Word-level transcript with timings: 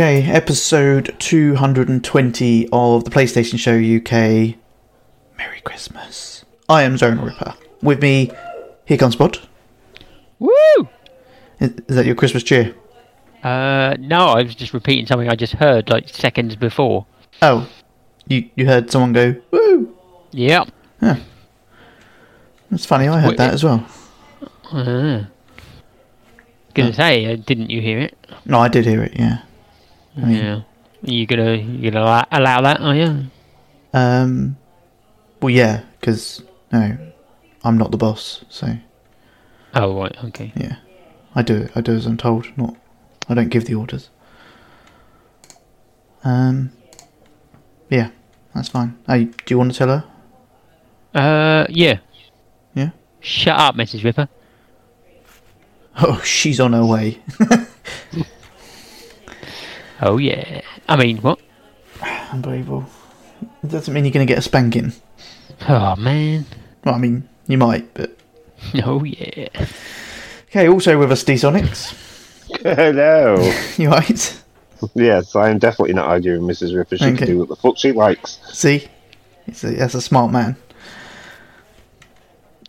Okay, 0.00 0.22
episode 0.22 1.14
220 1.18 2.68
of 2.72 3.04
the 3.04 3.10
PlayStation 3.10 3.58
Show 3.58 3.74
UK. 3.76 4.56
Merry 5.36 5.60
Christmas. 5.62 6.46
I 6.70 6.84
am 6.84 6.96
Zone 6.96 7.18
Ripper. 7.18 7.52
With 7.82 8.00
me, 8.00 8.30
here 8.86 8.96
comes 8.96 9.14
Bod. 9.14 9.40
Woo! 10.38 10.88
Is, 11.58 11.72
is 11.86 11.96
that 11.96 12.06
your 12.06 12.14
Christmas 12.14 12.42
cheer? 12.42 12.74
Uh, 13.42 13.94
no, 13.98 14.28
I 14.28 14.42
was 14.42 14.54
just 14.54 14.72
repeating 14.72 15.04
something 15.04 15.28
I 15.28 15.34
just 15.34 15.52
heard 15.52 15.90
like 15.90 16.08
seconds 16.08 16.56
before. 16.56 17.04
Oh, 17.42 17.68
you 18.26 18.48
you 18.56 18.64
heard 18.64 18.90
someone 18.90 19.12
go, 19.12 19.36
woo! 19.50 19.94
Yep. 20.30 20.70
That's 22.70 22.86
funny, 22.86 23.06
I 23.06 23.20
heard 23.20 23.28
Wait, 23.28 23.36
that 23.36 23.52
as 23.52 23.62
well. 23.62 23.86
Uh, 24.72 25.24
gonna 26.72 26.94
say, 26.94 27.30
uh, 27.30 27.36
didn't 27.36 27.68
you 27.68 27.82
hear 27.82 27.98
it? 27.98 28.16
No, 28.46 28.60
I 28.60 28.68
did 28.68 28.86
hear 28.86 29.02
it, 29.02 29.12
yeah. 29.14 29.42
Mean- 30.26 30.36
yeah. 30.36 30.60
You 31.02 31.26
gonna 31.26 31.54
you 31.54 31.90
gonna 31.90 32.04
allow, 32.04 32.26
allow 32.30 32.60
that? 32.60 32.80
Are 32.80 32.94
you? 32.94 33.26
Um, 33.94 34.56
well, 35.40 35.48
yeah, 35.50 35.82
because, 35.98 36.42
no, 36.70 36.96
I'm 37.64 37.78
not 37.78 37.90
the 37.90 37.96
boss, 37.96 38.44
so, 38.50 38.76
Oh 39.74 39.98
right, 40.00 40.14
okay. 40.24 40.52
yeah. 40.54 40.76
I 41.34 41.42
do 41.42 41.56
it, 41.62 41.72
I 41.74 41.80
do 41.80 41.92
as 41.94 42.04
I'm 42.06 42.16
told, 42.18 42.46
not, 42.56 42.76
I 43.28 43.34
don't 43.34 43.48
give 43.48 43.64
the 43.64 43.74
orders. 43.74 44.10
Um, 46.22 46.72
yeah, 47.88 48.10
that's 48.54 48.68
fine. 48.68 48.98
Hey, 49.06 49.24
do 49.24 49.32
you 49.48 49.58
want 49.58 49.72
to 49.72 49.78
tell 49.78 49.88
her? 49.88 50.04
Uh, 51.14 51.66
yeah. 51.70 51.98
Yeah? 52.74 52.90
Shut 53.20 53.58
up, 53.58 53.74
Mrs. 53.74 54.04
Ripper. 54.04 54.28
Oh, 56.02 56.20
she's 56.24 56.60
on 56.60 56.72
her 56.74 56.84
way. 56.84 57.20
Oh 60.00 60.16
yeah. 60.18 60.60
I 60.88 60.96
mean, 60.96 61.18
what? 61.18 61.38
Unbelievable. 62.32 62.86
It 63.62 63.68
doesn't 63.70 63.92
mean 63.92 64.04
you're 64.04 64.12
going 64.12 64.26
to 64.26 64.30
get 64.30 64.38
a 64.38 64.42
spanking. 64.42 64.92
Oh 65.68 65.96
man. 65.96 66.46
Well, 66.84 66.94
I 66.94 66.98
mean, 66.98 67.28
you 67.46 67.58
might, 67.58 67.92
but. 67.94 68.16
Oh 68.84 69.04
yeah. 69.04 69.48
Okay, 70.50 70.68
also 70.68 70.98
with 70.98 71.10
us, 71.12 71.24
D 71.24 71.34
Sonics. 71.34 71.94
Hello. 72.62 73.36
You 73.78 73.88
right? 73.90 74.42
yes, 74.94 75.34
I 75.36 75.50
am 75.50 75.58
definitely 75.58 75.94
not 75.94 76.08
arguing 76.08 76.44
with 76.46 76.58
Mrs. 76.58 76.76
Ripper. 76.76 76.96
She 76.98 77.04
Okay. 77.06 77.16
can 77.16 77.26
do 77.26 77.38
what 77.38 77.48
the 77.48 77.56
fuck 77.56 77.78
she 77.78 77.92
likes. 77.92 78.38
See? 78.52 78.86
A, 79.48 79.50
that's 79.70 79.94
a 79.94 80.00
smart 80.00 80.30
man. 80.32 80.56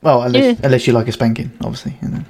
Well, 0.02 0.24
unless, 0.24 0.44
Yeah. 0.60 0.66
unless 0.66 0.88
you 0.88 0.94
like 0.94 1.08
a 1.08 1.12
spanking, 1.12 1.52
obviously. 1.62 1.96
And 2.02 2.14
then, 2.14 2.26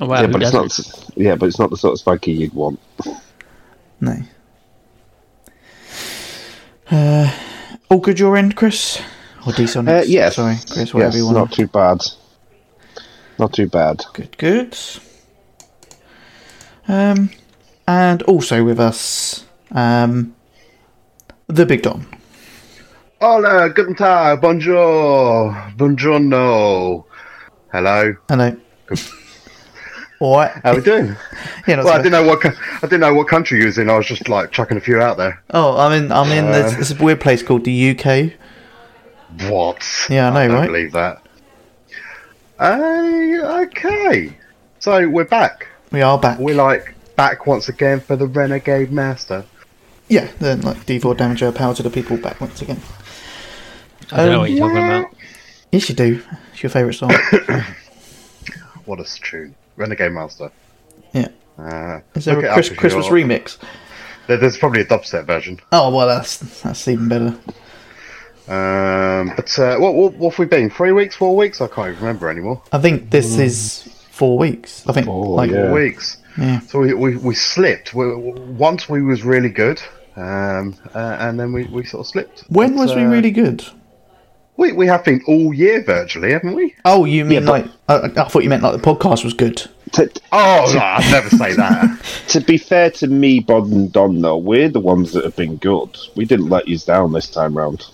Oh, 0.00 0.06
well, 0.06 0.22
yeah, 0.22 0.26
but 0.28 0.42
it's 0.42 0.50
doesn't? 0.52 0.88
not. 1.08 1.16
Yeah, 1.16 1.34
but 1.36 1.46
it's 1.46 1.58
not 1.58 1.70
the 1.70 1.76
sort 1.76 1.92
of 1.92 1.98
spanking 2.00 2.36
you'd 2.40 2.54
want. 2.54 2.80
No. 4.02 4.16
Uh, 6.90 7.32
all 7.88 7.98
good 8.00 8.18
your 8.18 8.36
end, 8.36 8.54
Chris? 8.56 9.00
Or 9.46 9.52
D 9.52 9.64
Sonics? 9.64 10.02
Uh, 10.02 10.04
yes. 10.06 10.36
Sorry, 10.36 10.56
Chris, 10.70 10.92
whatever 10.92 11.16
yes, 11.16 11.16
you 11.16 11.24
want. 11.24 11.36
not 11.36 11.52
too 11.52 11.66
bad. 11.68 12.00
Not 13.38 13.52
too 13.54 13.68
bad. 13.68 14.04
Good, 14.12 14.36
good. 14.36 14.76
Um, 16.86 17.30
and 17.88 18.22
also 18.24 18.62
with 18.64 18.78
us, 18.78 19.46
um, 19.70 20.34
the 21.46 21.64
Big 21.64 21.82
Don. 21.82 22.06
Hola, 23.20 23.70
guten 23.70 23.94
Tag, 23.94 24.40
bonjour, 24.40 25.54
buongiorno. 25.76 27.04
Hello, 27.72 28.14
Hello. 28.28 28.56
All 30.22 30.36
right. 30.36 30.52
how 30.62 30.76
we 30.76 30.80
doing? 30.82 31.16
Yeah, 31.66 31.76
not 31.76 31.84
well, 31.84 31.94
I 31.94 31.98
didn't 31.98 32.12
know 32.12 32.22
what 32.24 32.44
I 32.46 32.80
didn't 32.82 33.00
know 33.00 33.14
what 33.14 33.26
country 33.28 33.58
you 33.60 33.66
was 33.66 33.76
in. 33.78 33.90
I 33.90 33.96
was 33.96 34.06
just 34.06 34.28
like 34.28 34.52
chucking 34.52 34.76
a 34.76 34.80
few 34.80 35.00
out 35.00 35.16
there. 35.16 35.42
Oh, 35.50 35.76
I'm 35.76 35.92
in. 35.92 36.12
I'm 36.12 36.30
in 36.30 36.46
this, 36.52 36.74
Uh, 36.74 36.76
this 36.78 36.98
weird 36.98 37.20
place 37.20 37.42
called 37.42 37.64
the 37.64 37.90
UK. 37.90 38.32
What? 39.50 39.82
Yeah, 40.10 40.30
I 40.30 40.32
know, 40.32 40.48
don't 40.48 40.56
right? 40.60 40.66
believe 40.66 40.92
that. 40.92 41.22
Uh, 42.58 43.62
okay. 43.64 44.36
So 44.78 45.08
we're 45.08 45.24
back. 45.24 45.66
We 45.90 46.02
are 46.02 46.18
back. 46.18 46.38
We're 46.38 46.54
like 46.54 46.94
back 47.16 47.46
once 47.46 47.68
again 47.68 47.98
for 48.00 48.14
the 48.16 48.26
Renegade 48.26 48.92
Master. 48.92 49.44
Yeah, 50.08 50.28
then 50.38 50.60
like 50.62 50.78
D4 50.86 51.16
damage 51.16 51.42
our 51.42 51.52
power 51.52 51.74
to 51.74 51.82
the 51.82 51.90
people 51.90 52.16
back 52.16 52.40
once 52.40 52.60
again. 52.62 52.80
I 54.12 54.16
don't 54.18 54.26
know 54.26 54.32
Um, 54.34 54.40
what 54.40 54.50
you're 54.50 54.68
talking 54.68 54.76
about. 54.84 55.14
Yes, 55.72 55.88
you 55.88 55.94
do. 55.94 56.22
It's 56.52 56.62
your 56.62 56.70
favourite 56.70 56.94
song. 56.96 57.12
What 58.84 58.98
a 58.98 59.04
tune, 59.04 59.54
Renegade 59.82 60.12
Master. 60.12 60.50
yeah. 61.12 61.28
Uh, 61.58 62.00
Is 62.14 62.24
there 62.24 62.38
a 62.38 62.52
Chris, 62.54 62.70
Christmas 62.70 63.06
you're- 63.08 63.22
remix? 63.24 63.58
There- 64.26 64.38
There's 64.38 64.56
probably 64.56 64.80
a 64.80 64.84
dubstep 64.86 65.26
version. 65.26 65.60
Oh 65.72 65.94
well, 65.94 66.06
that's 66.06 66.38
that's 66.62 66.88
even 66.88 67.08
better. 67.08 67.36
Um, 68.48 69.32
but 69.36 69.56
uh, 69.58 69.76
what, 69.78 69.94
what 69.94 70.14
what 70.14 70.30
have 70.32 70.38
we 70.38 70.46
been? 70.46 70.70
Three 70.70 70.92
weeks, 70.92 71.14
four 71.16 71.36
weeks? 71.36 71.60
I 71.60 71.66
can't 71.68 71.88
even 71.90 72.00
remember 72.00 72.28
anymore. 72.30 72.62
I 72.72 72.78
think 72.78 73.10
this 73.10 73.38
is 73.38 73.82
four 74.10 74.38
weeks. 74.38 74.86
I 74.88 74.92
think 74.92 75.06
Four, 75.06 75.26
like 75.36 75.50
yeah. 75.50 75.66
Four 75.68 75.72
weeks. 75.74 76.16
yeah. 76.38 76.60
So 76.60 76.80
we, 76.80 76.94
we, 76.94 77.16
we 77.16 77.34
slipped. 77.34 77.92
We, 77.94 78.14
once 78.68 78.88
we 78.88 79.02
was 79.02 79.22
really 79.22 79.48
good, 79.48 79.80
um, 80.16 80.74
uh, 80.94 81.16
and 81.20 81.38
then 81.38 81.52
we, 81.52 81.64
we 81.64 81.84
sort 81.84 82.00
of 82.00 82.06
slipped. 82.08 82.44
When 82.48 82.74
But, 82.74 82.80
was 82.82 82.94
we 82.94 83.02
uh, 83.02 83.08
really 83.10 83.30
good? 83.30 83.64
We, 84.56 84.72
we 84.72 84.86
have 84.86 85.04
been 85.04 85.22
all 85.26 85.52
year 85.54 85.82
virtually, 85.82 86.32
haven't 86.32 86.54
we? 86.54 86.74
Oh, 86.84 87.04
you 87.04 87.24
mean 87.24 87.42
Yeah, 87.44 87.46
but- 87.46 87.66
like? 87.88 88.16
I, 88.16 88.22
I 88.22 88.28
thought 88.28 88.42
you 88.44 88.50
meant 88.50 88.62
like 88.62 88.80
the 88.80 88.82
podcast 88.86 89.24
was 89.24 89.34
good. 89.34 89.56
To, 89.92 90.10
Oh, 90.30 90.70
no, 90.74 90.80
I'd 90.80 91.10
never 91.10 91.28
say 91.30 91.52
that. 91.56 92.02
to 92.28 92.40
be 92.40 92.56
fair 92.58 92.90
to 92.92 93.06
me, 93.08 93.40
Bod 93.40 93.66
and 93.68 93.92
Don, 93.92 94.20
though, 94.22 94.36
we're 94.38 94.68
the 94.68 94.80
ones 94.80 95.12
that 95.12 95.24
have 95.24 95.36
been 95.36 95.56
good. 95.56 95.96
We 96.16 96.24
didn't 96.24 96.48
let 96.48 96.66
you 96.68 96.78
down 96.78 97.12
this 97.12 97.28
time 97.28 97.56
round. 97.56 97.86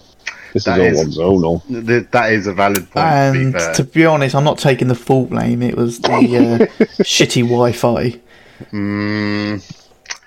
This 0.53 0.65
That 0.65 0.81
is 0.81 1.01
is- 1.01 1.19
all 1.19 1.41
one's 1.43 1.65
own. 1.71 1.87
Th- 1.87 2.07
that 2.11 2.33
is 2.33 2.47
a 2.47 2.53
valid 2.53 2.89
point. 2.91 3.07
to 3.07 3.33
be 3.33 3.45
And 3.45 3.53
fair. 3.55 3.75
to 3.75 3.85
be 3.85 4.07
honest, 4.07 4.35
I'm 4.35 4.45
not 4.45 4.59
taking 4.59 4.89
the 4.89 4.95
full 4.95 5.27
blame. 5.27 5.63
It 5.63 5.77
was 5.77 6.01
the 6.01 6.09
uh, 6.13 6.85
shitty 7.03 7.43
Wi-Fi. 7.43 8.19
Mm, 8.73 9.75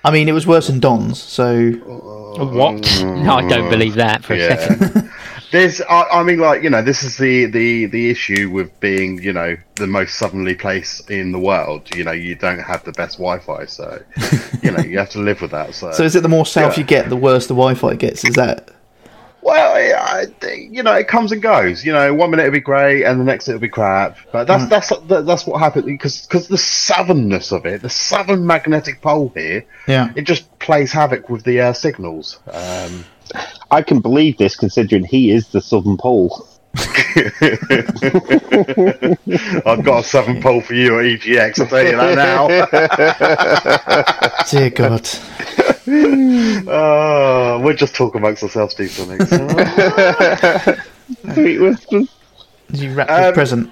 I 0.04 0.10
mean, 0.10 0.28
it 0.28 0.32
was 0.32 0.46
worse 0.46 0.66
than 0.68 0.80
Don's. 0.80 1.22
So 1.22 1.70
What? 1.72 3.02
No, 3.02 3.34
I 3.36 3.46
don't 3.48 3.70
believe 3.70 3.94
that 3.94 4.24
for 4.24 4.34
a 4.34 4.56
second. 4.56 5.10
There's, 5.52 5.80
I, 5.82 6.02
I 6.04 6.22
mean, 6.22 6.38
like 6.38 6.62
you 6.62 6.70
know, 6.70 6.82
this 6.82 7.02
is 7.02 7.18
the, 7.18 7.44
the 7.46 7.86
the 7.86 8.10
issue 8.10 8.50
with 8.50 8.78
being, 8.80 9.22
you 9.22 9.32
know, 9.32 9.56
the 9.76 9.86
most 9.86 10.14
southerly 10.18 10.54
place 10.54 11.00
in 11.08 11.30
the 11.30 11.38
world. 11.38 11.94
You 11.94 12.04
know, 12.04 12.12
you 12.12 12.34
don't 12.34 12.58
have 12.60 12.82
the 12.84 12.92
best 12.92 13.18
Wi-Fi, 13.18 13.66
so 13.66 14.02
you 14.62 14.70
know 14.70 14.80
you 14.82 14.98
have 14.98 15.10
to 15.10 15.18
live 15.20 15.42
with 15.42 15.50
that. 15.50 15.74
So, 15.74 15.92
So 15.92 16.04
is 16.04 16.16
it 16.16 16.22
the 16.22 16.28
more 16.30 16.46
south 16.46 16.74
Yeah. 16.76 16.80
you 16.80 16.86
get, 16.86 17.08
the 17.10 17.16
worse 17.16 17.46
the 17.46 17.54
Wi-Fi 17.54 17.94
gets? 17.96 18.24
Is 18.24 18.34
that? 18.36 18.70
Well, 19.44 19.74
I, 19.74 20.26
you 20.70 20.84
know, 20.84 20.94
it 20.94 21.08
comes 21.08 21.32
and 21.32 21.42
goes. 21.42 21.84
You 21.84 21.92
know, 21.92 22.14
one 22.14 22.30
minute 22.30 22.44
it'll 22.44 22.52
be 22.52 22.60
great, 22.60 23.02
and 23.02 23.20
the 23.20 23.24
next 23.24 23.48
it'll 23.48 23.60
be 23.60 23.68
crap. 23.68 24.16
But 24.32 24.46
that's 24.46 24.66
that's 24.68 24.88
that, 25.08 25.26
that's 25.26 25.44
what 25.46 25.58
happened 25.58 25.84
because 25.86 26.22
because 26.26 26.46
the 26.48 26.56
southernness 26.56 27.50
of 27.50 27.66
it, 27.66 27.82
the 27.82 27.90
southern 27.90 28.46
magnetic 28.46 29.02
pole 29.02 29.32
here, 29.34 29.64
Yeah. 29.88 30.12
it 30.14 30.22
just 30.22 30.58
plays 30.60 30.92
havoc 30.92 31.28
with 31.28 31.42
the 31.44 31.60
uh, 31.60 31.72
signals. 31.72 32.38
Um, 32.52 33.04
I 33.70 33.82
can 33.82 34.00
believe 34.00 34.36
this 34.38 34.56
considering 34.56 35.04
he 35.04 35.30
is 35.30 35.48
the 35.48 35.60
Southern 35.60 35.96
Pole. 35.96 36.48
I've 39.66 39.84
got 39.84 40.00
a 40.00 40.04
southern 40.04 40.40
pole 40.42 40.60
for 40.62 40.74
you 40.74 40.98
at 40.98 41.04
EGX. 41.04 41.60
I'll 41.60 41.66
tell 41.66 41.84
you 41.84 41.96
that 41.96 42.14
now. 42.16 42.48
Dear 44.50 44.70
God. 44.70 45.08
Oh, 46.68 47.60
we're 47.64 47.74
just 47.74 47.94
talking 47.94 48.20
amongst 48.20 48.42
ourselves, 48.42 48.74
D 48.74 48.84
Sonics. 48.84 49.28
Sweet 51.34 51.58
whispers. 51.58 52.08
Did 52.70 52.80
you 52.80 52.94
wrap 52.94 53.10
Um, 53.10 53.22
your 53.24 53.32
present? 53.34 53.70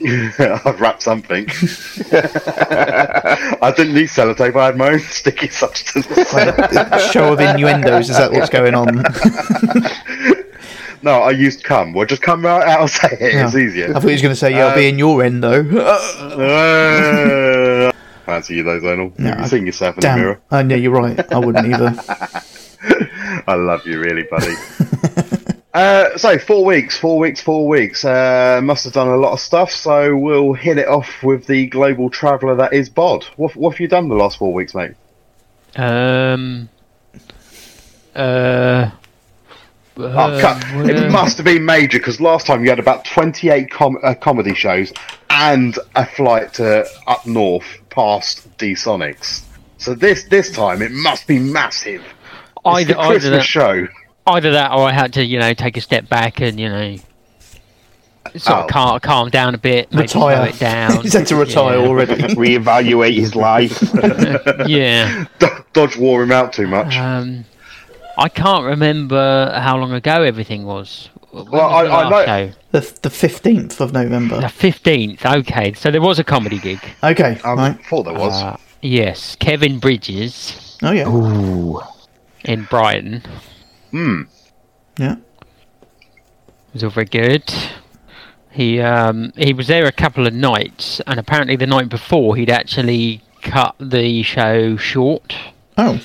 I'd 0.00 0.80
wrapped 0.80 1.02
something. 1.02 1.46
I 2.12 3.72
didn't 3.76 3.94
need 3.94 4.08
sellotape. 4.08 4.56
I 4.56 4.66
had 4.66 4.76
my 4.76 4.90
own 4.90 5.00
sticky 5.00 5.48
substance. 5.48 6.06
Show 7.12 7.32
of 7.32 7.40
innuendos. 7.40 8.10
Is 8.10 8.16
that 8.18 8.32
what's 8.32 8.50
going 8.50 8.74
on? 8.74 8.86
no, 11.02 11.22
I 11.22 11.30
used 11.30 11.64
cum. 11.64 11.92
Well, 11.92 12.06
just 12.06 12.22
come 12.22 12.44
right 12.44 12.66
out 12.66 12.80
and 12.82 12.90
say 12.90 13.08
it. 13.12 13.44
It's 13.44 13.56
easier. 13.56 13.90
I 13.90 13.94
thought 13.94 14.04
he 14.04 14.12
was 14.12 14.22
going 14.22 14.32
to 14.34 14.36
say, 14.36 14.50
"Yeah, 14.52 14.66
I'll 14.66 14.74
be 14.76 14.88
Um, 14.88 14.94
in 14.94 14.98
your 14.98 15.22
end 15.22 15.42
though." 15.42 15.64
Uh, 16.28 17.92
fancy 18.24 18.56
you 18.56 18.62
though, 18.62 18.80
Zonal. 18.80 19.18
No, 19.18 19.30
you 19.30 19.36
I- 19.36 19.56
yourself 19.66 19.96
in 19.96 20.00
the 20.02 20.14
mirror? 20.14 20.40
Oh, 20.50 20.58
yeah, 20.60 20.76
you're 20.76 20.92
right. 20.92 21.32
I 21.32 21.38
wouldn't 21.38 21.66
either. 21.66 21.94
I 23.46 23.54
love 23.54 23.86
you, 23.86 23.98
really, 24.00 24.24
buddy. 24.24 24.54
Uh, 25.78 26.18
so 26.18 26.36
four 26.36 26.64
weeks, 26.64 26.98
four 26.98 27.20
weeks, 27.20 27.40
four 27.40 27.68
weeks. 27.68 28.04
Uh, 28.04 28.60
must 28.64 28.82
have 28.82 28.92
done 28.92 29.06
a 29.06 29.16
lot 29.16 29.32
of 29.32 29.38
stuff. 29.38 29.70
So 29.70 30.16
we'll 30.16 30.52
hit 30.52 30.76
it 30.76 30.88
off 30.88 31.22
with 31.22 31.46
the 31.46 31.68
global 31.68 32.10
traveller 32.10 32.56
that 32.56 32.72
is 32.72 32.88
Bod. 32.88 33.22
What, 33.36 33.54
what 33.54 33.74
have 33.74 33.78
you 33.80 33.86
done 33.86 34.08
the 34.08 34.16
last 34.16 34.38
four 34.38 34.52
weeks, 34.52 34.74
mate? 34.74 34.94
Um. 35.76 36.68
Uh. 38.12 38.90
Oh, 39.98 40.38
cut. 40.40 40.64
what, 40.74 40.90
It 40.90 40.96
uh, 40.96 41.10
must 41.12 41.36
have 41.36 41.44
been 41.44 41.64
major 41.64 41.98
because 41.98 42.20
last 42.20 42.48
time 42.48 42.64
you 42.64 42.70
had 42.70 42.80
about 42.80 43.04
28 43.04 43.70
com- 43.70 43.98
uh, 44.02 44.14
comedy 44.14 44.54
shows 44.54 44.92
and 45.30 45.78
a 45.94 46.04
flight 46.04 46.54
to 46.54 46.88
up 47.06 47.24
north 47.24 47.66
past 47.90 48.48
D 48.58 48.72
Sonics. 48.72 49.44
So 49.76 49.94
this 49.94 50.24
this 50.24 50.50
time 50.50 50.82
it 50.82 50.90
must 50.90 51.28
be 51.28 51.38
massive. 51.38 52.02
It's 52.02 52.60
either, 52.64 52.94
the 52.94 52.98
either, 52.98 53.12
Christmas 53.12 53.38
that, 53.38 53.44
show. 53.44 53.88
Either 54.28 54.52
that, 54.52 54.72
or 54.72 54.88
I 54.88 54.92
had 54.92 55.12
to, 55.14 55.24
you 55.24 55.38
know, 55.38 55.52
take 55.54 55.76
a 55.76 55.80
step 55.80 56.08
back 56.08 56.40
and 56.40 56.58
you 56.60 56.68
know, 56.68 56.96
sort 58.36 58.58
Oh. 58.58 58.60
of 58.64 58.68
calm, 58.70 59.00
calm 59.00 59.30
down 59.30 59.54
a 59.54 59.58
bit, 59.58 59.90
maybe 59.92 60.02
Retire. 60.02 60.46
it 60.48 60.58
down. 60.58 61.00
He's 61.02 61.14
had 61.14 61.26
to 61.28 61.36
retire 61.36 61.78
Yeah. 61.78 61.86
already. 61.86 62.14
Reevaluate 62.34 63.14
his 63.16 63.34
life. 63.34 63.82
Yeah. 64.68 65.24
Do- 65.38 65.48
Dodge 65.72 65.96
wore 65.96 66.22
him 66.22 66.32
out 66.32 66.52
too 66.52 66.66
much. 66.66 66.96
Um, 66.96 67.44
I 68.16 68.28
can't 68.28 68.64
remember 68.64 69.52
how 69.58 69.76
long 69.78 69.92
ago 69.92 70.22
everything 70.22 70.64
was. 70.66 71.08
When 71.30 71.46
Well, 71.50 71.68
was 71.70 71.86
the 71.88 71.92
I- 71.92 72.02
I 72.04 72.08
know- 72.10 72.24
show? 72.26 72.54
The 72.72 72.98
the 73.02 73.10
fifteenth 73.10 73.80
of 73.80 73.92
November. 73.92 74.40
The 74.40 74.48
fifteenth. 74.48 75.24
Okay, 75.24 75.72
so 75.74 75.90
there 75.90 76.00
was 76.02 76.18
a 76.18 76.24
comedy 76.24 76.58
gig. 76.58 76.80
Okay, 77.02 77.38
I 77.44 77.52
right. 77.54 77.78
thought 77.88 78.02
there 78.04 78.14
was. 78.14 78.42
Uh, 78.42 78.56
yes, 78.82 79.36
Kevin 79.36 79.78
Bridges 79.78 80.76
Oh 80.82 80.90
yeah, 80.92 81.08
Ooh. 81.08 81.80
in 82.44 82.64
Brighton 82.64 83.22
Hmm. 83.90 84.22
yeah. 84.98 85.16
was 86.72 86.84
all 86.84 86.90
very 86.90 87.06
good. 87.06 87.52
He 88.50 88.80
um, 88.80 89.32
he 89.36 89.52
was 89.52 89.68
there 89.68 89.86
a 89.86 89.92
couple 89.92 90.26
of 90.26 90.34
nights, 90.34 91.00
and 91.06 91.18
apparently 91.20 91.56
the 91.56 91.66
night 91.66 91.88
before 91.88 92.36
he'd 92.36 92.50
actually 92.50 93.22
cut 93.42 93.74
the 93.78 94.22
show 94.22 94.76
short. 94.76 95.34
Oh, 95.76 96.00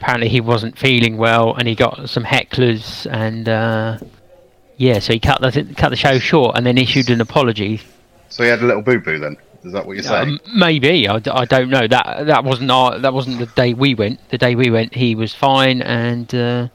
Apparently 0.00 0.28
he 0.28 0.40
wasn't 0.40 0.78
feeling 0.78 1.16
well, 1.16 1.54
and 1.54 1.66
he 1.66 1.74
got 1.74 2.10
some 2.10 2.24
hecklers, 2.24 3.10
and 3.10 3.48
uh, 3.48 3.98
yeah, 4.76 4.98
so 4.98 5.14
he 5.14 5.18
cut 5.18 5.40
the 5.40 5.74
cut 5.76 5.88
the 5.88 5.96
show 5.96 6.18
short, 6.18 6.56
and 6.56 6.66
then 6.66 6.76
issued 6.76 7.08
an 7.10 7.20
apology 7.20 7.80
So 8.28 8.42
he 8.42 8.50
had 8.50 8.60
a 8.60 8.66
little 8.66 8.82
boo 8.82 9.00
boo 9.00 9.18
then. 9.18 9.36
Is 9.64 9.72
that 9.72 9.86
what 9.86 9.94
you're 9.94 10.04
saying? 10.04 10.28
Um, 10.28 10.40
maybe 10.54 11.08
I 11.08 11.18
don't 11.18 11.70
know 11.70 11.88
that 11.88 12.26
that 12.26 12.44
wasn't 12.44 12.70
our, 12.70 12.98
that 13.00 13.12
wasn't 13.12 13.40
the 13.40 13.46
day 13.46 13.74
we 13.74 13.94
went. 13.94 14.20
The 14.28 14.38
day 14.38 14.54
we 14.54 14.70
went, 14.70 14.94
he 14.94 15.16
was 15.16 15.34
fine 15.34 15.82
and 15.82 16.32
uh, 16.32 16.68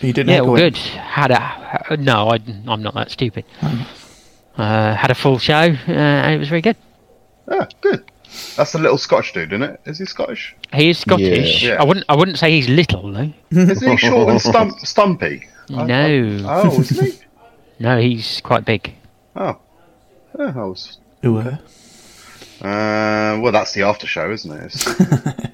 you 0.00 0.12
didn't. 0.12 0.28
yeah, 0.28 0.34
heckle 0.36 0.50
all 0.50 0.56
him? 0.56 0.62
good. 0.70 0.76
Had 0.76 1.30
a 1.30 1.96
no, 1.98 2.28
I, 2.28 2.38
I'm 2.68 2.82
not 2.82 2.94
that 2.94 3.10
stupid. 3.10 3.44
Uh, 4.56 4.94
had 4.94 5.10
a 5.10 5.14
full 5.14 5.38
show 5.38 5.54
uh, 5.54 5.90
and 5.92 6.34
it 6.34 6.38
was 6.38 6.48
very 6.48 6.62
good. 6.62 6.76
Ah, 7.50 7.66
good. 7.80 8.04
That's 8.56 8.74
a 8.74 8.78
little 8.78 8.98
Scotch 8.98 9.32
dude, 9.32 9.52
isn't 9.52 9.62
it? 9.62 9.80
Is 9.86 9.98
he 9.98 10.04
Scottish? 10.06 10.54
He 10.74 10.90
is 10.90 10.98
Scottish. 10.98 11.62
Yeah. 11.62 11.80
I 11.80 11.84
wouldn't 11.84 12.06
I 12.08 12.16
wouldn't 12.16 12.38
say 12.38 12.50
he's 12.50 12.68
little 12.68 13.12
though. 13.12 13.32
Is 13.50 13.80
he 13.82 13.96
short 13.96 14.28
and 14.30 14.40
stump- 14.40 14.78
stumpy? 14.80 15.46
I- 15.70 15.82
I- 15.82 15.86
No, 15.86 16.38
oh, 16.46 16.80
isn't 16.80 17.06
he? 17.06 17.18
no, 17.78 17.98
he's 18.00 18.40
quite 18.42 18.64
big. 18.64 18.92
Oh. 19.36 19.58
Yeah, 20.38 20.52
I 20.56 20.64
was. 20.64 20.98
Ooh, 21.24 21.38
Uh, 21.38 21.56
well, 22.60 23.52
that's 23.52 23.72
the 23.74 23.82
after 23.82 24.06
show, 24.06 24.30
isn't 24.30 24.52
it? 24.52 25.50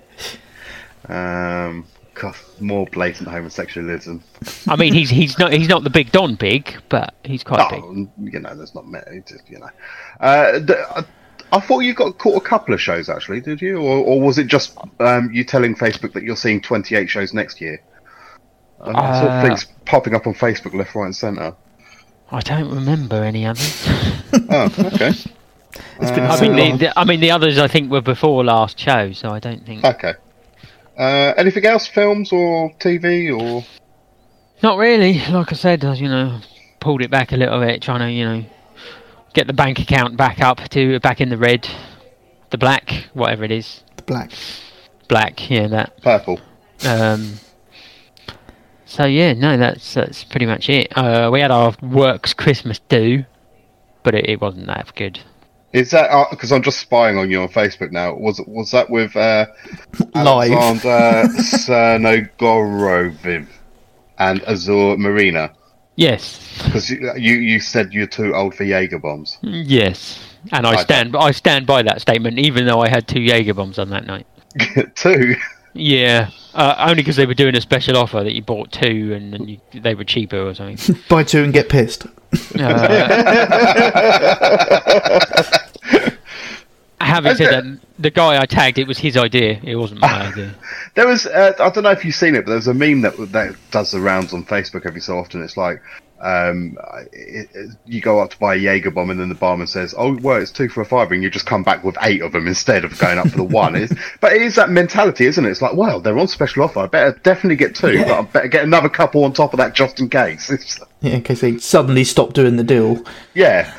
Um, 1.08 1.86
God, 2.14 2.36
more 2.60 2.86
blatant 2.86 3.28
homosexualism. 3.28 4.20
I 4.68 4.76
mean, 4.76 4.92
he's 4.92 5.08
he's 5.10 5.38
not 5.38 5.52
he's 5.52 5.68
not 5.68 5.82
the 5.82 5.90
big 5.90 6.12
Don 6.12 6.34
big, 6.34 6.76
but 6.88 7.14
he's 7.24 7.42
quite 7.42 7.70
big. 7.70 7.82
Oh, 7.82 8.08
you 8.22 8.38
know, 8.40 8.54
there's 8.54 8.74
not 8.74 8.86
many. 8.86 9.22
Just, 9.26 9.48
you 9.48 9.58
know, 9.58 9.70
uh, 10.20 10.58
the, 10.58 10.86
I, 10.94 11.04
I 11.56 11.60
thought 11.60 11.80
you 11.80 11.94
got 11.94 12.18
caught 12.18 12.36
a 12.36 12.46
couple 12.46 12.74
of 12.74 12.80
shows 12.80 13.08
actually, 13.08 13.40
did 13.40 13.62
you? 13.62 13.78
Or, 13.78 13.98
or 14.04 14.20
was 14.20 14.38
it 14.38 14.46
just 14.46 14.76
um, 15.00 15.30
you 15.32 15.42
telling 15.44 15.74
Facebook 15.74 16.12
that 16.12 16.22
you're 16.22 16.36
seeing 16.36 16.60
28 16.60 17.08
shows 17.08 17.32
next 17.32 17.60
year? 17.60 17.82
I 18.80 18.90
I 18.90 19.20
saw 19.20 19.26
Uh, 19.28 19.42
things 19.42 19.66
popping 19.86 20.14
up 20.14 20.26
on 20.26 20.34
Facebook 20.34 20.74
left, 20.74 20.94
right, 20.94 21.06
and 21.06 21.16
centre. 21.16 21.54
I 22.30 22.40
don't 22.40 22.68
remember 22.74 23.22
any 23.24 23.46
others. 23.46 23.88
Oh, 24.48 24.64
okay, 24.78 25.08
it's 26.00 26.10
been 26.10 26.20
Uh, 26.24 26.36
I 26.38 26.40
mean, 26.40 26.56
the, 26.56 26.86
the, 26.86 26.98
I 26.98 27.04
mean, 27.04 27.20
the 27.20 27.30
others 27.30 27.58
I 27.58 27.68
think 27.68 27.90
were 27.90 28.00
before 28.00 28.42
last 28.44 28.78
show, 28.78 29.12
so 29.12 29.28
I 29.28 29.38
don't 29.40 29.64
think. 29.66 29.84
okay. 29.84 30.14
Uh, 30.96 31.34
anything 31.36 31.64
else? 31.64 31.86
Films 31.86 32.32
or 32.32 32.70
TV 32.74 33.30
or? 33.36 33.64
Not 34.62 34.78
really. 34.78 35.14
Like 35.30 35.52
I 35.52 35.56
said, 35.56 35.82
you 35.82 36.08
know, 36.08 36.40
pulled 36.80 37.02
it 37.02 37.10
back 37.10 37.32
a 37.32 37.36
little 37.36 37.60
bit, 37.60 37.82
trying 37.82 38.00
to, 38.00 38.10
you 38.10 38.24
know, 38.24 38.44
get 39.34 39.46
the 39.46 39.52
bank 39.52 39.78
account 39.78 40.16
back 40.16 40.40
up 40.40 40.60
to 40.70 41.00
back 41.00 41.20
in 41.20 41.28
the 41.28 41.36
red, 41.38 41.68
the 42.50 42.58
black, 42.58 43.08
whatever 43.14 43.44
it 43.44 43.50
is, 43.50 43.82
the 43.96 44.02
black. 44.02 44.32
black. 45.08 45.50
Yeah, 45.50 45.68
that. 45.68 46.00
Purple. 46.02 46.40
Um. 46.86 47.34
So 48.84 49.06
yeah, 49.06 49.32
no, 49.32 49.56
that's 49.56 49.94
that's 49.94 50.22
pretty 50.24 50.46
much 50.46 50.68
it. 50.68 50.96
Uh, 50.96 51.30
we 51.32 51.40
had 51.40 51.50
our 51.50 51.74
works 51.80 52.34
Christmas 52.34 52.78
do, 52.88 53.24
but 54.02 54.14
it, 54.14 54.28
it 54.28 54.40
wasn't 54.40 54.66
that 54.66 54.94
good. 54.94 55.20
Is 55.72 55.90
that 55.92 56.26
because 56.30 56.52
I'm 56.52 56.62
just 56.62 56.80
spying 56.80 57.16
on 57.16 57.30
you 57.30 57.40
on 57.40 57.48
Facebook 57.48 57.92
now? 57.92 58.14
Was 58.14 58.40
was 58.46 58.70
that 58.72 58.90
with 58.90 59.16
uh, 59.16 59.46
Live. 60.14 60.52
Alexander 60.52 61.28
Cernogoroviv 61.42 63.46
and 64.18 64.40
Azur 64.42 64.98
Marina? 64.98 65.52
Yes, 65.96 66.60
Because 66.64 66.90
you, 66.90 67.12
you 67.16 67.34
you 67.34 67.60
said 67.60 67.92
you're 67.92 68.06
too 68.06 68.34
old 68.34 68.54
for 68.54 68.64
Jaeger 68.64 68.98
bombs. 68.98 69.36
yes, 69.42 70.18
and 70.50 70.66
I 70.66 70.72
I 70.72 70.82
stand 70.82 71.14
I 71.16 71.30
stand 71.32 71.66
by 71.66 71.82
that 71.82 72.00
statement, 72.00 72.38
even 72.38 72.66
though 72.66 72.80
I 72.80 72.88
had 72.88 73.06
two 73.06 73.20
Jaeger 73.20 73.54
bombs 73.54 73.78
on 73.78 73.90
that 73.90 74.06
night. 74.06 74.26
two. 74.94 75.34
Yeah, 75.74 76.30
uh, 76.54 76.74
only 76.78 76.96
because 76.96 77.16
they 77.16 77.26
were 77.26 77.34
doing 77.34 77.56
a 77.56 77.60
special 77.60 77.96
offer 77.96 78.22
that 78.22 78.32
you 78.32 78.42
bought 78.42 78.72
two 78.72 79.12
and, 79.14 79.34
and 79.34 79.50
you, 79.50 79.60
they 79.74 79.94
were 79.94 80.04
cheaper 80.04 80.38
or 80.38 80.54
something. 80.54 80.96
Buy 81.08 81.24
two 81.24 81.44
and 81.44 81.52
get 81.52 81.68
pissed. 81.68 82.06
Uh, 82.58 82.58
having 87.00 87.36
said 87.36 87.52
that, 87.52 87.78
the 87.98 88.10
guy 88.10 88.40
I 88.40 88.46
tagged, 88.46 88.78
it 88.78 88.86
was 88.86 88.98
his 88.98 89.16
idea. 89.16 89.60
It 89.62 89.76
wasn't 89.76 90.00
my 90.00 90.26
idea. 90.28 90.54
There 90.94 91.06
was 91.06 91.26
uh, 91.26 91.52
I 91.58 91.70
don't 91.70 91.84
know 91.84 91.90
if 91.90 92.04
you've 92.04 92.14
seen 92.14 92.34
it, 92.34 92.44
but 92.44 92.52
there's 92.52 92.68
a 92.68 92.74
meme 92.74 93.02
that 93.02 93.16
that 93.32 93.54
does 93.70 93.92
the 93.92 94.00
rounds 94.00 94.32
on 94.32 94.44
Facebook 94.44 94.86
every 94.86 95.00
so 95.00 95.18
often. 95.18 95.42
It's 95.42 95.56
like. 95.56 95.82
Um, 96.22 96.78
it, 97.12 97.48
it, 97.52 97.70
you 97.84 98.00
go 98.00 98.20
up 98.20 98.30
to 98.30 98.38
buy 98.38 98.54
a 98.54 98.58
Jaeger 98.58 98.92
bomb, 98.92 99.10
and 99.10 99.18
then 99.18 99.28
the 99.28 99.34
barman 99.34 99.66
says, 99.66 99.92
"Oh, 99.98 100.16
well, 100.18 100.40
it's 100.40 100.52
two 100.52 100.68
for 100.68 100.80
a 100.80 100.84
fiver," 100.84 101.14
and 101.14 101.22
you 101.22 101.28
just 101.28 101.46
come 101.46 101.64
back 101.64 101.82
with 101.82 101.96
eight 102.00 102.22
of 102.22 102.30
them 102.30 102.46
instead 102.46 102.84
of 102.84 102.96
going 103.00 103.18
up 103.18 103.28
for 103.28 103.38
the 103.38 103.44
one. 103.44 103.74
It's, 103.74 103.92
but 104.20 104.32
it 104.32 104.40
is 104.40 104.54
that 104.54 104.70
mentality, 104.70 105.26
isn't 105.26 105.44
it? 105.44 105.50
It's 105.50 105.60
like, 105.60 105.74
well, 105.74 105.98
they're 105.98 106.16
on 106.16 106.28
special 106.28 106.62
offer. 106.62 106.78
I 106.78 106.86
better 106.86 107.18
definitely 107.24 107.56
get 107.56 107.74
two, 107.74 108.04
but 108.04 108.12
I 108.12 108.22
better 108.22 108.46
get 108.46 108.62
another 108.62 108.88
couple 108.88 109.24
on 109.24 109.32
top 109.32 109.52
of 109.52 109.56
that 109.56 109.74
just 109.74 109.98
in 109.98 110.08
case. 110.08 110.48
It's, 110.48 110.78
Yeah, 111.00 111.14
in 111.14 111.22
case 111.24 111.40
they 111.40 111.58
suddenly 111.58 112.04
stop 112.04 112.34
doing 112.34 112.54
the 112.54 112.62
deal 112.62 113.04
yeah, 113.34 113.74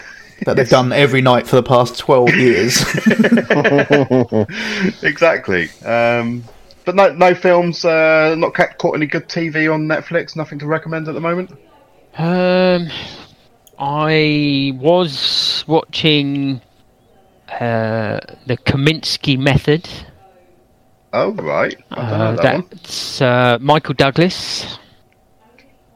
that 0.45 0.57
they've 0.57 0.67
done 0.67 0.91
every 0.91 1.21
night 1.21 1.47
for 1.47 1.55
the 1.55 1.63
past 1.63 1.97
twelve 1.97 2.35
years. 2.35 2.81
exactly. 5.01 5.69
Um, 5.85 6.43
but 6.83 6.95
no, 6.95 7.13
no 7.13 7.33
films. 7.33 7.85
Uh, 7.85 8.35
not 8.37 8.53
ca- 8.53 8.73
caught 8.77 8.97
any 8.97 9.05
good 9.05 9.29
TV 9.29 9.73
on 9.73 9.87
Netflix. 9.87 10.35
Nothing 10.35 10.59
to 10.59 10.65
recommend 10.65 11.07
at 11.07 11.13
the 11.13 11.21
moment. 11.21 11.51
Um, 12.17 12.89
I 13.79 14.71
was 14.75 15.63
watching 15.67 16.61
uh, 17.49 18.19
the 18.45 18.57
Kominsky 18.57 19.37
Method. 19.37 19.89
Oh 21.11 21.31
right, 21.33 21.75
I 21.91 22.09
don't 22.09 22.19
know 22.19 22.25
Uh, 22.25 22.41
that 22.41 22.53
one. 22.55 22.67
that's 22.71 23.21
uh, 23.21 23.57
Michael 23.61 23.93
Douglas. 23.93 24.79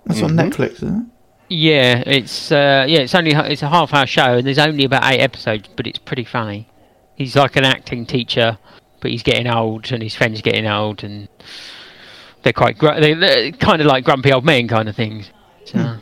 That's 0.05 0.21
on 0.21 0.31
Netflix, 0.31 0.73
isn't 0.75 1.01
it? 1.01 1.05
Yeah, 1.49 2.03
it's 2.05 2.51
uh, 2.51 2.85
yeah, 2.87 2.99
it's 2.99 3.15
only 3.15 3.31
it's 3.31 3.63
a 3.63 3.69
half 3.69 3.93
hour 3.93 4.05
show, 4.05 4.35
and 4.37 4.45
there's 4.45 4.59
only 4.59 4.85
about 4.85 5.03
eight 5.11 5.19
episodes, 5.19 5.69
but 5.75 5.87
it's 5.87 5.97
pretty 5.99 6.23
funny. 6.25 6.67
He's 7.15 7.35
like 7.35 7.55
an 7.55 7.63
acting 7.65 8.05
teacher, 8.05 8.57
but 9.01 9.11
he's 9.11 9.23
getting 9.23 9.47
old, 9.47 9.91
and 9.91 10.03
his 10.03 10.13
friends 10.13 10.41
getting 10.41 10.67
old, 10.67 11.03
and 11.03 11.27
they're 12.43 12.53
quite 12.53 12.77
gr- 12.77 12.99
they, 12.99 13.13
they're 13.13 13.51
kind 13.53 13.81
of 13.81 13.87
like 13.87 14.03
grumpy 14.03 14.31
old 14.31 14.45
men 14.45 14.67
kind 14.67 14.87
of 14.89 14.95
things. 14.95 15.31
So, 15.65 15.97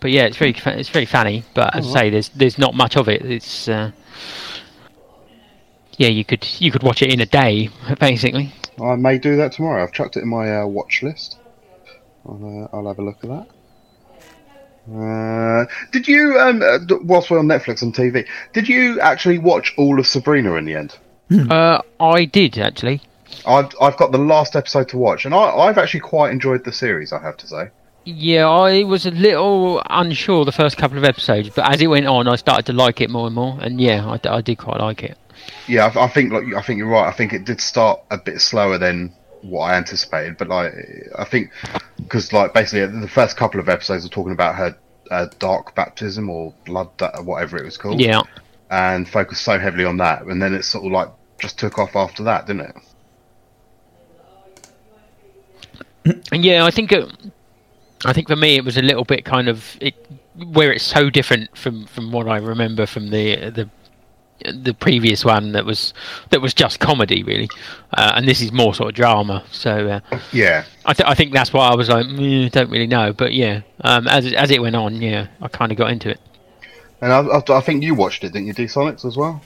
but 0.00 0.10
yeah, 0.10 0.24
it's 0.24 0.36
very 0.36 0.54
it's 0.66 0.88
very 0.88 1.06
funny. 1.06 1.44
But 1.54 1.74
as 1.74 1.88
I 1.88 2.00
say, 2.00 2.10
there's 2.10 2.28
there's 2.30 2.58
not 2.58 2.74
much 2.74 2.96
of 2.96 3.08
it. 3.08 3.22
It's 3.24 3.68
uh, 3.68 3.92
yeah, 5.96 6.08
you 6.08 6.24
could 6.24 6.46
you 6.60 6.70
could 6.70 6.82
watch 6.82 7.02
it 7.02 7.12
in 7.12 7.20
a 7.20 7.26
day, 7.26 7.70
basically. 8.00 8.52
I 8.80 8.96
may 8.96 9.18
do 9.18 9.36
that 9.36 9.52
tomorrow. 9.52 9.82
I've 9.82 9.92
chucked 9.92 10.16
it 10.16 10.22
in 10.22 10.28
my 10.28 10.60
uh, 10.60 10.66
watch 10.66 11.02
list. 11.02 11.38
I'll, 12.26 12.68
uh, 12.72 12.76
I'll 12.76 12.86
have 12.86 12.98
a 12.98 13.02
look 13.02 13.18
at 13.22 13.30
that. 13.30 13.46
Uh, 14.88 15.66
did 15.90 16.06
you, 16.06 16.38
um, 16.38 16.62
uh, 16.62 16.78
whilst 17.02 17.30
we're 17.30 17.38
on 17.38 17.46
Netflix 17.46 17.82
and 17.82 17.92
TV, 17.94 18.26
did 18.52 18.68
you 18.68 19.00
actually 19.00 19.38
watch 19.38 19.74
all 19.76 19.98
of 19.98 20.06
Sabrina 20.06 20.54
in 20.54 20.64
the 20.64 20.74
end? 20.74 20.96
Uh, 21.50 21.82
I 21.98 22.24
did 22.24 22.58
actually. 22.58 23.02
I've 23.44 23.72
I've 23.80 23.96
got 23.96 24.12
the 24.12 24.18
last 24.18 24.54
episode 24.54 24.88
to 24.90 24.98
watch, 24.98 25.24
and 25.24 25.34
I, 25.34 25.50
I've 25.50 25.78
actually 25.78 26.00
quite 26.00 26.30
enjoyed 26.30 26.64
the 26.64 26.72
series. 26.72 27.12
I 27.12 27.20
have 27.20 27.36
to 27.38 27.48
say. 27.48 27.70
Yeah, 28.08 28.48
I 28.48 28.84
was 28.84 29.04
a 29.04 29.10
little 29.10 29.82
unsure 29.90 30.44
the 30.44 30.52
first 30.52 30.76
couple 30.76 30.96
of 30.96 31.02
episodes, 31.02 31.50
but 31.50 31.68
as 31.68 31.82
it 31.82 31.88
went 31.88 32.06
on, 32.06 32.28
I 32.28 32.36
started 32.36 32.64
to 32.66 32.72
like 32.72 33.00
it 33.00 33.10
more 33.10 33.26
and 33.26 33.34
more. 33.34 33.58
And 33.60 33.80
yeah, 33.80 34.06
I, 34.06 34.20
I 34.28 34.40
did 34.42 34.58
quite 34.58 34.78
like 34.78 35.02
it. 35.02 35.18
Yeah, 35.66 35.86
I, 35.92 36.04
I 36.04 36.08
think 36.08 36.32
like 36.32 36.44
I 36.54 36.62
think 36.62 36.78
you're 36.78 36.88
right. 36.88 37.08
I 37.08 37.10
think 37.10 37.32
it 37.32 37.44
did 37.44 37.60
start 37.60 38.00
a 38.12 38.16
bit 38.16 38.40
slower 38.40 38.78
than 38.78 39.12
what 39.42 39.72
I 39.72 39.76
anticipated, 39.76 40.38
but 40.38 40.46
like 40.46 40.72
I 41.18 41.24
think 41.24 41.50
because 41.96 42.32
like 42.32 42.54
basically 42.54 42.82
uh, 42.82 43.00
the 43.00 43.08
first 43.08 43.36
couple 43.36 43.58
of 43.58 43.68
episodes 43.68 44.04
were 44.04 44.10
talking 44.10 44.32
about 44.32 44.54
her 44.54 44.78
uh, 45.10 45.26
dark 45.40 45.74
baptism 45.74 46.30
or 46.30 46.54
blood, 46.64 46.96
da- 46.98 47.20
whatever 47.22 47.56
it 47.56 47.64
was 47.64 47.76
called. 47.76 48.00
Yeah, 48.00 48.22
and 48.70 49.08
focused 49.08 49.42
so 49.42 49.58
heavily 49.58 49.84
on 49.84 49.96
that, 49.96 50.22
and 50.22 50.40
then 50.40 50.54
it 50.54 50.62
sort 50.62 50.86
of 50.86 50.92
like 50.92 51.08
just 51.40 51.58
took 51.58 51.76
off 51.76 51.96
after 51.96 52.22
that, 52.22 52.46
didn't 52.46 52.70
it? 52.70 52.76
and 56.30 56.44
yeah, 56.44 56.64
I 56.64 56.70
think 56.70 56.92
it, 56.92 57.10
I 58.08 58.12
think 58.12 58.28
for 58.28 58.36
me 58.36 58.56
it 58.56 58.64
was 58.64 58.76
a 58.76 58.82
little 58.82 59.04
bit 59.04 59.24
kind 59.24 59.48
of 59.48 59.76
it 59.80 59.94
where 60.52 60.72
it's 60.72 60.84
so 60.84 61.10
different 61.10 61.56
from 61.56 61.86
from 61.86 62.12
what 62.12 62.28
I 62.28 62.36
remember 62.38 62.86
from 62.86 63.10
the 63.10 63.50
the 63.50 63.68
the 64.52 64.74
previous 64.74 65.24
one 65.24 65.52
that 65.52 65.64
was 65.64 65.94
that 66.30 66.40
was 66.42 66.52
just 66.54 66.78
comedy 66.78 67.22
really, 67.22 67.48
uh, 67.96 68.12
and 68.16 68.28
this 68.28 68.40
is 68.42 68.52
more 68.52 68.74
sort 68.74 68.90
of 68.90 68.94
drama. 68.94 69.42
So 69.50 69.88
uh, 69.88 70.18
Yeah, 70.32 70.64
I, 70.84 70.92
th- 70.92 71.08
I 71.08 71.14
think 71.14 71.32
that's 71.32 71.52
why 71.54 71.68
I 71.68 71.74
was 71.74 71.88
like, 71.88 72.04
mm, 72.06 72.50
don't 72.52 72.70
really 72.70 72.86
know, 72.86 73.12
but 73.14 73.32
yeah, 73.32 73.62
um, 73.80 74.06
as 74.06 74.26
it, 74.26 74.34
as 74.34 74.50
it 74.50 74.60
went 74.60 74.76
on, 74.76 75.00
yeah, 75.00 75.28
I 75.40 75.48
kind 75.48 75.72
of 75.72 75.78
got 75.78 75.90
into 75.90 76.10
it. 76.10 76.20
and 77.00 77.12
I, 77.12 77.20
I, 77.20 77.42
I 77.58 77.60
think 77.62 77.82
you 77.82 77.94
watched 77.94 78.24
it, 78.24 78.32
didn't 78.34 78.46
you, 78.46 78.52
D 78.52 78.64
Sonics 78.64 79.04
as 79.06 79.16
well? 79.16 79.42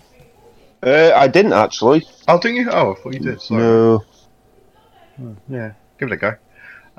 Uh, 0.82 1.12
I 1.14 1.28
didn't 1.28 1.52
actually. 1.52 2.04
Oh, 2.26 2.40
didn't 2.40 2.56
you? 2.56 2.70
Oh, 2.70 2.92
I 2.92 3.00
thought 3.00 3.14
you 3.14 3.20
did. 3.20 3.40
Sorry. 3.40 3.62
No. 3.62 4.04
Yeah, 5.48 5.72
give 5.98 6.10
it 6.10 6.14
a 6.14 6.16
go. 6.16 6.34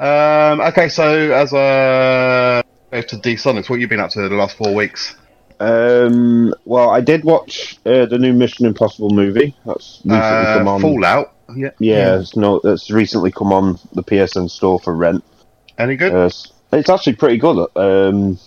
Um, 0.01 0.62
okay, 0.62 0.89
so 0.89 1.31
as 1.31 1.53
a 1.53 2.63
go 2.91 3.01
to 3.01 3.17
D 3.17 3.36
Sonics, 3.36 3.70
what 3.70 3.75
have 3.75 3.81
you 3.81 3.88
been 3.88 4.00
up 4.00 4.10
to 4.12 4.27
the 4.27 4.34
last 4.36 4.58
four 4.58 4.74
weeks? 4.74 5.15
Um, 5.60 6.55
well, 6.65 6.89
I 6.89 7.01
did 7.01 7.24
watch 7.24 7.77
uh, 7.86 8.08
the 8.08 8.17
new 8.17 8.34
Mission 8.34 8.65
Impossible 8.65 9.12
movie. 9.12 9.55
That's 9.63 10.01
recently 10.03 10.46
come 10.46 10.67
Uh, 10.67 10.72
on. 10.72 10.81
Fallout. 10.81 11.34
Yeah. 11.55 11.70
Yeah, 11.77 12.20
it's 12.20 12.36
no, 12.36 12.60
that's 12.63 12.89
recently 12.89 13.31
come 13.31 13.53
on 13.53 13.77
the 13.93 14.01
PSN 14.01 14.50
store 14.50 14.79
for 14.79 14.96
rent. 14.96 15.24
Any 15.77 15.98
good? 15.98 16.13
Uh, 16.13 16.29
it's 16.74 16.89
actually 16.89 17.13
pretty 17.17 17.38
good. 17.38 17.67
Um, 17.75 18.39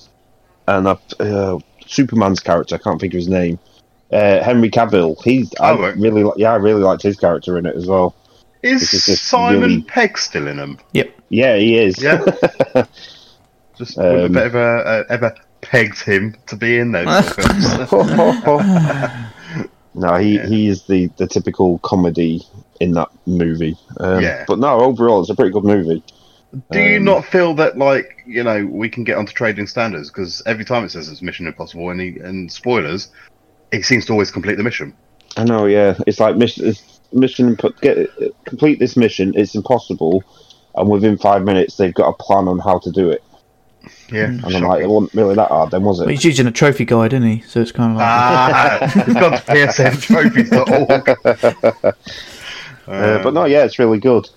and 0.67 0.89
I've, 0.89 0.99
uh, 1.21 1.59
Superman's 1.87 2.41
character, 2.41 2.75
I 2.75 2.79
can't 2.79 3.01
think 3.01 3.13
of 3.15 3.19
his 3.19 3.29
name. 3.29 3.61
Uh, 4.13 4.43
Henry 4.43 4.71
Cavill. 4.71 5.23
He's 5.23 5.53
I 5.61 5.71
Oh, 5.73 5.81
right. 5.83 5.97
really, 5.97 6.29
yeah, 6.37 6.53
I 6.53 6.57
really 6.57 6.83
liked 6.83 7.03
his 7.03 7.17
character 7.17 7.59
in 7.59 7.67
it 7.67 7.77
as 7.77 7.87
well. 7.87 8.15
Is 8.65 8.93
is 8.95 9.21
Simon 9.21 9.61
really- 9.61 9.83
Pegg 9.83 10.17
still 10.19 10.49
in 10.49 10.57
them? 10.57 10.79
Yep. 10.93 11.11
Yeah, 11.29 11.57
he 11.57 11.79
is. 11.79 12.03
Yeah. 12.03 12.25
Just 13.77 13.99
Um, 13.99 14.05
wouldn't 14.05 14.35
have 14.37 14.45
ever 14.55 14.87
uh, 14.87 15.05
ever 15.11 15.35
pegged 15.61 16.01
him 16.03 16.37
to 16.47 16.57
be 16.57 16.79
in 16.79 16.93
those 16.93 17.07
films. 17.33 17.91
no, 19.95 20.17
he, 20.17 20.37
Yeah. 20.37 20.47
he 20.47 20.69
is 20.69 20.83
the, 20.85 21.07
the 21.17 21.27
typical 21.27 21.79
comedy 21.79 22.43
in 22.81 22.93
that 22.93 23.09
movie. 23.27 23.77
Um, 24.01 24.23
Yeah. 24.23 24.45
But 24.47 24.59
no, 24.59 24.81
overall, 24.81 25.21
it's 25.21 25.31
a 25.31 25.35
pretty 25.35 25.53
good 25.53 25.65
movie. 25.65 26.03
Do 26.71 26.81
you 26.81 26.99
Um, 26.99 27.05
not 27.05 27.25
feel 27.25 27.55
that, 27.55 27.77
like, 27.79 28.23
you 28.27 28.45
know, 28.45 28.65
we 28.67 28.89
can 28.89 29.03
get 29.05 29.17
onto 29.19 29.33
trading 29.33 29.67
standards? 29.67 30.09
Because 30.09 30.41
every 30.47 30.65
time 30.65 30.85
it 30.85 30.91
says 30.93 31.09
it's 31.09 31.21
Mission 31.23 31.47
Impossible 31.49 31.91
and, 31.91 32.01
he, 32.01 32.19
and 32.21 32.51
spoilers, 32.53 33.09
it 33.73 33.85
seems 33.85 34.07
to 34.07 34.13
always 34.13 34.31
complete 34.31 34.57
the 34.57 34.63
mission. 34.63 34.95
I 35.37 35.43
know, 35.45 35.67
yeah. 35.67 35.97
It's 36.07 36.21
like 36.21 36.37
mission, 36.37 36.69
it's 36.69 36.94
mission. 37.15 37.57
Get 37.81 38.11
complete 38.45 38.79
this 38.79 38.97
mission. 38.97 39.33
It's 39.37 39.55
impossible, 39.55 40.23
and 40.75 40.89
within 40.89 41.17
five 41.19 41.45
minutes 41.45 41.77
they've 41.77 41.95
got 41.95 42.09
a 42.09 42.13
plan 42.15 42.49
on 42.49 42.59
how 42.59 42.79
to 42.81 42.91
do 42.91 43.11
it. 43.11 43.23
Yeah. 44.11 44.25
And 44.27 44.45
I'm 44.45 44.63
like, 44.63 44.83
it 44.83 44.89
wasn't 44.89 45.15
really 45.15 45.35
that 45.35 45.49
hard, 45.49 45.71
then 45.71 45.83
was 45.83 45.99
But 45.99 46.09
it? 46.09 46.13
he's 46.13 46.25
using 46.25 46.47
a 46.47 46.51
trophy 46.51 46.85
guide, 46.85 47.13
isn't 47.13 47.29
he? 47.29 47.41
So 47.43 47.61
it's 47.61 47.73
kind 47.73 47.93
of 47.93 47.99
like. 47.99 48.07
ah, 48.07 48.79
it's 48.83 49.13
gone 49.15 49.33
to 49.33 49.39
psntrophies.org. 50.53 51.95
Uh, 52.87 53.23
but 53.23 53.33
no, 53.33 53.47
yeah, 53.47 53.65
it's 53.65 53.79
really 53.79 53.99
good. 53.99 54.29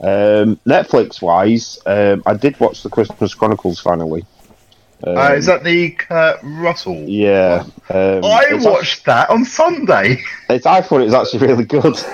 Um, 0.00 0.58
Netflix 0.66 1.22
wise, 1.22 1.78
um, 1.86 2.20
I 2.26 2.34
did 2.34 2.58
watch 2.58 2.82
the 2.82 2.88
Christmas 2.90 3.32
Chronicles 3.32 3.78
finally. 3.78 4.24
Um, 5.04 5.16
Uh, 5.18 5.30
is 5.32 5.46
that 5.46 5.64
the 5.64 5.90
Kurt 5.90 6.38
Russell? 6.42 7.04
Yeah, 7.08 7.64
um, 7.90 8.24
I 8.24 8.46
watched 8.54 9.04
that 9.06 9.30
on 9.30 9.44
Sunday. 9.44 10.22
I 10.48 10.58
thought 10.58 11.00
it 11.00 11.04
was 11.04 11.14
actually 11.14 11.46
really 11.46 11.64
good. 11.64 11.96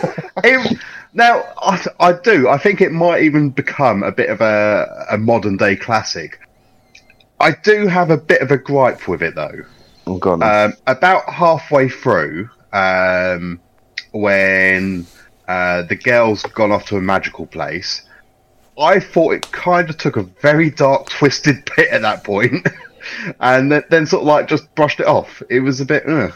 It, 0.45 0.78
now, 1.14 1.42
I, 1.61 1.85
I 1.99 2.12
do. 2.12 2.49
I 2.49 2.59
think 2.59 2.80
it 2.80 2.92
might 2.92 3.25
even 3.25 3.50
become 3.50 4.04
a 4.04 4.12
bit 4.12 4.30
of 4.30 4.40
a, 4.40 5.07
a 5.11 5.18
modern 5.18 5.57
day 5.57 5.75
classic. 5.75 6.38
I 7.40 7.50
do 7.50 7.88
have 7.88 8.11
a 8.11 8.16
bit 8.16 8.40
of 8.40 8.52
a 8.52 8.57
gripe 8.57 9.09
with 9.09 9.21
it, 9.23 9.35
though. 9.35 9.62
I'm 10.07 10.21
gone. 10.21 10.45
Um, 10.45 10.75
about 10.87 11.28
halfway 11.28 11.88
through, 11.88 12.49
um, 12.73 13.59
when 14.12 15.07
uh, 15.49 15.83
the 15.83 15.97
girl's 15.97 16.45
gone 16.45 16.71
off 16.71 16.87
to 16.87 16.97
a 16.97 17.00
magical 17.00 17.47
place, 17.47 18.02
I 18.78 19.00
thought 19.00 19.35
it 19.35 19.50
kind 19.52 19.90
of 19.90 19.99
took 19.99 20.16
a 20.16 20.23
very 20.23 20.70
dark, 20.70 21.08
twisted 21.11 21.68
bit 21.76 21.88
at 21.88 22.02
that 22.02 22.25
point, 22.25 22.66
and 23.40 23.73
then, 23.73 23.85
then 23.90 24.06
sort 24.06 24.23
of 24.23 24.28
like 24.28 24.49
just 24.49 24.73
brushed 24.75 25.00
it 25.00 25.06
off. 25.06 25.42
It 25.50 25.61
was 25.61 25.80
a 25.80 25.85
bit. 25.85 26.04
Ugh. 26.06 26.32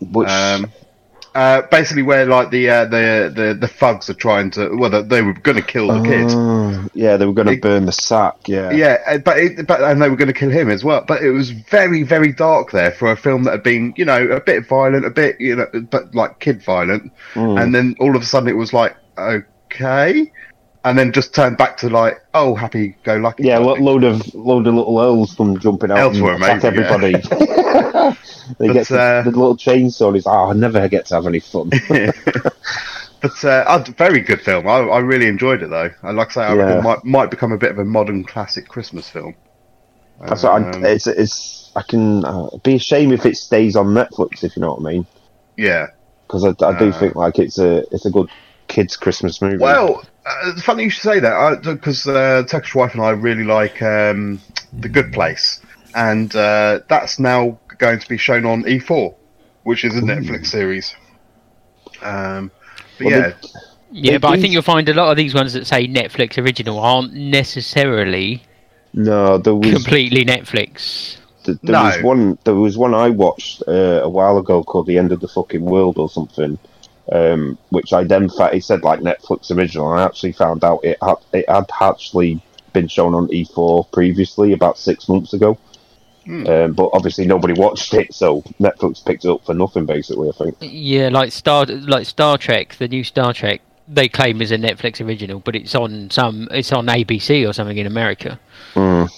Which 0.00 0.28
Um, 0.28 0.70
uh, 1.36 1.62
basically, 1.70 2.02
where 2.02 2.24
like 2.24 2.50
the 2.50 2.70
uh, 2.70 2.84
the 2.86 3.30
the 3.34 3.54
the 3.60 3.68
thugs 3.68 4.08
are 4.08 4.14
trying 4.14 4.50
to, 4.52 4.74
well, 4.74 4.88
they, 4.88 5.02
they 5.02 5.22
were 5.22 5.34
going 5.34 5.56
to 5.56 5.62
kill 5.62 5.88
the 5.88 6.02
kid. 6.02 6.28
Oh, 6.30 6.88
yeah, 6.94 7.18
they 7.18 7.26
were 7.26 7.34
going 7.34 7.48
to 7.48 7.60
burn 7.60 7.84
the 7.84 7.92
sack. 7.92 8.48
Yeah, 8.48 8.70
Yeah, 8.70 8.96
uh, 9.06 9.18
but 9.18 9.38
it, 9.38 9.66
but 9.66 9.82
and 9.82 10.00
they 10.00 10.08
were 10.08 10.16
going 10.16 10.28
to 10.28 10.34
kill 10.34 10.48
him 10.48 10.70
as 10.70 10.82
well. 10.82 11.04
But 11.06 11.22
it 11.22 11.32
was 11.32 11.50
very 11.50 12.04
very 12.04 12.32
dark 12.32 12.70
there 12.70 12.90
for 12.90 13.12
a 13.12 13.16
film 13.18 13.44
that 13.44 13.50
had 13.50 13.62
been 13.62 13.92
you 13.98 14.06
know 14.06 14.28
a 14.28 14.40
bit 14.40 14.66
violent, 14.66 15.04
a 15.04 15.10
bit 15.10 15.38
you 15.38 15.56
know, 15.56 15.66
but 15.90 16.14
like 16.14 16.40
kid 16.40 16.62
violent. 16.62 17.12
Mm. 17.34 17.62
And 17.62 17.74
then 17.74 17.96
all 18.00 18.16
of 18.16 18.22
a 18.22 18.24
sudden 18.26 18.48
it 18.48 18.56
was 18.56 18.72
like 18.72 18.96
okay, 19.18 20.32
and 20.86 20.98
then 20.98 21.12
just 21.12 21.34
turned 21.34 21.56
back 21.58 21.76
to 21.78 21.90
like 21.90 22.24
oh 22.34 22.54
happy 22.54 22.96
go 23.02 23.16
lucky. 23.16 23.44
Yeah, 23.44 23.58
lo- 23.58 23.74
load 23.74 24.04
of 24.04 24.34
load 24.34 24.66
of 24.66 24.74
little 24.74 25.00
elves 25.00 25.34
from 25.34 25.58
jumping 25.58 25.90
out 25.90 25.98
Elves 25.98 26.18
and 26.18 26.28
amazing, 26.28 26.60
yeah. 26.60 26.66
everybody. 26.66 27.12
they 28.58 28.68
But, 28.68 28.72
get 28.72 28.88
the, 28.88 29.00
uh, 29.00 29.22
the 29.22 29.30
little 29.30 29.56
chainsaw. 29.56 30.06
And 30.08 30.16
he's 30.16 30.26
oh, 30.26 30.50
I 30.50 30.52
never 30.52 30.88
get 30.88 31.06
to 31.06 31.14
have 31.16 31.26
any 31.26 31.40
fun. 31.40 31.70
But 33.22 33.44
uh, 33.44 33.64
a 33.88 33.92
very 33.92 34.20
good 34.20 34.42
film. 34.42 34.68
I, 34.68 34.76
I 34.78 34.98
really 34.98 35.26
enjoyed 35.26 35.62
it 35.62 35.70
though. 35.70 35.90
And 36.02 36.16
like 36.16 36.28
I 36.30 36.32
say, 36.32 36.42
I 36.42 36.54
Yeah. 36.54 36.78
it 36.78 36.82
might 36.82 37.04
might 37.04 37.30
become 37.30 37.50
a 37.50 37.56
bit 37.58 37.70
of 37.70 37.78
a 37.78 37.84
modern 37.84 38.24
classic 38.24 38.68
Christmas 38.68 39.08
film. 39.08 39.34
That's 40.20 40.42
what 40.42 40.52
I, 40.62 40.70
Um, 40.70 40.84
it's 40.84 41.06
it's. 41.06 41.72
I 41.74 41.82
can 41.82 42.24
uh, 42.24 42.48
be 42.62 42.76
a 42.76 42.78
shame 42.78 43.12
if 43.12 43.26
it 43.26 43.36
stays 43.36 43.74
on 43.76 43.88
Netflix, 43.88 44.44
if 44.44 44.56
you 44.56 44.60
know 44.62 44.74
what 44.74 44.80
I 44.88 44.92
mean, 44.92 45.06
yeah. 45.56 45.88
because 46.26 46.44
I, 46.44 46.50
I 46.66 46.78
do 46.78 46.88
Uh, 46.90 46.98
think 46.98 47.16
like 47.16 47.38
it's 47.38 47.58
a 47.58 47.78
it's 47.92 48.06
a 48.06 48.10
good 48.10 48.28
kids 48.68 48.96
Christmas 48.96 49.42
movie. 49.42 49.58
Well, 49.58 50.02
uh, 50.26 50.50
it's 50.52 50.62
funny 50.62 50.84
you 50.84 50.90
should 50.90 51.02
say 51.02 51.20
that 51.20 51.62
because 51.62 52.06
uh, 52.06 52.42
Turkish 52.48 52.74
wife 52.74 52.92
and 52.94 53.02
I 53.02 53.10
really 53.10 53.44
like 53.44 53.80
um, 53.82 54.40
The 54.72 54.88
Good 54.88 55.12
Place, 55.12 55.60
and 55.94 56.34
uh, 56.34 56.80
that's 56.88 57.18
now 57.18 57.58
going 57.78 57.98
to 57.98 58.08
be 58.08 58.16
shown 58.18 58.44
on 58.44 58.64
E4, 58.64 59.14
which 59.64 59.84
is 59.84 59.96
a 59.96 60.00
Netflix 60.00 60.46
series. 60.46 60.94
Um, 62.02 62.50
but 62.98 63.06
Well, 63.06 63.18
yeah, 63.20 63.32
Yeah, 63.92 64.12
They 64.12 64.18
but 64.18 64.28
I 64.32 64.40
think 64.40 64.52
you'll 64.52 64.62
find 64.62 64.88
a 64.88 64.94
lot 64.94 65.10
of 65.10 65.16
these 65.16 65.34
ones 65.34 65.52
that 65.52 65.66
say 65.66 65.86
Netflix 65.86 66.42
original 66.42 66.78
aren't 66.78 67.12
necessarily 67.14 68.42
no, 68.92 69.38
there 69.38 69.54
was 69.54 69.72
completely 69.72 70.24
Netflix. 70.24 71.18
th- 71.44 71.58
there 71.62 71.72
No. 71.74 71.82
was 71.84 72.02
one 72.02 72.38
there 72.44 72.54
was 72.54 72.76
one 72.78 72.94
I 72.94 73.10
watched 73.10 73.62
uh, 73.68 74.00
a 74.02 74.08
while 74.08 74.38
ago 74.38 74.64
called 74.64 74.86
The 74.86 74.96
End 74.98 75.12
of 75.12 75.20
the 75.20 75.28
Fucking 75.28 75.62
World 75.64 75.98
or 75.98 76.08
something. 76.08 76.58
Um, 77.12 77.56
which 77.70 77.92
I 77.92 78.02
then 78.02 78.28
fa- 78.28 78.54
it 78.54 78.64
said 78.64 78.82
like 78.82 79.00
Netflix 79.00 79.56
original. 79.56 79.92
I 79.92 80.04
actually 80.04 80.32
found 80.32 80.64
out 80.64 80.80
it 80.84 80.98
had 81.00 81.16
it 81.32 81.48
had 81.48 81.70
actually 81.80 82.42
been 82.72 82.88
shown 82.88 83.14
on 83.14 83.28
E4 83.28 83.90
previously 83.92 84.52
about 84.52 84.76
six 84.76 85.08
months 85.08 85.32
ago. 85.32 85.56
Hmm. 86.24 86.46
Um, 86.48 86.72
but 86.72 86.90
obviously 86.92 87.24
nobody 87.24 87.54
watched 87.54 87.94
it, 87.94 88.12
so 88.12 88.42
Netflix 88.58 89.04
picked 89.04 89.24
it 89.24 89.30
up 89.30 89.46
for 89.46 89.54
nothing. 89.54 89.86
Basically, 89.86 90.28
I 90.28 90.32
think. 90.32 90.56
Yeah, 90.60 91.08
like 91.08 91.30
Star 91.30 91.64
like 91.66 92.06
Star 92.06 92.36
Trek, 92.36 92.74
the 92.74 92.88
new 92.88 93.04
Star 93.04 93.32
Trek, 93.32 93.60
they 93.86 94.08
claim 94.08 94.42
is 94.42 94.50
a 94.50 94.58
Netflix 94.58 95.04
original, 95.04 95.38
but 95.38 95.54
it's 95.54 95.74
on 95.76 96.10
some 96.10 96.48
it's 96.50 96.72
on 96.72 96.86
ABC 96.86 97.48
or 97.48 97.52
something 97.52 97.78
in 97.78 97.86
America. 97.86 98.40
Mm. 98.74 99.08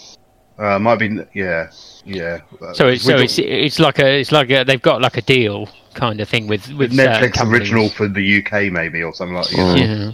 Uh, 0.59 0.79
might 0.79 0.97
be 0.99 1.19
yeah, 1.35 1.71
yeah. 2.05 2.41
So 2.75 2.88
it's 2.88 3.05
so 3.05 3.15
with- 3.15 3.25
it's 3.25 3.38
it's 3.38 3.79
like 3.79 3.99
a 3.99 4.21
it's 4.21 4.33
like 4.33 4.50
a, 4.50 4.65
they've 4.65 4.83
got 4.83 5.00
like 5.00 5.17
a 5.17 5.23
deal 5.23 5.69
kind 5.95 6.21
of 6.21 6.29
thing 6.29 6.47
with 6.47 6.73
with 6.73 6.93
Netflix 6.93 7.45
original 7.50 7.88
for 7.88 8.09
the 8.09 8.38
UK 8.45 8.73
maybe 8.73 9.03
or 9.03 9.12
something 9.15 9.37
like 9.37 9.49
that. 9.49 9.57
Mm. 9.57 9.79
Yeah. 9.79 10.12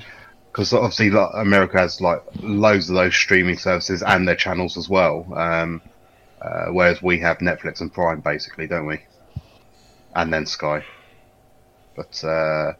because 0.52 0.72
obviously 0.72 1.10
like, 1.10 1.30
America 1.34 1.78
has 1.78 2.00
like 2.00 2.22
loads 2.40 2.88
of 2.88 2.94
those 2.96 3.14
streaming 3.14 3.58
services 3.58 4.02
and 4.02 4.26
their 4.28 4.36
channels 4.36 4.76
as 4.76 4.88
well. 4.88 5.26
Um, 5.34 5.82
uh, 6.40 6.66
whereas 6.66 7.02
we 7.02 7.18
have 7.20 7.38
Netflix 7.38 7.80
and 7.80 7.92
Prime 7.92 8.20
basically, 8.20 8.66
don't 8.66 8.86
we? 8.86 9.00
And 10.14 10.32
then 10.32 10.46
Sky. 10.46 10.84
But 11.96 12.22
uh, 12.24 12.72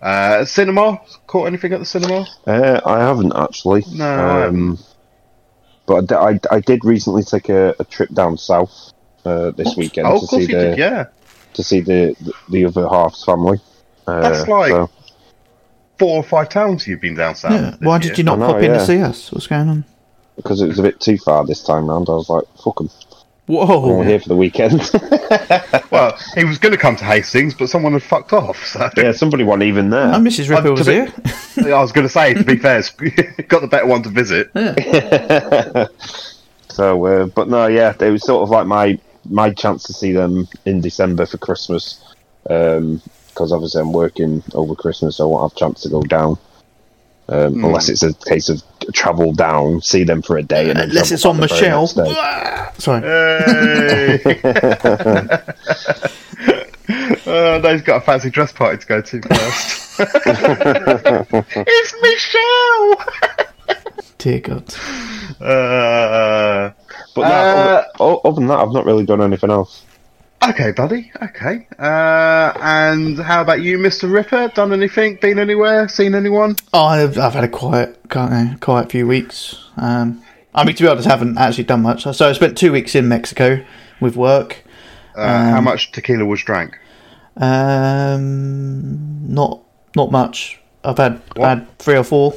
uh, 0.00 0.44
cinema 0.44 1.00
caught 1.26 1.46
anything 1.46 1.72
at 1.72 1.80
the 1.80 1.84
cinema? 1.86 2.26
Uh, 2.46 2.80
I 2.84 3.00
haven't 3.00 3.32
actually. 3.34 3.82
No, 3.92 4.04
I 4.06 4.46
Um, 4.46 4.78
But 5.88 6.12
I, 6.12 6.32
I, 6.32 6.40
I 6.52 6.60
did 6.60 6.84
recently 6.84 7.24
take 7.24 7.48
a, 7.48 7.74
a 7.80 7.84
trip 7.84 8.10
down 8.12 8.36
south 8.38 8.92
uh, 9.24 9.50
this 9.52 9.74
weekend 9.76 10.06
Oh, 10.06 10.20
to 10.20 10.26
see 10.28 10.46
the 10.46 10.52
did. 10.52 10.78
Yeah, 10.78 11.06
to 11.54 11.62
see 11.64 11.80
the 11.80 12.14
the, 12.20 12.32
the 12.50 12.64
other 12.66 12.86
half's 12.88 13.24
family. 13.24 13.58
Uh, 14.06 14.20
That's 14.20 14.46
like- 14.48 14.70
so- 14.70 14.90
four 15.98 16.18
or 16.18 16.22
five 16.22 16.48
towns 16.48 16.86
you've 16.86 17.00
been 17.00 17.16
down 17.16 17.34
south. 17.34 17.50
Yeah. 17.52 17.70
this 17.70 17.80
Why 17.80 17.94
year. 17.96 18.00
did 18.10 18.18
you 18.18 18.22
not 18.24 18.38
know, 18.38 18.52
pop 18.52 18.58
in 18.62 18.70
yeah. 18.70 18.78
to 18.78 18.86
see 18.86 19.00
us? 19.02 19.32
What's 19.32 19.48
going 19.48 19.68
on? 19.68 19.84
because 20.36 20.60
it 20.60 20.68
was 20.68 20.78
a 20.78 20.82
bit 20.82 21.00
too 21.00 21.18
far 21.18 21.44
this 21.44 21.64
time 21.64 21.86
round. 21.90 22.08
I 22.08 22.12
was 22.12 22.28
like, 22.28 22.44
"Fuck 22.62 22.80
'em, 22.80 22.88
Whoa! 23.48 23.96
we're 23.98 24.04
here 24.04 24.20
for 24.20 24.28
the 24.28 24.36
weekend." 24.36 24.90
Well, 25.90 26.16
he 26.36 26.44
was 26.44 26.58
going 26.58 26.72
to 26.72 26.78
come 26.78 26.96
to 26.96 27.04
Hastings, 27.04 27.54
but 27.54 27.68
someone 27.70 27.92
had 27.94 28.02
fucked 28.02 28.32
off. 28.34 28.62
So 28.66 28.88
yeah, 28.96 29.12
somebody 29.12 29.42
wasn't 29.42 29.62
even 29.64 29.88
there. 29.88 30.08
Oh, 30.14 30.18
Mrs. 30.18 30.50
Ripper 30.50 30.68
Uh, 30.68 30.72
was 30.72 30.84
to 30.86 30.92
here. 30.92 31.74
I 31.74 31.80
was 31.80 31.92
going 31.92 32.06
to 32.06 32.12
say, 32.12 32.34
to 32.34 32.44
be 32.44 32.56
fair, 32.64 32.82
got 33.48 33.62
the 33.62 33.68
better 33.68 33.86
one 33.86 34.02
to 34.02 34.10
visit. 34.10 34.50
so, 36.68 37.04
uh, 37.06 37.26
but 37.26 37.48
no, 37.48 37.66
yeah, 37.66 37.94
it 37.98 38.10
was 38.10 38.22
sort 38.22 38.42
of 38.42 38.50
like 38.50 38.66
my 38.66 38.98
my 39.30 39.50
chance 39.50 39.82
to 39.84 39.92
see 39.92 40.12
them 40.12 40.46
in 40.66 40.80
December 40.80 41.26
for 41.26 41.38
Christmas. 41.38 42.02
Because 42.44 43.52
obviously 43.52 43.80
I'm 43.80 43.92
working 43.92 44.42
over 44.54 44.74
Christmas, 44.74 45.16
so 45.16 45.24
I 45.24 45.26
won't 45.32 45.50
have 45.50 45.56
a 45.56 45.58
chance 45.60 45.82
to 45.82 45.88
go 45.88 46.02
down. 46.02 46.38
Um, 47.30 47.54
Hmm. 47.54 47.64
Unless 47.66 47.88
it's 47.90 48.02
a 48.02 48.14
case 48.14 48.48
of 48.48 48.62
travel 48.94 49.32
down, 49.34 49.82
see 49.82 50.02
them 50.02 50.22
for 50.22 50.38
a 50.38 50.42
day, 50.42 50.70
and 50.70 50.78
then 50.78 50.88
Unless 50.88 51.12
it's 51.12 51.26
on 51.26 51.38
back 51.38 51.50
Michelle. 51.50 51.86
Sorry. 52.78 53.02
Hey! 53.02 54.40
uh, 57.26 57.58
no, 57.62 57.72
he's 57.72 57.82
got 57.82 57.96
a 57.96 58.00
fancy 58.00 58.30
dress 58.30 58.52
party 58.52 58.78
to 58.78 58.86
go 58.86 59.00
to 59.02 59.20
first. 59.22 60.00
it's 61.56 61.94
Michelle! 62.02 62.96
Dear 64.18 64.40
God. 64.40 64.74
Uh, 65.40 66.70
But 67.14 67.22
no, 67.22 67.28
Uh, 67.28 67.84
other, 68.00 68.16
other 68.24 68.34
than 68.36 68.46
that, 68.48 68.58
I've 68.58 68.72
not 68.72 68.84
really 68.86 69.04
done 69.04 69.20
anything 69.22 69.50
else. 69.50 69.84
Okay, 70.46 70.72
buddy. 70.72 71.10
Okay. 71.22 71.66
Uh, 71.78 72.52
and 72.60 73.18
how 73.18 73.40
about 73.42 73.60
you, 73.62 73.78
Mr. 73.78 74.10
Ripper? 74.12 74.48
Done 74.54 74.72
anything? 74.72 75.16
Been 75.20 75.38
anywhere? 75.38 75.88
Seen 75.88 76.14
anyone? 76.14 76.56
I've, 76.72 77.18
I've 77.18 77.34
had 77.34 77.44
a 77.44 77.48
quiet, 77.48 77.98
quiet, 78.08 78.60
quiet 78.60 78.90
few 78.90 79.06
weeks. 79.06 79.56
Um, 79.76 80.22
I 80.54 80.64
mean, 80.64 80.74
to 80.76 80.82
be 80.82 80.88
honest, 80.88 81.06
I 81.06 81.10
haven't 81.10 81.38
actually 81.38 81.64
done 81.64 81.82
much. 81.82 82.02
So 82.02 82.28
I 82.28 82.32
spent 82.32 82.56
two 82.58 82.72
weeks 82.72 82.94
in 82.94 83.08
Mexico 83.08 83.64
with 84.00 84.16
work. 84.16 84.64
Uh, 85.16 85.50
how 85.50 85.60
much 85.60 85.92
tequila 85.92 86.24
was 86.24 86.42
drank? 86.42 86.78
Um, 87.36 89.32
not 89.32 89.60
not 89.96 90.10
much. 90.12 90.60
I've 90.84 90.98
had 90.98 91.20
What? 91.34 91.48
had 91.48 91.78
three 91.78 91.96
or 91.96 92.04
four. 92.04 92.34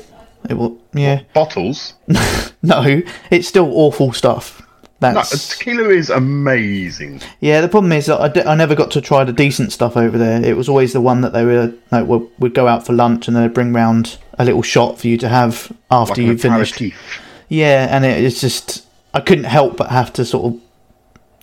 It 0.50 0.56
will, 0.56 0.80
yeah. 0.94 1.22
Bottles? 1.34 1.94
No, 2.64 3.02
it's 3.32 3.48
still 3.48 3.72
awful 3.74 4.14
stuff. 4.14 4.61
No, 5.02 5.24
tequila 5.24 5.90
is 5.90 6.10
amazing. 6.12 7.22
yeah. 7.40 7.60
The 7.62 7.68
problem 7.68 7.92
is 7.92 8.08
I, 8.10 8.32
I 8.46 8.56
never 8.56 8.76
got 8.76 8.92
to 8.92 9.02
try 9.02 9.24
the 9.24 9.34
decent 9.34 9.72
stuff 9.72 9.98
over 9.98 10.18
there. 10.18 10.44
It 10.46 10.56
was 10.56 10.70
always 10.70 10.94
the 10.94 11.02
one 11.02 11.22
that 11.22 11.34
they 11.34 11.44
were 11.44 11.74
like 11.92 12.06
would, 12.06 12.28
would 12.40 12.54
go 12.54 12.68
out 12.68 12.86
for 12.86 12.94
lunch 12.94 13.28
and 13.28 13.36
they'd 13.36 13.54
bring 13.54 13.74
round 13.74 14.18
a 14.38 14.46
little 14.46 14.62
shot 14.62 15.00
for 15.00 15.08
you 15.08 15.18
to 15.18 15.28
have 15.30 15.72
after 15.90 16.22
Like 16.22 16.30
you 16.32 16.38
finished. 16.38 16.76
aperitif. 16.76 17.20
Yeah, 17.50 17.88
and 17.90 18.06
it, 18.06 18.24
it's 18.24 18.40
just 18.40 18.86
I 19.14 19.20
couldn't 19.22 19.46
help 19.46 19.76
but 19.78 19.90
have 19.90 20.14
to 20.14 20.24
sort 20.26 20.54
of 20.54 20.62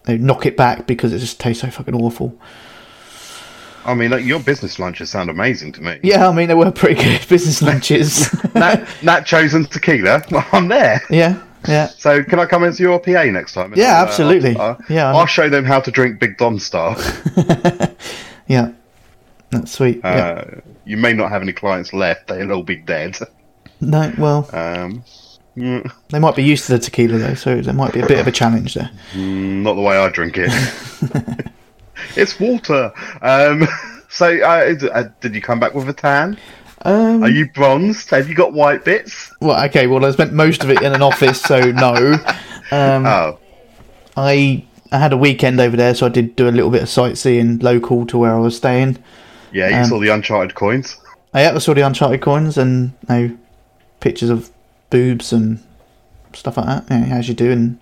you 0.09 0.19
know, 0.19 0.27
knock 0.35 0.47
it 0.47 0.57
back 0.57 0.87
because 0.87 1.13
it 1.13 1.19
just 1.19 1.41
tastes 1.41 1.61
so 1.63 1.71
fucking 1.71 1.95
awful. 1.95 2.39
I 3.85 3.95
mean, 3.95 4.11
like, 4.11 4.25
your 4.25 4.41
business 4.41 4.79
lunches 4.79 5.09
sound 5.11 5.31
amazing 5.31 5.73
to 5.73 5.83
me. 5.83 5.99
Yeah, 6.03 6.29
I 6.29 6.33
mean 6.33 6.49
they 6.49 6.55
were 6.55 6.71
pretty 6.71 7.03
good 7.03 7.27
business 7.29 7.63
lunches. 7.63 8.33
Nat, 8.55 8.85
nachos 9.01 9.55
and 9.55 9.71
tequila. 9.71 10.23
I'm 10.53 10.69
there. 10.69 11.01
yeah, 11.11 11.43
yeah. 11.67 11.89
So 11.97 12.23
can 12.23 12.39
I 12.39 12.47
come 12.47 12.65
into 12.65 12.83
your 12.83 12.99
PA 13.01 13.25
next 13.25 13.55
time? 13.55 13.73
Yeah, 13.77 13.95
I'll, 13.95 14.03
uh, 14.03 14.07
absolutely. 14.07 14.57
I'll, 14.57 14.79
Yeah, 14.89 15.13
I'll 15.15 15.27
show 15.27 15.49
them 15.49 15.65
how 15.65 15.81
to 15.81 15.91
drink 15.91 16.21
Big 16.21 16.37
Don 16.39 16.59
Star. 16.59 16.97
Yeah, 18.49 18.71
that's 19.51 19.73
sweet. 19.73 20.01
yeah. 20.03 20.11
Uh, 20.47 20.61
you 20.87 20.97
may 20.97 21.13
not 21.13 21.31
have 21.31 21.43
any 21.43 21.53
clients 21.53 21.93
left; 21.93 22.29
they'll 22.29 22.51
all 22.53 22.63
be 22.63 22.77
dead. 22.77 23.19
No, 23.81 24.11
well, 24.17 24.49
Um, 24.55 25.05
mm, 25.55 25.93
they 26.09 26.19
might 26.19 26.35
be 26.35 26.43
used 26.45 26.65
to 26.67 26.73
the 26.73 26.79
tequila 26.79 27.19
though, 27.19 27.35
so 27.35 27.61
there 27.61 27.75
might 27.75 27.93
be 27.93 28.01
a 28.01 28.07
bit 28.07 28.19
of 28.19 28.27
a 28.27 28.33
challenge 28.33 28.73
there. 28.75 28.91
not 29.15 29.75
the 29.75 29.83
way 29.83 29.99
I 29.99 30.09
drink 30.09 30.37
it. 30.39 30.51
it's 32.17 32.41
water. 32.41 32.91
Um, 33.21 33.69
so, 34.09 34.35
uh, 34.43 34.75
uh, 34.95 35.05
did 35.21 35.35
you 35.35 35.43
come 35.43 35.61
back 35.61 35.75
with 35.75 35.89
a 35.91 35.93
tan? 35.93 36.39
Um, 36.89 37.23
Are 37.23 37.29
you 37.29 37.47
bronzed? 37.51 38.11
Have 38.11 38.29
you 38.29 38.35
got 38.35 38.53
white 38.53 38.85
bits? 38.85 39.33
well, 39.41 39.63
okay. 39.67 39.87
Well, 39.87 40.05
I 40.05 40.11
spent 40.13 40.33
most 40.33 40.63
of 40.65 40.71
it 40.71 40.81
in 40.83 40.93
an 40.95 41.03
office, 41.03 41.41
so 41.41 41.61
no. 41.73 42.15
Um, 42.71 43.07
Oh, 43.07 43.39
I 44.17 44.65
I 44.91 44.99
had 44.99 45.13
a 45.13 45.17
weekend 45.17 45.61
over 45.61 45.77
there, 45.77 45.95
so 45.95 46.07
I 46.07 46.09
did 46.09 46.35
do 46.37 46.49
a 46.49 46.51
little 46.51 46.71
bit 46.71 46.83
of 46.83 46.89
sightseeing 46.89 47.59
local 47.59 48.07
to 48.07 48.19
where 48.19 48.35
I 48.35 48.39
was 48.39 48.57
staying. 48.57 48.99
yeah. 49.53 49.69
You 49.69 49.77
um, 49.77 49.85
saw 49.85 49.99
the 50.01 50.09
Uncharted 50.09 50.55
coins. 50.55 50.97
I 51.35 51.43
yeah, 51.43 51.55
I 51.55 51.59
saw 51.59 51.75
the 51.75 51.83
Uncharted 51.83 52.21
coins 52.23 52.57
and 52.57 52.93
you 53.09 53.15
know, 53.29 53.39
pictures 54.01 54.31
of 54.31 54.51
boobs 54.91 55.33
and 55.33 55.63
stuff 56.33 56.57
like 56.57 56.67
that. 56.89 56.91
As 56.91 57.29
you 57.29 57.35
do. 57.35 57.51
And 57.51 57.79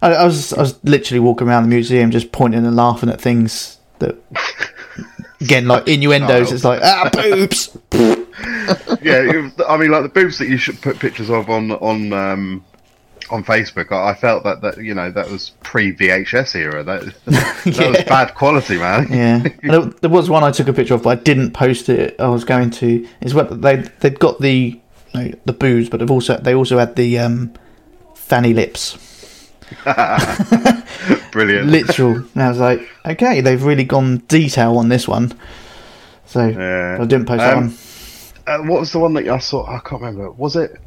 I, 0.00 0.14
I 0.14 0.24
was 0.24 0.52
I 0.54 0.60
was 0.62 0.82
literally 0.84 1.20
walking 1.20 1.46
around 1.48 1.64
the 1.64 1.68
museum 1.68 2.10
just 2.10 2.32
pointing 2.32 2.64
and 2.64 2.74
laughing 2.76 3.10
at 3.10 3.20
things 3.20 3.78
that. 3.98 4.16
Again, 5.42 5.66
like 5.66 5.88
innuendos, 5.88 6.50
Oh. 6.50 6.54
it's 6.54 6.64
like 6.64 6.80
ah 6.82 7.08
boobs. 7.12 7.74
yeah, 9.02 9.22
it- 9.22 9.52
I 9.68 9.76
mean, 9.76 9.90
like 9.90 10.02
the 10.02 10.08
boobs 10.12 10.38
that 10.38 10.48
you 10.48 10.56
should 10.56 10.80
put 10.80 10.98
pictures 10.98 11.30
of 11.30 11.48
on 11.50 11.70
on 11.72 12.12
um, 12.12 12.64
on 13.30 13.44
Facebook. 13.44 13.92
I, 13.92 14.10
I 14.10 14.14
felt 14.14 14.44
that 14.44 14.60
that 14.62 14.78
you 14.78 14.94
know 14.94 15.10
that 15.10 15.30
was 15.30 15.50
pre 15.62 15.92
VHS 15.94 16.54
era. 16.56 16.82
That 16.82 17.02
that 17.26 17.64
was 17.66 18.04
bad 18.04 18.34
quality, 18.34 18.78
man. 18.78 19.06
Yeah, 19.62 19.88
there, 20.00 20.10
was 20.10 20.28
one 20.30 20.42
I 20.44 20.50
took 20.50 20.68
a 20.68 20.72
picture 20.72 20.94
of, 20.94 21.02
but 21.02 21.18
I 21.18 21.22
didn't 21.22 21.52
post 21.52 21.88
it. 21.88 22.16
I 22.20 22.28
was 22.28 22.44
going 22.44 22.70
to. 22.72 23.06
Is 23.20 23.34
what 23.34 23.60
they 23.62 23.76
they'd 24.00 24.18
got 24.18 24.40
the 24.40 24.80
you 25.14 25.20
know, 25.20 25.32
the 25.44 25.52
booze, 25.52 25.88
but 25.88 26.00
they've 26.00 26.10
also 26.10 26.36
they 26.38 26.54
also 26.54 26.78
had 26.78 26.96
the 26.96 27.18
um, 27.18 27.52
fanny 28.14 28.52
lips, 28.54 28.96
Brilliant. 31.32 31.68
literal. 31.68 32.16
and 32.34 32.42
I 32.42 32.48
was 32.48 32.58
like, 32.58 32.88
okay, 33.06 33.40
they've 33.40 33.62
really 33.62 33.84
gone 33.84 34.18
detail 34.28 34.76
on 34.78 34.88
this 34.88 35.06
one. 35.08 35.32
So 36.26 36.46
Yeah. 36.46 36.98
I 37.00 37.04
didn't 37.06 37.26
post 37.26 37.38
that 37.38 37.56
Um, 37.56 37.66
one. 37.68 37.76
Uh, 38.46 38.58
what 38.58 38.80
was 38.80 38.92
the 38.92 38.98
one 38.98 39.14
that 39.14 39.28
I 39.28 39.38
saw? 39.38 39.66
I 39.66 39.78
can't 39.80 40.02
remember. 40.02 40.30
Was 40.32 40.56
it? 40.56 40.80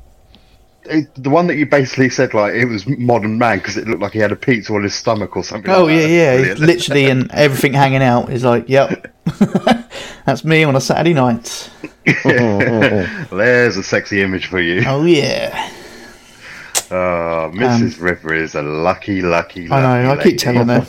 it 0.86 1.08
the 1.16 1.30
one 1.30 1.48
that 1.48 1.56
you 1.56 1.66
basically 1.66 2.10
said 2.10 2.34
like 2.34 2.54
it 2.54 2.66
was 2.66 2.86
modern 2.86 3.38
man 3.38 3.60
because 3.60 3.78
it 3.78 3.88
looked 3.88 4.02
like 4.02 4.12
he 4.14 4.20
had 4.20 4.32
a 4.32 4.36
pizza 4.36 4.74
on 4.74 4.84
his 4.84 4.94
stomach 4.94 5.36
or 5.38 5.44
something. 5.44 5.72
Oh 5.72 5.86
like 5.86 5.98
yeah, 6.00 6.06
yeah, 6.08 6.36
Brilliant. 6.36 6.60
literally, 6.60 7.06
and 7.10 7.32
everything 7.32 7.74
hanging 7.74 8.04
out 8.04 8.30
is 8.32 8.44
like, 8.44 8.68
yep, 8.68 9.14
that's 10.26 10.44
me 10.44 10.64
on 10.64 10.76
a 10.76 10.82
Saturday 10.82 11.14
night. 11.14 11.70
There's 12.24 13.78
a 13.78 13.84
sexy 13.84 14.22
image 14.22 14.48
for 14.48 14.60
you. 14.60 14.84
Oh 14.86 15.06
yeah, 15.06 15.72
Oh, 16.92 17.50
Mrs. 17.54 18.00
Ripper 18.00 18.36
is 18.36 18.54
a 18.54 18.62
lucky, 18.62 19.22
lucky. 19.24 19.66
Um, 19.66 19.74
I 19.74 19.82
know. 19.82 20.12
I 20.12 20.16
lucky 20.16 20.30
keep 20.32 20.40
telling 20.40 20.68
her. 20.68 20.86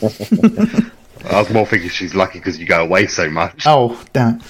I 1.31 1.41
was 1.41 1.51
more 1.51 1.65
thinking 1.65 1.89
she's 1.89 2.15
lucky 2.15 2.39
because 2.41 2.59
you 2.59 2.67
go 2.67 2.83
away 2.83 3.07
so 3.07 3.31
much. 3.31 3.63
Oh 3.65 4.03
damn. 4.13 4.43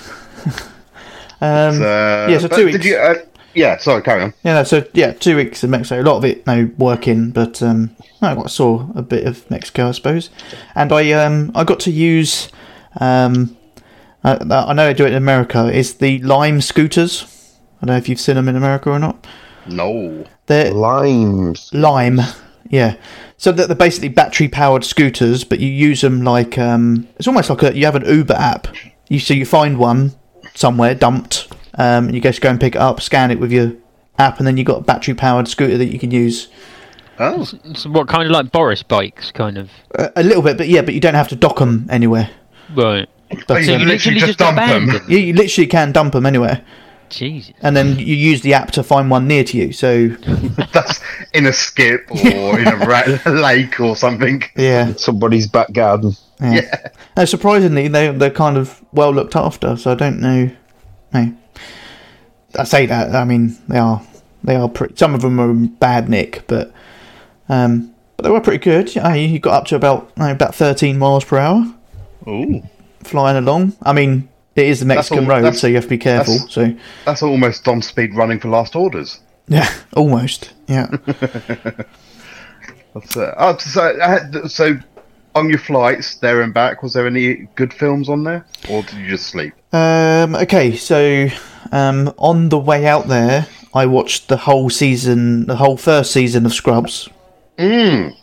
It. 1.45 1.77
um, 1.77 1.83
Uh, 1.83 2.27
yeah, 2.31 2.39
so 2.39 2.49
but 2.49 2.57
two 2.57 2.65
Did 2.67 2.75
weeks. 2.75 2.87
you, 2.87 2.97
uh, 2.97 3.15
yeah, 3.55 3.77
sorry, 3.79 4.03
carry 4.03 4.23
on. 4.23 4.35
Yeah, 4.43 4.55
no, 4.55 4.65
so 4.65 4.85
yeah, 4.95 5.13
two 5.13 5.37
weeks 5.37 5.63
in 5.63 5.71
Mexico. 5.71 6.01
A 6.01 6.03
lot 6.03 6.17
of 6.17 6.25
it, 6.25 6.47
no 6.47 6.71
working, 6.79 7.31
but 7.31 7.63
um, 7.63 7.95
I 8.21 8.47
saw 8.47 8.89
a 8.95 9.03
bit 9.03 9.27
of 9.27 9.49
Mexico, 9.51 9.89
I 9.89 9.93
suppose. 9.93 10.31
And 10.75 10.93
I 10.93 11.13
um, 11.13 11.53
I 11.55 11.65
got 11.65 11.81
to 11.81 11.91
use, 11.91 12.49
um, 13.01 13.57
I, 14.25 14.37
I 14.41 14.73
know 14.73 14.87
they 14.87 14.95
do 14.95 15.05
it 15.05 15.11
in 15.11 15.15
America. 15.17 15.67
Is 15.73 15.95
the 15.95 16.19
Lime 16.21 16.61
scooters. 16.61 17.27
I 17.81 17.87
don't 17.87 17.95
know 17.95 17.99
if 17.99 18.09
you've 18.09 18.21
seen 18.21 18.37
them 18.37 18.49
in 18.49 18.57
America 18.57 18.91
or 18.91 18.99
not. 18.99 19.27
No. 19.67 20.25
They're 20.47 20.73
Limes. 20.73 21.71
Lime, 21.73 22.21
yeah. 22.69 22.97
So 23.37 23.53
that 23.53 23.67
they're 23.69 23.77
basically 23.77 24.09
battery 24.09 24.49
powered 24.49 24.85
scooters, 24.85 25.45
but 25.45 25.61
you 25.61 25.69
use 25.69 26.01
them 26.01 26.23
like 26.23 26.59
um, 26.59 27.09
it's 27.17 27.29
almost 27.29 27.51
like 27.51 27.63
a 27.63 27.77
you 27.77 27.85
have 27.85 27.95
an 27.97 28.05
Uber 28.05 28.35
app. 28.35 28.67
You 29.09 29.19
so 29.21 29.33
you 29.35 29.45
find 29.47 29.79
one 29.79 30.13
somewhere 30.55 30.95
dumped, 30.95 31.49
um, 31.75 32.07
and 32.07 32.15
you 32.15 32.21
just 32.21 32.41
go 32.41 32.51
and 32.51 32.61
pick 32.61 32.75
it 32.75 32.81
up, 32.81 33.01
scan 33.01 33.31
it 33.31 33.39
with 33.41 33.53
your 33.53 33.73
app, 34.19 34.39
and 34.39 34.47
then 34.47 34.57
you've 34.57 34.67
got 34.67 34.79
a 34.81 34.85
battery 34.85 35.15
powered 35.15 35.49
scooter 35.49 35.77
that 35.79 35.87
you 35.93 35.99
can 35.99 36.11
use 36.11 36.49
Oh, 37.19 37.45
So 37.45 37.91
what 37.91 38.09
kind 38.09 38.25
of 38.25 38.31
like 38.31 38.51
Boris 38.51 38.83
bikes, 38.83 39.31
kind 39.31 39.57
of? 39.57 39.71
a, 39.95 40.11
a 40.17 40.23
little 40.25 40.43
bit, 40.43 40.57
but 40.59 40.67
yeah, 40.69 40.83
but 40.83 40.95
you 40.95 41.01
don't 41.01 41.15
have 41.15 41.29
to 41.29 41.37
dock 41.37 41.59
them 41.61 41.87
anywhere. 41.89 42.29
Right. 42.75 43.09
But 43.47 43.63
you 43.65 43.73
um, 43.75 43.79
can 43.81 43.89
literally 43.89 44.19
just 44.21 44.37
got 44.39 44.57
dump 44.57 44.59
'em. 44.69 44.83
abandoned. 44.89 45.11
you, 45.11 45.19
you 45.19 45.33
literally 45.33 45.67
can 45.69 45.93
dump 45.93 46.13
them 46.13 46.27
anywhere, 46.27 46.65
Jesus. 47.11 47.53
and 47.63 47.77
then 47.77 47.99
you 48.01 48.15
use 48.17 48.43
the 48.43 48.55
app 48.55 48.73
to 48.73 48.83
find 48.83 49.11
one 49.11 49.27
near 49.29 49.45
to 49.45 49.57
you. 49.57 49.73
So 49.73 50.09
that's 50.73 51.01
in 51.33 51.47
a 51.47 51.53
skip 51.53 52.09
or 52.11 52.59
in 52.59 52.67
a 52.67 52.77
ra- 52.79 53.19
lake 53.31 53.79
or 53.81 53.95
something. 53.97 54.43
yeah, 54.57 54.95
Somebody's 54.95 55.47
back 55.47 55.73
garden. 55.73 56.17
Yeah. 56.41 56.89
No, 57.17 57.25
surprisingly, 57.25 57.89
they 57.89 58.11
they're 58.11 58.31
kind 58.31 58.57
of 58.57 58.83
well 58.93 59.13
looked 59.13 59.37
after. 59.37 59.77
So 59.77 59.93
I 59.93 59.95
don't 59.95 60.21
know. 60.21 60.51
No, 61.13 61.33
I 62.59 62.65
say 62.65 62.87
that. 62.87 63.15
I 63.15 63.25
mean, 63.25 63.57
they 63.69 63.79
are 63.79 64.03
they 64.43 64.57
are 64.57 64.69
pretty. 64.69 64.95
Some 64.97 65.15
of 65.15 65.23
them 65.23 65.41
are 65.41 65.53
bad 65.55 66.09
nick, 66.09 66.45
but 66.47 66.73
Um, 67.49 67.93
but 68.17 68.25
they 68.25 68.31
were 68.31 68.41
pretty 68.41 68.63
good. 68.63 68.97
Uh, 68.97 69.11
you 69.13 69.39
got 69.39 69.55
up 69.55 69.67
to 69.67 69.77
about 69.77 70.11
uh, 70.21 70.25
about 70.31 70.55
13 70.55 70.99
miles 70.99 71.25
per 71.25 71.39
hour 71.39 71.65
Ooh, 72.29 72.63
flying 73.03 73.37
along. 73.37 73.77
I 73.83 73.93
mean, 73.93 74.29
it 74.57 74.67
is 74.67 74.81
the 74.81 74.87
Mexican 74.87 75.25
all- 75.31 75.41
road, 75.43 75.57
so 75.57 75.67
you 75.67 75.75
have 75.75 75.85
to 75.85 75.91
be 75.91 75.99
careful. 75.99 76.35
that's- 76.35 76.53
So 76.53 76.75
that's 77.05 77.23
almost 77.23 77.67
on 77.69 77.83
speed 77.83 78.15
running 78.15 78.39
for 78.41 78.49
Last 78.49 78.75
Orders. 78.77 79.21
yeah, 79.49 79.69
almost. 79.97 80.53
Yeah. 80.69 80.87
That's, 82.95 83.17
uh, 83.17 83.35
oh, 83.39 83.57
so, 83.59 83.83
uh, 83.99 84.47
so 84.49 84.77
on 85.35 85.49
your 85.49 85.59
flights 85.59 86.17
there 86.17 86.43
and 86.43 86.55
back, 86.55 86.83
was 86.83 86.93
there 86.93 87.07
any 87.07 87.49
good 87.57 87.73
films 87.73 88.09
on 88.09 88.25
there, 88.25 88.45
or 88.69 88.83
did 88.83 88.95
you 88.99 89.09
just 89.09 89.27
sleep? 89.27 89.53
Um, 89.73 90.35
okay, 90.37 90.77
so 90.77 91.29
um, 91.73 92.13
on 92.19 92.49
the 92.49 92.59
way 92.59 92.87
out 92.87 93.09
there, 93.09 93.47
I 93.75 93.87
watched 93.87 94.29
the 94.29 94.37
whole 94.37 94.71
season, 94.71 95.47
the 95.47 95.57
whole 95.57 95.77
first 95.77 96.13
season 96.13 96.47
of 96.47 96.53
Scrubs. 96.55 97.09
Mm. 97.59 98.17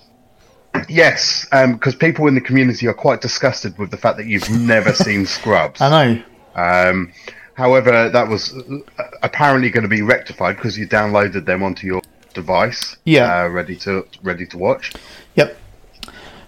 Yes, 0.88 1.45
because 1.52 1.95
people 1.95 2.28
in 2.28 2.36
the 2.36 2.41
community 2.41 2.88
are 2.88 2.93
quite 2.93 3.19
disgusted 3.19 3.78
with 3.78 3.91
the 3.91 3.97
fact 3.97 4.17
that 4.17 4.26
you've 4.26 4.50
never 4.50 4.93
seen 5.06 5.26
Scrubs. 5.26 5.82
I 5.82 5.89
know. 6.15 6.24
Um, 6.56 7.12
however, 7.56 8.10
that 8.10 8.28
was 8.28 8.54
uh, 8.54 9.04
apparently 9.24 9.69
going 9.69 9.84
to 9.84 9.89
be 9.89 10.02
rectified 10.02 10.56
because 10.56 10.78
you 10.78 10.88
downloaded 10.88 11.45
them 11.45 11.63
onto 11.63 11.86
your 11.88 12.02
device. 12.34 12.95
Yeah. 13.04 13.43
uh, 13.43 13.47
ready 13.50 13.76
to 13.78 14.06
ready 14.24 14.45
to 14.47 14.58
watch. 14.58 14.93
Yep. 15.36 15.58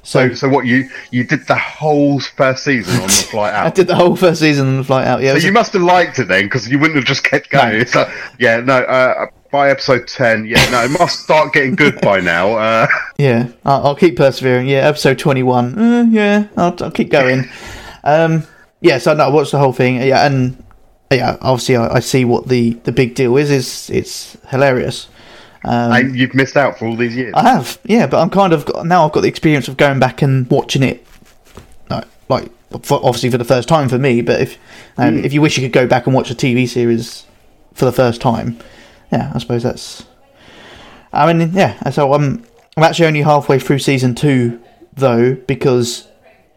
So, 0.05 0.33
So 0.33 0.49
what 0.49 0.65
you 0.65 0.89
you 1.11 1.23
did 1.23 1.47
the 1.47 1.55
whole 1.55 2.19
first 2.19 2.63
season 2.65 2.95
on 3.01 3.07
the 3.07 3.13
flight 3.31 3.53
out? 3.53 3.65
I 3.67 3.69
did 3.69 3.87
the 3.87 3.95
whole 3.95 4.15
first 4.17 4.41
season 4.41 4.67
on 4.67 4.77
the 4.77 4.83
flight 4.83 5.07
out. 5.07 5.21
Yeah, 5.21 5.31
So 5.33 5.39
you 5.39 5.49
a- 5.49 5.53
must 5.53 5.71
have 5.73 5.81
liked 5.81 6.19
it 6.19 6.27
then, 6.27 6.43
because 6.43 6.67
you 6.69 6.77
wouldn't 6.77 6.97
have 6.97 7.05
just 7.05 7.23
kept 7.23 7.49
going. 7.49 7.79
No. 7.79 7.83
So, 7.85 8.11
yeah, 8.37 8.59
no. 8.59 8.79
Uh, 8.83 9.27
by 9.51 9.69
episode 9.69 10.07
ten, 10.07 10.45
yeah, 10.45 10.67
no, 10.71 10.83
it 10.83 10.91
must 10.99 11.21
start 11.21 11.53
getting 11.53 11.75
good 11.75 12.01
by 12.01 12.19
now. 12.33 12.53
Uh, 12.57 12.87
yeah. 13.17 13.47
I'll, 13.63 13.87
I'll 13.87 13.95
keep 13.95 14.17
persevering. 14.17 14.67
Yeah, 14.67 14.79
episode 14.87 15.19
twenty-one. 15.19 15.77
Uh, 15.79 16.05
yeah, 16.09 16.47
I'll, 16.57 16.75
I'll 16.81 16.91
keep 16.91 17.09
going. 17.09 17.47
um, 18.03 18.43
yeah, 18.81 18.97
so 18.97 19.13
no, 19.13 19.23
I 19.23 19.29
watched 19.29 19.51
the 19.51 19.59
whole 19.59 19.71
thing. 19.71 20.01
Yeah, 20.01 20.25
and 20.25 20.61
yeah, 21.11 21.37
obviously 21.39 21.77
I, 21.77 21.95
I 21.95 21.99
see 21.99 22.25
what 22.25 22.47
the 22.49 22.71
the 22.83 22.91
big 22.91 23.15
deal 23.15 23.37
is. 23.37 23.49
Is 23.51 23.89
it's 23.89 24.35
hilarious. 24.49 25.07
Um, 25.65 25.91
and 25.93 26.15
you've 26.15 26.33
missed 26.35 26.57
out 26.57 26.77
for 26.77 26.85
all 26.87 26.95
these 26.95 27.15
years. 27.15 27.33
I 27.35 27.43
have, 27.43 27.79
yeah, 27.85 28.05
but 28.07 28.21
I'm 28.21 28.29
kind 28.29 28.51
of 28.53 28.65
got, 28.65 28.85
now 28.85 29.05
I've 29.05 29.13
got 29.13 29.21
the 29.21 29.29
experience 29.29 29.67
of 29.67 29.77
going 29.77 29.99
back 29.99 30.21
and 30.21 30.49
watching 30.49 30.83
it, 30.83 31.05
like, 31.89 32.05
like 32.29 32.51
for, 32.83 32.97
obviously 33.03 33.29
for 33.29 33.37
the 33.37 33.45
first 33.45 33.69
time 33.69 33.87
for 33.87 33.97
me. 33.97 34.21
But 34.21 34.41
if 34.41 34.57
um, 34.97 35.19
Hmm. 35.19 35.25
if 35.25 35.33
you 35.33 35.41
wish 35.41 35.57
you 35.57 35.63
could 35.63 35.71
go 35.71 35.87
back 35.87 36.05
and 36.05 36.13
watch 36.15 36.29
a 36.31 36.35
TV 36.35 36.67
series 36.67 37.25
for 37.73 37.85
the 37.85 37.91
first 37.93 38.19
time, 38.21 38.57
yeah, 39.11 39.31
I 39.33 39.39
suppose 39.39 39.63
that's. 39.63 40.05
I 41.13 41.31
mean, 41.31 41.51
yeah. 41.53 41.89
So 41.91 42.13
I'm 42.13 42.43
I'm 42.75 42.83
actually 42.83 43.05
only 43.07 43.21
halfway 43.21 43.59
through 43.59 43.79
season 43.79 44.15
two 44.15 44.59
though 44.95 45.35
because 45.35 46.07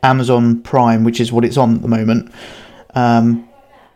Amazon 0.02 0.62
Prime, 0.62 1.04
which 1.04 1.20
is 1.20 1.30
what 1.32 1.44
it's 1.44 1.56
on 1.56 1.76
at 1.76 1.82
the 1.82 1.88
moment, 1.88 2.32
um, 2.94 3.48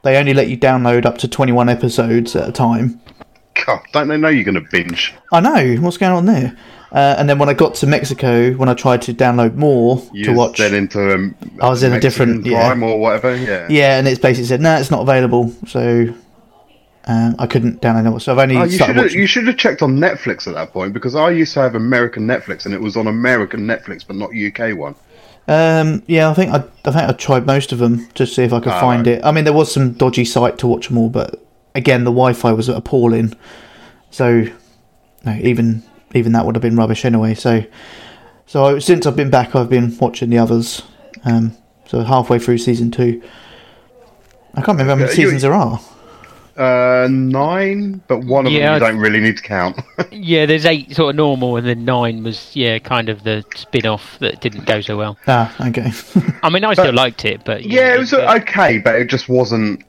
they 0.02 0.16
only 0.16 0.34
let 0.34 0.48
you 0.48 0.56
download 0.56 1.04
up 1.04 1.18
to 1.18 1.28
21 1.28 1.68
episodes 1.68 2.34
at 2.36 2.48
a 2.48 2.52
time. 2.52 3.00
Don't 3.92 4.08
they 4.08 4.16
know 4.16 4.28
you're 4.28 4.44
going 4.44 4.54
to 4.62 4.68
binge? 4.70 5.14
I 5.32 5.40
know 5.40 5.76
what's 5.82 5.96
going 5.98 6.12
on 6.12 6.26
there. 6.26 6.56
Uh, 6.92 7.14
and 7.18 7.28
then 7.28 7.38
when 7.38 7.48
I 7.48 7.54
got 7.54 7.76
to 7.76 7.86
Mexico, 7.86 8.50
when 8.54 8.68
I 8.68 8.74
tried 8.74 9.02
to 9.02 9.14
download 9.14 9.54
more 9.54 10.02
You 10.12 10.24
to 10.26 10.32
watch, 10.32 10.58
then 10.58 10.74
into 10.74 11.14
um, 11.14 11.34
I 11.62 11.68
was 11.68 11.82
in 11.84 11.92
a 11.92 12.00
different- 12.00 12.44
yeah. 12.44 12.66
Prime 12.66 12.82
or 12.82 12.98
whatever. 12.98 13.36
Yeah. 13.36 13.68
yeah, 13.70 13.98
and 13.98 14.08
it's 14.08 14.18
basically 14.20 14.46
said 14.48 14.60
no, 14.60 14.76
it's 14.76 14.90
not 14.90 15.02
available. 15.02 15.52
So 15.68 16.12
um, 17.06 17.36
I 17.38 17.46
couldn't 17.46 17.80
download 17.80 18.16
it. 18.16 18.20
So 18.20 18.32
I've 18.32 18.38
only 18.38 18.56
Oh, 18.56 18.64
you 18.64 18.76
should 18.78 18.96
have, 18.96 19.12
you 19.12 19.26
should 19.26 19.46
have 19.46 19.56
checked 19.56 19.82
on 19.82 19.98
Netflix 19.98 20.48
at 20.48 20.54
that 20.54 20.72
point 20.72 20.92
because 20.92 21.14
I 21.14 21.30
used 21.30 21.54
to 21.54 21.60
have 21.60 21.74
American 21.76 22.26
Netflix 22.26 22.64
and 22.66 22.74
it 22.74 22.80
was 22.80 22.96
on 22.96 23.06
American 23.06 23.66
Netflix 23.66 24.04
but 24.06 24.16
not 24.16 24.30
UK 24.34 24.76
one. 24.76 24.94
Um, 25.48 26.02
yeah, 26.06 26.28
I 26.28 26.34
think 26.34 26.52
I, 26.52 26.56
I 26.84 26.90
think 26.92 27.08
I 27.08 27.12
tried 27.12 27.46
most 27.46 27.72
of 27.72 27.78
them 27.78 28.06
to 28.14 28.26
see 28.26 28.42
if 28.42 28.52
I 28.52 28.60
could 28.60 28.72
Ah, 28.72 28.80
find 28.80 29.06
right. 29.06 29.16
it. 29.18 29.24
I 29.24 29.30
mean, 29.32 29.44
there 29.44 29.52
was 29.52 29.72
some 29.72 29.92
dodgy 29.92 30.24
site 30.24 30.58
to 30.58 30.66
watch 30.66 30.88
them 30.88 30.98
all, 30.98 31.08
but 31.08 31.40
again, 31.74 32.04
the 32.04 32.10
Wi-Fi 32.10 32.52
was 32.52 32.68
appalling. 32.68 33.34
So 34.10 34.46
no, 35.24 35.32
even 35.40 35.82
even 36.14 36.32
that 36.32 36.44
would 36.46 36.54
have 36.56 36.62
been 36.62 36.76
rubbish 36.76 37.04
anyway. 37.04 37.34
So 37.34 37.64
so 38.46 38.64
I, 38.76 38.78
since 38.78 39.06
I've 39.06 39.16
been 39.16 39.30
back, 39.30 39.54
I've 39.54 39.68
been 39.70 39.96
watching 39.98 40.30
the 40.30 40.38
others. 40.38 40.82
Um, 41.24 41.56
so 41.86 42.02
halfway 42.02 42.38
through 42.38 42.58
season 42.58 42.90
two. 42.90 43.22
I 44.54 44.62
can't 44.62 44.78
remember 44.78 44.90
how 44.90 44.96
many 44.96 45.08
Uh, 45.08 45.10
you- 45.10 45.14
seasons 45.16 45.42
there 45.42 45.54
are. 45.54 45.80
Uh, 46.56 47.08
nine, 47.10 48.02
but 48.06 48.18
one 48.24 48.46
of 48.46 48.52
Yeah, 48.52 48.72
them 48.78 48.80
you 48.82 48.86
I- 48.86 48.90
don't 48.90 49.00
really 49.00 49.20
need 49.20 49.36
to 49.38 49.42
count. 49.42 49.80
Yeah, 50.12 50.44
there's 50.44 50.66
eight 50.66 50.94
sort 50.94 51.10
of 51.10 51.16
normal, 51.16 51.56
and 51.56 51.66
then 51.66 51.84
nine 51.86 52.22
was 52.24 52.50
yeah, 52.54 52.78
kind 52.80 53.08
of 53.08 53.22
the 53.22 53.44
spin-off 53.54 54.18
that 54.18 54.40
didn't 54.42 54.66
go 54.66 54.80
so 54.82 54.96
well. 54.98 55.16
Ah, 55.26 55.54
okay, 55.68 55.90
I 56.42 56.50
mean, 56.50 56.64
I 56.64 56.74
still 56.74 56.92
liked 56.92 57.24
it, 57.24 57.42
but 57.44 57.64
yeah, 57.64 57.94
it 57.94 57.98
was 58.00 58.12
uh, 58.12 58.34
okay, 58.40 58.78
but 58.78 58.96
it 58.96 59.08
just 59.08 59.28
wasn't. 59.28 59.84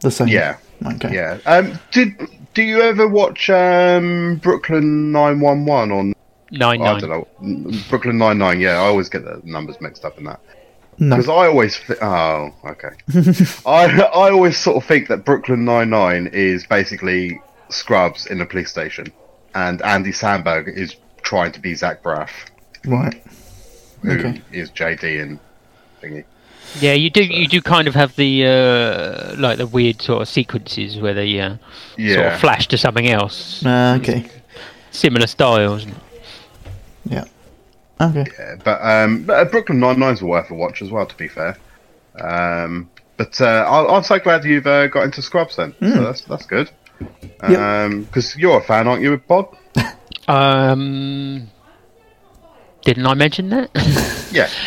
the 0.00 0.10
same. 0.10 0.28
Yeah, 0.28 0.56
Okay. 0.86 1.14
yeah. 1.14 1.38
Um, 1.46 1.78
did 1.90 2.16
do 2.54 2.62
you 2.62 2.80
ever 2.82 3.06
watch 3.06 3.48
um 3.50 4.36
Brooklyn 4.36 5.12
Nine 5.12 5.40
One 5.40 5.64
One 5.66 5.92
on? 5.92 6.14
nine 6.50 6.82
I 6.82 6.98
don't 6.98 7.10
know. 7.10 7.72
Brooklyn 7.88 8.18
Nine 8.18 8.38
Nine. 8.38 8.60
Yeah, 8.60 8.72
I 8.72 8.86
always 8.86 9.08
get 9.08 9.24
the 9.24 9.40
numbers 9.44 9.80
mixed 9.80 10.04
up 10.04 10.18
in 10.18 10.24
that. 10.24 10.40
No. 10.98 11.16
Because 11.16 11.28
I 11.30 11.46
always, 11.46 11.78
thi- 11.78 11.94
oh, 12.02 12.50
okay. 12.66 12.90
I 13.66 14.02
I 14.02 14.30
always 14.30 14.58
sort 14.58 14.76
of 14.76 14.84
think 14.84 15.08
that 15.08 15.24
Brooklyn 15.24 15.64
Nine 15.64 15.90
Nine 15.90 16.26
is 16.32 16.66
basically 16.66 17.40
Scrubs 17.70 18.26
in 18.26 18.40
a 18.40 18.46
police 18.46 18.68
station, 18.70 19.06
and 19.54 19.80
Andy 19.82 20.10
Samberg 20.12 20.68
is 20.68 20.96
trying 21.22 21.52
to 21.52 21.60
be 21.60 21.74
Zach 21.74 22.02
Braff, 22.02 22.30
Right. 22.84 23.22
who 24.02 24.10
is 24.52 24.70
Okay. 24.70 24.96
JD 24.96 25.22
and 25.22 25.38
thingy. 26.02 26.24
Yeah, 26.78 26.92
you 26.92 27.10
do. 27.10 27.24
You 27.24 27.48
do 27.48 27.60
kind 27.60 27.88
of 27.88 27.94
have 27.94 28.14
the 28.16 28.46
uh, 28.46 29.34
like 29.36 29.58
the 29.58 29.66
weird 29.66 30.00
sort 30.00 30.22
of 30.22 30.28
sequences 30.28 30.98
where 30.98 31.14
they 31.14 31.40
uh, 31.40 31.56
sort 31.98 32.26
of 32.26 32.40
flash 32.40 32.68
to 32.68 32.78
something 32.78 33.08
else, 33.08 33.64
Uh, 33.66 33.98
okay. 34.00 34.24
similar 34.92 35.26
styles. 35.26 35.86
Yeah. 37.04 37.24
Okay. 38.00 38.24
yeah, 38.38 38.54
but 38.64 38.80
um, 38.82 39.24
but, 39.24 39.34
uh, 39.34 39.44
Brooklyn 39.50 39.80
Nine 39.80 39.98
Nine's 39.98 40.22
worth 40.22 40.50
a 40.50 40.54
watch 40.54 40.80
as 40.80 40.90
well. 40.90 41.06
To 41.06 41.16
be 41.16 41.28
fair, 41.28 41.56
um, 42.20 42.88
but 43.16 43.40
uh, 43.40 43.44
I, 43.68 43.96
I'm 43.96 44.04
so 44.04 44.18
glad 44.18 44.44
you've 44.44 44.66
uh, 44.66 44.86
got 44.86 45.04
into 45.04 45.22
Scrubs 45.22 45.56
then. 45.56 45.74
So 45.80 46.02
that's 46.02 46.22
that's 46.22 46.46
good. 46.46 46.70
Yep. 47.48 47.58
Um, 47.58 48.04
because 48.04 48.36
you're 48.36 48.58
a 48.58 48.62
fan, 48.62 48.86
aren't 48.86 49.02
you, 49.02 49.16
Bod? 49.18 49.48
Um, 50.28 51.50
didn't 52.84 53.04
I 53.06 53.14
mention 53.14 53.48
that? 53.48 53.70
Yeah. 54.30 54.48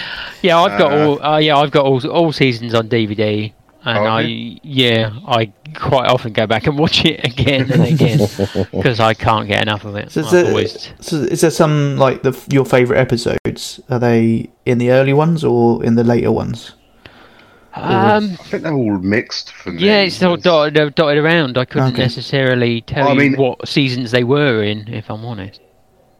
yeah, 0.44 0.60
I've 0.60 0.78
got 0.78 0.92
Uh, 0.94 1.08
all. 1.10 1.24
Uh, 1.24 1.38
yeah, 1.40 1.58
I've 1.58 1.72
got 1.72 1.86
all 1.86 2.06
all 2.08 2.32
seasons 2.32 2.74
on 2.76 2.88
DVD, 2.90 3.52
and 3.86 3.98
Oh, 3.98 4.04
I 4.04 4.22
you? 4.22 4.60
yeah, 4.64 5.12
I 5.28 5.52
quite 5.76 6.08
often 6.08 6.34
go 6.34 6.46
back 6.46 6.68
and 6.68 6.78
watch 6.78 7.04
it 7.04 7.24
again 7.32 7.72
and 7.72 7.84
again 7.84 8.20
because 8.72 9.00
I 9.00 9.14
can't 9.16 9.48
get 9.48 9.62
enough 9.64 9.86
of 9.86 9.96
it. 9.96 10.12
So 10.12 10.20
is, 10.22 10.32
there, 10.32 10.46
always 10.46 10.92
so 11.00 11.16
is 11.18 11.42
there 11.42 11.50
some 11.52 11.98
like 11.98 12.22
the 12.22 12.38
your 12.52 12.66
favorite 12.66 13.00
episodes? 13.00 13.80
Are 13.90 14.00
they 14.00 14.52
in 14.66 14.78
the 14.78 14.92
early 14.92 15.14
ones 15.14 15.44
or 15.44 15.84
in 15.84 15.96
the 15.96 16.04
later 16.04 16.32
ones? 16.32 16.74
um. 17.76 18.38
I 18.40 18.44
think 18.50 18.64
they're 18.64 18.74
all 18.74 19.00
mixed 19.00 19.52
for 19.52 19.72
me. 19.72 19.82
Yeah, 19.84 20.02
it's 20.02 20.22
all 20.22 20.38
dotted, 20.38 20.94
dotted 20.94 21.18
around. 21.18 21.58
I 21.58 21.66
couldn't 21.66 21.94
Okay. 21.94 22.04
necessarily 22.04 22.82
tell 22.82 23.08
I 23.08 23.14
you 23.14 23.20
mean- 23.20 23.36
what 23.38 23.68
seasons 23.68 24.12
they 24.12 24.24
were 24.24 24.62
in, 24.64 24.88
if 24.94 25.10
I'm 25.10 25.26
honest. 25.26 25.60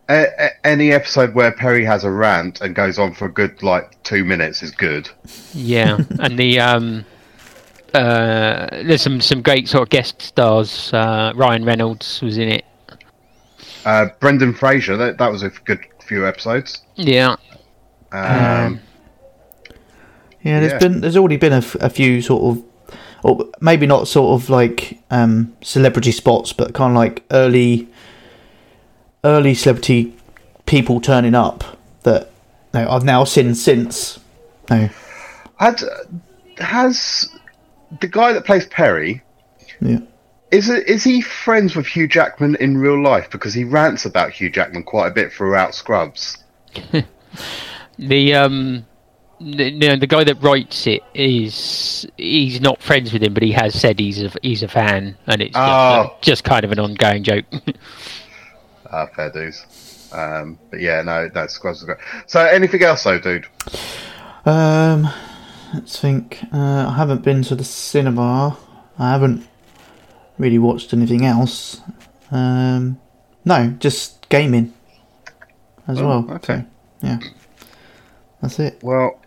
A- 0.10 0.28
a- 0.38 0.68
any 0.68 0.92
episode 0.92 1.34
where 1.34 1.52
Perry 1.52 1.86
has 1.86 2.04
a 2.04 2.12
rant 2.12 2.60
and 2.62 2.76
goes 2.76 3.00
on 3.00 3.14
for 3.14 3.26
a 3.26 3.32
good 3.32 3.64
like 3.64 4.02
two 4.04 4.24
minutes 4.26 4.62
is 4.62 4.72
good. 4.72 5.10
Yeah, 5.54 5.98
and 6.20 6.38
the 6.38 6.60
um, 6.60 7.06
uh, 7.94 8.68
there's 8.72 9.02
some 9.02 9.22
some 9.22 9.42
great 9.42 9.68
sort 9.70 9.84
of 9.84 9.90
guest 9.90 10.22
stars. 10.22 10.92
Uh, 10.94 11.32
Ryan 11.36 11.64
Reynolds 11.64 12.22
was 12.22 12.38
in 12.38 12.50
it. 12.50 12.66
Uh, 13.86 14.08
Brendan 14.20 14.54
Fraser, 14.54 14.96
that, 14.98 15.18
that 15.18 15.30
was 15.32 15.44
a 15.44 15.50
good 15.50 15.80
few 16.06 16.26
episodes. 16.26 16.82
Yeah, 16.96 17.36
Um, 18.14 18.80
Yeah, 20.42 20.60
there's 20.60 20.72
Yeah. 20.74 20.80
been 20.80 21.02
there's 21.02 21.18
already 21.18 21.38
been 21.38 21.54
a, 21.54 21.58
f- 21.58 21.76
a 21.76 21.90
few 21.90 22.22
sort 22.22 22.58
of, 22.58 22.64
or 23.24 23.46
maybe 23.62 23.86
not 23.86 24.08
sort 24.08 24.42
of 24.42 24.50
like 24.50 25.00
um, 25.12 25.54
celebrity 25.62 26.12
spots, 26.12 26.52
but 26.54 26.74
kind 26.74 26.92
of 26.92 26.96
like 26.98 27.24
early, 27.32 27.88
early 29.24 29.54
celebrity 29.54 30.16
people 30.66 31.00
turning 31.02 31.36
up 31.36 31.64
that 32.04 32.30
no, 32.74 32.90
I've 32.90 33.04
now 33.04 33.24
seen 33.24 33.54
since. 33.56 34.20
No, 34.70 34.90
had, 35.58 35.82
has 36.58 37.30
the 38.02 38.08
guy 38.08 38.34
that 38.34 38.46
plays 38.46 38.66
Perry 38.68 39.22
yeah, 39.82 40.00
is 40.52 40.70
it, 40.70 40.88
is 40.88 41.04
he 41.04 41.22
friends 41.22 41.76
with 41.76 41.86
Hugh 41.88 42.08
Jackman 42.08 42.56
in 42.56 42.78
real 42.78 43.02
life? 43.02 43.30
Because 43.32 43.54
he 43.54 43.64
rants 43.64 44.06
about 44.06 44.32
Hugh 44.32 44.50
Jackman 44.50 44.84
quite 44.84 45.08
a 45.08 45.12
bit 45.12 45.34
throughout 45.34 45.74
Scrubs. 45.76 46.38
the 47.98 48.34
um, 48.36 48.86
the, 49.40 49.72
you 49.72 49.90
know, 49.90 49.96
the 49.96 50.08
guy 50.08 50.24
that 50.24 50.42
writes 50.42 50.88
it 50.88 51.02
is 51.14 52.06
he's 52.18 52.62
not 52.62 52.82
friends 52.82 53.12
with 53.12 53.24
him, 53.24 53.34
but 53.34 53.44
he 53.44 53.52
has 53.52 53.80
said 53.80 54.00
he's 54.00 54.22
a 54.24 54.32
he's 54.42 54.64
a 54.64 54.68
fan, 54.68 55.18
and 55.28 55.42
it's 55.42 55.54
just, 55.54 55.58
Oh. 55.58 56.16
just 56.22 56.44
kind 56.44 56.64
of 56.64 56.72
an 56.72 56.80
ongoing 56.80 57.24
joke. 57.24 57.46
Ah, 58.94 59.08
fair 59.08 59.32
dues. 59.32 59.66
Um, 60.14 60.60
but 60.70 60.80
yeah, 60.80 61.02
no, 61.02 61.28
no, 61.34 61.48
Scrubs 61.48 61.80
was 61.82 61.86
great. 61.86 61.98
So 62.28 62.40
anything 62.46 62.84
else 62.84 63.04
though, 63.04 63.18
dude? 63.20 63.48
Um, 64.46 65.10
let's 65.74 66.00
think. 66.00 66.40
Uh, 66.54 66.88
I 66.90 66.94
haven't 66.96 67.24
been 67.24 67.42
to 67.44 67.56
the 67.56 67.64
cinema. 67.64 68.56
I 69.00 69.10
haven't 69.10 69.48
really 70.38 70.60
watched 70.60 70.94
anything 70.94 71.26
else. 71.26 71.82
Um, 72.30 73.00
no, 73.46 73.70
just 73.80 74.30
gaming 74.30 74.74
as 75.88 76.00
Oh, 76.00 76.08
well. 76.08 76.32
okay. 76.36 76.64
So, 77.02 77.08
yeah, 77.08 77.20
that's 78.42 78.60
it. 78.60 78.80
Well, 78.84 79.20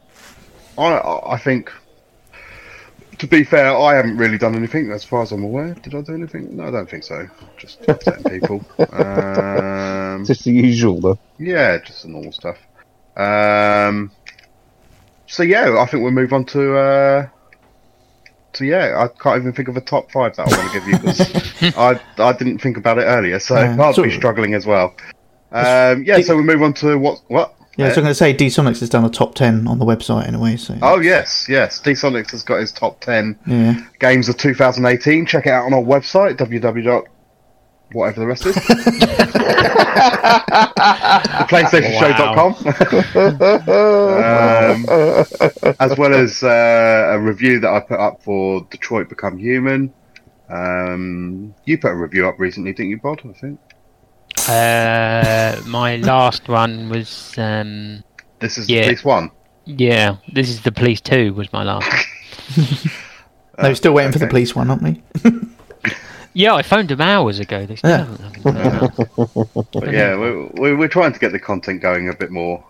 I 0.79 0.99
I 1.27 1.39
think 1.39 1.73
to 3.19 3.27
be 3.27 3.45
fair, 3.45 3.77
I 3.77 3.95
haven't 3.95 4.17
really 4.17 4.39
done 4.39 4.55
anything 4.55 4.91
as 4.93 5.05
far 5.05 5.23
as 5.23 5.33
I'm 5.33 5.45
aware. 5.45 5.75
Did 5.75 5.95
I 5.95 6.01
do 6.03 6.15
anything? 6.15 6.57
No, 6.57 6.65
I 6.69 6.71
don't 6.71 6.89
think 6.91 7.05
so. 7.05 7.27
Just 7.57 7.87
upsetting 7.89 8.25
people. 8.25 8.65
Um, 10.17 10.25
Just 10.25 10.45
the 10.45 10.53
usual, 10.53 10.99
though. 11.01 11.19
yeah, 11.39 11.77
just 11.79 12.03
the 12.03 12.09
normal 12.09 12.33
stuff. 12.33 12.57
Um, 13.17 14.11
so 15.27 15.43
yeah, 15.43 15.77
I 15.79 15.85
think 15.87 16.03
we'll 16.03 16.13
move 16.13 16.33
on 16.33 16.45
to. 16.47 16.77
Uh, 16.77 17.29
so 18.55 18.65
yeah, 18.65 18.95
I 18.99 19.09
can't 19.09 19.41
even 19.43 19.53
think 19.53 19.69
of 19.69 19.77
a 19.77 19.83
top 19.83 20.11
five 20.11 20.35
that 20.37 20.49
I 20.51 20.57
want 20.57 20.73
to 20.73 20.79
give 20.81 20.89
you 20.89 20.99
because 20.99 21.77
I 21.77 22.01
I 22.19 22.33
didn't 22.33 22.59
think 22.61 22.79
about 22.79 22.97
it 22.99 23.03
earlier, 23.03 23.39
so 23.39 23.57
Yeah, 23.57 23.77
I'll 23.79 23.93
so- 23.93 24.05
be 24.05 24.11
struggling 24.11 24.55
as 24.55 24.65
well. 24.65 24.95
Um, 25.53 26.03
yeah, 26.05 26.21
so 26.23 26.37
we 26.37 26.43
move 26.43 26.63
on 26.63 26.73
to 26.75 26.97
what 26.99 27.21
what 27.29 27.55
Yeah, 27.77 27.91
so 27.91 27.97
I'm 27.97 28.05
going 28.05 28.11
to 28.11 28.15
say 28.15 28.33
D 28.33 28.47
Sonics 28.47 28.81
has 28.81 28.89
done 28.89 29.05
a 29.05 29.11
top 29.11 29.35
ten 29.35 29.67
on 29.69 29.79
the 29.79 29.85
website 29.85 30.27
anyway. 30.27 30.57
So 30.57 30.79
Oh 30.81 30.99
yes, 30.99 31.47
yes. 31.49 31.79
D 31.79 31.91
Sonics 31.93 32.31
has 32.31 32.43
got 32.43 32.61
his 32.61 32.73
top 32.73 33.01
ten 33.01 33.39
yeah, 33.47 33.85
games 34.01 34.31
of 34.31 34.39
2018. 34.39 35.27
Check 35.27 35.47
it 35.47 35.51
out 35.51 35.67
on 35.67 35.75
our 35.75 35.83
website 35.83 36.37
www. 36.37 37.05
Whatever 37.93 38.21
the 38.21 38.27
rest 38.27 38.47
is. 38.47 38.57
PlayStationShow.com. 41.47 42.55
um, 45.69 45.77
as 45.79 45.97
well 45.97 46.15
as 46.15 46.43
uh, 46.43 47.13
a 47.13 47.19
review 47.21 47.61
that 47.61 47.71
I 47.71 47.81
put 47.81 48.01
up 48.01 48.23
for 48.23 48.67
Detroit 48.71 49.09
Become 49.09 49.39
Human. 49.39 49.93
Um, 50.49 51.55
you 51.65 51.79
put 51.79 51.93
a 51.93 51.97
review 51.97 52.29
up 52.29 52.41
recently, 52.41 52.73
didn't 52.73 52.91
you, 52.91 52.99
Bod? 52.99 53.21
I 53.25 53.33
think 53.33 53.61
Uh, 54.49 55.61
my 55.67 55.97
last 55.97 56.49
one 56.49 56.89
was 56.89 57.35
um, 57.39 58.03
this 58.41 58.57
is 58.59 58.69
Yeah. 58.69 58.83
the 58.83 58.87
police 58.89 59.05
one. 59.05 59.31
yeah. 59.65 60.17
This 60.33 60.49
is 60.49 60.63
the 60.63 60.71
police 60.73 61.01
two 61.01 61.33
was 61.35 61.53
my 61.53 61.63
last. 61.65 61.89
no, 62.57 62.65
we're 63.69 63.75
still 63.75 63.93
waiting 63.93 64.13
for 64.13 64.19
the 64.21 64.29
police 64.29 64.55
one, 64.55 64.71
aren't 64.71 64.83
we? 64.83 65.03
yeah, 66.35 66.55
I 66.55 66.63
phoned 66.63 66.89
them 66.91 67.01
hours 67.01 67.41
ago. 67.41 67.67
They 67.67 67.75
still 67.77 67.91
Yeah. 67.91 68.05
haven't 68.05 68.43
fucking 68.43 68.55
turned. 68.55 68.93
But 69.73 69.93
yeah, 69.93 70.15
we're, 70.17 70.47
we're, 70.55 70.77
we're 70.77 70.87
trying 70.89 71.13
to 71.13 71.19
get 71.19 71.33
the 71.33 71.41
content 71.41 71.81
going 71.83 72.09
a 72.09 72.15
bit 72.15 72.31
more 72.31 72.63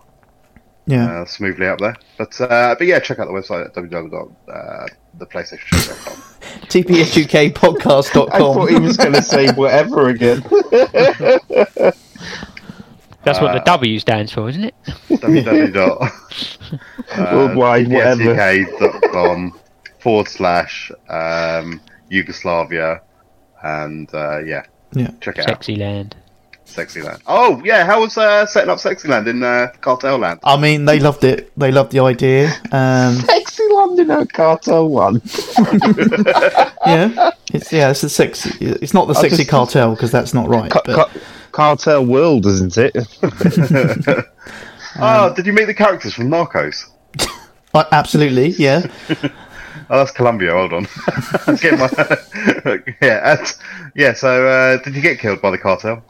Yeah, 0.87 1.21
uh, 1.23 1.27
smoothly 1.27 1.67
up 1.67 1.79
there. 1.81 1.97
But 2.17 2.41
uh, 2.41 2.75
but 2.79 2.87
yeah, 2.87 3.01
check 3.01 3.19
out 3.19 3.27
the 3.27 3.33
website 3.35 3.67
at 3.67 3.75
www.theplaystationshop.com. 3.75 6.23
tpsukpodcast.com. 6.63 8.29
I 8.33 8.39
thought 8.39 8.71
he 8.71 8.79
was 8.79 8.97
going 8.97 9.13
to 9.15 9.23
say 9.23 9.51
whatever 9.53 10.09
again. 10.09 10.43
That's 13.25 13.41
what 13.41 13.53
the 13.55 13.61
Uh, 13.61 13.65
W 13.65 13.99
stands 13.99 14.33
for, 14.33 14.49
isn't 14.49 14.65
it? 14.65 14.75
www. 15.11 16.11
Worldwide, 17.33 17.89
whatever. 17.89 18.35
whatever. 18.35 19.51
forward 19.99 20.29
slash 20.29 20.93
um, 21.09 21.81
Yugoslavia. 22.09 23.01
And 23.63 24.13
uh, 24.15 24.39
yeah, 24.45 24.63
Yeah. 24.93 25.11
check 25.21 25.39
it 25.39 25.43
out. 25.43 25.49
Sexy 25.49 25.75
land. 25.77 26.15
Sexy 26.67 27.01
Land. 27.03 27.23
Oh, 27.27 27.63
yeah, 27.65 27.85
how 27.87 28.01
was 28.01 28.19
uh, 28.19 28.45
setting 28.47 28.71
up 28.71 28.79
Sexy 28.79 29.09
Land 29.09 29.29
in 29.29 29.43
uh, 29.43 29.69
Cartel 29.81 30.19
Land? 30.19 30.41
I 30.45 30.57
mean, 30.57 30.85
they 30.85 30.99
loved 31.01 31.25
it. 31.25 31.53
They 31.59 31.71
loved 31.73 31.93
the 31.93 32.01
idea. 32.01 32.53
Um, 32.73 33.15
Sexy 33.27 33.63
London 33.71 34.11
out 34.11 34.33
Cartel 34.33 34.89
1. 34.89 35.15
yeah, 36.87 37.31
it's 37.53 37.73
yeah, 37.73 37.91
it's 37.91 38.03
a 38.03 38.09
sexy. 38.09 38.51
It's 38.61 38.93
not 38.93 39.07
the 39.09 39.15
I 39.15 39.23
sexy 39.23 39.37
just- 39.39 39.51
cartel 39.51 39.93
because 39.95 40.11
that's 40.11 40.35
not 40.35 40.49
right. 40.49 40.71
Ca- 40.71 40.83
but, 40.85 41.09
ca- 41.09 41.21
Cartel 41.53 42.05
World, 42.05 42.45
isn't 42.47 42.77
it? 42.77 42.97
oh, 44.99 45.33
did 45.37 45.47
you 45.47 45.53
meet 45.53 45.65
the 45.67 45.75
characters 45.75 46.13
from 46.15 46.29
Narcos? 46.29 46.91
Uh, 47.73 47.85
absolutely, 47.93 48.49
yeah. 48.51 48.87
Oh, 49.89 49.99
that's 49.99 50.11
Colombia. 50.11 50.53
Hold 50.53 50.73
on. 50.73 50.87
Get 51.57 51.79
my... 51.79 51.89
yeah, 53.01 53.37
and, 53.39 53.55
yeah. 53.95 54.13
So, 54.15 54.47
uh, 54.47 54.83
did 54.83 54.97
you 54.97 55.03
get 55.03 55.19
killed 55.19 55.41
by 55.41 55.51
the 55.51 55.59
cartel? 55.59 56.03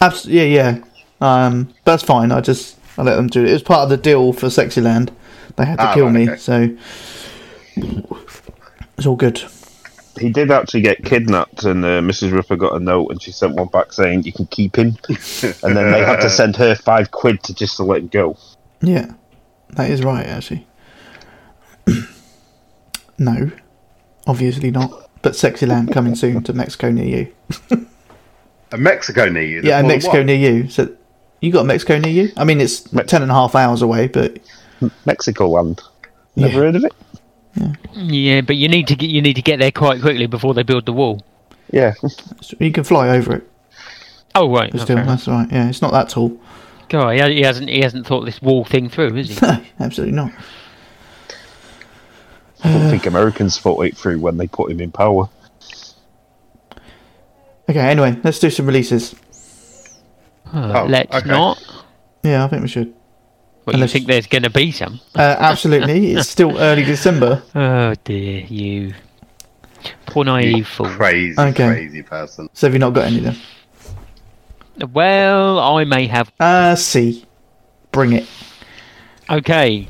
Abs- 0.00 0.26
yeah, 0.26 0.44
yeah. 0.44 0.78
Um, 1.20 1.72
that's 1.84 2.02
fine. 2.02 2.32
I 2.32 2.40
just 2.40 2.78
I 2.98 3.02
let 3.02 3.16
them 3.16 3.26
do 3.28 3.42
it. 3.44 3.50
It 3.50 3.52
was 3.52 3.62
part 3.62 3.82
of 3.82 3.90
the 3.90 3.96
deal 3.96 4.32
for 4.32 4.46
Sexyland. 4.46 5.10
They 5.56 5.64
had 5.66 5.76
to 5.78 5.84
Ah, 5.88 5.94
kill 5.94 6.06
right, 6.06 6.14
me, 6.14 6.30
okay. 6.30 6.36
so 6.38 6.76
it's 8.96 9.06
all 9.06 9.16
good. 9.16 9.42
he 10.18 10.30
did 10.30 10.50
actually 10.50 10.80
get 10.82 11.04
kidnapped, 11.04 11.64
and 11.64 11.84
uh, 11.84 12.00
Mrs. 12.00 12.32
Ripper 12.32 12.56
got 12.56 12.74
a 12.74 12.80
note, 12.80 13.08
and 13.10 13.20
she 13.22 13.32
sent 13.32 13.54
one 13.56 13.68
back 13.68 13.92
saying 13.92 14.22
you 14.24 14.32
can 14.32 14.46
keep 14.46 14.76
him, 14.76 14.96
and 15.62 15.76
then 15.76 15.90
they 15.92 16.04
had 16.04 16.20
to 16.20 16.30
send 16.30 16.56
her 16.56 16.74
five 16.74 17.10
quid 17.10 17.42
to 17.44 17.54
just 17.54 17.76
to 17.76 17.84
let 17.84 17.98
him 18.02 18.08
go. 18.08 18.36
Yeah, 18.80 19.12
that 19.70 19.90
is 19.90 20.02
right. 20.02 20.26
Actually, 20.26 20.66
no, 23.18 23.50
obviously 24.26 24.70
not. 24.70 25.08
But 25.22 25.32
Sexyland 25.32 25.92
coming 25.92 26.14
soon 26.14 26.42
to 26.44 26.54
Mexico 26.54 26.90
near 26.90 27.04
you. 27.70 27.86
A 28.72 28.78
Mexico 28.78 29.28
near 29.28 29.42
you. 29.42 29.56
yeah, 29.56 29.62
There's 29.62 29.72
more 29.72 29.80
than 29.82 29.88
Mexico 29.88 30.16
one. 30.18 30.26
near 30.26 30.36
you. 30.52 30.68
So 30.70 30.88
you 31.40 31.50
got 31.52 31.66
Mexico 31.66 31.98
near 31.98 32.12
you? 32.12 32.32
I 32.36 32.44
mean, 32.44 32.60
it's 32.60 32.92
Mex- 32.92 33.10
ten 33.10 33.22
and 33.22 33.30
a 33.30 33.34
half 33.34 33.54
hours 33.54 33.82
away, 33.82 34.06
but 34.08 34.38
Mexico 35.06 35.48
one. 35.48 35.76
Never 36.36 36.52
Yeah. 36.54 36.58
heard 36.60 36.76
of 36.76 36.84
it? 36.84 36.92
Yeah, 37.94 38.40
but 38.42 38.54
you 38.56 38.68
need 38.68 38.86
to 38.88 38.94
get 38.94 39.10
you 39.10 39.20
need 39.22 39.34
to 39.34 39.42
get 39.42 39.58
there 39.58 39.72
quite 39.72 40.00
quickly 40.00 40.26
before 40.26 40.54
they 40.54 40.62
build 40.62 40.86
the 40.86 40.92
wall. 40.92 41.20
Yeah. 41.72 41.94
you 42.60 42.70
can 42.70 42.84
fly 42.84 43.08
over 43.08 43.34
it. 43.36 43.50
Oh 44.36 44.48
right, 44.52 44.70
oh, 44.72 44.78
still, 44.78 44.96
fair 44.96 45.02
enough. 45.04 45.24
that's 45.24 45.28
right. 45.28 45.48
Yeah, 45.50 45.68
it's 45.68 45.82
not 45.82 45.90
that 45.92 46.08
tall. 46.08 46.40
God, 46.88 47.10
he, 47.16 47.34
he 47.36 47.42
hasn't 47.42 47.68
he 47.68 47.80
hasn't 47.80 48.06
thought 48.06 48.24
this 48.24 48.40
wall 48.40 48.64
thing 48.64 48.88
through, 48.88 49.14
has 49.14 49.28
he? 49.30 49.34
No, 49.46 49.60
absolutely 49.80 50.14
not. 50.14 50.30
I 52.62 52.72
don't 52.72 52.90
think 52.90 53.06
Americans 53.06 53.58
thought 53.58 53.84
it 53.86 53.96
through 53.96 54.20
when 54.20 54.36
they 54.36 54.46
put 54.46 54.70
him 54.70 54.80
in 54.80 54.92
power. 54.92 55.28
Okay, 57.70 57.78
anyway, 57.80 58.18
let's 58.24 58.38
do 58.40 58.50
some 58.50 58.66
releases. 58.66 59.14
Uh, 60.52 60.72
Oh, 60.82 60.86
let's 60.86 61.14
okay. 61.14 61.28
not. 61.30 61.62
Yeah, 62.24 62.44
I 62.44 62.48
think 62.48 62.62
we 62.62 62.68
should. 62.68 62.92
Well, 63.64 63.78
you 63.78 63.86
think 63.86 64.06
there's 64.08 64.26
going 64.26 64.42
to 64.42 64.50
be 64.50 64.72
some? 64.72 65.00
Uh, 65.14 65.36
absolutely, 65.38 66.12
it's 66.14 66.28
still 66.28 66.58
early 66.58 66.82
December. 66.82 67.42
Oh 67.54 67.94
dear, 68.04 68.40
you 68.46 68.94
poor 70.06 70.24
naive 70.24 70.66
fool. 70.66 70.88
Crazy, 70.88 71.40
Okay. 71.40 71.66
crazy 71.68 72.02
person. 72.02 72.48
So 72.52 72.66
have 72.66 72.74
you 72.74 72.80
not 72.80 72.90
got 72.94 73.04
any 73.06 73.20
then? 73.20 73.36
Well, 74.92 75.60
I 75.60 75.84
may 75.84 76.06
have. 76.08 76.32
Uh, 76.40 76.74
C. 76.74 77.24
Bring 77.92 78.14
it. 78.14 78.26
Okay. 79.28 79.86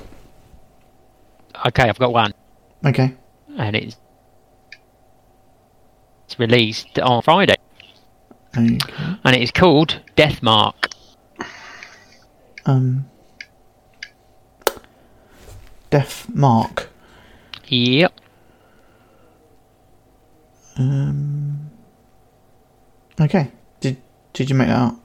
Okay, 1.67 1.89
I've 1.89 1.99
got 1.99 2.13
one, 2.13 2.33
Okay. 2.85 3.15
and 3.57 3.77
it's 3.77 3.97
it's 6.27 6.39
released 6.39 6.99
on 6.99 7.23
Friday, 7.23 7.57
okay. 8.57 8.79
and 9.25 9.37
it 9.37 9.43
is 9.43 9.51
called 9.51 10.01
Death 10.17 10.43
Mark. 10.43 10.89
Um. 12.67 13.07
Death 15.91 16.29
Mark. 16.29 16.89
Yep. 17.69 18.13
Um. 20.77 21.71
Okay. 23.21 23.51
Did 23.81 23.97
Did 24.33 24.51
you 24.51 24.57
make 24.57 24.69
that 24.69 24.79
up? 24.79 24.97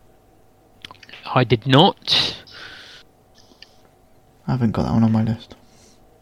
I 1.33 1.43
did 1.43 1.65
not. 1.65 2.35
I 4.47 4.51
haven't 4.51 4.71
got 4.71 4.83
that 4.83 4.93
one 4.93 5.03
on 5.03 5.11
my 5.11 5.23
list. 5.23 5.55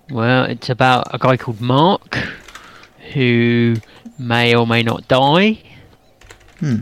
Well, 0.09 0.45
it's 0.45 0.69
about 0.69 1.13
a 1.13 1.17
guy 1.17 1.37
called 1.37 1.59
Mark 1.59 2.15
who 3.13 3.75
may 4.17 4.55
or 4.55 4.65
may 4.65 4.81
not 4.81 5.07
die. 5.07 5.61
Hmm. 6.59 6.81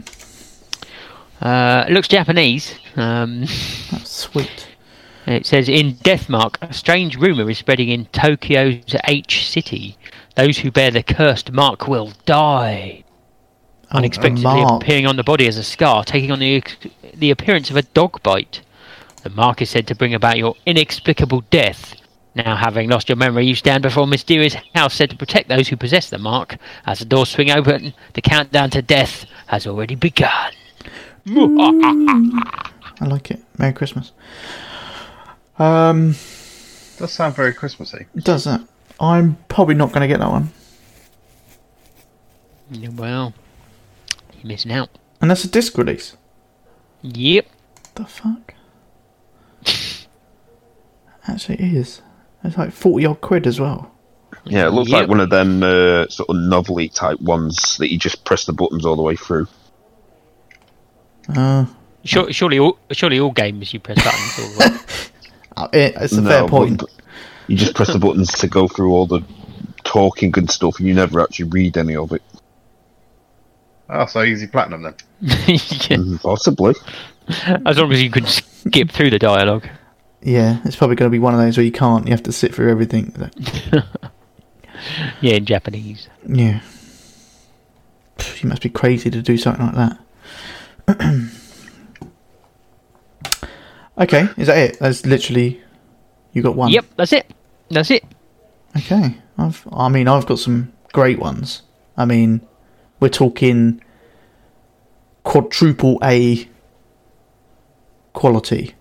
Uh, 1.41 1.85
it 1.87 1.91
looks 1.91 2.07
Japanese. 2.07 2.75
Um, 2.95 3.41
That's 3.91 4.11
sweet. 4.11 4.67
it 5.25 5.45
says 5.45 5.67
in 5.67 5.93
Deathmark, 5.95 6.57
a 6.61 6.73
strange 6.73 7.17
rumor 7.17 7.49
is 7.49 7.57
spreading 7.57 7.89
in 7.89 8.05
Tokyo's 8.07 8.95
H 9.05 9.49
City. 9.49 9.97
Those 10.35 10.59
who 10.59 10.71
bear 10.71 10.91
the 10.91 11.03
cursed 11.03 11.51
mark 11.51 11.87
will 11.87 12.13
die. 12.25 13.03
Oh, 13.91 13.97
Unexpectedly 13.97 14.61
appearing 14.61 15.07
on 15.07 15.17
the 15.17 15.23
body 15.23 15.47
as 15.47 15.57
a 15.57 15.63
scar, 15.63 16.03
taking 16.03 16.31
on 16.31 16.39
the 16.39 16.63
the 17.13 17.31
appearance 17.31 17.69
of 17.69 17.75
a 17.75 17.81
dog 17.81 18.21
bite. 18.23 18.61
The 19.23 19.29
mark 19.29 19.61
is 19.61 19.69
said 19.69 19.87
to 19.87 19.95
bring 19.95 20.13
about 20.13 20.37
your 20.37 20.55
inexplicable 20.65 21.41
death. 21.49 21.95
Now, 22.33 22.55
having 22.55 22.89
lost 22.89 23.09
your 23.09 23.17
memory, 23.17 23.45
you 23.45 23.55
stand 23.55 23.83
before 23.83 24.03
a 24.03 24.07
mysterious 24.07 24.55
house 24.73 24.93
said 24.93 25.09
to 25.09 25.17
protect 25.17 25.49
those 25.49 25.67
who 25.67 25.75
possess 25.75 26.09
the 26.09 26.17
mark. 26.17 26.57
As 26.85 26.99
the 26.99 27.05
doors 27.05 27.29
swing 27.29 27.51
open, 27.51 27.93
the 28.13 28.21
countdown 28.21 28.69
to 28.69 28.81
death 28.81 29.25
has 29.47 29.67
already 29.67 29.95
begun. 29.95 30.53
I 31.27 33.05
like 33.05 33.31
it. 33.31 33.41
Merry 33.57 33.73
Christmas. 33.73 34.11
Um, 35.59 36.11
Does 36.97 37.11
sound 37.11 37.35
very 37.35 37.53
Christmassy. 37.53 38.05
does 38.15 38.45
that? 38.45 38.61
I'm 38.99 39.37
probably 39.47 39.75
not 39.75 39.89
going 39.89 40.01
to 40.01 40.07
get 40.07 40.19
that 40.19 40.29
one. 40.31 40.49
Yeah, 42.71 42.89
Well, 42.89 43.33
you're 44.35 44.47
missing 44.47 44.71
out. 44.71 44.89
And 45.19 45.29
that's 45.29 45.43
a 45.43 45.47
disc 45.49 45.77
release. 45.77 46.15
Yep. 47.01 47.45
The 47.95 48.05
fuck? 48.05 48.53
Actually, 51.27 51.55
it 51.55 51.75
is. 51.75 52.01
It's 52.43 52.57
like 52.57 52.71
40 52.71 53.05
odd 53.05 53.21
quid 53.21 53.45
as 53.45 53.59
well. 53.59 53.91
Yeah, 54.45 54.67
it 54.67 54.71
looks 54.71 54.89
Yep. 54.89 55.01
like 55.01 55.09
one 55.09 55.19
of 55.19 55.29
them 55.29 55.61
uh, 55.61 56.07
sort 56.07 56.29
of 56.29 56.35
novelty 56.37 56.89
type 56.89 57.19
ones 57.21 57.77
that 57.77 57.91
you 57.91 57.99
just 57.99 58.23
press 58.25 58.45
the 58.45 58.53
buttons 58.53 58.85
all 58.85 58.95
the 58.95 59.01
way 59.03 59.15
through. 59.15 59.47
Uh, 61.29 61.65
Sure, 62.03 62.33
surely, 62.33 62.57
all, 62.57 62.79
surely 62.91 63.19
all 63.19 63.29
games 63.31 63.71
you 63.75 63.79
press 63.79 64.03
buttons. 64.03 64.39
All 64.39 64.49
the 64.69 64.71
way. 64.71 64.77
uh, 65.57 65.67
it, 65.71 65.93
it's 66.01 66.13
a 66.13 66.21
No, 66.21 66.29
fair 66.29 66.47
point. 66.47 66.81
You 67.47 67.55
just 67.55 67.75
press 67.75 67.93
the 67.93 67.99
buttons 67.99 68.31
to 68.31 68.47
go 68.47 68.67
through 68.67 68.91
all 68.91 69.05
the 69.05 69.21
talking 69.83 70.33
and 70.35 70.49
stuff, 70.49 70.79
and 70.79 70.87
you 70.87 70.95
never 70.95 71.21
actually 71.21 71.49
read 71.49 71.77
any 71.77 71.95
of 71.95 72.11
it. 72.11 72.23
Oh, 73.87 74.07
so 74.07 74.23
easy 74.23 74.47
platinum 74.47 74.81
then. 74.81 74.95
Yeah, 75.21 75.37
Mm, 75.97 76.19
Possibly. 76.23 76.73
as 77.67 77.77
long 77.77 77.91
as 77.91 78.01
you 78.01 78.09
could 78.09 78.27
skip 78.27 78.89
through 78.89 79.11
the 79.11 79.19
dialogue. 79.19 79.67
Yeah, 80.23 80.59
it's 80.65 80.75
probably 80.75 80.95
going 80.95 81.11
to 81.11 81.13
be 81.13 81.19
one 81.19 81.35
of 81.35 81.39
those 81.39 81.55
where 81.57 81.65
you 81.65 81.71
can't. 81.71 82.07
You 82.07 82.13
have 82.13 82.23
to 82.23 82.31
sit 82.31 82.55
through 82.55 82.71
everything. 82.71 83.13
Yeah, 85.21 85.35
in 85.35 85.45
Japanese. 85.45 86.09
Yeah. 86.27 86.61
Pff, 88.17 88.41
You 88.41 88.49
must 88.49 88.63
be 88.63 88.69
crazy 88.69 89.11
to 89.11 89.21
do 89.21 89.37
something 89.37 89.63
like 89.67 89.75
that. 89.75 89.99
okay, 93.97 94.27
is 94.37 94.47
that 94.47 94.57
it? 94.57 94.79
That's 94.79 95.05
literally 95.05 95.61
you 96.33 96.41
got 96.41 96.55
one. 96.55 96.71
Yep, 96.71 96.85
that's 96.97 97.13
it. 97.13 97.31
That's 97.69 97.91
it. 97.91 98.03
Okay. 98.77 99.15
I've 99.37 99.67
I 99.71 99.89
mean 99.89 100.07
I've 100.07 100.25
got 100.25 100.39
some 100.39 100.71
great 100.93 101.19
ones. 101.19 101.63
I 101.97 102.05
mean 102.05 102.41
we're 102.99 103.09
talking 103.09 103.81
quadruple 105.23 105.99
A 106.03 106.47
quality. 108.13 108.75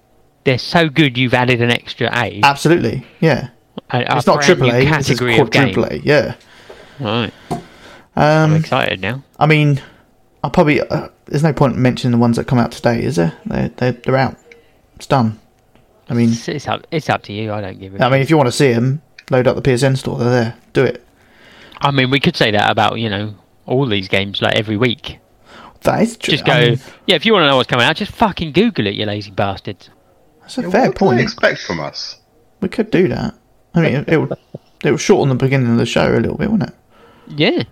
They're 0.44 0.58
so 0.58 0.88
good. 0.88 1.18
You've 1.18 1.34
added 1.34 1.60
an 1.62 1.70
extra 1.70 2.08
A. 2.16 2.40
Absolutely. 2.42 3.06
Yeah. 3.20 3.50
a, 3.90 4.16
it's 4.16 4.26
not 4.26 4.42
triple 4.42 4.70
A, 4.70 4.80
it's 4.82 4.88
category 4.88 5.38
of 5.38 5.50
game. 5.50 5.74
quadruple 5.74 5.96
A. 5.96 6.00
Yeah. 6.02 6.34
Right. 6.98 7.32
I'm 8.16 8.52
Um 8.52 8.56
excited 8.56 9.00
now. 9.00 9.22
I 9.38 9.46
mean 9.46 9.80
I 10.42 10.48
probably 10.48 10.80
uh, 10.80 11.08
there's 11.30 11.42
no 11.42 11.52
point 11.54 11.76
mentioning 11.78 12.12
the 12.12 12.18
ones 12.18 12.36
that 12.36 12.46
come 12.46 12.58
out 12.58 12.72
today, 12.72 13.02
is 13.02 13.16
there? 13.16 13.32
They're 13.46 13.68
they're, 13.70 13.92
they're 13.92 14.16
out. 14.16 14.36
It's 14.96 15.06
done. 15.06 15.38
I 16.10 16.14
mean 16.14 16.30
It's, 16.30 16.48
it's 16.48 16.68
up. 16.68 16.86
It's 16.90 17.08
up 17.08 17.22
to 17.24 17.32
you. 17.32 17.52
I 17.52 17.60
don't 17.60 17.78
give 17.78 17.94
a. 17.94 18.04
I 18.04 18.10
mean 18.10 18.20
if 18.20 18.28
you 18.30 18.36
want 18.36 18.48
to 18.48 18.52
see 18.52 18.72
them, 18.72 19.00
load 19.30 19.46
up 19.46 19.56
the 19.56 19.62
PSN 19.62 19.96
store, 19.96 20.18
they're 20.18 20.30
there. 20.30 20.56
Do 20.74 20.84
it. 20.84 21.06
I 21.80 21.90
mean, 21.92 22.10
we 22.10 22.20
could 22.20 22.36
say 22.36 22.50
that 22.50 22.70
about 22.70 22.98
you 22.98 23.08
know 23.08 23.34
all 23.64 23.86
these 23.86 24.08
games 24.08 24.42
like 24.42 24.56
every 24.56 24.76
week. 24.76 25.18
That 25.82 26.02
is 26.02 26.16
true. 26.18 26.32
Just 26.32 26.44
go. 26.44 26.52
I 26.52 26.68
mean, 26.70 26.80
yeah, 27.06 27.16
if 27.16 27.24
you 27.24 27.32
want 27.32 27.44
to 27.44 27.46
know 27.46 27.56
what's 27.56 27.70
coming 27.70 27.86
out, 27.86 27.96
just 27.96 28.12
fucking 28.12 28.52
Google 28.52 28.86
it, 28.86 28.94
you 28.94 29.06
lazy 29.06 29.30
bastards. 29.30 29.88
that's 30.42 30.58
a 30.58 30.62
Yeah, 30.62 30.70
fair 30.70 30.80
what 30.80 30.84
do 30.84 30.92
they 30.92 30.98
point. 30.98 31.20
expect 31.20 31.60
from 31.62 31.80
us? 31.80 32.20
We 32.60 32.68
could 32.68 32.90
do 32.90 33.08
that. 33.08 33.34
I 33.74 33.80
mean, 33.80 33.94
it, 33.94 34.08
it 34.10 34.16
would 34.18 34.32
it 34.84 34.90
would 34.90 35.00
shorten 35.00 35.30
the 35.30 35.34
beginning 35.42 35.70
of 35.72 35.78
the 35.78 35.86
show 35.86 36.12
a 36.14 36.20
little 36.20 36.36
bit, 36.36 36.50
wouldn't 36.50 36.68
it? 36.70 36.76
Yeah. 37.28 37.62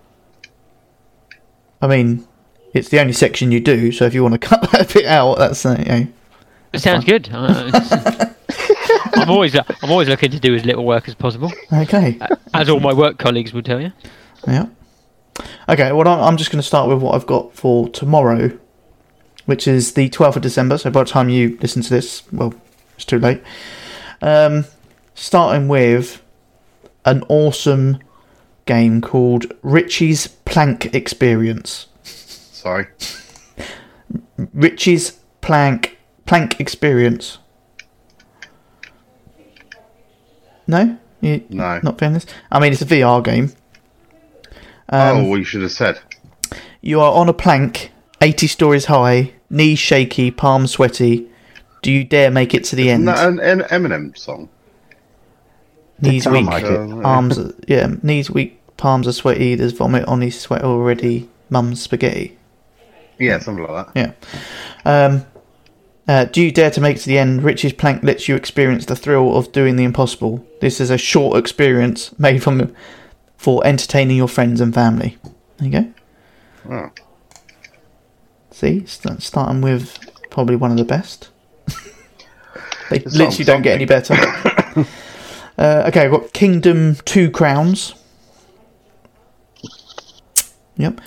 I 1.81 1.87
mean, 1.87 2.27
it's 2.73 2.89
the 2.89 2.99
only 2.99 3.13
section 3.13 3.51
you 3.51 3.59
do, 3.59 3.91
so 3.91 4.05
if 4.05 4.13
you 4.13 4.23
want 4.23 4.39
to 4.39 4.39
cut 4.47 4.71
that 4.71 4.93
bit 4.93 5.05
out, 5.05 5.37
that's 5.37 5.65
uh, 5.65 5.75
you 5.79 5.85
know, 5.85 6.07
It 6.73 6.79
sounds 6.79 7.05
good. 7.05 7.29
Uh, 7.31 7.71
I'm 9.13 9.29
always 9.29 9.55
I'm 9.55 9.89
always 9.89 10.07
looking 10.07 10.31
to 10.31 10.39
do 10.39 10.55
as 10.55 10.65
little 10.65 10.85
work 10.85 11.07
as 11.07 11.15
possible, 11.15 11.51
okay. 11.71 12.19
as 12.53 12.69
all 12.69 12.79
my 12.79 12.93
work 12.93 13.17
colleagues 13.17 13.53
will 13.53 13.63
tell 13.63 13.81
you. 13.81 13.91
Yeah. 14.47 14.67
Okay. 15.67 15.91
Well, 15.91 16.07
I'm, 16.07 16.19
I'm 16.19 16.37
just 16.37 16.51
going 16.51 16.61
to 16.61 16.67
start 16.67 16.89
with 16.89 17.01
what 17.01 17.15
I've 17.15 17.27
got 17.27 17.53
for 17.53 17.89
tomorrow, 17.89 18.57
which 19.45 19.67
is 19.67 19.93
the 19.93 20.09
12th 20.09 20.37
of 20.37 20.41
December. 20.41 20.77
So 20.77 20.89
by 20.89 21.03
the 21.03 21.09
time 21.09 21.29
you 21.29 21.57
listen 21.61 21.81
to 21.81 21.89
this, 21.89 22.23
well, 22.31 22.53
it's 22.95 23.05
too 23.05 23.19
late. 23.19 23.41
Um, 24.21 24.65
starting 25.15 25.67
with 25.67 26.21
an 27.05 27.23
awesome 27.29 27.99
game 28.65 29.01
called 29.01 29.51
Richie's 29.61 30.27
Plank 30.27 30.93
Experience. 30.93 31.87
Sorry. 32.59 32.87
Richie's 34.53 35.11
Plank 35.39 35.97
Plank 36.25 36.59
Experience. 36.59 37.37
No, 40.67 40.97
you, 41.21 41.41
No. 41.49 41.79
not 41.81 41.97
playing 41.97 42.13
this. 42.15 42.25
I 42.51 42.59
mean, 42.59 42.73
it's 42.73 42.81
a 42.81 42.85
VR 42.85 43.23
game. 43.23 43.53
oh, 44.91 45.11
Um, 45.19 45.29
well, 45.29 45.37
you 45.39 45.45
should 45.45 45.61
have 45.61 45.71
said. 45.71 45.99
You 46.81 46.99
are 46.99 47.13
on 47.13 47.29
a 47.29 47.33
plank, 47.33 47.91
80 48.21 48.47
stories 48.47 48.85
high, 48.85 49.31
knees 49.49 49.79
shaky, 49.79 50.29
palms 50.29 50.71
sweaty. 50.71 51.27
Do 51.81 51.91
you 51.93 52.03
dare 52.03 52.29
make 52.29 52.53
it 52.53 52.65
to 52.65 52.75
the 52.75 52.89
end? 52.89 53.03
Isn't 53.09 53.37
that 53.37 53.49
an, 53.51 53.61
an 53.61 53.67
Eminem 53.69 54.17
song? 54.17 54.49
knees 56.01 56.27
weak, 56.27 56.45
like 56.45 56.65
arms, 56.65 57.39
are- 57.39 57.53
yeah, 57.69 57.87
knees 58.03 58.29
weak, 58.29 58.59
palms 58.77 59.07
are 59.07 59.11
sweaty. 59.13 59.55
There's 59.55 59.71
vomit 59.71 60.05
on 60.09 60.19
his 60.21 60.37
sweat 60.39 60.63
already. 60.63 61.29
Mum's 61.49 61.81
spaghetti. 61.81 62.37
Yeah, 63.19 63.39
something 63.39 63.65
like 63.65 63.93
that. 63.93 64.15
Yeah. 64.85 65.05
Um, 65.05 65.25
uh, 66.07 66.25
do 66.25 66.41
you 66.41 66.51
dare 66.51 66.71
to 66.71 66.81
make 66.81 66.97
it 66.97 67.01
to 67.01 67.07
the 67.07 67.19
end? 67.19 67.43
Richie's 67.43 67.73
Plank 67.73 68.03
lets 68.03 68.27
you 68.27 68.35
experience 68.35 68.85
the 68.85 68.95
thrill 68.95 69.37
of 69.37 69.51
doing 69.51 69.75
the 69.75 69.83
impossible. 69.83 70.43
This 70.59 70.81
is 70.81 70.89
a 70.89 70.97
short 70.97 71.37
experience 71.37 72.17
made 72.17 72.41
from 72.41 72.73
for 73.37 73.65
entertaining 73.65 74.17
your 74.17 74.27
friends 74.27 74.59
and 74.59 74.73
family. 74.73 75.17
There 75.57 75.67
you 75.67 75.71
go. 75.71 75.93
Oh. 76.71 76.89
See, 78.51 78.85
st- 78.85 79.21
starting 79.21 79.61
with 79.61 79.99
probably 80.31 80.55
one 80.55 80.71
of 80.71 80.77
the 80.77 80.83
best. 80.83 81.29
they 82.89 82.97
It's 82.97 83.15
literally 83.15 83.45
don't 83.45 83.61
get 83.61 83.75
any 83.75 83.85
better. 83.85 84.15
uh, 85.57 85.83
okay, 85.87 86.05
I've 86.05 86.11
got 86.11 86.33
Kingdom 86.33 86.95
Two 87.05 87.29
Crowns. 87.29 87.93
Yep. 90.77 91.01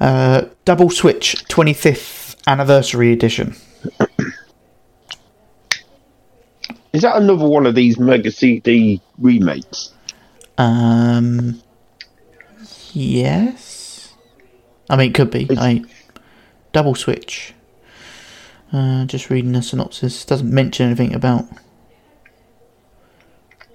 Uh, 0.00 0.46
Double 0.64 0.88
Switch 0.90 1.36
25th 1.48 2.36
Anniversary 2.46 3.12
Edition. 3.12 3.54
Is 6.92 7.02
that 7.02 7.16
another 7.16 7.46
one 7.46 7.66
of 7.66 7.74
these 7.74 7.98
Mega 7.98 8.30
CD 8.32 9.00
remakes? 9.18 9.92
Um, 10.58 11.62
yes. 12.92 14.14
I 14.88 14.96
mean, 14.96 15.10
it 15.10 15.14
could 15.14 15.30
be. 15.30 15.48
I 15.56 15.84
Double 16.72 16.94
Switch. 16.94 17.54
Uh, 18.72 19.04
just 19.04 19.30
reading 19.30 19.52
the 19.52 19.62
synopsis. 19.62 20.24
Doesn't 20.24 20.52
mention 20.52 20.86
anything 20.86 21.14
about. 21.14 21.46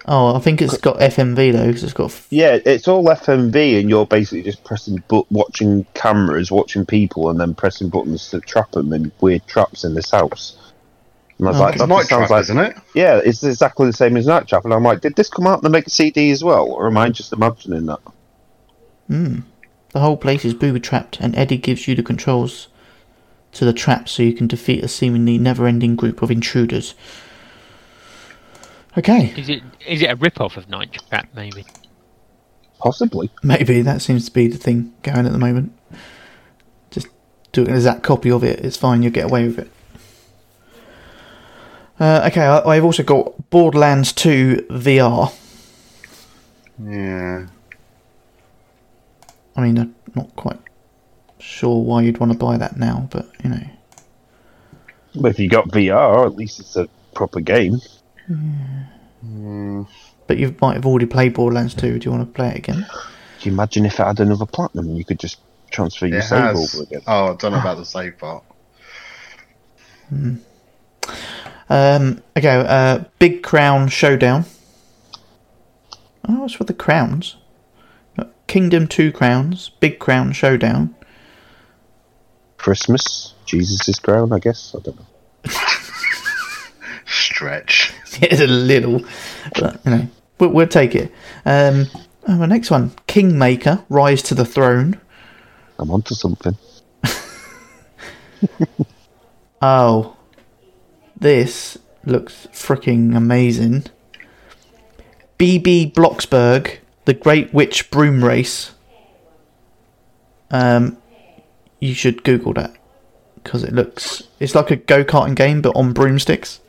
Oh, 0.07 0.35
I 0.35 0.39
think 0.39 0.61
it's 0.61 0.77
got 0.77 0.97
FMV 0.99 1.51
though, 1.53 1.65
because 1.67 1.83
it's 1.83 1.93
got. 1.93 2.11
f- 2.11 2.27
Yeah, 2.29 2.59
it's 2.63 2.87
all 2.87 3.03
FMV, 3.05 3.79
and 3.79 3.89
you're 3.89 4.05
basically 4.05 4.43
just 4.43 4.63
pressing, 4.63 5.01
but 5.07 5.29
watching 5.31 5.85
cameras, 5.95 6.51
watching 6.51 6.85
people, 6.85 7.29
and 7.31 7.39
then 7.39 7.55
pressing 7.55 7.89
buttons 7.89 8.29
to 8.29 8.39
trap 8.41 8.71
them 8.71 8.93
in 8.93 9.11
weird 9.19 9.45
traps 9.47 9.83
in 9.83 9.95
this 9.95 10.11
house. 10.11 10.57
And 11.39 11.47
I 11.47 11.51
was 11.51 11.59
Oh, 11.59 11.63
like, 11.63 11.77
that 11.79 11.89
Night 11.89 12.05
sounds 12.05 12.27
Trap, 12.27 12.29
like, 12.29 12.41
isn't 12.43 12.57
it? 12.59 12.77
yeah, 12.93 13.19
it's 13.25 13.43
exactly 13.43 13.87
the 13.87 13.93
same 13.93 14.15
as 14.15 14.27
Night 14.27 14.47
Trap. 14.47 14.63
And 14.63 14.73
I'm 14.75 14.83
like, 14.83 15.01
did 15.01 15.15
this 15.15 15.29
come 15.29 15.47
out 15.47 15.57
in 15.59 15.63
the 15.63 15.69
Mega 15.71 15.89
CD 15.89 16.29
as 16.31 16.43
well, 16.43 16.67
or 16.71 16.85
am 16.87 16.97
I 16.97 17.09
just 17.09 17.33
imagining 17.33 17.87
that? 17.87 17.99
Hmm. 19.07 19.39
The 19.91 19.99
whole 20.01 20.17
place 20.17 20.45
is 20.45 20.53
booby 20.53 20.79
trapped, 20.79 21.19
and 21.19 21.35
Eddie 21.35 21.57
gives 21.57 21.87
you 21.87 21.95
the 21.95 22.03
controls 22.03 22.67
to 23.53 23.65
the 23.65 23.73
trap 23.73 24.07
so 24.07 24.21
you 24.23 24.33
can 24.33 24.47
defeat 24.47 24.83
a 24.83 24.87
seemingly 24.87 25.37
never 25.37 25.65
ending 25.67 25.95
group 25.95 26.21
of 26.21 26.29
intruders. 26.29 26.93
Okay, 28.97 29.33
Is 29.35 29.49
it 29.49 29.61
is 29.85 30.01
it 30.01 30.05
a 30.05 30.15
rip 30.15 30.39
off 30.39 30.55
of 30.55 30.69
Night 30.69 30.93
Trap? 31.09 31.29
Maybe. 31.35 31.65
Possibly. 32.79 33.29
maybe 33.43 33.81
that 33.81 34.01
seems 34.01 34.25
to 34.25 34.31
be 34.31 34.47
the 34.47 34.57
thing 34.57 34.93
going 35.01 35.25
at 35.25 35.31
the 35.31 35.37
moment. 35.37 35.73
Just 36.91 37.07
do 37.51 37.63
an 37.65 37.73
exact 37.73 38.03
copy 38.03 38.31
of 38.31 38.43
it, 38.43 38.59
it's 38.59 38.77
fine, 38.77 39.01
you'll 39.01 39.11
get 39.11 39.25
away 39.25 39.47
with 39.47 39.59
it. 39.59 39.71
Uh, 41.99 42.27
okay, 42.29 42.41
I, 42.41 42.61
I've 42.61 42.83
also 42.83 43.03
got 43.03 43.49
Borderlands 43.49 44.11
2 44.13 44.67
VR. 44.69 45.33
Yeah. 46.83 47.47
I 49.55 49.61
mean, 49.61 49.77
I'm 49.77 49.95
not 50.13 50.35
quite 50.35 50.59
sure 51.39 51.81
why 51.81 52.01
you'd 52.01 52.17
want 52.17 52.33
to 52.33 52.37
buy 52.37 52.57
that 52.57 52.77
now, 52.77 53.07
but 53.11 53.29
you 53.43 53.49
know. 53.49 53.63
But 55.15 55.31
if 55.31 55.39
you 55.39 55.47
got 55.47 55.69
VR, 55.69 56.25
at 56.25 56.35
least 56.35 56.59
it's 56.59 56.75
a 56.75 56.89
proper 57.13 57.39
game. 57.39 57.79
But 58.27 60.37
you 60.37 60.55
might 60.61 60.75
have 60.75 60.85
already 60.85 61.05
played 61.05 61.33
Borderlands 61.33 61.73
2. 61.75 61.99
Do 61.99 62.05
you 62.05 62.11
want 62.15 62.27
to 62.27 62.33
play 62.33 62.49
it 62.49 62.57
again? 62.57 62.85
Do 63.39 63.49
you 63.49 63.53
imagine 63.53 63.85
if 63.85 63.99
it 63.99 64.03
had 64.05 64.19
another 64.19 64.45
platinum 64.45 64.87
and 64.87 64.97
you 64.97 65.05
could 65.05 65.19
just 65.19 65.39
transfer 65.71 66.07
your 66.07 66.19
It 66.19 66.23
save 66.23 66.41
has. 66.41 66.75
over 66.75 66.83
again? 66.83 67.01
Oh, 67.07 67.33
I 67.33 67.35
don't 67.35 67.51
know 67.51 67.59
about 67.59 67.77
the 67.77 67.85
save 67.85 68.17
part. 68.17 68.43
Um, 71.69 72.21
okay, 72.37 72.63
uh, 72.67 73.03
Big 73.19 73.43
Crown 73.43 73.87
Showdown. 73.89 74.45
Oh, 76.27 76.41
what's 76.41 76.57
with 76.59 76.67
the 76.67 76.73
crowns? 76.73 77.35
Kingdom 78.47 78.87
Two 78.87 79.11
Crowns, 79.11 79.69
Big 79.79 79.99
Crown 79.99 80.31
Showdown. 80.31 80.95
Christmas, 82.57 83.33
Jesus' 83.45 83.99
crown, 83.99 84.31
I 84.33 84.39
guess. 84.39 84.73
I 84.75 84.79
don't 84.81 84.97
know. 84.97 85.05
Stretch. 87.05 87.91
It's 88.21 88.41
a 88.41 88.47
little, 88.47 89.03
but 89.59 89.79
you 89.85 89.91
know, 89.91 90.07
we'll, 90.39 90.49
we'll 90.51 90.67
take 90.67 90.95
it. 90.95 91.11
Um, 91.45 91.87
oh, 92.27 92.37
the 92.37 92.47
next 92.47 92.71
one, 92.71 92.91
Kingmaker, 93.07 93.83
Rise 93.89 94.21
to 94.23 94.35
the 94.35 94.45
Throne. 94.45 94.99
I'm 95.79 95.91
onto 95.91 96.15
something. 96.15 96.57
Oh, 99.61 100.15
this 101.19 101.77
looks 102.05 102.47
freaking 102.51 103.15
amazing. 103.15 103.85
Bibi 105.39 105.91
Blocksberg, 105.91 106.77
the 107.05 107.15
Great 107.15 107.51
Witch 107.51 107.89
Broom 107.89 108.23
Race. 108.23 108.73
Um, 110.51 110.97
you 111.79 111.95
should 111.95 112.23
Google 112.23 112.53
that 112.53 112.75
because 113.35 113.63
it 113.63 113.73
looks 113.73 114.23
it's 114.39 114.53
like 114.53 114.69
a 114.69 114.75
go 114.75 115.03
karting 115.03 115.35
game 115.35 115.61
but 115.61 115.75
on 115.75 115.93
broomsticks 115.93 116.59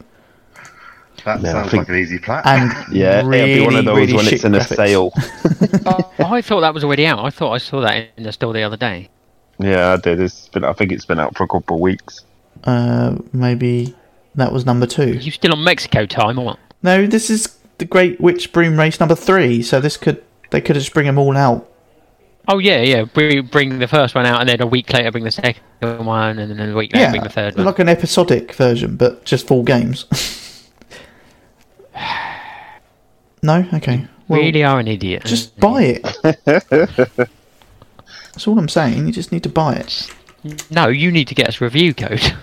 That 1.26 1.42
Yeah, 1.42 1.52
sounds 1.52 1.70
think- 1.72 1.80
like 1.82 1.88
an 1.90 1.96
easy 1.96 2.18
plat. 2.18 2.46
and 2.46 2.72
Yeah, 2.94 3.22
really, 3.26 3.52
it'll 3.54 3.64
be 3.70 3.74
one 3.74 3.76
of 3.76 3.84
those 3.84 3.96
really 3.96 4.12
when 4.14 4.26
it's 4.28 4.44
in 4.44 4.54
a 4.54 4.62
sale. 4.64 5.12
Oh, 5.84 6.12
I 6.20 6.40
thought 6.40 6.60
that 6.60 6.72
was 6.72 6.84
already 6.84 7.04
out. 7.06 7.18
I 7.24 7.30
thought 7.30 7.52
I 7.52 7.58
saw 7.58 7.80
that 7.80 8.10
in 8.16 8.22
the 8.22 8.32
store 8.32 8.52
the 8.52 8.62
other 8.62 8.76
day. 8.76 9.10
Yeah, 9.58 9.92
I 9.92 9.96
did. 9.96 10.20
It's 10.20 10.48
been. 10.48 10.64
I 10.64 10.72
think 10.72 10.92
it's 10.92 11.04
been 11.04 11.18
out 11.18 11.36
for 11.36 11.42
a 11.44 11.48
couple 11.48 11.76
of 11.76 11.80
weeks. 11.82 12.20
Uh, 12.64 13.16
maybe 13.32 13.94
that 14.36 14.52
was 14.52 14.64
number 14.64 14.86
two. 14.86 15.14
you 15.14 15.30
still 15.30 15.52
on 15.52 15.64
Mexico 15.64 16.06
time 16.06 16.38
or 16.38 16.44
what? 16.46 16.58
No, 16.82 17.06
this 17.06 17.28
is 17.30 17.58
the 17.78 17.84
Great 17.84 18.20
Witch 18.20 18.52
Broom 18.52 18.78
Race 18.78 19.00
number 19.00 19.14
three. 19.14 19.62
So 19.62 19.80
this 19.80 19.96
could 19.96 20.22
they 20.50 20.60
could 20.60 20.74
just 20.74 20.94
bring 20.94 21.06
them 21.06 21.18
all 21.18 21.36
out. 21.36 21.68
Oh 22.48 22.58
yeah, 22.58 22.82
yeah. 22.82 23.04
We 23.16 23.40
bring 23.40 23.80
the 23.80 23.88
first 23.88 24.14
one 24.14 24.26
out, 24.26 24.40
and 24.40 24.48
then 24.48 24.60
a 24.60 24.66
week 24.66 24.92
later 24.92 25.10
bring 25.10 25.24
the 25.24 25.32
second 25.32 25.60
one, 25.80 26.38
and 26.38 26.56
then 26.56 26.70
a 26.70 26.76
week 26.76 26.92
later 26.92 27.04
Yeah, 27.06 27.10
bring 27.10 27.22
the 27.24 27.28
third 27.30 27.56
one. 27.56 27.66
like 27.66 27.80
an 27.80 27.88
episodic 27.88 28.52
version, 28.54 28.94
but 28.96 29.24
just 29.24 29.48
full 29.48 29.64
games. 29.64 30.04
no, 33.42 33.66
okay. 33.74 34.06
Well, 34.28 34.40
really 34.40 34.64
are 34.64 34.80
an 34.80 34.88
idiot. 34.88 35.24
just 35.24 35.58
buy 35.58 36.00
it. 36.02 36.18
That's 36.44 38.46
all 38.46 38.58
I'm 38.58 38.68
saying. 38.68 39.06
You 39.06 39.12
just 39.12 39.32
need 39.32 39.42
to 39.44 39.48
buy 39.48 39.76
it. 39.76 40.10
no. 40.70 40.88
You 40.88 41.10
need 41.10 41.28
to 41.28 41.34
get 41.34 41.48
us 41.48 41.60
review 41.60 41.94
code. 41.94 42.34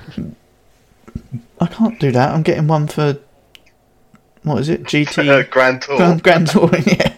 I 1.59 1.67
can't 1.67 1.99
do 1.99 2.11
that. 2.11 2.33
I'm 2.33 2.43
getting 2.43 2.67
one 2.67 2.87
for 2.87 3.17
what 4.43 4.59
is 4.59 4.69
it? 4.69 4.83
GT 4.83 5.49
Grand 5.49 5.81
Tour. 5.81 5.97
Grand, 5.97 6.23
Grand 6.23 6.47
Tour. 6.47 6.69
yeah, 6.85 7.13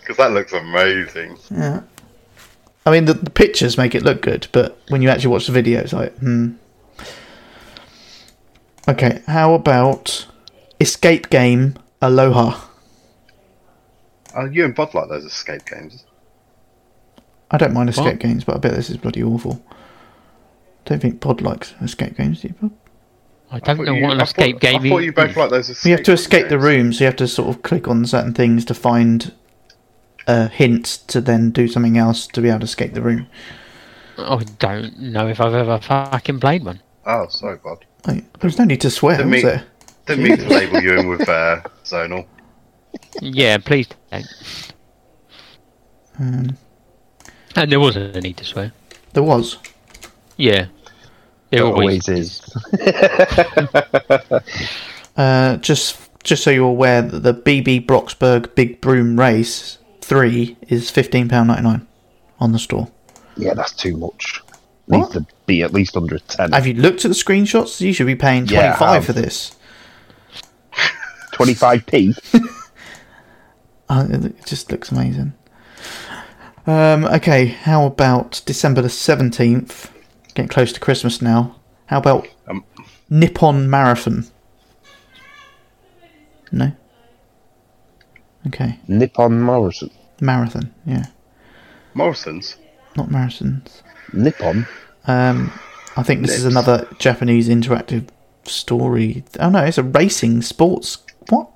Because 0.00 0.16
that 0.16 0.32
looks 0.32 0.52
amazing. 0.52 1.36
yeah. 1.50 1.82
I 2.84 2.92
mean, 2.92 3.06
the, 3.06 3.14
the 3.14 3.30
pictures 3.30 3.76
make 3.76 3.96
it 3.96 4.04
look 4.04 4.22
good, 4.22 4.46
but 4.52 4.78
when 4.90 5.02
you 5.02 5.08
actually 5.08 5.30
watch 5.30 5.46
the 5.46 5.52
video, 5.52 5.80
it's 5.80 5.92
like, 5.92 6.16
hmm. 6.18 6.52
Okay, 8.88 9.22
how 9.26 9.54
about 9.54 10.26
escape 10.80 11.30
game 11.30 11.74
Aloha? 12.02 12.60
Oh, 14.34 14.44
you 14.44 14.64
and 14.64 14.74
Bod 14.74 14.94
like 14.94 15.08
those 15.08 15.24
escape 15.24 15.64
games. 15.66 16.04
I 17.50 17.56
don't 17.58 17.72
mind 17.72 17.88
escape 17.88 18.04
What? 18.06 18.18
games, 18.18 18.44
but 18.44 18.56
I 18.56 18.58
bet 18.58 18.72
this 18.72 18.90
is 18.90 18.96
bloody 18.96 19.22
awful. 19.22 19.64
Don't 20.84 21.00
think 21.00 21.20
Bod 21.20 21.40
likes 21.40 21.74
escape 21.80 22.16
games, 22.16 22.40
do 22.42 22.48
you, 22.48 22.54
Bod? 22.60 22.70
I 23.50 23.60
don't 23.60 23.76
thought 23.76 23.86
know 23.86 23.94
you- 23.94 24.02
what 24.02 24.14
an 24.14 24.20
I 24.20 24.24
escape 24.24 24.56
thought, 24.56 24.60
game 24.60 24.82
I 24.82 24.88
thought 24.88 24.98
you 25.04 25.12
both 25.12 25.30
is. 25.30 25.36
like 25.36 25.50
those 25.50 25.70
escape 25.70 25.88
You 25.88 25.96
have 25.96 26.04
to 26.04 26.12
escape 26.12 26.48
the 26.48 26.58
room, 26.58 26.92
so 26.92 27.00
you 27.00 27.06
have 27.06 27.16
to 27.16 27.28
sort 27.28 27.48
of 27.48 27.62
click 27.62 27.86
on 27.88 28.04
certain 28.04 28.34
things 28.34 28.64
to 28.66 28.74
find 28.74 29.32
uh, 30.28 30.48
a 30.50 30.52
hint 30.52 30.84
to 31.06 31.20
then 31.20 31.50
do 31.50 31.68
something 31.68 31.96
else 31.96 32.26
to 32.26 32.40
be 32.40 32.48
able 32.48 32.58
to 32.60 32.64
escape 32.64 32.94
the 32.94 33.00
room. 33.02 33.28
I 34.18 34.42
don't 34.58 34.98
know 34.98 35.28
if 35.28 35.40
I've 35.40 35.54
ever 35.54 35.78
fucking 35.78 36.40
played 36.40 36.64
one. 36.64 36.80
Oh, 37.06 37.26
sorry, 37.28 37.58
Bod. 37.62 37.84
Like, 38.06 38.38
there's 38.40 38.58
no 38.58 38.64
need 38.64 38.80
to 38.80 38.90
swear, 38.90 39.18
Didn't 39.18 39.30
was 39.30 39.42
mean- 39.44 39.46
there? 39.52 39.64
Didn't 40.16 40.24
mean 40.24 40.36
to 40.38 40.48
label 40.48 40.80
you 40.80 40.98
in 40.98 41.08
with 41.08 41.28
uh, 41.28 41.62
Zonal. 41.84 42.26
Yeah, 43.20 43.58
please 43.58 43.88
don't. 44.10 44.26
Um, 46.18 46.56
And 47.54 47.70
there 47.72 47.80
wasn't 47.80 48.16
a 48.16 48.20
need 48.20 48.36
to 48.38 48.44
swear. 48.44 48.72
there 49.12 49.22
was. 49.22 49.58
Yeah. 50.36 50.66
There 51.50 51.60
There 51.60 51.64
always, 51.64 52.08
always 52.08 52.30
is. 52.30 52.56
Uh, 55.16 55.56
just 55.58 55.98
just 56.24 56.42
so 56.44 56.50
you're 56.50 56.68
aware 56.68 57.00
that 57.00 57.20
the 57.20 57.32
Bibi 57.32 57.80
Blocksberg 57.80 58.54
Big 58.54 58.82
Broom 58.82 59.18
Race 59.18 59.78
3 60.02 60.54
is 60.68 60.90
£15.99 60.90 61.86
on 62.38 62.52
the 62.52 62.58
store. 62.58 62.88
Yeah, 63.38 63.54
that's 63.54 63.72
too 63.72 63.96
much. 63.96 64.42
What? 64.84 64.98
Needs 64.98 65.10
to 65.14 65.26
be 65.46 65.62
at 65.62 65.72
least 65.72 65.96
under 65.96 66.18
ten. 66.18 66.52
Have 66.52 66.66
you 66.66 66.74
looked 66.74 67.06
at 67.06 67.08
the 67.08 67.14
screenshots? 67.14 67.80
You 67.80 67.94
should 67.94 68.06
be 68.06 68.14
paying 68.14 68.46
25 68.46 68.78
have. 68.78 69.06
for 69.06 69.14
this. 69.14 69.56
Twenty-five 71.36 71.84
p. 71.86 72.14
Uh, 73.88 74.06
it 74.10 74.46
just 74.46 74.72
looks 74.72 74.90
amazing. 74.90 75.34
Um, 76.66 77.04
okay, 77.04 77.46
how 77.46 77.84
about 77.86 78.40
December 78.46 78.80
the 78.82 78.88
17th? 78.88 79.90
Getting 80.34 80.48
close 80.48 80.72
to 80.72 80.80
Christmas 80.80 81.20
now. 81.22 81.54
How 81.86 81.98
about 81.98 82.26
Um, 82.48 82.64
Nippon 83.10 83.68
Marathon? 83.70 84.24
No? 86.50 86.72
Okay, 88.46 88.78
Nippon 88.88 89.40
Morrison. 89.40 89.90
Marathon, 90.20 90.74
yeah. 90.86 91.06
Morrison's. 91.94 92.56
Not 92.96 93.10
marathons. 93.10 93.82
Nippon. 94.14 94.66
Um, 95.06 95.52
I 95.96 96.02
think 96.02 96.22
this 96.22 96.36
is 96.36 96.46
another 96.46 96.88
Japanese 96.98 97.48
interactive 97.48 98.08
story. 98.44 99.22
Oh 99.38 99.50
no, 99.50 99.62
it's 99.64 99.78
a 99.78 99.82
racing 99.82 100.42
sports. 100.42 100.98
What? 101.30 101.50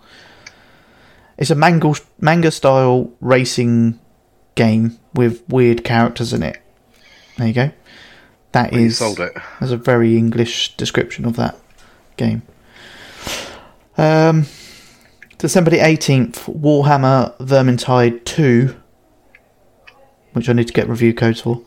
It's 1.39 1.51
a 1.51 1.55
manga 1.55 1.95
manga 2.21 2.51
style 2.51 3.11
racing 3.21 3.99
game 4.55 4.99
with 5.15 5.43
weird 5.49 5.85
characters 5.85 6.33
in 6.33 6.43
it. 6.43 6.61
There 7.39 7.47
you 7.49 7.55
go. 7.55 7.71
That 8.53 8.73
When 8.73 8.81
you 8.81 8.87
is 8.89 8.99
sold 8.99 9.21
it. 9.21 9.33
There's 9.59 9.73
a 9.73 9.77
very 9.77 10.17
English 10.17 10.77
description 10.77 11.25
of 11.25 11.37
that 11.37 11.57
game. 12.17 12.43
Um, 13.97 14.47
December 15.39 15.71
the 15.71 15.79
eighteenth, 15.79 16.47
Warhammer 16.47 17.37
Vermintide 17.39 18.25
two, 18.25 18.77
which 20.33 20.49
I 20.49 20.53
need 20.53 20.67
to 20.67 20.73
get 20.73 20.89
review 20.89 21.15
codes 21.15 21.41
for. 21.41 21.63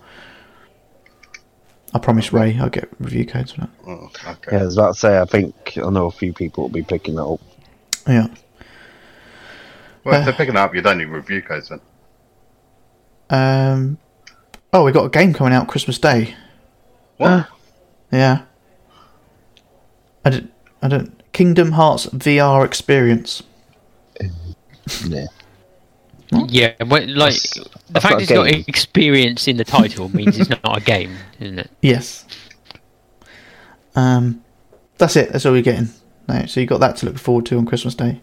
I 1.96 2.00
promise 2.00 2.34
Ray 2.34 2.58
I'll 2.60 2.70
get 2.70 2.90
review 3.00 3.26
codes 3.26 3.54
for 3.54 3.62
that. 3.62 3.70
Oh, 3.88 4.12
okay. 4.28 4.52
Yeah, 4.52 4.62
I 4.62 4.66
was 4.66 4.78
about 4.78 4.94
to 4.94 5.00
say. 5.00 5.20
I 5.20 5.26
think 5.26 5.78
I 5.78 5.90
know 5.90 6.08
a 6.08 6.12
few 6.12 6.34
people 6.34 6.64
will 6.64 6.70
be 6.70 6.84
picking 6.84 7.16
that 7.16 7.26
up. 7.26 7.42
Yeah. 8.08 8.28
Well, 10.04 10.16
Uh, 10.16 10.20
if 10.20 10.26
they're 10.26 10.34
picking 10.34 10.56
it 10.56 10.60
up, 10.60 10.76
you 10.76 10.82
don't 10.82 10.98
need 10.98 11.06
review 11.06 11.42
codes 11.42 11.70
then. 11.70 11.80
Um. 13.30 13.98
Oh, 14.74 14.84
we 14.84 14.92
got 14.92 15.06
a 15.06 15.10
game 15.10 15.34
coming 15.34 15.54
out 15.54 15.68
Christmas 15.68 15.98
Day. 16.00 16.36
What? 17.18 17.48
Yeah. 18.12 18.42
I 20.26 20.30
don't. 20.30 20.52
I 20.82 20.88
don't. 20.88 21.22
Kingdom 21.34 21.72
Hearts 21.74 22.08
VR 22.08 22.66
experience. 22.66 23.44
Yeah. 25.06 25.26
Yeah, 26.48 26.74
well, 26.88 27.06
like 27.08 27.34
That's- 27.36 27.54
the 27.54 27.70
that's 27.92 28.06
fact 28.06 28.14
not 28.14 28.20
a 28.20 28.24
it's 28.24 28.32
got 28.32 28.68
experience 28.68 29.48
in 29.48 29.58
the 29.58 29.64
title 29.64 30.10
means 30.10 30.38
it's 30.40 30.50
not 30.50 30.78
a 30.78 30.82
game, 30.82 31.16
isn't 31.40 31.60
it? 31.60 31.70
Yes. 31.82 32.26
Um, 33.96 34.44
that's 34.98 35.16
it. 35.16 35.32
That's 35.32 35.46
all 35.46 35.52
we're 35.52 35.62
getting. 35.62 35.90
No, 36.28 36.46
so 36.46 36.60
you 36.60 36.66
got 36.66 36.80
that 36.80 36.96
to 36.98 37.06
look 37.06 37.18
forward 37.18 37.46
to 37.48 37.58
on 37.58 37.66
Christmas 37.66 37.96
Day, 37.96 38.22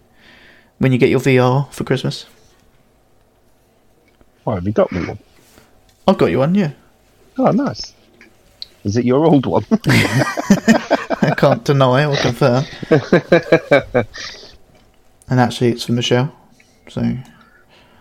when 0.78 0.92
you 0.92 0.98
get 0.98 1.10
your 1.10 1.20
VR 1.20 1.70
for 1.72 1.84
Christmas. 1.84 2.26
Oh, 4.46 4.54
have 4.54 4.64
you 4.66 4.72
got 4.72 4.90
me 4.90 5.04
one? 5.06 5.18
I've 6.08 6.18
got 6.18 6.26
you 6.26 6.38
one. 6.38 6.54
Yeah, 6.54 6.72
Oh, 7.38 7.50
nice. 7.52 7.92
Is 8.84 8.96
it 8.96 9.04
your 9.04 9.24
old 9.26 9.44
one? 9.46 9.64
I 9.86 11.34
can't 11.36 11.62
deny 11.64 12.06
or 12.06 12.16
confirm. 12.16 12.64
and 15.28 15.38
actually, 15.40 15.68
it's 15.72 15.84
for 15.84 15.92
Michelle. 15.92 16.34
So 16.88 17.02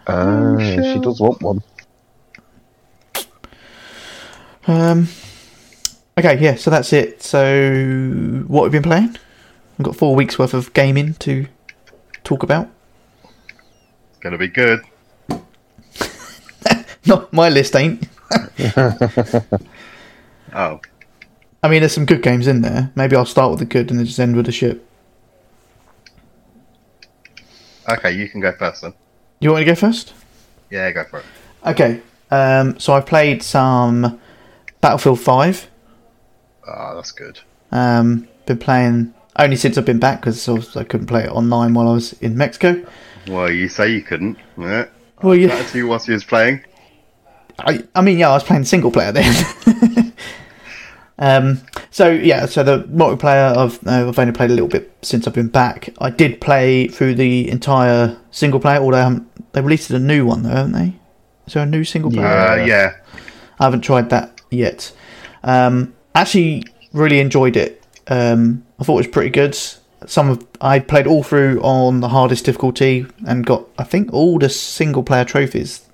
Ah, 0.07 0.57
she 0.57 0.99
does 1.01 1.19
want 1.19 1.41
one. 1.41 1.61
Um. 4.67 5.07
Okay, 6.17 6.37
yeah, 6.39 6.55
so 6.55 6.69
that's 6.69 6.91
it. 6.93 7.21
So, 7.23 8.43
what 8.47 8.63
have 8.65 8.73
you 8.73 8.79
been 8.81 8.89
playing? 8.89 9.17
I've 9.79 9.85
got 9.85 9.95
four 9.95 10.13
weeks 10.13 10.37
worth 10.37 10.53
of 10.53 10.73
gaming 10.73 11.13
to 11.15 11.47
talk 12.25 12.43
about. 12.43 12.69
It's 13.23 14.19
going 14.19 14.33
to 14.33 14.37
be 14.37 14.47
good. 14.47 14.81
No, 17.05 17.27
my 17.31 17.49
list 17.49 17.75
ain't. 17.75 18.07
Oh. 20.51 20.81
I 21.61 21.67
mean, 21.67 21.81
there's 21.81 21.93
some 21.93 22.05
good 22.07 22.23
games 22.23 22.47
in 22.47 22.61
there. 22.61 22.91
Maybe 22.95 23.15
I'll 23.15 23.23
start 23.23 23.51
with 23.51 23.59
the 23.59 23.65
good 23.65 23.91
and 23.91 23.99
then 23.99 24.05
just 24.07 24.19
end 24.19 24.35
with 24.35 24.47
the 24.47 24.51
shit. 24.51 24.83
Okay, 27.87 28.11
you 28.13 28.27
can 28.27 28.41
go 28.41 28.51
first 28.53 28.81
then. 28.81 28.95
You 29.39 29.51
want 29.51 29.61
me 29.61 29.65
to 29.65 29.71
go 29.71 29.75
first? 29.75 30.13
Yeah, 30.71 30.91
go 30.91 31.03
for 31.03 31.19
it. 31.19 31.25
Okay. 31.67 32.01
Um, 32.31 32.79
so 32.79 32.93
I've 32.93 33.05
played 33.05 33.43
some 33.43 34.19
Battlefield 34.81 35.19
Five. 35.19 35.69
Ah, 36.67 36.95
that's 36.95 37.11
good. 37.11 37.39
Um, 37.71 38.27
been 38.47 38.57
playing 38.57 39.13
only 39.39 39.55
since 39.55 39.77
I've 39.77 39.85
been 39.85 39.99
back 39.99 40.21
because 40.21 40.47
I 40.75 40.83
couldn't 40.83 41.07
play 41.07 41.23
it 41.23 41.31
online 41.31 41.73
while 41.73 41.87
I 41.87 41.93
was 41.93 42.13
in 42.13 42.37
Mexico. 42.37 42.85
Well, 43.27 43.49
you 43.49 43.67
say 43.67 43.91
you 43.91 44.01
couldn't. 44.01 44.37
Yeah. 44.57 44.85
Well, 45.21 45.35
yeah. 45.35 45.47
That's 45.47 45.73
you 45.73 45.87
whilst 45.87 46.07
you 46.07 46.13
was 46.13 46.23
playing. 46.23 46.63
I, 47.59 47.83
I 47.95 48.01
mean, 48.01 48.17
yeah, 48.17 48.29
I 48.29 48.33
was 48.33 48.43
playing 48.43 48.65
single 48.65 48.91
player 48.91 49.11
then. 49.11 50.13
um, 51.19 51.61
so 51.91 52.09
yeah, 52.09 52.45
so 52.45 52.63
the 52.63 52.83
multiplayer 52.83 53.55
I've 53.55 53.87
uh, 53.87 54.09
I've 54.09 54.19
only 54.19 54.31
played 54.33 54.51
a 54.51 54.53
little 54.53 54.69
bit 54.69 54.91
since 55.01 55.27
I've 55.27 55.33
been 55.33 55.49
back. 55.49 55.89
I 55.99 56.09
did 56.09 56.39
play 56.39 56.87
through 56.87 57.15
the 57.15 57.49
entire 57.49 58.17
single 58.31 58.59
player, 58.59 58.79
although 58.79 58.97
haven't, 58.97 59.53
they 59.53 59.61
released 59.61 59.89
a 59.91 59.99
new 59.99 60.25
one 60.25 60.43
though, 60.43 60.49
haven't 60.49 60.71
they? 60.73 60.93
Is 61.47 61.53
there 61.53 61.63
a 61.63 61.65
new 61.65 61.83
single 61.83 62.11
player? 62.11 62.27
Uh, 62.27 62.65
yeah. 62.65 62.95
I 63.59 63.65
haven't 63.65 63.81
tried 63.81 64.09
that 64.11 64.41
yet. 64.51 64.93
Um, 65.43 65.95
actually, 66.15 66.63
really 66.93 67.19
enjoyed 67.19 67.57
it. 67.57 67.78
Um, 68.09 68.65
I 68.79 68.83
thought 68.83 68.95
it 68.95 69.07
was 69.07 69.07
pretty 69.07 69.29
good. 69.29 69.57
Some 70.05 70.29
of 70.29 70.47
I 70.59 70.79
played 70.79 71.07
all 71.07 71.23
through 71.23 71.61
on 71.61 71.99
the 71.99 72.09
hardest 72.09 72.45
difficulty 72.45 73.05
and 73.27 73.45
got 73.45 73.67
I 73.77 73.83
think 73.83 74.13
all 74.13 74.39
the 74.39 74.49
single 74.49 75.03
player 75.03 75.25
trophies 75.25 75.89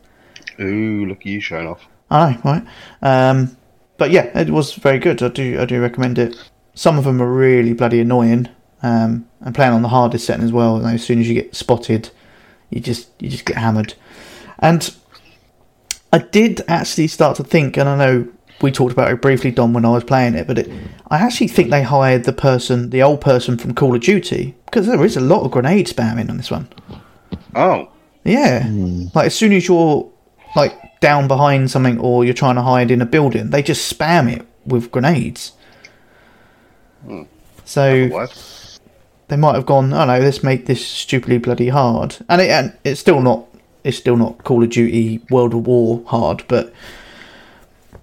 Ooh, 0.59 1.05
look 1.05 1.19
at 1.21 1.25
you 1.25 1.41
showing 1.41 1.67
off. 1.67 1.87
I 2.09 2.31
know, 2.31 2.41
right? 2.43 2.65
Um, 3.01 3.57
but 3.97 4.11
yeah, 4.11 4.37
it 4.39 4.49
was 4.49 4.73
very 4.73 4.99
good. 4.99 5.21
I 5.21 5.29
do, 5.29 5.59
I 5.59 5.65
do 5.65 5.81
recommend 5.81 6.17
it. 6.17 6.35
Some 6.73 6.97
of 6.97 7.03
them 7.05 7.21
are 7.21 7.31
really 7.31 7.73
bloody 7.73 7.99
annoying. 7.99 8.49
Um, 8.83 9.27
and 9.41 9.55
playing 9.55 9.73
on 9.73 9.81
the 9.81 9.87
hardest 9.87 10.27
setting 10.27 10.45
as 10.45 10.51
well. 10.51 10.75
And 10.75 10.85
as 10.93 11.03
soon 11.03 11.19
as 11.19 11.27
you 11.27 11.33
get 11.33 11.55
spotted, 11.55 12.09
you 12.69 12.79
just, 12.79 13.09
you 13.19 13.29
just 13.29 13.45
get 13.45 13.57
hammered. 13.57 13.95
And 14.59 14.95
I 16.13 16.19
did 16.19 16.61
actually 16.67 17.07
start 17.07 17.37
to 17.37 17.43
think, 17.43 17.77
and 17.77 17.89
I 17.89 17.97
know 17.97 18.27
we 18.61 18.71
talked 18.71 18.93
about 18.93 19.11
it 19.11 19.21
briefly, 19.21 19.51
Don, 19.51 19.73
when 19.73 19.85
I 19.85 19.89
was 19.89 20.03
playing 20.03 20.35
it, 20.35 20.47
but 20.47 20.59
it, 20.59 20.69
I 21.09 21.17
actually 21.17 21.47
think 21.47 21.69
they 21.69 21.83
hired 21.83 22.23
the 22.23 22.33
person, 22.33 22.89
the 22.89 23.03
old 23.03 23.21
person 23.21 23.57
from 23.57 23.75
Call 23.75 23.95
of 23.95 24.01
Duty, 24.01 24.55
because 24.65 24.87
there 24.87 25.03
is 25.03 25.17
a 25.17 25.21
lot 25.21 25.43
of 25.43 25.51
grenade 25.51 25.87
spamming 25.87 26.29
on 26.29 26.37
this 26.37 26.51
one. 26.51 26.67
Oh, 27.53 27.89
Yeah. 28.23 28.63
Hmm. 28.63 29.05
Like 29.13 29.27
as 29.27 29.35
soon 29.35 29.53
as 29.53 29.67
you're 29.67 30.09
like 30.55 30.99
down 30.99 31.27
behind 31.27 31.69
something 31.69 31.99
or 31.99 32.25
you're 32.25 32.33
trying 32.33 32.55
to 32.55 32.61
hide 32.61 32.91
in 32.91 33.01
a 33.01 33.05
building, 33.05 33.49
they 33.49 33.61
just 33.61 33.93
spam 33.93 34.31
it 34.33 34.45
with 34.65 34.91
grenades. 34.91 35.53
Hmm. 37.05 37.23
So 37.65 38.07
what? 38.07 38.79
they 39.27 39.35
might 39.35 39.55
have 39.55 39.65
gone, 39.65 39.93
oh 39.93 40.05
no, 40.05 40.19
let's 40.19 40.43
make 40.43 40.65
this 40.65 40.85
stupidly 40.85 41.37
bloody 41.37 41.69
hard. 41.69 42.17
And 42.29 42.41
it 42.41 42.49
and 42.49 42.77
it's 42.83 42.99
still 42.99 43.21
not 43.21 43.45
it's 43.83 43.97
still 43.97 44.17
not 44.17 44.43
Call 44.43 44.63
of 44.63 44.69
Duty 44.69 45.21
World 45.29 45.53
of 45.53 45.67
War 45.67 46.03
hard, 46.07 46.43
but 46.47 46.73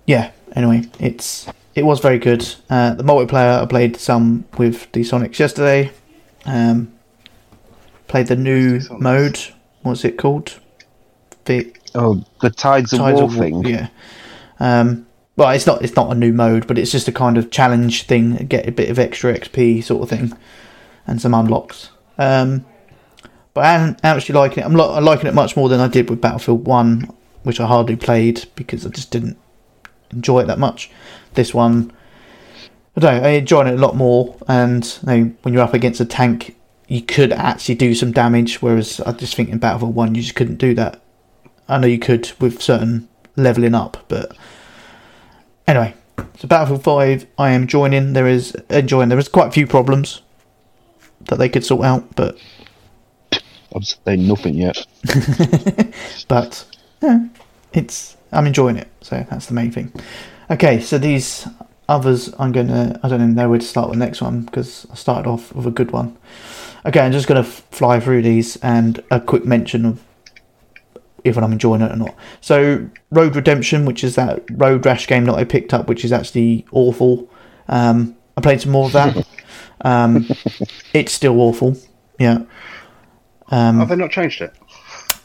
yeah, 0.07 0.31
anyway, 0.57 0.83
it's 0.99 1.47
it 1.75 1.85
was 1.85 2.01
very 2.01 2.19
good. 2.19 2.47
Uh, 2.69 2.95
the 2.95 3.05
multiplayer 3.05 3.63
I 3.63 3.67
played 3.67 3.97
some 3.97 4.45
with 4.59 4.91
D 4.93 5.01
Sonics 5.01 5.39
yesterday. 5.39 5.91
Um, 6.45 6.93
played 8.09 8.27
the 8.27 8.37
new 8.37 8.81
mode. 8.99 9.39
What's 9.83 10.05
it 10.05 10.19
called? 10.19 10.59
The 11.45 11.73
Oh, 11.95 12.25
the 12.41 12.51
Tides 12.51 12.93
of 12.93 13.01
Tides 13.01 13.17
War 13.21 13.25
of 13.25 13.35
thing. 13.35 13.65
Yeah. 13.65 13.89
Um, 14.61 15.07
well, 15.37 15.51
it's 15.51 15.67
not 15.67 15.83
it's 15.83 15.97
not 15.97 16.11
a 16.11 16.15
new 16.15 16.33
mode, 16.33 16.67
but 16.67 16.79
it's 16.79 16.93
just 16.93 17.09
a 17.09 17.13
kind 17.13 17.37
of 17.37 17.51
challenge 17.51 18.05
thing, 18.05 18.37
get 18.47 18.67
a 18.69 18.73
bit 18.73 18.91
of 18.91 18.99
extra 18.99 19.37
XP 19.37 19.83
sort 19.85 20.03
of 20.03 20.09
thing, 20.09 20.37
and 21.07 21.21
some 21.21 21.35
unlocks. 21.35 21.91
Um, 22.19 22.65
but 23.55 23.65
I'm 23.65 23.97
actually 24.03 24.35
liking 24.37 24.63
it. 24.63 24.67
I'm, 24.67 24.75
li- 24.75 24.83
I'm 24.89 25.05
liking 25.05 25.27
it 25.27 25.35
much 25.35 25.57
more 25.57 25.69
than 25.69 25.81
I 25.81 25.89
did 25.89 26.09
with 26.09 26.21
Battlefield 26.21 26.67
One, 26.67 27.11
which 27.43 27.61
I 27.61 27.67
hardly 27.67 27.97
played 27.97 28.47
because 28.55 28.87
I 28.87 28.91
just 28.91 29.11
didn't 29.11 29.39
enjoy 30.13 30.41
it 30.41 30.47
that 30.47 30.59
much. 30.59 30.91
This 31.35 31.55
one, 31.55 31.93
I 32.97 33.01
don't 33.01 33.23
know, 33.23 33.29
I 33.29 33.33
enjoyed 33.33 33.67
it 33.67 33.75
a 33.75 33.81
lot 33.81 33.97
more. 33.97 34.37
And 34.49 34.85
you 35.03 35.07
know, 35.07 35.33
when 35.43 35.55
you're 35.55 35.63
up 35.63 35.75
against 35.75 36.01
a 36.01 36.05
tank, 36.05 36.57
you 36.89 37.03
could 37.03 37.33
actually 37.33 37.77
do 37.77 37.95
some 37.95 38.13
damage. 38.13 38.61
Whereas 38.61 39.01
I 39.01 39.13
just 39.13 39.35
think 39.35 39.49
in 39.49 39.59
Battlefield 39.59 39.95
One, 39.95 40.15
you 40.15 40.23
just 40.23 40.35
couldn't 40.35 40.57
do 40.57 40.75
that. 40.75 41.03
I 41.69 41.79
know 41.79 41.87
you 41.87 41.99
could 41.99 42.31
with 42.41 42.61
certain 42.61 43.09
leveling 43.37 43.75
up, 43.75 44.05
but 44.09 44.37
anyway. 45.67 45.95
So 46.39 46.49
Battlefield 46.49 46.85
Five, 46.85 47.27
I 47.39 47.51
am 47.51 47.67
joining. 47.67 48.13
There 48.13 48.27
is 48.27 48.55
enjoying. 48.69 49.09
There 49.09 49.19
is 49.19 49.29
quite 49.29 49.49
a 49.49 49.53
few 49.53 49.67
problems 49.67 50.23
that 51.27 51.37
they 51.37 51.49
could 51.49 51.65
sort 51.65 51.85
out, 51.85 52.15
but 52.15 52.37
I'm 53.75 53.83
saying 53.83 54.27
nothing 54.27 54.55
yet. 54.55 54.87
but 56.29 56.65
yeah, 57.01 57.27
it's 57.73 58.17
I'm 58.33 58.47
enjoying 58.47 58.77
it. 58.77 58.89
So 59.03 59.27
that's 59.29 59.47
the 59.47 59.55
main 59.55 59.71
thing. 59.71 59.93
Okay, 60.51 60.81
so 60.81 60.99
these 60.99 61.47
others, 61.89 62.33
I'm 62.39 62.53
gonna 62.53 62.99
I 63.03 63.09
don't 63.09 63.21
even 63.21 63.35
know 63.35 63.49
where 63.49 63.59
to 63.59 63.65
start 63.65 63.89
with 63.89 63.99
the 63.99 64.05
next 64.05 64.23
one 64.23 64.43
because 64.43 64.87
I 64.91 64.95
started 64.95 65.29
off 65.29 65.55
with 65.55 65.67
a 65.67 65.71
good 65.71 65.91
one. 65.91 66.17
Okay, 66.87 67.01
I'm 67.01 67.13
just 67.13 67.27
gonna 67.27 67.45
fly 67.45 68.01
through 68.01 68.23
these 68.23 68.57
and 68.57 69.03
a 69.11 69.21
quick 69.21 69.45
mention 69.45 69.85
of 69.85 70.03
if 71.25 71.37
I'm 71.39 71.53
enjoying 71.53 71.83
it 71.83 71.93
or 71.93 71.97
not. 71.97 72.15
So 72.41 72.89
Road 73.11 73.37
Redemption, 73.37 73.85
which 73.85 74.03
is 74.03 74.17
that 74.17 74.43
road 74.51 74.85
rash 74.85 75.07
game 75.07 75.25
that 75.27 75.35
I 75.35 75.45
picked 75.45 75.73
up, 75.73 75.89
which 75.89 76.05
is 76.05 76.13
actually 76.13 76.67
awful. 76.73 77.31
Um, 77.69 78.17
I 78.37 78.41
played 78.41 78.61
some 78.61 78.73
more 78.73 78.87
of 78.87 78.93
that. 78.93 79.27
um, 79.83 80.27
it's 80.93 81.13
still 81.13 81.41
awful. 81.41 81.77
Yeah. 82.19 82.43
Um, 83.49 83.79
Have 83.79 83.89
they 83.91 83.97
not 83.97 84.11
changed 84.11 84.41
it? 84.41 84.53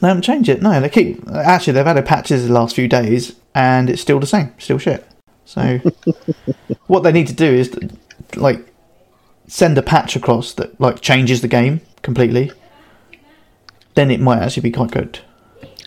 They 0.00 0.08
haven't 0.08 0.22
changed 0.22 0.48
it. 0.48 0.62
No, 0.62 0.80
they 0.80 0.88
keep 0.88 1.26
actually 1.30 1.74
they've 1.74 1.86
added 1.86 2.06
patches 2.06 2.46
the 2.46 2.52
last 2.52 2.74
few 2.74 2.88
days, 2.88 3.34
and 3.54 3.90
it's 3.90 4.02
still 4.02 4.20
the 4.20 4.26
same, 4.26 4.52
still 4.58 4.78
shit. 4.78 5.06
So 5.44 5.80
what 6.86 7.02
they 7.02 7.12
need 7.12 7.26
to 7.28 7.34
do 7.34 7.46
is 7.46 7.76
like 8.36 8.72
send 9.46 9.78
a 9.78 9.82
patch 9.82 10.14
across 10.14 10.52
that 10.54 10.78
like 10.80 11.00
changes 11.00 11.40
the 11.40 11.48
game 11.48 11.80
completely. 12.02 12.52
Then 13.94 14.10
it 14.10 14.20
might 14.20 14.40
actually 14.40 14.62
be 14.62 14.70
quite 14.70 14.90
good. 14.90 15.20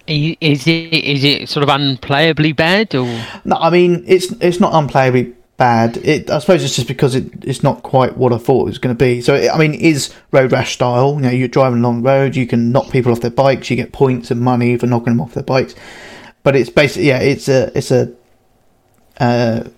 Is 0.08 0.68
it 0.68 0.94
is 0.94 1.24
it 1.24 1.48
sort 1.48 1.64
of 1.64 1.70
unplayably 1.70 2.54
bad 2.56 2.94
or 2.96 3.06
No, 3.46 3.56
I 3.58 3.70
mean 3.70 4.04
it's 4.08 4.32
it's 4.42 4.60
not 4.60 4.74
unplayably 4.74 5.34
bad. 5.62 5.98
It 5.98 6.28
I 6.32 6.40
suppose 6.40 6.64
it's 6.64 6.76
just 6.76 6.88
because 6.88 7.14
it, 7.14 7.46
it's 7.46 7.62
not 7.62 7.84
quite 7.84 8.18
what 8.18 8.34
I 8.34 8.40
thought 8.40 8.62
it 8.62 8.72
was 8.72 8.80
going 8.80 8.96
to 8.96 8.98
be. 8.98 9.22
So 9.22 9.36
it, 9.36 9.52
I 9.52 9.60
mean, 9.60 9.76
it 9.76 9.82
is 9.82 10.12
road 10.32 10.52
rash 10.52 10.74
style. 10.74 11.14
You 11.18 11.22
know, 11.22 11.30
you're 11.30 11.48
driving 11.48 11.82
along 11.82 12.02
the 12.02 12.10
road, 12.10 12.36
you 12.36 12.48
can 12.48 12.72
knock 12.72 12.90
people 12.90 13.12
off 13.12 13.22
their 13.22 13.30
bikes, 13.30 13.70
you 13.70 13.76
get 13.76 13.92
points 13.92 14.32
and 14.32 14.42
money 14.42 14.76
for 14.76 14.88
knocking 14.88 15.14
them 15.14 15.22
off 15.22 15.36
their 15.36 15.44
bikes. 15.44 15.76
But 16.42 16.56
it's 16.56 16.72
basically 16.72 17.10
yeah, 17.10 17.20
it's 17.20 17.48
a 17.48 17.72
it's 17.78 17.92
a 17.92 18.12
uh, 19.20 19.70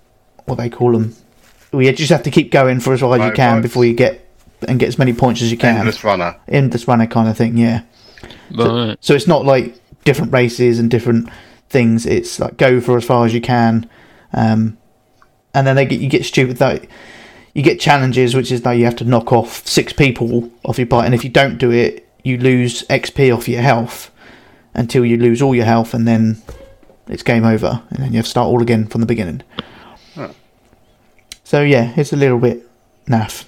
what 0.46 0.56
they 0.56 0.70
call 0.70 0.94
them. 0.94 1.14
Well, 1.74 1.82
you 1.82 1.92
just 1.92 2.12
have 2.12 2.24
to 2.24 2.32
keep 2.32 2.50
going 2.50 2.80
for 2.80 2.94
as 2.94 3.02
long 3.02 3.20
as 3.20 3.28
you 3.28 3.34
can 3.34 3.58
bikes. 3.58 3.64
before 3.64 3.84
you 3.84 3.94
get 3.94 4.26
and 4.70 4.80
get 4.80 4.88
as 4.88 4.98
many 4.98 5.12
points 5.12 5.42
as 5.42 5.52
you 5.52 5.58
can. 5.58 5.80
Endless 5.80 6.02
runner. 6.06 6.40
Endless 6.48 6.88
runner 6.88 7.08
kind 7.08 7.28
of 7.28 7.36
thing, 7.38 7.58
yeah. 7.58 7.82
right? 8.56 8.96
So 9.02 9.16
it's 9.16 9.28
not 9.28 9.44
like 9.44 9.76
different 10.06 10.32
races 10.32 10.80
and 10.80 10.90
different 10.90 11.30
things. 11.68 12.06
It's 12.06 12.40
like 12.40 12.56
go 12.56 12.80
for 12.80 12.96
as 12.96 13.04
far 13.04 13.26
as 13.26 13.34
you 13.34 13.42
can, 13.42 13.90
um, 14.32 14.78
and 15.54 15.66
then 15.68 15.76
they 15.76 15.86
get 15.86 16.00
you 16.00 16.10
get 16.10 16.26
stupid 16.26 16.58
though. 16.58 16.80
You 17.54 17.62
get 17.62 17.80
challenges, 17.80 18.36
which 18.36 18.52
is 18.52 18.64
that 18.64 18.74
you 18.74 18.86
have 18.86 18.96
to 18.96 19.04
knock 19.04 19.32
off 19.32 19.68
six 19.68 19.94
people 19.94 20.52
off 20.66 20.78
your 20.78 20.88
bike, 20.88 21.06
and 21.06 21.14
if 21.14 21.24
you 21.24 21.30
don't 21.30 21.58
do 21.58 21.72
it, 21.72 22.08
you 22.24 22.38
lose 22.38 22.84
XP 22.88 23.36
off 23.36 23.48
your 23.48 23.62
health 23.62 24.10
until 24.74 25.06
you 25.06 25.18
lose 25.18 25.42
all 25.42 25.54
your 25.54 25.66
health, 25.66 25.94
and 25.94 26.08
then 26.08 26.42
it's 27.08 27.22
game 27.22 27.46
over, 27.46 27.84
and 27.90 28.00
then 28.00 28.12
you 28.12 28.18
have 28.18 28.26
to 28.26 28.32
start 28.32 28.48
all 28.48 28.62
again 28.62 28.88
from 28.88 29.02
the 29.02 29.08
beginning. 29.08 29.44
So 31.44 31.62
yeah, 31.62 31.94
it's 31.96 32.14
a 32.14 32.16
little 32.16 32.40
bit 32.40 32.68
naff. 33.06 33.46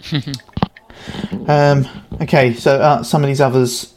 um, 1.48 1.86
okay, 2.22 2.54
so 2.54 2.80
uh, 2.80 3.02
some 3.02 3.22
of 3.22 3.28
these 3.28 3.40
others 3.40 3.92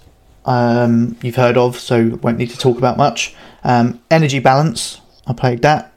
um, 0.46 1.16
you've 1.22 1.36
heard 1.36 1.56
of, 1.56 1.80
so 1.80 2.20
won't 2.22 2.38
need 2.38 2.50
to 2.50 2.58
talk 2.58 2.78
about 2.78 2.98
much. 2.98 3.36
Um, 3.64 4.02
Energy 4.10 4.40
Balance, 4.40 5.00
I 5.28 5.34
played 5.34 5.62
that. 5.62 5.91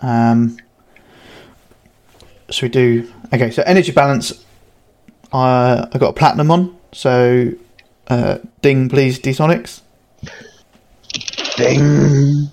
Um, 0.00 0.58
should 2.50 2.62
we 2.64 2.68
do? 2.68 3.12
Okay, 3.32 3.50
so 3.50 3.62
Energy 3.64 3.92
Balance, 3.92 4.44
uh, 5.32 5.86
I 5.92 5.98
got 5.98 6.10
a 6.10 6.12
platinum 6.12 6.50
on. 6.50 6.76
So, 6.92 7.52
uh, 8.08 8.38
ding, 8.62 8.88
please, 8.88 9.18
D-Sonics. 9.18 9.80
Ding. 11.56 12.50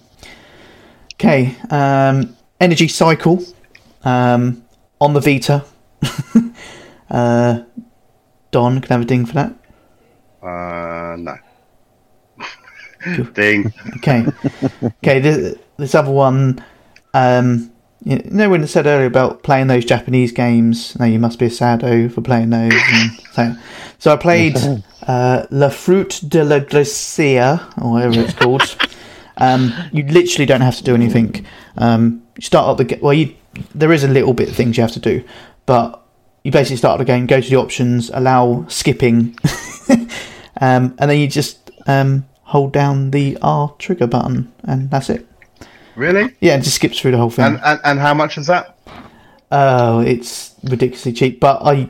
Okay, 1.13 1.55
um, 1.69 2.35
Energy 2.59 2.87
Cycle 2.87 3.43
um, 4.03 4.63
on 4.99 5.13
the 5.13 5.19
Vita. 5.19 5.63
uh, 7.09 7.61
Don 8.51 8.81
can 8.81 8.89
have 8.89 9.01
a 9.01 9.05
ding 9.05 9.25
for 9.25 9.33
that. 9.33 9.53
Uh, 10.41 11.15
no. 11.17 11.35
Ding. 13.33 13.73
Okay. 13.97 14.25
okay. 14.83 15.19
This, 15.19 15.57
this 15.77 15.95
other 15.95 16.11
one, 16.11 16.63
um, 17.13 17.71
you 18.03 18.21
know 18.25 18.49
when 18.49 18.61
I 18.61 18.65
said 18.65 18.85
earlier 18.85 19.07
about 19.07 19.43
playing 19.43 19.67
those 19.67 19.85
Japanese 19.85 20.31
games. 20.31 20.97
now 20.99 21.05
you 21.05 21.19
must 21.19 21.39
be 21.39 21.45
a 21.45 21.49
sado 21.49 22.09
for 22.09 22.21
playing 22.21 22.49
those. 22.49 22.73
And 22.73 23.11
so, 23.33 23.55
so 23.99 24.13
I 24.13 24.17
played 24.17 24.57
uh, 25.07 25.45
La 25.51 25.69
Fruit 25.69 26.21
de 26.27 26.43
la 26.43 26.59
Glacia, 26.59 27.71
or 27.81 27.91
whatever 27.91 28.19
it's 28.19 28.33
called. 28.33 28.75
um, 29.37 29.73
you 29.91 30.03
literally 30.03 30.45
don't 30.45 30.61
have 30.61 30.77
to 30.77 30.83
do 30.83 30.93
anything. 30.93 31.45
Um, 31.77 32.23
you 32.35 32.41
start 32.41 32.67
up 32.67 32.87
the 32.87 32.99
well, 33.01 33.13
you 33.13 33.35
there 33.73 33.93
is 33.93 34.03
a 34.03 34.07
little 34.07 34.33
bit 34.33 34.49
of 34.49 34.55
things 34.55 34.77
you 34.77 34.81
have 34.81 34.91
to 34.93 34.99
do, 34.99 35.23
but 35.65 36.03
you 36.43 36.51
basically 36.51 36.77
start 36.77 36.97
the 36.99 37.05
game, 37.05 37.25
go 37.25 37.39
to 37.39 37.49
the 37.49 37.55
options, 37.55 38.09
allow 38.09 38.65
skipping, 38.67 39.37
um, 40.59 40.93
and 40.97 41.09
then 41.09 41.19
you 41.19 41.27
just 41.27 41.71
um, 41.87 42.25
hold 42.41 42.73
down 42.73 43.11
the 43.11 43.37
R 43.41 43.73
trigger 43.79 44.07
button, 44.07 44.51
and 44.63 44.89
that's 44.89 45.09
it. 45.09 45.25
Really? 45.95 46.35
Yeah, 46.39 46.55
it 46.55 46.61
just 46.61 46.75
skips 46.75 46.99
through 46.99 47.11
the 47.11 47.17
whole 47.17 47.29
thing. 47.29 47.45
And, 47.45 47.59
and 47.63 47.79
and 47.83 47.99
how 47.99 48.13
much 48.13 48.37
is 48.37 48.47
that? 48.47 48.77
Oh, 49.51 49.99
it's 49.99 50.55
ridiculously 50.63 51.13
cheap, 51.13 51.39
but 51.39 51.61
I 51.61 51.89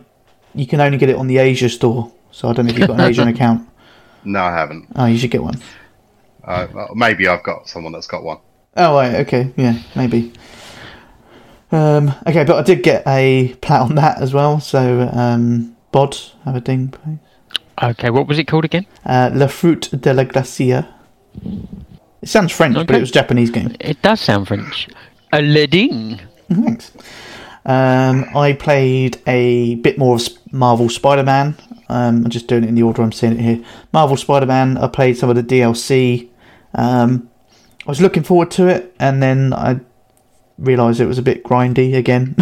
you 0.53 0.67
can 0.67 0.81
only 0.81 0.97
get 0.97 1.09
it 1.09 1.15
on 1.15 1.27
the 1.27 1.37
Asia 1.37 1.69
store. 1.69 2.11
So 2.31 2.49
I 2.49 2.53
don't 2.53 2.65
know 2.65 2.71
if 2.73 2.79
you've 2.79 2.87
got 2.87 2.99
an 2.99 3.05
Asian 3.09 3.27
account. 3.35 3.69
No, 4.25 4.41
I 4.41 4.51
haven't. 4.51 4.87
Oh, 4.95 5.05
you 5.05 5.17
should 5.17 5.31
get 5.31 5.43
one. 5.43 5.61
Uh, 6.43 6.67
well, 6.73 6.89
maybe 6.95 7.27
I've 7.27 7.43
got 7.43 7.69
someone 7.69 7.93
that's 7.93 8.07
got 8.07 8.23
one. 8.23 8.39
Oh, 8.75 8.95
right, 8.95 9.15
okay, 9.27 9.53
yeah, 9.55 9.77
maybe. 9.95 10.33
Um, 11.71 12.13
okay, 12.25 12.43
but 12.43 12.57
I 12.57 12.63
did 12.63 12.83
get 12.83 13.03
a 13.07 13.55
plat 13.61 13.81
on 13.81 13.95
that 13.95 14.21
as 14.21 14.33
well. 14.33 14.59
So, 14.59 15.09
um, 15.13 15.75
Bod, 15.91 16.17
have 16.43 16.55
a 16.55 16.61
ding, 16.61 16.89
please. 16.89 17.19
Okay, 17.81 18.09
what 18.09 18.27
was 18.27 18.39
it 18.39 18.45
called 18.45 18.65
again? 18.65 18.85
Uh, 19.05 19.29
La 19.33 19.47
Fruit 19.47 19.89
de 19.91 20.13
la 20.13 20.23
Glacia. 20.23 20.87
It 22.23 22.29
sounds 22.29 22.53
French, 22.53 22.75
but 22.87 22.95
it 22.95 23.01
was 23.01 23.09
a 23.09 23.13
Japanese 23.13 23.51
game. 23.51 23.75
It 23.81 24.01
does 24.01 24.21
sound 24.21 24.47
French. 24.47 24.87
A 25.33 25.41
leading. 25.41 26.21
Thanks. 26.49 26.93
Um, 27.65 28.25
I 28.33 28.53
played 28.53 29.21
a 29.27 29.75
bit 29.75 29.97
more 29.97 30.15
of 30.15 30.29
Marvel 30.49 30.87
Spider-Man. 30.87 31.57
Um, 31.89 32.23
I'm 32.23 32.29
just 32.29 32.47
doing 32.47 32.63
it 32.63 32.69
in 32.69 32.75
the 32.75 32.83
order 32.83 33.01
I'm 33.01 33.11
seeing 33.11 33.33
it 33.33 33.41
here. 33.41 33.65
Marvel 33.91 34.15
Spider-Man. 34.15 34.77
I 34.77 34.87
played 34.87 35.17
some 35.17 35.29
of 35.29 35.35
the 35.35 35.43
DLC. 35.43 36.29
Um, 36.73 37.29
I 37.85 37.91
was 37.91 37.99
looking 37.99 38.23
forward 38.23 38.51
to 38.51 38.69
it, 38.69 38.95
and 39.01 39.21
then 39.21 39.51
I 39.51 39.81
realised 40.57 41.01
it 41.01 41.07
was 41.07 41.17
a 41.17 41.23
bit 41.23 41.43
grindy 41.43 41.93
again. 41.93 42.37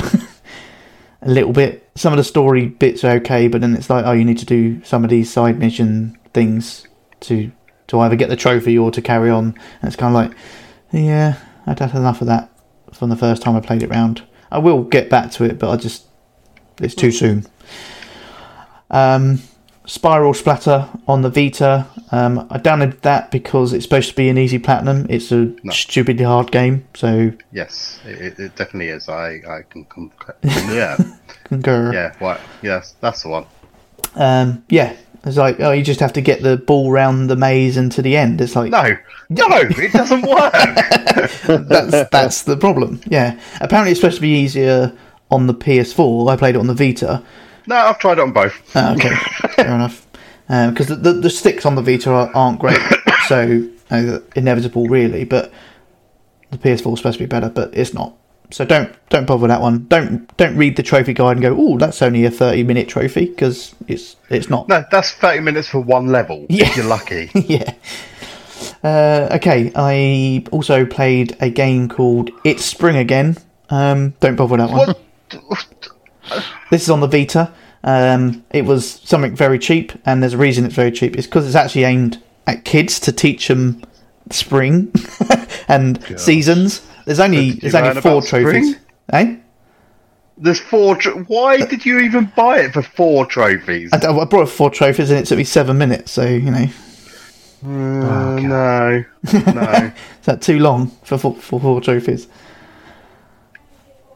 a 1.24 1.30
little 1.30 1.54
bit. 1.54 1.90
Some 1.96 2.14
of 2.14 2.18
the 2.18 2.24
story 2.24 2.68
bits 2.68 3.04
are 3.04 3.16
okay, 3.16 3.48
but 3.48 3.62
then 3.62 3.76
it's 3.76 3.90
like, 3.90 4.06
oh, 4.06 4.12
you 4.12 4.26
need 4.26 4.38
to 4.38 4.46
do 4.46 4.84
some 4.84 5.04
of 5.04 5.10
these 5.10 5.34
side 5.34 5.58
mission 5.58 6.20
things 6.36 6.88
to 7.22 7.52
to 7.92 8.00
either 8.00 8.16
get 8.16 8.30
the 8.30 8.36
trophy 8.36 8.78
or 8.78 8.90
to 8.92 9.02
carry 9.02 9.30
on. 9.30 9.46
And 9.82 9.88
it's 9.88 9.96
kind 9.96 10.16
of 10.16 10.22
like, 10.22 10.38
yeah, 10.92 11.38
I'd 11.68 11.80
had 11.80 11.94
enough 11.94 12.22
of 12.22 12.28
that 12.28 12.50
from 12.94 13.10
the 13.10 13.16
first 13.16 13.42
time 13.42 13.56
I 13.56 13.60
played 13.62 13.84
it 13.84 13.90
round. 13.90 14.24
I 14.52 14.58
will 14.60 14.84
get 14.84 15.10
back 15.10 15.32
to 15.34 15.44
it, 15.46 15.60
but 15.60 15.70
I 15.70 15.76
just 15.78 16.06
it's 16.82 16.96
too 16.96 17.12
soon. 17.12 17.46
Um, 18.90 19.40
Spiral 19.86 20.34
Splatter 20.34 20.88
on 21.08 21.22
the 21.22 21.30
Vita. 21.30 21.88
Um, 22.12 22.48
I 22.50 22.58
downloaded 22.60 23.02
that 23.02 23.32
because 23.32 23.74
it's 23.74 23.84
supposed 23.86 24.10
to 24.10 24.16
be 24.16 24.30
an 24.30 24.38
easy 24.38 24.60
platinum. 24.60 25.06
It's 25.10 25.32
a 25.32 25.54
No. 25.64 25.72
stupidly 25.72 26.24
hard 26.26 26.52
game, 26.52 26.86
so 26.94 27.32
Yes, 27.52 28.00
it, 28.06 28.22
it- 28.22 28.40
it 28.40 28.56
definitely 28.56 28.90
is. 28.90 29.10
I 29.10 29.42
I 29.48 29.62
can 29.70 29.86
come. 29.86 30.12
Yeah, 30.44 30.98
concur. 31.46 31.94
yeah. 31.94 32.14
What? 32.20 32.40
Yes, 32.62 32.96
that's 33.02 33.24
the 33.24 33.30
one. 33.30 33.46
Um, 34.16 34.64
yeah, 34.70 34.94
it's 35.24 35.38
like 35.38 35.60
oh, 35.60 35.72
you 35.72 35.84
just 35.84 36.00
have 36.00 36.14
to 36.14 36.22
get 36.22 36.42
the 36.42 36.58
ball 36.58 36.92
round 36.92 37.30
the 37.30 37.36
maze 37.36 37.78
and 37.78 37.92
to 37.94 38.02
the 38.02 38.18
end. 38.18 38.42
It's 38.42 38.56
like 38.56 38.72
No, 38.72 39.48
no, 39.48 39.62
it 39.62 39.94
doesn't 39.94 40.24
work. 40.24 40.54
that's 41.68 42.10
that's 42.10 42.44
the 42.44 42.58
problem. 42.58 43.02
Yeah, 43.06 43.40
apparently 43.60 43.92
it's 43.92 44.00
supposed 44.02 44.18
to 44.18 44.22
be 44.22 44.30
easier 44.40 44.94
on 45.30 45.48
the 45.48 45.54
PS4. 45.54 46.30
I 46.32 46.36
played 46.36 46.56
it 46.56 46.60
on 46.60 46.68
the 46.68 46.74
Vita. 46.74 47.24
no, 47.68 47.76
I've 47.76 48.00
tried 48.00 48.18
it 48.18 48.22
on 48.22 48.34
both. 48.34 48.60
Ah, 48.76 48.94
okay, 48.96 49.16
fair 49.56 49.74
enough. 49.76 50.08
Because 50.48 50.88
the, 50.88 50.96
the 50.96 51.14
the 51.14 51.30
sticks 51.30 51.66
on 51.66 51.76
the 51.76 51.82
Vita 51.82 52.10
are, 52.12 52.30
aren't 52.36 52.60
great, 52.60 52.80
so 53.28 53.42
you 53.42 53.72
know, 53.90 54.22
inevitable 54.36 54.88
really. 54.88 55.24
But 55.24 55.54
the 56.50 56.58
PS4 56.58 56.94
is 56.94 57.00
supposed 57.00 57.18
to 57.18 57.24
be 57.24 57.26
better, 57.26 57.48
but 57.50 57.74
it's 57.74 57.94
not. 57.94 58.18
So 58.52 58.66
don't 58.66 58.94
don't 59.10 59.26
bother 59.26 59.48
that 59.48 59.62
one. 59.62 59.88
Don't 59.88 60.36
don't 60.38 60.58
read 60.58 60.76
the 60.76 60.84
trophy 60.84 61.14
guide 61.14 61.38
and 61.38 61.42
go, 61.42 61.56
oh, 61.58 61.78
that's 61.78 62.02
only 62.02 62.26
a 62.26 62.32
thirty 62.32 62.64
minute 62.64 62.90
trophy 62.90 63.26
because 63.26 63.74
it's 63.88 64.16
it's 64.30 64.50
not. 64.50 64.68
No, 64.68 64.84
that's 64.92 65.12
thirty 65.14 65.40
minutes 65.40 65.70
for 65.70 65.80
one 65.80 66.08
level. 66.08 66.46
Yeah. 66.50 66.68
If 66.68 66.78
you're 66.78 66.86
lucky. 66.86 67.32
yeah. 67.36 67.74
Uh, 68.84 69.30
okay, 69.36 69.72
I 69.76 70.44
also 70.52 70.86
played 70.86 71.38
a 71.40 71.50
game 71.50 71.88
called 71.90 72.30
It's 72.44 72.66
Spring 72.66 72.98
Again. 72.98 73.38
Um, 73.70 74.12
don't 74.20 74.36
bother 74.36 74.58
that 74.58 74.70
one. 74.70 74.96
This 76.70 76.84
is 76.84 76.90
on 76.90 77.00
the 77.00 77.08
Vita. 77.08 77.52
Um, 77.84 78.44
it 78.52 78.66
was 78.66 78.88
something 79.04 79.36
very 79.36 79.60
cheap, 79.60 79.92
and 80.06 80.22
there's 80.22 80.34
a 80.34 80.38
reason 80.38 80.66
it's 80.66 80.76
very 80.76 80.92
cheap. 80.92 81.16
It's 81.18 81.28
because 81.28 81.48
it's 81.48 81.56
actually 81.56 81.86
aimed 81.86 82.22
at 82.48 82.66
kids 82.66 83.00
to 83.02 83.12
teach 83.12 83.48
them 83.48 83.82
spring 84.30 84.94
and 85.68 86.04
seasons. 86.20 86.82
There's 87.06 87.20
only 87.20 87.52
there's 87.52 87.76
only 87.76 88.00
four 88.02 88.12
about 88.14 88.24
spring? 88.26 88.44
trophies. 88.46 88.76
Eh? 89.14 89.36
There's 90.38 90.60
four. 90.60 90.96
Tr- 90.96 91.10
Why 91.28 91.58
did 91.66 91.86
you 91.86 92.00
even 92.00 92.32
buy 92.36 92.60
it 92.60 92.74
for 92.74 92.82
four 92.82 93.26
trophies? 93.26 93.92
I, 93.94 93.98
I 94.08 94.26
brought 94.26 94.50
four 94.50 94.70
trophies, 94.70 95.12
and 95.12 95.20
it 95.20 95.26
took 95.26 95.38
me 95.38 95.44
seven 95.44 95.78
minutes. 95.78 96.12
So 96.12 96.26
you 96.26 96.50
know, 96.52 96.66
Uh, 97.64 98.40
no, 98.40 99.04
no. 99.34 99.92
is 100.20 100.26
that 100.26 100.42
too 100.42 100.58
long 100.60 100.88
for 101.04 101.18
four, 101.18 101.36
for 101.36 101.60
four 101.60 101.82
trophies? 101.82 102.28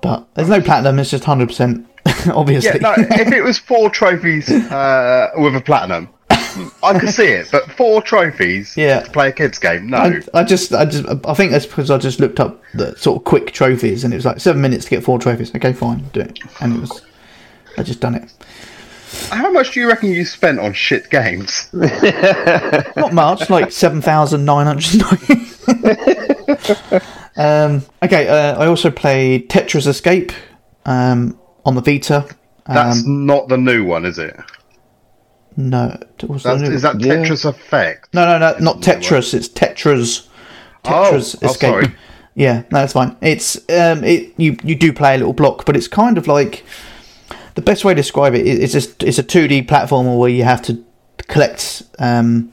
But 0.02 0.28
there's 0.36 0.50
no 0.50 0.62
platinum. 0.62 1.00
It's 1.00 1.12
just 1.12 1.24
hundred 1.26 1.48
percent. 1.48 1.88
Obviously. 2.28 2.72
Yeah, 2.72 2.78
no. 2.78 2.94
If 2.98 3.32
it 3.32 3.42
was 3.44 3.58
four 3.58 3.90
trophies 3.90 4.50
uh, 4.50 5.32
with 5.38 5.56
a 5.56 5.62
platinum, 5.62 6.10
I 6.84 6.98
could 7.00 7.10
see 7.10 7.28
it. 7.28 7.50
But 7.52 7.72
four 7.72 8.02
trophies 8.02 8.76
Yeah. 8.78 9.02
to 9.02 9.12
play 9.12 9.30
a 9.30 9.32
kids 9.32 9.58
game, 9.60 9.88
no. 9.90 9.98
I, 9.98 10.22
I 10.34 10.44
just, 10.44 10.74
I 10.74 10.86
just, 10.86 11.06
I 11.26 11.34
think 11.34 11.52
that's 11.52 11.66
because 11.66 11.90
I 11.92 11.98
just 11.98 12.20
looked 12.20 12.40
up 12.40 12.62
the 12.74 12.96
sort 12.98 13.18
of 13.20 13.24
quick 13.26 13.52
trophies, 13.52 14.04
and 14.04 14.14
it 14.14 14.18
was 14.18 14.26
like 14.26 14.40
seven 14.40 14.62
minutes 14.62 14.86
to 14.86 14.90
get 14.92 15.04
four 15.04 15.20
trophies. 15.20 15.54
Okay, 15.56 15.74
fine, 15.74 16.04
do 16.14 16.22
it, 16.22 16.40
and 16.62 16.76
it 16.76 16.82
was, 16.82 17.02
I 17.78 17.84
just 17.84 18.00
done 18.00 18.16
it. 18.16 18.32
How 19.30 19.50
much 19.52 19.72
do 19.72 19.80
you 19.80 19.88
reckon 19.88 20.10
you 20.12 20.26
spent 20.26 20.60
on 20.60 20.74
shit 20.74 21.10
games? 21.10 21.70
Not 21.74 23.14
much, 23.14 23.50
like 23.50 23.72
seven 23.72 24.02
thousand 24.02 24.44
nine 24.46 24.66
hundred. 24.66 25.02
um, 27.38 27.82
okay, 28.04 28.28
uh, 28.28 28.62
I 28.62 28.68
also 28.68 28.92
played 28.92 29.50
Tetra's 29.50 29.88
Escape 29.88 30.32
um, 30.86 31.40
on 31.66 31.76
the 31.76 31.82
Vita. 31.82 32.28
That's 32.68 33.04
Um, 33.06 33.26
not 33.26 33.48
the 33.48 33.58
new 33.58 33.86
one, 33.86 34.06
is 34.06 34.18
it? 34.18 34.36
No, 35.58 35.98
what's 36.28 36.44
the 36.44 36.56
That's, 36.56 36.70
is 36.70 36.82
that 36.82 37.00
Yeah. 37.00 37.16
Tetris 37.16 37.46
Effect? 37.46 38.14
no, 38.14 38.26
no, 38.26 38.38
no, 38.38 38.58
not 38.60 38.82
Tetris. 38.82 39.34
It's 39.34 39.48
Tetra's. 39.48 40.28
Tetra's 40.84 41.36
Oh, 41.36 41.40
oh, 41.44 41.46
Escape. 41.52 41.70
sorry. 41.70 41.96
Yeah, 42.38 42.64
no, 42.70 42.80
that's 42.82 42.92
fine. 42.92 43.16
It's 43.22 43.56
um, 43.70 44.04
it 44.04 44.34
you 44.36 44.58
you 44.62 44.76
do 44.76 44.92
play 44.92 45.16
a 45.16 45.18
little 45.18 45.32
block, 45.32 45.66
but 45.66 45.78
it's 45.78 45.88
kind 45.88 46.18
of 46.18 46.28
like 46.28 46.66
the 47.54 47.62
best 47.62 47.86
way 47.86 47.94
to 47.94 47.96
describe 47.96 48.36
it 48.36 48.46
is 48.46 48.60
it's 48.60 48.74
just 48.74 49.04
it's 49.04 49.18
a 49.18 49.24
two 49.24 49.48
D 49.48 49.62
platformer 49.62 50.18
where 50.20 50.30
you 50.30 50.44
have 50.44 50.62
to 50.64 50.84
collect 51.30 51.84
um 51.98 52.52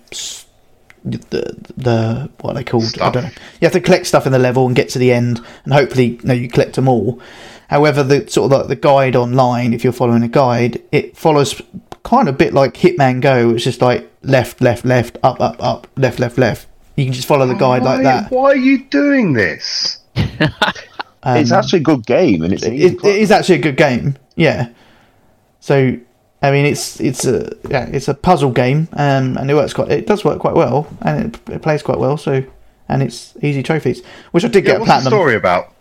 the 1.04 1.18
the 1.76 2.30
what 2.42 2.52
are 2.52 2.54
they 2.54 2.62
called 2.62 2.96
I 3.00 3.10
don't 3.10 3.24
know. 3.24 3.30
You 3.60 3.66
have 3.66 3.72
to 3.72 3.80
collect 3.80 4.06
stuff 4.06 4.24
in 4.24 4.30
the 4.30 4.38
level 4.38 4.66
and 4.68 4.76
get 4.76 4.88
to 4.90 5.00
the 5.00 5.12
end, 5.12 5.40
and 5.64 5.72
hopefully 5.72 6.10
you 6.10 6.20
know 6.22 6.34
you 6.34 6.48
collect 6.48 6.76
them 6.76 6.88
all. 6.88 7.20
However, 7.72 8.02
the 8.02 8.28
sort 8.30 8.52
of 8.52 8.58
like 8.58 8.68
the 8.68 8.76
guide 8.76 9.16
online, 9.16 9.72
if 9.72 9.82
you're 9.82 9.94
following 9.94 10.22
a 10.22 10.28
guide, 10.28 10.82
it 10.92 11.16
follows 11.16 11.58
kind 12.02 12.28
of 12.28 12.34
a 12.34 12.36
bit 12.36 12.52
like 12.52 12.74
Hitman 12.74 13.22
Go. 13.22 13.48
It's 13.54 13.64
just 13.64 13.80
like 13.80 14.10
left, 14.20 14.60
left, 14.60 14.84
left, 14.84 15.16
up, 15.22 15.40
up, 15.40 15.56
up, 15.58 15.86
left, 15.96 16.18
left, 16.20 16.36
left. 16.36 16.66
You 16.96 17.06
can 17.06 17.14
just 17.14 17.26
follow 17.26 17.46
the 17.46 17.54
guide 17.54 17.82
like 17.82 18.02
that. 18.02 18.30
Why 18.30 18.50
are 18.50 18.56
you 18.56 18.84
doing 18.84 19.32
this? 19.32 20.00
it's 20.16 21.50
actually 21.50 21.78
a 21.78 21.82
good 21.82 22.04
game, 22.04 22.42
and 22.42 22.52
it's 22.52 22.62
Um, 22.66 22.74
it, 22.74 23.02
it 23.02 23.16
is 23.16 23.30
actually 23.30 23.54
a 23.54 23.62
good 23.62 23.78
game. 23.78 24.16
Yeah. 24.36 24.68
So, 25.60 25.96
I 26.42 26.50
mean, 26.50 26.66
it's 26.66 27.00
it's 27.00 27.24
a 27.24 27.56
yeah, 27.70 27.86
it's 27.86 28.08
a 28.08 28.12
puzzle 28.14 28.50
game, 28.50 28.88
um, 28.92 29.38
and 29.38 29.50
it 29.50 29.54
works 29.54 29.72
quite. 29.72 29.90
It 29.90 30.06
does 30.06 30.26
work 30.26 30.40
quite 30.40 30.54
well, 30.56 30.86
and 31.00 31.34
it, 31.34 31.54
it 31.54 31.62
plays 31.62 31.82
quite 31.82 31.98
well. 31.98 32.18
So, 32.18 32.44
and 32.90 33.02
it's 33.02 33.34
easy 33.40 33.62
trophies, 33.62 34.02
which 34.32 34.44
I 34.44 34.48
did 34.48 34.64
Yeah, 34.66 34.72
get 34.72 34.76
a 34.76 34.80
what's 34.80 34.88
the 34.90 34.92
platinum. 34.92 35.10
story 35.12 35.36
about? 35.36 35.72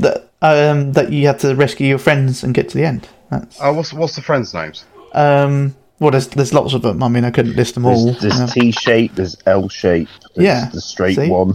That 0.00 0.23
um 0.42 0.92
that 0.92 1.10
you 1.12 1.26
had 1.26 1.38
to 1.40 1.54
rescue 1.54 1.86
your 1.86 1.98
friends 1.98 2.42
and 2.44 2.54
get 2.54 2.68
to 2.70 2.78
the 2.78 2.84
end. 2.84 3.08
That's 3.30 3.58
Oh, 3.60 3.72
what's 3.72 3.92
what's 3.92 4.16
the 4.16 4.22
friends' 4.22 4.52
names? 4.54 4.84
um. 5.12 5.74
Well, 6.00 6.10
there's 6.10 6.26
there's 6.28 6.52
lots 6.52 6.74
of 6.74 6.82
them. 6.82 7.02
I 7.04 7.08
mean, 7.08 7.24
I 7.24 7.30
couldn't 7.30 7.54
list 7.54 7.74
them 7.74 7.86
all. 7.86 8.12
There's, 8.14 8.36
there's 8.36 8.52
T 8.52 8.72
shape, 8.72 9.14
there's 9.14 9.36
L 9.46 9.68
shape, 9.68 10.08
there's 10.34 10.44
Yeah, 10.44 10.68
the 10.70 10.80
straight 10.80 11.14
see? 11.16 11.28
one. 11.30 11.54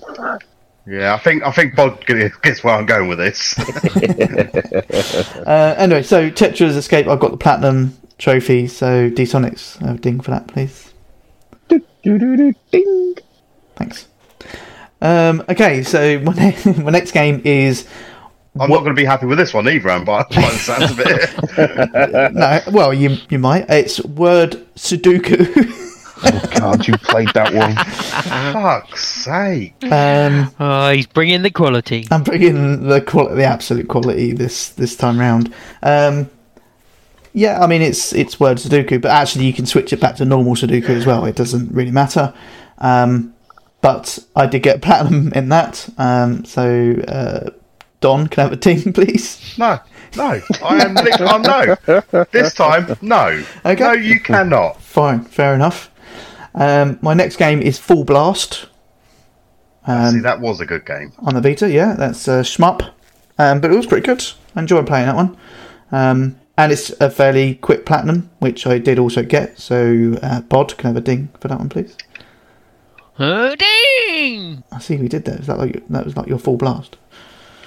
Yeah, 0.87 1.13
I 1.13 1.17
think 1.19 1.43
I 1.43 1.51
think 1.51 1.75
Bod 1.75 2.03
gets 2.05 2.63
where 2.63 2.73
I'm 2.73 2.85
going 2.85 3.09
with 3.09 3.17
this. 3.19 3.59
uh, 5.45 5.75
anyway, 5.77 6.03
so 6.03 6.29
Tetra's 6.31 6.75
Escape. 6.77 7.07
I've 7.07 7.19
got 7.19 7.31
the 7.31 7.37
platinum 7.37 7.97
trophy. 8.17 8.67
So 8.67 9.09
D 9.09 9.23
Sonics, 9.23 9.79
uh, 9.85 9.93
ding 9.97 10.21
for 10.21 10.31
that, 10.31 10.47
please. 10.47 10.93
Doo-doo-doo-ding. 12.03 13.15
Thanks. 13.75 14.07
Um, 15.01 15.43
okay, 15.49 15.83
so 15.83 16.19
my, 16.19 16.33
ne- 16.65 16.81
my 16.81 16.91
next 16.91 17.11
game 17.11 17.41
is 17.43 17.85
I'm 18.59 18.69
not 18.69 18.79
going 18.79 18.95
to 18.95 18.99
be 18.99 19.05
happy 19.05 19.25
with 19.25 19.37
this 19.37 19.53
one 19.53 19.67
either, 19.69 19.89
am 19.89 20.01
I? 20.01 20.23
By 20.23 20.25
the 20.29 20.57
sounds 20.57 20.91
of 20.91 20.99
it. 21.01 22.33
no, 22.33 22.59
well, 22.71 22.93
you 22.93 23.17
you 23.29 23.39
might. 23.39 23.69
It's 23.69 24.03
word 24.03 24.65
Sudoku. 24.75 25.75
God, 26.59 26.85
you 26.87 26.93
played 26.97 27.29
that 27.33 27.53
one. 27.53 27.75
Fuck's 28.53 29.05
sake. 29.07 29.73
um, 29.91 30.53
Oh, 30.59 30.91
he's 30.91 31.05
bringing 31.07 31.43
the 31.43 31.51
quality. 31.51 32.07
I'm 32.11 32.23
bringing 32.23 32.87
the 32.87 32.99
quality, 33.01 33.35
the 33.35 33.43
absolute 33.45 33.87
quality 33.87 34.33
this 34.33 34.69
this 34.69 34.95
time 34.97 35.19
round. 35.19 35.53
Um, 35.83 36.29
yeah, 37.33 37.61
I 37.61 37.67
mean 37.67 37.81
it's 37.81 38.11
it's 38.13 38.39
word 38.39 38.57
Sudoku, 38.57 38.99
but 38.99 39.11
actually 39.11 39.45
you 39.45 39.53
can 39.53 39.65
switch 39.67 39.93
it 39.93 40.01
back 40.01 40.15
to 40.17 40.25
normal 40.25 40.55
Sudoku 40.55 40.89
as 40.89 41.05
well. 41.05 41.23
It 41.25 41.35
doesn't 41.35 41.71
really 41.71 41.91
matter. 41.91 42.33
Um, 42.79 43.33
but 43.81 44.19
I 44.35 44.45
did 44.47 44.63
get 44.63 44.81
platinum 44.87 45.31
in 45.33 45.49
that. 45.49 45.87
Um, 45.97 46.43
so 46.43 46.95
uh, 47.07 47.51
Don, 48.01 48.27
can 48.27 48.41
I 48.41 48.43
have 48.43 48.53
a 48.53 48.57
ting, 48.57 48.93
please? 48.93 49.55
No, 49.57 49.79
no. 50.15 50.41
I 50.63 50.83
am. 50.85 50.93
Li- 50.95 51.11
I'm 51.19 51.41
no. 51.41 52.25
This 52.31 52.53
time, 52.53 52.95
no. 53.01 53.43
Okay. 53.65 53.83
No, 53.83 53.91
you 53.93 54.19
cannot. 54.19 54.81
Fine, 54.81 55.25
fair 55.25 55.53
enough. 55.53 55.91
Um, 56.55 56.97
my 57.01 57.13
next 57.13 57.35
game 57.37 57.61
is 57.61 57.77
Full 57.77 58.03
Blast. 58.05 58.67
Um, 59.85 60.11
See, 60.15 60.19
that 60.21 60.39
was 60.39 60.59
a 60.61 60.65
good 60.65 60.85
game. 60.85 61.11
on 61.19 61.33
the 61.35 61.41
Vita. 61.41 61.69
Yeah, 61.69 61.93
that's 61.95 62.27
uh, 62.27 62.41
shmup, 62.41 62.91
um, 63.37 63.59
but 63.61 63.71
it 63.71 63.75
was 63.75 63.85
pretty 63.87 64.05
good. 64.05 64.23
I 64.55 64.61
enjoyed 64.61 64.87
playing 64.87 65.05
that 65.07 65.15
one, 65.15 65.37
um, 65.91 66.39
and 66.57 66.71
it's 66.71 66.89
a 67.01 67.09
fairly 67.09 67.55
quick 67.55 67.85
platinum, 67.85 68.29
which 68.39 68.65
I 68.67 68.77
did 68.79 68.99
also 68.99 69.23
get. 69.23 69.57
So, 69.59 70.17
uh, 70.21 70.41
Bod, 70.41 70.77
can 70.77 70.87
I 70.87 70.89
have 70.89 70.97
a 70.97 71.01
ding 71.01 71.29
for 71.39 71.47
that 71.47 71.59
one, 71.59 71.69
please? 71.69 71.95
Oh, 73.19 73.55
ding! 73.55 74.63
I 74.71 74.79
see 74.79 74.95
we 74.97 75.07
did 75.07 75.25
that. 75.25 75.41
Is 75.41 75.47
that 75.47 75.57
like 75.57 75.83
that 75.89 76.05
was 76.05 76.15
like 76.17 76.27
your 76.27 76.39
full 76.39 76.57
blast? 76.57 76.97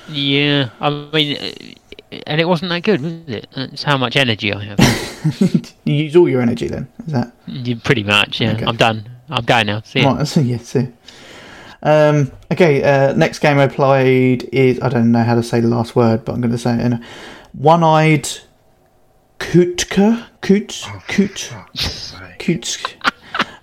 Yeah, 0.09 0.70
I 0.80 0.90
mean, 0.90 1.36
uh, 1.36 2.20
and 2.26 2.40
it 2.40 2.46
wasn't 2.46 2.70
that 2.70 2.82
good, 2.82 3.00
was 3.00 3.12
it? 3.26 3.48
That's 3.55 3.82
how 3.82 3.96
much 3.96 4.16
energy 4.16 4.53
I 4.53 4.64
have. 4.64 4.78
You 5.84 5.94
use 5.94 6.16
all 6.16 6.28
your 6.28 6.40
energy 6.42 6.68
then. 6.68 6.88
Is 7.07 7.12
that 7.12 7.32
Yeah, 7.46 7.76
Pretty 7.82 8.03
much, 8.03 8.40
yeah. 8.40 8.53
Okay. 8.53 8.64
I'm 8.64 8.76
done. 8.76 9.09
I'm 9.28 9.44
going 9.44 9.66
now. 9.66 9.82
See 9.82 10.00
ya. 10.00 10.12
right? 10.12 10.26
So 10.26 10.40
yeah, 10.40 10.59
so. 10.59 10.86
Um, 11.82 12.30
okay, 12.53 12.82
uh, 12.82 13.14
next 13.14 13.40
game 13.40 13.59
I 13.59 13.66
played 13.66 14.48
is 14.53 14.80
I 14.80 14.88
don't 14.88 15.11
know 15.11 15.22
how 15.24 15.34
to 15.34 15.42
say 15.42 15.61
the 15.61 15.68
last 15.68 15.96
word, 15.96 16.24
but 16.24 16.32
I'm 16.32 16.40
going 16.40 16.53
to 16.53 16.59
say 16.59 16.74
it 16.74 16.80
in 16.80 16.92
a 16.94 17.03
one-eyed 17.53 18.28
Kutka 19.40 20.26
Kut 20.40 20.88
Kut 21.09 21.38
Fuck's. 21.38 22.14
Kutsk. 22.38 22.94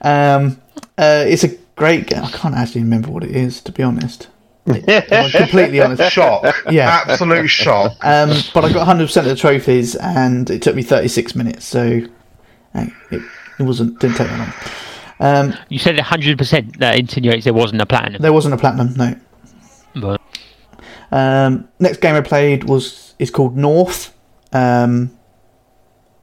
Um, 0.02 0.62
uh, 0.98 1.24
it's 1.28 1.44
a 1.44 1.56
great 1.76 2.08
game. 2.08 2.24
I 2.24 2.32
can't 2.32 2.56
actually 2.56 2.82
remember 2.82 3.10
what 3.12 3.24
it 3.24 3.32
is, 3.32 3.62
to 3.62 3.72
be 3.72 3.84
honest. 3.84 4.28
If 4.70 5.12
I'm 5.12 5.30
completely 5.32 5.82
honest. 5.82 6.12
Shock. 6.14 6.56
Yeah. 6.72 7.04
Absolute 7.08 7.48
shock. 7.48 7.94
Um, 8.04 8.30
but 8.54 8.64
I 8.66 8.72
got 8.72 8.88
100% 8.88 9.18
of 9.18 9.26
the 9.26 9.36
trophies, 9.36 9.96
and 9.96 10.50
it 10.50 10.62
took 10.62 10.76
me 10.76 10.84
36 10.84 11.36
minutes, 11.36 11.66
so 11.66 12.02
it, 12.76 12.94
it 13.12 13.64
wasn't 13.64 14.00
didn't 14.00 14.18
take 14.18 14.28
that 14.28 14.40
long. 14.40 14.54
Um, 15.52 15.54
You 15.70 15.80
said 15.80 15.98
100%. 15.98 16.78
That 16.78 16.98
insinuates 17.00 17.44
there 17.46 17.54
wasn't 17.54 17.82
a 17.82 17.86
platinum. 17.86 18.22
there 18.22 18.32
wasn't 18.34 18.54
a 18.54 18.58
platinum, 18.58 18.94
no. 18.96 19.16
But 19.96 20.22
Um, 21.12 21.68
next 21.80 22.00
game 22.02 22.16
I 22.16 22.22
played 22.22 22.66
was 22.66 23.16
is 23.20 23.32
called 23.32 23.58
North, 23.58 24.14
um, 24.54 25.10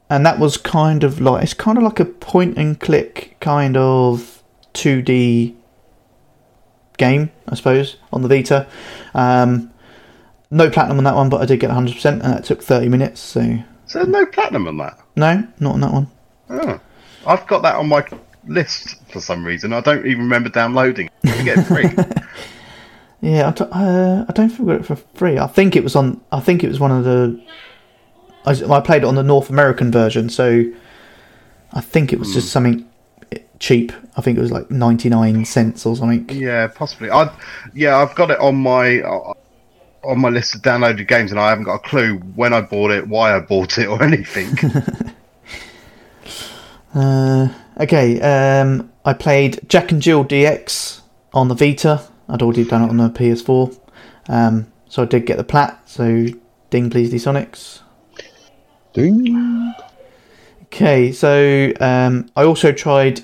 and 0.09 0.25
that 0.25 0.39
was 0.39 0.57
kind 0.57 1.03
of 1.05 1.21
like 1.21 1.43
it's 1.43 1.53
kind 1.55 1.77
of 1.77 1.85
like 1.85 1.99
a 2.01 2.05
point 2.05 2.57
and 2.57 2.79
click 2.79 3.37
kind 3.41 3.77
of 3.77 4.43
two 4.73 5.03
D 5.03 5.57
game, 6.97 7.31
I 7.49 7.55
suppose, 7.55 7.97
on 8.13 8.23
the 8.23 8.29
Vita. 8.29 8.67
Um, 9.15 9.73
no 10.51 10.71
platinum 10.71 10.99
on 10.99 11.05
that 11.05 11.15
one, 11.15 11.29
but 11.29 11.41
I 11.41 11.45
did 11.47 11.61
get 11.61 11.71
100%, 11.71 12.05
and 12.05 12.21
that 12.23 12.45
took 12.45 12.63
30 12.63 12.89
minutes. 12.89 13.21
So 13.21 13.43
So 13.87 13.99
there's 13.99 14.09
no 14.09 14.27
platinum 14.27 14.69
on 14.69 14.77
that. 14.79 14.99
no, 15.17 15.47
not 15.61 15.75
on 15.75 15.81
that 15.81 15.93
one. 15.93 16.11
Oh. 16.51 16.81
I've 17.27 17.47
got 17.49 17.63
that 17.63 17.75
on 17.75 17.89
my 17.89 18.05
list 18.47 18.95
for 19.11 19.21
some 19.21 19.45
reason. 19.45 19.73
I 19.73 19.81
don't 19.81 20.07
even 20.07 20.21
remember 20.23 20.49
downloading. 20.49 21.11
get 21.25 21.59
it 21.59 21.65
free. 21.65 21.91
Yeah, 23.23 23.49
I, 23.49 23.51
d- 23.53 23.65
uh, 23.73 24.25
I 24.29 24.33
don't 24.35 24.51
think 24.51 24.61
we 24.61 24.67
got 24.67 24.81
it 24.83 24.87
for 24.87 24.97
free. 25.15 25.39
I 25.39 25.47
think 25.47 25.75
it 25.75 25.83
was 25.83 25.97
on. 25.97 26.21
I 26.31 26.39
think 26.39 26.63
it 26.63 26.69
was 26.69 26.79
one 26.79 26.93
of 26.93 27.03
the. 27.05 27.43
I 28.45 28.81
played 28.81 29.03
it 29.03 29.07
on 29.07 29.15
the 29.17 29.23
North 29.23 29.49
American 29.49 29.91
version, 29.91 30.29
so 30.29 30.65
I 31.73 31.81
think 31.81 32.13
it 32.13 32.19
was 32.19 32.35
just 32.35 32.51
something 32.53 32.87
cheap. 33.59 33.93
I 34.17 34.21
think 34.21 34.39
it 34.39 34.41
was 34.41 34.53
like 34.53 34.71
ninety 34.71 35.09
nine 35.09 35.45
cents 35.45 35.87
or 35.87 35.97
something. 35.97 36.29
yeah, 36.31 36.67
possibly. 36.69 37.11
I 37.11 37.31
yeah, 37.75 37.97
I've 37.99 38.15
got 38.15 38.31
it 38.31 38.39
on 38.39 38.57
my 38.57 39.01
uh, 39.01 39.33
on 40.05 40.21
my 40.21 40.29
list 40.29 40.55
of 40.55 40.63
downloaded 40.63 41.09
games, 41.09 41.31
and 41.31 41.41
I 41.41 41.51
haven't 41.51 41.65
got 41.65 41.77
a 41.77 41.89
clue 41.89 42.19
when 42.35 42.53
I 42.53 42.61
bought 42.61 42.91
it, 42.91 43.07
why 43.09 43.35
I 43.37 43.41
bought 43.41 43.79
it, 43.79 43.87
or 43.87 44.03
anything. 44.11 44.57
Uh, 46.95 47.49
okay, 47.79 48.19
um, 48.23 48.91
I 49.05 49.13
played 49.13 49.61
Jack 49.69 49.93
and 49.93 50.01
Jill 50.01 50.25
DX 50.25 51.03
on 51.35 51.49
the 51.49 51.55
Vita. 51.55 52.03
I'd 52.27 52.41
already 52.41 52.65
done 52.65 52.85
it 52.85 52.89
on 52.89 52.97
the 52.97 53.11
PS4, 53.11 53.79
um, 54.31 54.73
so 54.89 55.03
I 55.03 55.05
did 55.05 55.27
get 55.27 55.37
the 55.37 55.45
plat. 55.45 55.79
So 55.85 56.25
ding, 56.71 56.89
please, 56.89 57.11
D 57.11 57.17
Sonics. 57.17 57.81
Ding. 58.95 59.75
Okay, 60.67 61.13
so 61.13 61.73
um, 61.81 62.29
I 62.37 62.45
also 62.45 62.73
tried 62.73 63.23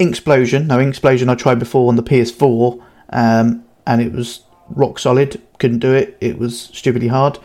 Inksplosion. 0.00 0.66
Now, 0.66 0.78
Inksplosion 0.78 1.28
I 1.28 1.34
tried 1.34 1.58
before 1.58 1.88
on 1.88 1.96
the 1.96 2.02
PS4, 2.02 2.82
um, 3.10 3.64
and 3.86 4.00
it 4.00 4.12
was 4.12 4.42
rock 4.70 4.98
solid. 4.98 5.40
Couldn't 5.58 5.80
do 5.80 5.92
it. 5.92 6.16
It 6.20 6.38
was 6.38 6.58
stupidly 6.58 7.08
hard. 7.08 7.38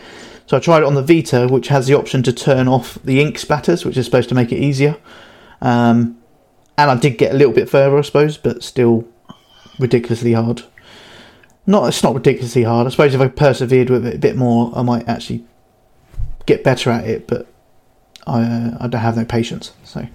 So 0.45 0.57
I 0.57 0.59
tried 0.59 0.79
it 0.79 0.85
on 0.85 0.95
the 0.95 1.03
Vita, 1.03 1.47
which 1.47 1.67
has 1.67 1.87
the 1.87 1.93
option 1.93 2.23
to 2.23 2.33
turn 2.33 2.67
off 2.67 2.97
the 3.03 3.21
ink 3.21 3.37
splatters, 3.37 3.85
which 3.85 3.97
is 3.97 4.05
supposed 4.05 4.29
to 4.29 4.35
make 4.35 4.51
it 4.51 4.57
easier. 4.57 4.97
Um, 5.61 6.17
and 6.77 6.89
I 6.89 6.95
did 6.95 7.17
get 7.17 7.33
a 7.33 7.37
little 7.37 7.53
bit 7.53 7.69
further, 7.69 7.97
I 7.97 8.01
suppose, 8.01 8.37
but 8.37 8.63
still 8.63 9.07
ridiculously 9.77 10.33
hard. 10.33 10.63
Not, 11.67 11.89
it's 11.89 12.01
not 12.01 12.15
ridiculously 12.15 12.63
hard. 12.63 12.87
I 12.87 12.89
suppose 12.89 13.13
if 13.13 13.21
I 13.21 13.27
persevered 13.27 13.89
with 13.89 14.07
it 14.07 14.15
a 14.15 14.19
bit 14.19 14.35
more, 14.35 14.71
I 14.75 14.81
might 14.81 15.07
actually 15.07 15.45
get 16.45 16.63
better 16.63 16.89
at 16.89 17.05
it. 17.05 17.27
But 17.27 17.45
I, 18.27 18.41
uh, 18.41 18.77
I 18.81 18.87
don't 18.87 19.01
have 19.01 19.17
no 19.17 19.25
patience. 19.25 19.71
So, 19.83 20.07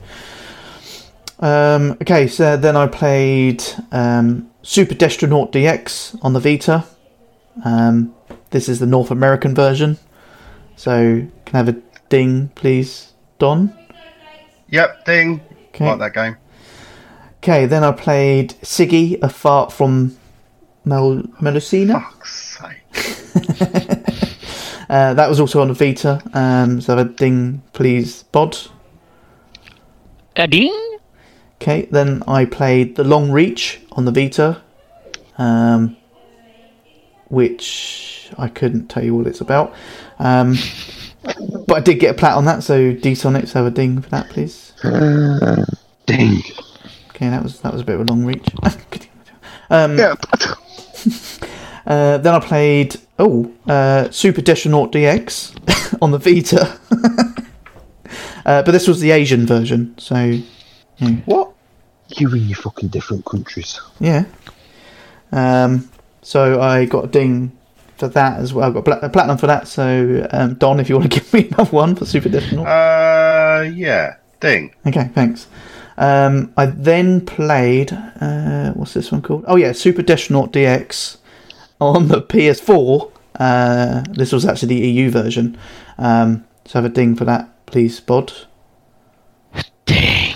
um, 1.40 1.92
okay, 2.02 2.26
so 2.26 2.56
then 2.56 2.76
I 2.76 2.86
played 2.86 3.62
um, 3.92 4.50
Super 4.62 4.94
Destronaut 4.94 5.52
DX 5.52 6.18
on 6.22 6.32
the 6.32 6.40
Vita. 6.40 6.84
Um, 7.64 8.14
this 8.50 8.68
is 8.68 8.78
the 8.78 8.86
North 8.86 9.10
American 9.10 9.54
version. 9.54 9.98
So, 10.76 11.26
can 11.44 11.54
I 11.54 11.58
have 11.58 11.68
a 11.68 11.80
ding, 12.08 12.48
please, 12.54 13.12
Don? 13.38 13.76
yep, 14.68 15.04
ding. 15.04 15.40
Okay. 15.68 15.86
Like 15.86 15.98
that 15.98 16.14
game. 16.14 16.36
Okay, 17.38 17.66
then 17.66 17.84
I 17.84 17.92
played 17.92 18.54
Sigi, 18.62 19.18
a 19.22 19.28
fart 19.28 19.72
from 19.72 20.16
Mel- 20.84 21.22
Melusina. 21.40 22.02
Fuck's 22.02 22.58
sake. 22.58 23.90
Uh, 24.94 25.12
that 25.12 25.28
was 25.28 25.40
also 25.40 25.60
on 25.60 25.66
the 25.66 25.74
Vita. 25.74 26.22
Um, 26.34 26.80
so 26.80 26.96
have 26.96 27.04
a 27.04 27.10
ding, 27.10 27.64
please, 27.72 28.22
Bod. 28.22 28.56
a 30.36 30.46
ding. 30.46 30.98
Okay, 31.56 31.88
then 31.90 32.22
I 32.28 32.44
played 32.44 32.94
The 32.94 33.02
Long 33.02 33.32
Reach 33.32 33.80
on 33.90 34.04
the 34.04 34.12
Vita, 34.12 34.62
um, 35.36 35.96
which 37.26 38.30
I 38.38 38.46
couldn't 38.46 38.86
tell 38.86 39.02
you 39.02 39.16
what 39.16 39.26
it's 39.26 39.40
about. 39.40 39.74
Um, 40.20 40.54
but 41.66 41.78
I 41.78 41.80
did 41.80 41.98
get 41.98 42.14
a 42.14 42.16
plat 42.16 42.36
on 42.36 42.44
that, 42.44 42.62
so 42.62 42.92
D 42.92 43.14
Sonics 43.14 43.50
have 43.54 43.66
a 43.66 43.72
ding 43.72 44.00
for 44.00 44.10
that, 44.10 44.30
please. 44.30 44.74
Ding. 46.06 46.40
Okay, 47.08 47.30
that 47.30 47.42
was 47.42 47.58
that 47.62 47.72
was 47.72 47.82
a 47.82 47.84
bit 47.84 47.98
of 47.98 48.02
a 48.02 48.04
long 48.04 48.24
reach. 48.24 48.46
um, 49.70 49.98
Yeah. 49.98 50.14
Uh, 51.86 52.18
then 52.18 52.34
I 52.34 52.40
played 52.40 52.96
oh 53.18 53.52
uh, 53.66 54.10
Super 54.10 54.42
Destronaut 54.42 54.92
DX 54.92 55.98
on 56.02 56.10
the 56.10 56.18
Vita, 56.18 56.78
uh, 58.46 58.62
but 58.62 58.72
this 58.72 58.88
was 58.88 59.00
the 59.00 59.10
Asian 59.10 59.46
version, 59.46 59.94
so 59.98 60.38
What? 61.24 61.52
You 62.08 62.32
in 62.34 62.48
your 62.48 62.56
fucking 62.56 62.88
different 62.90 63.24
countries. 63.24 63.80
Yeah. 63.98 64.24
Um, 65.32 65.88
so 66.22 66.60
I 66.60 66.84
got 66.84 67.04
a 67.04 67.08
ding 67.08 67.52
for 67.96 68.08
that 68.08 68.38
as 68.38 68.52
well. 68.52 68.70
I 68.70 68.80
got 68.80 69.04
a 69.04 69.08
platinum 69.08 69.38
for 69.38 69.46
that. 69.46 69.68
So 69.68 70.26
um, 70.30 70.54
Don, 70.54 70.80
if 70.80 70.88
you 70.88 70.96
want 70.96 71.12
to 71.12 71.20
give 71.20 71.32
me 71.32 71.48
another 71.48 71.70
one 71.70 71.94
for 71.96 72.04
Super 72.06 72.28
Destronaut. 72.28 72.66
Uh, 72.66 73.62
yeah, 73.70 74.16
ding. 74.40 74.74
okay, 74.86 75.10
thanks. 75.14 75.46
Um, 75.96 76.52
I 76.56 76.66
then 76.66 77.24
played 77.24 77.92
uh, 77.92 78.72
what's 78.72 78.94
this 78.94 79.12
one 79.12 79.22
called? 79.22 79.44
Oh 79.46 79.56
yeah, 79.56 79.72
Super 79.72 80.02
Destronaut 80.02 80.50
DX 80.50 81.18
on 81.84 82.08
the 82.08 82.22
PS4. 82.22 83.12
Uh, 83.38 84.04
this 84.10 84.32
was 84.32 84.44
actually 84.44 84.74
the 84.76 84.86
EU 84.86 85.10
version. 85.10 85.56
Um, 85.98 86.44
so 86.64 86.78
have 86.78 86.84
a 86.84 86.94
ding 86.94 87.16
for 87.16 87.24
that, 87.24 87.66
please, 87.66 88.00
Bod. 88.00 88.32
Ding. 89.86 90.34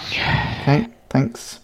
Okay, 0.61 0.89
thanks. 1.09 1.61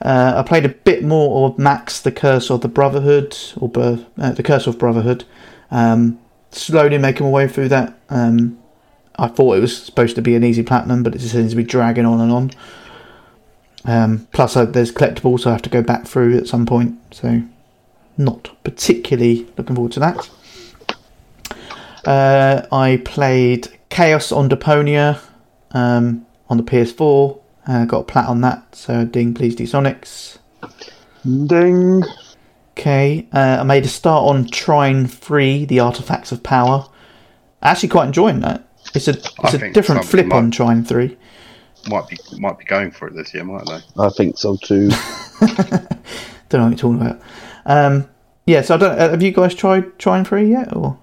Uh, 0.00 0.34
I 0.36 0.42
played 0.42 0.64
a 0.64 0.70
bit 0.70 1.04
more 1.04 1.48
of 1.48 1.58
Max: 1.58 2.00
The 2.00 2.12
Curse 2.12 2.50
of 2.50 2.60
the 2.60 2.68
Brotherhood, 2.68 3.36
or 3.56 3.70
uh, 3.76 4.32
The 4.32 4.42
Curse 4.42 4.66
of 4.66 4.78
Brotherhood. 4.78 5.24
Um, 5.70 6.18
slowly 6.50 6.98
making 6.98 7.26
my 7.26 7.32
way 7.32 7.48
through 7.48 7.68
that. 7.68 7.98
Um, 8.08 8.58
I 9.18 9.28
thought 9.28 9.56
it 9.56 9.60
was 9.60 9.76
supposed 9.76 10.14
to 10.16 10.22
be 10.22 10.36
an 10.36 10.44
easy 10.44 10.62
platinum, 10.62 11.02
but 11.02 11.14
it 11.14 11.18
just 11.18 11.32
seems 11.32 11.50
to 11.50 11.56
be 11.56 11.64
dragging 11.64 12.06
on 12.06 12.20
and 12.20 12.32
on. 12.32 12.50
Um, 13.84 14.28
plus, 14.32 14.56
uh, 14.56 14.64
there's 14.64 14.92
collectibles, 14.92 15.40
so 15.40 15.50
I 15.50 15.54
have 15.54 15.62
to 15.62 15.70
go 15.70 15.82
back 15.82 16.06
through 16.06 16.36
at 16.36 16.46
some 16.46 16.66
point. 16.66 16.96
So, 17.10 17.42
not 18.18 18.50
particularly 18.64 19.46
looking 19.56 19.74
forward 19.76 19.92
to 19.92 20.00
that. 20.00 20.28
Uh, 22.04 22.66
I 22.72 23.00
played 23.04 23.68
Chaos 23.90 24.32
on 24.32 24.48
Deponia 24.48 25.20
um, 25.72 26.26
on 26.48 26.56
the 26.56 26.62
PS4. 26.62 27.40
Uh, 27.66 27.84
got 27.84 28.00
a 28.00 28.04
plat 28.04 28.26
on 28.28 28.40
that, 28.40 28.74
so 28.74 29.04
ding, 29.04 29.34
please, 29.34 29.54
D 29.54 29.64
Sonics. 29.64 30.38
Ding. 31.24 32.02
Okay, 32.78 33.26
uh, 33.32 33.58
I 33.60 33.62
made 33.64 33.84
a 33.84 33.88
start 33.88 34.24
on 34.24 34.46
Trine 34.48 35.06
3, 35.06 35.64
The 35.66 35.80
Artifacts 35.80 36.30
of 36.32 36.42
Power. 36.42 36.88
Actually, 37.62 37.88
quite 37.90 38.06
enjoying 38.06 38.40
that. 38.40 38.64
It's 38.94 39.08
a 39.08 39.12
I 39.42 39.48
it's 39.48 39.54
a 39.54 39.72
different 39.72 40.04
flip 40.04 40.26
might- 40.26 40.36
on 40.36 40.50
Trine 40.50 40.84
3. 40.84 41.16
Might 41.88 42.08
be 42.08 42.16
might 42.38 42.58
be 42.58 42.64
going 42.64 42.90
for 42.90 43.06
it 43.08 43.14
this 43.14 43.32
year, 43.32 43.44
might 43.44 43.64
they? 43.66 43.80
I 44.02 44.08
think 44.10 44.36
so 44.38 44.56
too. 44.56 44.88
Don't 45.40 45.50
know 46.52 46.64
what 46.64 46.68
you're 46.70 46.76
talking 46.76 47.00
about. 47.00 47.20
Um, 47.68 48.08
yeah, 48.46 48.62
so 48.62 48.74
I 48.74 48.78
don't. 48.78 48.98
Uh, 48.98 49.10
have 49.10 49.22
you 49.22 49.30
guys 49.30 49.54
tried 49.54 49.96
Trine 50.00 50.24
3 50.24 50.50
yet? 50.50 50.74
Or 50.74 50.98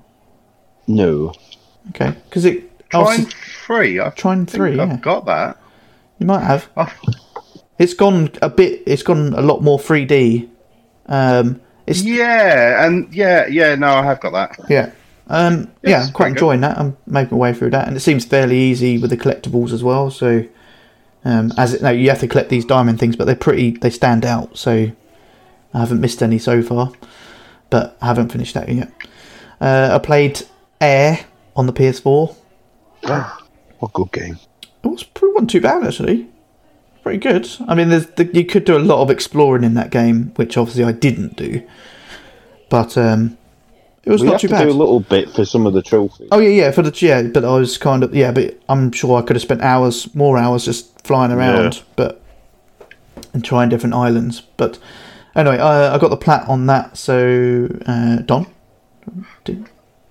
no. 0.88 1.32
okay, 1.90 2.14
because 2.28 2.44
it 2.46 2.90
Trying 2.90 3.04
obviously- 3.06 3.32
three. 3.66 4.00
I 4.00 4.10
Trine 4.10 4.46
think 4.46 4.58
3, 4.58 4.80
I've 4.80 4.90
yeah. 4.90 4.98
got 4.98 5.26
that. 5.28 5.58
You 6.20 6.26
might 6.28 6.44
have. 6.44 6.68
Oh, 6.76 6.92
It's 7.78 7.94
gone 7.94 8.32
a 8.42 8.50
bit. 8.50 8.84
It's 8.86 9.04
gone 9.04 9.34
a 9.34 9.42
lot 9.42 9.62
more 9.62 9.78
3D. 9.80 10.50
Um, 11.08 11.62
it's 11.88 12.02
yeah, 12.04 12.86
and 12.86 13.14
yeah, 13.14 13.46
yeah. 13.48 13.76
No, 13.76 13.88
I 13.88 14.04
have 14.04 14.20
got 14.20 14.34
that. 14.34 14.60
Yeah. 14.70 14.92
Um, 15.28 15.72
Yeah, 15.84 15.90
yeah, 15.90 15.98
I'm 16.04 16.12
quite 16.14 16.14
pretty 16.14 16.34
good. 16.34 16.38
enjoying 16.38 16.62
that. 16.62 16.78
I'm 16.80 16.98
making 17.06 17.38
my 17.38 17.42
way 17.42 17.54
through 17.54 17.72
that, 17.72 17.88
and 17.88 17.96
it 17.98 18.00
seems 18.00 18.26
fairly 18.26 18.58
easy 18.58 18.98
with 18.98 19.10
the 19.12 19.18
collectibles 19.18 19.72
as 19.74 19.84
well. 19.84 20.10
So, 20.10 20.46
um, 21.26 21.52
as 21.58 21.74
it, 21.76 21.82
no, 21.82 21.90
you 21.92 22.10
have 22.10 22.20
to 22.22 22.28
collect 22.28 22.50
these 22.50 22.66
diamond 22.66 23.00
things, 23.00 23.16
but 23.16 23.26
they're 23.26 23.36
pretty. 23.36 23.72
They 23.72 23.90
stand 23.92 24.26
out. 24.26 24.58
So, 24.58 24.92
I 25.76 25.80
haven't 25.80 26.00
missed 26.00 26.24
any 26.24 26.40
so 26.40 26.62
far, 26.64 26.92
but 27.70 27.98
I 28.02 28.06
haven't 28.08 28.32
finished 28.32 28.54
that 28.54 28.70
yet. 28.70 28.92
Uh, 29.60 29.90
I 29.94 30.00
played 30.00 30.42
Air 30.80 31.20
on 31.56 31.68
the 31.68 31.74
PS4. 31.74 32.36
What 33.80 33.90
a 33.90 33.94
good 33.94 34.12
game. 34.14 34.40
It 34.84 34.88
was 34.88 35.04
pretty 35.04 35.34
wasn't 35.34 35.50
too 35.50 35.60
bad 35.62 35.84
actually. 35.86 36.28
Pretty 37.04 37.20
good. 37.20 37.48
I 37.68 37.76
mean, 37.76 37.90
there's 37.90 38.08
the, 38.08 38.26
you 38.34 38.46
could 38.46 38.64
do 38.64 38.78
a 38.78 38.80
lot 38.80 39.02
of 39.02 39.12
exploring 39.12 39.66
in 39.66 39.74
that 39.74 39.90
game, 39.92 40.32
which 40.38 40.58
obviously 40.58 40.86
I 40.86 40.94
didn't 40.94 41.36
do. 41.36 41.62
But 42.70 42.98
um, 42.98 43.38
it 44.06 44.12
was 44.12 44.22
We 44.22 44.28
not 44.30 44.40
too 44.40 44.48
to 44.48 44.54
bad. 44.54 44.64
do 44.64 44.70
a 44.70 44.74
little 44.74 45.02
bit 45.02 45.30
for 45.30 45.44
some 45.44 45.68
of 45.68 45.74
the 45.74 45.82
trophies. 45.82 46.30
Oh 46.32 46.40
yeah, 46.40 46.50
yeah, 46.50 46.72
for 46.72 46.84
the 46.84 47.06
yeah, 47.06 47.24
but 47.24 47.44
I 47.44 47.52
was 47.58 47.78
kind 47.78 48.02
of 48.02 48.16
yeah, 48.16 48.32
but 48.32 48.58
I'm 48.70 48.94
sure 48.94 49.20
I 49.20 49.22
could 49.22 49.36
have 49.36 49.44
spent 49.44 49.62
hours, 49.62 50.14
more 50.16 50.38
hours, 50.38 50.64
just 50.66 51.06
flying 51.06 51.34
around, 51.34 51.76
Yeah. 51.76 51.82
but 51.98 52.22
and 53.34 53.44
trying 53.44 53.68
different 53.70 53.94
islands. 53.94 54.42
But 54.56 54.80
anyway, 55.36 55.58
I, 55.58 55.96
I 55.96 55.98
got 55.98 56.10
the 56.10 56.18
plat 56.18 56.48
on 56.48 56.66
that. 56.68 56.98
So 56.98 57.68
uh, 57.86 58.18
Don, 58.18 58.48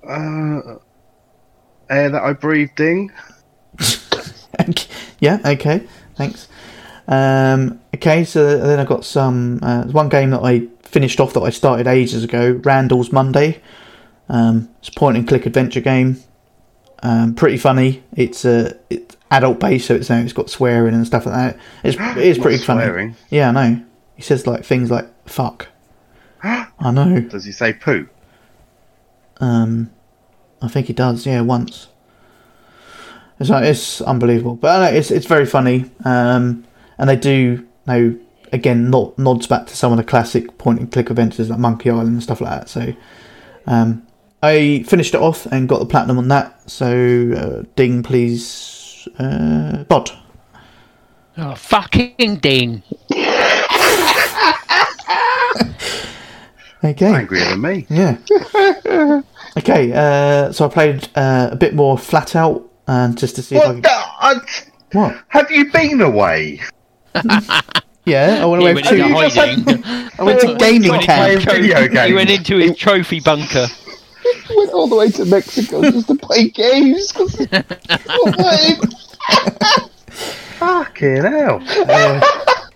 Uh, 0.06 0.76
air 1.90 2.10
that 2.10 2.22
I 2.22 2.32
breathed 2.32 2.80
in. 2.80 3.10
yeah, 5.20 5.38
okay, 5.44 5.86
thanks. 6.16 6.48
Um, 7.06 7.80
okay, 7.94 8.24
so 8.24 8.58
then 8.58 8.80
I 8.80 8.84
got 8.84 9.04
some 9.04 9.60
uh, 9.62 9.84
one 9.84 10.08
game 10.08 10.30
that 10.30 10.42
I 10.42 10.68
finished 10.82 11.20
off 11.20 11.34
that 11.34 11.40
I 11.42 11.50
started 11.50 11.86
ages 11.86 12.24
ago, 12.24 12.60
Randall's 12.64 13.12
Monday. 13.12 13.60
Um, 14.28 14.70
it's 14.78 14.88
a 14.88 14.92
point 14.92 15.16
and 15.16 15.28
click 15.28 15.44
adventure 15.46 15.80
game. 15.80 16.18
Um, 17.02 17.34
pretty 17.34 17.58
funny. 17.58 18.02
It's 18.16 18.44
a 18.46 18.78
it's 18.88 19.16
adult 19.30 19.60
based, 19.60 19.86
so 19.88 19.94
it's 19.96 20.08
you 20.08 20.16
know, 20.16 20.22
it's 20.22 20.32
got 20.32 20.48
swearing 20.48 20.94
and 20.94 21.06
stuff 21.06 21.26
like 21.26 21.34
that. 21.34 21.58
It's 21.82 21.96
it 22.18 22.24
is 22.24 22.38
pretty 22.38 22.62
funny. 22.62 22.80
swearing. 22.82 23.16
Yeah, 23.28 23.50
I 23.50 23.52
know. 23.52 23.84
He 24.16 24.22
says 24.22 24.46
like 24.46 24.64
things 24.64 24.90
like 24.90 25.06
"fuck." 25.26 25.68
I 26.42 26.90
know. 26.90 27.20
Does 27.20 27.44
he 27.44 27.52
say 27.52 27.72
poo? 27.72 28.08
Um, 29.40 29.90
I 30.62 30.68
think 30.68 30.86
he 30.86 30.92
does. 30.92 31.26
Yeah, 31.26 31.40
once. 31.40 31.88
It's 33.40 33.50
like, 33.50 33.64
it's 33.64 34.00
unbelievable, 34.00 34.54
but 34.54 34.80
I 34.80 34.90
know, 34.90 34.96
it's 34.96 35.10
it's 35.10 35.26
very 35.26 35.46
funny. 35.46 35.90
Um, 36.04 36.64
and 36.98 37.10
they 37.10 37.16
do 37.16 37.30
you 37.30 37.68
know 37.86 38.18
again 38.52 38.90
nod, 38.90 39.18
nods 39.18 39.46
back 39.46 39.66
to 39.66 39.76
some 39.76 39.92
of 39.92 39.98
the 39.98 40.04
classic 40.04 40.56
point 40.58 40.78
and 40.78 40.90
click 40.90 41.10
adventures 41.10 41.50
like 41.50 41.58
Monkey 41.58 41.90
Island 41.90 42.08
and 42.08 42.22
stuff 42.22 42.40
like 42.40 42.60
that. 42.60 42.68
So, 42.68 42.94
um, 43.66 44.06
I 44.42 44.84
finished 44.86 45.14
it 45.14 45.20
off 45.20 45.46
and 45.46 45.68
got 45.68 45.80
the 45.80 45.86
platinum 45.86 46.18
on 46.18 46.28
that. 46.28 46.70
So, 46.70 46.86
uh, 47.36 47.66
ding, 47.76 48.02
please, 48.02 49.08
uh, 49.18 49.84
bod. 49.84 50.10
Oh, 51.36 51.54
fucking 51.56 52.36
Dean. 52.36 52.82
Okay. 56.84 57.06
Angrier 57.14 57.44
than 57.46 57.60
me. 57.62 57.86
Yeah. 57.88 58.18
okay, 59.56 59.92
uh, 59.94 60.52
so 60.52 60.66
I 60.66 60.68
played 60.68 61.08
uh, 61.14 61.48
a 61.52 61.56
bit 61.56 61.74
more 61.74 61.96
flat 61.96 62.36
out, 62.36 62.70
and 62.86 63.16
just 63.16 63.36
to 63.36 63.42
see 63.42 63.56
if 63.56 63.62
I 63.62 63.66
What? 63.66 63.74
could. 63.76 63.82
the- 63.84 63.90
I, 63.90 64.34
What? 64.92 65.16
have 65.28 65.50
you 65.50 65.72
been 65.72 66.00
away? 66.00 66.60
Yeah, 68.06 68.40
I 68.42 68.44
went 68.44 68.60
away 68.62 68.74
went 68.74 68.86
for 68.86 68.98
hiding. 68.98 69.82
I 70.18 70.22
went 70.22 70.38
to 70.42 70.54
gaming 70.56 70.90
Went 70.90 71.04
into 71.04 71.06
camp. 71.06 71.32
his 71.32 71.44
Video 71.46 71.88
games. 71.88 72.06
He 72.08 72.12
went 72.12 72.28
into 72.28 72.58
his 72.58 72.76
trophy 72.76 73.20
bunker. 73.20 73.64
went 74.54 74.72
all 74.74 74.88
the 74.88 74.94
way 74.96 75.08
to 75.12 75.24
Mexico 75.24 75.80
just 75.90 76.08
to 76.08 76.14
play 76.14 76.50
games. 76.50 77.10
'cause- 77.12 77.46
Fucking 80.58 81.22
hell. 81.24 81.62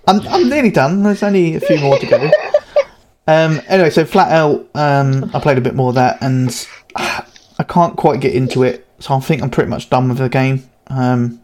I'm, 0.06 0.20
I'm 0.28 0.48
nearly 0.48 0.70
done. 0.70 1.02
There's 1.02 1.22
only 1.22 1.56
a 1.56 1.60
few 1.60 1.78
more 1.80 1.98
to 1.98 2.06
go. 2.06 2.30
Um, 3.28 3.60
anyway, 3.68 3.90
so 3.90 4.06
flat 4.06 4.32
out, 4.32 4.66
um, 4.74 5.30
I 5.34 5.40
played 5.40 5.58
a 5.58 5.60
bit 5.60 5.74
more 5.74 5.90
of 5.90 5.96
that, 5.96 6.22
and 6.22 6.48
uh, 6.96 7.20
I 7.58 7.62
can't 7.62 7.94
quite 7.94 8.20
get 8.20 8.34
into 8.34 8.62
it. 8.62 8.86
So 9.00 9.14
I 9.14 9.20
think 9.20 9.42
I'm 9.42 9.50
pretty 9.50 9.68
much 9.68 9.90
done 9.90 10.08
with 10.08 10.18
the 10.18 10.30
game. 10.30 10.68
Um, 10.86 11.42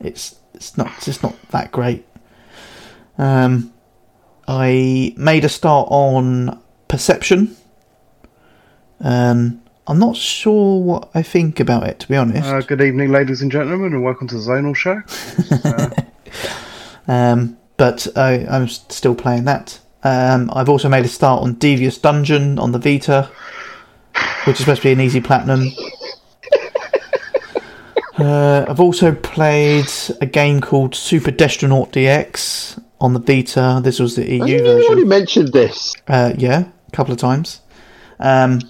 it's 0.00 0.36
it's 0.54 0.76
not 0.76 0.88
it's 0.96 1.06
just 1.06 1.22
not 1.22 1.34
that 1.50 1.72
great. 1.72 2.06
Um, 3.16 3.72
I 4.46 5.14
made 5.16 5.44
a 5.44 5.48
start 5.48 5.88
on 5.90 6.60
Perception. 6.88 7.56
Um, 9.00 9.62
I'm 9.86 9.98
not 9.98 10.16
sure 10.16 10.80
what 10.82 11.08
I 11.14 11.22
think 11.22 11.58
about 11.58 11.84
it, 11.84 12.00
to 12.00 12.08
be 12.08 12.16
honest. 12.16 12.46
Uh, 12.46 12.60
good 12.60 12.82
evening, 12.82 13.10
ladies 13.10 13.40
and 13.40 13.50
gentlemen, 13.50 13.94
and 13.94 14.04
welcome 14.04 14.28
to 14.28 14.34
the 14.34 14.40
Zonal 14.40 14.76
Show. 14.76 15.02
Um, 17.08 17.56
but 17.78 18.06
I, 18.16 18.46
I'm 18.46 18.68
still 18.68 19.14
playing 19.14 19.44
that. 19.44 19.80
Um, 20.08 20.50
I've 20.54 20.70
also 20.70 20.88
made 20.88 21.04
a 21.04 21.08
start 21.08 21.42
on 21.42 21.54
Devious 21.54 21.98
Dungeon 21.98 22.58
on 22.58 22.72
the 22.72 22.78
Vita, 22.78 23.30
which 24.44 24.54
is 24.54 24.60
supposed 24.60 24.80
to 24.82 24.88
be 24.88 24.92
an 24.92 25.00
easy 25.00 25.20
platinum. 25.20 25.68
Uh, 28.18 28.66
I've 28.68 28.80
also 28.80 29.14
played 29.14 29.88
a 30.20 30.26
game 30.26 30.60
called 30.60 30.96
Super 30.96 31.30
Destronaut 31.30 31.92
DX 31.92 32.82
on 33.00 33.14
the 33.14 33.20
Vita. 33.20 33.80
This 33.80 34.00
was 34.00 34.16
the 34.16 34.28
EU 34.28 34.64
Hasn't 34.64 34.86
already 34.86 35.04
mentioned 35.04 35.52
this? 35.52 35.94
Uh, 36.08 36.32
yeah, 36.36 36.64
a 36.88 36.90
couple 36.90 37.12
of 37.12 37.20
times. 37.20 37.60
Um, 38.18 38.60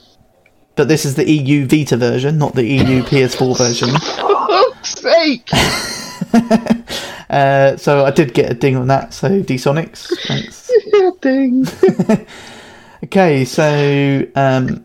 but 0.77 0.89
this 0.89 1.07
is 1.07 1.15
the 1.15 1.27
EU 1.27 1.67
Vita 1.67 1.97
version, 1.97 2.37
not 2.37 2.57
the 2.57 2.67
EU 2.67 3.03
PS4 3.05 3.57
version. 3.57 3.89
fuck's 3.99 5.01
sake! 5.01 5.49
Uh, 7.31 7.77
so 7.77 8.07
I 8.07 8.11
did 8.11 8.33
get 8.33 8.51
a 8.51 8.55
ding 8.55 8.75
on 8.75 8.87
that. 8.87 9.13
So 9.13 9.43
D-Sonics, 9.43 10.09
thanks. 10.27 10.71
Yeah, 10.87 11.11
ding. 11.21 11.67
Okay, 13.05 13.45
so 13.45 14.27
um, 14.35 14.85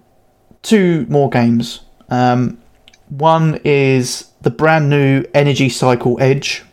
two 0.62 1.08
more 1.10 1.30
games. 1.32 1.82
Um, 2.10 2.62
one 3.10 3.60
is 3.64 4.30
the 4.42 4.52
brand 4.52 4.90
new 4.90 5.26
Energy 5.34 5.70
Cycle 5.70 6.22
Edge. 6.22 6.64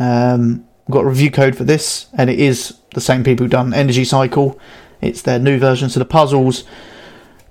Um, 0.00 0.66
got 0.90 1.04
a 1.04 1.08
review 1.08 1.30
code 1.30 1.56
for 1.56 1.62
this, 1.62 2.08
and 2.14 2.28
it 2.28 2.40
is 2.40 2.78
the 2.94 3.00
same 3.00 3.22
people 3.22 3.44
who've 3.44 3.52
done 3.52 3.72
Energy 3.72 4.04
Cycle. 4.04 4.58
It's 5.00 5.22
their 5.22 5.38
new 5.38 5.58
version, 5.58 5.88
so 5.88 6.00
the 6.00 6.04
puzzles 6.04 6.64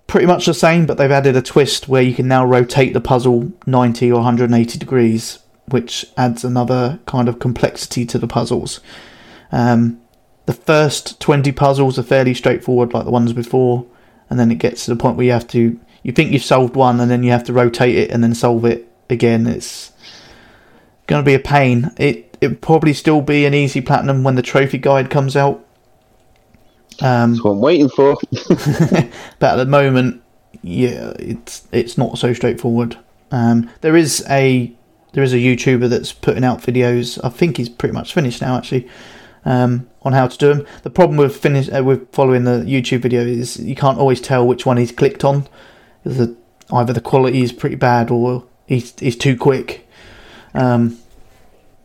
pretty 0.07 0.25
much 0.25 0.45
the 0.45 0.53
same, 0.53 0.85
but 0.85 0.97
they've 0.97 1.11
added 1.11 1.37
a 1.37 1.41
twist 1.41 1.87
where 1.87 2.01
you 2.01 2.13
can 2.13 2.27
now 2.27 2.45
rotate 2.45 2.93
the 2.93 3.01
puzzle 3.01 3.51
90 3.65 4.11
or 4.11 4.15
180 4.15 4.77
degrees, 4.77 5.39
which 5.69 6.05
adds 6.15 6.43
another 6.43 6.99
kind 7.05 7.27
of 7.27 7.39
complexity 7.39 8.05
to 8.05 8.17
the 8.17 8.27
puzzles. 8.27 8.79
Um, 9.51 10.01
the 10.45 10.53
first 10.53 11.19
20 11.19 11.51
puzzles 11.51 11.99
are 11.99 12.03
fairly 12.03 12.33
straightforward 12.33 12.93
like 12.93 13.05
the 13.05 13.11
ones 13.11 13.33
before 13.33 13.85
and 14.29 14.39
then 14.39 14.51
it 14.51 14.55
gets 14.55 14.85
to 14.85 14.91
the 14.91 14.97
point 14.97 15.17
where 15.17 15.25
you 15.25 15.31
have 15.31 15.47
to 15.47 15.79
you 16.03 16.11
think 16.13 16.31
you've 16.31 16.43
solved 16.43 16.75
one 16.75 16.99
and 16.99 17.11
then 17.11 17.23
you 17.23 17.31
have 17.31 17.43
to 17.45 17.53
rotate 17.53 17.95
it 17.95 18.11
and 18.11 18.23
then 18.23 18.33
solve 18.33 18.63
it 18.63 18.89
again 19.09 19.45
it's 19.45 19.91
going 21.05 21.21
to 21.21 21.25
be 21.25 21.33
a 21.33 21.39
pain 21.39 21.91
it 21.97 22.37
it 22.39 22.61
probably 22.61 22.93
still 22.93 23.21
be 23.21 23.45
an 23.45 23.53
easy 23.53 23.81
platinum 23.81 24.23
when 24.23 24.35
the 24.35 24.41
trophy 24.41 24.77
guide 24.77 25.09
comes 25.09 25.35
out 25.35 25.65
um, 26.99 27.33
That's 27.33 27.43
what 27.43 27.51
I'm 27.51 27.61
waiting 27.61 27.89
for. 27.89 28.17
but 29.39 29.51
at 29.51 29.55
the 29.57 29.65
moment 29.65 30.23
yeah, 30.61 31.13
it's 31.19 31.67
it's 31.71 31.97
not 31.97 32.17
so 32.17 32.33
straightforward. 32.33 32.97
Um, 33.31 33.69
there 33.81 33.95
is 33.95 34.25
a 34.29 34.73
there 35.13 35.23
is 35.23 35.33
a 35.33 35.37
YouTuber 35.37 35.89
that's 35.89 36.13
putting 36.13 36.43
out 36.43 36.61
videos. 36.61 37.19
I 37.23 37.29
think 37.29 37.57
he's 37.57 37.69
pretty 37.69 37.93
much 37.93 38.13
finished 38.13 38.41
now, 38.41 38.57
actually, 38.57 38.87
um, 39.45 39.89
on 40.01 40.13
how 40.13 40.27
to 40.27 40.37
do 40.37 40.53
them. 40.53 40.67
The 40.83 40.89
problem 40.89 41.17
with 41.17 41.35
finish 41.35 41.69
uh, 41.73 41.83
with 41.83 42.11
following 42.11 42.43
the 42.43 42.63
YouTube 42.65 43.01
video 43.01 43.21
is 43.21 43.59
you 43.59 43.75
can't 43.75 43.97
always 43.97 44.21
tell 44.21 44.45
which 44.45 44.65
one 44.65 44.77
he's 44.77 44.91
clicked 44.91 45.23
on. 45.23 45.47
The, 46.03 46.35
either 46.71 46.93
the 46.93 47.01
quality 47.01 47.41
is 47.41 47.51
pretty 47.51 47.75
bad 47.75 48.11
or 48.11 48.45
he's 48.65 48.93
he's 48.99 49.15
too 49.15 49.37
quick. 49.37 49.87
Um, 50.53 50.99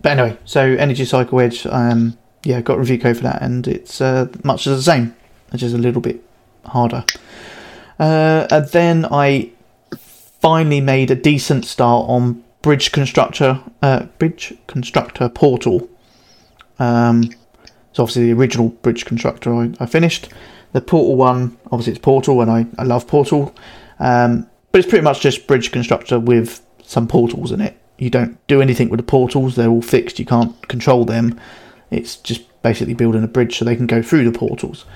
but 0.00 0.18
anyway, 0.18 0.38
so 0.44 0.62
Energy 0.62 1.04
Cycle 1.04 1.40
Edge, 1.40 1.66
um, 1.66 2.18
yeah, 2.44 2.60
got 2.60 2.78
review 2.78 2.98
code 2.98 3.16
for 3.16 3.22
that, 3.22 3.40
and 3.40 3.66
it's 3.68 4.00
uh, 4.00 4.28
much 4.42 4.64
the 4.64 4.82
same, 4.82 5.14
which 5.50 5.62
is 5.62 5.74
a 5.74 5.78
little 5.78 6.00
bit 6.00 6.22
harder. 6.64 7.04
Uh, 7.98 8.48
and 8.50 8.68
then 8.68 9.06
I 9.10 9.52
finally 10.40 10.80
made 10.80 11.10
a 11.12 11.14
decent 11.14 11.64
start 11.64 12.08
on 12.08 12.42
Bridge 12.62 12.92
Constructor, 12.92 13.60
uh, 13.82 14.04
Bridge 14.18 14.54
Constructor 14.66 15.28
Portal. 15.28 15.88
Um, 16.78 17.30
obviously 17.98 18.26
the 18.26 18.32
original 18.32 18.68
Bridge 18.68 19.04
Constructor 19.04 19.54
I, 19.54 19.72
I 19.80 19.86
finished. 19.86 20.28
The 20.72 20.80
Portal 20.80 21.16
one, 21.16 21.58
obviously 21.66 21.92
it's 21.92 22.00
Portal, 22.00 22.40
and 22.40 22.50
I, 22.50 22.66
I 22.78 22.84
love 22.84 23.06
Portal. 23.06 23.54
Um, 23.98 24.48
but 24.70 24.78
it's 24.78 24.88
pretty 24.88 25.04
much 25.04 25.20
just 25.20 25.46
Bridge 25.46 25.70
Constructor 25.70 26.18
with 26.18 26.64
some 26.82 27.06
portals 27.06 27.52
in 27.52 27.60
it. 27.60 27.78
You 27.98 28.10
don't 28.10 28.44
do 28.46 28.62
anything 28.62 28.88
with 28.88 28.98
the 28.98 29.04
portals; 29.04 29.54
they're 29.54 29.68
all 29.68 29.82
fixed. 29.82 30.18
You 30.18 30.24
can't 30.24 30.66
control 30.68 31.04
them. 31.04 31.38
It's 31.90 32.16
just 32.16 32.42
basically 32.62 32.94
building 32.94 33.22
a 33.22 33.28
bridge 33.28 33.58
so 33.58 33.64
they 33.64 33.76
can 33.76 33.86
go 33.86 34.02
through 34.02 34.24
the 34.24 34.36
portals. 34.36 34.86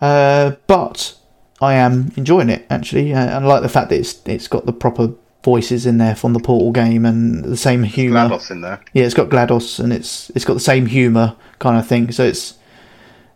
Uh, 0.00 0.52
but 0.66 1.16
I 1.60 1.74
am 1.74 2.12
enjoying 2.16 2.48
it 2.48 2.66
actually, 2.70 3.12
uh, 3.12 3.18
and 3.18 3.44
I 3.44 3.46
like 3.46 3.62
the 3.62 3.68
fact 3.68 3.90
that 3.90 3.98
it's 3.98 4.20
it's 4.26 4.48
got 4.48 4.64
the 4.64 4.72
proper 4.72 5.12
voices 5.44 5.84
in 5.86 5.98
there 5.98 6.16
from 6.16 6.32
the 6.32 6.40
Portal 6.40 6.72
game 6.72 7.04
and 7.04 7.44
the 7.44 7.56
same 7.56 7.82
humour. 7.82 8.28
GLaDOS 8.28 8.50
in 8.50 8.60
there. 8.62 8.80
Yeah, 8.94 9.04
it's 9.04 9.14
got 9.14 9.28
GLaDOS 9.28 9.78
and 9.78 9.92
it's 9.92 10.30
it's 10.30 10.44
got 10.44 10.54
the 10.54 10.60
same 10.60 10.86
humour 10.86 11.36
kind 11.58 11.78
of 11.78 11.86
thing. 11.86 12.10
So 12.10 12.24
it's 12.24 12.54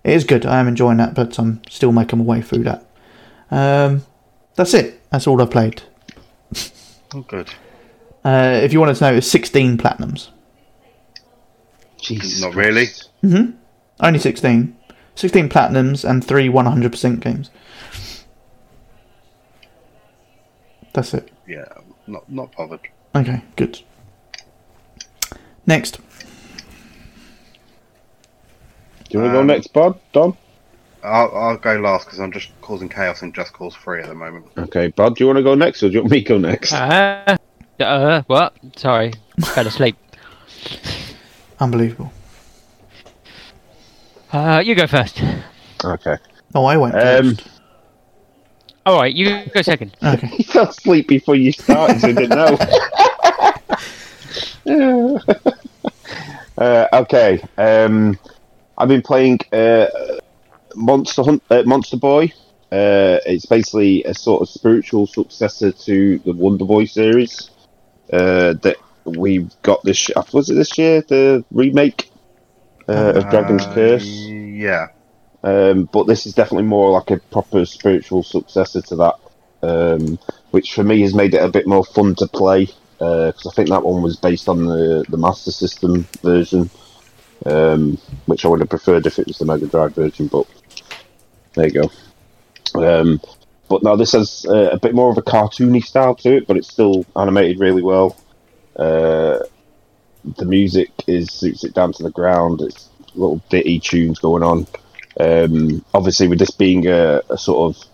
it 0.03 0.15
is 0.15 0.25
good. 0.25 0.47
I 0.47 0.59
am 0.59 0.67
enjoying 0.67 0.97
that, 0.97 1.15
but 1.15 1.39
I'm 1.39 1.61
still 1.69 1.93
making 1.93 2.19
my 2.19 2.25
way 2.25 2.43
through 2.43 2.65
that. 2.65 2.87
Um, 3.51 4.05
that's 4.55 4.75
it. 4.75 5.01
That's 5.11 5.27
all 5.27 5.41
I've 5.41 5.51
played. 5.51 5.83
Oh, 7.15 7.23
good. 7.23 7.49
Uh, 8.25 8.61
if 8.63 8.73
you 8.73 8.81
wanted 8.81 8.97
to 8.97 9.05
know, 9.05 9.17
it's 9.17 9.27
16 9.29 9.79
platinums. 9.79 10.29
Jesus 12.01 12.43
Not 12.43 12.55
really. 12.55 12.87
Mm-hmm. 13.23 13.57
Only 14.01 14.19
16. 14.19 14.77
16 15.15 15.49
platinums 15.49 16.09
and 16.09 16.25
three 16.25 16.49
100% 16.49 17.21
games. 17.21 17.51
That's 20.93 21.15
it. 21.15 21.31
Yeah, 21.47 21.65
not 22.09 22.31
not 22.31 22.55
bothered. 22.57 22.81
Okay, 23.15 23.43
good. 23.57 23.81
Next. 25.67 25.99
Do 29.11 29.17
you 29.17 29.21
want 29.21 29.31
to 29.31 29.33
go 29.35 29.41
Um, 29.41 29.47
next, 29.47 29.73
Bud? 29.73 29.99
Don? 30.13 30.37
I'll, 31.03 31.35
I'll 31.35 31.57
go 31.57 31.77
last 31.79 32.05
because 32.07 32.19
I'm 32.21 32.33
just 32.33 32.51
causing 32.61 32.89
chaos 32.89 33.23
in 33.23 33.33
Just 33.33 33.53
Cause 33.53 33.75
3 33.77 34.03
at 34.03 34.09
the 34.09 34.15
moment. 34.15 34.47
Okay, 34.59 34.89
Bud, 34.89 35.17
do 35.17 35.25
you 35.25 35.27
want 35.29 35.39
to 35.39 35.43
go 35.43 35.55
next 35.55 35.83
or 35.83 35.89
do 35.89 35.95
you 35.95 36.01
want 36.01 36.11
me 36.13 36.23
to 36.23 36.29
go 36.29 36.39
next? 36.39 36.73
Uh, 36.73 37.37
uh, 37.81 38.23
what? 38.27 38.55
Sorry, 38.77 39.13
fell 39.55 39.67
asleep. 39.67 39.97
Unbelievable. 41.61 42.13
Uh, 44.33 44.63
you 44.65 44.75
go 44.75 44.87
first. 44.87 45.23
Okay. 45.85 46.17
Oh, 46.55 46.65
I 46.67 46.77
went 46.77 46.95
Um, 46.95 47.35
first. 47.37 47.49
All 48.89 48.97
right, 48.97 49.15
you 49.15 49.45
go 49.53 49.61
second. 49.61 49.95
Okay. 50.03 50.27
He 50.39 50.43
fell 50.45 50.69
asleep 50.69 51.09
before 51.09 51.35
you 51.37 51.53
started, 51.53 52.01
so 52.01 52.07
he 52.07 52.15
didn't 52.15 52.31
know. 52.31 52.57
uh, 56.59 56.87
okay. 56.95 57.43
Um, 57.59 58.19
I've 58.79 58.89
been 58.89 59.03
playing 59.03 59.41
uh, 59.53 59.89
Monster 60.75 61.23
Hunt, 61.23 61.43
uh, 61.51 61.65
Monster 61.67 61.99
Boy. 61.99 62.33
Uh, 62.73 63.21
it's 63.27 63.45
basically 63.45 64.05
a 64.05 64.15
sort 64.15 64.41
of 64.41 64.49
spiritual 64.49 65.07
successor 65.07 65.71
to 65.71 66.19
the 66.21 66.33
Wonder 66.33 66.65
Boy 66.65 66.87
series 66.87 67.51
uh, 68.11 68.55
that 68.63 68.77
we 69.05 69.47
got 69.63 69.83
this. 69.83 70.09
year- 70.09 70.17
Was 70.33 70.49
it 70.49 70.55
this 70.55 70.79
year? 70.79 71.03
The 71.03 71.45
remake 71.51 72.11
uh, 72.89 73.13
of 73.17 73.29
Dragon's 73.29 73.65
Uh, 73.65 73.75
Curse. 73.75 74.07
Yeah. 74.07 74.87
Um, 75.45 75.85
but 75.85 76.07
this 76.07 76.27
is 76.27 76.35
definitely 76.35 76.67
more 76.67 76.91
like 76.91 77.11
a 77.11 77.19
proper 77.31 77.65
spiritual 77.65 78.23
successor 78.23 78.83
to 78.83 78.97
that, 78.97 79.15
um, 79.63 80.19
which 80.51 80.75
for 80.75 80.83
me 80.83 81.01
has 81.03 81.15
made 81.15 81.35
it 81.35 81.43
a 81.43 81.49
bit 81.49 81.67
more 81.67 81.85
fun 81.85 82.15
to 82.17 82.27
play 82.27 82.69
because 82.99 83.47
I 83.47 83.55
think 83.55 83.69
that 83.69 83.85
one 83.85 84.03
was 84.03 84.17
based 84.17 84.49
on 84.49 84.67
the 84.67 85.05
the 85.09 85.17
Master 85.17 85.53
System 85.53 86.07
version, 86.23 86.69
um, 87.47 87.97
which 88.27 88.45
I 88.45 88.49
would 88.49 88.61
have 88.61 88.69
preferred 88.69 89.07
if 89.07 89.19
it 89.19 89.29
was 89.29 89.39
the 89.39 89.45
Mega 89.45 89.67
Drive 89.67 89.95
version. 89.95 90.27
But 90.27 90.47
there 91.55 91.69
you 91.69 91.83
go. 91.83 91.91
Um, 92.75 93.21
but 93.69 93.83
now 93.83 93.97
this 93.97 94.13
has 94.13 94.47
uh, 94.49 94.71
a 94.73 94.79
bit 94.79 94.95
more 94.95 95.11
of 95.11 95.19
a 95.19 95.23
cartoony 95.23 95.85
style 95.85 96.15
to 96.17 96.39
it, 96.39 96.47
but 96.47 96.57
it's 96.57 96.69
still 96.73 97.05
animated 97.17 97.61
really 97.61 97.83
well. 97.83 98.17
Uh, 98.75 99.39
the 100.37 100.45
music 100.45 100.91
is 101.07 101.31
suits 101.31 101.65
it 101.65 101.75
down 101.75 101.93
to 101.93 102.03
the 102.03 102.11
ground. 102.11 102.61
It's 102.61 102.89
little 103.15 103.43
ditty 103.49 103.79
tunes 103.79 104.19
going 104.19 104.43
on. 104.43 104.67
Um, 105.19 105.85
obviously, 105.95 106.29
with 106.29 106.39
this 106.39 106.51
being 106.51 106.87
a, 106.87 107.23
a 107.29 107.39
sort 107.39 107.77
of 107.77 107.85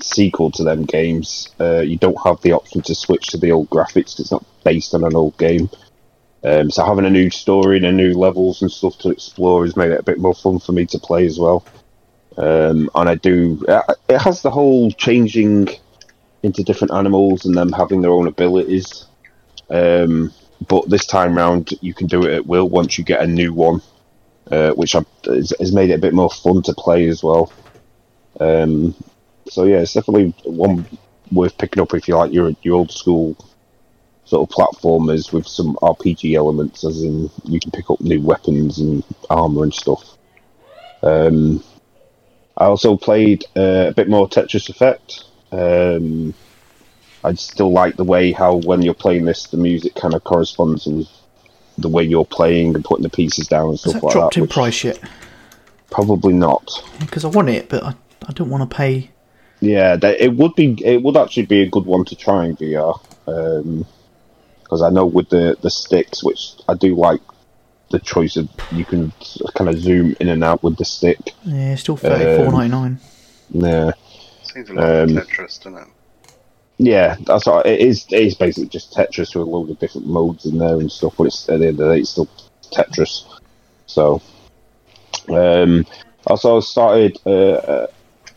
sequel 0.00 0.50
to 0.52 0.64
them 0.64 0.84
games, 0.84 1.48
uh, 1.60 1.80
you 1.80 1.96
don't 1.96 2.20
have 2.24 2.40
the 2.42 2.52
option 2.52 2.82
to 2.82 2.94
switch 2.94 3.28
to 3.28 3.38
the 3.38 3.52
old 3.52 3.70
graphics. 3.70 4.18
It's 4.18 4.32
not 4.32 4.44
based 4.64 4.94
on 4.94 5.04
an 5.04 5.14
old 5.14 5.36
game. 5.38 5.70
Um, 6.44 6.70
so 6.70 6.84
having 6.84 7.04
a 7.04 7.10
new 7.10 7.30
story 7.30 7.76
and 7.76 7.86
a 7.86 7.92
new 7.92 8.14
levels 8.14 8.62
and 8.62 8.70
stuff 8.70 8.98
to 8.98 9.10
explore 9.10 9.64
has 9.64 9.76
made 9.76 9.90
it 9.90 10.00
a 10.00 10.04
bit 10.04 10.18
more 10.18 10.34
fun 10.34 10.58
for 10.60 10.72
me 10.72 10.86
to 10.86 10.98
play 10.98 11.26
as 11.26 11.38
well. 11.38 11.64
Um, 12.36 12.88
and 12.94 13.08
I 13.08 13.16
do. 13.16 13.64
uh, 13.68 13.94
It 14.08 14.20
has 14.20 14.42
the 14.42 14.50
whole 14.50 14.90
changing 14.92 15.68
into 16.44 16.62
different 16.62 16.94
animals 16.94 17.44
and 17.44 17.56
them 17.56 17.72
having 17.72 18.00
their 18.00 18.12
own 18.12 18.28
abilities. 18.28 19.06
Um, 19.70 20.32
but 20.68 20.88
this 20.88 21.06
time 21.06 21.36
round, 21.36 21.72
you 21.80 21.94
can 21.94 22.06
do 22.06 22.24
it 22.24 22.34
at 22.34 22.46
will 22.46 22.68
once 22.68 22.98
you 22.98 23.04
get 23.04 23.22
a 23.22 23.26
new 23.26 23.52
one 23.52 23.82
uh, 24.50 24.70
which 24.72 24.92
has 24.92 25.72
made 25.72 25.90
it 25.90 25.94
a 25.94 25.98
bit 25.98 26.14
more 26.14 26.30
fun 26.30 26.62
to 26.62 26.74
play 26.74 27.08
as 27.08 27.22
well. 27.22 27.52
Um, 28.40 28.94
so 29.48 29.64
yeah, 29.64 29.78
it's 29.78 29.94
definitely 29.94 30.34
one 30.44 30.86
worth 31.32 31.58
picking 31.58 31.82
up 31.82 31.94
if 31.94 32.08
you 32.08 32.16
like 32.16 32.32
your 32.32 32.52
your 32.62 32.76
old 32.76 32.90
school 32.90 33.36
sort 34.24 34.48
of 34.48 34.54
platformers 34.54 35.32
with 35.32 35.46
some 35.46 35.76
RPG 35.76 36.36
elements, 36.36 36.84
as 36.84 37.02
in 37.02 37.30
you 37.44 37.58
can 37.58 37.70
pick 37.70 37.90
up 37.90 38.00
new 38.00 38.20
weapons 38.20 38.78
and 38.78 39.02
armor 39.30 39.62
and 39.62 39.72
stuff. 39.72 40.18
Um, 41.02 41.64
I 42.56 42.64
also 42.64 42.96
played 42.96 43.44
uh, 43.56 43.86
a 43.88 43.94
bit 43.94 44.08
more 44.08 44.28
Tetris 44.28 44.68
Effect. 44.68 45.24
Um, 45.50 46.34
I 47.24 47.34
still 47.34 47.72
like 47.72 47.96
the 47.96 48.04
way 48.04 48.32
how 48.32 48.56
when 48.56 48.82
you're 48.82 48.94
playing 48.94 49.24
this, 49.24 49.46
the 49.46 49.56
music 49.56 49.94
kind 49.94 50.14
of 50.14 50.24
corresponds 50.24 50.86
with 50.86 51.08
the 51.78 51.88
way 51.88 52.02
you're 52.02 52.24
playing 52.26 52.74
and 52.74 52.84
putting 52.84 53.02
the 53.04 53.08
pieces 53.10 53.46
down 53.46 53.70
and 53.70 53.72
Has 53.72 53.80
stuff 53.80 53.94
that 53.94 54.02
like 54.04 54.12
dropped 54.12 54.34
that. 54.34 54.40
in 54.42 54.48
price 54.48 54.84
yet? 54.84 54.98
Probably 55.90 56.32
not. 56.34 56.70
Because 57.00 57.24
I 57.24 57.28
want 57.28 57.48
it, 57.48 57.68
but 57.68 57.82
I, 57.82 57.94
I 58.28 58.32
don't 58.32 58.50
want 58.50 58.68
to 58.68 58.76
pay. 58.76 59.10
Yeah, 59.60 59.96
that, 59.96 60.20
it 60.20 60.34
would 60.36 60.54
be. 60.54 60.78
It 60.84 61.02
would 61.02 61.16
actually 61.16 61.46
be 61.46 61.62
a 61.62 61.68
good 61.68 61.84
one 61.86 62.04
to 62.06 62.14
try 62.16 62.44
in 62.46 62.56
VR. 62.56 63.00
Because 64.62 64.82
I 64.82 64.90
know 64.90 65.06
with 65.06 65.30
the 65.30 65.56
the 65.62 65.70
sticks, 65.70 66.22
which 66.22 66.52
I 66.68 66.74
do 66.74 66.94
like 66.94 67.20
the 67.90 67.98
choice 67.98 68.36
of 68.36 68.48
you 68.70 68.84
can 68.84 69.12
kind 69.54 69.70
of 69.70 69.78
zoom 69.78 70.14
in 70.20 70.28
and 70.28 70.44
out 70.44 70.62
with 70.62 70.76
the 70.76 70.84
stick. 70.84 71.18
Yeah, 71.44 71.72
it's 71.72 71.80
still 71.82 71.96
thirty 71.96 72.36
four 72.42 72.52
ninety 72.52 72.68
nine. 72.70 73.00
Yeah, 73.50 73.92
Seems 74.42 74.68
a 74.70 74.74
lot 74.74 74.84
of 74.84 75.08
Um, 75.08 75.16
Tetris, 75.16 75.58
doesn't 75.64 75.76
it? 75.78 75.88
Yeah, 76.78 77.16
that's 77.26 77.46
what, 77.46 77.66
it 77.66 77.80
is. 77.80 78.06
It 78.10 78.20
is 78.20 78.34
basically 78.34 78.68
just 78.68 78.92
Tetris 78.92 79.34
with 79.34 79.46
a 79.46 79.50
load 79.50 79.70
of 79.70 79.78
different 79.80 80.06
modes 80.06 80.46
in 80.46 80.58
there 80.58 80.78
and 80.78 80.90
stuff. 80.90 81.14
But 81.18 81.28
it's 81.28 81.48
at 81.48 81.58
the 81.58 81.68
end 81.68 81.80
of 81.80 81.88
the 81.88 81.94
day, 81.94 82.00
it's 82.00 82.10
still 82.10 82.28
Tetris. 82.72 83.24
So, 83.86 84.22
um, 85.28 85.84
also 86.26 86.60
started 86.60 87.18
uh, 87.26 87.86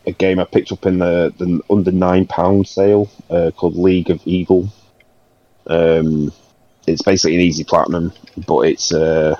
a 0.06 0.12
game 0.12 0.40
I 0.40 0.44
picked 0.44 0.72
up 0.72 0.86
in 0.86 0.98
the, 0.98 1.32
the 1.38 1.60
under 1.70 1.92
nine 1.92 2.26
pound 2.26 2.66
sale 2.66 3.08
uh, 3.30 3.52
called 3.56 3.76
League 3.76 4.10
of 4.10 4.20
Evil. 4.26 4.68
Um, 5.66 6.32
it's 6.86 7.02
basically 7.02 7.36
an 7.36 7.42
easy 7.42 7.62
platinum, 7.62 8.12
but 8.46 8.62
it's 8.62 8.92
uh, 8.92 9.36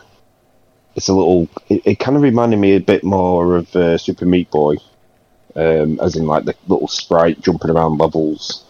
it's 0.94 1.09
a 1.09 1.14
little. 1.14 1.48
It, 1.68 1.82
it 1.84 1.98
kind 1.98 2.16
of 2.16 2.22
reminded 2.22 2.59
me 2.59 2.76
a 2.76 2.80
bit 2.80 3.03
more 3.03 3.57
of 3.57 3.74
uh, 3.74 3.98
Super 3.98 4.26
Meat 4.26 4.50
Boy, 4.50 4.76
um, 5.57 5.98
as 6.00 6.14
in 6.14 6.26
like 6.26 6.44
the 6.44 6.55
little 6.68 6.88
sprite 6.88 7.40
jumping 7.40 7.70
around 7.70 7.98
levels, 7.98 8.64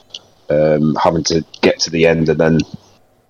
um, 0.53 0.95
having 0.97 1.25
to 1.25 1.45
get 1.61 1.79
to 1.81 1.91
the 1.91 2.07
end 2.07 2.29
and 2.29 2.39
then 2.39 2.59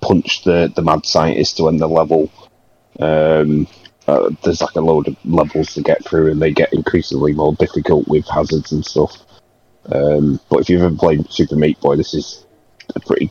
punch 0.01 0.45
the 0.45 0.73
the 0.75 0.83
mad 0.83 1.07
scientist 1.07 1.57
to 1.57 1.69
end 1.69 1.81
the 1.81 1.87
level. 1.87 2.31
Um, 2.99 3.67
uh, 4.09 4.31
there's 4.43 4.61
like 4.61 4.75
a 4.75 4.81
load 4.81 5.09
of 5.09 5.17
levels 5.25 5.75
to 5.75 5.83
get 5.83 6.05
through, 6.05 6.31
and 6.31 6.43
they 6.43 6.53
get 6.53 6.73
increasingly 6.73 7.33
more 7.33 7.55
difficult 7.55 8.09
with 8.09 8.27
hazards 8.27 8.73
and 8.73 8.85
stuff. 8.85 9.17
Um, 9.87 10.41
but 10.49 10.61
if 10.61 10.69
you've 10.69 10.83
ever 10.83 10.95
played 10.95 11.31
Super 11.31 11.57
Meat 11.57 11.81
Boy, 11.81 11.97
this 11.97 12.15
is 12.15 12.45
a 12.95 13.01
pretty 13.01 13.31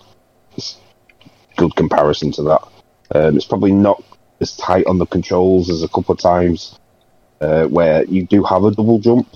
good 1.57 1.75
comparison 1.75 2.31
to 2.33 2.43
that. 2.43 2.67
Um, 3.13 3.35
it's 3.35 3.45
probably 3.45 3.73
not 3.73 4.01
as 4.39 4.55
tight 4.55 4.87
on 4.87 4.97
the 4.97 5.05
controls 5.05 5.69
as 5.69 5.83
a 5.83 5.87
couple 5.87 6.13
of 6.13 6.19
times 6.19 6.79
uh, 7.41 7.65
where 7.65 8.03
you 8.05 8.25
do 8.25 8.43
have 8.43 8.63
a 8.63 8.71
double 8.71 8.99
jump. 8.99 9.27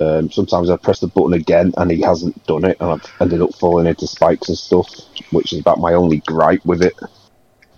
Um, 0.00 0.30
sometimes 0.30 0.70
I 0.70 0.76
press 0.76 1.00
the 1.00 1.08
button 1.08 1.32
again 1.32 1.72
and 1.76 1.90
he 1.90 2.00
hasn't 2.02 2.46
done 2.46 2.64
it, 2.64 2.76
and 2.80 2.90
I've 2.90 3.12
ended 3.20 3.42
up 3.42 3.54
falling 3.54 3.86
into 3.86 4.06
spikes 4.06 4.48
and 4.48 4.58
stuff, 4.58 4.88
which 5.30 5.52
is 5.52 5.60
about 5.60 5.80
my 5.80 5.94
only 5.94 6.18
gripe 6.18 6.64
with 6.64 6.82
it. 6.82 6.94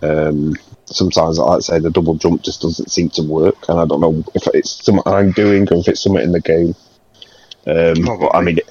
Um, 0.03 0.55
sometimes, 0.85 1.39
like 1.39 1.57
I 1.57 1.59
say, 1.59 1.79
the 1.79 1.89
double 1.89 2.15
jump 2.15 2.43
just 2.43 2.61
doesn't 2.61 2.91
seem 2.91 3.09
to 3.11 3.23
work, 3.23 3.69
and 3.69 3.79
I 3.79 3.85
don't 3.85 4.01
know 4.01 4.23
if 4.35 4.47
it's 4.53 4.83
something 4.83 5.03
I'm 5.05 5.31
doing 5.31 5.67
or 5.71 5.77
if 5.77 5.87
it's 5.87 6.01
something 6.01 6.23
in 6.23 6.31
the 6.31 6.41
game. 6.41 6.75
Um, 7.67 8.19
but 8.19 8.35
I 8.35 8.41
mean, 8.41 8.57
it, 8.59 8.69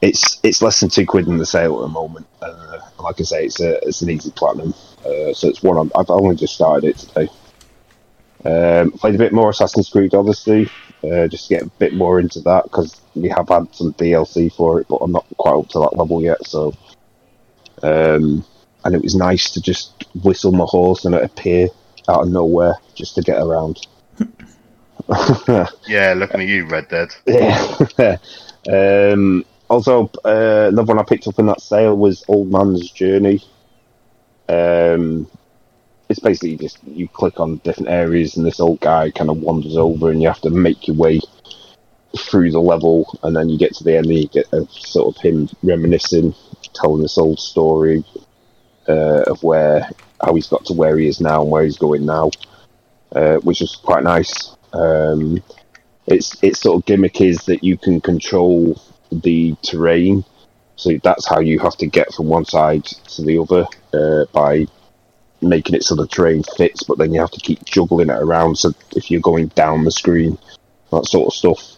it's 0.00 0.40
it's 0.42 0.62
less 0.62 0.80
than 0.80 0.88
two 0.88 1.06
quid 1.06 1.26
in 1.26 1.38
the 1.38 1.46
sale 1.46 1.78
at 1.78 1.82
the 1.82 1.88
moment. 1.88 2.26
Uh, 2.40 2.78
like 3.00 3.20
I 3.20 3.24
say, 3.24 3.44
it's 3.46 3.60
a 3.60 3.86
it's 3.86 4.02
an 4.02 4.10
easy 4.10 4.30
platinum, 4.30 4.74
uh, 5.04 5.32
so 5.32 5.48
it's 5.48 5.62
one 5.62 5.76
I'm, 5.76 5.92
I've 5.96 6.10
only 6.10 6.36
just 6.36 6.54
started 6.54 6.90
it 6.90 6.98
today. 6.98 7.28
Um, 8.44 8.92
played 8.92 9.14
a 9.16 9.18
bit 9.18 9.32
more 9.32 9.50
Assassin's 9.50 9.90
Creed 9.90 10.14
Odyssey, 10.14 10.70
uh, 11.04 11.26
just 11.28 11.48
to 11.48 11.54
get 11.54 11.62
a 11.62 11.70
bit 11.78 11.94
more 11.94 12.20
into 12.20 12.40
that 12.40 12.64
because 12.64 13.00
we 13.14 13.28
have 13.28 13.48
had 13.48 13.74
some 13.74 13.92
DLC 13.94 14.52
for 14.52 14.80
it, 14.80 14.88
but 14.88 14.96
I'm 14.96 15.12
not 15.12 15.26
quite 15.36 15.54
up 15.54 15.68
to 15.70 15.80
that 15.80 15.96
level 15.96 16.22
yet. 16.22 16.44
So, 16.46 16.74
um, 17.82 18.44
and 18.84 18.94
it 18.94 19.02
was 19.02 19.14
nice 19.14 19.50
to 19.52 19.60
just 19.60 20.04
whistle 20.22 20.52
my 20.52 20.66
horse 20.66 21.04
and 21.04 21.14
it 21.14 21.24
appear 21.24 21.68
out 22.08 22.22
of 22.22 22.28
nowhere 22.28 22.74
just 22.94 23.14
to 23.16 23.22
get 23.22 23.40
around. 23.40 23.86
Yeah, 25.88 26.14
looking 26.16 26.40
at 26.40 26.46
you, 26.46 26.66
Red 26.66 26.88
Dead. 26.88 27.08
Yeah. 27.26 28.16
um, 29.12 29.44
also, 29.68 30.10
uh, 30.24 30.68
another 30.68 30.94
one 30.94 30.98
I 30.98 31.02
picked 31.02 31.26
up 31.26 31.38
in 31.38 31.46
that 31.46 31.60
sale 31.60 31.96
was 31.96 32.24
Old 32.28 32.50
Man's 32.52 32.90
Journey. 32.90 33.42
Um, 34.48 35.28
it's 36.10 36.18
basically 36.18 36.56
just 36.56 36.78
you 36.84 37.06
click 37.08 37.38
on 37.38 37.58
different 37.58 37.88
areas, 37.88 38.36
and 38.36 38.44
this 38.44 38.60
old 38.60 38.80
guy 38.80 39.10
kind 39.12 39.30
of 39.30 39.38
wanders 39.38 39.76
over, 39.76 40.10
and 40.10 40.20
you 40.20 40.26
have 40.26 40.40
to 40.40 40.50
make 40.50 40.88
your 40.88 40.96
way 40.96 41.20
through 42.18 42.50
the 42.50 42.60
level, 42.60 43.16
and 43.22 43.36
then 43.36 43.48
you 43.48 43.56
get 43.56 43.72
to 43.76 43.84
the 43.84 43.96
end, 43.96 44.06
and 44.06 44.16
you 44.16 44.28
get 44.28 44.52
a, 44.52 44.66
sort 44.70 45.14
of 45.14 45.22
him 45.22 45.48
reminiscing, 45.62 46.34
telling 46.74 47.00
this 47.00 47.16
old 47.16 47.38
story 47.38 48.04
uh, 48.88 49.22
of 49.28 49.40
where 49.44 49.88
how 50.20 50.34
he's 50.34 50.48
got 50.48 50.64
to 50.66 50.74
where 50.74 50.98
he 50.98 51.06
is 51.06 51.20
now 51.20 51.42
and 51.42 51.50
where 51.50 51.62
he's 51.62 51.78
going 51.78 52.04
now, 52.04 52.30
uh, 53.12 53.36
which 53.36 53.62
is 53.62 53.76
quite 53.76 54.02
nice. 54.02 54.56
Um, 54.72 55.40
its 56.08 56.42
its 56.42 56.60
sort 56.60 56.76
of 56.76 56.86
gimmick 56.86 57.20
is 57.20 57.38
that 57.44 57.62
you 57.62 57.78
can 57.78 58.00
control 58.00 58.82
the 59.12 59.54
terrain. 59.62 60.24
So 60.74 60.98
that's 61.04 61.28
how 61.28 61.38
you 61.38 61.60
have 61.60 61.76
to 61.76 61.86
get 61.86 62.12
from 62.12 62.26
one 62.26 62.46
side 62.46 62.84
to 62.84 63.22
the 63.22 63.38
other 63.38 63.66
uh, 63.92 64.24
by 64.32 64.66
making 65.42 65.74
it 65.74 65.84
so 65.84 65.94
the 65.94 66.06
terrain 66.06 66.42
fits, 66.42 66.82
but 66.82 66.98
then 66.98 67.12
you 67.12 67.20
have 67.20 67.30
to 67.30 67.40
keep 67.40 67.64
juggling 67.64 68.10
it 68.10 68.22
around. 68.22 68.56
So 68.56 68.72
if 68.94 69.10
you're 69.10 69.20
going 69.20 69.48
down 69.48 69.84
the 69.84 69.90
screen, 69.90 70.38
that 70.92 71.06
sort 71.06 71.28
of 71.28 71.34
stuff. 71.34 71.76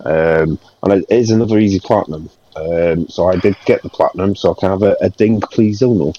Um, 0.00 0.58
and 0.82 0.92
it 0.92 1.06
is 1.10 1.30
another 1.30 1.58
easy 1.58 1.80
platinum. 1.80 2.30
Um, 2.56 3.08
so 3.08 3.28
I 3.28 3.36
did 3.36 3.56
get 3.64 3.82
the 3.82 3.88
platinum, 3.88 4.34
so 4.34 4.52
I 4.52 4.60
can 4.60 4.70
have 4.70 4.82
a, 4.82 4.96
a 5.00 5.10
ding, 5.10 5.40
please, 5.40 5.80
Zonal. 5.80 6.16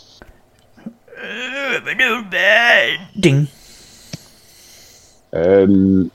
Ding. 3.19 3.47
Um, 5.34 6.11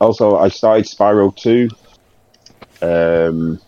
also, 0.00 0.36
I 0.36 0.48
started 0.48 0.86
Spyro 0.86 1.34
2. 1.34 1.68
Um, 2.80 3.60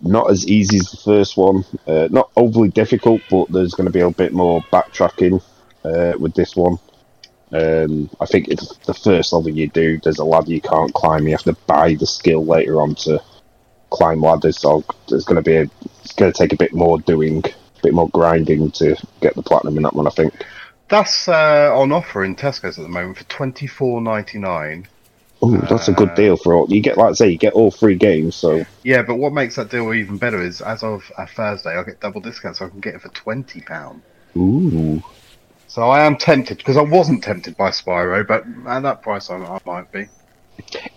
not 0.00 0.30
as 0.30 0.46
easy 0.46 0.78
as 0.78 0.90
the 0.90 0.96
first 0.96 1.36
one. 1.36 1.64
Uh, 1.86 2.08
not 2.10 2.30
overly 2.36 2.68
difficult, 2.68 3.20
but 3.30 3.50
there's 3.50 3.74
going 3.74 3.86
to 3.86 3.92
be 3.92 4.00
a 4.00 4.10
bit 4.10 4.32
more 4.32 4.62
backtracking 4.72 5.42
uh, 5.84 6.12
with 6.18 6.34
this 6.34 6.56
one. 6.56 6.78
Um, 7.50 8.10
I 8.20 8.26
think 8.26 8.48
it's 8.48 8.76
the 8.78 8.94
first 8.94 9.32
level 9.32 9.50
you 9.50 9.68
do, 9.68 9.98
there's 10.02 10.18
a 10.18 10.24
ladder 10.24 10.50
you 10.50 10.60
can't 10.60 10.92
climb. 10.92 11.26
You 11.26 11.32
have 11.32 11.44
to 11.44 11.56
buy 11.66 11.94
the 11.94 12.06
skill 12.06 12.44
later 12.44 12.82
on 12.82 12.94
to 12.96 13.22
climb 13.90 14.20
ladders. 14.20 14.58
So 14.58 14.84
there's 15.08 15.24
going 15.24 15.42
to 15.42 15.42
be 15.42 15.56
a, 15.56 15.70
it's 16.04 16.14
going 16.14 16.32
to 16.32 16.38
take 16.38 16.52
a 16.52 16.56
bit 16.56 16.74
more 16.74 16.98
doing, 17.00 17.42
a 17.46 17.82
bit 17.82 17.94
more 17.94 18.10
grinding 18.10 18.70
to 18.72 18.96
get 19.20 19.34
the 19.34 19.42
platinum 19.42 19.76
in 19.78 19.82
that 19.84 19.94
one. 19.94 20.06
I 20.06 20.10
think. 20.10 20.34
That's 20.88 21.28
uh, 21.28 21.70
on 21.74 21.92
offer 21.92 22.24
in 22.24 22.36
Tesco's 22.36 22.78
at 22.78 22.82
the 22.82 22.88
moment 22.88 23.18
for 23.18 23.24
twenty 23.24 23.66
four 23.66 24.00
ninety 24.00 24.38
nine. 24.38 24.86
Oh, 25.40 25.56
that's 25.56 25.88
a 25.88 25.92
good 25.92 26.14
deal 26.14 26.36
for 26.36 26.54
all. 26.54 26.66
You 26.68 26.82
get, 26.82 26.96
like 26.98 27.10
I 27.10 27.12
say, 27.12 27.28
you 27.28 27.38
get 27.38 27.52
all 27.52 27.70
three 27.70 27.94
games. 27.94 28.34
So 28.34 28.64
Yeah, 28.82 29.02
but 29.02 29.16
what 29.16 29.32
makes 29.32 29.56
that 29.56 29.70
deal 29.70 29.92
even 29.94 30.18
better 30.18 30.42
is 30.42 30.60
as 30.60 30.82
of 30.82 31.10
uh, 31.16 31.26
Thursday, 31.26 31.76
I 31.76 31.84
get 31.84 32.00
double 32.00 32.20
discount, 32.20 32.56
so 32.56 32.66
I 32.66 32.68
can 32.70 32.80
get 32.80 32.94
it 32.94 33.02
for 33.02 33.10
twenty 33.10 33.60
pound. 33.60 34.02
ooh. 34.36 35.02
So 35.68 35.82
I 35.82 36.04
am 36.04 36.16
tempted 36.16 36.56
because 36.58 36.78
I 36.78 36.82
wasn't 36.82 37.22
tempted 37.22 37.56
by 37.56 37.70
Spyro, 37.70 38.26
but 38.26 38.44
at 38.66 38.80
that 38.80 39.02
price, 39.02 39.28
I, 39.30 39.36
I 39.36 39.60
might 39.66 39.92
be. 39.92 40.08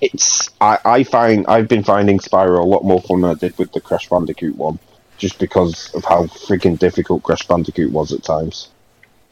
it's 0.01 0.49
I, 0.59 0.79
I 0.83 1.03
find 1.03 1.45
I've 1.47 1.67
been 1.67 1.83
finding 1.83 2.19
Spyro 2.19 2.59
a 2.59 2.67
lot 2.67 2.83
more 2.83 3.01
fun 3.01 3.21
than 3.21 3.31
I 3.31 3.33
did 3.35 3.57
with 3.57 3.71
the 3.73 3.81
Crash 3.81 4.07
Bandicoot 4.09 4.55
one, 4.55 4.79
just 5.17 5.39
because 5.39 5.93
of 5.93 6.05
how 6.05 6.23
freaking 6.23 6.79
difficult 6.79 7.21
Crash 7.21 7.45
Bandicoot 7.47 7.91
was 7.91 8.13
at 8.13 8.23
times. 8.23 8.69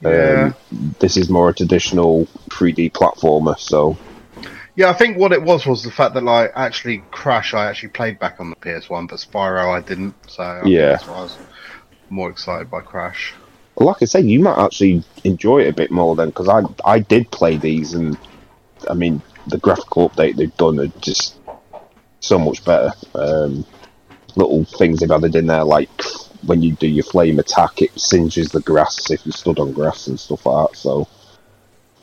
Yeah. 0.01 0.53
Um, 0.71 0.93
this 0.99 1.17
is 1.17 1.29
more 1.29 1.49
a 1.49 1.53
traditional 1.53 2.25
3D 2.49 2.91
platformer, 2.91 3.57
so 3.57 3.97
Yeah, 4.75 4.89
I 4.89 4.93
think 4.93 5.17
what 5.17 5.31
it 5.31 5.41
was 5.41 5.65
was 5.65 5.83
the 5.83 5.91
fact 5.91 6.13
that 6.15 6.23
like 6.23 6.51
actually 6.55 7.01
Crash 7.11 7.53
I 7.53 7.67
actually 7.67 7.89
played 7.89 8.19
back 8.19 8.41
on 8.41 8.49
the 8.49 8.55
PS 8.57 8.89
One, 8.89 9.07
but 9.07 9.19
Spyro 9.19 9.73
I 9.73 9.81
didn't. 9.81 10.15
So 10.27 10.43
I 10.43 10.65
Yeah. 10.65 10.89
that's 10.91 11.07
why 11.07 11.15
I 11.15 11.21
was 11.23 11.37
more 12.09 12.29
excited 12.29 12.69
by 12.69 12.81
Crash. 12.81 13.33
Like 13.85 14.01
I 14.01 14.05
say, 14.05 14.21
you 14.21 14.39
might 14.39 14.63
actually 14.63 15.03
enjoy 15.23 15.59
it 15.61 15.69
a 15.69 15.73
bit 15.73 15.91
more 15.91 16.15
then, 16.15 16.29
because 16.29 16.49
I 16.49 16.61
I 16.85 16.99
did 16.99 17.31
play 17.31 17.57
these, 17.57 17.93
and 17.93 18.17
I 18.89 18.93
mean 18.93 19.21
the 19.47 19.57
graphical 19.57 20.09
update 20.09 20.35
they've 20.35 20.57
done 20.57 20.79
are 20.79 20.87
just 20.99 21.35
so 22.19 22.37
much 22.37 22.63
better. 22.65 22.91
Um, 23.15 23.65
little 24.35 24.63
things 24.65 24.99
they've 24.99 25.11
added 25.11 25.35
in 25.35 25.47
there, 25.47 25.63
like 25.63 25.89
when 26.45 26.61
you 26.61 26.73
do 26.73 26.87
your 26.87 27.03
flame 27.03 27.39
attack, 27.39 27.81
it 27.81 27.99
singes 27.99 28.49
the 28.49 28.61
grass 28.61 29.09
if 29.11 29.25
you 29.25 29.31
stood 29.31 29.59
on 29.59 29.73
grass 29.73 30.07
and 30.07 30.19
stuff 30.19 30.45
like 30.45 30.69
that. 30.69 30.77
So, 30.77 31.07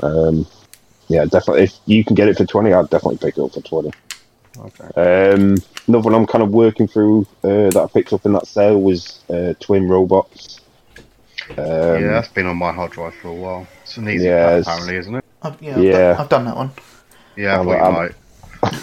um, 0.00 0.46
yeah, 1.08 1.24
definitely. 1.24 1.64
If 1.64 1.78
you 1.86 2.04
can 2.04 2.14
get 2.14 2.28
it 2.28 2.36
for 2.36 2.44
twenty, 2.44 2.72
I'd 2.72 2.90
definitely 2.90 3.18
pick 3.18 3.38
it 3.38 3.42
up 3.42 3.52
for 3.52 3.62
twenty. 3.62 3.92
Okay. 4.58 5.32
Um, 5.32 5.56
another 5.86 6.04
one 6.04 6.14
I'm 6.14 6.26
kind 6.26 6.42
of 6.42 6.50
working 6.50 6.88
through 6.88 7.26
uh, 7.44 7.70
that 7.70 7.76
I 7.76 7.86
picked 7.86 8.12
up 8.12 8.24
in 8.26 8.32
that 8.32 8.46
sale 8.46 8.80
was 8.80 9.20
uh, 9.30 9.54
Twin 9.60 9.88
Robots. 9.88 10.60
Um, 11.50 11.56
yeah, 11.58 12.08
that's 12.12 12.28
been 12.28 12.46
on 12.46 12.56
my 12.56 12.72
hard 12.72 12.92
drive 12.92 13.14
for 13.16 13.28
a 13.28 13.34
while. 13.34 13.66
It's 13.82 13.96
an 13.96 14.08
easy 14.08 14.26
Yeah, 14.26 14.50
yeah, 14.50 14.56
apparently, 14.58 14.96
isn't 14.96 15.14
it? 15.14 15.24
I've, 15.42 15.62
yeah, 15.62 15.78
Yeah. 15.78 15.92
I've, 15.92 15.94
done, 15.94 16.20
I've 16.20 16.28
done 16.28 16.44
that 16.46 16.56
one. 16.56 16.70
Yeah, 17.36 17.60
I 17.60 17.64
thought 17.64 17.70
you 17.70 17.96
I'm- 17.96 18.14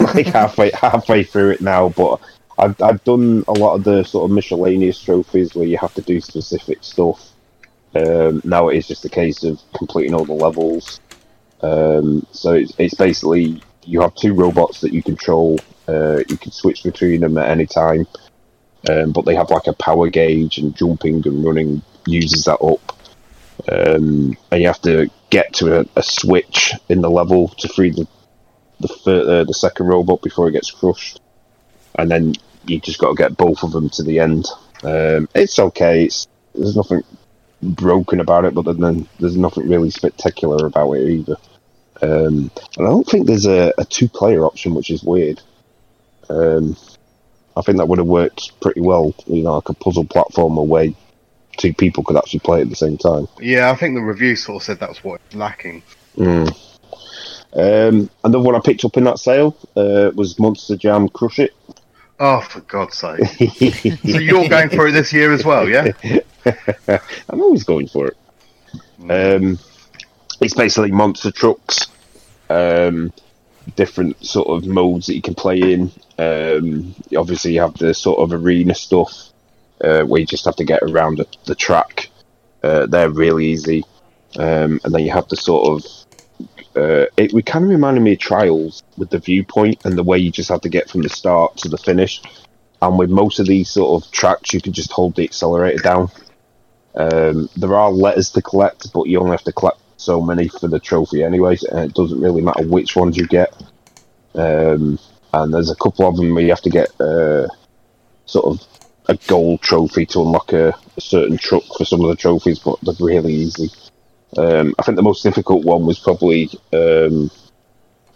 like 0.14 0.26
halfway 0.26 0.70
halfway 0.70 1.24
through 1.24 1.50
it 1.50 1.60
now, 1.60 1.88
but 1.90 2.20
I've 2.58 2.80
I've 2.80 3.02
done 3.04 3.44
a 3.48 3.52
lot 3.52 3.74
of 3.74 3.84
the 3.84 4.04
sort 4.04 4.30
of 4.30 4.34
miscellaneous 4.34 5.02
trophies 5.02 5.54
where 5.54 5.66
you 5.66 5.76
have 5.78 5.92
to 5.94 6.02
do 6.02 6.20
specific 6.20 6.78
stuff. 6.82 7.30
Um, 7.94 8.40
now 8.44 8.68
it 8.68 8.76
is 8.76 8.86
just 8.88 9.04
a 9.04 9.08
case 9.08 9.42
of 9.44 9.60
completing 9.76 10.14
all 10.14 10.24
the 10.24 10.32
levels. 10.32 11.00
Um, 11.60 12.26
so 12.30 12.52
it's, 12.52 12.72
it's 12.78 12.94
basically 12.94 13.62
you 13.84 14.00
have 14.00 14.14
two 14.14 14.32
robots 14.34 14.80
that 14.80 14.92
you 14.92 15.02
control. 15.02 15.58
Uh, 15.88 16.18
you 16.28 16.36
can 16.36 16.52
switch 16.52 16.82
between 16.84 17.20
them 17.20 17.36
at 17.36 17.48
any 17.48 17.66
time, 17.66 18.06
um, 18.88 19.12
but 19.12 19.24
they 19.24 19.34
have 19.34 19.50
like 19.50 19.66
a 19.66 19.72
power 19.74 20.08
gauge 20.08 20.58
and 20.58 20.74
jumping 20.76 21.22
and 21.26 21.44
running 21.44 21.82
uses 22.06 22.44
that 22.44 22.60
up. 22.60 22.98
Um, 23.70 24.36
and 24.50 24.60
you 24.60 24.66
have 24.66 24.82
to 24.82 25.10
get 25.30 25.52
to 25.54 25.80
a, 25.80 25.86
a 25.96 26.02
switch 26.02 26.72
in 26.88 27.00
the 27.00 27.10
level 27.10 27.48
to 27.48 27.68
free 27.68 27.90
the 27.90 28.06
the 28.80 28.88
fir- 28.88 29.40
uh, 29.40 29.44
the 29.44 29.54
second 29.54 29.86
robot 29.86 30.20
before 30.22 30.48
it 30.48 30.52
gets 30.52 30.70
crushed, 30.70 31.20
and 31.98 32.10
then 32.10 32.34
you 32.66 32.80
just 32.80 32.98
got 32.98 33.10
to 33.10 33.14
get 33.14 33.36
both 33.36 33.62
of 33.62 33.72
them 33.72 33.88
to 33.90 34.02
the 34.02 34.18
end. 34.18 34.46
Um, 34.82 35.28
it's 35.34 35.58
okay. 35.58 36.04
It's, 36.04 36.26
there's 36.54 36.76
nothing 36.76 37.02
broken 37.62 38.20
about 38.20 38.44
it, 38.44 38.54
but 38.54 38.64
then 38.64 39.08
there's 39.20 39.36
nothing 39.36 39.68
really 39.68 39.90
spectacular 39.90 40.66
about 40.66 40.92
it 40.94 41.08
either. 41.08 41.36
Um, 42.02 42.50
and 42.76 42.86
I 42.86 42.90
don't 42.90 43.06
think 43.06 43.26
there's 43.26 43.46
a, 43.46 43.72
a 43.78 43.84
two-player 43.84 44.44
option, 44.44 44.74
which 44.74 44.90
is 44.90 45.02
weird. 45.02 45.40
Um, 46.28 46.76
I 47.56 47.62
think 47.62 47.78
that 47.78 47.86
would 47.86 47.98
have 47.98 48.06
worked 48.06 48.60
pretty 48.60 48.80
well, 48.80 49.14
you 49.26 49.42
know, 49.42 49.54
like 49.54 49.68
a 49.68 49.74
puzzle 49.74 50.04
platformer 50.04 50.66
where 50.66 50.88
two 51.56 51.74
people 51.74 52.04
could 52.04 52.16
actually 52.16 52.40
play 52.40 52.60
at 52.60 52.68
the 52.68 52.76
same 52.76 52.98
time. 52.98 53.28
Yeah, 53.40 53.70
I 53.70 53.74
think 53.74 53.94
the 53.94 54.02
review 54.02 54.36
sort 54.36 54.62
of 54.62 54.66
said 54.66 54.80
that 54.80 54.88
was 54.88 55.02
what 55.02 55.20
lacking. 55.32 55.82
Mm. 56.16 56.48
Um, 57.54 58.10
another 58.24 58.42
one 58.42 58.56
I 58.56 58.60
picked 58.60 58.84
up 58.84 58.96
in 58.96 59.04
that 59.04 59.18
sale 59.18 59.56
uh, 59.76 60.10
was 60.14 60.38
Monster 60.38 60.76
Jam 60.76 61.08
Crush 61.08 61.38
It. 61.38 61.54
Oh, 62.18 62.40
for 62.40 62.60
God's 62.60 62.96
sake! 62.96 63.26
so 63.26 64.18
you're 64.18 64.48
going 64.48 64.70
for 64.70 64.86
it 64.86 64.92
this 64.92 65.12
year 65.12 65.32
as 65.32 65.44
well, 65.44 65.68
yeah? 65.68 65.90
I'm 67.28 67.40
always 67.40 67.64
going 67.64 67.88
for 67.88 68.06
it. 68.06 68.16
Um, 69.10 69.58
it's 70.40 70.54
basically 70.54 70.92
monster 70.92 71.32
trucks, 71.32 71.88
um, 72.48 73.12
different 73.76 74.24
sort 74.24 74.48
of 74.48 74.68
modes 74.68 75.06
that 75.06 75.14
you 75.14 75.22
can 75.22 75.34
play 75.34 75.58
in. 75.72 75.90
Um, 76.18 76.94
obviously, 77.16 77.54
you 77.54 77.60
have 77.60 77.74
the 77.74 77.94
sort 77.94 78.20
of 78.20 78.32
arena 78.32 78.74
stuff 78.74 79.30
uh, 79.82 80.02
where 80.02 80.20
you 80.20 80.26
just 80.26 80.44
have 80.44 80.56
to 80.56 80.64
get 80.64 80.82
around 80.82 81.24
the, 81.44 81.54
track. 81.54 82.08
Uh, 82.62 82.86
they're 82.86 83.10
really 83.10 83.46
easy. 83.46 83.84
Um, 84.38 84.80
and 84.84 84.94
then 84.94 85.02
you 85.04 85.12
have 85.12 85.28
to 85.28 85.36
sort 85.36 85.68
of. 85.68 85.90
Uh, 86.76 87.06
it 87.16 87.32
we 87.32 87.40
kind 87.40 87.64
of 87.64 87.70
reminded 87.70 88.02
me 88.02 88.14
of 88.14 88.18
trials 88.18 88.82
with 88.96 89.08
the 89.10 89.20
viewpoint 89.20 89.84
and 89.84 89.96
the 89.96 90.02
way 90.02 90.18
you 90.18 90.32
just 90.32 90.48
have 90.48 90.60
to 90.62 90.68
get 90.68 90.90
from 90.90 91.02
the 91.02 91.08
start 91.08 91.56
to 91.56 91.68
the 91.68 91.78
finish. 91.78 92.20
And 92.82 92.98
with 92.98 93.10
most 93.10 93.38
of 93.38 93.46
these 93.46 93.70
sort 93.70 94.02
of 94.02 94.10
tracks, 94.10 94.52
you 94.52 94.60
can 94.60 94.72
just 94.72 94.90
hold 94.90 95.14
the 95.14 95.22
accelerator 95.22 95.82
down. 95.82 96.10
Um, 96.96 97.48
there 97.56 97.74
are 97.74 97.90
letters 97.90 98.30
to 98.30 98.42
collect, 98.42 98.92
but 98.92 99.04
you 99.04 99.20
only 99.20 99.30
have 99.32 99.44
to 99.44 99.52
collect 99.52 99.78
so 99.96 100.20
many 100.20 100.48
for 100.48 100.68
the 100.68 100.80
trophy 100.80 101.22
anyways, 101.22 101.62
and 101.62 101.90
it 101.90 101.94
doesn't 101.94 102.20
really 102.20 102.42
matter 102.42 102.66
which 102.66 102.96
ones 102.96 103.16
you 103.16 103.26
get. 103.26 103.54
Um, 104.34 104.98
and 105.32 105.52
there's 105.52 105.70
a 105.70 105.76
couple 105.76 106.06
of 106.06 106.16
them 106.16 106.34
where 106.34 106.44
you 106.44 106.50
have 106.50 106.60
to 106.62 106.70
get 106.70 106.88
uh, 107.00 107.48
sort 108.26 108.46
of 108.46 108.66
a 109.06 109.16
gold 109.26 109.60
trophy 109.60 110.06
to 110.06 110.22
unlock 110.22 110.52
a, 110.52 110.74
a 110.96 111.00
certain 111.00 111.36
truck 111.36 111.64
for 111.76 111.84
some 111.84 112.00
of 112.00 112.08
the 112.08 112.16
trophies, 112.16 112.58
but 112.58 112.78
they're 112.82 112.94
really 113.00 113.34
easy. 113.34 113.70
Um, 114.36 114.74
I 114.78 114.82
think 114.82 114.96
the 114.96 115.02
most 115.02 115.22
difficult 115.22 115.64
one 115.64 115.86
was 115.86 115.98
probably 115.98 116.50
um, 116.72 117.30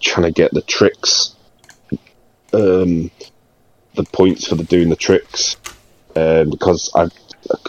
trying 0.01 0.27
to 0.27 0.33
get 0.33 0.53
the 0.53 0.63
tricks, 0.63 1.37
um, 2.53 3.11
the 3.95 4.05
points 4.13 4.47
for 4.47 4.55
the 4.55 4.65
doing 4.65 4.89
the 4.89 4.97
tricks, 4.97 5.57
um, 6.17 6.51
because 6.51 6.91
I've 6.95 7.13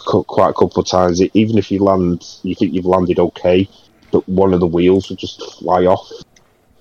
quite 0.06 0.50
a 0.50 0.54
couple 0.54 0.82
of 0.82 0.88
times, 0.88 1.22
even 1.22 1.58
if 1.58 1.72
you 1.72 1.80
land, 1.84 2.26
you 2.44 2.56
think 2.56 2.74
you've 2.74 2.86
landed 2.86 3.20
okay, 3.20 3.70
but 4.12 4.28
one 4.28 4.54
of 4.54 4.60
the 4.60 4.68
wheels 4.68 5.10
will 5.10 5.16
just 5.16 5.42
fly 5.58 5.86
off. 5.86 6.10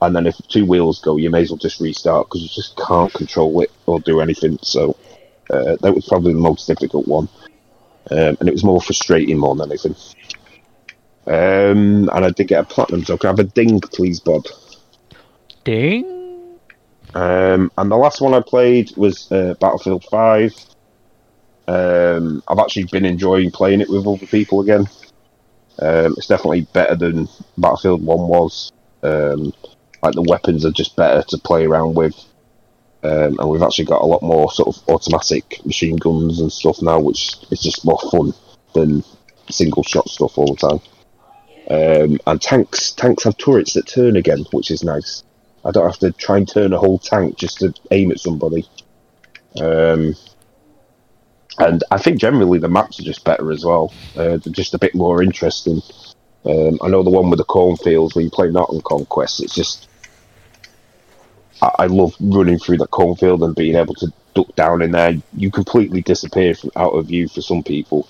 And 0.01 0.15
then 0.15 0.27
if 0.27 0.37
two 0.49 0.65
wheels 0.65 1.01
go, 1.01 1.17
you 1.17 1.29
may 1.29 1.43
as 1.43 1.51
well 1.51 1.59
just 1.59 1.81
restart 1.81 2.29
because 2.29 2.43
you 2.43 2.49
just 2.49 2.77
can't 2.77 3.13
control 3.13 3.61
it 3.61 3.73
or 3.87 4.01
do 4.01 4.21
anything. 4.21 4.59
So 4.63 4.97
uh, 5.51 5.77
that 5.81 5.95
was 5.95 6.07
probably 6.07 6.33
the 6.33 6.41
most 6.41 6.67
difficult 6.67 7.07
one, 7.07 7.29
um, 8.11 8.37
and 8.41 8.49
it 8.49 8.53
was 8.53 8.65
more 8.65 8.81
frustrating 8.81 9.39
more 9.39 9.55
than 9.55 9.71
anything. 9.71 9.95
Um, 11.27 12.09
and 12.15 12.25
I 12.25 12.31
did 12.31 12.49
get 12.49 12.63
a 12.63 12.67
platinum, 12.67 13.05
so 13.05 13.19
can 13.19 13.29
I 13.29 13.33
have 13.33 13.39
a 13.39 13.45
ding, 13.45 13.81
please, 13.81 14.21
Bob? 14.21 14.47
Ding. 15.65 16.19
Um, 17.15 17.71
and 17.77 17.91
the 17.91 17.97
last 17.97 18.21
one 18.21 18.35
I 18.35 18.41
played 18.41 18.97
was 18.97 19.31
uh, 19.31 19.55
Battlefield 19.61 20.05
5. 20.05 20.55
Um, 21.67 22.43
I've 22.49 22.59
actually 22.59 22.85
been 22.85 23.05
enjoying 23.05 23.51
playing 23.51 23.83
it 23.83 23.91
with 23.91 24.07
other 24.07 24.27
people 24.27 24.61
again. 24.63 24.89
Um, 25.81 26.15
it's 26.17 26.27
definitely 26.27 26.63
better 26.73 26.97
than 26.97 27.29
Battlefield 27.59 28.03
1 28.03 28.29
was. 28.29 28.73
Um, 29.03 29.53
like 30.03 30.15
the 30.15 30.23
weapons 30.23 30.65
are 30.65 30.71
just 30.71 30.97
better 30.97 31.23
to 31.29 31.39
play 31.39 31.67
around 31.67 31.95
with. 31.95 32.15
Um, 33.03 33.39
and 33.39 33.49
we've 33.49 33.63
actually 33.63 33.85
got 33.85 34.03
a 34.03 34.07
lot 34.07 34.23
more 34.23 34.51
sort 34.51 34.77
of 34.77 34.89
automatic 34.89 35.65
machine 35.65 35.97
guns 35.97 36.41
and 36.41 36.53
stuff 36.53 36.83
now, 36.83 36.99
which 36.99 37.37
is 37.51 37.63
just 37.63 37.85
more 37.85 38.01
fun 38.11 38.35
than 38.75 39.05
single 39.51 39.85
shot 39.85 40.09
stuff 40.09 40.37
all 40.37 40.55
the 40.55 40.69
time. 40.69 40.81
Um, 41.71 42.19
and 42.27 42.41
tanks 42.41 42.93
tanks 42.93 43.25
have 43.25 43.37
turrets 43.37 43.75
that 43.75 43.87
turn 43.87 44.17
again, 44.17 44.45
which 44.53 44.71
is 44.71 44.83
nice. 44.83 45.23
I 45.65 45.71
don't 45.71 45.87
have 45.87 45.99
to 45.99 46.13
try 46.13 46.39
and 46.39 46.49
turn 46.49 46.73
a 46.73 46.79
whole 46.79 46.99
tank 46.99 47.37
just 47.37 47.59
to 47.59 47.75
aim 47.91 48.11
at 48.11 48.21
somebody. 48.21 48.67
Um, 49.61 50.15
and 51.59 51.85
I 51.91 51.99
think 51.99 52.21
generally 52.21 52.59
the 52.59 52.69
maps 52.69 53.01
are 53.01 53.05
just 53.05 53.25
better 53.25 53.51
as 53.53 53.65
well. 53.65 53.93
Uh, 54.17 54.39
they're 54.39 54.53
just 54.53 54.75
a 54.75 54.79
bit 54.79 54.95
more 54.95 55.23
interesting. 55.23 55.83
Um, 56.45 56.79
I 56.83 56.89
know 56.89 57.03
the 57.03 57.11
one 57.11 57.31
with 57.31 57.39
the 57.39 57.45
cornfields 57.45 58.15
where 58.15 58.25
you 58.25 58.31
play 58.31 58.51
not 58.51 58.71
on 58.71 58.81
Conquest. 58.83 59.43
It's 59.43 59.55
just 59.55 59.88
I, 61.63 61.71
I 61.81 61.87
love 61.87 62.15
running 62.21 62.59
through 62.59 62.79
that 62.79 62.91
cornfield 62.91 63.43
and 63.43 63.55
being 63.55 63.77
able 63.77 63.95
to 63.97 64.13
duck 64.35 64.55
down 64.57 64.83
in 64.83 64.93
there. 64.93 65.15
You 65.35 65.51
completely 65.51 66.03
disappear 66.03 66.55
from 66.55 66.71
out 66.77 66.93
of 66.93 67.07
view 67.07 67.29
for 67.29 67.41
some 67.43 67.63
people. 67.63 68.09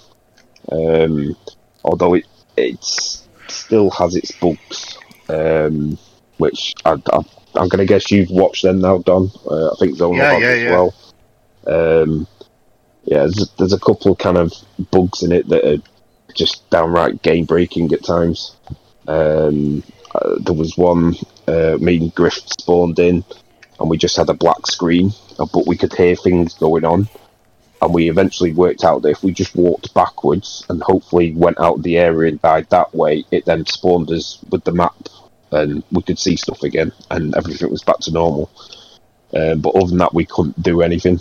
Um, 0.70 1.36
although 1.84 2.14
it 2.14 2.26
it's 2.56 3.26
still 3.48 3.90
has 3.90 4.16
its 4.16 4.32
bugs, 4.32 4.98
um, 5.28 5.98
which 6.38 6.74
I, 6.84 6.92
I, 6.92 7.18
I'm 7.54 7.68
going 7.68 7.78
to 7.78 7.86
guess 7.86 8.10
you've 8.10 8.30
watched 8.30 8.62
them 8.62 8.80
now, 8.80 8.98
Don. 8.98 9.30
Uh, 9.48 9.68
I 9.68 9.74
think 9.78 9.96
Zone 9.96 10.16
Yeah, 10.16 10.38
yeah, 10.38 10.46
as 10.46 10.62
yeah. 10.62 10.70
well. 10.70 10.94
Um, 11.66 12.26
yeah, 13.04 13.18
there's, 13.20 13.50
there's 13.58 13.72
a 13.72 13.78
couple 13.80 14.14
kind 14.16 14.36
of 14.36 14.52
bugs 14.90 15.22
in 15.22 15.32
it 15.32 15.48
that 15.48 15.64
are 15.64 15.82
just 16.34 16.68
downright 16.70 17.22
game 17.22 17.44
breaking 17.46 17.92
at 17.92 18.04
times. 18.04 18.56
Um, 19.06 19.82
uh, 20.14 20.36
there 20.40 20.54
was 20.54 20.76
one, 20.76 21.14
uh, 21.48 21.78
me 21.80 21.96
and 21.96 22.14
Griff 22.14 22.34
spawned 22.60 22.98
in, 22.98 23.24
and 23.80 23.90
we 23.90 23.96
just 23.96 24.16
had 24.16 24.28
a 24.28 24.34
black 24.34 24.66
screen, 24.66 25.12
uh, 25.38 25.46
but 25.52 25.66
we 25.66 25.76
could 25.76 25.94
hear 25.94 26.16
things 26.16 26.54
going 26.54 26.84
on. 26.84 27.08
And 27.80 27.94
we 27.94 28.10
eventually 28.10 28.52
worked 28.52 28.84
out 28.84 29.02
that 29.02 29.10
if 29.10 29.22
we 29.22 29.32
just 29.32 29.54
walked 29.54 29.94
backwards 29.94 30.66
and 30.68 30.82
hopefully 30.82 31.32
went 31.32 31.60
out 31.60 31.82
the 31.82 31.96
area 31.96 32.30
and 32.30 32.42
died 32.42 32.68
that 32.70 32.92
way, 32.92 33.24
it 33.30 33.44
then 33.44 33.66
spawned 33.66 34.10
us 34.10 34.40
with 34.50 34.64
the 34.64 34.72
map, 34.72 34.96
and 35.52 35.82
we 35.92 36.02
could 36.02 36.18
see 36.18 36.36
stuff 36.36 36.62
again, 36.62 36.92
and 37.10 37.34
everything 37.36 37.70
was 37.70 37.84
back 37.84 38.00
to 38.00 38.12
normal. 38.12 38.50
Um, 39.32 39.60
but 39.60 39.74
other 39.74 39.88
than 39.88 39.98
that, 39.98 40.14
we 40.14 40.26
couldn't 40.26 40.62
do 40.62 40.82
anything. 40.82 41.20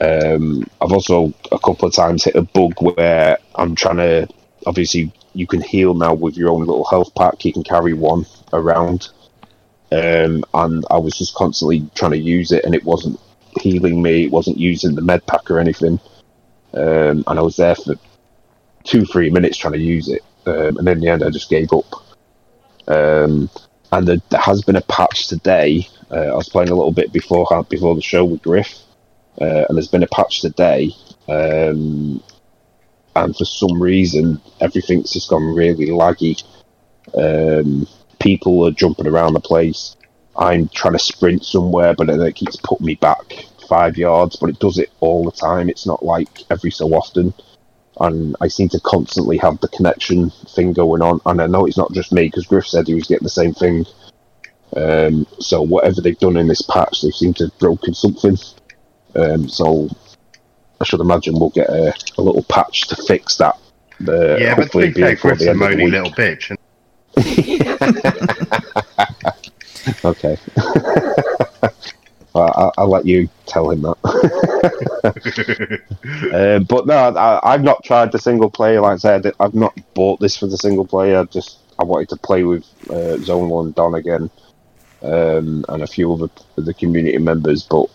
Um, 0.00 0.66
I've 0.80 0.92
also 0.92 1.32
a 1.52 1.58
couple 1.58 1.88
of 1.88 1.94
times 1.94 2.24
hit 2.24 2.36
a 2.36 2.42
bug 2.42 2.74
where 2.80 3.38
I'm 3.54 3.74
trying 3.74 3.98
to. 3.98 4.28
Obviously, 4.66 5.12
you 5.34 5.46
can 5.46 5.60
heal 5.60 5.94
now 5.94 6.14
with 6.14 6.36
your 6.36 6.50
own 6.50 6.60
little 6.60 6.84
health 6.84 7.14
pack. 7.14 7.44
You 7.44 7.52
can 7.52 7.62
carry 7.62 7.92
one 7.92 8.26
around, 8.52 9.10
um, 9.94 10.44
and 10.54 10.84
I 10.90 10.98
was 10.98 11.16
just 11.16 11.34
constantly 11.34 11.88
trying 11.94 12.12
to 12.12 12.18
use 12.18 12.50
it, 12.50 12.64
and 12.64 12.74
it 12.74 12.84
wasn't 12.84 13.20
healing 13.60 14.02
me. 14.02 14.24
It 14.24 14.32
wasn't 14.32 14.58
using 14.58 14.94
the 14.94 15.02
med 15.02 15.24
pack 15.26 15.50
or 15.50 15.60
anything, 15.60 16.00
um, 16.72 17.24
and 17.26 17.38
I 17.38 17.42
was 17.42 17.56
there 17.56 17.76
for 17.76 17.94
two, 18.82 19.04
three 19.04 19.30
minutes 19.30 19.56
trying 19.56 19.74
to 19.74 19.78
use 19.78 20.08
it, 20.08 20.22
um, 20.46 20.78
and 20.78 20.88
in 20.88 21.00
the 21.00 21.08
end, 21.08 21.22
I 21.22 21.30
just 21.30 21.50
gave 21.50 21.72
up. 21.72 21.86
Um, 22.88 23.48
and 23.92 24.08
there, 24.08 24.16
there 24.30 24.40
has 24.40 24.62
been 24.62 24.76
a 24.76 24.82
patch 24.82 25.28
today. 25.28 25.86
Uh, 26.10 26.32
I 26.32 26.34
was 26.34 26.48
playing 26.48 26.70
a 26.70 26.74
little 26.74 26.92
bit 26.92 27.12
before 27.12 27.46
before 27.68 27.94
the 27.94 28.02
show 28.02 28.24
with 28.24 28.42
Griff, 28.42 28.74
uh, 29.40 29.64
and 29.68 29.76
there's 29.76 29.88
been 29.88 30.02
a 30.02 30.08
patch 30.08 30.40
today, 30.40 30.90
um, 31.28 32.22
and 33.14 33.36
for 33.36 33.44
some 33.44 33.80
reason 33.80 34.40
everything's 34.60 35.12
just 35.12 35.30
gone 35.30 35.54
really 35.54 35.86
laggy. 35.86 36.42
Um, 37.16 37.86
people 38.24 38.66
are 38.66 38.70
jumping 38.72 39.06
around 39.06 39.34
the 39.34 39.40
place. 39.40 39.96
I'm 40.36 40.68
trying 40.68 40.94
to 40.94 40.98
sprint 40.98 41.44
somewhere, 41.44 41.94
but 41.94 42.08
it 42.08 42.34
keeps 42.34 42.56
putting 42.56 42.86
me 42.86 42.96
back 42.96 43.46
five 43.68 43.96
yards. 43.96 44.34
But 44.36 44.50
it 44.50 44.58
does 44.58 44.78
it 44.78 44.90
all 45.00 45.24
the 45.24 45.30
time. 45.30 45.68
It's 45.68 45.86
not 45.86 46.04
like 46.04 46.50
every 46.50 46.72
so 46.72 46.88
often, 46.94 47.32
and 48.00 48.34
I 48.40 48.48
seem 48.48 48.68
to 48.70 48.80
constantly 48.80 49.36
have 49.38 49.60
the 49.60 49.68
connection 49.68 50.30
thing 50.30 50.72
going 50.72 51.02
on. 51.02 51.20
And 51.26 51.40
I 51.40 51.46
know 51.46 51.66
it's 51.66 51.76
not 51.76 51.92
just 51.92 52.12
me 52.12 52.24
because 52.24 52.46
Griff 52.46 52.66
said 52.66 52.88
he 52.88 52.94
was 52.94 53.06
getting 53.06 53.24
the 53.24 53.30
same 53.30 53.54
thing. 53.54 53.84
Um, 54.76 55.26
so 55.38 55.62
whatever 55.62 56.00
they've 56.00 56.18
done 56.18 56.36
in 56.36 56.48
this 56.48 56.62
patch, 56.62 57.02
they 57.02 57.10
seem 57.10 57.34
to 57.34 57.44
have 57.44 57.58
broken 57.58 57.94
something. 57.94 58.36
Um, 59.14 59.48
so 59.48 59.88
I 60.80 60.84
should 60.84 61.00
imagine 61.00 61.38
we'll 61.38 61.50
get 61.50 61.68
a, 61.68 61.94
a 62.18 62.22
little 62.22 62.42
patch 62.44 62.88
to 62.88 62.96
fix 62.96 63.36
that. 63.36 63.56
Uh, 64.08 64.36
yeah, 64.36 64.56
but 64.56 64.72
to 64.72 64.78
be 64.78 64.92
fair, 64.92 65.14
Griff's 65.14 65.40
the 65.40 65.48
a 65.48 65.50
end 65.50 65.62
of 65.62 65.68
the 65.68 65.76
moany 65.76 65.84
week. 65.84 65.92
little 65.92 66.10
bitch. 66.10 66.50
And 66.50 66.58
Okay. 70.04 70.36
well, 72.34 72.52
I'll, 72.54 72.72
I'll 72.78 72.88
let 72.88 73.06
you 73.06 73.28
tell 73.46 73.70
him 73.70 73.82
that. 73.82 73.96
uh, 76.32 76.58
but 76.68 76.86
no, 76.86 76.94
I, 76.94 77.54
I've 77.54 77.62
not 77.62 77.84
tried 77.84 78.12
the 78.12 78.18
single 78.18 78.50
player. 78.50 78.80
Like 78.80 78.94
I 78.94 78.98
said, 78.98 79.32
I've 79.40 79.54
not 79.54 79.74
bought 79.94 80.20
this 80.20 80.36
for 80.36 80.46
the 80.46 80.56
single 80.56 80.86
player. 80.86 81.18
I 81.20 81.24
just 81.24 81.58
I 81.78 81.84
wanted 81.84 82.08
to 82.10 82.16
play 82.16 82.44
with 82.44 82.64
uh, 82.90 83.18
Zone 83.18 83.48
One 83.48 83.72
Don 83.72 83.94
again, 83.94 84.30
um, 85.02 85.64
and 85.68 85.82
a 85.82 85.86
few 85.86 86.12
other 86.12 86.28
of 86.56 86.64
the 86.64 86.74
community 86.74 87.18
members. 87.18 87.62
But 87.62 87.86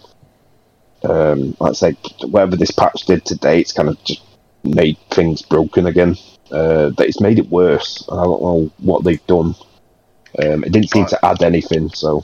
um, 1.03 1.55
like 1.59 1.71
I 1.71 1.73
said, 1.73 1.97
whatever 2.23 2.55
this 2.55 2.71
patch 2.71 3.05
did 3.05 3.25
today, 3.25 3.59
it's 3.59 3.73
kind 3.73 3.89
of 3.89 4.03
just 4.03 4.21
made 4.63 4.97
things 5.11 5.41
broken 5.41 5.87
again. 5.87 6.15
Uh, 6.51 6.89
that 6.89 7.07
it's 7.07 7.21
made 7.21 7.39
it 7.39 7.49
worse. 7.49 8.05
And 8.09 8.19
I 8.19 8.23
don't 8.23 8.41
know 8.41 8.71
what 8.79 9.03
they've 9.03 9.25
done. 9.27 9.55
Um, 10.43 10.63
it 10.63 10.71
didn't 10.71 10.91
seem 10.91 11.05
to 11.07 11.25
add 11.25 11.41
anything, 11.43 11.89
so 11.89 12.23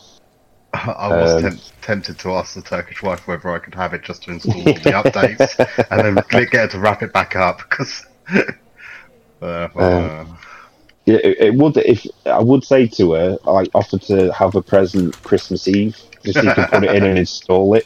I 0.74 1.08
was 1.08 1.36
Um, 1.36 1.42
temp- 1.42 1.62
tempted 1.82 2.20
to 2.20 2.34
ask 2.34 2.54
the 2.54 2.62
Turkish 2.62 3.02
wife 3.02 3.28
whether 3.28 3.50
I 3.50 3.60
could 3.60 3.76
have 3.76 3.94
it 3.94 4.04
just 4.04 4.24
to 4.24 4.32
install 4.32 4.56
all 4.56 4.64
the 4.64 4.72
updates 4.92 5.88
and 5.92 6.18
then 6.18 6.24
click 6.26 6.52
get 6.52 6.62
her 6.62 6.68
to 6.68 6.80
wrap 6.80 7.02
it 7.04 7.14
back 7.14 7.36
up 7.36 7.58
because. 7.70 8.06
Uh, 9.42 9.68
uh, 9.76 10.26
Yeah, 11.06 11.18
it, 11.24 11.38
it 11.40 11.56
would. 11.56 11.78
If 11.78 12.08
I 12.26 12.40
would 12.40 12.64
say 12.64 12.88
to 12.88 13.14
her, 13.14 13.38
I 13.46 13.66
offered 13.76 14.02
to 14.04 14.32
have 14.34 14.56
a 14.56 14.62
present 14.62 15.22
Christmas 15.24 15.68
Eve, 15.68 15.96
just 16.24 16.36
so 16.40 16.42
you 16.42 16.54
can 16.54 16.68
put 16.68 16.84
it 16.84 16.96
in 16.96 17.04
and 17.04 17.18
install 17.26 17.76
it, 17.76 17.86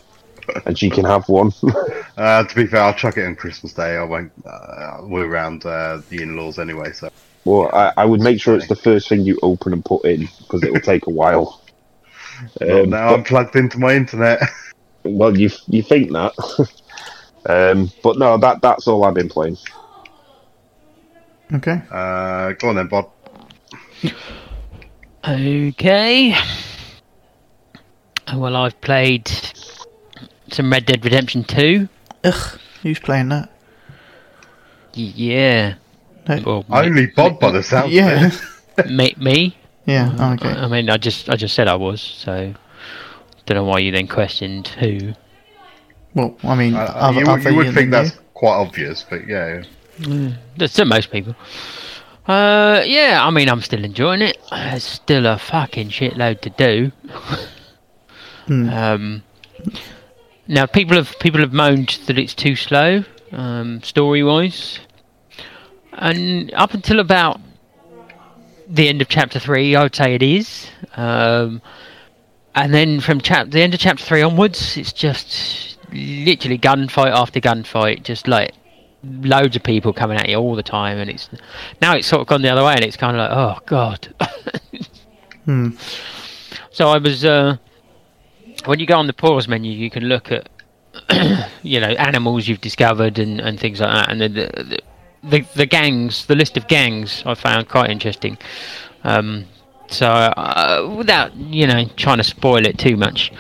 and 0.65 0.77
she 0.77 0.89
can 0.89 1.05
have 1.05 1.27
one. 1.29 1.51
uh, 2.17 2.43
to 2.43 2.55
be 2.55 2.65
fair, 2.65 2.81
I'll 2.81 2.93
chuck 2.93 3.17
it 3.17 3.25
on 3.25 3.35
Christmas 3.35 3.73
Day. 3.73 3.95
I 3.97 4.03
won't. 4.03 4.31
Uh, 4.45 4.99
we're 5.01 5.27
around 5.27 5.65
uh, 5.65 6.01
the 6.09 6.21
in-laws 6.21 6.59
anyway, 6.59 6.91
so 6.91 7.09
well, 7.45 7.69
I, 7.73 7.93
I 7.97 8.05
would 8.05 8.21
make 8.21 8.41
sure 8.41 8.55
it's 8.55 8.67
the 8.67 8.75
first 8.75 9.09
thing 9.09 9.21
you 9.21 9.39
open 9.41 9.73
and 9.73 9.83
put 9.83 10.05
in 10.05 10.27
because 10.39 10.63
it 10.63 10.71
will 10.73 10.81
take 10.81 11.07
a 11.07 11.11
while. 11.11 11.61
Well, 12.61 12.83
Um, 12.83 12.89
now 12.91 13.13
I'm 13.13 13.23
plugged 13.25 13.57
into 13.57 13.77
my 13.79 13.93
internet. 13.93 14.39
well, 15.03 15.37
you 15.37 15.49
you 15.67 15.83
think 15.83 16.13
that, 16.13 16.31
um, 17.47 17.91
but 18.01 18.17
no, 18.17 18.37
that 18.37 18.61
that's 18.61 18.87
all 18.87 19.03
I've 19.03 19.13
been 19.13 19.27
playing. 19.27 19.57
Okay. 21.53 21.81
Uh, 21.91 22.53
go 22.53 22.69
on 22.69 22.75
then, 22.75 22.87
Bob. 22.87 23.11
Okay. 25.27 26.33
Well, 28.33 28.55
I've 28.55 28.79
played 28.79 29.29
some 30.53 30.71
Red 30.71 30.85
Dead 30.85 31.03
Redemption 31.03 31.43
2. 31.43 31.87
Ugh, 32.25 32.59
who's 32.83 32.99
playing 32.99 33.29
that? 33.29 33.49
Y- 34.95 35.13
Yeah. 35.15 35.75
No. 36.27 36.41
Well, 36.45 36.65
Only 36.69 37.07
Bob 37.07 37.39
by 37.39 37.51
the 37.51 37.63
sound. 37.63 37.91
Yeah. 37.91 38.29
me, 38.89 39.15
me. 39.17 39.57
yeah. 39.85 40.15
oh, 40.19 40.33
okay. 40.33 40.49
I 40.49 40.67
mean, 40.67 40.89
I 40.89 40.97
just, 40.97 41.29
I 41.29 41.35
just 41.35 41.55
said 41.55 41.67
I 41.67 41.75
was. 41.75 42.01
So, 42.01 42.53
don't 43.45 43.55
know 43.55 43.63
why 43.63 43.79
you 43.79 43.91
then 43.91 44.07
questioned 44.07 44.67
who. 44.67 45.13
Well, 46.13 46.37
I 46.43 46.55
mean, 46.55 46.75
Uh, 46.75 46.79
other, 46.95 47.19
you, 47.21 47.25
other 47.27 47.49
you 47.49 47.55
would 47.57 47.67
than 47.67 47.73
think 47.73 47.85
you. 47.87 47.91
that's 47.91 48.19
quite 48.33 48.55
obvious, 48.55 49.05
but 49.09 49.27
yeah. 49.27 49.63
That's 50.57 50.73
to 50.73 50.85
most 50.85 51.11
people. 51.11 51.35
Uh, 52.27 52.83
yeah. 52.85 53.19
I 53.25 53.29
mean, 53.31 53.49
I'm 53.49 53.61
still 53.61 53.83
enjoying 53.83 54.21
it. 54.21 54.37
There's 54.51 54.83
still 54.83 55.25
a 55.25 55.37
fucking 55.37 55.89
shitload 55.89 56.41
to 56.41 56.49
do. 56.51 56.91
Hmm. 58.47 58.69
Um, 58.69 59.23
now 60.49 60.65
people 60.65 60.97
have 60.97 61.17
people 61.19 61.39
have 61.39 61.53
moaned 61.53 61.99
that 62.07 62.17
it's 62.17 62.33
too 62.33 62.55
slow, 62.55 63.03
um, 63.31 63.81
story 63.83 64.23
wise, 64.23 64.79
and 65.93 66.51
up 66.53 66.73
until 66.73 66.99
about 66.99 67.39
the 68.67 68.89
end 68.89 69.01
of 69.01 69.07
chapter 69.07 69.39
three, 69.39 69.75
I 69.75 69.83
would 69.83 69.95
say 69.95 70.15
it 70.15 70.23
is. 70.23 70.67
Um, 70.97 71.61
and 72.55 72.73
then 72.73 72.99
from 72.99 73.21
chap 73.21 73.51
the 73.51 73.61
end 73.61 73.73
of 73.73 73.79
chapter 73.79 74.03
three 74.03 74.23
onwards, 74.23 74.75
it's 74.75 74.91
just 74.91 75.77
literally 75.93 76.57
gunfight 76.57 77.11
after 77.11 77.39
gunfight, 77.39 78.03
just 78.03 78.27
like 78.27 78.53
loads 79.03 79.55
of 79.55 79.63
people 79.63 79.93
coming 79.93 80.17
at 80.17 80.27
you 80.27 80.37
all 80.37 80.55
the 80.55 80.63
time, 80.63 80.97
and 80.97 81.11
it's 81.11 81.29
now 81.79 81.95
it's 81.95 82.07
sort 82.07 82.21
of 82.21 82.27
gone 82.27 82.41
the 82.41 82.49
other 82.49 82.63
way, 82.63 82.73
and 82.73 82.83
it's 82.83 82.97
kind 82.97 83.15
of 83.15 83.29
like, 83.29 83.37
oh 83.37 83.61
god. 83.65 84.13
Hmm. 85.45 85.69
So 86.69 86.89
I 86.89 86.99
was 86.99 87.25
uh, 87.25 87.57
when 88.65 88.79
you 88.79 88.85
go 88.85 88.97
on 88.97 89.07
the 89.07 89.13
pause 89.13 89.47
menu, 89.47 89.71
you 89.71 89.89
can 89.89 90.03
look 90.03 90.31
at 90.31 90.49
you 91.63 91.79
know 91.79 91.87
animals 91.87 92.47
you've 92.47 92.61
discovered 92.61 93.19
and, 93.19 93.39
and 93.39 93.59
things 93.59 93.79
like 93.79 93.91
that, 93.91 94.11
and 94.11 94.21
the, 94.21 94.29
the 94.29 94.79
the 95.23 95.45
the 95.55 95.65
gangs, 95.65 96.25
the 96.25 96.35
list 96.35 96.57
of 96.57 96.67
gangs, 96.67 97.23
I 97.25 97.35
found 97.35 97.69
quite 97.69 97.89
interesting. 97.89 98.37
Um, 99.03 99.45
so 99.87 100.07
uh, 100.07 100.93
without 100.97 101.35
you 101.35 101.67
know 101.67 101.85
trying 101.95 102.17
to 102.17 102.23
spoil 102.23 102.65
it 102.65 102.77
too 102.77 102.95
much, 102.95 103.31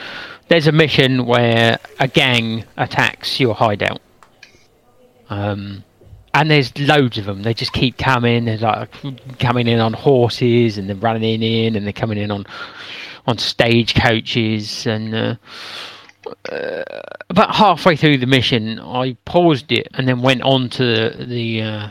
there's 0.47 0.67
a 0.67 0.71
mission 0.71 1.25
where 1.25 1.79
a 1.99 2.07
gang 2.07 2.65
attacks 2.77 3.39
your 3.39 3.55
hideout. 3.55 4.01
Um, 5.29 5.83
and 6.33 6.49
there's 6.49 6.77
loads 6.77 7.17
of 7.17 7.25
them. 7.25 7.41
They 7.43 7.53
just 7.53 7.73
keep 7.73 7.97
coming. 7.97 8.45
They're 8.45 8.57
like 8.57 8.89
coming 9.39 9.67
in 9.67 9.79
on 9.79 9.93
horses, 9.93 10.77
and 10.77 10.87
they're 10.87 10.95
running 10.95 11.41
in, 11.41 11.75
and 11.75 11.85
they're 11.85 11.93
coming 11.93 12.17
in 12.17 12.31
on 12.31 12.45
on 13.29 13.37
stage 13.37 13.95
coaches. 13.95 14.85
And 14.85 15.13
uh, 15.13 15.35
uh, 16.51 16.83
about 17.29 17.55
halfway 17.55 17.95
through 17.95 18.17
the 18.17 18.25
mission, 18.25 18.79
I 18.79 19.15
paused 19.25 19.71
it 19.71 19.87
and 19.93 20.07
then 20.07 20.21
went 20.21 20.41
on 20.41 20.69
to 20.71 21.09
the 21.17 21.61
uh, 21.61 21.89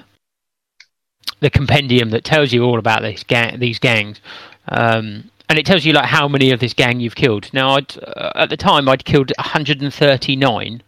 the 1.40 1.51
compendium 1.51 2.10
that 2.10 2.24
tells 2.24 2.52
you 2.52 2.65
all 2.65 2.78
about 2.78 3.02
this 3.02 3.23
gang, 3.23 3.60
these 3.60 3.78
gangs. 3.78 4.20
Um, 4.69 5.31
and 5.48 5.59
it 5.59 5.65
tells 5.65 5.85
you 5.85 5.93
like 5.93 6.06
how 6.06 6.28
many 6.28 6.51
of 6.51 6.60
this 6.60 6.74
gang 6.74 7.01
you've 7.01 7.15
killed. 7.15 7.48
Now, 7.55 7.77
uh, 7.77 8.32
at 8.35 8.51
the 8.51 8.56
time, 8.56 8.89
I'd 8.89 9.05
killed 9.05 9.32
139 9.39 10.82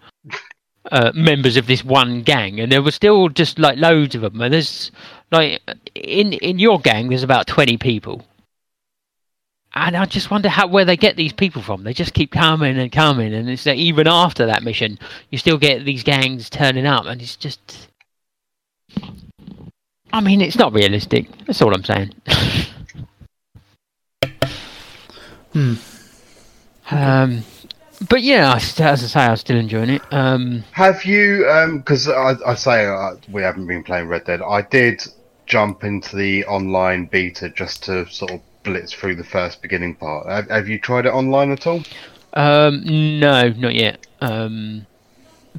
uh, 0.93 1.13
members 1.15 1.57
of 1.57 1.67
this 1.67 1.85
one 1.85 2.23
gang, 2.23 2.61
and 2.61 2.71
there 2.71 2.83
were 2.83 2.91
still 2.91 3.29
just 3.29 3.59
like 3.59 3.79
loads 3.79 4.15
of 4.15 4.23
them. 4.23 4.41
And 4.41 4.53
there's 4.53 4.91
like 5.31 5.61
in 5.95 6.33
in 6.35 6.59
your 6.59 6.81
gang, 6.81 7.09
there's 7.09 7.23
about 7.23 7.47
20 7.47 7.79
people, 7.79 8.25
and 9.75 9.97
I 9.97 10.05
just 10.05 10.31
wonder 10.31 10.49
how 10.49 10.67
where 10.67 10.85
they 10.85 10.97
get 10.97 11.17
these 11.17 11.33
people 11.33 11.63
from. 11.63 11.85
They 11.85 11.93
just 11.93 12.15
keep 12.15 12.33
coming 12.33 12.79
and 12.79 12.91
coming, 12.91 13.33
and 13.33 13.49
it's 13.49 13.67
like 13.67 13.79
even 13.79 14.07
after 14.07 14.47
that 14.47 14.63
mission, 14.63 14.99
you 15.31 15.39
still 15.39 15.59
get 15.59 15.85
these 15.85 16.03
gangs 16.03 16.51
turning 16.51 16.87
up, 16.87 17.07
and 17.07 17.21
it's 17.21 17.37
just. 17.37 17.89
I 20.13 20.21
mean, 20.21 20.41
it's 20.41 20.57
not 20.57 20.73
realistic. 20.73 21.27
That's 21.47 21.63
all 21.63 21.75
I'm 21.75 21.85
saying. 21.85 22.15
Hmm. 25.53 25.75
Um, 26.93 27.43
but 28.09 28.23
yeah, 28.23 28.55
as 28.55 28.81
I 28.81 28.95
say, 28.95 29.21
I'm 29.21 29.37
still 29.37 29.57
enjoying 29.57 29.91
it. 29.91 30.03
Um, 30.13 30.65
Have 30.73 31.05
you? 31.05 31.45
Because 31.77 32.09
I, 32.09 32.35
I 32.47 32.55
say 32.55 32.87
uh, 32.87 33.17
we 33.31 33.43
haven't 33.43 33.67
been 33.67 33.83
playing 33.83 34.09
Red 34.09 34.25
Dead. 34.25 34.43
I 34.43 34.63
did 34.63 35.03
jump 35.47 35.85
into 35.85 36.17
the 36.17 36.45
online 36.47 37.07
beta 37.07 37.49
just 37.51 37.83
to 37.85 38.07
sort 38.07 38.31
of 38.31 38.41
blitz 38.63 38.93
through 38.93 39.17
the 39.17 39.25
first 39.25 39.63
beginning 39.63 39.95
part. 39.95 40.27
Have, 40.29 40.51
have 40.51 40.69
you 40.69 40.79
tried 40.79 41.07
it 41.07 41.13
online 41.13 41.51
at 41.53 41.67
all? 41.67 41.83
um, 42.35 42.83
no, 43.21 43.49
not 43.51 43.75
yet. 43.75 44.07
Um, 44.21 44.87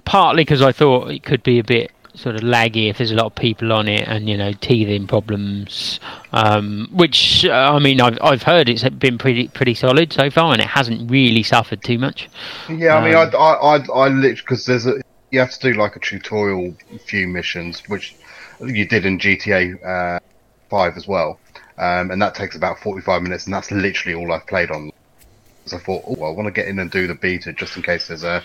partly 0.05 0.43
because 0.43 0.61
I 0.61 0.71
thought 0.71 1.11
it 1.11 1.23
could 1.23 1.43
be 1.43 1.59
a 1.59 1.63
bit 1.63 1.91
sort 2.13 2.35
of 2.35 2.41
laggy 2.41 2.89
if 2.89 2.97
there's 2.97 3.11
a 3.11 3.15
lot 3.15 3.25
of 3.27 3.35
people 3.35 3.71
on 3.71 3.87
it, 3.87 4.07
and 4.07 4.27
you 4.29 4.37
know, 4.37 4.51
teething 4.53 5.07
problems. 5.07 5.99
Um, 6.33 6.89
which 6.91 7.45
uh, 7.45 7.73
I 7.73 7.79
mean, 7.79 8.01
I've 8.01 8.17
I've 8.21 8.43
heard 8.43 8.69
it's 8.69 8.87
been 8.89 9.17
pretty 9.17 9.47
pretty 9.47 9.73
solid 9.73 10.11
so 10.13 10.29
far, 10.29 10.53
and 10.53 10.61
it 10.61 10.67
hasn't 10.67 11.09
really 11.09 11.43
suffered 11.43 11.83
too 11.83 11.97
much. 11.97 12.29
Yeah, 12.69 12.97
I 12.97 13.03
mean, 13.03 13.15
Um, 13.15 13.29
I, 13.33 13.37
I, 13.37 13.53
I, 13.53 14.05
I 14.05 14.07
literally 14.09 14.35
because 14.35 14.65
there's 14.65 14.85
a 14.85 15.01
you 15.31 15.39
have 15.39 15.51
to 15.51 15.71
do 15.71 15.79
like 15.79 15.95
a 15.95 15.99
tutorial 15.99 16.75
few 17.05 17.27
missions, 17.27 17.81
which 17.87 18.15
you 18.59 18.85
did 18.85 19.05
in 19.05 19.17
GTA 19.17 19.83
uh, 19.85 20.19
Five 20.69 20.95
as 20.95 21.07
well, 21.07 21.37
um, 21.81 22.11
and 22.11 22.21
that 22.21 22.35
takes 22.35 22.55
about 22.55 22.79
forty-five 22.79 23.21
minutes, 23.21 23.45
and 23.45 23.53
that's 23.53 23.71
literally 23.71 24.15
all 24.15 24.31
I've 24.31 24.47
played 24.47 24.71
on. 24.71 24.91
So 25.65 25.77
I 25.77 25.79
thought, 25.81 26.03
oh, 26.07 26.23
I 26.23 26.29
want 26.31 26.45
to 26.47 26.51
get 26.51 26.67
in 26.67 26.79
and 26.79 26.89
do 26.89 27.07
the 27.07 27.15
beta 27.15 27.51
just 27.53 27.75
in 27.75 27.83
case 27.83 28.07
there's 28.07 28.23
a 28.23 28.43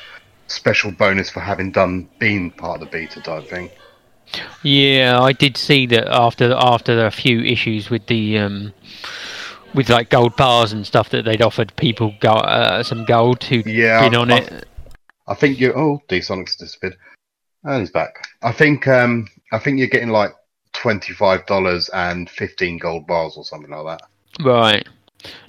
special 0.49 0.91
bonus 0.91 1.31
for 1.31 1.41
having 1.41 1.71
done 1.73 2.09
been 2.19 2.51
part 2.51 2.81
of 2.81 2.87
the 2.89 2.91
beta 2.93 3.21
type 3.21 3.49
thing. 3.49 3.71
Yeah, 4.63 5.21
I 5.21 5.33
did 5.33 5.57
see 5.57 5.87
that 5.87 6.09
after 6.09 6.53
after 6.53 7.07
a 7.07 7.11
few 7.11 7.41
issues 7.43 7.91
with 7.91 8.07
the 8.07 8.39
um, 8.39 8.73
with 9.75 9.89
like 9.89 10.11
gold 10.11 10.37
bars 10.37 10.73
and 10.73 10.87
stuff 10.87 11.11
that 11.11 11.25
they'd 11.25 11.43
offered 11.43 11.75
people 11.77 12.15
go, 12.21 12.31
uh, 12.33 12.83
some 12.83 13.05
gold 13.05 13.45
who'd 13.45 13.67
Yeah, 13.67 14.09
on 14.17 14.33
I- 14.33 14.39
it. 14.39 14.69
I 15.29 15.35
think 15.35 15.59
you. 15.61 15.73
Oh, 15.75 16.01
D 16.09 16.21
Sonic's 16.21 16.57
disappeared. 16.57 16.97
And 17.65 17.81
he's 17.81 17.91
back. 17.91 18.29
I 18.43 18.53
think. 18.53 18.87
Um, 18.87 19.27
I 19.53 19.59
think 19.59 19.79
you're 19.79 19.89
getting 19.89 20.11
like 20.11 20.33
twenty-five 20.77 21.47
dollars 21.47 21.89
and 21.91 22.29
fifteen 22.31 22.79
gold 22.79 23.07
bars 23.07 23.37
or 23.37 23.45
something 23.45 23.71
like 23.71 23.99
that. 23.99 24.45
Right. 24.45 24.87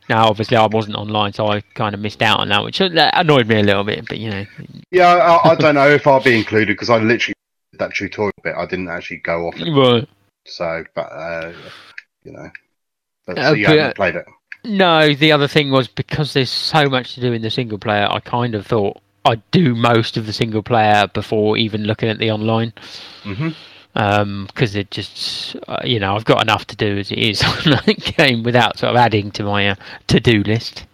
Now, 0.09 0.27
obviously, 0.29 0.55
I 0.57 0.65
wasn't 0.67 0.95
online, 0.95 1.33
so 1.33 1.47
I 1.47 1.61
kind 1.75 1.93
of 1.93 1.99
missed 2.01 2.21
out 2.21 2.39
on 2.39 2.47
that, 2.49 2.63
which 2.63 2.79
uh, 2.79 2.89
annoyed 3.13 3.47
me 3.47 3.59
a 3.59 3.63
little 3.63 3.83
bit. 3.83 4.05
But 4.07 4.17
you 4.19 4.29
know, 4.29 4.45
Yeah, 4.91 5.07
I, 5.07 5.49
I 5.51 5.55
don't 5.55 5.75
know 5.75 5.89
if 5.89 6.07
I'll 6.07 6.23
be 6.23 6.37
included 6.37 6.73
because 6.73 6.89
I 6.89 6.97
literally 6.97 7.35
did 7.73 7.79
that 7.79 7.93
tutorial 7.93 8.31
bit. 8.43 8.55
I 8.55 8.65
didn't 8.65 8.87
actually 8.87 9.17
go 9.17 9.47
off 9.47 9.55
it. 9.57 9.69
right. 9.71 10.07
So, 10.45 10.85
but 10.95 11.11
uh, 11.11 11.51
you 12.23 12.31
know, 12.31 12.49
but 13.25 13.37
Uh, 13.37 13.49
so 13.49 13.53
you 13.53 13.65
but- 13.67 13.77
haven't 13.77 13.95
played 13.97 14.15
it. 14.15 14.25
No, 14.63 15.13
the 15.13 15.31
other 15.31 15.47
thing 15.47 15.71
was 15.71 15.87
because 15.87 16.33
there's 16.33 16.49
so 16.49 16.89
much 16.89 17.13
to 17.15 17.21
do 17.21 17.31
in 17.31 17.41
the 17.41 17.49
single 17.51 17.77
player. 17.77 18.07
I 18.09 18.19
kind 18.19 18.53
of 18.55 18.65
thought 18.65 18.99
I'd 19.23 19.41
do 19.51 19.75
most 19.75 20.17
of 20.17 20.25
the 20.25 20.33
single 20.33 20.61
player 20.63 21.07
before 21.13 21.57
even 21.57 21.83
looking 21.83 22.09
at 22.09 22.17
the 22.17 22.31
online. 22.31 22.73
hmm 23.23 23.49
because 23.93 24.75
it 24.75 24.91
just 24.91 25.55
uh, 25.67 25.79
you 25.83 25.99
know 25.99 26.15
I've 26.15 26.25
got 26.25 26.41
enough 26.41 26.65
to 26.67 26.75
do 26.75 26.97
as 26.97 27.11
it 27.11 27.19
is 27.19 27.43
on 27.65 27.71
that 27.71 28.13
game 28.17 28.43
without 28.43 28.77
sort 28.77 28.91
of 28.91 28.97
adding 28.97 29.31
to 29.31 29.43
my 29.43 29.69
uh, 29.69 29.75
to-do 30.07 30.43
list. 30.43 30.85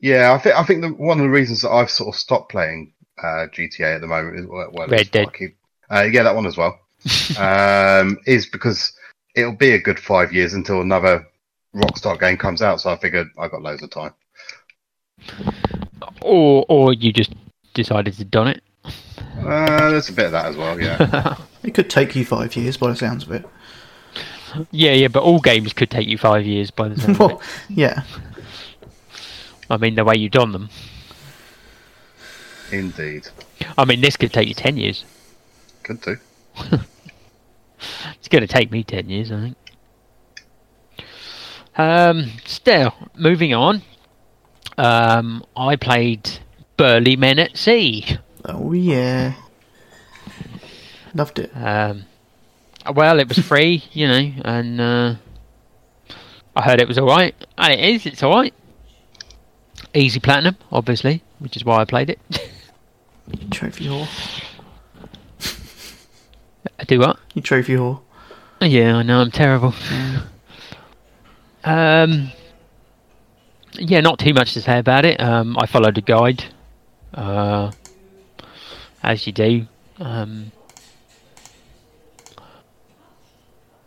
Yeah, 0.00 0.32
I 0.32 0.38
think 0.38 0.56
I 0.56 0.64
think 0.64 0.82
the, 0.82 0.88
one 0.88 1.18
of 1.18 1.24
the 1.24 1.30
reasons 1.30 1.62
that 1.62 1.70
I've 1.70 1.90
sort 1.90 2.14
of 2.14 2.18
stopped 2.18 2.50
playing 2.50 2.92
uh, 3.22 3.46
GTA 3.52 3.96
at 3.96 4.00
the 4.00 4.06
moment 4.06 4.38
is 4.38 4.46
well, 4.46 4.70
well, 4.72 4.88
Red 4.88 5.10
Dead. 5.10 5.32
keep- 5.32 5.56
uh, 5.90 6.02
yeah, 6.02 6.22
that 6.22 6.34
one 6.34 6.46
as 6.46 6.56
well. 6.56 6.78
um, 7.38 8.18
is 8.26 8.46
because 8.46 8.92
it'll 9.34 9.56
be 9.56 9.72
a 9.72 9.80
good 9.80 9.98
five 9.98 10.32
years 10.32 10.54
until 10.54 10.80
another 10.80 11.26
Rockstar 11.74 12.18
game 12.18 12.36
comes 12.36 12.62
out. 12.62 12.80
So 12.80 12.90
I 12.90 12.96
figured 12.96 13.28
I 13.38 13.48
got 13.48 13.62
loads 13.62 13.82
of 13.82 13.90
time. 13.90 14.12
Or 16.22 16.64
or 16.68 16.92
you 16.92 17.12
just 17.12 17.32
decided 17.74 18.14
to 18.14 18.24
don 18.24 18.48
it. 18.48 18.62
Uh, 19.38 19.90
there's 19.90 20.08
a 20.08 20.12
bit 20.12 20.26
of 20.26 20.32
that 20.32 20.46
as 20.46 20.56
well. 20.56 20.80
Yeah. 20.80 21.36
It 21.62 21.74
could 21.74 21.90
take 21.90 22.16
you 22.16 22.24
five 22.24 22.56
years 22.56 22.78
by 22.78 22.88
the 22.88 22.96
sounds 22.96 23.24
of 23.24 23.32
it. 23.32 23.44
Yeah, 24.70 24.92
yeah, 24.92 25.08
but 25.08 25.22
all 25.22 25.40
games 25.40 25.74
could 25.74 25.90
take 25.90 26.08
you 26.08 26.16
five 26.16 26.46
years 26.46 26.70
by 26.70 26.88
the 26.88 26.98
sound 26.98 27.20
of 27.20 27.30
it. 27.32 27.38
yeah. 27.68 28.02
I 29.68 29.76
mean, 29.76 29.94
the 29.94 30.02
way 30.04 30.14
you 30.16 30.30
don 30.30 30.52
them. 30.52 30.70
Indeed. 32.72 33.28
I 33.76 33.84
mean, 33.84 34.00
this 34.00 34.16
could 34.16 34.32
take 34.32 34.48
you 34.48 34.54
ten 34.54 34.78
years. 34.78 35.04
Could 35.82 36.00
do. 36.00 36.16
It's 38.18 38.28
going 38.28 38.42
to 38.42 38.48
take 38.48 38.70
me 38.70 38.82
ten 38.82 39.08
years, 39.08 39.30
I 39.32 39.40
think. 39.40 39.56
Um, 41.76 42.30
still 42.44 42.94
moving 43.16 43.54
on. 43.54 43.82
Um, 44.76 45.44
I 45.56 45.76
played 45.76 46.28
Burly 46.76 47.16
Men 47.16 47.38
at 47.38 47.56
Sea. 47.56 48.18
Oh 48.44 48.72
yeah, 48.72 49.34
loved 51.14 51.38
it. 51.38 51.50
Um, 51.54 52.04
well, 52.94 53.20
it 53.20 53.28
was 53.28 53.38
free, 53.38 53.84
you 53.92 54.08
know, 54.08 54.32
and 54.44 54.80
uh, 54.80 55.14
I 56.56 56.62
heard 56.62 56.80
it 56.80 56.88
was 56.88 56.98
all 56.98 57.06
right, 57.06 57.34
and 57.58 57.72
it 57.72 57.80
is. 57.80 58.06
It's 58.06 58.22
all 58.22 58.34
right. 58.34 58.54
Easy 59.94 60.20
platinum, 60.20 60.56
obviously, 60.70 61.22
which 61.38 61.56
is 61.56 61.64
why 61.64 61.80
I 61.80 61.84
played 61.84 62.10
it. 62.10 62.20
Trophy 63.50 63.86
whore. 63.86 64.08
I 66.78 66.84
do 66.88 67.00
what? 67.00 67.18
You 67.34 67.42
trophy 67.42 67.74
whore. 67.74 68.00
Yeah, 68.60 68.96
I 68.96 69.02
know 69.02 69.20
I'm 69.20 69.30
terrible. 69.30 69.74
Um, 71.64 72.30
yeah, 73.74 74.00
not 74.00 74.18
too 74.18 74.34
much 74.34 74.54
to 74.54 74.62
say 74.62 74.78
about 74.78 75.04
it. 75.04 75.20
Um, 75.20 75.56
I 75.58 75.66
followed 75.66 75.96
a 75.98 76.00
guide, 76.00 76.44
uh, 77.14 77.70
as 79.02 79.26
you 79.26 79.32
do. 79.32 79.66
Um, 79.98 80.52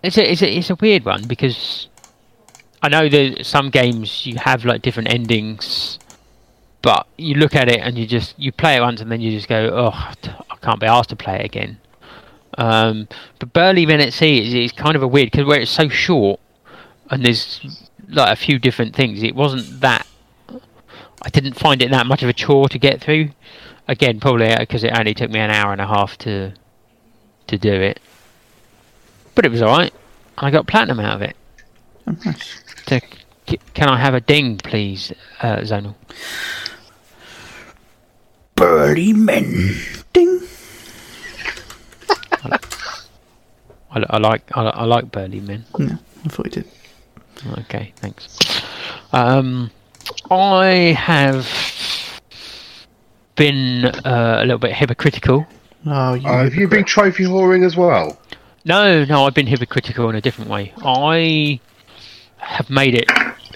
it's 0.01 0.17
a, 0.17 0.31
it's 0.31 0.41
a 0.41 0.57
it's 0.57 0.69
a 0.69 0.75
weird 0.75 1.05
one 1.05 1.25
because 1.27 1.87
I 2.81 2.89
know 2.89 3.07
that 3.07 3.45
some 3.45 3.69
games 3.69 4.25
you 4.25 4.35
have 4.37 4.65
like 4.65 4.81
different 4.81 5.13
endings, 5.13 5.97
but 6.81 7.07
you 7.17 7.35
look 7.35 7.55
at 7.55 7.69
it 7.69 7.79
and 7.79 7.97
you 7.97 8.05
just 8.05 8.37
you 8.37 8.51
play 8.51 8.75
it 8.75 8.81
once 8.81 8.99
and 9.01 9.11
then 9.11 9.21
you 9.21 9.31
just 9.31 9.47
go, 9.47 9.69
oh, 9.73 9.91
I 9.93 10.55
can't 10.61 10.79
be 10.79 10.87
asked 10.87 11.09
to 11.09 11.15
play 11.15 11.35
it 11.39 11.45
again. 11.45 11.79
Um, 12.57 13.07
but 13.39 13.53
Burly 13.53 13.85
Men 13.85 13.99
at 13.99 14.13
Sea 14.13 14.45
is, 14.45 14.53
is 14.53 14.71
kind 14.71 14.95
of 14.95 15.01
a 15.01 15.07
weird 15.07 15.31
because 15.31 15.47
where 15.47 15.59
it's 15.59 15.71
so 15.71 15.89
short 15.89 16.39
and 17.09 17.25
there's 17.25 17.61
like 18.09 18.31
a 18.31 18.35
few 18.35 18.59
different 18.59 18.95
things. 18.95 19.23
It 19.23 19.35
wasn't 19.35 19.81
that. 19.81 20.05
I 21.21 21.29
didn't 21.29 21.53
find 21.53 21.81
it 21.81 21.89
that 21.91 22.05
much 22.05 22.21
of 22.21 22.29
a 22.29 22.33
chore 22.33 22.67
to 22.67 22.77
get 22.77 22.99
through. 22.99 23.29
Again, 23.87 24.19
probably 24.19 24.55
because 24.57 24.83
it 24.83 24.97
only 24.97 25.13
took 25.13 25.29
me 25.29 25.39
an 25.39 25.51
hour 25.51 25.71
and 25.71 25.81
a 25.81 25.87
half 25.87 26.17
to 26.19 26.53
to 27.47 27.57
do 27.57 27.73
it. 27.73 27.99
But 29.35 29.45
it 29.45 29.51
was 29.51 29.61
all 29.61 29.69
right. 29.77 29.93
I 30.37 30.51
got 30.51 30.67
platinum 30.67 30.99
out 30.99 31.15
of 31.15 31.21
it. 31.21 31.35
Oh, 32.07 32.15
nice. 32.25 32.63
So, 32.87 32.99
c- 33.47 33.59
can 33.73 33.89
I 33.89 33.97
have 33.97 34.13
a 34.13 34.21
ding, 34.21 34.57
please, 34.57 35.11
uh, 35.41 35.57
Zonal? 35.57 35.95
Birdie 38.55 39.13
men. 39.13 39.75
Ding. 40.13 40.41
I, 43.91 44.03
I 44.09 44.17
like 44.17 44.41
I, 44.57 44.63
I 44.63 44.83
like 44.85 45.11
Burly 45.11 45.39
Men. 45.39 45.65
No, 45.77 45.97
I 46.25 46.29
thought 46.29 46.45
you 46.47 46.51
did. 46.63 46.67
Okay, 47.59 47.93
thanks. 47.97 48.37
Um, 49.11 49.69
I 50.31 50.95
have 50.97 51.45
been 53.35 53.85
uh, 53.85 54.37
a 54.39 54.45
little 54.45 54.57
bit 54.59 54.73
hypocritical. 54.73 55.45
Oh, 55.85 56.13
you. 56.13 56.27
Uh, 56.27 56.43
have 56.43 56.55
you 56.55 56.67
been 56.67 56.85
trophy 56.85 57.23
whoring 57.25 57.65
as 57.65 57.75
well? 57.75 58.17
No, 58.65 59.03
no, 59.03 59.25
I've 59.25 59.33
been 59.33 59.47
hypocritical 59.47 60.09
in 60.09 60.15
a 60.15 60.21
different 60.21 60.49
way. 60.49 60.73
I 60.83 61.59
have 62.37 62.69
made 62.69 62.95
it 62.95 63.09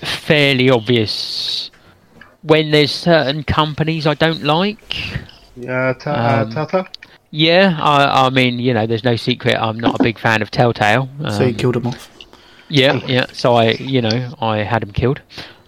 fairly 0.05 0.69
obvious 0.69 1.71
when 2.41 2.71
there's 2.71 2.91
certain 2.91 3.43
companies 3.43 4.05
I 4.05 4.13
don't 4.15 4.43
like. 4.43 5.19
Yeah, 5.55 5.93
ta- 5.93 6.41
Um, 6.43 6.49
uh, 6.51 6.53
Tata. 6.65 6.85
Yeah, 7.31 7.77
I, 7.81 8.27
I 8.27 8.29
mean, 8.29 8.59
you 8.59 8.73
know, 8.73 8.85
there's 8.87 9.03
no 9.03 9.15
secret. 9.15 9.55
I'm 9.55 9.79
not 9.79 9.99
a 9.99 10.03
big 10.03 10.17
fan 10.19 10.41
of 10.41 10.49
Telltale. 10.51 11.09
so 11.31 11.43
you 11.43 11.49
Um, 11.49 11.55
killed 11.55 11.75
him 11.77 11.87
off. 11.87 12.09
Yeah, 12.69 12.99
yeah. 13.05 13.25
So 13.33 13.55
I, 13.55 13.71
you 13.71 14.01
know, 14.01 14.33
I 14.41 14.57
had 14.59 14.83
him 14.83 14.91
killed. 14.91 15.21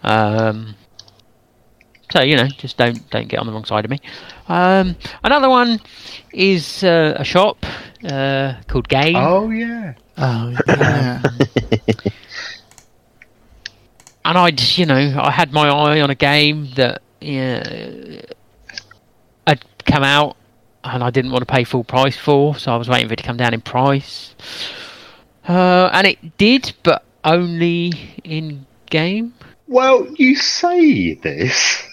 Um, 0.04 0.76
so 2.12 2.22
you 2.22 2.36
know, 2.36 2.48
just 2.48 2.78
don't 2.78 3.10
don't 3.10 3.28
get 3.28 3.40
on 3.40 3.48
the 3.48 3.54
wrong 3.54 3.66
side 3.66 3.86
of 3.86 3.92
me. 3.92 4.00
Um, 4.48 4.96
another 5.24 5.50
one 5.50 5.80
is 6.34 6.84
uh, 6.84 7.16
a 7.18 7.24
shop 7.24 7.66
uh, 8.04 8.56
called 8.68 8.88
Game. 8.88 9.16
Oh 9.16 9.50
yeah. 9.50 9.94
Oh 10.18 10.56
yeah. 10.68 11.22
and 14.26 14.38
I'd, 14.38 14.78
you 14.78 14.86
know, 14.86 15.20
I 15.22 15.32
had 15.32 15.52
my 15.54 15.70
eye 15.70 16.02
on 16.02 16.10
a 16.10 16.16
game 16.16 16.70
that 16.76 17.02
yeah, 17.22 18.22
had 19.46 19.64
come 19.86 20.04
out, 20.04 20.38
and 20.84 21.04
I 21.04 21.10
didn't 21.10 21.32
want 21.32 21.48
to 21.48 21.54
pay 21.54 21.64
full 21.64 21.84
price 21.84 22.18
for, 22.18 22.56
so 22.56 22.72
I 22.72 22.78
was 22.78 22.88
waiting 22.90 23.08
for 23.08 23.14
it 23.14 23.18
to 23.18 23.24
come 23.24 23.38
down 23.38 23.54
in 23.54 23.62
price. 23.62 24.36
Uh, 25.48 25.90
and 25.94 26.06
it 26.06 26.38
did, 26.38 26.74
but 26.84 27.04
only 27.24 27.92
in 28.24 28.66
game. 28.90 29.34
Well, 29.68 30.08
you 30.18 30.36
say 30.36 31.16
this. 31.16 31.84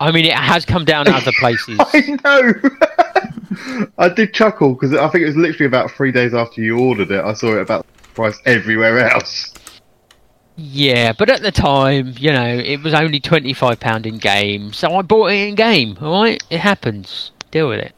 I 0.00 0.10
mean, 0.10 0.24
it 0.24 0.34
has 0.34 0.64
come 0.64 0.84
down 0.84 1.08
other 1.08 1.32
places. 1.38 1.78
I 1.80 2.18
know. 2.24 3.86
I 3.98 4.08
did 4.08 4.34
chuckle 4.34 4.74
because 4.74 4.94
I 4.94 5.08
think 5.08 5.22
it 5.22 5.26
was 5.26 5.36
literally 5.36 5.66
about 5.66 5.90
three 5.90 6.12
days 6.12 6.34
after 6.34 6.60
you 6.60 6.78
ordered 6.78 7.10
it. 7.10 7.24
I 7.24 7.32
saw 7.34 7.56
it 7.56 7.60
about 7.60 7.86
the 7.86 8.08
price 8.08 8.38
everywhere 8.44 9.10
else. 9.10 9.52
Yeah, 10.56 11.12
but 11.12 11.30
at 11.30 11.42
the 11.42 11.50
time, 11.50 12.14
you 12.16 12.32
know, 12.32 12.46
it 12.46 12.82
was 12.82 12.94
only 12.94 13.18
twenty 13.18 13.52
five 13.52 13.80
pound 13.80 14.06
in 14.06 14.18
game, 14.18 14.72
so 14.72 14.94
I 14.94 15.02
bought 15.02 15.32
it 15.32 15.48
in 15.48 15.56
game. 15.56 15.98
All 16.00 16.22
right, 16.22 16.40
it 16.48 16.60
happens. 16.60 17.32
Deal 17.50 17.68
with 17.68 17.80
it. 17.80 17.92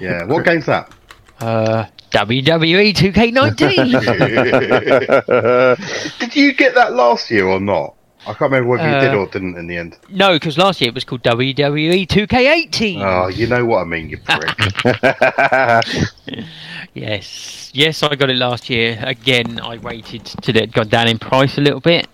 Yeah. 0.00 0.24
What 0.24 0.44
game's 0.44 0.66
that? 0.66 0.92
Uh, 1.38 1.86
WWE 2.10 2.94
Two 2.94 3.12
K 3.12 3.30
nineteen. 3.30 3.92
Did 6.18 6.36
you 6.36 6.52
get 6.54 6.74
that 6.74 6.92
last 6.92 7.30
year 7.30 7.46
or 7.46 7.60
not? 7.60 7.94
I 8.24 8.34
can't 8.34 8.40
remember 8.52 8.68
whether 8.68 8.84
you 8.88 9.00
did 9.00 9.14
Uh, 9.14 9.18
or 9.18 9.26
didn't 9.26 9.56
in 9.56 9.66
the 9.66 9.76
end. 9.76 9.96
No, 10.08 10.34
because 10.34 10.56
last 10.56 10.80
year 10.80 10.88
it 10.88 10.94
was 10.94 11.04
called 11.04 11.22
WWE 11.24 12.06
2K18. 12.06 13.00
Oh, 13.02 13.28
you 13.28 13.46
know 13.48 13.64
what 13.64 13.78
I 13.80 13.84
mean, 13.84 14.08
you 14.08 14.18
prick. 14.18 14.56
Yes, 16.94 17.70
yes, 17.72 18.02
I 18.02 18.14
got 18.16 18.28
it 18.28 18.36
last 18.36 18.68
year. 18.68 18.98
Again, 19.02 19.58
I 19.60 19.78
waited 19.78 20.24
till 20.42 20.56
it 20.56 20.72
got 20.72 20.90
down 20.90 21.08
in 21.08 21.18
price 21.18 21.56
a 21.56 21.60
little 21.62 21.80
bit 21.80 22.06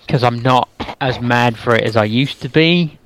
because 0.00 0.24
I'm 0.24 0.40
not 0.42 0.68
as 1.00 1.20
mad 1.20 1.56
for 1.56 1.76
it 1.76 1.84
as 1.84 1.96
I 1.96 2.04
used 2.04 2.42
to 2.42 2.48
be. 2.48 2.98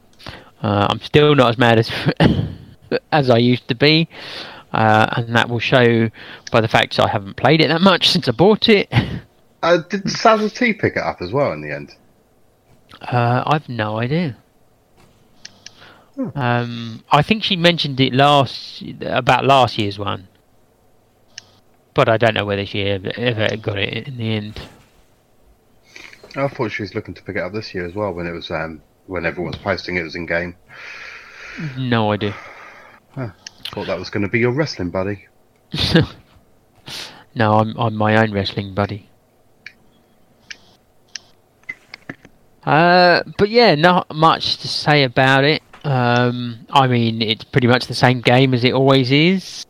Uh, 0.62 0.86
I'm 0.88 1.00
still 1.00 1.34
not 1.34 1.50
as 1.50 1.58
mad 1.58 1.78
as 1.78 1.90
as 3.12 3.28
I 3.28 3.36
used 3.36 3.68
to 3.68 3.74
be, 3.74 4.08
uh, 4.72 5.06
and 5.16 5.36
that 5.36 5.50
will 5.50 5.58
show 5.58 6.08
by 6.50 6.62
the 6.62 6.68
fact 6.68 6.98
I 6.98 7.08
haven't 7.08 7.36
played 7.36 7.60
it 7.60 7.68
that 7.68 7.82
much 7.82 8.08
since 8.08 8.26
I 8.26 8.32
bought 8.32 8.68
it. 8.70 8.88
uh, 9.62 9.78
did 9.90 10.04
Sazzle 10.04 10.52
T 10.56 10.72
pick 10.72 10.96
it 10.96 11.02
up 11.02 11.20
as 11.20 11.30
well 11.30 11.52
in 11.52 11.60
the 11.60 11.74
end? 11.74 11.94
Uh, 13.06 13.42
I've 13.46 13.68
no 13.68 13.98
idea. 13.98 14.36
Um, 16.34 17.04
I 17.10 17.22
think 17.22 17.42
she 17.44 17.56
mentioned 17.56 18.00
it 18.00 18.14
last 18.14 18.82
about 19.02 19.44
last 19.44 19.78
year's 19.78 19.98
one, 19.98 20.28
but 21.92 22.08
I 22.08 22.16
don't 22.16 22.34
know 22.34 22.46
whether 22.46 22.64
she 22.64 22.84
ever, 22.84 23.12
ever 23.16 23.56
got 23.58 23.78
it 23.78 24.08
in 24.08 24.16
the 24.16 24.34
end. 24.34 24.60
I 26.34 26.48
thought 26.48 26.70
she 26.70 26.82
was 26.82 26.94
looking 26.94 27.14
to 27.14 27.22
pick 27.22 27.36
it 27.36 27.42
up 27.42 27.52
this 27.52 27.74
year 27.74 27.86
as 27.86 27.94
well 27.94 28.12
when 28.12 28.26
it 28.26 28.32
was 28.32 28.50
um, 28.50 28.80
when 29.06 29.26
everyone 29.26 29.52
was 29.52 29.60
posting 29.60 29.96
it 29.96 30.02
was 30.02 30.16
in 30.16 30.26
game. 30.26 30.56
No 31.76 32.12
idea. 32.12 32.34
Thought 33.72 33.86
that 33.86 33.98
was 33.98 34.10
going 34.10 34.22
to 34.22 34.28
be 34.28 34.38
your 34.38 34.52
wrestling 34.52 34.90
buddy. 34.90 35.26
no, 37.34 37.54
I'm 37.54 37.76
I'm 37.76 37.94
my 37.94 38.16
own 38.16 38.32
wrestling 38.32 38.74
buddy. 38.74 39.10
Uh, 42.66 43.22
but 43.38 43.48
yeah, 43.48 43.74
not 43.76 44.12
much 44.14 44.58
to 44.58 44.68
say 44.68 45.04
about 45.04 45.44
it. 45.44 45.62
Um, 45.84 46.66
I 46.70 46.88
mean, 46.88 47.22
it's 47.22 47.44
pretty 47.44 47.68
much 47.68 47.86
the 47.86 47.94
same 47.94 48.20
game 48.20 48.52
as 48.54 48.64
it 48.64 48.72
always 48.74 49.12
is. 49.12 49.64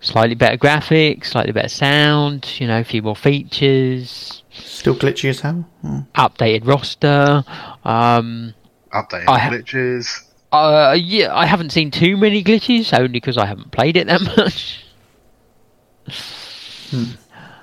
Slightly 0.00 0.34
better 0.34 0.58
graphics, 0.58 1.26
slightly 1.26 1.52
better 1.52 1.68
sound. 1.68 2.60
You 2.60 2.66
know, 2.66 2.80
a 2.80 2.84
few 2.84 3.00
more 3.02 3.16
features. 3.16 4.42
Still 4.50 4.94
glitchy 4.94 5.30
as 5.30 5.40
hell. 5.40 5.66
Oh. 5.84 6.04
Updated 6.16 6.66
roster. 6.66 7.44
Um, 7.84 8.52
Updated 8.92 9.28
I 9.28 9.38
ha- 9.38 9.50
glitches. 9.50 10.24
uh, 10.52 10.94
yeah, 10.98 11.34
I 11.34 11.46
haven't 11.46 11.70
seen 11.70 11.90
too 11.90 12.16
many 12.18 12.44
glitches, 12.44 12.92
only 12.92 13.08
because 13.08 13.38
I 13.38 13.46
haven't 13.46 13.70
played 13.70 13.96
it 13.96 14.08
that 14.08 14.20
much. 14.36 14.84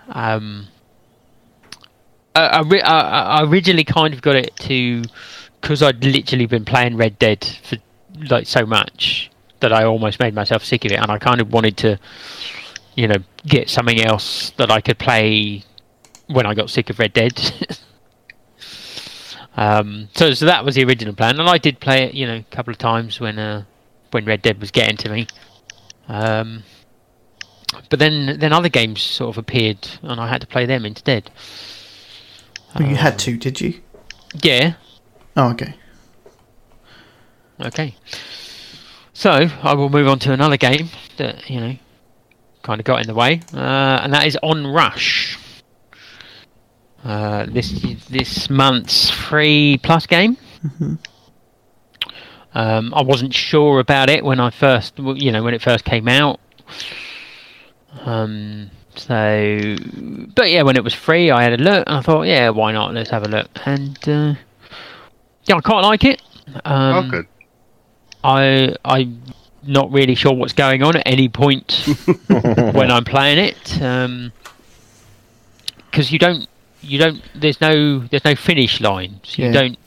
Um, 0.10 0.68
I, 2.48 2.80
I, 2.80 3.40
I, 3.40 3.44
originally 3.44 3.84
kind 3.84 4.14
of 4.14 4.22
got 4.22 4.36
it 4.36 4.56
to 4.58 5.04
because 5.62 5.84
I'd 5.84 6.04
literally 6.04 6.46
been 6.46 6.66
playing 6.66 6.98
Red 6.98 7.20
Dead 7.20 7.46
for 7.64 7.78
like 8.30 8.48
so 8.48 8.66
much 8.66 9.30
that 9.60 9.74
I 9.74 9.84
almost 9.84 10.20
made 10.20 10.34
myself 10.34 10.64
sick 10.64 10.86
of 10.86 10.92
it, 10.92 11.00
and 11.00 11.12
I 11.12 11.18
kind 11.18 11.42
of 11.42 11.52
wanted 11.52 11.78
to, 11.78 12.00
you 12.96 13.08
know, 13.08 13.18
get 13.46 13.70
something 13.70 14.02
else 14.02 14.52
that 14.52 14.72
I 14.72 14.82
could 14.82 14.98
play 14.98 15.64
when 16.28 16.46
I 16.46 16.54
got 16.54 16.70
sick 16.70 16.90
of 16.90 17.00
Red 17.00 17.14
Dead. 17.14 17.80
um, 19.58 20.10
so, 20.16 20.34
so 20.34 20.46
that 20.46 20.64
was 20.64 20.76
the 20.76 20.84
original 20.84 21.14
plan, 21.14 21.40
and 21.40 21.50
I 21.50 21.58
did 21.58 21.80
play 21.80 22.04
it, 22.04 22.14
you 22.14 22.26
know, 22.26 22.38
a 22.38 22.56
couple 22.56 22.72
of 22.72 22.78
times 22.78 23.20
when 23.20 23.38
uh, 23.38 23.64
when 24.12 24.26
Red 24.26 24.42
Dead 24.42 24.60
was 24.60 24.72
getting 24.72 24.98
to 24.98 25.10
me. 25.10 25.28
Um, 26.08 26.64
but 27.90 28.00
then 28.00 28.40
then 28.40 28.54
other 28.54 28.70
games 28.70 29.02
sort 29.02 29.30
of 29.30 29.38
appeared, 29.38 29.88
and 30.02 30.20
I 30.20 30.28
had 30.28 30.42
to 30.42 30.48
play 30.48 30.66
them 30.66 30.86
instead. 30.86 31.30
Well, 32.78 32.88
you 32.88 32.96
had 32.96 33.18
to, 33.20 33.38
did 33.38 33.62
you? 33.62 33.80
Yeah. 34.44 34.74
Oh, 35.36 35.50
okay. 35.52 35.74
Okay. 37.60 37.96
So 39.14 39.32
I 39.64 39.74
will 39.74 39.90
move 39.90 40.08
on 40.08 40.20
to 40.20 40.32
another 40.32 40.56
game 40.58 40.90
that 41.18 41.50
you 41.50 41.60
know 41.60 41.76
kind 42.62 42.80
of 42.80 42.86
got 42.86 43.02
in 43.02 43.08
the 43.08 43.14
way, 43.14 43.42
uh, 43.54 44.00
and 44.04 44.14
that 44.14 44.26
is 44.26 44.38
Onrush. 44.42 45.38
Uh, 47.04 47.46
this 47.50 47.72
this 48.10 48.50
month's 48.50 49.10
free 49.10 49.80
plus 49.84 50.06
game. 50.06 50.38
Um, 52.54 52.94
I 52.94 53.02
wasn't 53.04 53.34
sure 53.34 53.80
about 53.80 54.10
it 54.10 54.24
when 54.24 54.40
I 54.40 54.50
first, 54.50 54.98
you 54.98 55.32
know, 55.32 55.44
when 55.44 55.54
it 55.54 55.62
first 55.62 55.86
came 55.86 56.08
out. 56.08 56.40
Um, 58.02 58.72
so, 59.00 59.76
but 60.36 60.50
yeah, 60.52 60.62
when 60.64 60.76
it 60.76 60.84
was 60.84 60.94
free, 60.94 61.32
I 61.32 61.44
had 61.44 61.54
a 61.54 61.64
look, 61.64 61.84
and 61.88 61.98
I 61.98 62.02
thought, 62.02 62.24
yeah, 62.24 62.50
why 62.50 62.72
not? 62.72 62.94
Let's 62.94 63.10
have 63.10 63.24
a 63.24 63.28
look, 63.30 63.48
and 63.66 63.98
uh, 64.08 64.36
yeah, 65.46 65.56
I 65.56 65.62
quite 65.62 65.82
like 65.82 66.04
it. 66.04 66.22
Um, 66.66 66.96
oh, 66.96 67.10
good. 67.10 67.28
I 68.24 68.76
I'm 68.86 69.22
not 69.64 69.92
really 69.92 70.16
sure 70.16 70.34
what's 70.34 70.54
going 70.54 70.84
on 70.84 70.96
at 70.98 71.04
any 71.06 71.30
point 71.30 71.86
when 72.28 72.92
I'm 72.92 73.04
playing 73.06 73.38
it, 73.40 73.58
because 75.92 76.12
you 76.12 76.20
don't 76.20 76.48
you 76.82 76.98
don't 77.00 77.22
there's 77.36 77.60
no 77.62 78.00
there's 78.00 78.26
no 78.26 78.36
finish 78.36 78.80
line, 78.82 79.20
so 79.24 79.42
you 79.42 79.48
Yeah. 79.50 79.54
don't 79.54 79.78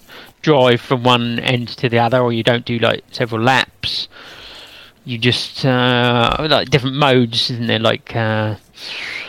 drive 0.42 0.80
from 0.80 1.02
one 1.04 1.38
end 1.38 1.68
to 1.68 1.88
the 1.88 1.98
other, 1.98 2.20
or 2.20 2.32
you 2.32 2.42
don't 2.42 2.64
do 2.64 2.78
like 2.78 3.04
several 3.10 3.42
laps. 3.42 4.08
You 5.04 5.18
just 5.18 5.64
uh, 5.64 6.46
like 6.48 6.70
different 6.70 6.96
modes, 6.96 7.50
isn't 7.50 7.66
there? 7.66 7.78
Like 7.80 8.14
uh, 8.14 8.54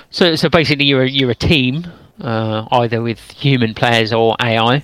so 0.09 0.35
so 0.35 0.49
basically 0.49 0.85
you're 0.85 1.03
a, 1.03 1.09
you're 1.09 1.31
a 1.31 1.35
team, 1.35 1.85
uh, 2.21 2.67
either 2.71 3.01
with 3.01 3.19
human 3.31 3.73
players 3.73 4.13
or 4.13 4.35
AI 4.41 4.83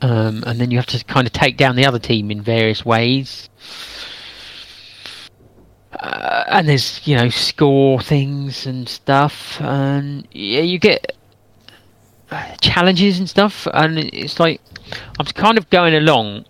um, 0.00 0.44
and 0.46 0.60
then 0.60 0.70
you 0.70 0.78
have 0.78 0.86
to 0.86 1.04
kind 1.04 1.26
of 1.26 1.32
take 1.32 1.56
down 1.56 1.76
the 1.76 1.86
other 1.86 1.98
team 1.98 2.30
in 2.30 2.40
various 2.40 2.84
ways. 2.84 3.48
Uh, 5.92 6.44
and 6.48 6.68
there's 6.68 7.06
you 7.06 7.16
know 7.16 7.28
score 7.28 8.00
things 8.00 8.66
and 8.66 8.88
stuff, 8.88 9.60
and 9.60 10.28
yeah, 10.30 10.60
you 10.60 10.78
get 10.78 11.16
uh, 12.30 12.54
challenges 12.60 13.18
and 13.18 13.28
stuff, 13.28 13.66
and 13.72 13.98
it's 13.98 14.38
like 14.38 14.60
I'm 15.18 15.26
kind 15.26 15.58
of 15.58 15.68
going 15.70 15.94
along, 15.94 16.44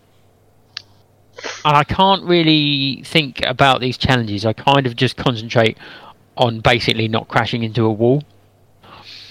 and 1.64 1.76
I 1.76 1.84
can't 1.84 2.24
really 2.24 3.02
think 3.06 3.40
about 3.46 3.80
these 3.80 3.96
challenges. 3.96 4.44
I 4.44 4.52
kind 4.52 4.86
of 4.86 4.96
just 4.96 5.16
concentrate 5.16 5.78
on 6.38 6.60
basically 6.60 7.08
not 7.08 7.28
crashing 7.28 7.64
into 7.64 7.84
a 7.84 7.92
wall. 7.92 8.22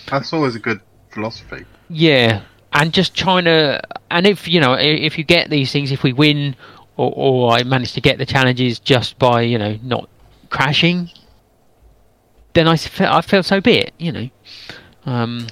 That's 0.08 0.34
always 0.34 0.56
a 0.56 0.60
good 0.60 0.82
philosophy. 1.10 1.66
Yeah, 1.90 2.44
and 2.74 2.94
just 2.94 3.16
trying 3.16 3.46
to, 3.46 3.82
and 4.12 4.28
if 4.28 4.48
you 4.48 4.60
know, 4.60 4.74
if 4.74 5.18
you 5.18 5.24
get 5.24 5.50
these 5.50 5.72
things, 5.72 5.92
if 5.92 6.04
we 6.04 6.14
win, 6.14 6.56
or, 6.98 7.12
or 7.16 7.52
I 7.52 7.64
manage 7.64 7.94
to 7.94 8.02
get 8.02 8.18
the 8.18 8.26
challenges 8.26 8.80
just 8.80 9.18
by 9.18 9.42
you 9.42 9.58
know 9.58 9.80
not 9.82 10.10
crashing, 10.50 11.10
then 12.54 12.68
I 12.68 12.76
feel 12.78 13.08
I 13.08 13.22
feel 13.22 13.44
so 13.44 13.62
be 13.62 13.78
it, 13.78 13.94
you 13.98 14.12
know. 14.12 14.30
Um, 15.06 15.48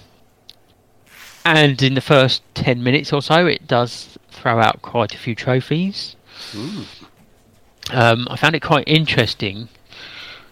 and 1.45 1.82
in 1.82 1.94
the 1.94 2.02
first 2.02 2.44
ten 2.53 2.84
minutes 2.84 3.14
or 3.14 3.22
so, 3.22 3.45
it 3.48 3.65
does 3.68 4.18
throw 4.30 4.60
out 4.60 4.82
quite 4.82 5.14
a 5.14 5.18
few 5.18 5.36
trophies. 5.36 6.15
Um, 7.91 8.27
I 8.30 8.36
found 8.36 8.56
it 8.56 8.61
quite 8.61 8.84
interesting. 8.88 9.69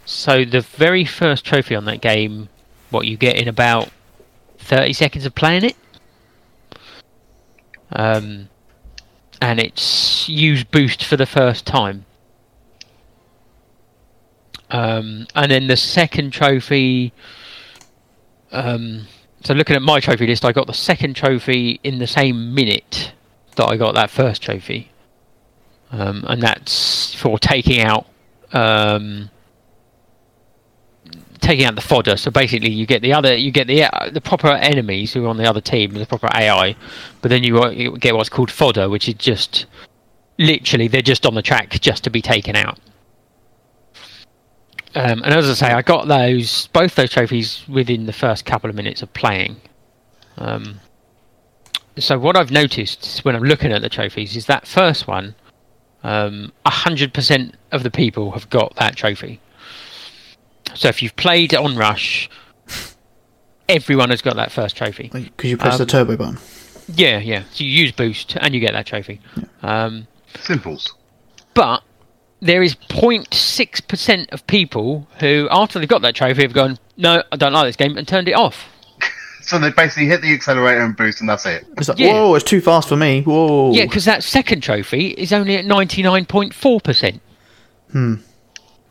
So 0.06 0.44
the 0.46 0.62
very 0.62 1.06
first 1.06 1.46
trophy 1.46 1.76
on 1.76 1.86
that 1.86 2.02
game, 2.02 2.50
what 2.90 3.08
you 3.08 3.18
get 3.18 3.38
in 3.38 3.48
about 3.48 3.90
30 4.60 4.94
seconds 4.94 5.26
of 5.26 5.36
playing 5.36 5.66
it. 5.66 5.76
Um, 7.92 8.50
and 9.42 9.60
it's 9.60 10.28
used 10.28 10.72
boost 10.72 11.04
for 11.04 11.18
the 11.18 11.26
first 11.26 11.66
time. 11.66 12.06
Um, 14.70 15.28
and 15.36 15.52
then 15.52 15.68
the 15.68 15.78
second 15.78 16.32
trophy. 16.32 17.14
Um, 18.52 19.08
so 19.44 19.54
looking 19.54 19.76
at 19.76 19.82
my 19.82 20.00
trophy 20.00 20.26
list, 20.26 20.44
I 20.44 20.52
got 20.52 20.68
the 20.68 20.74
second 20.74 21.16
trophy 21.16 21.80
in 21.84 22.00
the 22.00 22.08
same 22.08 22.56
minute 22.56 23.14
that 23.56 23.66
I 23.66 23.78
got 23.78 23.94
that 23.96 24.10
first 24.10 24.42
trophy. 24.42 24.90
Um, 25.92 26.26
and 26.28 26.42
that's 26.42 27.14
for 27.14 27.38
taking 27.38 27.82
out 27.82 28.08
um, 28.52 29.30
taking 31.44 31.65
out 31.65 31.76
the 31.76 31.82
fodder. 31.82 32.18
So 32.18 32.32
basically, 32.32 32.72
you 32.72 32.86
get 32.86 33.02
the 33.02 33.14
other, 33.14 33.36
you 33.36 33.52
get 33.52 33.68
the 33.68 33.88
the 34.11 34.22
proper 34.22 34.48
enemies 34.48 35.14
who 35.14 35.26
are 35.26 35.28
on 35.28 35.38
the 35.38 35.48
other 35.48 35.61
team, 35.61 35.94
the 35.94 36.06
proper 36.06 36.30
AI, 36.34 36.76
but 37.22 37.30
then 37.30 37.44
you, 37.44 37.70
you 37.72 37.98
get 37.98 38.15
what's 38.15 38.30
called 38.30 38.49
fodder, 38.49 38.90
which 38.90 39.07
is 39.07 39.15
just 39.15 39.65
literally 40.40 40.88
they're 40.88 41.02
just 41.02 41.26
on 41.26 41.36
the 41.36 41.41
track 41.41 41.70
just 41.82 42.03
to 42.06 42.10
be 42.10 42.22
taken 42.22 42.56
out. 42.56 42.80
Um, 44.95 45.24
and 45.24 45.34
as 45.34 45.49
I 45.49 45.53
say, 45.53 45.74
I 45.74 45.82
got 45.82 46.07
those 46.07 46.68
both 46.68 46.95
those 46.95 47.11
trophies 47.11 47.68
within 47.68 48.06
the 48.06 48.14
first 48.14 48.45
couple 48.45 48.70
of 48.70 48.76
minutes 48.76 49.02
of 49.02 49.11
playing. 49.14 49.57
Um, 50.38 50.80
so 51.98 52.18
what 52.18 52.36
I've 52.36 52.52
noticed 52.52 53.24
when 53.24 53.36
I'm 53.36 53.44
looking 53.44 53.72
at 53.72 53.82
the 53.82 53.90
trophies 53.90 54.36
is 54.36 54.45
that 54.48 54.68
first 54.68 55.07
one, 55.07 55.36
um, 56.03 56.52
hundred 56.65 57.14
percent 57.14 57.56
of 57.72 57.84
the 57.84 57.91
people 57.91 58.32
have 58.32 58.49
got 58.49 58.76
that 58.76 58.95
trophy. 58.95 59.40
So 60.76 60.88
if 60.88 61.02
you've 61.03 61.15
played 61.15 61.52
Onrush, 61.52 62.27
everyone 63.69 64.10
has 64.10 64.22
got 64.22 64.35
that 64.38 64.52
first 64.52 64.76
trophy. 64.77 65.10
Because 65.14 65.49
you 65.49 65.57
press 65.57 65.77
the 65.77 65.84
Um, 65.84 65.88
turbo 65.88 66.18
button. 66.18 66.38
Yeah, 66.95 67.19
yeah. 67.19 67.44
So 67.52 67.64
you 67.64 67.69
use 67.69 67.91
boost 67.91 68.35
and 68.40 68.53
you 68.53 68.60
get 68.60 68.73
that 68.73 68.85
trophy. 68.85 69.22
Um, 69.61 70.07
Simples. 70.40 70.94
but 71.53 71.84
there 72.41 72.61
is 72.61 72.76
0.6% 72.76 74.31
of 74.34 74.45
people 74.48 75.07
who, 75.19 75.48
after 75.52 75.80
they've 75.80 75.88
got 75.88 76.02
that 76.02 76.15
trophy, 76.15 76.41
have 76.41 76.52
gone, 76.53 76.77
no, 76.98 77.23
I 77.31 77.35
don't 77.38 77.53
like 77.53 77.68
this 77.68 77.76
game, 77.77 77.98
and 77.98 78.06
turned 78.07 78.27
it 78.27 78.34
off. 78.34 78.65
So 79.45 79.60
they 79.60 79.72
basically 79.72 80.06
hit 80.07 80.22
the 80.22 80.34
accelerator 80.34 80.80
and 80.80 80.95
boost, 80.95 81.19
and 81.19 81.27
that's 81.30 81.45
it. 81.45 81.65
It's 81.77 81.90
like, 81.90 81.99
yeah. 81.99 82.14
whoa, 82.14 82.35
it's 82.35 82.45
too 82.45 82.61
fast 82.61 82.88
for 82.88 82.95
me. 82.95 83.23
Whoa. 83.23 83.73
Yeah, 83.73 83.84
because 83.84 84.06
that 84.06 84.23
second 84.23 84.61
trophy 84.61 85.07
is 85.10 85.34
only 85.34 85.57
at 85.57 85.65
99.4%. 85.65 87.19
Hmm. 87.91 88.15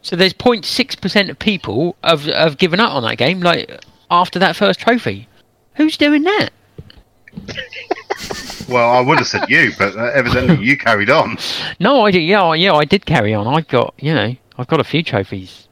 So 0.02 0.16
there's 0.16 0.34
0.6% 0.34 1.30
of 1.30 1.38
people 1.38 1.96
have, 2.02 2.24
have 2.24 2.58
given 2.58 2.80
up 2.80 2.92
on 2.92 3.02
that 3.04 3.18
game, 3.18 3.40
like, 3.40 3.84
after 4.10 4.38
that 4.40 4.56
first 4.56 4.80
trophy. 4.80 5.28
Who's 5.74 5.96
doing 5.96 6.22
that? 6.24 6.50
Well, 8.68 8.90
I 8.90 9.00
would 9.00 9.18
have 9.18 9.26
said 9.26 9.48
you, 9.48 9.72
but 9.78 9.96
uh, 9.96 10.10
evidently 10.14 10.64
you 10.64 10.76
carried 10.76 11.10
on. 11.10 11.36
No, 11.80 12.04
I 12.04 12.10
did. 12.10 12.22
Yeah, 12.22 12.52
yeah, 12.54 12.74
I 12.74 12.84
did 12.84 13.06
carry 13.06 13.34
on. 13.34 13.46
I 13.46 13.60
got, 13.62 13.94
you 13.98 14.14
know, 14.14 14.34
I've 14.56 14.68
got 14.68 14.80
a 14.80 14.84
few 14.84 15.02
trophies. 15.02 15.68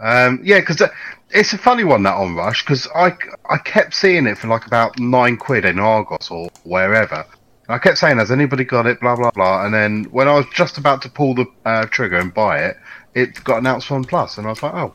Um, 0.00 0.40
yeah, 0.42 0.60
because 0.60 0.82
it's 1.30 1.52
a 1.52 1.58
funny 1.58 1.84
one 1.84 2.02
that 2.04 2.14
Onrush 2.14 2.64
because 2.64 2.88
I 2.94 3.16
I 3.48 3.58
kept 3.58 3.94
seeing 3.94 4.26
it 4.26 4.38
for 4.38 4.48
like 4.48 4.66
about 4.66 4.98
nine 4.98 5.36
quid 5.36 5.64
in 5.64 5.78
Argos 5.78 6.30
or 6.30 6.50
wherever. 6.64 7.24
I 7.68 7.78
kept 7.78 7.98
saying, 7.98 8.18
"Has 8.18 8.30
anybody 8.30 8.64
got 8.64 8.86
it?" 8.86 9.00
Blah 9.00 9.16
blah 9.16 9.30
blah. 9.30 9.64
And 9.64 9.72
then 9.72 10.04
when 10.10 10.28
I 10.28 10.34
was 10.34 10.46
just 10.54 10.78
about 10.78 11.02
to 11.02 11.08
pull 11.08 11.34
the 11.34 11.46
uh, 11.64 11.86
trigger 11.86 12.16
and 12.16 12.32
buy 12.32 12.58
it, 12.58 12.76
it 13.14 13.42
got 13.44 13.58
announced 13.58 13.90
on 13.90 14.04
Plus, 14.04 14.38
and 14.38 14.46
I 14.46 14.50
was 14.50 14.62
like, 14.62 14.74
"Oh, 14.74 14.94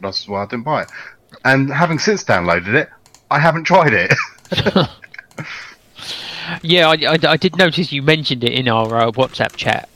that's 0.00 0.28
why 0.28 0.42
I 0.42 0.46
didn't 0.46 0.64
buy 0.64 0.82
it." 0.82 0.90
And 1.44 1.70
having 1.70 1.98
since 1.98 2.24
downloaded 2.24 2.74
it, 2.74 2.88
I 3.30 3.38
haven't 3.38 3.64
tried 3.64 3.92
it. 3.92 4.14
Yeah, 6.62 6.88
I, 6.88 6.94
I, 7.14 7.18
I 7.32 7.36
did 7.36 7.56
notice 7.56 7.92
you 7.92 8.02
mentioned 8.02 8.44
it 8.44 8.52
in 8.52 8.68
our 8.68 8.96
uh, 8.96 9.10
WhatsApp 9.10 9.54
chat. 9.56 9.88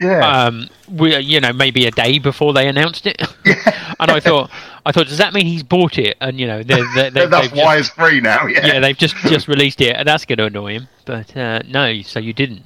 yeah, 0.00 0.46
Um, 0.46 0.68
we, 0.88 1.16
you 1.18 1.40
know, 1.40 1.52
maybe 1.52 1.86
a 1.86 1.90
day 1.90 2.18
before 2.18 2.52
they 2.52 2.68
announced 2.68 3.06
it, 3.06 3.20
Yeah. 3.44 3.54
and 4.00 4.10
I 4.10 4.20
thought, 4.20 4.50
I 4.86 4.92
thought, 4.92 5.06
does 5.06 5.18
that 5.18 5.34
mean 5.34 5.46
he's 5.46 5.62
bought 5.62 5.98
it? 5.98 6.16
And 6.20 6.38
you 6.40 6.46
know, 6.46 6.62
they 6.62 6.82
they 6.94 7.10
they 7.10 7.26
that's 7.26 7.52
why 7.52 7.76
just, 7.76 7.90
it's 7.90 7.98
free 7.98 8.20
now. 8.20 8.46
Yeah. 8.46 8.66
yeah, 8.66 8.80
they've 8.80 8.96
just 8.96 9.16
just 9.16 9.46
released 9.48 9.80
it, 9.80 9.94
and 9.96 10.06
that's 10.06 10.24
going 10.24 10.38
to 10.38 10.46
annoy 10.46 10.72
him. 10.74 10.88
But 11.04 11.36
uh, 11.36 11.60
no, 11.68 12.02
so 12.02 12.18
you 12.18 12.32
didn't. 12.32 12.62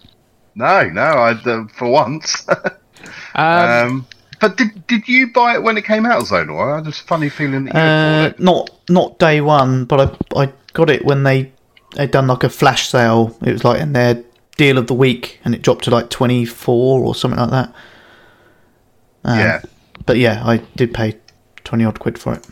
No, 0.55 0.89
no, 0.89 1.03
I 1.03 1.31
uh, 1.33 1.67
for 1.69 1.89
once. 1.89 2.47
Um, 3.39 3.71
um, 3.89 4.07
but 4.41 4.57
did 4.57 4.87
did 4.87 5.09
you 5.09 5.33
buy 5.33 5.55
it 5.55 5.63
when 5.63 5.77
it 5.79 5.85
came 5.85 6.05
out, 6.07 6.23
Zonor? 6.25 6.73
I 6.73 6.77
had 6.77 6.85
this 6.85 6.99
funny 6.99 7.29
feeling 7.29 7.65
that 7.65 7.75
you 7.75 7.81
Uh, 7.81 8.23
bought 8.31 8.31
it. 8.33 8.41
not 8.41 8.71
not 8.89 9.19
day 9.19 9.41
one, 9.41 9.85
but 9.85 10.19
I 10.35 10.43
I 10.45 10.53
got 10.73 10.91
it 10.91 11.05
when 11.05 11.23
they 11.23 11.53
they'd 11.97 12.11
done 12.11 12.27
like 12.27 12.45
a 12.45 12.49
flash 12.49 12.89
sale. 12.89 13.37
It 13.45 13.53
was 13.53 13.65
like 13.65 13.81
in 13.81 13.93
their 13.95 14.23
deal 14.57 14.77
of 14.79 14.87
the 14.89 14.95
week, 14.95 15.41
and 15.45 15.55
it 15.55 15.63
dropped 15.63 15.85
to 15.85 15.91
like 15.91 16.11
twenty 16.11 16.45
four 16.45 17.03
or 17.05 17.15
something 17.15 17.39
like 17.41 17.51
that. 17.51 17.73
Um, 19.25 19.39
yeah, 19.39 19.61
But 20.07 20.17
yeah, 20.19 20.43
I 20.45 20.59
did 20.77 20.95
pay 20.95 21.17
twenty 21.65 21.85
odd 21.85 21.99
quid 21.99 22.19
for 22.19 22.35
it. 22.35 22.47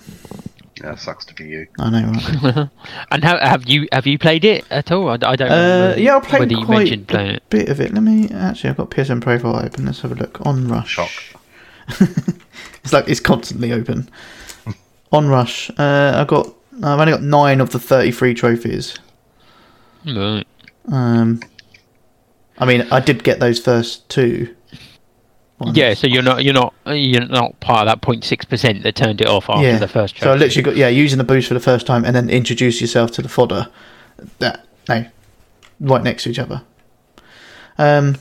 Yeah, 0.87 0.95
sucks 0.95 1.25
to 1.25 1.35
be 1.35 1.45
you. 1.45 1.67
I 1.81 1.91
know, 1.91 2.13
right? 2.13 2.69
and 3.11 3.25
how 3.25 3.39
have 3.39 3.69
you 3.69 3.89
have 3.91 4.07
you 4.07 4.19
played 4.19 4.45
it 4.45 4.65
at 4.71 4.93
all? 4.93 5.09
I, 5.09 5.15
I 5.15 5.37
don't. 5.37 5.51
Uh, 5.51 5.95
yeah, 5.99 6.17
I 6.17 6.21
played 6.21 6.41
whether 6.41 6.53
you 6.55 6.65
quite 6.65 6.79
mentioned 6.79 7.03
a 7.03 7.13
playing 7.13 7.31
it. 7.35 7.51
bit 7.51 7.69
of 7.69 7.81
it. 7.81 7.93
Let 7.93 8.05
me 8.05 8.31
actually, 8.31 8.71
I've 8.71 8.77
got 8.77 8.91
PSN 8.91 9.21
profile 9.21 9.57
open. 9.57 9.87
Let's 9.87 10.03
have 10.03 10.13
a 10.13 10.15
look 10.15 10.47
on 10.47 10.69
Rush. 10.69 10.91
Shock. 10.91 11.11
It's 12.87 12.93
like 12.93 13.09
it's 13.09 13.19
constantly 13.19 13.73
open. 13.73 14.09
Onrush, 15.13 15.71
uh, 15.77 16.21
I 16.21 16.25
got 16.25 16.47
I've 16.85 17.01
only 17.01 17.13
got 17.13 17.23
nine 17.23 17.61
of 17.61 17.71
the 17.71 17.81
thirty-three 17.81 18.35
trophies. 18.35 18.97
Right. 20.05 20.47
Um, 20.93 21.41
I 22.59 22.65
mean, 22.65 22.87
I 22.93 23.01
did 23.01 23.25
get 23.25 23.41
those 23.41 23.59
first 23.59 24.09
two. 24.09 24.55
Ones. 25.59 25.77
Yeah, 25.77 25.95
so 25.95 26.07
you're 26.07 26.23
not 26.23 26.45
you're 26.45 26.53
not 26.53 26.74
you're 26.87 27.27
not 27.27 27.59
part 27.61 27.89
of 27.89 28.03
that 28.03 28.07
0.6 28.07 28.49
percent 28.49 28.83
that 28.83 28.95
turned 28.95 29.23
it 29.23 29.27
off 29.27 29.49
after 29.49 29.62
yeah. 29.62 29.78
the 29.78 29.89
first. 29.89 30.19
so 30.19 30.33
I 30.33 30.37
literally 30.37 30.62
got 30.62 30.77
yeah 30.77 30.89
using 30.89 31.16
the 31.16 31.24
boost 31.24 31.49
for 31.49 31.55
the 31.55 31.61
first 31.61 31.87
time 31.87 32.05
and 32.05 32.15
then 32.15 32.28
introduce 32.28 32.81
yourself 32.81 33.11
to 33.12 33.23
the 33.23 33.28
fodder. 33.28 33.69
That 34.39 34.66
no, 34.89 35.07
right 35.81 36.03
next 36.03 36.24
to 36.24 36.31
each 36.31 36.39
other. 36.39 36.62
Um, 37.78 38.16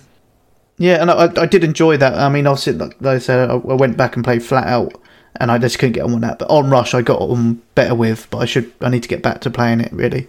yeah, 0.78 1.02
and 1.02 1.10
I, 1.10 1.32
I 1.42 1.46
did 1.46 1.64
enjoy 1.64 1.98
that. 1.98 2.16
I 2.16 2.30
mean, 2.30 2.48
obviously, 2.48 2.74
like, 2.74 2.96
like 3.00 3.16
I 3.16 3.20
said, 3.20 3.50
I, 3.50 3.54
I 3.54 3.74
went 3.74 3.98
back 3.98 4.16
and 4.16 4.24
played 4.24 4.44
flat 4.44 4.68
out, 4.68 4.94
and 5.40 5.52
I 5.52 5.58
just 5.58 5.80
couldn't 5.80 5.94
get 5.94 6.04
on 6.04 6.14
with 6.14 6.22
that. 6.22 6.40
But 6.40 6.50
Onrush, 6.50 6.94
I 6.94 7.02
got 7.02 7.22
on 7.22 7.62
better 7.76 7.96
with. 7.96 8.30
But 8.30 8.40
I 8.40 8.46
should, 8.46 8.72
I 8.82 8.90
need 8.90 9.04
to 9.04 9.10
get 9.10 9.22
back 9.22 9.42
to 9.42 9.50
playing 9.50 9.82
it. 9.82 9.92
Really, 9.94 10.28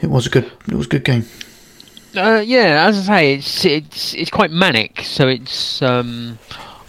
it 0.00 0.08
was 0.08 0.26
a 0.26 0.30
good, 0.30 0.50
it 0.68 0.74
was 0.74 0.86
a 0.86 0.90
good 0.90 1.04
game. 1.04 1.26
Uh, 2.16 2.42
yeah, 2.44 2.86
as 2.86 3.08
I 3.08 3.14
say, 3.16 3.34
it's 3.34 3.64
it's 3.64 4.14
it's 4.14 4.30
quite 4.30 4.50
manic. 4.50 5.02
So 5.02 5.28
it's 5.28 5.82
um, 5.82 6.38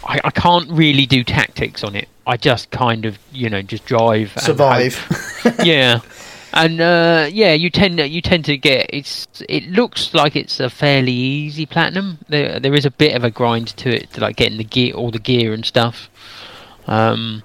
I, 0.04 0.20
I 0.24 0.30
can't 0.30 0.70
really 0.70 1.06
do 1.06 1.22
tactics 1.22 1.84
on 1.84 1.94
it. 1.94 2.08
I 2.26 2.36
just 2.36 2.70
kind 2.70 3.04
of 3.04 3.18
you 3.32 3.50
know 3.50 3.62
just 3.62 3.84
drive 3.84 4.32
and 4.34 4.42
Survive. 4.42 4.96
hope. 5.42 5.54
yeah, 5.64 6.00
and 6.54 6.80
uh, 6.80 7.28
yeah, 7.30 7.52
you 7.52 7.70
tend 7.70 7.98
to, 7.98 8.08
you 8.08 8.20
tend 8.22 8.44
to 8.46 8.56
get 8.56 8.86
it's. 8.90 9.26
It 9.48 9.68
looks 9.70 10.14
like 10.14 10.36
it's 10.36 10.58
a 10.58 10.70
fairly 10.70 11.12
easy 11.12 11.66
platinum. 11.66 12.18
There 12.28 12.58
there 12.58 12.74
is 12.74 12.86
a 12.86 12.90
bit 12.90 13.14
of 13.14 13.24
a 13.24 13.30
grind 13.30 13.68
to 13.78 13.90
it, 13.90 14.10
to 14.12 14.20
like 14.20 14.36
getting 14.36 14.58
the 14.58 14.64
gear, 14.64 14.94
all 14.94 15.10
the 15.10 15.18
gear 15.18 15.52
and 15.52 15.64
stuff. 15.64 16.08
Um, 16.86 17.42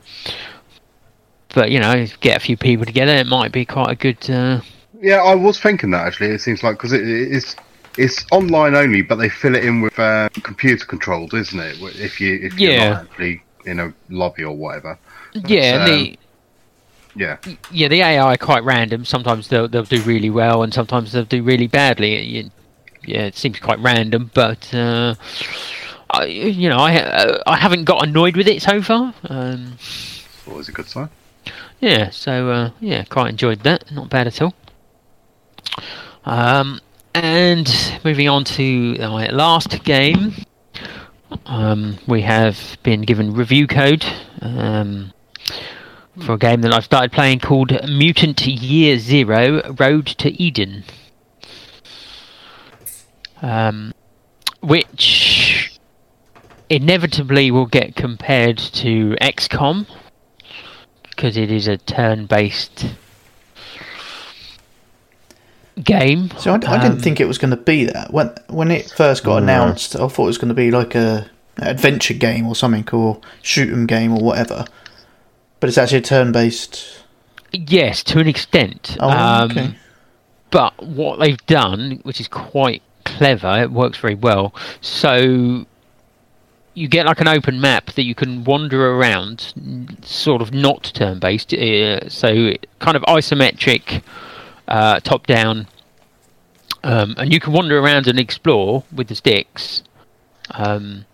but 1.54 1.72
you 1.72 1.80
know, 1.80 2.06
get 2.20 2.38
a 2.38 2.40
few 2.40 2.58
people 2.58 2.86
together, 2.86 3.14
it 3.14 3.28
might 3.28 3.52
be 3.52 3.66
quite 3.66 3.92
a 3.92 3.96
good. 3.96 4.30
Uh, 4.30 4.62
Yeah, 5.02 5.18
I 5.18 5.36
was 5.36 5.60
thinking 5.60 5.92
that 5.92 6.08
actually. 6.08 6.30
It 6.30 6.42
seems 6.42 6.64
like 6.64 6.78
because 6.78 6.94
it, 6.94 7.02
it's 7.08 7.56
it's 7.98 8.26
online 8.32 8.76
only, 8.76 9.02
but 9.02 9.16
they 9.16 9.30
fill 9.30 9.56
it 9.56 9.64
in 9.64 9.82
with 9.82 9.98
um, 10.00 10.30
computer 10.44 10.86
controls, 10.86 11.34
isn't 11.34 11.60
it? 11.60 11.78
If 12.00 12.20
you 12.20 12.36
if 12.42 12.60
you're 12.60 12.74
Yeah. 12.74 12.94
not 12.94 13.04
actually 13.04 13.42
in 13.66 13.80
a 13.80 13.94
lobby 14.10 14.44
or 14.44 14.56
whatever. 14.56 14.98
yeah, 15.46 15.76
and 15.76 15.84
um, 15.84 15.86
the 15.86 16.20
Yeah, 17.16 17.38
yeah, 17.72 17.88
the 17.88 18.02
AI 18.02 18.34
are 18.34 18.38
quite 18.38 18.64
random. 18.64 19.06
Sometimes 19.06 19.48
they'll 19.48 19.68
they'll 19.68 19.84
do 19.84 20.02
really 20.02 20.30
well, 20.30 20.64
and 20.64 20.74
sometimes 20.74 21.12
they'll 21.12 21.24
do 21.26 21.44
really 21.44 21.68
badly. 21.68 22.22
You, 22.24 22.52
yeah, 23.06 23.26
it 23.26 23.36
seems 23.36 23.60
quite 23.60 23.80
random, 23.80 24.32
but 24.34 24.74
uh, 24.74 25.16
I, 26.10 26.26
you 26.26 26.70
know, 26.70 26.78
I 26.78 26.96
uh, 26.98 27.44
I 27.46 27.58
haven't 27.58 27.86
got 27.86 28.06
annoyed 28.08 28.36
with 28.36 28.48
it 28.48 28.62
so 28.62 28.82
far. 28.82 29.14
Um, 29.30 29.78
always 30.48 30.70
a 30.70 30.72
good 30.72 30.88
sign. 30.88 31.10
yeah, 31.80 32.10
so 32.10 32.50
uh, 32.50 32.72
yeah, 32.80 33.04
quite 33.06 33.30
enjoyed 33.30 33.60
that. 33.62 33.92
Not 33.92 34.10
bad 34.10 34.28
at 34.28 34.42
all. 34.42 34.54
Um, 36.26 36.80
and 37.14 38.00
moving 38.04 38.28
on 38.28 38.44
to 38.44 38.98
my 38.98 39.28
last 39.30 39.84
game, 39.84 40.34
um, 41.46 41.98
we 42.08 42.22
have 42.22 42.78
been 42.84 43.02
given 43.02 43.34
review 43.34 43.68
code 43.68 44.06
um, 44.42 45.14
for 46.26 46.34
a 46.34 46.38
game 46.38 46.62
that 46.62 46.74
I've 46.74 46.86
started 46.86 47.12
playing 47.12 47.40
called 47.40 47.72
Mutant 47.88 48.46
Year 48.46 48.98
Zero: 49.00 49.74
Road 49.74 50.08
to 50.08 50.32
Eden, 50.42 50.84
um, 53.42 53.94
which 54.62 55.80
inevitably 56.70 57.52
will 57.52 57.68
get 57.68 57.96
compared 57.96 58.58
to 58.58 59.16
XCOM 59.22 59.88
because 61.04 61.38
it 61.38 61.52
is 61.52 61.68
a 61.68 61.78
turn-based 61.78 62.96
game. 65.84 66.32
So 66.38 66.52
I, 66.52 66.56
I 66.56 66.58
didn't 66.58 66.94
Um, 66.94 67.00
think 67.00 67.20
it 67.20 67.28
was 67.28 67.38
going 67.38 67.52
to 67.52 67.58
be 67.58 67.86
that 67.86 68.12
when 68.14 68.34
when 68.48 68.72
it 68.72 68.90
first 68.92 69.24
got 69.24 69.38
announced. 69.44 69.96
I 69.96 70.08
thought 70.08 70.24
it 70.24 70.28
was 70.28 70.38
going 70.38 70.50
to 70.50 70.56
be 70.56 70.72
like 70.72 70.96
a 70.96 71.30
adventure 71.58 72.14
game 72.14 72.48
or 72.48 72.56
something, 72.56 72.88
or 72.92 73.20
shoot 73.42 73.72
'em 73.72 73.86
game 73.86 74.14
or 74.14 74.24
whatever. 74.24 74.66
But 75.60 75.70
it's 75.70 75.78
actually 75.78 76.00
a 76.00 76.02
turn-based. 76.02 77.04
Yes, 77.54 78.04
to 78.04 78.20
an 78.20 78.28
extent. 78.28 78.98
Oh, 79.00 79.10
um, 79.10 79.52
okay. 79.52 79.76
But 80.52 80.82
what 80.84 81.20
they've 81.20 81.44
done, 81.48 82.00
which 82.04 82.20
is 82.20 82.28
quite 82.28 82.82
clever, 83.06 83.62
it 83.62 83.72
works 83.72 83.98
very 83.98 84.16
well. 84.16 84.54
So 84.82 85.66
you 86.74 86.88
get 86.90 87.06
like 87.06 87.22
an 87.22 87.30
open 87.30 87.62
map 87.62 87.94
that 87.94 88.04
you 88.04 88.14
can 88.14 88.44
wander 88.44 88.92
around, 88.92 89.54
sort 90.04 90.42
of 90.42 90.54
not 90.54 90.92
turn 90.94 91.20
based. 91.20 91.54
Uh, 91.54 92.10
so 92.10 92.52
kind 92.80 92.98
of 92.98 93.04
isometric, 93.04 94.04
uh, 94.68 95.00
top 95.00 95.28
down. 95.28 95.68
Um, 96.84 97.16
and 97.18 97.34
you 97.34 97.40
can 97.40 97.54
wander 97.54 97.80
around 97.80 98.08
and 98.08 98.20
explore 98.20 98.84
with 98.94 99.08
the 99.08 99.16
sticks. 99.16 99.84
Um, 100.52 101.06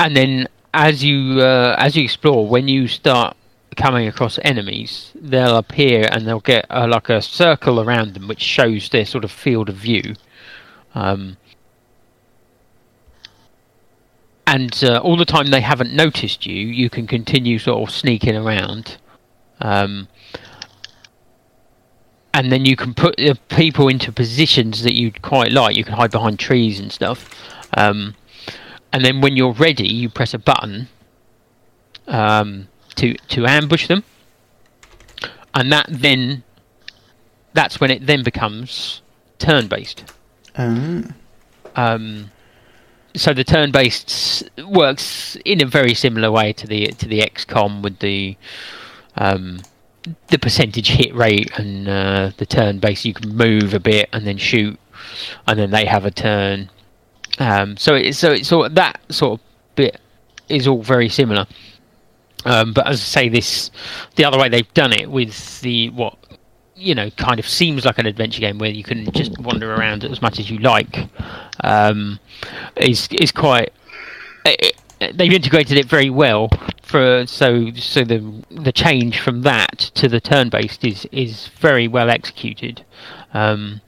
and 0.00 0.16
then 0.16 0.48
as 0.72 1.04
you 1.04 1.40
uh, 1.40 1.76
as 1.78 1.96
you 1.96 2.04
explore, 2.04 2.46
when 2.46 2.68
you 2.68 2.88
start 2.88 3.36
coming 3.76 4.08
across 4.08 4.38
enemies, 4.42 5.12
they'll 5.14 5.56
appear 5.56 6.08
and 6.10 6.26
they'll 6.26 6.40
get 6.40 6.66
uh, 6.70 6.86
like 6.88 7.08
a 7.08 7.22
circle 7.22 7.80
around 7.80 8.14
them, 8.14 8.28
which 8.28 8.40
shows 8.40 8.88
their 8.88 9.04
sort 9.04 9.24
of 9.24 9.30
field 9.30 9.68
of 9.68 9.76
view. 9.76 10.14
Um, 10.94 11.36
and 14.46 14.82
uh, 14.82 14.98
all 14.98 15.16
the 15.16 15.24
time 15.24 15.48
they 15.48 15.60
haven't 15.60 15.92
noticed 15.92 16.46
you, 16.46 16.66
you 16.66 16.88
can 16.88 17.06
continue 17.06 17.58
sort 17.58 17.88
of 17.88 17.94
sneaking 17.94 18.34
around. 18.34 18.96
Um, 19.60 20.08
and 22.34 22.52
then 22.52 22.64
you 22.64 22.76
can 22.76 22.94
put 22.94 23.16
the 23.16 23.38
people 23.48 23.88
into 23.88 24.12
positions 24.12 24.82
that 24.82 24.94
you'd 24.94 25.22
quite 25.22 25.52
like. 25.52 25.76
You 25.76 25.84
can 25.84 25.94
hide 25.94 26.10
behind 26.10 26.38
trees 26.38 26.78
and 26.78 26.92
stuff. 26.92 27.28
Um, 27.74 28.14
and 28.92 29.04
then 29.04 29.20
when 29.20 29.36
you're 29.36 29.52
ready, 29.52 29.88
you 29.88 30.08
press 30.08 30.34
a 30.34 30.38
button 30.38 30.88
um, 32.06 32.68
to 32.96 33.14
to 33.14 33.46
ambush 33.46 33.86
them, 33.86 34.02
and 35.54 35.72
that 35.72 35.86
then 35.88 36.42
that's 37.52 37.80
when 37.80 37.90
it 37.90 38.06
then 38.06 38.22
becomes 38.22 39.02
turn 39.38 39.68
based. 39.68 40.04
Um, 40.56 41.14
Um, 41.76 42.30
so 43.14 43.32
the 43.32 43.44
turn 43.44 43.70
based 43.72 44.48
works 44.66 45.36
in 45.44 45.62
a 45.62 45.66
very 45.66 45.94
similar 45.94 46.30
way 46.30 46.52
to 46.54 46.66
the 46.66 46.86
to 46.86 47.06
the 47.06 47.20
XCOM 47.20 47.82
with 47.82 47.98
the 47.98 48.36
um, 49.16 49.60
the 50.28 50.38
percentage 50.38 50.88
hit 50.88 51.14
rate 51.14 51.50
and 51.58 51.88
uh, 51.88 52.30
the 52.36 52.46
turn 52.46 52.78
base 52.78 53.04
you 53.04 53.14
can 53.14 53.34
move 53.36 53.74
a 53.74 53.80
bit 53.80 54.08
and 54.12 54.26
then 54.26 54.36
shoot, 54.38 54.78
and 55.46 55.58
then 55.58 55.70
they 55.70 55.84
have 55.84 56.04
a 56.04 56.10
turn. 56.10 56.70
Um, 57.38 57.76
so 57.76 57.94
it's 57.94 58.18
so 58.18 58.32
it's 58.32 58.50
of 58.52 58.74
that 58.74 59.00
sort 59.12 59.40
of 59.40 59.46
bit 59.74 60.00
is 60.48 60.66
all 60.66 60.82
very 60.82 61.08
similar. 61.08 61.46
Um, 62.44 62.72
but 62.72 62.86
as 62.86 63.00
I 63.00 63.04
say, 63.04 63.28
this 63.28 63.70
the 64.16 64.24
other 64.24 64.38
way 64.38 64.48
they've 64.48 64.72
done 64.74 64.92
it 64.92 65.10
with 65.10 65.60
the 65.60 65.90
what 65.90 66.16
you 66.76 66.94
know 66.94 67.10
kind 67.10 67.40
of 67.40 67.48
seems 67.48 67.84
like 67.84 67.98
an 67.98 68.06
adventure 68.06 68.40
game 68.40 68.58
where 68.58 68.70
you 68.70 68.84
can 68.84 69.10
just 69.12 69.36
wander 69.40 69.74
around 69.74 70.04
as 70.04 70.22
much 70.22 70.38
as 70.38 70.50
you 70.50 70.58
like 70.58 71.08
um, 71.64 72.18
is 72.76 73.08
is 73.20 73.32
quite. 73.32 73.72
It, 74.44 74.60
it- 75.00 75.16
they've 75.16 75.32
integrated 75.32 75.78
it 75.78 75.86
very 75.86 76.10
well 76.10 76.50
for 76.88 77.26
so 77.26 77.70
so 77.74 78.02
the 78.02 78.44
the 78.50 78.72
change 78.72 79.20
from 79.20 79.42
that 79.42 79.78
to 79.94 80.08
the 80.08 80.20
turn 80.20 80.48
based 80.48 80.84
is 80.84 81.06
is 81.12 81.48
very 81.48 81.86
well 81.86 82.10
executed. 82.10 82.84
Um, 83.34 83.82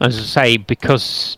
as 0.00 0.18
I 0.18 0.22
say, 0.22 0.56
because 0.58 1.36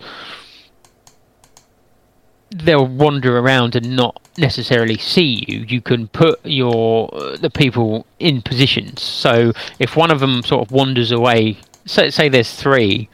they'll 2.50 2.86
wander 2.86 3.38
around 3.38 3.74
and 3.74 3.96
not 3.96 4.20
necessarily 4.38 4.96
see 4.96 5.44
you. 5.48 5.60
You 5.68 5.80
can 5.80 6.08
put 6.08 6.44
your 6.44 7.08
the 7.40 7.50
people 7.50 8.06
in 8.18 8.42
positions. 8.42 9.02
So 9.02 9.52
if 9.78 9.96
one 9.96 10.10
of 10.10 10.20
them 10.20 10.42
sort 10.42 10.66
of 10.66 10.72
wanders 10.72 11.12
away, 11.12 11.58
say, 11.84 12.10
say 12.10 12.28
there's 12.28 12.54
three 12.54 13.08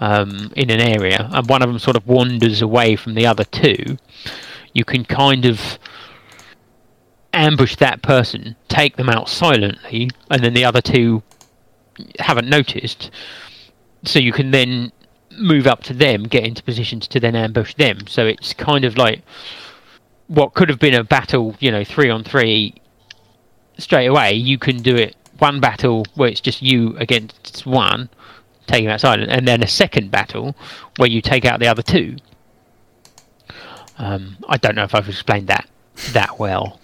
um, 0.00 0.52
in 0.56 0.70
an 0.70 0.80
area, 0.80 1.28
and 1.32 1.48
one 1.48 1.62
of 1.62 1.68
them 1.68 1.78
sort 1.78 1.96
of 1.96 2.06
wanders 2.06 2.60
away 2.62 2.96
from 2.96 3.14
the 3.14 3.26
other 3.26 3.44
two, 3.44 3.98
you 4.72 4.84
can 4.84 5.04
kind 5.04 5.46
of 5.46 5.78
ambush 7.36 7.76
that 7.76 8.02
person, 8.02 8.56
take 8.68 8.96
them 8.96 9.08
out 9.08 9.28
silently, 9.28 10.10
and 10.30 10.42
then 10.42 10.54
the 10.54 10.64
other 10.64 10.80
two 10.80 11.22
haven't 12.18 12.48
noticed. 12.48 13.10
So 14.04 14.18
you 14.18 14.32
can 14.32 14.50
then 14.50 14.92
move 15.38 15.66
up 15.66 15.82
to 15.84 15.94
them, 15.94 16.24
get 16.24 16.44
into 16.44 16.62
positions 16.62 17.06
to 17.08 17.20
then 17.20 17.36
ambush 17.36 17.74
them. 17.74 18.06
So 18.06 18.26
it's 18.26 18.52
kind 18.54 18.84
of 18.84 18.96
like 18.96 19.22
what 20.28 20.54
could 20.54 20.68
have 20.68 20.78
been 20.78 20.94
a 20.94 21.04
battle, 21.04 21.54
you 21.60 21.70
know, 21.70 21.84
three 21.84 22.10
on 22.10 22.24
three 22.24 22.74
straight 23.78 24.06
away. 24.06 24.32
You 24.32 24.58
can 24.58 24.82
do 24.82 24.96
it 24.96 25.14
one 25.38 25.60
battle 25.60 26.04
where 26.14 26.28
it's 26.28 26.40
just 26.40 26.62
you 26.62 26.96
against 26.96 27.66
one, 27.66 28.08
taking 28.66 28.88
out 28.88 29.00
silent, 29.00 29.30
and 29.30 29.46
then 29.46 29.62
a 29.62 29.68
second 29.68 30.10
battle 30.10 30.56
where 30.96 31.08
you 31.08 31.20
take 31.20 31.44
out 31.44 31.60
the 31.60 31.68
other 31.68 31.82
two. 31.82 32.16
Um, 33.98 34.38
I 34.48 34.56
don't 34.56 34.74
know 34.74 34.84
if 34.84 34.94
I've 34.94 35.08
explained 35.08 35.48
that 35.48 35.68
that 36.12 36.38
well. 36.38 36.80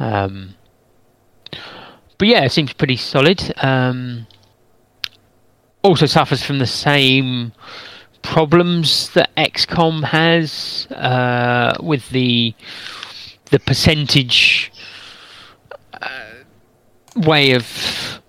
Um, 0.00 0.54
but 2.18 2.26
yeah, 2.26 2.44
it 2.44 2.50
seems 2.50 2.72
pretty 2.72 2.96
solid. 2.96 3.54
Um, 3.62 4.26
also 5.82 6.06
suffers 6.06 6.42
from 6.42 6.58
the 6.58 6.66
same 6.66 7.52
problems 8.22 9.10
that 9.14 9.34
XCOM 9.36 10.04
has 10.04 10.86
uh, 10.90 11.76
with 11.80 12.08
the 12.10 12.54
the 13.46 13.58
percentage 13.58 14.70
uh, 15.94 16.30
way 17.16 17.52
of 17.52 18.20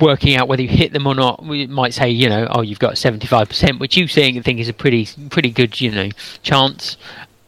working 0.00 0.34
out 0.34 0.48
whether 0.48 0.62
you 0.62 0.68
hit 0.68 0.92
them 0.92 1.06
or 1.06 1.14
not. 1.14 1.44
We 1.44 1.66
might 1.66 1.94
say, 1.94 2.08
you 2.08 2.28
know, 2.28 2.48
oh, 2.50 2.62
you've 2.62 2.78
got 2.78 2.98
seventy 2.98 3.26
five 3.26 3.48
percent, 3.48 3.80
which 3.80 3.96
you 3.96 4.08
seeing 4.08 4.42
think 4.42 4.60
is 4.60 4.68
a 4.68 4.72
pretty 4.72 5.08
pretty 5.30 5.50
good, 5.50 5.80
you 5.80 5.90
know, 5.90 6.08
chance, 6.42 6.96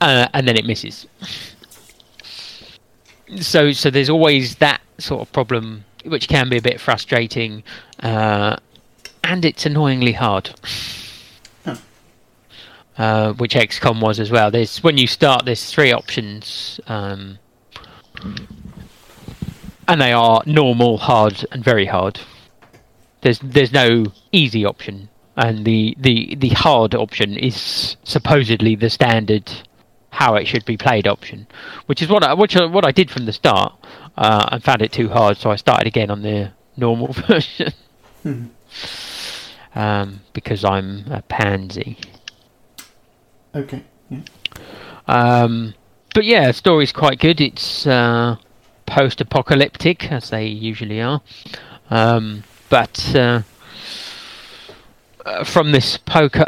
uh, 0.00 0.28
and 0.34 0.46
then 0.46 0.56
it 0.56 0.66
misses. 0.66 1.06
So 3.40 3.73
so 3.73 3.90
there's 3.90 4.11
always 4.11 4.57
that 4.57 4.81
sort 4.98 5.23
of 5.23 5.32
problem, 5.32 5.85
which 6.05 6.28
can 6.28 6.48
be 6.48 6.59
a 6.59 6.62
bit 6.62 6.81
frustrating, 6.81 7.65
uh, 8.01 8.57
and 9.24 9.44
it's 9.44 9.66
annoyingly 9.66 10.12
hard. 10.12 10.51
Uh, 12.98 13.35
which 13.35 13.53
XCOM 13.53 14.01
was 14.01 14.19
as 14.19 14.31
well. 14.31 14.51
There's 14.51 14.82
when 14.82 14.97
you 14.97 15.07
start, 15.07 15.44
there's 15.44 15.70
three 15.70 15.93
options, 15.93 16.81
um, 16.86 17.39
and 19.86 20.01
they 20.01 20.15
are 20.15 20.43
normal, 20.47 20.97
hard, 20.97 21.44
and 21.53 21.62
very 21.62 21.85
hard. 21.85 22.19
There's 23.20 23.39
there's 23.40 23.70
no 23.70 24.07
easy 24.32 24.65
option, 24.65 25.11
and 25.36 25.66
the 25.66 25.94
the 26.01 26.36
the 26.36 26.48
hard 26.51 26.94
option 26.94 27.36
is 27.36 27.98
supposedly 28.03 28.77
the 28.77 28.89
standard 28.89 29.53
how 30.16 30.34
it 30.34 30.47
should 30.47 30.64
be 30.64 30.76
played 30.76 31.06
option, 31.06 31.47
which 31.86 32.01
is 32.02 32.09
what 32.09 32.22
I 32.24 32.32
which 32.34 32.56
I- 32.56 32.64
what 32.64 32.84
I 32.86 32.93
did 32.93 33.10
from 33.10 33.26
the 33.26 33.32
start. 33.32 33.72
Uh, 34.16 34.48
and 34.52 34.64
found 34.64 34.80
it 34.80 34.93
too 34.93 35.10
hard, 35.10 35.36
so 35.36 35.51
I 35.51 35.56
started 35.56 35.86
again 35.86 36.10
on 36.10 36.22
the 36.22 36.52
normal 36.74 37.12
version. 37.28 37.72
um, 39.74 40.20
because 40.32 40.64
I'm 40.64 41.05
a 41.12 41.20
pansy. 41.22 41.98
Okay. 43.55 43.82
Yeah. 44.09 44.20
Um, 45.06 45.74
but 46.14 46.24
yeah, 46.24 46.47
the 46.47 46.52
story's 46.55 46.93
quite 46.93 47.18
good. 47.18 47.43
It's 47.43 47.86
uh, 47.86 48.36
post-apocalyptic, 48.86 50.10
as 50.10 50.30
they 50.30 50.47
usually 50.47 51.02
are. 51.02 51.20
Um, 51.90 52.44
but 52.70 53.14
uh, 53.14 53.43
uh, 55.26 55.44
from 55.44 55.72
this 55.72 55.98
poker 55.98 56.47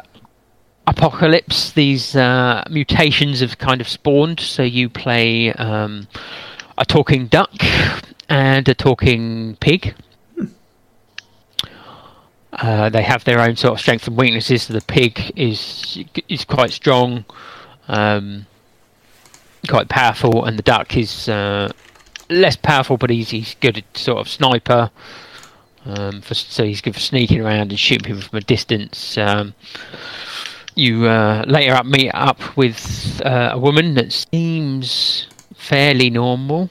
apocalypse, 0.88 1.72
these 1.72 2.16
uh, 2.16 2.64
mutations 2.70 3.40
have 3.40 3.58
kind 3.58 3.80
of 3.80 3.88
spawned. 3.88 4.40
So 4.40 4.62
you 4.62 4.88
play 4.88 5.52
um, 5.52 6.08
a 6.78 6.84
talking 6.84 7.26
duck 7.26 7.52
and 8.28 8.68
a 8.68 8.74
talking 8.74 9.56
pig. 9.60 9.94
Uh, 12.52 12.88
they 12.88 13.02
have 13.02 13.24
their 13.24 13.40
own 13.40 13.54
sort 13.54 13.74
of 13.74 13.80
strengths 13.80 14.08
and 14.08 14.16
weaknesses. 14.16 14.64
So 14.64 14.72
the 14.72 14.80
pig 14.80 15.32
is 15.36 16.02
is 16.28 16.44
quite 16.44 16.70
strong, 16.70 17.24
um, 17.86 18.46
quite 19.68 19.88
powerful, 19.88 20.44
and 20.44 20.58
the 20.58 20.62
duck 20.62 20.96
is 20.96 21.28
uh, 21.28 21.70
less 22.30 22.56
powerful, 22.56 22.96
but 22.96 23.10
he's 23.10 23.30
he's 23.30 23.54
good 23.60 23.78
at 23.78 23.96
sort 23.96 24.18
of 24.18 24.28
sniper. 24.28 24.90
Um, 25.84 26.20
for, 26.20 26.34
so 26.34 26.64
he's 26.64 26.80
good 26.80 26.94
for 26.94 27.00
sneaking 27.00 27.40
around 27.40 27.70
and 27.70 27.78
shooting 27.78 28.04
people 28.04 28.20
from 28.20 28.38
a 28.38 28.42
distance. 28.42 29.16
Um, 29.16 29.54
you 30.78 31.06
uh, 31.06 31.44
later 31.46 31.74
up 31.74 31.86
meet 31.86 32.10
up 32.10 32.56
with 32.56 33.20
uh, 33.24 33.50
a 33.52 33.58
woman 33.58 33.94
that 33.94 34.12
seems 34.12 35.26
fairly 35.54 36.10
normal. 36.10 36.70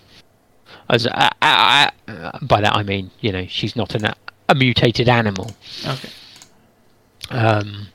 As 0.89 1.05
uh, 1.05 1.29
uh, 1.41 1.89
uh, 2.07 2.39
by 2.41 2.61
that 2.61 2.75
I 2.75 2.83
mean, 2.83 3.11
you 3.19 3.31
know, 3.31 3.45
she's 3.47 3.75
not 3.75 3.93
an, 3.95 4.13
a 4.47 4.55
mutated 4.55 5.09
animal. 5.09 5.51
Okay. 5.85 6.09
Um, 7.29 7.87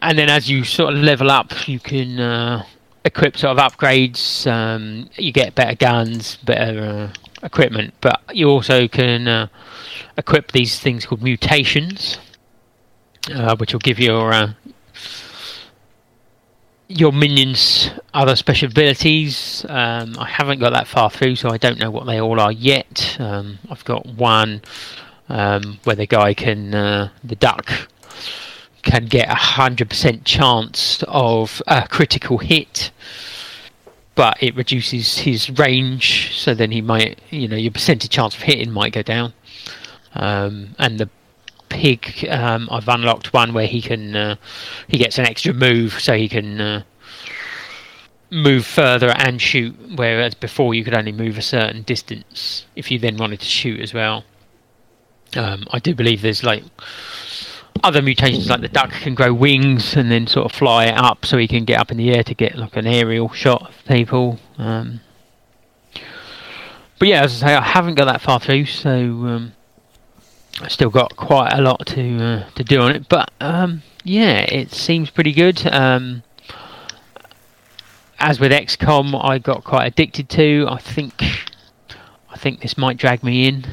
and 0.00 0.18
then 0.18 0.30
as 0.30 0.48
you 0.48 0.64
sort 0.64 0.94
of 0.94 1.00
level 1.00 1.30
up, 1.30 1.68
you 1.68 1.78
can 1.78 2.18
uh, 2.18 2.64
equip 3.04 3.36
sort 3.36 3.58
of 3.58 3.72
upgrades. 3.72 4.50
Um, 4.50 5.10
you 5.16 5.32
get 5.32 5.54
better 5.54 5.74
guns, 5.74 6.36
better 6.36 6.80
uh, 6.80 7.44
equipment, 7.46 7.94
but 8.00 8.22
you 8.32 8.48
also 8.48 8.88
can 8.88 9.28
uh, 9.28 9.48
equip 10.16 10.52
these 10.52 10.78
things 10.78 11.04
called 11.04 11.22
mutations, 11.22 12.18
uh, 13.34 13.56
which 13.56 13.72
will 13.72 13.80
give 13.80 13.98
your 13.98 14.32
uh, 14.32 14.52
your 16.88 17.12
minions 17.12 17.90
other 18.14 18.34
special 18.34 18.68
abilities. 18.68 19.64
Um, 19.68 20.16
I 20.18 20.26
haven't 20.26 20.58
got 20.58 20.72
that 20.72 20.88
far 20.88 21.10
through, 21.10 21.36
so 21.36 21.50
I 21.50 21.58
don't 21.58 21.78
know 21.78 21.90
what 21.90 22.06
they 22.06 22.20
all 22.20 22.40
are 22.40 22.52
yet. 22.52 23.16
Um, 23.20 23.58
I've 23.70 23.84
got 23.84 24.06
one 24.06 24.62
um, 25.28 25.78
where 25.84 25.96
the 25.96 26.06
guy 26.06 26.34
can, 26.34 26.74
uh, 26.74 27.10
the 27.22 27.36
duck, 27.36 27.70
can 28.82 29.06
get 29.06 29.28
a 29.28 29.34
hundred 29.34 29.90
percent 29.90 30.24
chance 30.24 31.04
of 31.08 31.62
a 31.66 31.86
critical 31.86 32.38
hit, 32.38 32.90
but 34.14 34.42
it 34.42 34.56
reduces 34.56 35.18
his 35.18 35.50
range, 35.58 36.34
so 36.34 36.54
then 36.54 36.70
he 36.70 36.80
might, 36.80 37.20
you 37.30 37.48
know, 37.48 37.56
your 37.56 37.70
percentage 37.70 38.10
chance 38.10 38.34
of 38.34 38.42
hitting 38.42 38.72
might 38.72 38.92
go 38.92 39.02
down. 39.02 39.34
Um, 40.14 40.74
and 40.78 40.98
the 40.98 41.10
pig, 41.68 42.26
um, 42.28 42.68
I've 42.70 42.88
unlocked 42.88 43.32
one 43.32 43.52
where 43.54 43.66
he 43.66 43.80
can, 43.82 44.16
uh, 44.16 44.36
he 44.88 44.98
gets 44.98 45.18
an 45.18 45.26
extra 45.26 45.52
move, 45.52 46.00
so 46.00 46.14
he 46.14 46.28
can. 46.28 46.60
Uh, 46.60 46.82
move 48.30 48.66
further 48.66 49.08
and 49.08 49.40
shoot 49.40 49.74
whereas 49.96 50.34
before 50.34 50.74
you 50.74 50.84
could 50.84 50.92
only 50.92 51.12
move 51.12 51.38
a 51.38 51.40
certain 51.40 51.80
distance 51.80 52.66
if 52.76 52.90
you 52.90 52.98
then 52.98 53.16
wanted 53.16 53.40
to 53.40 53.46
shoot 53.46 53.80
as 53.80 53.94
well 53.94 54.22
um, 55.36 55.64
I 55.70 55.78
do 55.78 55.94
believe 55.94 56.22
there's 56.22 56.44
like 56.44 56.62
other 57.84 58.02
mutations, 58.02 58.48
like 58.48 58.60
the 58.60 58.68
duck 58.68 58.90
can 58.90 59.14
grow 59.14 59.32
wings 59.32 59.96
and 59.96 60.10
then 60.10 60.26
sort 60.26 60.46
of 60.46 60.52
fly 60.52 60.88
up, 60.88 61.24
so 61.24 61.36
he 61.36 61.46
can 61.48 61.64
get 61.64 61.80
up 61.80 61.90
in 61.90 61.96
the 61.96 62.10
air 62.14 62.22
to 62.24 62.34
get 62.34 62.56
like 62.56 62.76
an 62.76 62.86
aerial 62.86 63.28
shot 63.30 63.68
of 63.68 63.84
people. 63.84 64.38
Um, 64.56 65.00
but 66.98 67.08
yeah, 67.08 67.22
as 67.22 67.42
I 67.42 67.46
say, 67.46 67.54
I 67.54 67.62
haven't 67.62 67.94
got 67.94 68.06
that 68.06 68.20
far 68.20 68.40
through, 68.40 68.66
so 68.66 68.90
um, 70.56 70.64
I 70.64 70.68
still 70.68 70.90
got 70.90 71.16
quite 71.16 71.52
a 71.52 71.60
lot 71.60 71.86
to 71.86 72.24
uh, 72.24 72.50
to 72.50 72.64
do 72.64 72.80
on 72.80 72.94
it. 72.94 73.08
But 73.08 73.30
um, 73.40 73.82
yeah, 74.04 74.40
it 74.40 74.72
seems 74.72 75.10
pretty 75.10 75.32
good. 75.32 75.66
Um, 75.66 76.22
as 78.18 78.40
with 78.40 78.50
XCOM, 78.52 79.24
I 79.24 79.38
got 79.38 79.64
quite 79.64 79.86
addicted 79.86 80.28
to. 80.30 80.66
I 80.68 80.78
think 80.78 81.22
I 82.30 82.36
think 82.36 82.60
this 82.60 82.76
might 82.76 82.96
drag 82.96 83.22
me 83.22 83.46
in. 83.48 83.66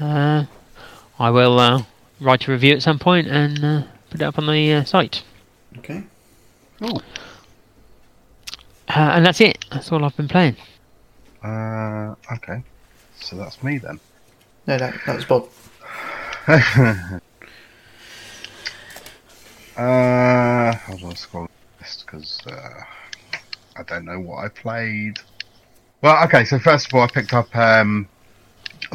Uh, 0.00 0.46
I 1.18 1.30
will 1.30 1.58
uh, 1.58 1.82
write 2.20 2.48
a 2.48 2.50
review 2.50 2.74
at 2.74 2.82
some 2.82 2.98
point 2.98 3.28
and 3.28 3.64
uh, 3.64 3.82
put 4.10 4.20
it 4.20 4.24
up 4.24 4.38
on 4.38 4.46
the 4.46 4.72
uh, 4.72 4.84
site. 4.84 5.22
Okay. 5.78 6.02
Cool. 6.80 7.02
Uh, 8.88 9.12
and 9.14 9.24
that's 9.26 9.40
it. 9.40 9.64
That's 9.70 9.90
all 9.92 10.04
I've 10.04 10.16
been 10.16 10.28
playing. 10.28 10.56
Uh, 11.42 12.14
okay. 12.32 12.62
So 13.16 13.36
that's 13.36 13.62
me 13.62 13.78
then. 13.78 14.00
No, 14.66 14.78
that, 14.78 14.94
that 15.06 15.16
was 15.16 15.24
Bod. 15.24 15.48
Uh, 19.76 20.72
hold 20.76 21.02
on, 21.02 21.16
scroll 21.16 21.48
this 21.80 22.04
because 22.06 22.40
uh, 22.46 22.80
I 23.76 23.82
don't 23.82 24.04
know 24.04 24.20
what 24.20 24.44
I 24.44 24.48
played. 24.48 25.18
Well, 26.00 26.22
okay. 26.24 26.44
So 26.44 26.60
first 26.60 26.86
of 26.86 26.94
all, 26.94 27.02
I 27.02 27.08
picked 27.08 27.32
up 27.32 27.54
um, 27.56 28.08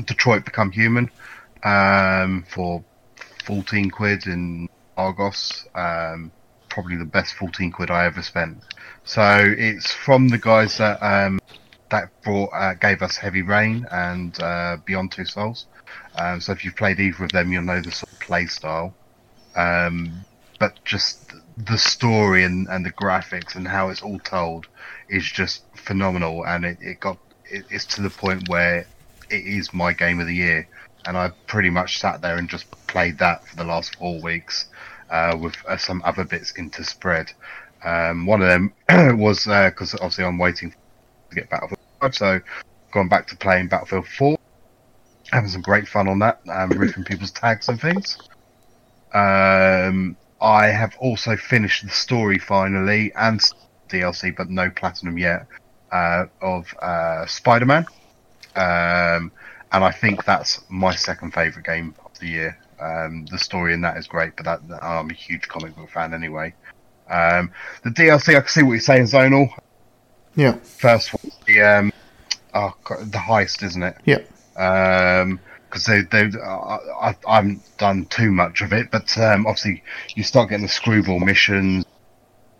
Detroit 0.06 0.46
Become 0.46 0.72
Human 0.72 1.12
um, 1.64 2.46
for 2.50 2.82
fourteen 3.44 3.90
quid 3.90 4.26
in 4.26 4.70
Argos. 4.96 5.66
Um, 5.76 6.32
probably 6.70 6.96
the 6.96 7.04
best 7.04 7.34
fourteen 7.34 7.72
quid 7.72 7.91
I 7.91 8.06
ever 8.06 8.22
spent. 8.22 8.60
So 9.04 9.54
it's 9.58 9.91
from 9.91 10.30
the 10.30 10.38
guys 10.38 10.78
that 10.78 11.04
um, 11.04 11.41
that 11.90 12.10
brought 12.22 12.49
uh, 12.53 12.74
gave 12.76 13.02
us 13.02 13.18
Heavy 13.18 13.41
Rain 13.41 13.86
and 13.91 14.40
uh, 14.41 14.78
Beyond 14.86 15.11
Two 15.11 15.26
Souls. 15.26 15.66
Um, 16.18 16.41
so 16.41 16.52
if 16.52 16.64
you've 16.64 16.76
played 16.76 16.99
either 16.99 17.24
of 17.24 17.32
them, 17.32 17.52
you'll 17.52 17.64
know 17.64 17.82
the 17.82 17.91
sort 17.91 18.11
of 18.11 18.20
play 18.20 18.45
style. 18.45 18.94
Um, 19.56 20.26
but 20.60 20.84
just 20.84 21.34
the 21.57 21.78
story 21.78 22.44
and, 22.44 22.68
and 22.68 22.86
the 22.86 22.91
graphics 22.91 23.56
and 23.56 23.68
how 23.68 23.90
it's 23.90 24.02
all 24.02 24.20
told 24.20 24.68
is 25.10 25.26
just 25.26 25.64
phenomenal. 25.76 26.45
And 26.45 26.66
it, 26.66 26.78
it 26.82 26.99
got 26.99 27.18
it, 27.45 27.66
it's 27.70 27.86
to 27.95 28.02
the 28.02 28.10
point 28.10 28.48
where 28.49 28.86
it 29.30 29.45
is 29.45 29.74
my 29.74 29.94
game 29.94 30.20
of 30.20 30.28
the 30.28 30.36
year. 30.36 30.68
And 31.06 31.18
I 31.18 31.32
pretty 31.48 31.70
much 31.70 31.99
sat 31.99 32.22
there 32.22 32.38
and 32.38 32.49
just 32.49 32.70
played 32.88 33.20
that 33.20 33.48
for 33.48 33.56
the 33.56 33.64
last 33.64 33.95
four 33.95 34.22
weeks 34.22 34.68
uh, 35.10 35.38
with 35.40 35.56
uh, 35.68 35.78
some 35.78 36.02
other 36.06 36.26
bits 36.26 36.53
interspread. 36.57 37.32
Um, 37.84 38.26
one 38.26 38.41
of 38.41 38.49
them 38.49 38.74
was 39.18 39.45
because 39.45 39.94
obviously 39.95 40.26
I'm 40.26 40.38
waiting 40.38 40.72
to 40.72 41.36
get 41.36 41.49
5, 41.49 41.78
so 42.12 42.40
gone 42.92 43.08
back 43.08 43.28
to 43.28 43.36
playing 43.38 43.68
Battlefield 43.68 44.08
4. 44.08 44.38
Having 45.32 45.50
some 45.50 45.62
great 45.62 45.88
fun 45.88 46.08
on 46.08 46.20
that, 46.20 46.42
um, 46.50 46.70
ripping 46.72 47.04
people's 47.04 47.32
tags 47.32 47.70
and 47.70 47.80
things. 47.80 48.18
Um, 49.14 50.16
I 50.42 50.68
have 50.68 50.96
also 51.00 51.36
finished 51.36 51.84
the 51.84 51.92
story 51.92 52.40
finally 52.40 53.12
and 53.16 53.40
DLC, 53.90 54.36
but 54.36 54.50
no 54.50 54.70
platinum 54.70 55.18
yet 55.18 55.46
uh, 55.92 56.26
of 56.42 56.74
uh, 56.82 57.26
Spider-Man, 57.28 57.86
um, 58.56 59.32
and 59.72 59.84
I 59.84 59.92
think 59.92 60.26
that's 60.26 60.62
my 60.70 60.96
second 60.96 61.34
favorite 61.34 61.66
game 61.66 61.94
of 62.06 62.18
the 62.20 62.28
year. 62.28 62.58
Um, 62.80 63.26
the 63.26 63.38
story 63.38 63.74
in 63.74 63.82
that 63.82 63.98
is 63.98 64.08
great, 64.08 64.36
but 64.36 64.46
that, 64.46 64.68
that- 64.70 64.84
I'm 64.84 65.10
a 65.10 65.14
huge 65.14 65.48
comic 65.48 65.76
book 65.76 65.90
fan 65.90 66.14
anyway. 66.14 66.54
Um, 67.10 67.52
the 67.84 67.90
DLC, 67.90 68.36
I 68.36 68.40
can 68.42 68.48
see 68.48 68.64
what 68.64 68.72
you're 68.74 68.80
saying, 68.82 69.04
Zonal. 69.06 69.50
Yeah. 70.35 70.53
First 70.64 71.14
one, 71.14 71.31
the 71.45 71.61
um, 71.61 71.93
oh, 72.53 72.73
God, 72.84 73.11
the 73.11 73.18
heist, 73.18 73.64
isn't 73.64 73.84
it? 73.84 73.95
Yeah. 74.06 74.19
Um 74.57 75.39
'cause 75.69 75.85
because 75.85 76.10
they, 76.10 76.23
they, 76.23 76.39
I, 76.41 76.77
I, 77.01 77.15
I 77.27 77.35
haven't 77.35 77.61
done 77.77 78.06
too 78.06 78.31
much 78.31 78.61
of 78.61 78.73
it, 78.73 78.89
but 78.91 79.15
um, 79.18 79.45
obviously 79.45 79.84
you 80.15 80.23
start 80.23 80.49
getting 80.49 80.65
the 80.65 80.69
screwball 80.72 81.19
missions. 81.19 81.85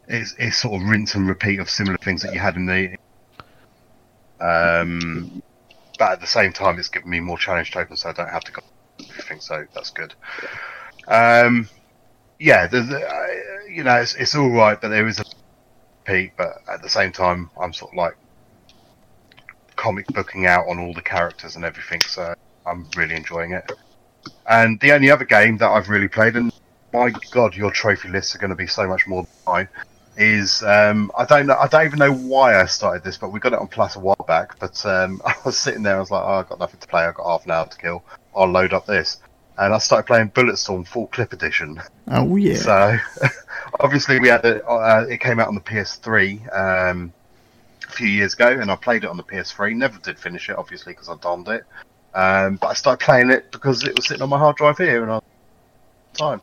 It's, 0.08 0.36
it's 0.38 0.58
sort 0.58 0.82
of 0.82 0.88
rinse 0.88 1.16
and 1.16 1.28
repeat 1.28 1.60
of 1.60 1.70
similar 1.70 1.98
things 1.98 2.22
that 2.22 2.34
you 2.34 2.40
had 2.40 2.56
in 2.56 2.66
the. 2.68 2.98
Um, 4.40 5.42
but 5.98 6.14
at 6.14 6.22
the 6.22 6.28
same 6.28 6.54
time, 6.54 6.80
it's 6.80 6.90
given 6.90 7.10
me 7.10 7.20
more 7.20 7.38
challenge 7.38 7.72
tokens, 7.72 8.02
so 8.02 8.10
I 8.10 8.14
don't 8.14 8.30
have 8.30 8.44
to 8.46 8.52
go 8.52 8.62
everything. 9.10 9.40
So 9.42 9.66
that's 9.74 9.90
good. 9.90 10.14
Um, 11.08 11.68
yeah, 12.40 12.68
the, 12.68 12.82
the, 12.82 13.08
uh, 13.08 13.28
you 13.70 13.84
know, 13.84 13.96
it's, 13.96 14.16
it's 14.16 14.36
all 14.36 14.50
right, 14.50 14.80
but 14.80 14.90
there 14.90 15.08
is 15.08 15.20
a 15.20 15.26
repeat. 16.10 16.34
But 16.38 16.62
at 16.72 16.82
the 16.82 16.90
same 16.90 17.12
time, 17.12 17.50
I'm 17.60 17.74
sort 17.74 17.92
of 17.92 17.98
like 17.98 18.18
comic 19.76 20.08
booking 20.08 20.46
out 20.46 20.68
on 20.68 20.80
all 20.80 20.94
the 20.94 21.02
characters 21.02 21.56
and 21.56 21.64
everything, 21.64 22.02
so 22.02 22.34
I'm 22.66 22.88
really 22.96 23.16
enjoying 23.16 23.54
it. 23.54 23.72
And 24.48 24.80
the 24.80 24.92
only 24.92 25.10
other 25.10 25.26
game 25.26 25.58
that 25.58 25.70
I've 25.70 25.90
really 25.90 26.08
played, 26.08 26.36
and 26.36 26.52
my 26.94 27.14
god, 27.32 27.56
your 27.56 27.72
trophy 27.72 28.10
lists 28.10 28.36
are 28.36 28.40
going 28.40 28.50
to 28.50 28.56
be 28.56 28.68
so 28.68 28.88
much 28.88 29.08
more 29.08 29.24
than 29.24 29.32
mine, 29.48 29.70
is 30.18 30.64
um, 30.64 31.12
I 31.18 31.24
don't 31.24 31.48
know, 31.48 31.56
I 31.58 31.68
don't 31.68 31.86
even 31.86 32.00
know 32.00 32.14
why 32.14 32.60
I 32.60 32.66
started 32.66 33.04
this, 33.04 33.18
but 33.18 33.32
we 33.32 33.40
got 33.40 33.54
it 33.54 33.60
on 33.60 33.68
Plus 33.68 33.96
a 33.96 34.00
while 34.00 34.26
back. 34.28 34.60
But 34.60 34.86
um, 34.86 35.22
I 35.26 35.36
was 35.46 35.58
sitting 35.58 35.84
there, 35.84 35.96
I 35.96 36.00
was 36.00 36.12
like, 36.12 36.24
oh, 36.24 36.40
I've 36.40 36.50
got 36.50 36.60
nothing 36.60 36.80
to 36.80 36.88
play, 36.88 37.04
I've 37.04 37.16
got 37.16 37.28
half 37.30 37.46
an 37.46 37.52
hour 37.52 37.68
to 37.68 37.78
kill. 37.78 38.04
I'll 38.36 38.48
load 38.48 38.74
up 38.74 38.86
this, 38.86 39.18
and 39.60 39.74
I 39.74 39.78
started 39.78 40.08
playing 40.08 40.30
Bulletstorm 40.32 40.88
Full 40.88 41.08
Clip 41.08 41.34
Edition. 41.34 41.82
Oh 42.08 42.36
yeah. 42.38 42.56
So 42.56 42.98
obviously 43.80 44.20
we 44.20 44.30
had 44.30 44.46
it. 44.46 44.64
Uh, 44.68 45.06
it 45.10 45.20
came 45.20 45.40
out 45.40 45.48
on 45.50 45.56
the 45.56 45.62
PS3 45.62 46.58
um, 46.92 47.14
a 47.88 47.92
few 47.92 48.08
years 48.08 48.34
ago, 48.34 48.48
and 48.48 48.72
I 48.72 48.76
played 48.76 49.04
it 49.04 49.10
on 49.10 49.18
the 49.18 49.24
PS3. 49.24 49.76
Never 49.76 50.00
did 50.00 50.18
finish 50.18 50.50
it, 50.50 50.58
obviously, 50.58 50.94
because 50.94 51.10
I 51.10 51.16
donned 51.18 51.50
it. 51.50 51.66
Um, 52.14 52.56
but 52.56 52.68
I 52.68 52.74
started 52.74 53.04
playing 53.04 53.30
it 53.32 53.52
because 53.52 53.84
it 53.84 53.96
was 53.96 54.08
sitting 54.08 54.24
on 54.24 54.30
my 54.30 54.40
hard 54.40 54.56
drive 54.56 54.78
here, 54.78 55.04
and 55.04 55.12
I 55.12 55.20
time. 56.14 56.42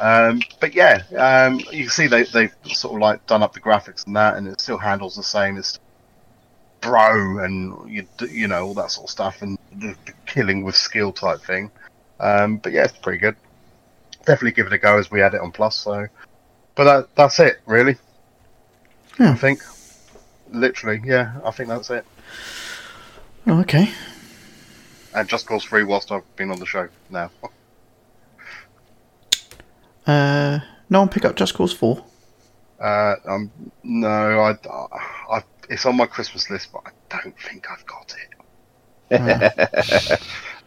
Um, 0.00 0.42
but 0.60 0.74
yeah, 0.74 1.02
um, 1.16 1.60
you 1.72 1.84
can 1.84 1.90
see 1.90 2.06
they 2.06 2.24
they've 2.24 2.54
sort 2.64 2.94
of 2.94 3.00
like 3.00 3.26
done 3.26 3.42
up 3.42 3.52
the 3.52 3.60
graphics 3.60 4.06
and 4.06 4.16
that, 4.16 4.36
and 4.36 4.46
it 4.48 4.60
still 4.60 4.78
handles 4.78 5.16
the 5.16 5.22
same. 5.22 5.56
It's 5.56 5.78
bro 6.80 7.38
and 7.44 7.90
you 7.90 8.06
you 8.30 8.46
know 8.46 8.66
all 8.66 8.74
that 8.74 8.90
sort 8.90 9.06
of 9.06 9.10
stuff, 9.10 9.42
and 9.42 9.58
the, 9.72 9.94
the 10.06 10.12
killing 10.26 10.64
with 10.64 10.76
skill 10.76 11.12
type 11.12 11.40
thing. 11.40 11.70
Um, 12.20 12.58
but 12.58 12.72
yeah, 12.72 12.84
it's 12.84 12.96
pretty 12.98 13.18
good. 13.18 13.36
Definitely 14.24 14.52
give 14.52 14.66
it 14.66 14.72
a 14.72 14.78
go 14.78 14.98
as 14.98 15.10
we 15.10 15.20
had 15.20 15.34
it 15.34 15.40
on 15.40 15.52
Plus. 15.52 15.76
So, 15.76 16.06
but 16.74 16.84
that 16.84 17.14
that's 17.14 17.40
it 17.40 17.60
really. 17.66 17.96
Yeah. 19.18 19.32
I 19.32 19.34
think, 19.34 19.62
literally, 20.50 21.00
yeah, 21.04 21.34
I 21.44 21.50
think 21.50 21.68
that's 21.68 21.90
it. 21.90 22.04
Oh, 23.46 23.60
okay. 23.60 23.90
And 25.14 25.28
Just 25.28 25.46
Cause 25.46 25.64
Free 25.64 25.82
whilst 25.82 26.12
I've 26.12 26.36
been 26.36 26.50
on 26.50 26.60
the 26.60 26.66
show 26.66 26.88
now. 27.10 27.30
Uh, 30.06 30.60
no 30.88 31.00
one 31.00 31.08
pick 31.08 31.24
up 31.24 31.34
Just 31.34 31.54
Cause 31.54 31.72
Four. 31.72 32.04
Uh, 32.80 33.16
um, 33.26 33.50
no, 33.82 34.08
I, 34.08 34.56
I, 35.30 35.42
it's 35.68 35.84
on 35.84 35.96
my 35.96 36.06
Christmas 36.06 36.48
list, 36.48 36.68
but 36.72 36.82
I 36.86 36.90
don't 37.22 37.38
think 37.40 37.66
I've 37.70 37.84
got 37.86 38.14
it. 38.16 38.28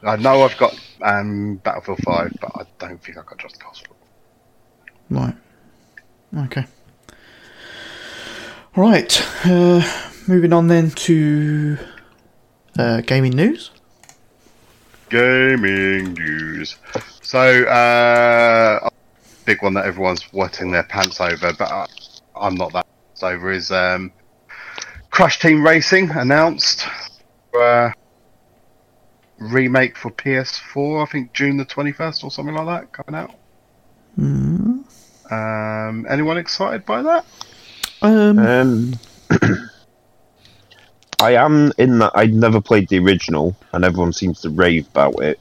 I 0.04 0.16
know 0.16 0.44
I've 0.44 0.58
got 0.58 0.78
um, 1.02 1.56
Battlefield 1.58 2.00
5, 2.04 2.38
but 2.42 2.52
I 2.56 2.64
don't 2.80 3.04
think 3.04 3.18
I've 3.18 3.26
got 3.26 3.38
Just 3.38 3.60
Cause 3.60 3.84
4. 5.10 5.22
Right. 5.22 5.36
Okay. 6.46 6.66
Right. 8.76 9.46
Uh, 9.46 9.82
moving 10.28 10.54
on 10.54 10.68
then 10.68 10.92
to 10.92 11.78
uh, 12.80 13.02
gaming 13.02 13.34
news. 13.34 13.72
Gaming 15.10 16.14
news. 16.14 16.78
So, 17.22 17.64
uh, 17.66 18.80
a 18.84 18.92
big 19.46 19.62
one 19.62 19.74
that 19.74 19.86
everyone's 19.86 20.32
wetting 20.34 20.72
their 20.72 20.84
pants 20.84 21.20
over, 21.20 21.54
but 21.54 21.70
I, 21.72 21.86
I'm 22.36 22.56
not 22.56 22.74
that 22.74 22.88
over, 23.22 23.52
is 23.52 23.72
um, 23.72 24.12
Crash 25.12 25.40
Team 25.40 25.64
Racing 25.64 26.10
announced 26.12 26.88
uh, 27.54 27.92
remake 29.42 29.98
for 29.98 30.12
PS4, 30.12 31.02
I 31.02 31.12
think 31.12 31.34
June 31.34 31.58
the 31.58 31.66
21st 31.66 32.24
or 32.24 32.32
something 32.32 32.56
like 32.56 32.68
that, 32.68 32.92
coming 32.92 33.20
out. 33.20 33.36
Mm. 34.18 34.84
Um, 35.32 36.06
anyone 36.10 36.38
excited 36.38 36.86
by 36.86 37.02
that? 37.02 37.26
Um, 38.02 38.40
Um, 38.40 38.94
I 41.20 41.36
am 41.36 41.72
in 41.78 42.00
that. 42.00 42.12
I 42.16 42.26
never 42.26 42.62
played 42.62 42.90
the 42.90 43.00
original, 43.00 43.56
and 43.74 43.86
everyone 43.86 44.14
seems 44.14 44.42
to 44.42 44.50
rave 44.50 44.88
about 44.88 45.22
it. 45.22 45.40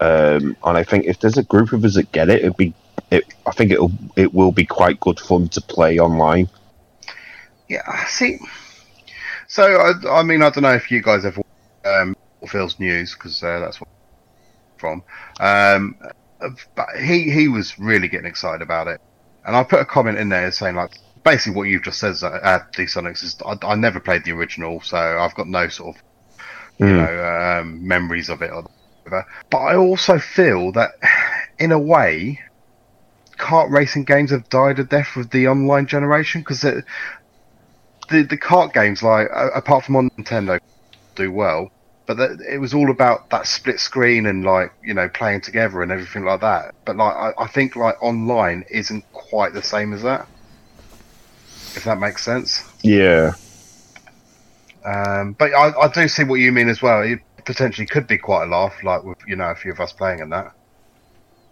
Um, 0.00 0.56
and 0.64 0.76
I 0.76 0.82
think 0.82 1.06
if 1.06 1.20
there's 1.20 1.38
a 1.38 1.44
group 1.44 1.72
of 1.72 1.84
us 1.84 1.94
that 1.94 2.10
get 2.12 2.28
it, 2.28 2.40
it'd 2.40 2.56
be. 2.56 2.74
It, 3.10 3.24
I 3.46 3.52
think 3.52 3.70
it'll. 3.70 3.92
It 4.16 4.34
will 4.34 4.50
be 4.50 4.66
quite 4.66 4.98
good 5.00 5.20
fun 5.20 5.48
to 5.50 5.60
play 5.60 5.98
online. 5.98 6.48
Yeah, 7.68 8.04
see. 8.06 8.38
So, 9.46 9.62
I, 9.62 10.18
I 10.18 10.22
mean, 10.24 10.42
I 10.42 10.50
don't 10.50 10.64
know 10.64 10.74
if 10.74 10.90
you 10.90 11.00
guys 11.00 11.24
ever 11.24 11.42
um, 11.84 12.16
Phil's 12.46 12.78
news 12.78 13.14
because 13.14 13.42
uh, 13.42 13.60
that's 13.60 13.80
what 13.80 13.88
from. 14.78 15.02
Um, 15.40 15.98
but 16.76 16.86
he 16.98 17.30
he 17.30 17.48
was 17.48 17.78
really 17.78 18.08
getting 18.08 18.26
excited 18.26 18.62
about 18.62 18.88
it, 18.88 19.00
and 19.44 19.56
I 19.56 19.64
put 19.64 19.80
a 19.80 19.84
comment 19.86 20.18
in 20.18 20.28
there 20.28 20.50
saying 20.50 20.76
like 20.76 20.98
basically 21.24 21.56
what 21.56 21.68
you've 21.68 21.84
just 21.84 21.98
said, 22.00 22.16
uh, 22.22 22.60
D 22.76 22.84
Sonics 22.84 23.22
is 23.22 23.36
I, 23.44 23.56
I 23.66 23.74
never 23.76 24.00
played 24.00 24.24
the 24.24 24.32
original, 24.32 24.80
so 24.82 24.96
I've 24.96 25.34
got 25.34 25.48
no 25.48 25.68
sort 25.68 25.96
of 25.96 26.02
you 26.86 26.92
Hmm. 26.92 26.94
know 26.94 27.24
um, 27.60 27.86
memories 27.86 28.28
of 28.28 28.42
it 28.42 28.50
or 28.50 28.64
whatever. 29.04 29.26
But 29.50 29.58
I 29.58 29.76
also 29.76 30.18
feel 30.18 30.72
that 30.72 30.90
in 31.58 31.72
a 31.72 31.78
way, 31.78 32.40
kart 33.38 33.70
racing 33.70 34.04
games 34.04 34.30
have 34.30 34.48
died 34.48 34.78
a 34.78 34.84
death 34.84 35.16
with 35.16 35.30
the 35.30 35.48
online 35.48 35.86
generation 35.86 36.40
because 36.42 36.60
the 36.60 36.84
the 38.08 38.38
kart 38.38 38.72
games 38.72 39.02
like 39.02 39.28
apart 39.54 39.84
from 39.84 39.96
on 39.96 40.08
Nintendo 40.18 40.58
do 41.16 41.32
well, 41.32 41.68
but 42.06 42.16
that, 42.18 42.40
it 42.48 42.58
was 42.58 42.74
all 42.74 42.90
about 42.90 43.30
that 43.30 43.46
split 43.46 43.80
screen 43.80 44.26
and 44.26 44.44
like 44.44 44.72
you 44.82 44.94
know 44.94 45.08
playing 45.08 45.40
together 45.40 45.82
and 45.82 45.90
everything 45.90 46.24
like 46.24 46.40
that. 46.40 46.74
But 46.84 46.96
like 46.96 47.14
I, 47.14 47.32
I 47.38 47.46
think 47.46 47.76
like 47.76 48.02
online 48.02 48.64
isn't 48.70 49.04
quite 49.12 49.52
the 49.54 49.62
same 49.62 49.92
as 49.92 50.02
that. 50.02 50.26
If 51.76 51.84
that 51.84 51.98
makes 51.98 52.24
sense. 52.24 52.62
Yeah. 52.82 53.34
Um, 54.84 55.32
but 55.32 55.52
I, 55.54 55.72
I 55.80 55.88
do 55.88 56.06
see 56.08 56.24
what 56.24 56.36
you 56.36 56.52
mean 56.52 56.68
as 56.68 56.82
well. 56.82 57.02
It 57.02 57.20
potentially 57.44 57.86
could 57.86 58.06
be 58.06 58.18
quite 58.18 58.44
a 58.44 58.46
laugh, 58.46 58.74
like 58.84 59.02
with 59.02 59.18
you 59.26 59.36
know 59.36 59.50
a 59.50 59.54
few 59.54 59.72
of 59.72 59.80
us 59.80 59.92
playing 59.92 60.20
in 60.20 60.28
that. 60.30 60.52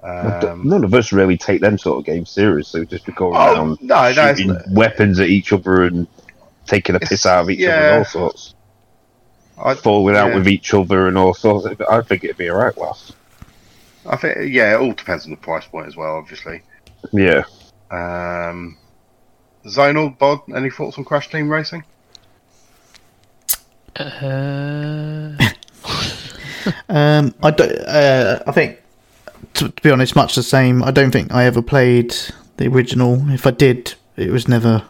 Um, 0.02 0.68
None 0.68 0.84
of 0.84 0.92
us 0.94 1.12
really 1.12 1.38
take 1.38 1.60
them 1.60 1.78
sort 1.78 1.98
of 2.00 2.04
games 2.04 2.28
seriously. 2.30 2.84
Just 2.86 3.04
to 3.06 3.12
go 3.12 3.32
Oh, 3.32 3.54
around 3.54 3.78
no, 3.80 4.12
no, 4.12 4.34
shooting 4.34 4.56
weapons 4.70 5.20
at 5.20 5.28
each 5.28 5.52
other 5.52 5.84
and 5.84 6.06
taking 6.66 6.94
a 6.96 7.00
piss 7.00 7.24
out 7.24 7.42
of 7.42 7.50
each 7.50 7.64
other 7.64 7.72
and 7.72 7.98
all 7.98 8.04
sorts. 8.04 8.54
I, 9.62 9.74
Falling 9.74 10.16
out 10.16 10.28
yeah. 10.28 10.36
with 10.36 10.48
each 10.48 10.74
other 10.74 11.06
and 11.06 11.16
all 11.16 11.34
sorts. 11.34 11.66
I 11.88 12.02
think 12.02 12.24
it'd 12.24 12.36
be 12.36 12.48
a 12.48 12.54
right 12.54 12.76
laugh. 12.76 13.12
I 14.04 14.16
think 14.16 14.52
yeah, 14.52 14.74
it 14.74 14.80
all 14.80 14.92
depends 14.92 15.24
on 15.24 15.30
the 15.30 15.36
price 15.36 15.66
point 15.66 15.86
as 15.86 15.96
well, 15.96 16.16
obviously. 16.16 16.62
Yeah. 17.12 17.44
Um, 17.90 18.76
Zonal, 19.64 20.16
Bod, 20.18 20.40
any 20.54 20.70
thoughts 20.70 20.98
on 20.98 21.04
Crash 21.04 21.30
Team 21.30 21.48
Racing? 21.48 21.84
Uh, 23.94 25.36
Um, 26.88 27.34
I 27.42 27.50
don't. 27.50 27.72
Uh, 27.80 28.42
I 28.46 28.52
think, 28.52 28.78
to, 29.54 29.68
to 29.68 29.82
be 29.82 29.90
honest, 29.90 30.16
much 30.16 30.34
the 30.34 30.42
same. 30.42 30.82
I 30.82 30.90
don't 30.90 31.10
think 31.10 31.32
I 31.32 31.44
ever 31.44 31.62
played 31.62 32.14
the 32.56 32.68
original. 32.68 33.30
If 33.30 33.46
I 33.46 33.50
did, 33.50 33.94
it 34.16 34.30
was 34.30 34.48
never 34.48 34.84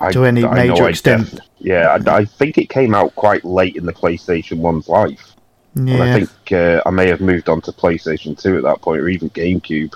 I, 0.00 0.12
To 0.12 0.24
any 0.24 0.44
I 0.44 0.54
major 0.54 0.88
extent. 0.88 1.30
def- 1.30 1.40
yeah, 1.58 1.98
I, 2.06 2.18
I 2.18 2.24
think 2.24 2.56
it 2.58 2.68
came 2.68 2.94
out 2.94 3.14
quite 3.16 3.44
late 3.44 3.76
in 3.76 3.84
the 3.84 3.92
PlayStation 3.92 4.60
1's 4.60 4.88
life. 4.88 5.34
And 5.74 6.02
I 6.02 6.12
think 6.18 6.52
uh, 6.52 6.82
I 6.86 6.90
may 6.90 7.08
have 7.08 7.20
moved 7.20 7.48
on 7.48 7.60
to 7.62 7.72
PlayStation 7.72 8.40
2 8.40 8.56
at 8.58 8.62
that 8.64 8.80
point, 8.80 9.00
or 9.00 9.08
even 9.08 9.30
GameCube. 9.30 9.94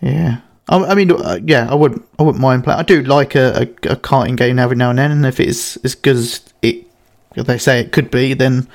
yeah. 0.00 0.38
I, 0.68 0.76
I 0.78 0.94
mean, 0.94 1.10
uh, 1.10 1.38
yeah, 1.44 1.68
I 1.70 1.74
wouldn't. 1.74 2.06
I 2.18 2.22
wouldn't 2.22 2.40
mind 2.40 2.64
playing. 2.64 2.78
I 2.80 2.82
do 2.84 3.02
like 3.02 3.34
a, 3.34 3.62
a, 3.84 3.92
a 3.92 3.96
karting 3.96 4.36
game 4.36 4.58
every 4.58 4.76
now 4.76 4.90
and 4.90 4.98
then, 4.98 5.10
and 5.10 5.26
if 5.26 5.38
it's 5.38 5.76
as 5.78 5.94
good 5.94 6.16
as 6.16 6.40
it, 6.62 6.86
they 7.34 7.58
say 7.58 7.80
it 7.80 7.92
could 7.92 8.10
be, 8.10 8.32
then 8.34 8.66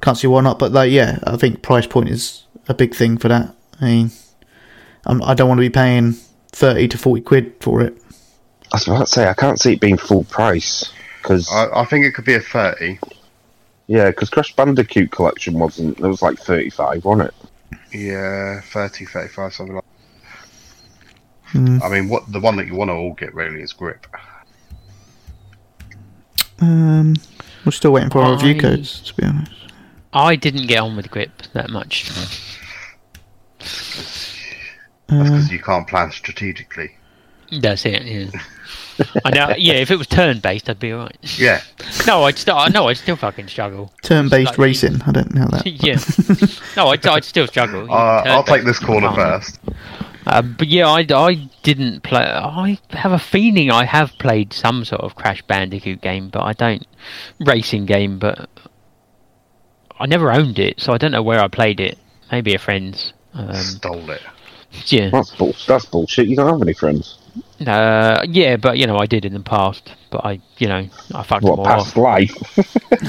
can't 0.00 0.16
see 0.18 0.26
why 0.26 0.40
not. 0.40 0.58
But 0.58 0.72
like, 0.72 0.90
yeah, 0.90 1.18
I 1.24 1.36
think 1.36 1.62
price 1.62 1.86
point 1.86 2.08
is 2.08 2.44
a 2.68 2.74
big 2.74 2.94
thing 2.94 3.16
for 3.16 3.28
that. 3.28 3.54
I 3.80 3.84
mean, 3.84 4.10
I'm, 5.06 5.22
I 5.22 5.34
don't 5.34 5.48
want 5.48 5.58
to 5.58 5.62
be 5.62 5.70
paying 5.70 6.14
thirty 6.50 6.88
to 6.88 6.98
forty 6.98 7.22
quid 7.22 7.54
for 7.60 7.80
it. 7.82 7.96
Was 8.74 8.86
about 8.88 9.06
to 9.06 9.06
say 9.06 9.28
I 9.28 9.34
can't 9.34 9.58
see 9.60 9.72
it 9.74 9.80
being 9.80 9.96
full 9.96 10.24
price 10.24 10.92
because 11.22 11.50
I, 11.52 11.80
I 11.80 11.84
think 11.84 12.04
it 12.06 12.12
could 12.12 12.24
be 12.24 12.34
a 12.34 12.40
thirty. 12.40 12.98
yeah, 13.86 14.10
because 14.10 14.30
Crash 14.30 14.54
Bandicoot 14.56 15.10
collection 15.10 15.58
wasn't. 15.58 15.98
It 15.98 16.06
was 16.06 16.22
like 16.22 16.38
thirty 16.38 16.70
five, 16.70 17.04
wasn't 17.04 17.28
it? 17.28 17.34
Yeah, 17.96 18.60
30, 18.60 19.04
35, 19.06 19.54
something 19.54 19.74
like. 19.76 19.84
Hmm. 21.46 21.78
I 21.82 21.88
mean, 21.88 22.08
what 22.08 22.30
the 22.32 22.40
one 22.40 22.56
that 22.56 22.66
you 22.66 22.74
want 22.74 22.88
to 22.88 22.92
all 22.94 23.14
get 23.14 23.32
really 23.34 23.62
is 23.62 23.72
grip. 23.72 24.06
Um, 26.60 27.14
we're 27.64 27.72
still 27.72 27.92
waiting 27.92 28.10
for 28.10 28.20
our 28.22 28.32
review 28.34 28.56
I- 28.56 28.58
codes, 28.58 29.00
to 29.02 29.14
be 29.14 29.24
honest. 29.24 29.52
I 30.12 30.36
didn't 30.36 30.66
get 30.68 30.78
on 30.80 30.96
with 30.96 31.10
grip 31.10 31.42
that 31.54 31.70
much. 31.70 32.08
That's 33.58 34.36
Uh, 35.08 35.22
because 35.24 35.50
you 35.50 35.58
can't 35.60 35.86
plan 35.86 36.10
strategically. 36.12 36.96
That's 37.60 37.84
it. 37.84 38.02
Yeah. 38.04 38.30
I 39.24 39.30
know. 39.30 39.54
Yeah, 39.56 39.74
if 39.74 39.90
it 39.90 39.96
was 39.96 40.06
turn 40.06 40.40
based, 40.40 40.68
I'd 40.70 40.78
be 40.78 40.92
alright. 40.92 41.16
Yeah, 41.38 41.60
No, 42.06 42.24
I'd 42.24 42.38
still. 42.38 42.58
No, 42.70 42.88
I'd 42.88 42.96
still 42.96 43.16
fucking 43.16 43.48
struggle. 43.48 43.92
turn-based 44.02 44.50
like- 44.52 44.58
racing. 44.58 45.02
I 45.06 45.12
don't 45.12 45.34
know 45.34 45.46
that. 45.50 45.66
yeah. 45.66 45.98
No, 46.76 46.88
I'd, 46.88 47.04
I'd 47.06 47.24
still 47.24 47.46
struggle. 47.46 47.90
uh, 47.92 48.22
I'll 48.26 48.44
take 48.44 48.64
this 48.64 48.78
corner 48.78 49.08
can't. 49.08 49.16
first. 49.44 49.60
Uh, 50.26 50.40
but 50.42 50.68
yeah, 50.68 50.88
I, 50.88 51.04
I 51.10 51.34
didn't 51.62 52.02
play. 52.02 52.22
I 52.22 52.78
have 52.90 53.12
a 53.12 53.18
feeling 53.18 53.70
I 53.70 53.84
have 53.84 54.12
played 54.18 54.52
some 54.54 54.84
sort 54.84 55.02
of 55.02 55.14
Crash 55.16 55.42
Bandicoot 55.42 56.00
game, 56.00 56.30
but 56.30 56.42
I 56.42 56.52
don't 56.54 56.86
racing 57.40 57.84
game. 57.86 58.18
But 58.18 58.48
I 60.00 60.06
never 60.06 60.32
owned 60.32 60.58
it, 60.58 60.80
so 60.80 60.92
I 60.92 60.98
don't 60.98 61.12
know 61.12 61.22
where 61.22 61.40
I 61.40 61.48
played 61.48 61.78
it. 61.80 61.98
Maybe 62.32 62.54
a 62.54 62.58
friend's. 62.58 63.12
Um, 63.34 63.52
Stole 63.54 64.10
it. 64.10 64.22
yeah, 64.86 65.10
That's 65.10 65.30
bull- 65.36 65.54
That's 65.66 65.84
bullshit. 65.86 66.26
You 66.28 66.36
don't 66.36 66.48
have 66.50 66.62
any 66.62 66.72
friends. 66.72 67.18
Uh, 67.66 68.24
yeah, 68.28 68.56
but 68.56 68.78
you 68.78 68.86
know 68.86 68.98
I 68.98 69.06
did 69.06 69.24
in 69.24 69.32
the 69.34 69.40
past. 69.40 69.92
But 70.10 70.24
I, 70.24 70.40
you 70.58 70.68
know, 70.68 70.88
I 71.14 71.22
fucked 71.22 71.42
What 71.44 71.56
them 71.56 71.58
all 71.60 71.64
past 71.66 71.96
off. 71.96 71.96
life? 71.96 72.32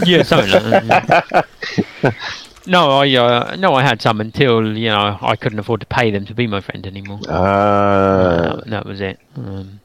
Yeah, 0.06 0.24
something 0.24 0.52
like 0.52 0.88
that. 1.08 1.46
No, 2.68 2.90
I 3.00 3.14
uh, 3.16 3.56
no, 3.58 3.76
I 3.76 3.84
had 3.84 4.02
some 4.02 4.20
until 4.20 4.76
you 4.76 4.90
know 4.90 5.20
I 5.22 5.36
couldn't 5.36 5.60
afford 5.60 5.82
to 5.82 5.86
pay 5.86 6.10
them 6.10 6.26
to 6.26 6.34
be 6.34 6.48
my 6.48 6.62
friend 6.62 6.88
anymore. 6.88 7.20
Uh, 7.30 8.56
that, 8.56 8.64
that 8.72 8.86
was 8.88 9.02
it. 9.02 9.20
Um, 9.36 9.82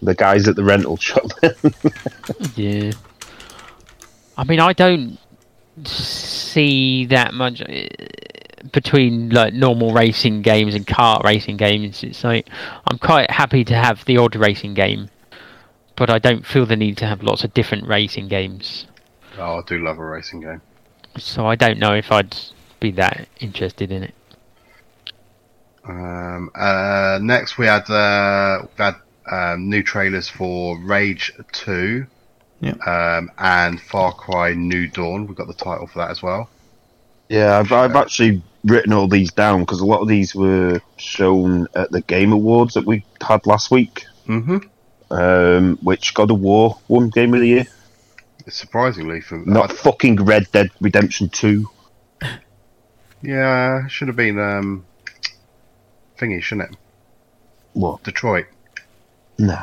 the 0.00 0.14
guys 0.14 0.48
at 0.48 0.56
the 0.56 0.64
rental 0.64 0.96
shop. 0.96 1.26
Yeah. 2.56 2.92
I 4.38 4.44
mean, 4.44 4.60
I 4.60 4.72
don't 4.72 5.18
see 5.84 7.04
that 7.06 7.34
much 7.34 7.60
uh, 7.60 7.66
between 8.72 9.30
like 9.30 9.52
normal 9.54 9.92
racing 9.92 10.42
games 10.42 10.74
and 10.74 10.86
kart 10.86 11.22
racing 11.24 11.56
games. 11.56 12.02
It's 12.02 12.24
like 12.24 12.48
I'm 12.90 12.98
quite 12.98 13.30
happy 13.30 13.64
to 13.64 13.74
have 13.74 14.04
the 14.04 14.16
odd 14.18 14.36
racing 14.36 14.74
game, 14.74 15.08
but 15.96 16.10
I 16.10 16.18
don't 16.18 16.44
feel 16.46 16.66
the 16.66 16.76
need 16.76 16.96
to 16.98 17.06
have 17.06 17.22
lots 17.22 17.44
of 17.44 17.54
different 17.54 17.86
racing 17.86 18.28
games. 18.28 18.86
Oh, 19.38 19.58
I 19.58 19.62
do 19.66 19.78
love 19.78 19.98
a 19.98 20.04
racing 20.04 20.40
game. 20.40 20.60
So 21.16 21.46
I 21.46 21.54
don't 21.54 21.78
know 21.78 21.94
if 21.94 22.10
I'd 22.12 22.36
be 22.80 22.90
that 22.92 23.28
interested 23.40 23.90
in 23.90 24.02
it. 24.04 24.14
Um, 25.84 26.50
uh, 26.54 27.18
next, 27.22 27.56
we 27.58 27.66
had 27.66 27.88
uh, 27.88 28.66
we 28.78 28.84
had 28.84 28.94
um, 29.30 29.68
new 29.70 29.82
trailers 29.82 30.28
for 30.28 30.78
Rage 30.80 31.32
Two, 31.52 32.06
Yeah. 32.60 32.74
um, 32.86 33.30
and 33.38 33.80
Far 33.80 34.12
Cry 34.12 34.52
New 34.54 34.86
Dawn. 34.88 35.26
We 35.26 35.34
got 35.34 35.46
the 35.46 35.54
title 35.54 35.86
for 35.86 36.00
that 36.00 36.10
as 36.10 36.22
well. 36.22 36.50
yeah, 37.28 37.58
I've, 37.58 37.72
I've 37.72 37.96
actually 37.96 38.42
written 38.64 38.92
all 38.92 39.08
these 39.08 39.32
down 39.32 39.60
because 39.60 39.80
a 39.80 39.86
lot 39.86 40.00
of 40.00 40.08
these 40.08 40.34
were 40.34 40.80
shown 40.96 41.66
at 41.74 41.90
the 41.90 42.00
Game 42.02 42.32
Awards 42.32 42.74
that 42.74 42.84
we 42.84 43.04
had 43.20 43.46
last 43.46 43.70
week. 43.70 44.04
Mm-hmm. 44.26 44.58
Um, 45.10 45.78
which 45.82 46.12
God 46.12 46.30
of 46.30 46.40
War 46.40 46.78
won 46.88 47.08
Game 47.08 47.32
of 47.34 47.40
the 47.40 47.48
Year. 47.48 47.66
Surprisingly, 48.46 49.20
for 49.22 49.38
Not 49.38 49.70
I- 49.70 49.74
fucking 49.74 50.16
Red 50.16 50.50
Dead 50.52 50.70
Redemption 50.80 51.28
Two. 51.30 51.68
yeah, 53.22 53.86
should 53.88 54.08
have 54.08 54.16
been 54.16 54.38
um, 54.38 54.84
thingy, 56.18 56.42
shouldn't 56.42 56.70
it? 56.72 56.76
What? 57.72 58.02
Detroit. 58.02 58.46
Nah. 59.38 59.62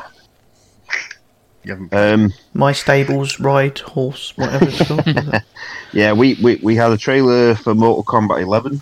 You 1.66 1.72
haven't. 1.72 1.94
Um, 1.94 2.32
My 2.54 2.70
stables 2.70 3.40
ride 3.40 3.80
horse, 3.80 4.32
whatever 4.36 4.68
it's 4.68 4.86
called. 4.86 5.42
yeah, 5.92 6.12
we, 6.12 6.34
we 6.40 6.60
we 6.62 6.76
had 6.76 6.92
a 6.92 6.96
trailer 6.96 7.56
for 7.56 7.74
Mortal 7.74 8.04
Kombat 8.04 8.40
11. 8.42 8.80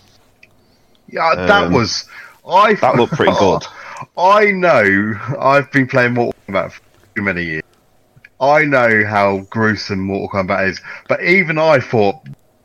yeah, 1.09 1.35
that 1.35 1.65
um, 1.65 1.73
was. 1.73 2.05
I 2.47 2.75
That 2.75 2.97
looked 2.97 3.15
pretty 3.15 3.33
good. 3.39 3.63
I 4.19 4.51
know. 4.51 5.15
I've 5.41 5.73
been 5.73 5.87
playing 5.87 6.13
Mortal 6.13 6.39
Kombat 6.47 6.73
for 6.73 6.83
too 7.17 7.23
many 7.23 7.45
years. 7.45 7.63
I 8.39 8.65
know 8.67 9.05
how 9.07 9.39
gruesome 9.49 10.01
Mortal 10.01 10.29
Kombat 10.29 10.69
is, 10.69 10.81
but 11.09 11.23
even 11.23 11.57
I 11.59 11.81
thought 11.81 12.17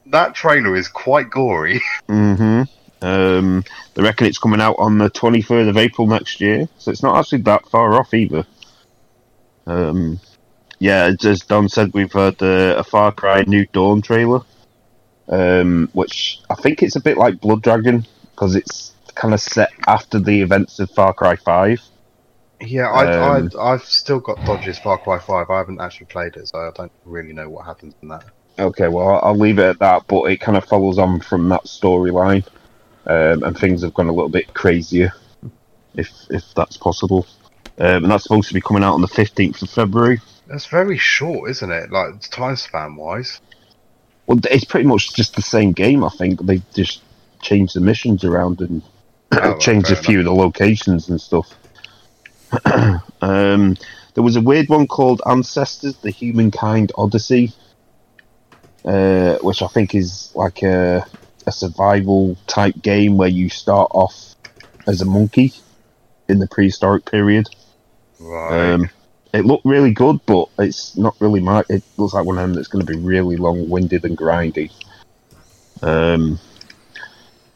that 0.08 0.36
trailer 0.36 0.76
is 0.76 0.90
quite 0.90 1.30
gory. 1.30 1.82
hmm 2.08 2.64
Um, 3.02 3.64
they 3.94 4.04
reckon 4.04 4.28
it's 4.28 4.38
coming 4.38 4.60
out 4.60 4.76
on 4.80 4.98
the 4.98 5.10
23rd 5.12 5.70
of 5.70 5.78
April 5.78 6.08
next 6.08 6.42
year, 6.42 6.68
so 6.78 6.92
it's 6.92 7.04
not 7.04 7.18
actually 7.18 7.44
that 7.44 7.66
far 7.70 7.94
off 7.94 8.14
either. 8.14 8.46
Um, 9.70 10.20
yeah, 10.80 11.12
as 11.24 11.42
Don 11.42 11.70
said, 11.70 11.94
we've 11.94 12.12
had 12.12 12.42
uh, 12.42 12.76
a 12.78 12.84
Far 12.84 13.12
Cry 13.12 13.44
New 13.46 13.66
Dawn 13.68 14.02
trailer, 14.02 14.42
um, 15.28 15.90
which 15.94 16.40
I 16.50 16.56
think 16.56 16.82
it's 16.82 16.96
a 16.96 17.02
bit 17.02 17.18
like 17.18 17.42
Blood 17.42 17.62
Dragon 17.62 18.06
because 18.32 18.56
it's 18.56 18.94
kind 19.16 19.34
of 19.34 19.42
set 19.42 19.70
after 19.88 20.20
the 20.20 20.42
events 20.42 20.80
of 20.80 20.90
Far 20.92 21.14
Cry 21.14 21.36
5. 21.36 21.82
Yeah, 22.62 22.90
I, 22.90 23.38
Um, 23.38 23.50
I, 23.60 23.74
I've 23.74 23.84
still 23.84 24.20
got 24.20 24.44
Dodge's 24.46 24.80
Far 24.80 24.98
Cry 24.98 25.20
5. 25.20 25.50
I 25.50 25.58
haven't 25.58 25.82
actually 25.82 26.08
played 26.08 26.36
it, 26.36 26.48
so 26.48 26.58
I 26.58 26.72
don't 26.74 26.92
really 27.06 27.34
know 27.34 27.50
what 27.50 27.66
happens 27.66 27.94
in 28.02 28.10
that. 28.10 28.24
Okay, 28.58 28.88
well, 28.88 29.08
I'll- 29.08 29.22
I'll 29.24 29.38
leave 29.38 29.60
it 29.60 29.66
at 29.66 29.80
that, 29.80 30.08
but 30.08 30.24
it 30.26 30.38
kind 30.38 30.58
of 30.58 30.66
follows 30.66 30.98
on 30.98 31.20
from 31.22 31.48
that 31.50 31.66
storyline, 31.66 32.46
um, 33.06 33.44
and 33.44 33.58
things 33.58 33.84
have 33.84 33.94
gone 33.94 34.08
a 34.10 34.14
little 34.14 34.30
bit 34.30 34.54
crazier, 34.54 35.14
if 35.96 36.12
if 36.30 36.44
that's 36.56 36.76
possible. 36.76 37.26
Um, 37.80 38.04
and 38.04 38.12
that's 38.12 38.24
supposed 38.24 38.50
to 38.50 38.54
be 38.54 38.62
coming 38.62 38.84
out 38.84 38.94
on 38.94 39.02
the 39.02 39.08
15th 39.08 39.62
of 39.62 39.70
February. 39.70 40.20
That's 40.48 40.66
very 40.66 40.98
short, 40.98 41.50
isn't 41.52 41.72
it? 41.72 41.92
Like, 41.92 42.20
time 42.30 42.56
span 42.56 42.96
wise. 42.96 43.40
Well, 44.28 44.40
it's 44.52 44.66
pretty 44.66 44.88
much 44.88 45.14
just 45.16 45.36
the 45.36 45.42
same 45.42 45.72
game, 45.72 46.04
I 46.04 46.10
think. 46.10 46.42
they've 46.46 46.64
just 46.74 47.02
changed 47.42 47.76
the 47.76 47.82
missions 47.82 48.24
around 48.24 48.62
and 48.62 48.82
Oh, 49.32 49.58
changed 49.60 49.92
a 49.92 49.96
few 49.96 50.20
of 50.20 50.26
the 50.26 50.34
locations 50.34 51.10
and 51.10 51.20
stuff. 51.20 51.54
um, 53.22 53.78
there 54.14 54.24
was 54.24 54.36
a 54.36 54.42
weird 54.42 54.70
one 54.70 54.88
called 54.88 55.22
Ancestors: 55.26 55.98
The 55.98 56.10
Humankind 56.10 56.92
Odyssey, 56.98 57.54
uh, 58.86 59.38
which 59.42 59.62
I 59.62 59.68
think 59.68 59.94
is 59.94 60.32
like 60.36 60.64
a, 60.64 61.06
a 61.46 61.52
survival 61.52 62.38
type 62.48 62.82
game 62.82 63.18
where 63.18 63.30
you 63.30 63.50
start 63.50 63.92
off 63.94 64.36
as 64.88 65.02
a 65.02 65.06
monkey 65.06 65.54
in 66.28 66.40
the 66.40 66.48
prehistoric 66.48 67.06
period. 67.06 67.48
Right. 68.20 68.74
Um, 68.74 68.90
it 69.34 69.46
looked 69.46 69.66
really 69.66 69.92
good, 69.92 70.20
but 70.26 70.50
it's 70.58 70.98
not 70.98 71.16
really 71.20 71.40
my. 71.40 71.64
It 71.70 71.84
looks 71.98 72.14
like 72.14 72.26
one 72.26 72.38
of 72.38 72.44
them 72.44 72.54
that's 72.54 72.68
going 72.68 72.86
to 72.86 72.92
be 72.92 73.00
really 73.00 73.38
long-winded 73.38 74.04
and 74.06 74.18
grindy. 74.18 74.72
Um, 75.82 76.40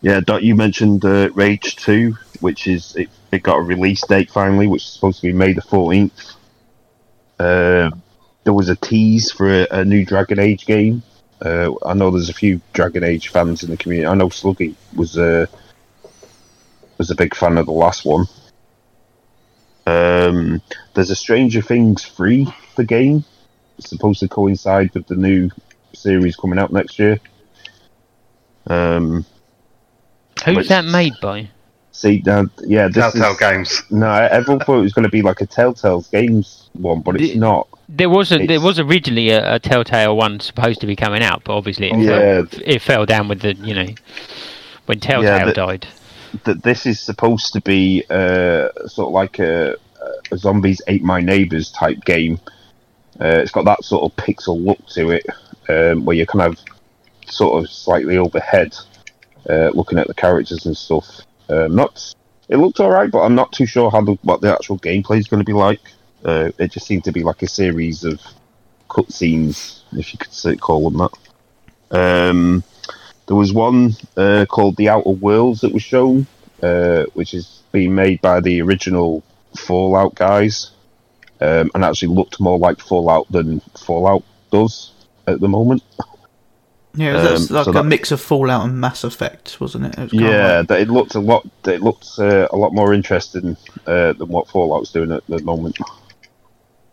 yeah, 0.01 0.19
Dot, 0.19 0.43
you 0.43 0.55
mentioned 0.55 1.03
uh, 1.03 1.31
Rage 1.33 1.75
Two, 1.77 2.15
which 2.41 2.67
is 2.67 2.95
it, 2.95 3.09
it 3.31 3.43
got 3.43 3.57
a 3.57 3.61
release 3.61 4.05
date 4.05 4.29
finally, 4.29 4.67
which 4.67 4.83
is 4.83 4.89
supposed 4.89 5.21
to 5.21 5.27
be 5.27 5.33
May 5.33 5.53
the 5.53 5.61
fourteenth. 5.61 6.35
Uh, 7.39 7.89
there 8.43 8.53
was 8.53 8.69
a 8.69 8.75
tease 8.75 9.31
for 9.31 9.49
a, 9.49 9.67
a 9.71 9.85
new 9.85 10.05
Dragon 10.05 10.39
Age 10.39 10.65
game. 10.65 11.01
Uh, 11.41 11.71
I 11.85 11.93
know 11.93 12.11
there's 12.11 12.29
a 12.29 12.33
few 12.33 12.61
Dragon 12.73 13.03
Age 13.03 13.29
fans 13.29 13.63
in 13.63 13.71
the 13.71 13.77
community. 13.77 14.07
I 14.07 14.13
know 14.13 14.29
Sluggy 14.29 14.75
was 14.95 15.17
uh, 15.17 15.47
was 16.97 17.09
a 17.09 17.15
big 17.15 17.35
fan 17.35 17.57
of 17.57 17.65
the 17.65 17.71
last 17.71 18.05
one. 18.05 18.27
Um, 19.85 20.61
there's 20.93 21.09
a 21.09 21.15
Stranger 21.15 21.61
Things 21.61 22.03
free 22.03 22.47
the 22.75 22.83
game. 22.85 23.23
It's 23.77 23.89
supposed 23.89 24.19
to 24.21 24.27
coincide 24.27 24.93
with 24.93 25.07
the 25.07 25.15
new 25.15 25.49
series 25.93 26.35
coming 26.35 26.59
out 26.59 26.71
next 26.71 26.99
year. 26.99 27.19
Um, 28.67 29.25
Who's 30.45 30.55
Which- 30.57 30.67
that 30.69 30.85
made 30.85 31.13
by? 31.21 31.49
see, 31.91 32.21
now, 32.25 32.45
yeah, 32.65 32.87
this 32.87 32.95
Telltale 33.13 33.31
is, 33.33 33.39
Games. 33.39 33.83
No, 33.91 34.11
everyone 34.11 34.59
thought 34.65 34.79
it 34.79 34.81
was 34.83 34.93
going 34.93 35.03
to 35.03 35.09
be 35.11 35.21
like 35.21 35.41
a 35.41 35.45
Telltale 35.45 36.01
Games 36.11 36.69
one, 36.73 37.01
but 37.01 37.15
it's 37.21 37.33
The- 37.33 37.39
not. 37.39 37.67
There 37.89 38.09
was 38.09 38.31
a, 38.31 38.45
there 38.47 38.59
was 38.61 38.79
originally 38.79 39.29
a, 39.29 39.55
a 39.55 39.59
Telltale 39.59 40.15
one 40.17 40.39
supposed 40.39 40.81
to 40.81 40.87
be 40.87 40.95
coming 40.95 41.21
out, 41.21 41.43
but 41.43 41.55
obviously 41.55 41.91
it, 41.91 41.97
Yeah. 41.99 42.43
fell, 42.45 42.61
it 42.65 42.81
fell 42.81 43.05
down 43.05 43.27
with 43.27 43.41
the 43.41 43.53
you 43.55 43.75
know 43.75 43.87
when 44.85 44.99
Telltale 44.99 45.45
the- 45.47 45.53
died. 45.53 45.87
That 46.45 46.63
this 46.63 46.85
is 46.85 46.99
supposed 46.99 47.53
to 47.53 47.61
be 47.61 48.03
uh, 48.09 48.69
sort 48.87 49.07
of 49.07 49.13
like 49.13 49.39
a, 49.39 49.75
a 50.31 50.37
zombies 50.37 50.81
ate 50.87 51.03
my 51.03 51.21
neighbors 51.21 51.71
type 51.71 52.03
game. 52.05 52.39
Uh, 53.21 53.39
it's 53.41 53.51
got 53.51 53.65
that 53.65 53.83
sort 53.83 54.03
of 54.03 54.15
pixel 54.15 54.63
look 54.63 54.83
to 54.87 55.11
it, 55.11 55.25
um, 55.69 56.05
where 56.05 56.15
you're 56.15 56.25
kind 56.25 56.51
of 56.51 56.59
sort 57.27 57.63
of 57.63 57.69
slightly 57.69 58.17
overhead, 58.17 58.75
uh, 59.49 59.69
looking 59.73 59.99
at 59.99 60.07
the 60.07 60.13
characters 60.13 60.65
and 60.65 60.75
stuff. 60.75 61.21
Um, 61.49 61.75
not 61.75 62.13
it 62.49 62.57
looked 62.57 62.79
alright, 62.79 63.11
but 63.11 63.21
I'm 63.21 63.35
not 63.35 63.51
too 63.51 63.65
sure 63.65 63.89
how 63.89 64.01
the, 64.01 64.13
what 64.21 64.41
the 64.41 64.53
actual 64.53 64.77
gameplay 64.79 65.19
is 65.19 65.27
going 65.27 65.39
to 65.39 65.45
be 65.45 65.53
like. 65.53 65.81
Uh, 66.23 66.51
it 66.57 66.71
just 66.71 66.87
seemed 66.87 67.03
to 67.05 67.11
be 67.11 67.23
like 67.23 67.41
a 67.41 67.47
series 67.47 68.03
of 68.03 68.21
cutscenes, 68.89 69.81
if 69.93 70.13
you 70.13 70.19
could 70.19 70.33
say, 70.33 70.55
call 70.55 70.89
them 70.89 71.09
that. 71.91 72.29
Um, 72.29 72.63
there 73.27 73.35
was 73.37 73.53
one 73.53 73.93
uh, 74.17 74.45
called 74.49 74.75
The 74.77 74.89
Outer 74.89 75.09
Worlds 75.11 75.61
that 75.61 75.73
was 75.73 75.83
shown, 75.83 76.27
uh, 76.61 77.03
which 77.13 77.33
is 77.33 77.61
being 77.71 77.95
made 77.95 78.21
by 78.21 78.39
the 78.41 78.61
original 78.61 79.23
Fallout 79.57 80.15
guys, 80.15 80.71
um, 81.41 81.71
and 81.73 81.83
actually 81.85 82.13
looked 82.13 82.39
more 82.39 82.57
like 82.59 82.79
Fallout 82.79 83.31
than 83.31 83.59
Fallout 83.77 84.23
does 84.51 84.91
at 85.27 85.39
the 85.39 85.47
moment. 85.47 85.83
Yeah, 86.95 87.13
that's 87.23 87.49
Um, 87.49 87.55
like 87.55 87.65
so 87.65 87.71
a 87.71 87.73
that- 87.73 87.85
mix 87.85 88.11
of 88.11 88.21
Fallout 88.21 88.65
and 88.65 88.79
Mass 88.79 89.03
Effect, 89.03 89.59
wasn't 89.59 89.85
it? 89.85 89.97
it 89.97 90.11
was 90.11 90.13
Yeah, 90.13 90.57
like- 90.59 90.67
that 90.67 90.81
it 90.81 90.89
looked 90.89 91.15
a 91.15 91.19
lot. 91.19 91.47
It 91.65 91.81
looked 91.81 92.07
uh, 92.19 92.47
a 92.51 92.55
lot 92.57 92.71
more 92.73 92.93
interesting 92.93 93.57
uh, 93.87 94.13
than 94.13 94.27
what 94.27 94.47
Fallout's 94.47 94.91
doing 94.91 95.11
at 95.11 95.25
the 95.27 95.39
moment. 95.39 95.77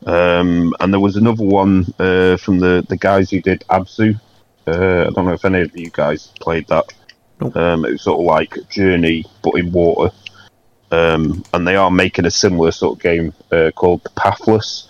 Um, 0.07 0.73
and 0.81 0.93
there 0.93 1.01
was 1.01 1.17
another 1.17 1.45
one 1.45 1.93
uh, 1.99 2.39
from 2.39 2.59
the 2.61 2.85
the 2.89 2.97
guys 2.97 3.31
who 3.31 3.41
did 3.43 3.65
Abzu. 3.69 4.19
Uh, 4.67 5.07
I 5.07 5.11
don't 5.11 5.25
know 5.25 5.33
if 5.33 5.45
any 5.45 5.63
of 5.63 5.77
you 5.77 5.91
guys 5.91 6.29
played 6.41 6.67
that. 6.69 6.93
Nope. 7.41 7.57
Um, 7.57 7.85
it 7.85 7.93
was 7.93 8.03
sort 8.03 8.21
of 8.21 8.27
like 8.27 8.69
Journey, 8.69 9.25
but 9.43 9.55
in 9.55 9.73
water. 9.73 10.15
Um, 10.91 11.45
and 11.55 11.67
they 11.67 11.77
are 11.77 11.91
making 11.91 12.27
a 12.27 12.31
similar 12.31 12.73
sort 12.73 12.99
of 12.99 13.03
game 13.03 13.33
uh, 13.51 13.71
called 13.75 14.07
Pathless. 14.17 14.89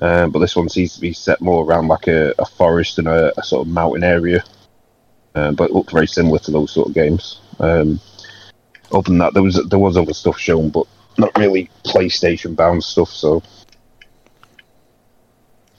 Uh, 0.00 0.26
but 0.26 0.40
this 0.40 0.56
won 0.56 0.68
seems 0.68 0.94
to 0.94 1.00
be 1.00 1.12
set 1.12 1.40
more 1.40 1.64
around 1.64 1.88
like 1.88 2.06
a, 2.06 2.34
a 2.38 2.44
forest 2.44 2.98
and 2.98 3.08
a, 3.08 3.38
a 3.38 3.42
sort 3.42 3.66
of 3.66 3.72
mountain 3.72 4.04
area. 4.04 4.42
Uh, 5.34 5.52
but 5.52 5.70
it 5.70 5.72
looked 5.74 5.92
very 5.92 6.06
similar 6.06 6.38
to 6.40 6.50
those 6.50 6.72
sort 6.72 6.88
of 6.88 6.94
games. 6.94 7.40
Um, 7.60 8.00
other 8.92 9.02
than 9.02 9.18
that, 9.18 9.34
there 9.34 9.42
was 9.42 9.62
there 9.68 9.78
was 9.78 9.96
other 9.96 10.14
stuff 10.14 10.38
shown, 10.38 10.70
but 10.70 10.86
not 11.18 11.36
really 11.36 11.70
PlayStation 11.84 12.54
bound 12.56 12.84
stuff. 12.84 13.10
So, 13.10 13.42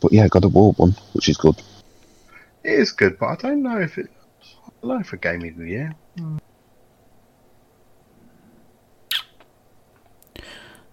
but 0.02 0.14
yeah, 0.14 0.28
God 0.28 0.46
of 0.46 0.54
War 0.54 0.74
one, 0.74 0.96
which 1.14 1.30
is 1.30 1.38
good. 1.38 1.62
It 2.68 2.74
is 2.74 2.92
good, 2.92 3.18
but 3.18 3.28
I 3.28 3.36
don't 3.36 3.64
know 3.64 3.80
if 3.80 3.98
it. 3.98 4.10
I 4.84 4.88
don't 4.88 5.06
for 5.06 5.16
gaming 5.16 5.52
of 5.52 5.58
the 5.60 5.70
year. 5.70 5.96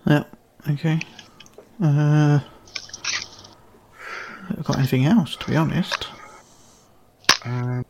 Yeah. 0.06 0.22
Okay. 0.70 1.00
Uh, 1.82 2.38
I've 4.50 4.62
got 4.62 4.78
anything 4.78 5.04
else, 5.04 5.34
to 5.34 5.46
be 5.50 5.56
honest. 5.56 6.06
Um, 7.44 7.84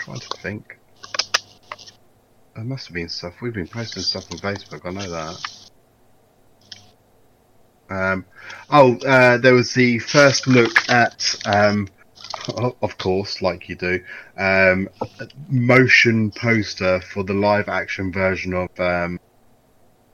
trying 0.00 0.20
to 0.20 0.28
think. 0.42 0.78
There 2.54 2.64
must 2.64 2.88
have 2.88 2.94
been 2.94 3.08
stuff. 3.08 3.40
We've 3.40 3.54
been 3.54 3.68
posting 3.68 4.02
stuff 4.02 4.30
on 4.30 4.36
Facebook. 4.36 4.84
I 4.84 4.90
know 4.90 5.10
that. 5.10 5.68
Um, 7.88 8.26
oh, 8.68 8.98
uh, 8.98 9.38
there 9.38 9.54
was 9.54 9.72
the 9.72 9.98
first 9.98 10.46
look 10.46 10.90
at, 10.90 11.36
um, 11.46 11.88
of 12.82 12.98
course, 12.98 13.42
like 13.42 13.68
you 13.68 13.76
do, 13.76 14.02
um, 14.36 14.88
motion 15.48 16.30
poster 16.30 17.00
for 17.00 17.22
the 17.22 17.34
live 17.34 17.68
action 17.68 18.12
version 18.12 18.54
of 18.54 18.68
um, 18.80 19.18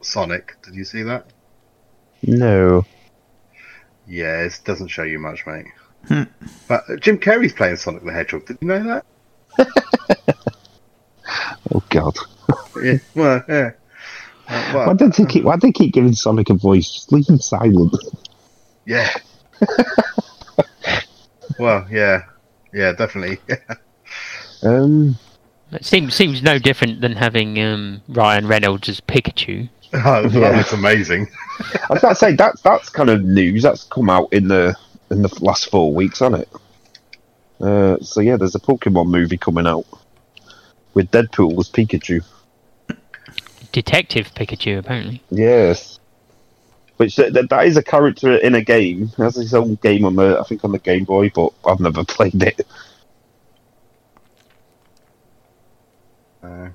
Sonic. 0.00 0.56
Did 0.62 0.74
you 0.74 0.84
see 0.84 1.02
that? 1.02 1.26
No, 2.22 2.86
Yeah, 4.06 4.42
it 4.42 4.60
doesn't 4.64 4.88
show 4.88 5.02
you 5.02 5.18
much, 5.18 5.46
mate. 5.46 5.66
Hmm. 6.08 6.22
But 6.68 6.84
uh, 6.88 6.96
Jim 6.96 7.18
Carrey's 7.18 7.52
playing 7.52 7.76
Sonic 7.76 8.04
the 8.04 8.12
Hedgehog. 8.12 8.46
Did 8.46 8.58
you 8.60 8.68
know 8.68 8.82
that? 8.84 9.06
oh 11.74 11.82
God, 11.88 12.16
Yeah. 12.82 12.98
Well, 13.14 13.42
yeah. 13.48 13.70
Uh, 14.46 14.72
well, 14.74 14.86
why 14.88 14.94
did 14.94 15.12
they 15.14 15.24
keep 15.24 15.44
why 15.44 15.56
they 15.56 15.72
keep 15.72 15.92
giving 15.94 16.12
Sonic 16.12 16.50
a 16.50 16.54
voice? 16.54 16.90
Just 16.92 17.12
leave 17.12 17.28
him 17.28 17.38
silent. 17.38 17.94
Yeah. 18.84 19.10
well, 21.58 21.86
yeah, 21.90 22.22
yeah, 22.72 22.92
definitely. 22.92 23.38
Um, 24.62 25.18
It 25.72 25.84
seems 25.84 26.14
seems 26.14 26.42
no 26.42 26.58
different 26.58 27.02
than 27.02 27.12
having 27.12 27.60
um, 27.60 28.00
Ryan 28.08 28.46
Reynolds 28.46 28.88
as 28.88 29.00
Pikachu. 29.02 29.68
oh, 29.92 30.22
Yeah. 30.22 30.28
that 30.40 30.56
looks 30.56 30.72
amazing. 30.72 31.28
I 31.60 31.86
was 31.90 31.98
about 31.98 32.08
to 32.10 32.14
say 32.14 32.32
that's 32.34 32.62
that's 32.62 32.88
kind 32.88 33.10
of 33.10 33.22
news 33.24 33.62
that's 33.62 33.84
come 33.84 34.08
out 34.08 34.32
in 34.32 34.48
the 34.48 34.74
in 35.10 35.20
the 35.22 35.38
last 35.42 35.70
four 35.70 35.92
weeks, 35.92 36.20
hasn't 36.20 36.42
it? 36.42 36.48
Uh, 37.60 37.98
so 38.00 38.20
yeah, 38.20 38.36
there's 38.38 38.54
a 38.54 38.58
Pokemon 38.60 39.08
movie 39.08 39.36
coming 39.36 39.66
out 39.66 39.84
with 40.94 41.10
Deadpool 41.10 41.58
as 41.58 41.68
Pikachu. 41.68 42.24
Detective 43.72 44.32
Pikachu, 44.34 44.78
apparently. 44.78 45.22
Yes. 45.30 45.98
Which 46.96 47.16
that, 47.16 47.32
that- 47.32 47.50
that 47.50 47.66
is 47.66 47.76
a 47.76 47.82
character 47.82 48.36
in 48.36 48.54
a 48.54 48.62
game. 48.62 49.04
It 49.18 49.22
has 49.22 49.34
his 49.34 49.52
own 49.54 49.74
game 49.76 50.04
on 50.04 50.14
the 50.16 50.38
I 50.38 50.44
think 50.44 50.64
on 50.64 50.72
the 50.72 50.78
Game 50.78 51.04
Boy, 51.04 51.30
but 51.34 51.52
I've 51.66 51.80
never 51.80 52.04
played 52.16 52.40
it. 52.42 52.66
Uh, 56.42 56.68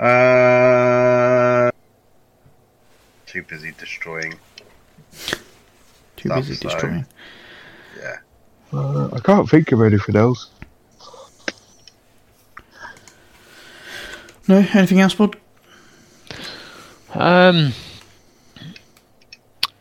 uh, 0.00 1.70
too 3.26 3.42
busy 3.44 3.72
destroying. 3.78 4.34
Too 6.16 6.28
Stuff, 6.28 6.36
busy 6.36 6.54
so- 6.54 6.68
destroying. 6.68 7.06
Yeah. 7.98 8.16
Uh, 8.72 9.08
I 9.12 9.20
can't 9.20 9.48
think 9.48 9.72
of 9.72 9.80
anything 9.82 10.16
else. 10.16 10.50
No, 14.46 14.56
anything 14.74 15.00
else, 15.00 15.14
Bod? 15.14 15.36
Um. 17.14 17.72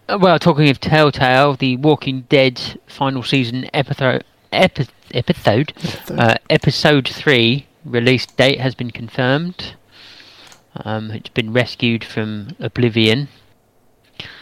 Uh, 0.09 0.17
Well, 0.21 0.39
talking 0.39 0.69
of 0.69 0.79
Telltale, 0.79 1.55
the 1.55 1.77
Walking 1.77 2.21
Dead 2.29 2.79
final 2.87 3.23
season 3.23 3.69
episode 3.73 4.23
epi- 4.51 4.87
episode 5.13 5.73
uh, 6.09 6.35
episode 6.49 7.07
three 7.07 7.67
release 7.85 8.25
date 8.25 8.59
has 8.59 8.75
been 8.75 8.91
confirmed. 8.91 9.75
Um, 10.85 11.11
it's 11.11 11.29
been 11.29 11.53
rescued 11.53 12.03
from 12.03 12.55
Oblivion. 12.59 13.27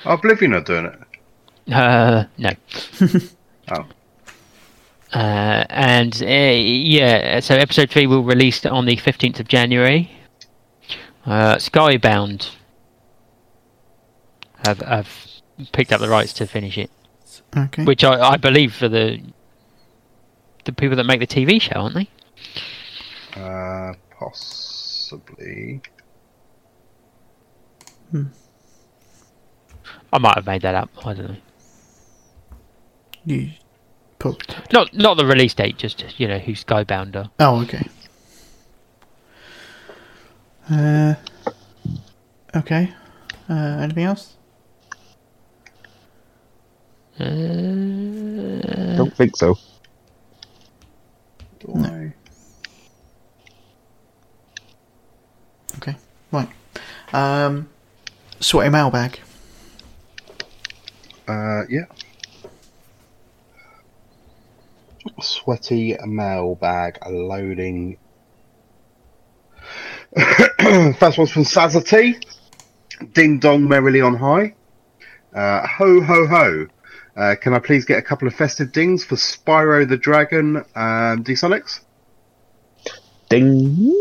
Oblivion 0.05 0.53
are 0.53 0.61
doing 0.61 0.85
it. 0.85 1.73
Uh, 1.73 2.25
no. 2.37 2.51
Oh. 3.73 3.85
Uh, 5.13 5.63
and 5.69 6.21
uh, 6.23 6.25
yeah, 6.25 7.39
so 7.39 7.55
episode 7.55 7.89
three 7.89 8.05
will 8.07 8.23
release 8.23 8.65
on 8.65 8.85
the 8.85 8.95
fifteenth 8.97 9.39
of 9.39 9.47
January. 9.47 10.11
Uh, 11.25 11.55
Skybound 11.55 12.49
have 14.65 14.79
have 14.79 15.07
picked 15.71 15.91
up 15.91 15.99
the 16.01 16.09
rights 16.09 16.33
to 16.33 16.47
finish 16.47 16.77
it, 16.77 16.89
Okay. 17.55 17.83
which 17.85 18.03
I, 18.03 18.31
I 18.31 18.37
believe 18.37 18.73
for 18.73 18.87
the 18.89 19.21
the 20.65 20.71
people 20.73 20.95
that 20.97 21.05
make 21.05 21.19
the 21.19 21.27
TV 21.27 21.59
show, 21.61 21.79
aren't 21.81 21.95
they? 21.95 22.09
Uh, 23.39 23.93
possibly. 24.19 25.81
I 30.13 30.17
might 30.19 30.35
have 30.35 30.45
made 30.45 30.61
that 30.63 30.75
up. 30.75 30.89
I 31.05 31.13
don't 31.13 31.29
know. 31.29 31.35
You 33.25 33.51
put. 34.19 34.55
Not 34.73 34.93
not 34.93 35.17
the 35.17 35.25
release 35.25 35.53
date, 35.53 35.77
just 35.77 36.19
you 36.19 36.27
know 36.27 36.39
who 36.39 36.53
Skybound 36.53 37.15
are. 37.15 37.29
Oh, 37.39 37.61
okay. 37.61 37.87
Uh. 40.69 41.15
Okay. 42.55 42.93
Uh, 43.49 43.53
anything 43.81 44.03
else? 44.03 44.33
Uh, 47.21 48.95
Don't 48.97 49.15
think 49.15 49.35
so. 49.37 49.57
Do 51.59 51.73
I? 51.75 52.13
Okay. 55.77 55.95
Right. 56.31 56.49
Um. 57.13 57.69
Sweaty 58.39 58.69
mailbag. 58.69 59.19
Uh, 61.27 61.61
yeah. 61.69 61.85
Sweaty 65.21 65.95
mailbag 66.03 66.97
loading. 67.07 67.97
First 70.97 71.17
one's 71.19 71.31
from 71.31 71.43
Sazza 71.43 72.15
Ding 73.13 73.39
dong 73.39 73.67
merrily 73.67 74.01
on 74.01 74.15
high. 74.15 74.55
Uh, 75.33 75.67
ho 75.67 76.01
ho 76.01 76.27
ho. 76.27 76.67
Uh, 77.21 77.35
can 77.35 77.53
I 77.53 77.59
please 77.59 77.85
get 77.85 77.99
a 77.99 78.01
couple 78.01 78.27
of 78.27 78.33
festive 78.33 78.71
dings 78.71 79.03
for 79.03 79.15
Spyro 79.15 79.87
the 79.87 79.95
Dragon 79.95 80.65
and 80.73 81.23
D-Sonics? 81.23 81.81
Ding. 83.29 83.93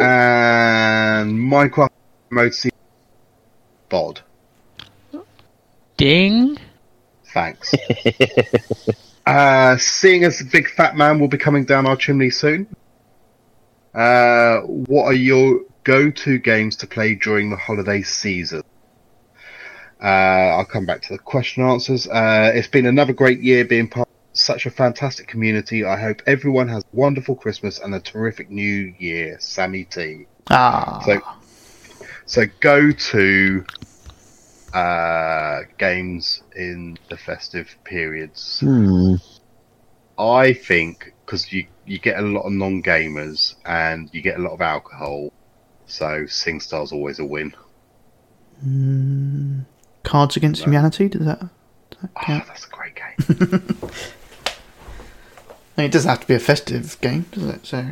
And 0.00 1.36
Minecraft 1.36 1.90
Mode 2.30 2.54
C. 2.54 2.70
Bod. 3.88 4.20
ding. 5.96 6.58
Thanks. 7.34 7.74
uh, 9.26 9.76
seeing 9.76 10.22
as 10.22 10.38
the 10.38 10.44
big 10.44 10.70
fat 10.70 10.96
man 10.96 11.18
will 11.18 11.26
be 11.26 11.38
coming 11.38 11.64
down 11.64 11.88
our 11.88 11.96
chimney 11.96 12.30
soon, 12.30 12.68
uh, 13.94 14.60
what 14.60 15.06
are 15.06 15.12
your 15.12 15.62
go-to 15.82 16.38
games 16.38 16.76
to 16.76 16.86
play 16.86 17.16
during 17.16 17.50
the 17.50 17.56
holiday 17.56 18.02
season. 18.02 18.62
Uh, 20.02 20.56
I'll 20.56 20.64
come 20.64 20.86
back 20.86 21.02
to 21.02 21.12
the 21.12 21.18
question 21.18 21.62
and 21.62 21.72
answers. 21.72 22.08
Uh, 22.08 22.52
it's 22.54 22.68
been 22.68 22.86
another 22.86 23.12
great 23.12 23.40
year 23.40 23.64
being 23.64 23.88
part 23.88 24.08
of 24.08 24.38
such 24.38 24.64
a 24.66 24.70
fantastic 24.70 25.26
community. 25.26 25.84
I 25.84 26.00
hope 26.00 26.22
everyone 26.26 26.68
has 26.68 26.82
a 26.82 26.96
wonderful 26.96 27.36
Christmas 27.36 27.78
and 27.78 27.94
a 27.94 28.00
terrific 28.00 28.50
New 28.50 28.94
Year. 28.98 29.36
Sammy 29.40 29.84
T. 29.84 30.26
Ah, 30.48 31.02
So, 31.04 31.20
so 32.24 32.42
go 32.60 32.92
to 32.92 33.64
uh, 34.72 35.60
games 35.78 36.42
in 36.56 36.98
the 37.08 37.16
festive 37.16 37.76
periods. 37.84 38.60
Hmm. 38.60 39.16
I 40.18 40.52
think 40.52 41.14
because 41.24 41.50
you 41.52 41.66
you 41.86 41.98
get 41.98 42.18
a 42.18 42.22
lot 42.22 42.42
of 42.42 42.52
non-gamers 42.52 43.54
and 43.64 44.10
you 44.12 44.20
get 44.20 44.38
a 44.38 44.42
lot 44.42 44.52
of 44.52 44.60
alcohol, 44.60 45.32
so 45.86 46.24
SingStar's 46.24 46.92
always 46.92 47.18
a 47.18 47.24
win. 47.24 47.54
Cards 50.02 50.36
Against 50.36 50.62
Humanity. 50.64 51.08
Does 51.08 51.24
that? 51.26 51.40
Does 51.40 52.00
that 52.00 52.10
Oh, 52.28 52.42
that's 52.46 52.66
a 52.66 52.68
great 52.68 52.94
game. 52.94 53.78
I 55.76 55.82
mean, 55.82 55.86
it 55.86 55.92
doesn't 55.92 56.08
have 56.08 56.20
to 56.20 56.26
be 56.26 56.34
a 56.34 56.38
festive 56.38 57.00
game, 57.00 57.26
does 57.32 57.44
it? 57.44 57.66
So 57.66 57.86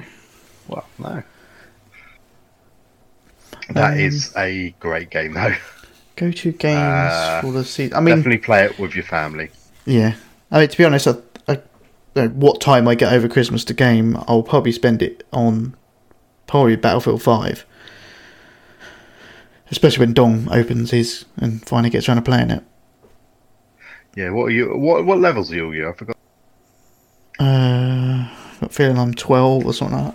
well, 0.68 0.86
no. 0.98 1.22
That 3.70 3.94
Um, 3.94 3.98
is 3.98 4.32
a 4.36 4.74
great 4.80 5.10
game, 5.10 5.34
though. 5.34 5.54
go 6.16 6.30
to 6.32 6.52
games 6.52 6.76
Uh, 7.12 7.40
for 7.42 7.52
the 7.52 7.64
season. 7.64 7.96
I 7.96 8.00
mean, 8.00 8.16
Definitely 8.16 8.38
play 8.38 8.64
it 8.64 8.78
with 8.78 8.94
your 8.94 9.04
family. 9.04 9.50
Yeah, 9.84 10.14
I 10.50 10.60
mean 10.60 10.68
to 10.68 10.76
be 10.78 10.84
honest, 10.84 11.06
I, 11.06 11.58
I, 12.16 12.26
what 12.26 12.60
time 12.60 12.88
I 12.88 12.94
get 12.94 13.12
over 13.12 13.28
Christmas 13.28 13.64
to 13.66 13.74
game, 13.74 14.16
I'll 14.26 14.42
probably 14.42 14.72
spend 14.72 15.00
it 15.02 15.24
on 15.32 15.74
probably 16.46 16.76
Battlefield 16.76 17.22
Five, 17.22 17.64
especially 19.70 20.06
when 20.06 20.14
Dong 20.14 20.48
opens 20.50 20.90
his 20.90 21.24
and 21.36 21.66
finally 21.66 21.90
gets 21.90 22.08
around 22.08 22.16
to 22.16 22.22
playing 22.22 22.50
it. 22.50 22.62
Yeah. 24.16 24.30
What 24.30 24.44
are 24.46 24.50
you? 24.50 24.76
What 24.76 25.04
what 25.04 25.18
levels 25.18 25.52
are 25.52 25.56
you? 25.56 25.72
you? 25.72 25.88
I 25.88 25.92
forgot. 25.92 26.16
Uh, 27.38 28.28
got 28.60 28.72
feeling 28.72 28.98
I'm 28.98 29.14
twelve 29.14 29.64
or 29.66 29.72
something 29.72 29.98
like 30.04 30.14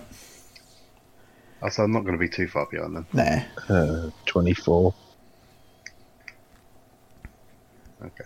Oh, 1.62 1.68
so 1.70 1.82
I'm 1.82 1.92
not 1.92 2.00
going 2.00 2.12
to 2.12 2.18
be 2.18 2.28
too 2.28 2.46
far 2.46 2.66
behind 2.70 2.94
them. 2.94 3.06
that. 3.14 3.46
Nah, 3.70 3.74
Uh, 3.74 4.10
24. 4.26 4.92
Okay. 8.04 8.24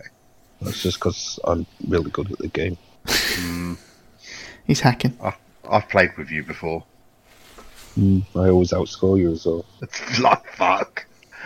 That's 0.61 0.83
just 0.83 0.97
because 0.99 1.39
I'm 1.45 1.65
really 1.87 2.11
good 2.11 2.29
at 2.33 2.37
the 2.39 2.49
game. 2.49 2.77
he's 4.67 4.81
hacking. 4.81 5.17
I've, 5.23 5.37
I've 5.69 5.87
played 5.87 6.17
with 6.17 6.29
you 6.31 6.43
before. 6.43 6.83
Mm, 7.97 8.23
I 8.35 8.49
always 8.49 8.71
outscore 8.71 9.17
you 9.17 9.31
as 9.31 9.45
well. 9.45 9.63
It's 9.81 10.19
like 10.19 10.45
fuck. 10.55 11.05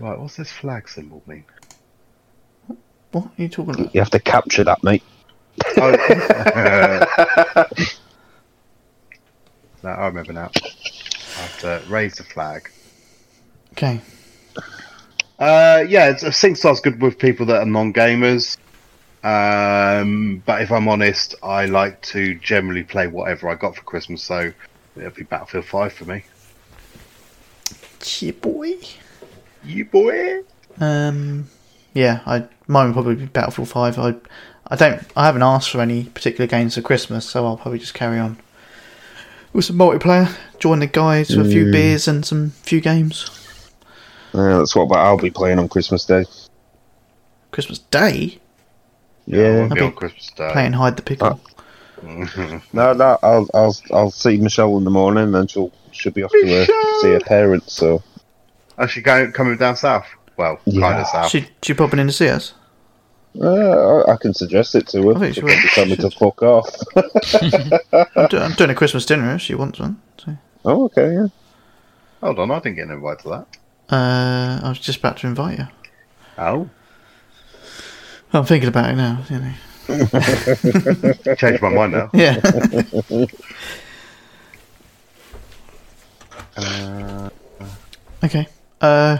right. 0.00 0.18
What's 0.18 0.36
this 0.36 0.50
flag 0.50 0.88
symbol 0.88 1.22
mean? 1.26 1.44
What 3.12 3.26
are 3.26 3.30
you 3.36 3.48
talking 3.48 3.74
about? 3.74 3.94
You 3.94 4.00
have 4.00 4.10
to 4.10 4.20
capture 4.20 4.64
that, 4.64 4.82
mate. 4.82 5.02
Oh. 5.78 5.90
no, 9.82 9.90
I 9.90 10.06
remember 10.06 10.32
now. 10.32 10.50
I 10.54 11.40
have 11.40 11.58
to 11.60 11.82
raise 11.88 12.14
the 12.14 12.24
flag. 12.24 12.70
Okay, 13.72 14.00
Uh, 15.38 15.84
yeah, 15.86 16.08
it's, 16.08 16.24
SingStar's 16.24 16.80
good 16.80 17.00
with 17.02 17.18
people 17.18 17.44
that 17.46 17.60
are 17.60 17.66
non-gamers. 17.66 18.56
Um, 19.22 20.42
but 20.46 20.62
if 20.62 20.72
I'm 20.72 20.88
honest, 20.88 21.34
I 21.42 21.66
like 21.66 22.00
to 22.02 22.36
generally 22.36 22.84
play 22.84 23.06
whatever 23.06 23.50
I 23.50 23.54
got 23.54 23.76
for 23.76 23.82
Christmas, 23.82 24.22
so 24.22 24.52
it'll 24.96 25.10
be 25.10 25.24
Battlefield 25.24 25.66
5 25.66 25.92
for 25.92 26.04
me. 26.06 26.24
Yeah, 28.20 28.32
boy. 28.32 28.74
You 29.64 29.84
boy! 29.84 30.40
Um, 30.80 31.48
yeah, 31.94 32.20
I 32.26 32.44
mine 32.66 32.86
would 32.86 32.92
probably 32.94 33.14
be 33.16 33.26
Battlefield 33.26 33.68
Five. 33.68 33.98
I, 33.98 34.14
I 34.68 34.76
don't, 34.76 35.02
I 35.16 35.26
haven't 35.26 35.42
asked 35.42 35.70
for 35.70 35.80
any 35.80 36.04
particular 36.04 36.46
games 36.46 36.74
for 36.74 36.82
Christmas, 36.82 37.28
so 37.28 37.46
I'll 37.46 37.56
probably 37.56 37.78
just 37.78 37.94
carry 37.94 38.18
on 38.18 38.36
with 39.52 39.64
some 39.64 39.76
multiplayer. 39.76 40.34
Join 40.58 40.80
the 40.80 40.86
guys 40.86 41.34
for 41.34 41.40
a 41.40 41.44
few 41.44 41.70
beers 41.70 42.08
and 42.08 42.24
some 42.24 42.50
few 42.50 42.80
games. 42.80 43.30
Uh, 44.34 44.58
that's 44.58 44.74
what 44.76 44.90
I'll 44.92 45.16
be 45.18 45.30
playing 45.30 45.58
on 45.58 45.68
Christmas 45.68 46.04
Day. 46.04 46.24
Christmas 47.52 47.78
Day, 47.78 48.38
Yeah, 49.26 49.38
I 49.38 49.42
Yeah. 49.42 49.54
won't 49.56 49.74
be 49.74 49.80
I'll 49.80 49.86
on 49.86 49.90
be 49.92 49.96
Christmas 49.96 50.30
Day. 50.36 50.50
playing 50.52 50.72
hide 50.74 50.96
the 50.96 51.02
pickle. 51.02 51.40
No, 52.02 52.92
no, 52.92 53.18
I'll, 53.22 53.48
I'll, 53.54 53.76
I'll 53.92 54.10
see 54.10 54.36
Michelle 54.38 54.76
in 54.78 54.84
the 54.84 54.90
morning, 54.90 55.24
and 55.24 55.34
then 55.34 55.46
she'll, 55.46 55.72
she'll 55.92 56.12
be 56.12 56.22
off 56.22 56.30
to 56.32 56.38
uh, 56.38 56.60
Michelle! 56.60 57.00
see 57.00 57.12
her 57.12 57.20
parents. 57.20 57.72
So 57.72 58.02
Actually, 58.78 59.02
going 59.02 59.32
coming 59.32 59.56
down 59.56 59.76
south. 59.76 60.06
Well, 60.36 60.60
Yeah. 60.66 60.88
kind 60.88 61.00
of 61.00 61.06
south. 61.06 61.30
she 61.30 61.48
she 61.62 61.72
popping 61.74 61.98
in 61.98 62.06
to 62.08 62.12
see 62.12 62.28
us. 62.28 62.52
uh, 63.40 64.02
I, 64.04 64.12
I 64.12 64.16
can 64.18 64.34
suggest 64.34 64.74
it 64.74 64.86
to 64.88 65.02
her. 65.08 65.16
I 65.16 65.20
think 65.20 65.34
she 65.36 65.42
will. 65.44 65.56
Tell 65.74 65.86
me 65.86 65.96
to 65.96 66.10
fuck 66.10 66.42
off. 66.42 66.68
I'm, 68.16 68.26
do, 68.28 68.38
I'm 68.38 68.52
doing 68.52 68.70
a 68.70 68.74
Christmas 68.74 69.06
dinner 69.06 69.34
if 69.34 69.40
she 69.40 69.54
wants 69.54 69.78
one. 69.78 70.00
So, 70.18 70.36
oh, 70.66 70.84
okay, 70.86 71.14
yeah. 71.14 71.26
Hold 72.22 72.38
on, 72.38 72.50
I 72.50 72.58
didn't 72.60 72.76
get 72.76 72.86
an 72.88 72.92
invite 72.92 73.20
to 73.20 73.28
that. 73.30 73.46
uh, 73.94 74.60
I 74.62 74.68
was 74.68 74.78
just 74.78 74.98
about 74.98 75.16
to 75.18 75.26
invite 75.26 75.58
you. 75.58 75.66
Oh, 76.38 76.68
I'm 78.34 78.44
thinking 78.44 78.68
about 78.68 78.90
it 78.90 78.96
now. 78.96 79.22
You 79.30 79.38
know. 79.38 79.52
changed 81.36 81.62
my 81.62 81.68
mind 81.68 81.92
now. 81.92 82.10
Yeah. 82.12 82.40
Uh, 86.56 87.28
okay. 88.24 88.46
Uh, 88.80 89.18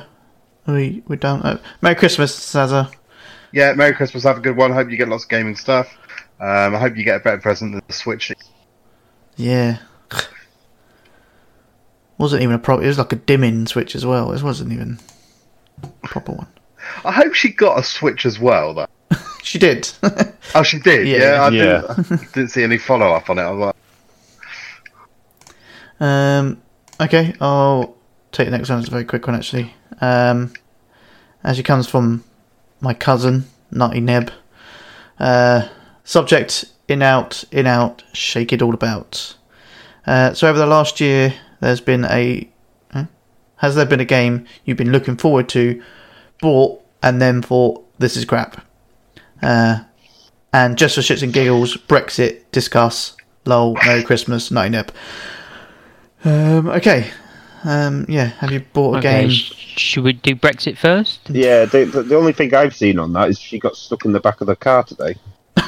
we 0.66 1.02
we're 1.06 1.16
done. 1.16 1.42
Uh, 1.42 1.58
Merry 1.82 1.94
Christmas, 1.94 2.34
Zaza. 2.34 2.90
yeah, 3.52 3.72
Merry 3.74 3.94
Christmas. 3.94 4.24
Have 4.24 4.38
a 4.38 4.40
good 4.40 4.56
one. 4.56 4.72
Hope 4.72 4.90
you 4.90 4.96
get 4.96 5.08
lots 5.08 5.24
of 5.24 5.30
gaming 5.30 5.54
stuff. 5.56 5.86
Um, 6.40 6.74
I 6.74 6.78
hope 6.78 6.96
you 6.96 7.04
get 7.04 7.16
a 7.20 7.20
better 7.20 7.38
present 7.38 7.72
than 7.72 7.82
the 7.86 7.92
Switch. 7.92 8.32
Yeah. 9.36 9.78
wasn't 12.18 12.42
even 12.42 12.54
a 12.54 12.58
proper. 12.58 12.82
It 12.82 12.86
was 12.86 12.98
like 12.98 13.12
a 13.12 13.16
dimming 13.16 13.66
switch 13.66 13.94
as 13.94 14.04
well. 14.06 14.32
It 14.32 14.42
wasn't 14.42 14.72
even 14.72 14.98
a 15.82 16.08
proper 16.08 16.32
one. 16.32 16.48
I 17.04 17.12
hope 17.12 17.34
she 17.34 17.50
got 17.50 17.78
a 17.78 17.82
Switch 17.82 18.24
as 18.26 18.38
well, 18.38 18.74
though. 18.74 18.86
She 19.46 19.60
did. 19.60 19.88
Oh, 20.54 20.62
she 20.62 20.78
did. 20.80 21.06
Yeah. 21.06 21.18
Yeah, 21.18 21.42
I 21.42 21.48
Yeah. 21.50 21.94
Didn't, 21.96 22.32
didn't 22.32 22.48
see 22.48 22.62
any 22.62 22.78
follow 22.78 23.12
up 23.12 23.28
on 23.30 23.38
it. 23.38 23.42
I 23.42 23.50
was 23.50 23.74
like, 25.40 25.50
um. 26.00 26.62
Okay, 26.98 27.34
I'll 27.40 27.94
take 28.32 28.46
the 28.46 28.56
next 28.56 28.70
one. 28.70 28.78
It's 28.78 28.88
a 28.88 28.90
very 28.90 29.04
quick 29.04 29.26
one, 29.26 29.36
actually. 29.36 29.74
Um, 30.00 30.52
as 31.44 31.58
it 31.58 31.64
comes 31.64 31.86
from 31.88 32.24
my 32.80 32.94
cousin, 32.94 33.44
Nutty 33.70 34.00
Neb. 34.00 34.30
Uh, 35.18 35.68
subject: 36.04 36.64
in 36.88 37.02
out, 37.02 37.44
in 37.52 37.66
out, 37.66 38.02
shake 38.14 38.52
it 38.52 38.62
all 38.62 38.72
about. 38.74 39.36
Uh, 40.06 40.32
so 40.32 40.48
over 40.48 40.58
the 40.58 40.66
last 40.66 41.00
year, 41.00 41.34
there's 41.60 41.80
been 41.82 42.04
a. 42.06 42.48
huh? 42.92 43.04
Has 43.56 43.74
there 43.74 43.84
been 43.86 44.00
a 44.00 44.04
game 44.06 44.46
you've 44.64 44.78
been 44.78 44.92
looking 44.92 45.16
forward 45.18 45.48
to, 45.50 45.82
bought, 46.40 46.80
and 47.02 47.20
then 47.20 47.42
thought 47.42 47.84
this 47.98 48.16
is 48.16 48.24
crap? 48.24 48.65
Uh, 49.42 49.80
and 50.52 50.78
just 50.78 50.94
for 50.94 51.00
shits 51.02 51.22
and 51.22 51.32
giggles, 51.32 51.76
Brexit, 51.76 52.42
discuss, 52.52 53.16
lol, 53.44 53.74
Merry 53.84 54.02
Christmas, 54.02 54.50
Nutty 54.50 54.70
Neb. 54.70 54.92
Um, 56.24 56.68
okay. 56.68 57.10
Um, 57.64 58.06
yeah, 58.08 58.26
have 58.26 58.50
you 58.52 58.60
bought 58.60 58.96
a 58.96 58.98
Okay, 58.98 59.22
game? 59.22 59.30
should 59.30 60.04
we 60.04 60.12
do 60.14 60.34
Brexit 60.36 60.78
first? 60.78 61.28
Yeah, 61.28 61.64
the, 61.64 61.84
the, 61.84 62.02
the 62.02 62.16
only 62.16 62.32
thing 62.32 62.54
I've 62.54 62.74
seen 62.76 62.98
on 62.98 63.12
that 63.14 63.28
is 63.28 63.38
she 63.40 63.58
got 63.58 63.76
stuck 63.76 64.04
in 64.04 64.12
the 64.12 64.20
back 64.20 64.40
of 64.40 64.46
the 64.46 64.56
car 64.56 64.82
today. 64.84 65.16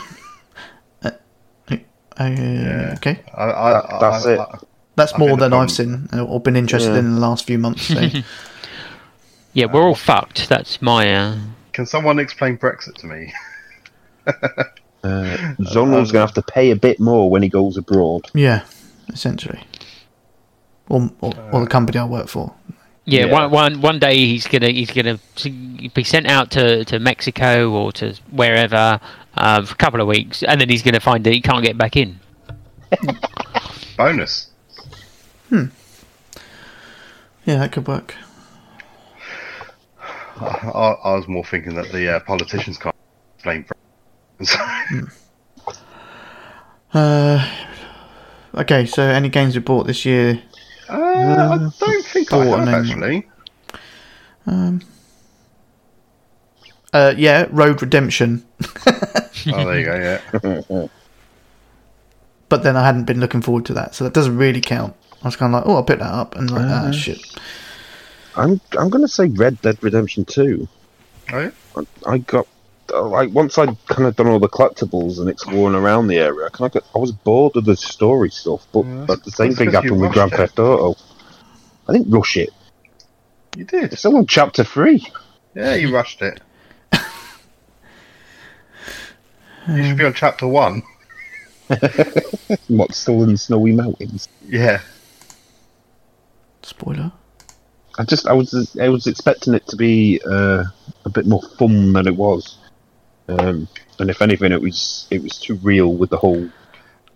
Uh, 2.20 2.94
Okay. 2.96 3.20
I, 3.32 3.44
I, 3.44 3.96
I, 3.96 3.98
That's 4.00 4.26
I, 4.26 4.32
it. 4.32 4.38
I- 4.40 4.58
That's 4.96 5.14
I 5.14 5.18
more 5.18 5.36
than 5.36 5.52
I've 5.52 5.70
seen 5.70 6.08
or 6.12 6.40
been 6.40 6.56
interested 6.56 6.94
Yeah. 6.94 6.98
in 6.98 7.14
the 7.14 7.20
last 7.20 7.46
few 7.46 7.58
months. 7.58 7.82
So. 7.86 8.08
Yeah, 9.54 9.66
we're 9.66 9.82
all 9.82 9.94
fucked. 9.94 10.48
That's 10.48 10.82
my. 10.82 11.12
Uh... 11.14 11.38
can 11.72 11.86
someone 11.86 12.18
explain 12.18 12.58
Brexit 12.58 12.94
to 12.96 13.06
me? 13.06 13.32
Uh, 15.04 15.54
Zonal's 15.60 16.10
going 16.10 16.26
to 16.26 16.26
have 16.26 16.34
to 16.34 16.42
pay 16.42 16.72
a 16.72 16.76
bit 16.76 16.98
more 16.98 17.30
when 17.30 17.42
he 17.42 17.48
goes 17.48 17.76
abroad. 17.76 18.26
yeah, 18.34 18.64
essentially. 19.08 19.60
Or, 20.88 21.08
or, 21.20 21.32
or 21.52 21.60
the 21.60 21.66
company 21.68 21.98
I 21.98 22.04
work 22.04 22.28
for. 22.28 22.52
Yeah, 23.04 23.26
Yeah. 23.26 23.32
One, 23.32 23.50
one 23.50 23.80
one 23.80 23.98
day 23.98 24.16
he's 24.16 24.46
gonna 24.46 24.70
he's 24.70 24.90
gonna 24.90 25.18
be 25.94 26.04
sent 26.04 26.26
out 26.26 26.50
to, 26.52 26.84
to 26.86 26.98
Mexico 26.98 27.70
or 27.70 27.92
to 27.92 28.14
wherever 28.30 29.00
uh, 29.34 29.62
for 29.64 29.72
a 29.72 29.76
couple 29.76 30.00
of 30.00 30.08
weeks, 30.08 30.42
and 30.42 30.60
then 30.60 30.68
he's 30.68 30.82
gonna 30.82 31.00
find 31.00 31.24
that 31.24 31.32
he 31.32 31.40
can't 31.40 31.64
get 31.64 31.78
back 31.78 31.96
in. 31.96 32.18
Bonus. 33.96 34.50
Hmm. 35.48 35.66
Yeah, 37.46 37.58
that 37.58 37.72
could 37.72 37.86
work. 37.86 38.14
I, 40.40 40.44
I, 40.74 40.90
I 41.04 41.14
was 41.14 41.26
more 41.28 41.44
thinking 41.44 41.74
that 41.76 41.90
the 41.92 42.16
uh, 42.16 42.20
politicians 42.20 42.76
can't 42.78 42.94
explain 43.36 43.64
Brexit. 43.64 43.72
Uh, 46.94 47.46
okay, 48.54 48.86
so 48.86 49.02
any 49.02 49.28
games 49.28 49.54
we 49.54 49.60
bought 49.60 49.86
this 49.86 50.06
year? 50.06 50.40
Uh, 50.88 50.94
I 50.96 51.58
don't 51.58 51.70
think 51.70 52.06
think 52.06 52.32
I 52.32 52.44
bought 52.46 52.58
have 52.66 52.68
and 52.68 53.02
then- 53.02 53.24
actually. 54.46 54.80
Uh, 56.94 57.12
yeah, 57.16 57.46
Road 57.50 57.80
Redemption. 57.82 58.44
Oh, 59.54 59.64
there 59.64 59.78
you 59.78 59.84
go. 59.84 59.94
Yeah. 60.42 60.86
But 62.48 62.62
then 62.64 62.76
I 62.76 62.84
hadn't 62.84 63.04
been 63.04 63.20
looking 63.20 63.40
forward 63.42 63.66
to 63.66 63.74
that, 63.74 63.94
so 63.94 64.04
that 64.04 64.14
doesn't 64.14 64.36
really 64.36 64.60
count. 64.62 64.94
I 65.22 65.28
was 65.28 65.36
kind 65.36 65.54
of 65.54 65.60
like, 65.60 65.68
oh, 65.68 65.76
I'll 65.76 65.84
pick 65.84 65.98
that 66.00 66.12
up, 66.12 66.34
and 66.36 66.50
like, 66.50 66.64
ah, 66.64 66.90
shit. 66.90 67.20
I'm 68.34 68.60
I'm 68.78 68.88
gonna 68.88 69.06
say 69.08 69.28
Red 69.28 69.60
Dead 69.62 69.76
Redemption 69.82 70.24
Two. 70.24 70.66
Oh, 71.32 71.38
yeah? 71.40 71.50
I 72.06 72.18
got 72.18 72.46
uh, 72.46 72.48
like 72.92 73.30
once 73.32 73.58
I'd 73.58 73.76
kind 73.86 74.06
of 74.06 74.16
done 74.16 74.28
all 74.28 74.38
the 74.38 74.48
collectibles 74.48 75.18
and 75.18 75.28
exploring 75.28 75.74
around 75.74 76.08
the 76.08 76.18
area, 76.18 76.46
I 76.46 76.50
kind 76.50 76.66
of 76.66 76.72
got, 76.82 76.90
I 76.94 76.98
was 76.98 77.12
bored 77.12 77.56
of 77.56 77.64
the 77.64 77.76
story 77.76 78.30
stuff. 78.30 78.66
But, 78.72 78.84
Yeah, 78.86 79.04
but 79.06 79.24
the 79.24 79.30
same 79.30 79.52
thing 79.54 79.72
happened 79.72 80.00
with 80.00 80.12
Grand 80.12 80.32
rushed 80.32 80.42
it. 80.42 80.46
Theft 80.48 80.58
Auto. 80.58 80.96
I 81.88 81.92
didn't 81.92 82.10
rush 82.10 82.36
it. 82.36 82.50
You 83.56 83.64
did. 83.64 83.92
It's 83.92 84.00
still 84.00 84.16
on 84.16 84.26
chapter 84.26 84.64
three. 84.64 85.06
Yeah, 85.54 85.74
you 85.74 85.94
rushed 85.94 86.22
it. 86.22 86.40
you 89.68 89.84
should 89.84 89.96
be 89.98 90.04
on 90.04 90.14
chapter 90.14 90.46
one. 90.46 90.82
What's 92.68 92.98
still 92.98 93.22
in 93.24 93.32
the 93.32 93.38
snowy 93.38 93.72
mountains? 93.72 94.28
Yeah. 94.46 94.80
Spoiler. 96.62 97.12
I 97.98 98.04
just 98.04 98.26
I 98.26 98.32
was 98.32 98.76
I 98.80 98.88
was 98.88 99.06
expecting 99.06 99.54
it 99.54 99.66
to 99.66 99.76
be 99.76 100.20
uh, 100.24 100.64
a 101.04 101.10
bit 101.10 101.26
more 101.26 101.42
fun 101.58 101.92
than 101.94 102.06
it 102.06 102.14
was, 102.16 102.56
um, 103.28 103.68
and 103.98 104.10
if 104.10 104.22
anything, 104.22 104.52
it 104.52 104.60
was 104.62 105.06
it 105.10 105.22
was 105.22 105.38
too 105.38 105.54
real 105.56 105.92
with 105.94 106.10
the 106.10 106.16
whole 106.16 106.48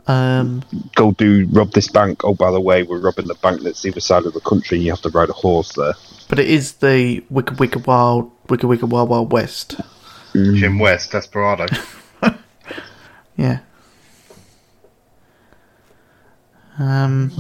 Um, 0.06 0.62
go 0.96 1.12
do 1.12 1.46
rob 1.52 1.72
this 1.72 1.88
bank. 1.88 2.24
Oh, 2.24 2.34
by 2.34 2.50
the 2.50 2.60
way, 2.60 2.82
we're 2.82 2.98
robbing 3.00 3.28
the 3.28 3.34
bank 3.36 3.62
that's 3.62 3.82
the 3.82 3.90
other 3.90 4.00
side 4.00 4.26
of 4.26 4.34
the 4.34 4.40
country, 4.40 4.78
and 4.78 4.84
you 4.84 4.90
have 4.92 5.00
to 5.02 5.10
ride 5.10 5.28
a 5.30 5.32
horse 5.32 5.72
there. 5.74 5.94
but 6.28 6.38
it 6.38 6.48
is 6.48 6.74
the 6.74 7.22
Wicked 7.30 7.58
Wicked 7.60 7.86
Wild 7.86 8.30
Wicked 8.48 8.66
Wicked 8.66 8.90
Wild 8.90 9.08
Wild 9.08 9.32
West. 9.32 9.80
Jim 10.34 10.78
West, 10.78 11.12
Desperado. 11.12 11.66
Yeah. 13.36 13.60
Um. 16.78 17.32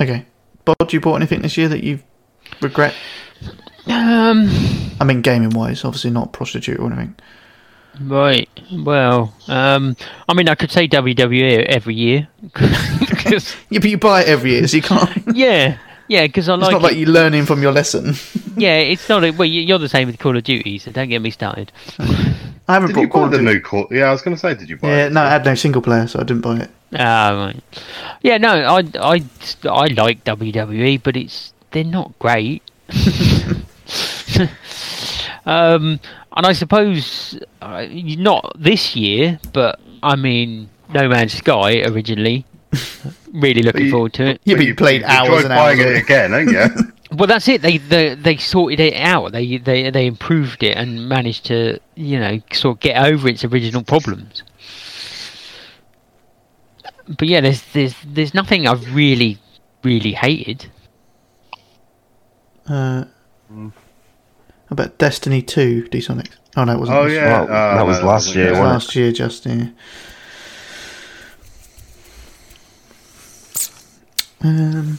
Okay, 0.00 0.26
Bob, 0.64 0.76
do 0.86 0.96
you 0.96 1.00
bought 1.00 1.16
anything 1.16 1.42
this 1.42 1.56
year 1.56 1.68
that 1.68 1.82
you 1.82 2.00
regret? 2.60 2.94
Um, 3.88 4.48
I 5.00 5.04
mean, 5.04 5.22
gaming 5.22 5.50
wise, 5.50 5.84
obviously 5.84 6.10
not 6.10 6.32
prostitute 6.32 6.78
or 6.78 6.86
anything. 6.92 7.14
right. 8.00 8.48
Well, 8.72 9.34
um, 9.48 9.96
I 10.28 10.34
mean, 10.34 10.48
I 10.48 10.54
could 10.54 10.70
say 10.70 10.86
WWE 10.88 11.64
every 11.66 11.94
year. 11.94 12.28
'Cause- 12.52 13.56
Yeah, 13.70 13.78
but 13.80 13.90
you 13.90 13.98
buy 13.98 14.22
it 14.22 14.28
every 14.28 14.52
year, 14.52 14.66
so 14.68 14.76
you 14.76 14.82
can't. 14.82 15.10
yeah, 15.34 15.78
yeah, 16.08 16.26
because 16.26 16.48
I 16.48 16.54
like. 16.54 16.64
It's 16.64 16.72
not 16.72 16.82
like 16.82 16.96
you're 16.96 17.08
learning 17.08 17.46
from 17.46 17.62
your 17.62 17.72
lesson. 17.72 18.14
Yeah, 18.56 18.76
it's 18.78 19.08
not. 19.08 19.24
A, 19.24 19.30
well, 19.30 19.48
you- 19.48 19.62
you're 19.62 19.78
the 19.78 19.88
same 19.88 20.06
with 20.08 20.18
Call 20.18 20.36
of 20.36 20.44
Duty, 20.44 20.78
so 20.78 20.90
don't 20.90 21.08
get 21.08 21.20
me 21.22 21.30
started. 21.30 21.72
I 21.98 22.74
haven't 22.74 22.88
Did 22.88 22.94
bought 22.96 23.00
you 23.02 23.08
Call 23.08 23.20
buy 23.22 23.26
of 23.26 23.32
the 23.32 23.38
Duty. 23.38 23.54
new 23.54 23.60
Call? 23.60 23.86
Yeah, 23.90 24.04
I 24.04 24.12
was 24.12 24.20
going 24.22 24.36
to 24.36 24.40
say, 24.40 24.54
did 24.54 24.68
you 24.68 24.76
buy 24.76 24.88
Yeah, 24.88 25.06
it? 25.06 25.12
no, 25.12 25.22
I 25.22 25.30
had 25.30 25.44
no 25.44 25.54
single 25.54 25.80
player, 25.82 26.06
so 26.06 26.20
I 26.20 26.24
didn't 26.24 26.42
buy 26.42 26.58
it. 26.58 26.70
Ah, 26.94 27.30
right. 27.36 27.62
Yeah, 28.22 28.36
no, 28.38 28.48
I, 28.50 28.78
I, 28.98 29.22
I 29.68 29.86
like 29.88 30.24
WWE, 30.24 31.02
but 31.02 31.16
it's 31.16 31.52
they're 31.70 31.84
not 31.84 32.18
great. 32.18 32.62
um, 35.46 36.00
and 36.36 36.46
I 36.46 36.52
suppose 36.52 37.38
uh, 37.62 37.86
not 37.90 38.52
this 38.58 38.94
year, 38.96 39.38
but 39.52 39.80
I 40.02 40.16
mean, 40.16 40.68
No 40.92 41.08
Man's 41.08 41.32
Sky 41.34 41.80
originally. 41.82 42.44
really 43.32 43.62
looking 43.62 43.86
you- 43.86 43.90
forward 43.90 44.12
to 44.14 44.26
it. 44.26 44.40
Yeah, 44.44 44.54
Well, 44.54 44.58
but 44.60 44.66
you 44.66 44.74
played 44.74 45.00
you 45.00 45.06
hours 45.06 45.44
and 45.44 45.52
hours. 45.52 45.78
of 45.80 45.86
it 45.86 45.96
it. 45.96 46.02
again, 46.04 46.34
ain't 46.34 46.50
you? 46.50 46.66
Well, 47.10 47.26
that's 47.26 47.48
it. 47.48 47.62
They, 47.62 47.78
they 47.78 48.14
they 48.16 48.36
sorted 48.36 48.80
it 48.80 48.92
out. 48.92 49.32
They 49.32 49.56
they 49.56 49.88
they 49.88 50.06
improved 50.06 50.62
it 50.62 50.76
and 50.76 51.08
managed 51.08 51.46
to 51.46 51.78
you 51.94 52.20
know 52.20 52.38
sort 52.52 52.76
of 52.76 52.80
get 52.80 53.02
over 53.02 53.28
its 53.28 53.42
original 53.46 53.82
problems. 53.82 54.42
But 57.08 57.28
yeah, 57.28 57.40
there's 57.40 57.62
there's 57.72 57.94
there's 58.06 58.34
nothing 58.34 58.66
I've 58.68 58.94
really 58.94 59.38
really 59.82 60.12
hated. 60.12 60.66
Uh, 62.68 63.06
how 63.48 63.72
about 64.70 64.98
Destiny 64.98 65.42
2, 65.42 65.88
Dsonic? 65.90 66.28
Oh, 66.56 66.64
no, 66.64 66.72
it 66.74 66.78
wasn't. 66.80 66.98
oh 66.98 67.04
this 67.04 67.14
yeah, 67.14 67.40
Well, 67.40 67.44
uh, 67.44 67.74
that 67.76 67.86
was 67.86 68.02
last 68.02 68.34
year, 68.34 68.48
It 68.48 68.50
was 68.50 68.58
good. 68.58 68.62
wasn't 68.62 68.72
last 68.74 68.96
year, 68.96 69.12
just 69.12 69.46
yeah. 69.46 69.68
Um, 74.40 74.98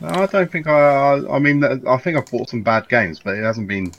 No, 0.00 0.08
I 0.08 0.26
don't 0.26 0.50
think 0.50 0.66
I. 0.66 0.72
I, 1.14 1.36
I 1.36 1.38
mean, 1.38 1.64
I 1.64 1.96
think 1.96 2.18
I've 2.18 2.26
bought 2.30 2.50
some 2.50 2.62
bad 2.62 2.88
games, 2.88 3.20
but 3.20 3.36
it 3.36 3.42
hasn't 3.42 3.68
been 3.68 3.92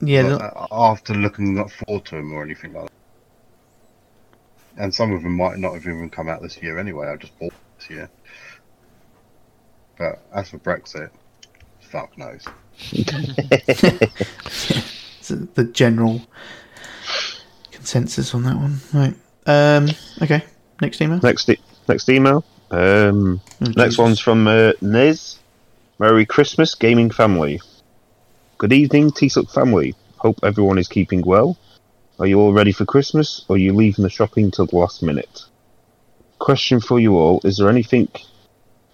yeah, 0.00 0.22
uh, 0.22 0.66
after 0.72 1.14
looking 1.14 1.56
forward 1.68 2.06
to 2.06 2.16
them 2.16 2.32
or 2.32 2.42
anything 2.42 2.72
like 2.72 2.84
that. 2.84 2.92
And 4.82 4.94
some 4.94 5.12
of 5.12 5.22
them 5.22 5.36
might 5.36 5.58
not 5.58 5.74
have 5.74 5.82
even 5.86 6.08
come 6.08 6.28
out 6.28 6.40
this 6.40 6.56
year 6.62 6.78
anyway. 6.78 7.08
I 7.08 7.16
just 7.16 7.38
bought 7.38 7.52
this 7.78 7.90
year. 7.90 8.08
But 9.98 10.22
as 10.34 10.50
for 10.50 10.58
Brexit, 10.58 11.10
fuck 11.80 12.16
knows. 12.18 12.44
it's 12.92 14.08
the 15.28 15.70
general 15.72 16.22
consensus 17.70 18.34
on 18.34 18.42
that 18.44 18.56
one. 18.56 18.78
Right. 18.92 19.14
Um, 19.46 19.88
okay, 20.22 20.44
next 20.80 21.00
email. 21.00 21.20
Next 21.22 21.48
e- 21.48 21.60
next 21.88 22.08
email. 22.08 22.44
Um, 22.70 23.40
Oh, 23.60 23.66
next 23.76 23.76
Jesus. 23.76 23.98
one's 23.98 24.20
from 24.20 24.46
uh, 24.48 24.72
Niz. 24.80 25.38
Merry 25.98 26.26
Christmas, 26.26 26.74
gaming 26.74 27.10
family. 27.10 27.60
Good 28.58 28.72
evening, 28.72 29.12
T-Suck 29.12 29.48
family. 29.50 29.94
Hope 30.16 30.38
everyone 30.42 30.78
is 30.78 30.88
keeping 30.88 31.22
well. 31.22 31.56
Are 32.18 32.26
you 32.26 32.40
all 32.40 32.52
ready 32.52 32.72
for 32.72 32.84
Christmas, 32.84 33.44
or 33.48 33.56
are 33.56 33.58
you 33.58 33.72
leaving 33.72 34.02
the 34.02 34.10
shopping 34.10 34.50
till 34.50 34.66
the 34.66 34.76
last 34.76 35.02
minute? 35.02 35.42
Question 36.38 36.80
for 36.80 36.98
you 36.98 37.16
all: 37.16 37.40
Is 37.44 37.58
there 37.58 37.68
anything? 37.68 38.08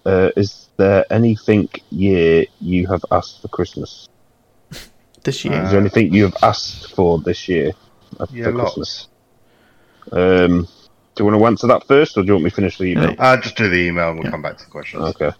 Uh, 0.05 0.29
is 0.35 0.67
there 0.79 1.05
anything 1.11 1.69
year 1.91 2.45
you 2.61 2.87
have 2.87 3.03
asked 3.11 3.41
for 3.41 3.49
Christmas? 3.49 4.07
This 5.23 5.43
year. 5.43 5.61
Is 5.63 5.71
there 5.71 5.79
anything 5.81 6.13
you 6.13 6.23
have 6.23 6.37
asked 6.41 6.95
for 6.95 7.19
this 7.19 7.49
year 7.49 7.73
uh, 8.19 8.25
Yeah, 8.31 8.45
for 8.45 8.51
lots. 8.53 8.73
Christmas? 8.73 9.07
Um, 10.13 10.67
do 11.15 11.23
you 11.23 11.25
want 11.25 11.37
to 11.41 11.45
answer 11.45 11.67
that 11.67 11.85
first, 11.87 12.17
or 12.17 12.21
do 12.21 12.27
you 12.27 12.33
want 12.33 12.45
me 12.45 12.49
to 12.51 12.55
finish 12.55 12.77
the 12.77 12.85
email? 12.85 13.13
Uh, 13.19 13.35
just 13.37 13.57
do 13.57 13.67
the 13.69 13.75
email 13.89 14.09
and 14.09 14.17
we'll 14.17 14.25
Yeah. 14.27 14.31
come 14.31 14.41
back 14.41 14.57
to 14.57 14.63
the 14.65 14.71
questions. 14.71 15.03
Okay. 15.03 15.31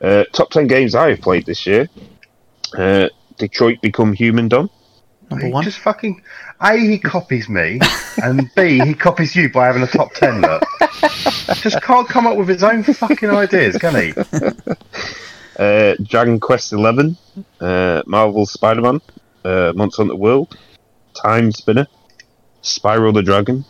Uh, 0.00 0.22
top 0.32 0.50
10 0.50 0.68
games 0.68 0.94
I 0.94 1.10
have 1.10 1.20
played 1.20 1.44
this 1.46 1.66
year. 1.66 1.88
Uh, 2.78 3.08
Detroit 3.36 3.80
Become 3.82 4.12
Human 4.12 4.46
Done. 4.48 4.70
Number 5.30 5.46
He 5.46 5.52
one. 5.52 5.64
just 5.64 5.78
fucking 5.78 6.22
A, 6.60 6.76
he 6.76 6.98
copies 6.98 7.48
me, 7.48 7.80
and 8.22 8.50
B, 8.54 8.78
he 8.84 8.94
copies 8.94 9.34
you 9.34 9.50
by 9.50 9.66
having 9.66 9.82
a 9.82 9.86
top 9.86 10.12
ten 10.14 10.40
look. 10.40 10.62
just 11.56 11.80
can't 11.82 12.08
come 12.08 12.26
up 12.26 12.36
with 12.36 12.48
his 12.48 12.62
own 12.62 12.82
fucking 12.82 13.30
ideas, 13.30 13.76
can 13.78 13.94
he? 13.94 14.12
Uh, 15.58 15.94
Dragon 16.02 16.40
Quest 16.40 16.72
11. 16.72 17.16
Uh, 17.60 18.02
Marvel 18.06 18.44
Spider 18.46 18.80
Man. 18.82 19.00
Uh, 19.44 19.72
Monster 19.76 20.02
Hunter 20.02 20.16
World. 20.16 20.58
Time 21.14 21.52
Spinner. 21.52 21.86
Spyro 22.62 23.14
the 23.14 23.22
Dragon. 23.22 23.64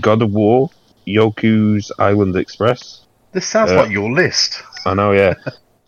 God 0.00 0.22
of 0.22 0.32
War. 0.32 0.70
Yoku's 1.06 1.92
Island 1.98 2.36
Express. 2.36 3.04
This 3.32 3.46
sounds 3.46 3.70
Uh, 3.72 3.76
like 3.76 3.90
your 3.90 4.10
list. 4.10 4.62
I 4.86 4.94
know, 4.94 5.12
yeah. 5.12 5.34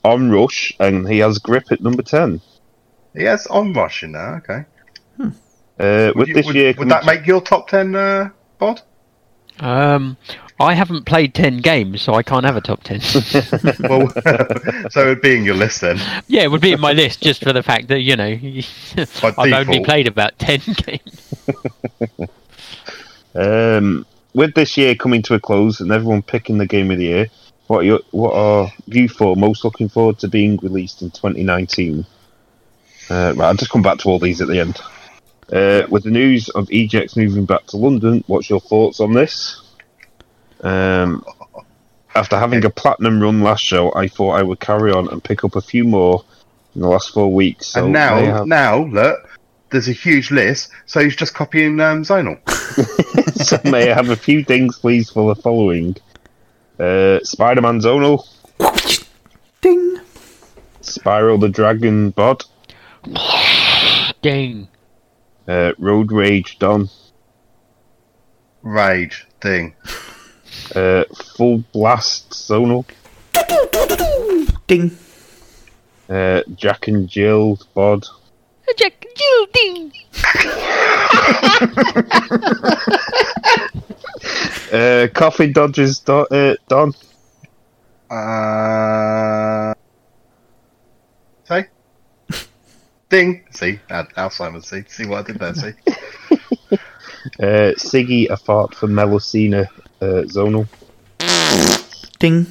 Onrush, 0.04 0.72
and 0.80 1.08
he 1.08 1.18
has 1.20 1.38
Grip 1.38 1.70
at 1.72 1.80
number 1.80 2.02
10. 2.02 2.40
Yes, 3.14 3.46
I'm 3.50 3.72
rushing 3.72 4.12
now. 4.12 4.34
Okay. 4.36 4.64
Uh, 5.82 6.12
Would, 6.14 6.16
with 6.16 6.28
you- 6.28 6.34
this 6.34 6.46
would, 6.46 6.54
year, 6.54 6.74
would 6.78 6.88
that 6.90 7.04
make 7.04 7.26
your 7.26 7.40
top 7.40 7.68
ten, 7.68 7.94
uh, 7.94 8.30
Bod? 8.58 8.80
Um, 9.58 10.16
I 10.60 10.74
haven't 10.74 11.06
played 11.06 11.34
ten 11.34 11.58
games, 11.58 12.02
so 12.02 12.14
I 12.14 12.22
can't 12.22 12.44
have 12.44 12.56
a 12.56 12.60
top 12.60 12.84
ten. 12.84 13.00
well, 13.80 14.08
so 14.90 15.00
it'd 15.00 15.20
be 15.20 15.36
in 15.36 15.44
your 15.44 15.56
list 15.56 15.80
then. 15.80 15.98
yeah, 16.28 16.42
it 16.42 16.50
would 16.50 16.60
be 16.60 16.72
in 16.72 16.80
my 16.80 16.92
list 16.92 17.20
just 17.20 17.42
for 17.42 17.52
the 17.52 17.62
fact 17.64 17.88
that 17.88 18.00
you 18.00 18.14
know 18.14 18.38
I've 19.36 19.52
only 19.52 19.84
played 19.84 20.06
about 20.06 20.38
ten 20.38 20.60
games. 20.60 21.34
Um, 23.34 24.06
with 24.34 24.54
this 24.54 24.76
year 24.76 24.94
coming 24.94 25.22
to 25.22 25.34
a 25.34 25.40
close 25.40 25.80
and 25.80 25.90
everyone 25.90 26.22
picking 26.22 26.58
the 26.58 26.66
game 26.66 26.90
of 26.90 26.98
the 26.98 27.04
year, 27.04 27.26
what 27.66 27.78
are, 27.78 27.84
your, 27.84 28.00
what 28.10 28.34
are 28.34 28.72
you 28.86 29.08
for 29.08 29.36
most 29.36 29.64
looking 29.64 29.88
forward 29.88 30.18
to 30.20 30.28
being 30.28 30.58
released 30.58 31.02
in 31.02 31.10
2019? 31.10 32.04
Uh, 33.10 33.34
right, 33.36 33.46
I'll 33.48 33.54
just 33.54 33.70
come 33.70 33.82
back 33.82 33.98
to 33.98 34.08
all 34.08 34.18
these 34.18 34.40
at 34.40 34.48
the 34.48 34.60
end. 34.60 34.80
Uh, 35.52 35.86
with 35.90 36.04
the 36.04 36.10
news 36.10 36.48
of 36.50 36.66
EGX 36.68 37.16
moving 37.16 37.44
back 37.44 37.66
to 37.66 37.76
London, 37.76 38.24
what's 38.26 38.48
your 38.48 38.60
thoughts 38.60 39.00
on 39.00 39.12
this? 39.12 39.60
Um, 40.62 41.24
after 42.14 42.38
having 42.38 42.64
a 42.64 42.70
platinum 42.70 43.20
run 43.20 43.42
last 43.42 43.62
show, 43.62 43.92
I 43.94 44.08
thought 44.08 44.32
I 44.32 44.42
would 44.42 44.60
carry 44.60 44.92
on 44.92 45.08
and 45.08 45.22
pick 45.22 45.44
up 45.44 45.54
a 45.54 45.60
few 45.60 45.84
more 45.84 46.24
in 46.74 46.80
the 46.80 46.88
last 46.88 47.12
four 47.12 47.30
weeks. 47.32 47.68
So 47.68 47.84
and 47.84 47.92
now, 47.92 48.16
have- 48.24 48.46
now 48.46 48.84
look, 48.84 49.38
there's 49.70 49.88
a 49.88 49.92
huge 49.92 50.30
list. 50.30 50.70
So 50.86 51.00
he's 51.00 51.16
just 51.16 51.34
copying 51.34 51.80
um, 51.80 52.02
Zonal. 52.02 52.38
so 53.44 53.58
may 53.70 53.90
I 53.90 53.94
have 53.94 54.08
a 54.08 54.16
few 54.16 54.44
things, 54.44 54.78
please, 54.78 55.10
for 55.10 55.34
the 55.34 55.40
following. 55.40 55.96
Uh, 56.78 57.20
Spider-Man 57.22 57.80
Zonal, 57.80 58.26
Ding. 59.60 60.00
Spyro 60.80 61.38
the 61.38 61.48
Dragon 61.48 62.10
Bod, 62.10 62.44
Ding. 64.22 64.68
Uh, 65.52 65.72
Road 65.78 66.10
Rage 66.12 66.58
done. 66.58 66.88
Rage 68.62 69.26
thing. 69.40 69.74
uh, 70.74 71.04
Full 71.36 71.58
Blast 71.72 72.30
Zonal, 72.30 72.84
Ding. 74.66 74.96
uh, 76.08 76.42
Jack 76.54 76.88
and 76.88 77.08
Jill 77.08 77.58
Bod, 77.74 78.04
Jack 78.78 79.04
and 79.04 79.14
Jill 79.16 79.46
Ding. 79.52 79.92
uh, 84.72 85.08
Coffee 85.14 85.52
Dodgers 85.52 85.98
Do- 86.00 86.26
uh, 86.30 86.54
Don, 86.68 86.92
Uh, 88.10 89.74
say? 91.44 91.66
Ding. 93.12 93.44
See, 93.50 93.78
Al- 93.90 94.06
Alzheimer's. 94.16 94.66
See, 94.68 94.84
see 94.88 95.04
what 95.06 95.18
I 95.18 95.32
did 95.32 95.38
there. 95.38 95.54
See. 95.54 95.72
uh, 96.72 97.72
Sigi 97.76 98.26
a 98.30 98.38
fart 98.38 98.74
for 98.74 98.88
Melusina 98.88 99.66
uh, 100.00 100.24
Zonal, 100.24 100.66
Ding. 102.18 102.46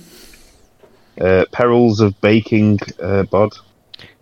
uh, 1.19 1.45
Perils 1.51 1.99
of 1.99 2.19
Baking 2.21 2.79
uh, 3.01 3.23
Bod, 3.23 3.53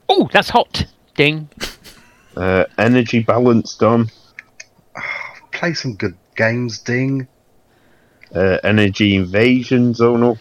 Oh, 0.07 0.29
that's 0.31 0.49
hot. 0.49 0.85
Ding. 1.17 1.49
uh, 2.37 2.63
Energy 2.77 3.19
Balance 3.21 3.75
Don, 3.75 4.07
Play 5.51 5.73
some 5.73 5.95
good 5.95 6.15
games. 6.37 6.79
Ding. 6.79 7.27
uh, 8.33 8.59
Energy 8.63 9.15
Invasion 9.17 9.93
Zonal, 9.93 10.39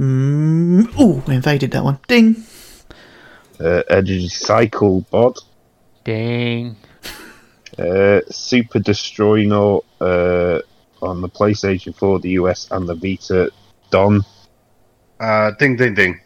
Mm, 0.00 0.92
oh, 0.98 1.22
we 1.28 1.36
invaded 1.36 1.70
that 1.70 1.84
one. 1.84 1.98
Ding. 2.08 2.34
Uh, 3.58 3.82
Energy 3.88 4.28
Cycle 4.28 5.00
Bod, 5.10 5.38
Dang. 6.04 6.76
uh, 7.78 8.20
Super 8.28 8.78
Destronaut 8.80 9.84
uh, 10.00 10.60
on 11.02 11.20
the 11.22 11.28
PlayStation 11.28 11.94
4, 11.96 12.18
the 12.20 12.30
US, 12.30 12.68
and 12.70 12.86
the 12.88 12.94
Vita 12.94 13.50
Don, 13.90 14.24
Uh, 15.18 15.52
ding, 15.58 15.76
ding, 15.76 15.94
ding. 15.94 16.20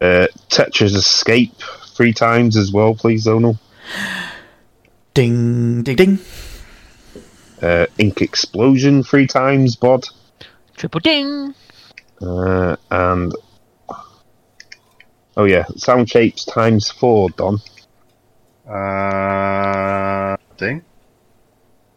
uh, 0.00 0.26
Tetra's 0.50 0.94
Escape 0.94 1.54
three 1.94 2.12
times 2.12 2.56
as 2.58 2.70
well, 2.70 2.94
please, 2.94 3.24
Zonal. 3.26 3.58
Ding. 5.14 5.82
Ding. 5.82 5.96
Ding. 5.96 6.18
Uh, 7.62 7.86
Ink 7.96 8.20
Explosion 8.20 9.02
three 9.02 9.26
times, 9.26 9.76
Bod, 9.76 10.04
Triple 10.76 11.00
ding. 11.00 11.54
uh, 12.20 12.76
and 12.90 13.32
oh 15.36 15.44
yeah, 15.44 15.64
Sound 15.76 16.08
Shapes 16.08 16.44
times 16.44 16.90
four, 16.90 17.30
Don. 17.30 17.60
Uh, 18.68 20.36
ding. 20.56 20.82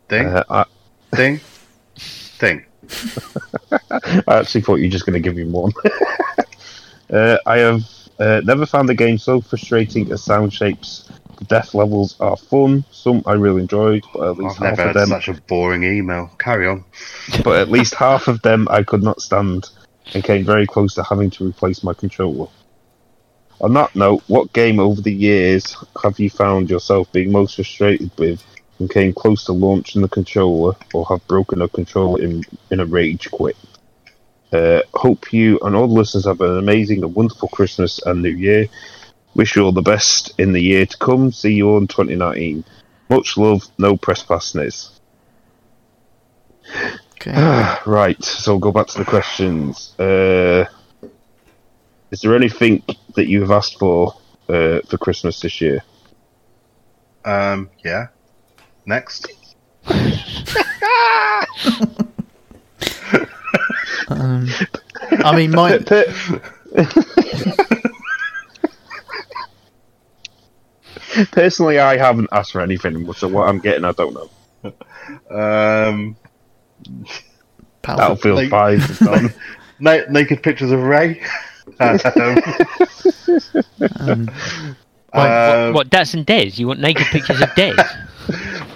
Ding. 0.07 0.25
Uh, 0.25 0.43
I, 0.49 0.65
ding. 1.15 1.39
Ding. 2.39 2.65
I 4.27 4.39
actually 4.39 4.61
thought 4.61 4.75
you 4.75 4.85
were 4.85 4.91
just 4.91 5.05
going 5.05 5.13
to 5.13 5.19
give 5.19 5.35
me 5.35 5.45
one. 5.45 5.71
uh, 7.11 7.37
I 7.45 7.57
have 7.57 7.83
uh, 8.19 8.41
never 8.43 8.65
found 8.65 8.89
a 8.89 8.95
game 8.95 9.17
so 9.17 9.41
frustrating 9.41 10.11
as 10.11 10.23
Sound 10.23 10.53
Shapes. 10.53 11.09
The 11.37 11.45
death 11.45 11.73
levels 11.73 12.19
are 12.19 12.35
fun. 12.35 12.83
Some 12.91 13.23
I 13.25 13.33
really 13.33 13.61
enjoyed, 13.61 14.03
but 14.13 14.31
at 14.31 14.37
least 14.37 14.61
I've 14.61 14.67
half 14.67 14.77
never 14.77 14.89
of 14.89 14.95
had 14.95 15.01
them, 15.01 15.09
such 15.09 15.29
a 15.29 15.41
boring 15.41 15.83
email. 15.83 16.29
Carry 16.37 16.67
on. 16.67 16.83
but 17.43 17.59
at 17.59 17.69
least 17.69 17.95
half 17.95 18.27
of 18.27 18.41
them 18.41 18.67
I 18.69 18.83
could 18.83 19.03
not 19.03 19.21
stand, 19.21 19.69
and 20.13 20.23
came 20.23 20.43
very 20.43 20.67
close 20.67 20.93
to 20.95 21.03
having 21.03 21.29
to 21.31 21.47
replace 21.47 21.83
my 21.83 21.93
controller. 21.93 22.47
On 23.61 23.73
that 23.73 23.95
note, 23.95 24.23
what 24.27 24.53
game 24.53 24.79
over 24.79 25.01
the 25.01 25.13
years 25.13 25.75
have 26.01 26.19
you 26.19 26.29
found 26.29 26.69
yourself 26.69 27.11
being 27.11 27.31
most 27.31 27.55
frustrated 27.55 28.11
with, 28.17 28.43
and 28.79 28.89
came 28.89 29.11
close 29.13 29.43
to 29.45 29.51
launching 29.51 30.01
the 30.01 30.07
controller, 30.07 30.75
or 30.93 31.05
have 31.07 31.27
broken 31.27 31.61
a 31.61 31.67
controller 31.67 32.21
in 32.21 32.43
in 32.71 32.79
a 32.79 32.85
rage 32.85 33.29
quit? 33.31 33.57
Uh, 34.51 34.81
hope 34.93 35.31
you 35.31 35.59
and 35.61 35.75
all 35.75 35.87
the 35.87 35.93
listeners 35.93 36.25
have 36.25 36.41
an 36.41 36.57
amazing 36.57 37.03
and 37.03 37.13
wonderful 37.13 37.49
Christmas 37.49 37.99
and 38.05 38.21
New 38.21 38.29
Year. 38.29 38.67
Wish 39.35 39.55
you 39.55 39.63
all 39.63 39.71
the 39.71 39.81
best 39.81 40.33
in 40.39 40.53
the 40.53 40.61
year 40.61 40.85
to 40.85 40.97
come. 40.97 41.31
See 41.31 41.53
you 41.53 41.69
all 41.69 41.77
in 41.77 41.87
2019. 41.87 42.63
Much 43.09 43.37
love, 43.37 43.63
no 43.77 43.95
press 43.97 44.23
pass 44.23 44.53
Niz. 44.53 44.89
Okay. 47.13 47.75
right, 47.85 48.23
so 48.23 48.53
we'll 48.53 48.59
go 48.59 48.71
back 48.71 48.87
to 48.87 48.97
the 48.97 49.05
questions. 49.05 49.93
Uh, 49.99 50.65
is 52.11 52.21
there 52.21 52.35
anything 52.35 52.83
that 53.15 53.27
you 53.27 53.41
have 53.41 53.51
asked 53.51 53.79
for 53.79 54.13
uh, 54.47 54.79
for 54.87 54.97
Christmas 54.97 55.39
this 55.39 55.61
year? 55.61 55.83
Um, 57.25 57.69
yeah. 57.83 58.07
Next. 58.85 59.27
Um, 64.09 64.47
I 65.11 65.35
mean, 65.35 65.51
my 65.51 65.77
Personally, 71.31 71.79
I 71.79 71.97
haven't 71.97 72.29
asked 72.31 72.51
for 72.51 72.61
anything, 72.61 73.11
so 73.13 73.27
what 73.27 73.47
I'm 73.47 73.59
getting, 73.59 73.85
I 73.85 73.91
don't 73.91 74.13
know. 74.13 74.29
Um, 75.29 76.15
pal, 77.81 77.97
Battlefield 77.97 78.37
Like- 78.37 78.49
5 78.49 78.89
is 78.89 78.99
done. 78.99 79.33
na- 79.79 80.05
naked 80.09 80.43
pictures 80.43 80.71
of 80.71 80.81
Ray. 80.81 81.21
um, 81.79 81.99
um, 83.99 84.29
um, 85.13 85.73
what, 85.73 85.89
Dats 85.89 86.13
and 86.13 86.25
Des? 86.25 86.51
You 86.55 86.67
want 86.67 86.79
naked 86.79 87.07
pictures 87.07 87.41
of 87.41 87.53
Des? 87.55 87.75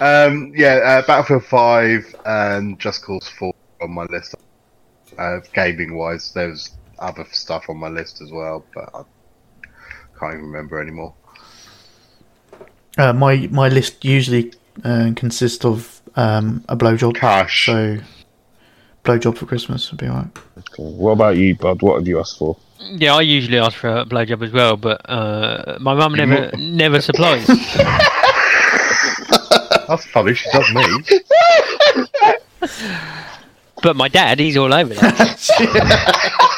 um, 0.00 0.52
yeah, 0.54 0.80
uh, 0.84 1.06
Battlefield 1.06 1.44
5 1.44 2.16
and 2.26 2.78
Just 2.78 3.04
Cause 3.04 3.28
4 3.28 3.54
on 3.82 3.90
my 3.92 4.04
list. 4.04 4.34
Uh, 5.18 5.40
gaming 5.52 5.96
wise, 5.96 6.32
there's 6.32 6.72
other 6.98 7.24
stuff 7.30 7.68
on 7.68 7.76
my 7.76 7.88
list 7.88 8.20
as 8.20 8.32
well, 8.32 8.64
but 8.74 8.90
I 8.94 9.02
can't 10.18 10.34
even 10.34 10.46
remember 10.46 10.80
anymore. 10.80 11.14
uh, 12.98 13.12
my 13.12 13.48
my 13.50 13.68
list 13.68 14.04
usually 14.04 14.52
uh, 14.84 15.12
consists 15.14 15.64
of 15.64 16.00
um, 16.16 16.64
a 16.68 16.76
blowjob. 16.76 17.16
Cash. 17.16 17.66
So, 17.66 17.98
blowjob 19.04 19.36
for 19.38 19.46
Christmas 19.46 19.90
would 19.90 20.00
be 20.00 20.08
alright. 20.08 20.26
what 20.76 21.12
about 21.12 21.36
you, 21.36 21.54
Bud? 21.54 21.82
What 21.82 21.96
have 21.98 22.08
you 22.08 22.18
asked 22.18 22.38
for? 22.38 22.56
Yeah, 22.80 23.14
I 23.16 23.20
usually 23.20 23.58
ask 23.58 23.76
for 23.76 23.88
a 23.88 24.04
blowjob 24.04 24.42
as 24.44 24.52
well, 24.52 24.76
but 24.76 25.08
uh, 25.08 25.78
my 25.80 25.94
mum 25.94 26.14
never 26.14 26.50
never 26.56 27.00
supplies. 27.00 27.46
That's 29.86 30.04
funny, 30.06 30.34
she 30.34 30.50
does 30.50 30.70
me. 30.74 30.84
but 33.82 33.96
my 33.96 34.08
dad, 34.08 34.38
he's 34.40 34.56
all 34.56 34.72
over 34.72 34.94
that. 34.94 36.20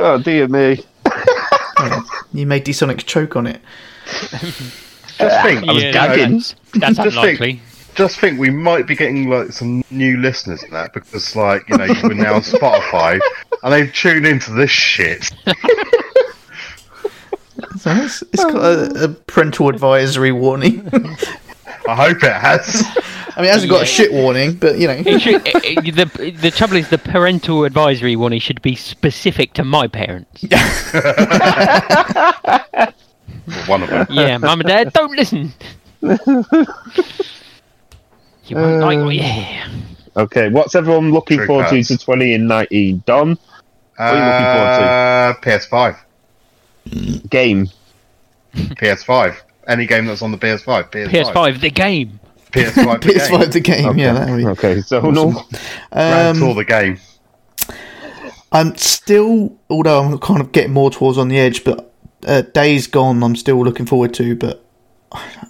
Oh, 0.00 0.18
dear 0.22 0.48
me. 0.48 0.84
You 2.32 2.46
made 2.46 2.64
D-Sonic 2.64 2.98
choke 3.06 3.36
on 3.36 3.46
it. 3.46 3.60
Just 5.18 5.36
uh, 5.36 5.42
think, 5.42 5.68
I 5.68 5.72
was 5.72 5.82
Yeah, 5.82 5.92
gagging. 5.92 6.32
That's, 6.38 6.54
that's 6.96 7.14
Just 7.14 7.16
think- 7.38 7.60
just 7.94 8.20
think 8.20 8.38
we 8.38 8.50
might 8.50 8.86
be 8.86 8.94
getting 8.94 9.28
like 9.28 9.50
some 9.50 9.82
new 9.90 10.18
listeners 10.18 10.62
in 10.62 10.70
that 10.70 10.92
because 10.94 11.34
like, 11.34 11.68
you 11.68 11.76
know, 11.76 11.86
we're 12.04 12.14
now 12.14 12.34
on 12.34 12.42
Spotify 12.42 13.18
and 13.64 13.72
they've 13.72 13.92
tuned 13.92 14.24
into 14.24 14.52
this 14.52 14.70
shit. 14.70 15.24
So 17.80 17.90
it's, 17.90 18.22
it's 18.22 18.44
got 18.44 18.54
a, 18.56 19.04
a 19.04 19.08
parental 19.26 19.68
advisory 19.68 20.30
warning. 20.30 20.88
I 21.88 21.94
hope 21.96 22.22
it 22.22 22.32
has. 22.32 22.84
I 23.36 23.40
mean, 23.40 23.46
it 23.50 23.52
hasn't 23.52 23.70
got 23.70 23.82
a 23.82 23.86
shit 23.86 24.12
warning, 24.12 24.54
but 24.54 24.78
you 24.78 24.86
know. 24.86 25.02
Should, 25.18 25.42
it- 25.46 25.86
it- 25.86 25.94
the 25.96 26.04
the 26.40 26.50
trouble 26.52 26.76
is 26.76 26.88
the 26.90 26.98
parental 26.98 27.64
advisory 27.64 28.14
warning 28.14 28.38
should 28.40 28.62
be 28.62 28.76
specific 28.76 29.54
to 29.54 29.64
my 29.64 29.88
parents. 29.88 30.44
One 33.66 33.82
of 33.82 33.90
them. 33.90 34.06
Yeah, 34.10 34.38
mum 34.38 34.60
and 34.60 34.68
dad, 34.68 34.92
don't 34.92 35.12
listen. 35.16 35.52
You 36.02 36.16
won't 38.56 38.80
like 38.80 38.98
what 38.98 39.14
you 39.14 39.22
hear. 39.22 39.66
Okay, 40.16 40.48
what's 40.48 40.74
everyone 40.74 41.12
looking 41.12 41.36
True 41.38 41.46
forward 41.46 41.68
to 41.68 41.76
facts. 41.76 41.88
to 41.88 41.98
2019? 41.98 43.02
Don, 43.06 43.38
are 43.98 44.14
you 44.14 44.20
looking 44.20 44.46
Uh, 44.46 45.34
PS5. 45.42 45.96
game. 47.30 47.68
PS5. 48.54 49.36
Any 49.66 49.86
game 49.86 50.06
that's 50.06 50.22
on 50.22 50.32
the 50.32 50.38
PS5. 50.38 50.90
PS5. 50.90 51.08
PS5, 51.10 51.60
the 51.60 51.70
game. 51.70 52.18
PS5. 52.52 53.00
the 53.02 53.08
PS5 53.12 53.40
game. 53.44 53.50
the 53.50 53.60
game, 53.60 53.98
yeah. 53.98 54.12
That 54.14 54.30
would 54.30 54.36
be. 54.38 54.46
Okay, 54.46 54.80
so 54.80 55.00
no. 55.02 55.32
Grand 55.92 56.38
Tour 56.38 56.50
Um, 56.50 56.56
the 56.56 56.64
game. 56.64 56.98
I'm 58.50 58.74
still, 58.76 59.54
although 59.68 60.02
I'm 60.02 60.16
kind 60.18 60.40
of 60.40 60.52
getting 60.52 60.72
more 60.72 60.90
towards 60.90 61.18
on 61.18 61.28
the 61.28 61.38
edge, 61.38 61.64
but 61.64 61.87
uh, 62.26 62.42
Days 62.42 62.86
Gone, 62.86 63.22
I'm 63.22 63.36
still 63.36 63.62
looking 63.64 63.86
forward 63.86 64.14
to, 64.14 64.34
but 64.36 64.64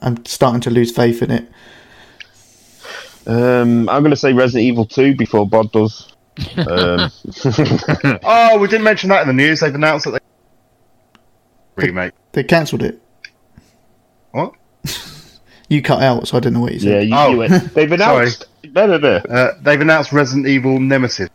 I'm 0.02 0.24
starting 0.26 0.60
to 0.62 0.70
lose 0.70 0.90
faith 0.94 1.22
in 1.22 1.30
it. 1.30 1.48
Um, 3.26 3.88
I'm 3.88 4.02
going 4.02 4.10
to 4.10 4.16
say 4.16 4.32
Resident 4.32 4.64
Evil 4.64 4.86
2 4.86 5.14
before 5.16 5.46
Bod 5.48 5.70
does. 5.72 6.12
Um, 6.56 7.10
Oh, 8.24 8.58
we 8.58 8.68
didn't 8.68 8.84
mention 8.84 9.10
that 9.10 9.22
in 9.22 9.28
the 9.28 9.34
news. 9.34 9.60
They've 9.60 9.74
announced 9.74 10.06
that 10.06 10.22
they 11.76 11.86
remake. 11.86 12.12
They 12.32 12.44
cancelled 12.44 12.82
it. 12.82 13.00
What? 14.32 14.52
You 15.70 15.82
cut 15.82 16.02
out, 16.02 16.26
so 16.26 16.38
I 16.38 16.40
didn't 16.40 16.54
know 16.54 16.60
what 16.60 16.72
you 16.72 16.78
yeah, 16.78 17.00
said. 17.00 17.08
you, 17.08 17.14
Oh. 17.14 17.28
you 17.32 17.36
went. 17.36 17.74
They've 17.74 17.92
announced. 18.00 18.46
No, 18.74 18.86
no, 18.86 18.96
no. 18.96 19.16
Uh, 19.16 19.52
they've 19.60 19.78
announced 19.82 20.12
Resident 20.12 20.46
Evil 20.46 20.80
Nemesis. 20.80 21.28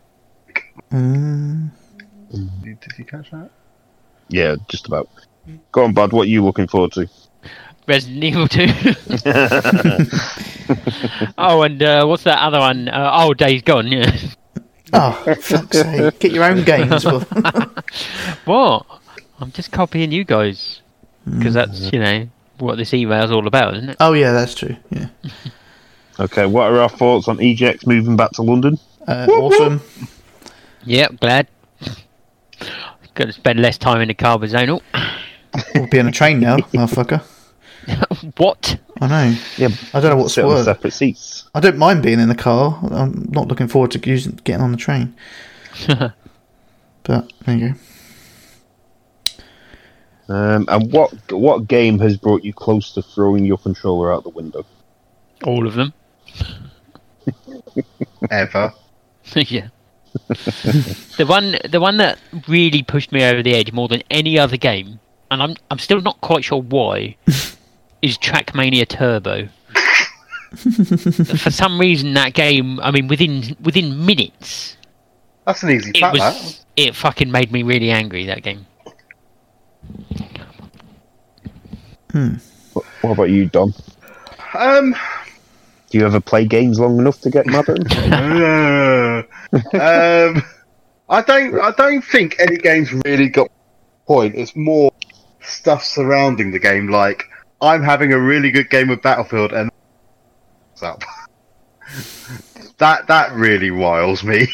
Did 0.90 1.70
did 2.32 2.80
you 2.98 3.06
catch 3.06 3.30
that? 3.30 3.52
Yeah, 4.34 4.56
just 4.68 4.88
about. 4.88 5.08
Go 5.72 5.84
on, 5.84 5.94
Bod. 5.94 6.12
What 6.12 6.24
are 6.24 6.30
you 6.30 6.44
looking 6.44 6.68
forward 6.68 6.92
to? 6.94 7.08
Resident 7.88 8.24
Evil 8.24 8.48
2. 8.48 8.66
oh, 11.38 11.62
and 11.64 11.82
uh, 11.84 12.06
what's 12.06 12.24
that 12.24 12.40
other 12.40 12.60
one? 12.60 12.88
Uh, 12.88 13.12
oh, 13.14 13.34
Days 13.34 13.62
Gone, 13.62 13.88
yeah. 13.88 14.16
oh, 14.94 15.12
fuck's 15.40 15.82
sake! 15.82 16.20
Get 16.20 16.32
your 16.32 16.46
own 16.46 16.64
games. 16.64 17.06
What? 18.46 18.86
I'm 19.40 19.52
just 19.52 19.72
copying 19.72 20.12
you 20.12 20.24
guys. 20.24 20.82
Because 21.26 21.54
that's, 21.54 21.80
Mm. 21.90 21.94
you 21.94 22.00
know, 22.00 22.30
what 22.60 22.78
this 22.78 22.94
email's 22.94 23.32
all 23.32 23.48
about, 23.48 23.76
isn't 23.76 23.90
it? 23.92 23.98
oh 24.00 24.14
yeah, 24.14 24.32
that's 24.32 24.56
true. 24.56 24.76
Yeah, 24.90 25.08
Okay, 26.20 26.46
what 26.46 26.72
are 26.72 26.80
our 26.82 26.90
thoughts 26.90 27.28
on 27.28 27.38
EGX 27.38 27.86
moving 27.88 28.16
back 28.16 28.32
to 28.32 28.42
London? 28.44 28.78
uh, 29.08 29.28
awesome. 29.30 29.82
Yep, 30.86 31.20
glad. 31.20 31.48
Going 33.16 33.28
to 33.28 33.34
spend 33.34 33.60
less 33.60 33.78
time 33.78 34.02
in 34.02 34.08
the 34.08 34.14
car 34.14 34.38
with 34.38 34.52
Zonal. 34.52 34.82
We'll 35.76 35.86
be 35.86 36.00
on 36.00 36.08
a 36.08 36.12
train 36.12 36.40
now, 36.40 36.58
motherfucker. 36.74 37.22
what? 38.38 38.80
I 39.00 39.08
know. 39.08 39.38
Yeah, 39.56 39.68
I 39.94 40.00
don't 40.00 40.10
know 40.10 40.16
what's 40.24 40.34
sit 40.34 40.44
on 40.44 40.50
worse. 40.50 40.66
separate 40.66 40.94
seats. 40.94 41.48
I 41.54 41.60
don't 41.60 41.78
mind 41.78 42.02
being 42.02 42.20
in 42.20 42.28
the 42.28 42.34
car. 42.34 42.80
I'm 42.90 43.30
not 43.30 43.48
looking 43.50 43.68
forward 43.68 43.92
to 43.92 44.10
using 44.10 44.40
getting 44.44 44.64
on 44.64 44.72
the 44.72 44.78
train. 44.78 45.16
but 45.88 47.32
there 47.46 47.56
you 47.56 47.76
go. 50.28 50.34
Um, 50.34 50.66
and 50.68 50.92
what 50.92 51.14
what 51.32 51.68
game 51.68 52.00
has 52.00 52.18
brought 52.18 52.44
you 52.44 52.52
close 52.52 52.94
to 52.94 53.04
throwing 53.04 53.46
your 53.46 53.60
controller 53.60 54.12
out 54.12 54.24
the 54.24 54.30
window? 54.30 54.66
All 55.44 55.68
of 55.68 55.76
them. 55.76 55.94
Ever. 58.32 58.74
yeah. 59.36 59.68
The 61.18 61.26
one, 61.28 61.58
the 61.70 61.80
one 61.80 61.98
that 61.98 62.20
really 62.48 62.84
pushed 62.84 63.12
me 63.12 63.24
over 63.24 63.42
the 63.42 63.56
edge 63.56 63.72
more 63.72 63.88
than 63.88 64.04
any 64.12 64.38
other 64.38 64.58
game, 64.58 65.00
and 65.32 65.42
I'm, 65.42 65.56
I'm 65.72 65.80
still 65.80 66.02
not 66.02 66.22
quite 66.22 66.44
sure 66.44 66.62
why, 66.62 67.18
is 68.02 68.18
Trackmania 68.18 68.88
Turbo. 68.88 69.48
For 70.54 71.50
some 71.50 71.80
reason, 71.80 72.14
that 72.14 72.34
game, 72.36 72.80
I 72.82 72.92
mean, 72.92 73.08
within 73.08 73.58
within 73.62 74.06
minutes, 74.06 74.78
That's 75.46 75.64
an 75.64 75.72
easy 75.72 75.92
it 75.96 76.00
fact. 76.00 76.14
Was, 76.14 76.66
it 76.78 76.96
fucking 76.96 77.32
made 77.32 77.52
me 77.52 77.64
really 77.64 77.90
angry. 77.90 78.26
That 78.28 78.44
game. 78.44 78.68
What, 82.74 82.86
what 83.02 83.12
about 83.12 83.30
you, 83.32 83.48
Don? 83.48 83.74
Um. 84.54 84.96
Do 85.94 86.00
you 86.00 86.08
ever 86.08 86.20
play 86.20 86.46
games 86.46 86.80
long 86.80 86.98
enough 86.98 87.22
to 87.22 87.30
get 87.30 87.46
mad 87.46 87.70
at 87.70 87.88
them? 87.88 89.28
um, 89.54 90.44
I 91.08 91.22
don't. 91.22 91.60
I 91.62 91.70
don't 91.78 92.02
think 92.04 92.36
any 92.40 92.58
game's 92.58 92.92
really 93.06 93.30
got 93.30 93.52
point. 94.08 94.34
It's 94.34 94.56
more 94.56 94.92
stuff 95.42 95.84
surrounding 95.84 96.50
the 96.50 96.58
game. 96.58 96.88
Like 96.88 97.26
I'm 97.62 97.84
having 97.84 98.12
a 98.12 98.20
really 98.20 98.50
good 98.50 98.72
game 98.72 98.90
of 98.90 99.04
Battlefield, 99.04 99.54
and 99.54 99.70
up. 100.82 101.04
that 102.80 103.06
that 103.06 103.32
really 103.34 103.70
wiles 103.70 104.24
me. 104.24 104.48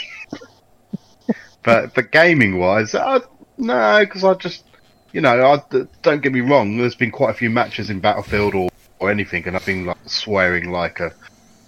but 1.64 1.96
but 1.96 2.12
gaming 2.12 2.60
wise, 2.60 2.94
no, 2.94 4.00
because 4.02 4.26
I 4.26 4.34
just 4.34 4.66
you 5.14 5.22
know, 5.22 5.54
I, 5.54 5.86
don't 6.02 6.22
get 6.22 6.34
me 6.34 6.42
wrong. 6.42 6.76
There's 6.76 6.96
been 6.96 7.12
quite 7.12 7.30
a 7.30 7.34
few 7.34 7.50
matches 7.50 7.90
in 7.90 8.02
Battlefield 8.02 8.56
or, 8.56 8.70
or 9.00 9.10
anything, 9.10 9.48
and 9.48 9.56
I've 9.56 9.66
been 9.66 9.86
like 9.86 9.98
swearing 10.06 10.70
like 10.70 11.00
a 11.00 11.14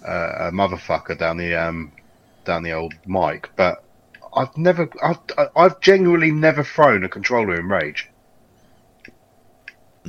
uh, 0.06 0.48
a 0.48 0.50
motherfucker 0.50 1.18
down 1.18 1.36
the 1.36 1.54
um 1.54 1.92
down 2.44 2.62
the 2.62 2.72
old 2.72 2.94
mic, 3.06 3.50
but 3.56 3.82
I've 4.34 4.56
never, 4.56 4.88
I've, 5.02 5.18
I've 5.54 5.80
genuinely 5.80 6.30
never 6.30 6.64
thrown 6.64 7.04
a 7.04 7.08
controller 7.08 7.58
in 7.58 7.68
rage. 7.68 8.08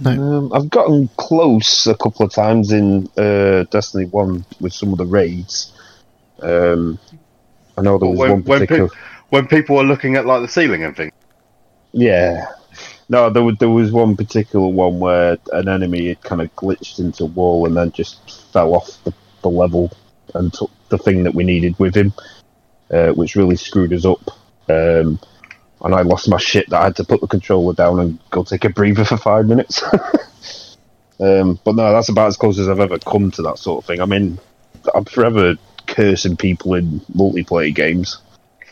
Um, 0.05 0.51
I've 0.53 0.69
gotten 0.69 1.09
close 1.17 1.85
a 1.85 1.95
couple 1.95 2.25
of 2.25 2.31
times 2.31 2.71
in 2.71 3.07
uh, 3.17 3.63
Destiny 3.69 4.05
One 4.05 4.45
with 4.59 4.73
some 4.73 4.91
of 4.91 4.97
the 4.97 5.05
raids. 5.05 5.73
Um, 6.41 6.97
I 7.77 7.81
know 7.81 7.97
there 7.97 8.09
was 8.09 8.17
when, 8.17 8.31
one 8.31 8.43
when, 8.43 8.59
particular. 8.61 8.89
pe- 8.89 8.95
when 9.29 9.47
people 9.47 9.75
were 9.75 9.83
looking 9.83 10.15
at 10.15 10.25
like 10.25 10.41
the 10.41 10.47
ceiling 10.47 10.83
and 10.83 10.95
things. 10.95 11.11
Yeah. 11.91 12.47
No, 13.09 13.29
there 13.29 13.43
was, 13.43 13.57
there 13.59 13.69
was 13.69 13.91
one 13.91 14.15
particular 14.15 14.67
one 14.67 14.99
where 14.99 15.37
an 15.51 15.67
enemy 15.67 16.07
had 16.07 16.21
kind 16.21 16.41
of 16.41 16.55
glitched 16.55 16.99
into 16.99 17.25
a 17.25 17.27
wall 17.27 17.67
and 17.67 17.77
then 17.77 17.91
just 17.91 18.51
fell 18.51 18.73
off 18.73 19.03
the, 19.03 19.13
the 19.43 19.49
level 19.49 19.91
and 20.33 20.51
took 20.51 20.71
the 20.89 20.97
thing 20.97 21.23
that 21.23 21.35
we 21.35 21.43
needed 21.43 21.77
with 21.79 21.95
him, 21.95 22.13
uh, 22.91 23.11
which 23.11 23.35
really 23.35 23.55
screwed 23.55 23.93
us 23.93 24.05
up. 24.05 24.21
Um, 24.69 25.19
and 25.81 25.93
I 25.93 26.01
lost 26.01 26.29
my 26.29 26.37
shit 26.37 26.69
that 26.69 26.81
I 26.81 26.85
had 26.85 26.95
to 26.95 27.03
put 27.03 27.21
the 27.21 27.27
controller 27.27 27.73
down 27.73 27.99
and 27.99 28.17
go 28.31 28.43
take 28.43 28.63
a 28.65 28.69
breather 28.69 29.03
for 29.05 29.17
five 29.17 29.45
minutes. 29.45 29.83
um, 31.19 31.59
but 31.63 31.75
no, 31.75 31.91
that's 31.91 32.09
about 32.09 32.27
as 32.27 32.37
close 32.37 32.57
as 32.57 32.69
I've 32.69 32.79
ever 32.79 32.97
come 32.99 33.31
to 33.31 33.41
that 33.43 33.57
sort 33.59 33.83
of 33.83 33.87
thing. 33.87 34.01
I 34.01 34.05
mean, 34.05 34.39
I'm 34.95 35.05
forever 35.05 35.55
cursing 35.87 36.37
people 36.37 36.73
in 36.75 37.01
multiplayer 37.15 37.75
games. 37.75 38.19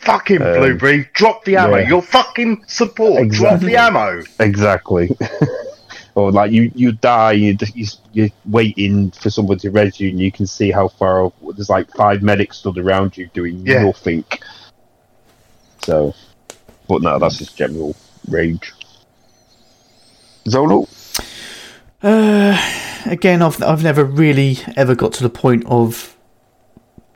Fucking 0.00 0.42
Um, 0.42 0.54
Blueberry, 0.54 1.08
drop 1.12 1.44
the 1.44 1.56
ammo. 1.56 1.76
yeah. 1.76 1.88
Your 1.88 2.02
fucking 2.02 2.64
support. 2.66 3.28
Drop 3.28 3.60
the 3.60 3.76
ammo. 3.76 4.22
Exactly. 4.40 5.16
or 6.14 6.30
like 6.30 6.52
you, 6.52 6.70
you 6.74 6.92
die, 6.92 7.32
you, 7.32 7.56
you, 7.74 7.86
you're 8.12 8.28
waiting 8.46 9.10
for 9.12 9.30
someone 9.30 9.58
to 9.58 9.70
res 9.70 9.98
you, 9.98 10.10
and 10.10 10.20
you 10.20 10.30
can 10.30 10.46
see 10.46 10.70
how 10.70 10.88
far. 10.88 11.32
There's 11.54 11.70
like 11.70 11.90
five 11.92 12.22
medics 12.22 12.58
stood 12.58 12.78
around 12.78 13.16
you 13.16 13.28
doing 13.28 13.66
Yeah. 13.66 13.84
nothing. 13.84 14.24
So, 15.84 16.14
but 16.88 17.02
no, 17.02 17.18
that's 17.18 17.38
just 17.38 17.56
general 17.56 17.96
rage. 18.28 18.72
Zolo? 20.46 20.88
Uh, 22.02 22.58
again, 23.06 23.42
I've 23.42 23.62
I've 23.62 23.82
never 23.82 24.04
really 24.04 24.58
ever 24.76 24.94
got 24.94 25.12
to 25.14 25.22
the 25.22 25.30
point 25.30 25.64
of 25.66 26.16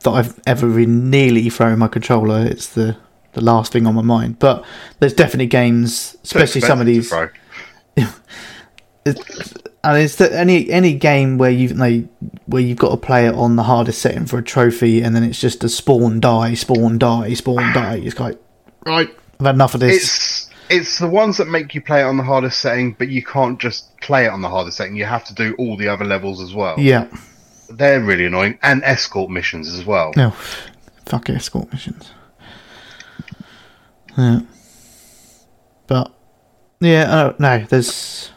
that 0.03 0.11
I've 0.11 0.39
ever 0.47 0.69
been 0.69 1.09
nearly 1.09 1.49
thrown 1.49 1.79
my 1.79 1.87
controller. 1.87 2.45
It's 2.45 2.67
the 2.67 2.97
the 3.33 3.41
last 3.41 3.71
thing 3.71 3.85
on 3.85 3.95
my 3.95 4.01
mind. 4.01 4.39
But 4.39 4.65
there's 4.99 5.13
definitely 5.13 5.47
games, 5.47 6.17
especially 6.23 6.61
some 6.61 6.79
of 6.79 6.85
these. 6.85 7.13
And 9.83 9.97
it's 10.01 10.15
that 10.15 10.33
any 10.33 10.69
any 10.69 10.93
game 10.93 11.37
where 11.37 11.51
you've 11.51 11.77
like, 11.77 12.05
where 12.45 12.61
you've 12.61 12.77
got 12.79 12.89
to 12.89 12.97
play 12.97 13.27
it 13.27 13.35
on 13.35 13.55
the 13.55 13.63
hardest 13.63 14.01
setting 14.01 14.25
for 14.25 14.37
a 14.39 14.43
trophy, 14.43 15.01
and 15.01 15.15
then 15.15 15.23
it's 15.23 15.39
just 15.39 15.63
a 15.63 15.69
spawn 15.69 16.19
die, 16.19 16.55
spawn 16.55 16.97
die, 16.97 17.33
spawn 17.35 17.73
die. 17.73 17.97
It's 18.03 18.19
like 18.19 18.37
right, 18.85 19.09
I've 19.39 19.45
had 19.45 19.55
enough 19.55 19.75
of 19.75 19.79
this. 19.79 19.95
It's 20.03 20.49
it's 20.69 20.99
the 20.99 21.07
ones 21.07 21.37
that 21.37 21.47
make 21.47 21.73
you 21.73 21.81
play 21.81 22.01
it 22.01 22.03
on 22.05 22.17
the 22.17 22.23
hardest 22.23 22.59
setting, 22.59 22.93
but 22.93 23.07
you 23.07 23.23
can't 23.23 23.59
just 23.59 23.97
play 24.01 24.25
it 24.25 24.29
on 24.29 24.41
the 24.41 24.49
hardest 24.49 24.77
setting. 24.77 24.95
You 24.97 25.05
have 25.05 25.23
to 25.25 25.33
do 25.33 25.55
all 25.57 25.77
the 25.77 25.87
other 25.87 26.03
levels 26.03 26.41
as 26.41 26.53
well. 26.53 26.75
yeah, 26.77 27.07
They're 27.69 28.01
really 28.01 28.25
annoying, 28.25 28.59
and 28.63 28.83
escort 28.83 29.29
missions 29.29 29.71
as 29.73 29.85
well. 29.85 30.11
no, 30.17 30.31
fuck 31.05 31.29
escort 31.29 31.71
missions. 31.71 32.11
Yeah, 34.17 34.41
but 35.85 36.11
yeah, 36.81 37.03
uh, 37.03 37.33
no, 37.39 37.59
there's 37.69 38.31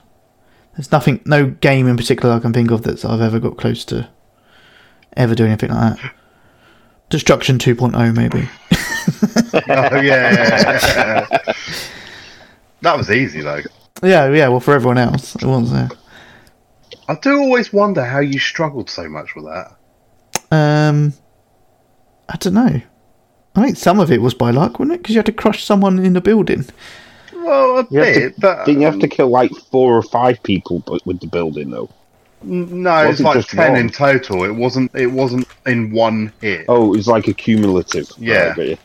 there's 0.80 0.92
nothing, 0.92 1.20
no 1.26 1.44
game 1.44 1.86
in 1.86 1.98
particular 1.98 2.34
I 2.34 2.38
can 2.38 2.54
think 2.54 2.70
of 2.70 2.84
that 2.84 3.04
I've 3.04 3.20
ever 3.20 3.38
got 3.38 3.58
close 3.58 3.84
to 3.86 4.08
ever 5.14 5.34
doing 5.34 5.50
anything 5.50 5.68
like 5.68 6.00
that. 6.00 6.14
Destruction 7.10 7.58
2.0 7.58 8.16
maybe. 8.16 8.48
oh 9.68 10.00
yeah. 10.00 11.26
that 12.80 12.96
was 12.96 13.10
easy 13.10 13.42
though. 13.42 13.60
Yeah, 14.02 14.30
yeah. 14.30 14.48
Well, 14.48 14.60
for 14.60 14.72
everyone 14.72 14.96
else, 14.96 15.36
it 15.36 15.44
was. 15.44 15.70
Yeah. 15.70 15.88
I 17.08 17.14
do 17.16 17.38
always 17.38 17.74
wonder 17.74 18.02
how 18.02 18.20
you 18.20 18.38
struggled 18.38 18.88
so 18.88 19.06
much 19.06 19.34
with 19.34 19.44
that. 19.44 19.76
Um, 20.50 21.12
I 22.26 22.36
don't 22.38 22.54
know. 22.54 22.80
I 23.54 23.62
think 23.62 23.76
some 23.76 24.00
of 24.00 24.10
it 24.10 24.22
was 24.22 24.32
by 24.32 24.50
luck, 24.50 24.78
wasn't 24.78 24.94
it? 24.94 25.02
Because 25.02 25.14
you 25.14 25.18
had 25.18 25.26
to 25.26 25.32
crush 25.32 25.62
someone 25.62 25.98
in 25.98 26.14
the 26.14 26.22
building. 26.22 26.64
Well, 27.44 27.78
a 27.78 27.82
You 27.90 28.00
bit, 28.00 28.34
to, 28.34 28.40
but 28.40 28.64
didn't 28.66 28.80
you 28.80 28.86
have 28.86 28.98
to 29.00 29.06
um, 29.06 29.10
kill 29.10 29.28
like 29.28 29.50
four 29.70 29.96
or 29.96 30.02
five 30.02 30.42
people 30.42 30.82
with 31.04 31.20
the 31.20 31.26
building 31.26 31.70
though? 31.70 31.88
no, 32.42 32.98
it's 33.00 33.20
wasn't 33.20 33.26
like 33.26 33.36
just 33.36 33.50
ten 33.50 33.72
one. 33.72 33.80
in 33.80 33.90
total. 33.90 34.44
It 34.44 34.54
wasn't. 34.54 34.94
It 34.94 35.08
wasn't 35.08 35.46
in 35.66 35.90
one 35.92 36.32
hit. 36.40 36.64
Oh, 36.68 36.92
it 36.94 36.96
was 36.96 37.06
like 37.08 37.28
a 37.28 37.34
cumulative. 37.34 38.10
Yeah. 38.18 38.48
Right, 38.48 38.50
I 38.50 38.54
get 38.54 38.66
you. 38.68 38.78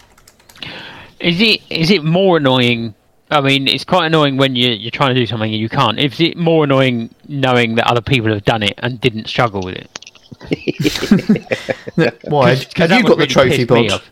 Is 1.21 1.41
it 1.41 1.61
is 1.69 1.89
it 1.91 2.03
more 2.03 2.37
annoying? 2.37 2.93
I 3.31 3.41
mean, 3.41 3.67
it's 3.67 3.83
quite 3.85 4.05
annoying 4.07 4.37
when 4.37 4.55
you 4.55 4.69
you're 4.71 4.91
trying 4.91 5.15
to 5.15 5.19
do 5.19 5.25
something 5.25 5.51
and 5.51 5.59
you 5.59 5.69
can't. 5.69 5.97
Is 5.99 6.19
it 6.19 6.37
more 6.37 6.65
annoying 6.65 7.13
knowing 7.27 7.75
that 7.75 7.87
other 7.87 8.01
people 8.01 8.31
have 8.33 8.43
done 8.45 8.61
it 8.61 8.73
and 8.79 8.99
didn't 8.99 9.27
struggle 9.27 9.61
with 9.61 9.75
it? 9.75 9.89
Why? 12.25 12.55
'Cause 12.55 12.65
Have 12.75 12.89
that 12.89 12.97
you 12.97 13.03
would 13.05 13.09
got 13.09 13.17
the 13.19 13.27
trophy, 13.27 13.65
piss 13.65 13.69
me 13.69 13.87
Bod? 13.87 13.91
off. 13.91 14.07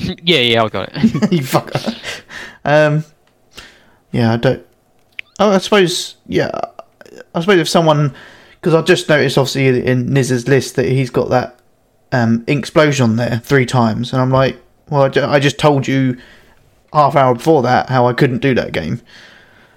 yeah, 0.22 0.38
yeah, 0.40 0.62
I 0.62 0.68
got 0.68 0.90
it. 0.92 1.02
you 1.32 1.40
fucker. 1.40 1.96
Um, 2.64 3.04
yeah, 4.12 4.32
I 4.32 4.36
don't. 4.36 4.64
Oh, 5.38 5.50
I 5.50 5.58
suppose. 5.58 6.16
Yeah, 6.26 6.50
I 7.34 7.40
suppose 7.40 7.58
if 7.60 7.68
someone, 7.68 8.14
because 8.60 8.74
I 8.74 8.82
just 8.82 9.08
noticed 9.08 9.38
obviously 9.38 9.86
in 9.86 10.12
Niz's 10.12 10.48
list 10.48 10.76
that 10.76 10.86
he's 10.86 11.10
got 11.10 11.30
that 11.30 11.58
um 12.12 12.44
explosion 12.46 13.16
there 13.16 13.40
three 13.44 13.66
times, 13.66 14.12
and 14.12 14.20
I'm 14.22 14.30
like, 14.30 14.56
well, 14.88 15.02
I, 15.02 15.34
I 15.34 15.38
just 15.38 15.58
told 15.58 15.86
you 15.86 16.16
half 16.92 17.14
hour 17.16 17.34
before 17.34 17.62
that 17.62 17.88
how 17.90 18.06
I 18.06 18.12
couldn't 18.14 18.38
do 18.38 18.54
that 18.54 18.72
game. 18.72 19.00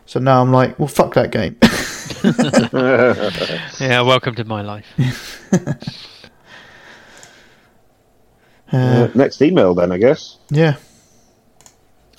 So 0.06 0.20
now 0.20 0.42
I'm 0.42 0.52
like, 0.52 0.78
well, 0.80 0.88
fuck 0.88 1.14
that 1.16 1.32
game. 1.32 1.58
Yeah, 3.80 4.02
welcome 4.02 4.36
to 4.36 4.44
my 4.44 4.62
life. 4.62 4.86
uh, 5.54 5.74
Uh, 8.74 9.10
next 9.16 9.42
email, 9.42 9.74
then 9.74 9.92
I 9.92 9.98
guess. 9.98 10.38
yeah. 10.50 10.76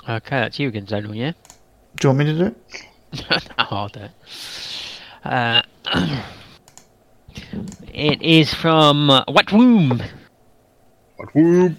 Okay, 0.06 0.36
that's 0.40 0.59
you 0.59 0.68
again, 0.68 0.84
Zonal, 0.84 1.16
yeah? 1.16 1.32
Do 1.97 2.09
you 2.09 2.14
want 2.14 2.19
me 2.19 2.24
to 2.27 2.39
do 2.39 2.44
it? 2.47 3.31
no, 3.31 3.64
I'll 3.70 3.89
do 3.89 4.01
it. 4.01 4.10
Uh, 5.24 5.62
it 7.93 8.20
is 8.23 8.52
from 8.52 9.10
uh, 9.10 9.24
What 9.28 9.52
Room? 9.52 10.02
What 11.16 11.35
whoop. 11.35 11.77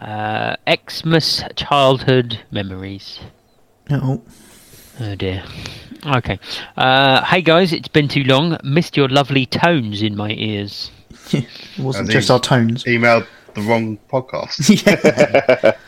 Uh, 0.00 0.56
Xmas 0.68 1.42
childhood 1.56 2.40
memories. 2.50 3.20
No. 3.88 4.22
Oh 5.00 5.14
dear. 5.14 5.42
Okay. 6.04 6.38
Uh, 6.76 7.24
hey 7.24 7.40
guys, 7.40 7.72
it's 7.72 7.88
been 7.88 8.08
too 8.08 8.24
long. 8.24 8.58
Missed 8.62 8.96
your 8.96 9.08
lovely 9.08 9.46
tones 9.46 10.02
in 10.02 10.16
my 10.16 10.30
ears. 10.30 10.90
It 11.32 11.46
wasn't 11.78 12.04
And 12.04 12.10
just 12.10 12.30
our 12.30 12.40
tones. 12.40 12.84
Emailed 12.84 13.26
the 13.54 13.62
wrong 13.62 13.98
podcast. 14.10 15.76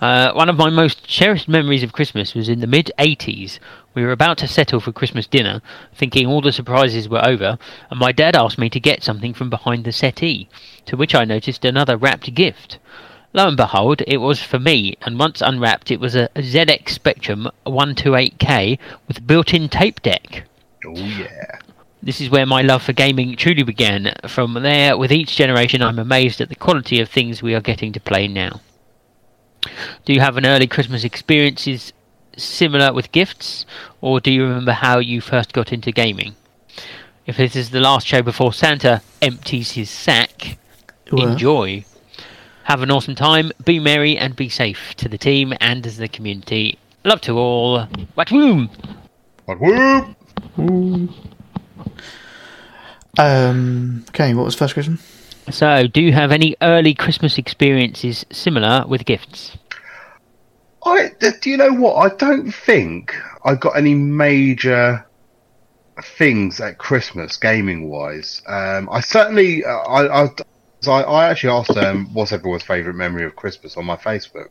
Uh, 0.00 0.32
one 0.32 0.48
of 0.48 0.56
my 0.56 0.70
most 0.70 1.06
cherished 1.06 1.46
memories 1.46 1.82
of 1.82 1.92
Christmas 1.92 2.34
was 2.34 2.48
in 2.48 2.60
the 2.60 2.66
mid 2.66 2.90
80s. 2.98 3.58
We 3.94 4.02
were 4.02 4.12
about 4.12 4.38
to 4.38 4.48
settle 4.48 4.80
for 4.80 4.92
Christmas 4.92 5.26
dinner, 5.26 5.60
thinking 5.94 6.26
all 6.26 6.40
the 6.40 6.52
surprises 6.52 7.06
were 7.06 7.24
over, 7.24 7.58
and 7.90 8.00
my 8.00 8.10
dad 8.10 8.34
asked 8.34 8.58
me 8.58 8.70
to 8.70 8.80
get 8.80 9.02
something 9.02 9.34
from 9.34 9.50
behind 9.50 9.84
the 9.84 9.92
settee, 9.92 10.48
to 10.86 10.96
which 10.96 11.14
I 11.14 11.26
noticed 11.26 11.66
another 11.66 11.98
wrapped 11.98 12.32
gift. 12.34 12.78
Lo 13.34 13.46
and 13.46 13.58
behold, 13.58 14.02
it 14.06 14.16
was 14.16 14.42
for 14.42 14.58
me, 14.58 14.96
and 15.02 15.18
once 15.18 15.42
unwrapped, 15.42 15.90
it 15.90 16.00
was 16.00 16.16
a 16.16 16.30
ZX 16.34 16.88
Spectrum 16.88 17.48
128K 17.66 18.78
with 19.06 19.26
built 19.26 19.52
in 19.52 19.68
tape 19.68 20.00
deck. 20.00 20.44
oh 20.86 20.94
yeah. 20.96 21.58
This 22.02 22.22
is 22.22 22.30
where 22.30 22.46
my 22.46 22.62
love 22.62 22.82
for 22.82 22.94
gaming 22.94 23.36
truly 23.36 23.62
began. 23.62 24.14
From 24.26 24.54
there, 24.54 24.96
with 24.96 25.12
each 25.12 25.36
generation, 25.36 25.82
I'm 25.82 25.98
amazed 25.98 26.40
at 26.40 26.48
the 26.48 26.54
quality 26.54 26.98
of 26.98 27.10
things 27.10 27.42
we 27.42 27.54
are 27.54 27.60
getting 27.60 27.92
to 27.92 28.00
play 28.00 28.26
now. 28.26 28.62
Do 30.04 30.12
you 30.12 30.20
have 30.20 30.36
an 30.36 30.46
early 30.46 30.66
Christmas 30.66 31.04
experiences 31.04 31.92
similar 32.36 32.92
with 32.92 33.12
gifts, 33.12 33.66
or 34.00 34.20
do 34.20 34.32
you 34.32 34.44
remember 34.44 34.72
how 34.72 34.98
you 34.98 35.20
first 35.20 35.52
got 35.52 35.72
into 35.72 35.92
gaming? 35.92 36.34
If 37.26 37.36
this 37.36 37.54
is 37.54 37.70
the 37.70 37.80
last 37.80 38.06
show 38.06 38.22
before 38.22 38.52
Santa 38.52 39.02
empties 39.20 39.72
his 39.72 39.90
sack, 39.90 40.58
Well. 41.12 41.28
enjoy. 41.32 41.84
Have 42.64 42.82
an 42.82 42.90
awesome 42.90 43.14
time, 43.14 43.52
be 43.64 43.78
merry, 43.80 44.16
and 44.16 44.34
be 44.36 44.48
safe 44.48 44.94
to 44.96 45.08
the 45.08 45.18
team 45.18 45.52
and 45.60 45.86
as 45.86 45.96
the 45.96 46.08
community. 46.08 46.78
Love 47.04 47.20
to 47.22 47.36
all. 47.36 47.86
What 48.14 48.30
room? 48.30 48.70
What 49.46 49.60
whoop. 49.60 50.16
Um. 53.18 54.04
Okay. 54.10 54.34
What 54.34 54.44
was 54.44 54.54
the 54.54 54.58
first 54.58 54.74
question? 54.74 54.98
So, 55.50 55.86
do 55.86 56.00
you 56.00 56.12
have 56.12 56.32
any 56.32 56.56
early 56.62 56.94
Christmas 56.94 57.38
experiences 57.38 58.24
similar 58.30 58.84
with 58.86 59.04
gifts? 59.04 59.56
I 60.84 61.10
do 61.18 61.50
you 61.50 61.56
know 61.56 61.72
what? 61.72 61.96
I 61.96 62.14
don't 62.16 62.50
think 62.50 63.14
I 63.44 63.54
got 63.54 63.76
any 63.76 63.94
major 63.94 65.06
things 66.02 66.60
at 66.60 66.78
Christmas 66.78 67.36
gaming 67.36 67.88
wise. 67.88 68.42
Um, 68.46 68.88
I 68.90 69.00
certainly 69.00 69.64
uh, 69.64 69.70
I, 69.70 70.24
I 70.24 70.28
I 70.86 71.02
I 71.02 71.28
actually 71.28 71.50
asked 71.50 71.76
um, 71.76 72.12
what's 72.14 72.32
everyone's 72.32 72.62
favourite 72.62 72.96
memory 72.96 73.24
of 73.24 73.36
Christmas 73.36 73.76
on 73.76 73.84
my 73.84 73.96
Facebook. 73.96 74.48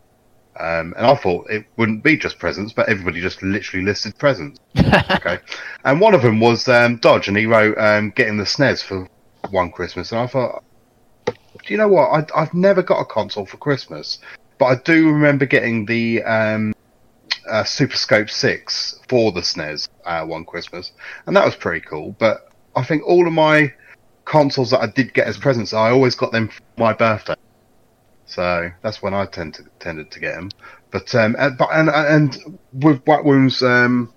Um, 0.59 0.93
and 0.97 1.05
I 1.05 1.15
thought 1.15 1.49
it 1.49 1.65
wouldn't 1.77 2.03
be 2.03 2.17
just 2.17 2.37
presents, 2.37 2.73
but 2.73 2.89
everybody 2.89 3.21
just 3.21 3.41
literally 3.41 3.85
listed 3.85 4.17
presents. 4.17 4.59
okay, 4.77 5.39
and 5.85 6.01
one 6.01 6.13
of 6.13 6.21
them 6.21 6.41
was 6.41 6.67
um, 6.67 6.97
Dodge, 6.97 7.29
and 7.29 7.37
he 7.37 7.45
wrote 7.45 7.77
um, 7.77 8.09
getting 8.11 8.37
the 8.37 8.43
SNES 8.43 8.83
for 8.83 9.07
one 9.51 9.71
Christmas, 9.71 10.11
and 10.11 10.19
I 10.19 10.27
thought, 10.27 10.63
do 11.69 11.75
you 11.75 11.77
know 11.77 11.87
what? 11.87 12.09
I, 12.35 12.41
I've 12.41 12.53
never 12.55 12.81
got 12.81 12.99
a 12.99 13.05
console 13.05 13.45
for 13.45 13.57
Christmas, 13.57 14.17
but 14.57 14.65
I 14.65 14.75
do 14.83 15.11
remember 15.11 15.45
getting 15.45 15.85
the 15.85 16.23
um, 16.23 16.73
uh, 17.47 17.63
Super 17.63 17.95
Scope 17.95 18.31
Six 18.31 18.99
for 19.07 19.31
the 19.31 19.41
SNES 19.41 19.87
uh, 20.03 20.25
one 20.25 20.45
Christmas, 20.45 20.91
and 21.27 21.35
that 21.35 21.45
was 21.45 21.55
pretty 21.55 21.85
cool. 21.85 22.15
But 22.17 22.49
I 22.75 22.83
think 22.83 23.03
all 23.05 23.27
of 23.27 23.33
my 23.33 23.71
consoles 24.25 24.71
that 24.71 24.81
I 24.81 24.87
did 24.87 25.13
get 25.13 25.27
as 25.27 25.37
presents, 25.37 25.71
I 25.71 25.91
always 25.91 26.15
got 26.15 26.31
them 26.31 26.47
for 26.47 26.63
my 26.75 26.91
birthday. 26.91 27.35
So 28.25 28.71
that's 28.81 29.03
when 29.03 29.13
I 29.13 29.27
tend 29.27 29.53
to, 29.55 29.63
tended 29.77 30.09
to 30.09 30.19
get 30.19 30.33
them. 30.33 30.49
But 30.89 31.13
um, 31.13 31.35
and, 31.37 31.55
but 31.55 31.69
and 31.71 31.89
and 31.91 32.59
with 32.73 33.05
Black 33.05 33.23
Womb's 33.23 33.61
um, 33.61 34.11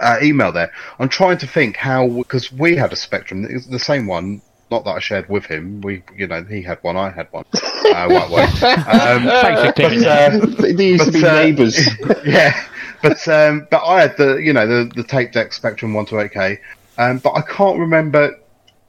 uh, 0.00 0.16
email 0.22 0.50
there, 0.50 0.72
I'm 0.98 1.10
trying 1.10 1.36
to 1.38 1.46
think 1.46 1.76
how 1.76 2.08
because 2.08 2.50
we 2.50 2.74
had 2.74 2.90
a 2.94 2.96
Spectrum, 2.96 3.42
the 3.42 3.78
same 3.78 4.06
one. 4.06 4.40
Not 4.70 4.84
that 4.84 4.90
I 4.90 5.00
shared 5.00 5.28
with 5.28 5.46
him. 5.46 5.80
We, 5.80 6.02
you 6.16 6.28
know, 6.28 6.44
he 6.44 6.62
had 6.62 6.78
one, 6.82 6.96
I 6.96 7.10
had 7.10 7.28
one. 7.32 7.44
Uh, 7.80 8.08
White 8.08 8.30
Worm. 8.30 8.44
Um, 8.86 9.24
Basically, 9.74 10.04
but, 10.04 10.06
uh, 10.06 10.72
they 10.76 10.90
used 10.90 11.06
to 11.06 11.10
be 11.12 11.26
uh, 11.26 11.34
neighbours. 11.34 11.88
yeah, 12.24 12.66
but 13.02 13.26
um, 13.26 13.66
but 13.68 13.82
I 13.82 14.02
had 14.02 14.16
the 14.16 14.36
you 14.36 14.52
know 14.52 14.64
the 14.64 14.92
the 14.94 15.02
tape 15.02 15.32
deck 15.32 15.52
Spectrum 15.52 15.92
one 15.92 16.04
to 16.06 16.20
eight 16.20 16.30
K, 16.30 16.60
um, 16.98 17.18
but 17.18 17.32
I 17.32 17.40
can't 17.40 17.80
remember 17.80 18.38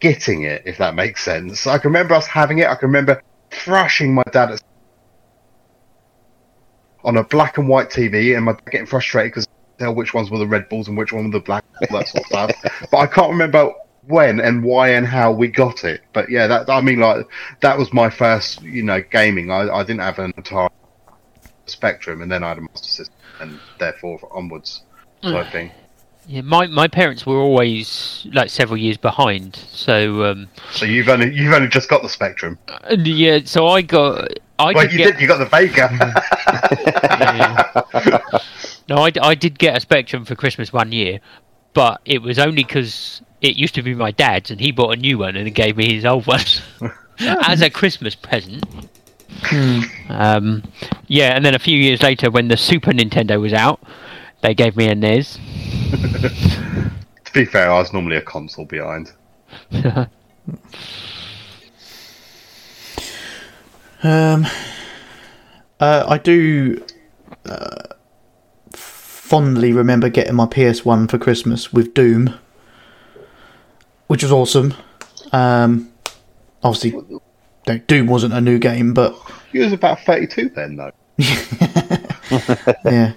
getting 0.01 0.43
it 0.43 0.61
if 0.66 0.77
that 0.77 0.93
makes 0.93 1.24
sense. 1.24 1.66
I 1.66 1.80
can 1.80 1.90
remember 1.90 2.14
us 2.14 2.27
having 2.27 2.60
it. 2.60 2.68
I 2.68 2.76
can 2.76 2.90
remember 2.90 3.24
thrashing 3.50 4.14
my 4.14 4.24
dad 4.32 4.51
at, 4.51 4.64
on 7.03 7.18
a 7.18 7.24
black 7.24 7.58
and 7.58 7.68
white 7.68 7.90
TV, 7.90 8.35
and 8.35 8.45
my 8.45 8.51
dad 8.51 8.66
getting 8.69 8.88
frustrated 8.88 9.32
because 9.32 9.48
tell 9.80 9.95
which 9.95 10.14
ones 10.14 10.30
were 10.30 10.38
the 10.38 10.48
red 10.48 10.69
balls 10.69 10.88
and 10.88 10.98
which 10.98 11.11
one 11.11 11.26
were 11.26 11.32
the 11.32 11.40
black, 11.40 11.66
all 11.90 11.98
that 11.98 12.08
sort 12.08 12.24
of 12.24 12.27
stuff. 12.27 12.88
But 12.92 12.98
I 12.98 13.08
can't 13.08 13.32
remember 13.32 13.74
when 14.08 14.40
and 14.40 14.64
why 14.64 14.90
and 14.90 15.06
how 15.06 15.32
we 15.32 15.48
got 15.48 15.84
it. 15.84 16.02
But 16.14 16.30
yeah, 16.30 16.48
that 16.48 16.70
I 16.70 16.82
mean, 16.82 17.00
like 17.00 17.28
that 17.62 17.78
was 17.78 17.94
my 17.94 18.10
first, 18.10 18.62
you 18.62 18.84
know, 18.84 19.02
gaming. 19.02 19.52
I, 19.52 19.70
I 19.70 19.84
didn't 19.84 20.02
have 20.02 20.20
an 20.20 20.34
entire 20.38 20.70
Spectrum, 21.66 22.22
and 22.22 22.32
then 22.32 22.44
I 22.44 22.50
had 22.50 22.58
a 22.58 22.62
Master 22.62 22.88
System, 22.88 23.16
and 23.40 23.60
therefore 23.80 24.20
onwards 24.32 24.84
type 25.22 25.52
thing. 25.52 25.72
Yeah, 26.28 26.42
my 26.42 26.68
my 26.68 26.88
parents 26.88 27.26
were 27.26 27.40
always 27.40 28.28
like 28.32 28.50
several 28.50 28.78
years 28.78 28.98
behind. 28.98 29.56
So 29.56 30.24
um, 30.26 30.48
So 30.72 30.86
you've 30.86 31.10
only 31.10 31.34
you've 31.34 31.54
only 31.54 31.68
just 31.68 31.90
got 31.90 32.04
the 32.04 32.10
Spectrum. 32.10 32.60
yeah, 32.92 33.40
so 33.46 33.68
I 33.68 33.82
got 33.82 34.28
I 34.60 34.70
you 34.70 34.98
get 34.98 35.14
did. 35.14 35.22
You 35.22 35.28
got 35.28 35.40
the 35.40 35.46
Vega. 35.46 35.90
yeah. 38.06 38.20
no, 38.88 38.98
I, 38.98 39.12
I 39.22 39.36
did 39.36 39.58
get 39.58 39.76
a 39.76 39.80
Spectrum 39.80 40.26
for 40.26 40.36
Christmas 40.36 40.72
one 40.72 40.92
year, 40.92 41.20
but 41.74 42.02
it 42.06 42.22
was 42.22 42.38
only 42.38 42.64
because 42.64 43.22
it 43.42 43.56
used 43.56 43.76
to 43.76 43.82
be 43.82 43.94
my 43.94 44.11
dad's 44.11 44.52
and 44.52 44.60
he 44.60 44.72
bought 44.72 44.98
a 44.98 45.00
new 45.00 45.18
one 45.18 45.36
and 45.36 45.45
he 45.45 45.52
gave 45.52 45.78
me 45.78 45.95
his 45.95 46.06
old 46.06 46.26
one 46.28 46.42
as 47.20 47.61
a 47.61 47.70
Christmas 47.70 48.16
present. 48.16 48.64
Um, 50.10 50.64
yeah, 51.08 51.36
and 51.36 51.44
then 51.44 51.56
a 51.56 51.60
few 51.60 51.78
years 51.78 52.03
later, 52.03 52.30
when 52.30 52.48
the 52.48 52.58
Super 52.58 52.92
Nintendo 52.92 53.42
was 53.42 53.53
out, 53.53 53.82
they 54.42 54.53
gave 54.53 54.76
me 54.76 54.88
a 54.88 54.95
NES. 54.95 55.40
to 57.26 57.34
be 57.34 57.45
fair, 57.45 57.72
I 57.72 57.80
was 57.80 57.92
normally 57.94 58.18
a 58.18 58.22
console 58.22 58.66
behind. 58.66 59.11
Um, 64.03 64.48
uh, 65.80 66.06
I 66.08 66.18
do 66.18 66.84
uh, 67.45 67.84
fondly 68.72 69.74
remember 69.74 70.10
getting 70.10 70.36
my 70.36 70.48
PS1 70.48 71.10
for 71.10 71.20
Christmas 71.20 71.72
with 71.72 71.94
Doom, 71.94 72.34
which 74.11 74.23
was 74.23 74.31
awesome. 74.33 74.73
Um, 75.31 75.90
obviously, 76.61 77.01
Doom 77.88 78.07
wasn't 78.07 78.33
a 78.33 78.41
new 78.41 78.59
game, 78.59 78.93
but 78.93 79.15
You 79.53 79.61
was 79.61 79.72
about 79.72 80.01
thirty-two 80.01 80.49
then, 80.49 80.75
though. 80.75 80.91
yeah. 82.83 83.14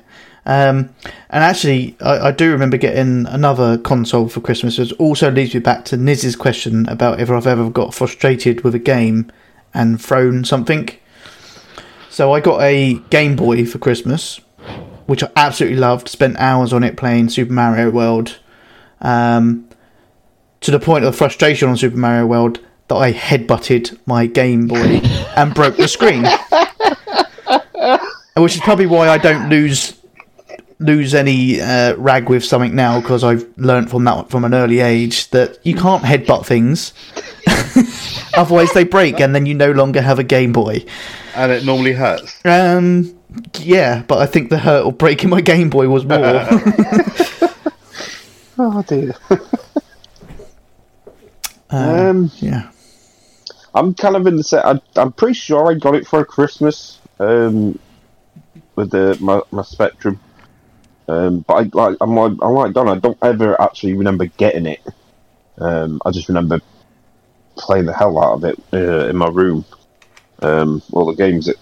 Um, 0.47 0.95
and 1.31 1.43
actually, 1.43 1.97
I, 2.01 2.29
I 2.29 2.31
do 2.31 2.53
remember 2.53 2.77
getting 2.77 3.27
another 3.27 3.77
console 3.77 4.29
for 4.29 4.41
Christmas, 4.41 4.79
which 4.79 4.93
also 4.93 5.33
leads 5.33 5.53
me 5.53 5.59
back 5.59 5.85
to 5.87 5.97
Niz's 5.97 6.37
question 6.37 6.89
about 6.89 7.19
if 7.19 7.29
I've 7.29 7.49
ever 7.49 7.71
got 7.71 7.93
frustrated 7.93 8.63
with 8.63 8.77
a 8.77 8.79
game 8.79 9.33
and 9.75 10.01
thrown 10.01 10.45
something. 10.45 10.91
So 12.09 12.33
I 12.33 12.39
got 12.39 12.63
a 12.63 13.01
Game 13.11 13.35
Boy 13.35 13.67
for 13.67 13.79
Christmas, 13.79 14.41
which 15.07 15.25
I 15.25 15.31
absolutely 15.35 15.81
loved. 15.81 16.09
Spent 16.09 16.37
hours 16.39 16.73
on 16.73 16.85
it 16.85 16.97
playing 16.97 17.31
Super 17.31 17.53
Mario 17.53 17.91
World. 17.91 18.39
Um, 19.01 19.64
to 20.65 20.71
the 20.71 20.81
point 20.81 21.05
of 21.05 21.15
frustration 21.15 21.69
on 21.69 21.77
Super 21.77 21.97
Mario 21.99 22.27
World 22.27 22.59
that 22.89 22.95
I 22.95 23.13
headbutted 23.13 23.99
my 24.07 24.25
Game 24.27 24.67
Boy 24.67 24.77
and 25.37 25.55
broke 25.55 25.77
the 25.77 25.87
screen. 25.87 26.25
Which 28.37 28.55
is 28.55 28.61
probably 28.63 28.87
why 28.87 29.09
I 29.09 29.19
don't 29.19 29.49
lose 29.49 30.01
lose 30.81 31.15
any 31.15 31.61
uh, 31.61 31.95
rag 31.97 32.29
with 32.29 32.45
something 32.45 32.75
now 32.75 33.01
because 33.01 33.23
I've 33.23 33.47
learnt 33.57 33.91
from 33.91 34.05
that 34.05 34.31
from 34.31 34.45
an 34.45 34.55
early 34.55 34.81
age 34.81 35.31
that 35.31 35.59
you 35.65 35.75
can't 35.75 36.03
headbutt 36.03 36.47
things. 36.47 36.95
Otherwise, 38.37 38.73
they 38.73 38.85
break, 38.85 39.21
and 39.21 39.35
then 39.35 39.47
you 39.47 39.55
no 39.55 39.71
longer 39.71 40.01
have 40.01 40.19
a 40.19 40.25
Game 40.25 40.53
Boy. 40.53 40.85
And 41.37 41.53
it 41.53 41.65
normally 41.65 41.93
hurts. 41.93 42.45
Um, 42.45 43.17
yeah, 43.61 44.03
but 44.09 44.19
I 44.19 44.27
think 44.27 44.51
the 44.51 44.59
hurt 44.59 44.85
of 44.87 44.99
breaking 44.99 45.31
my 45.31 45.43
Game 45.43 45.69
Boy 45.71 45.89
was 45.89 46.05
more. 46.05 46.19
Oh 48.57 48.83
dear. 48.83 49.15
Uh, 51.71 52.11
um, 52.11 52.31
yeah. 52.37 52.71
I'm 53.75 53.95
kind 53.95 54.17
of 54.17 54.27
in 54.27 54.37
the 54.37 54.45
set. 54.45 54.65
I, 54.65 54.81
I'm 54.97 55.13
pretty 55.13 55.35
sure 55.35 55.71
I 55.71 55.75
got 55.75 55.95
it 55.95 56.07
for 56.07 56.25
Christmas. 56.25 57.01
Um, 57.19 57.79
with 58.77 58.91
the 58.91 59.17
my, 59.21 59.41
my 59.51 59.63
Spectrum. 59.63 60.21
Um, 61.09 61.41
but 61.41 61.55
I 61.55 61.71
like 61.73 61.97
I'm 62.01 62.15
like 62.15 62.33
I'm 62.41 62.53
like 62.53 62.73
Don. 62.73 62.89
I 62.89 62.99
don't 62.99 63.19
ever 63.23 63.61
actually 63.61 63.95
remember 63.95 64.27
getting 64.27 64.67
it. 64.67 64.81
Um, 65.59 66.01
I 66.05 66.11
just 66.11 66.29
remember 66.29 66.61
playing 67.57 67.87
the 67.87 67.93
hell 67.93 68.19
out 68.23 68.35
of 68.35 68.45
it 68.45 68.59
uh, 68.73 69.09
in 69.09 69.17
my 69.17 69.29
room. 69.29 69.65
Um, 70.43 70.83
all 70.93 71.07
the 71.07 71.15
games 71.15 71.47
that 71.47 71.57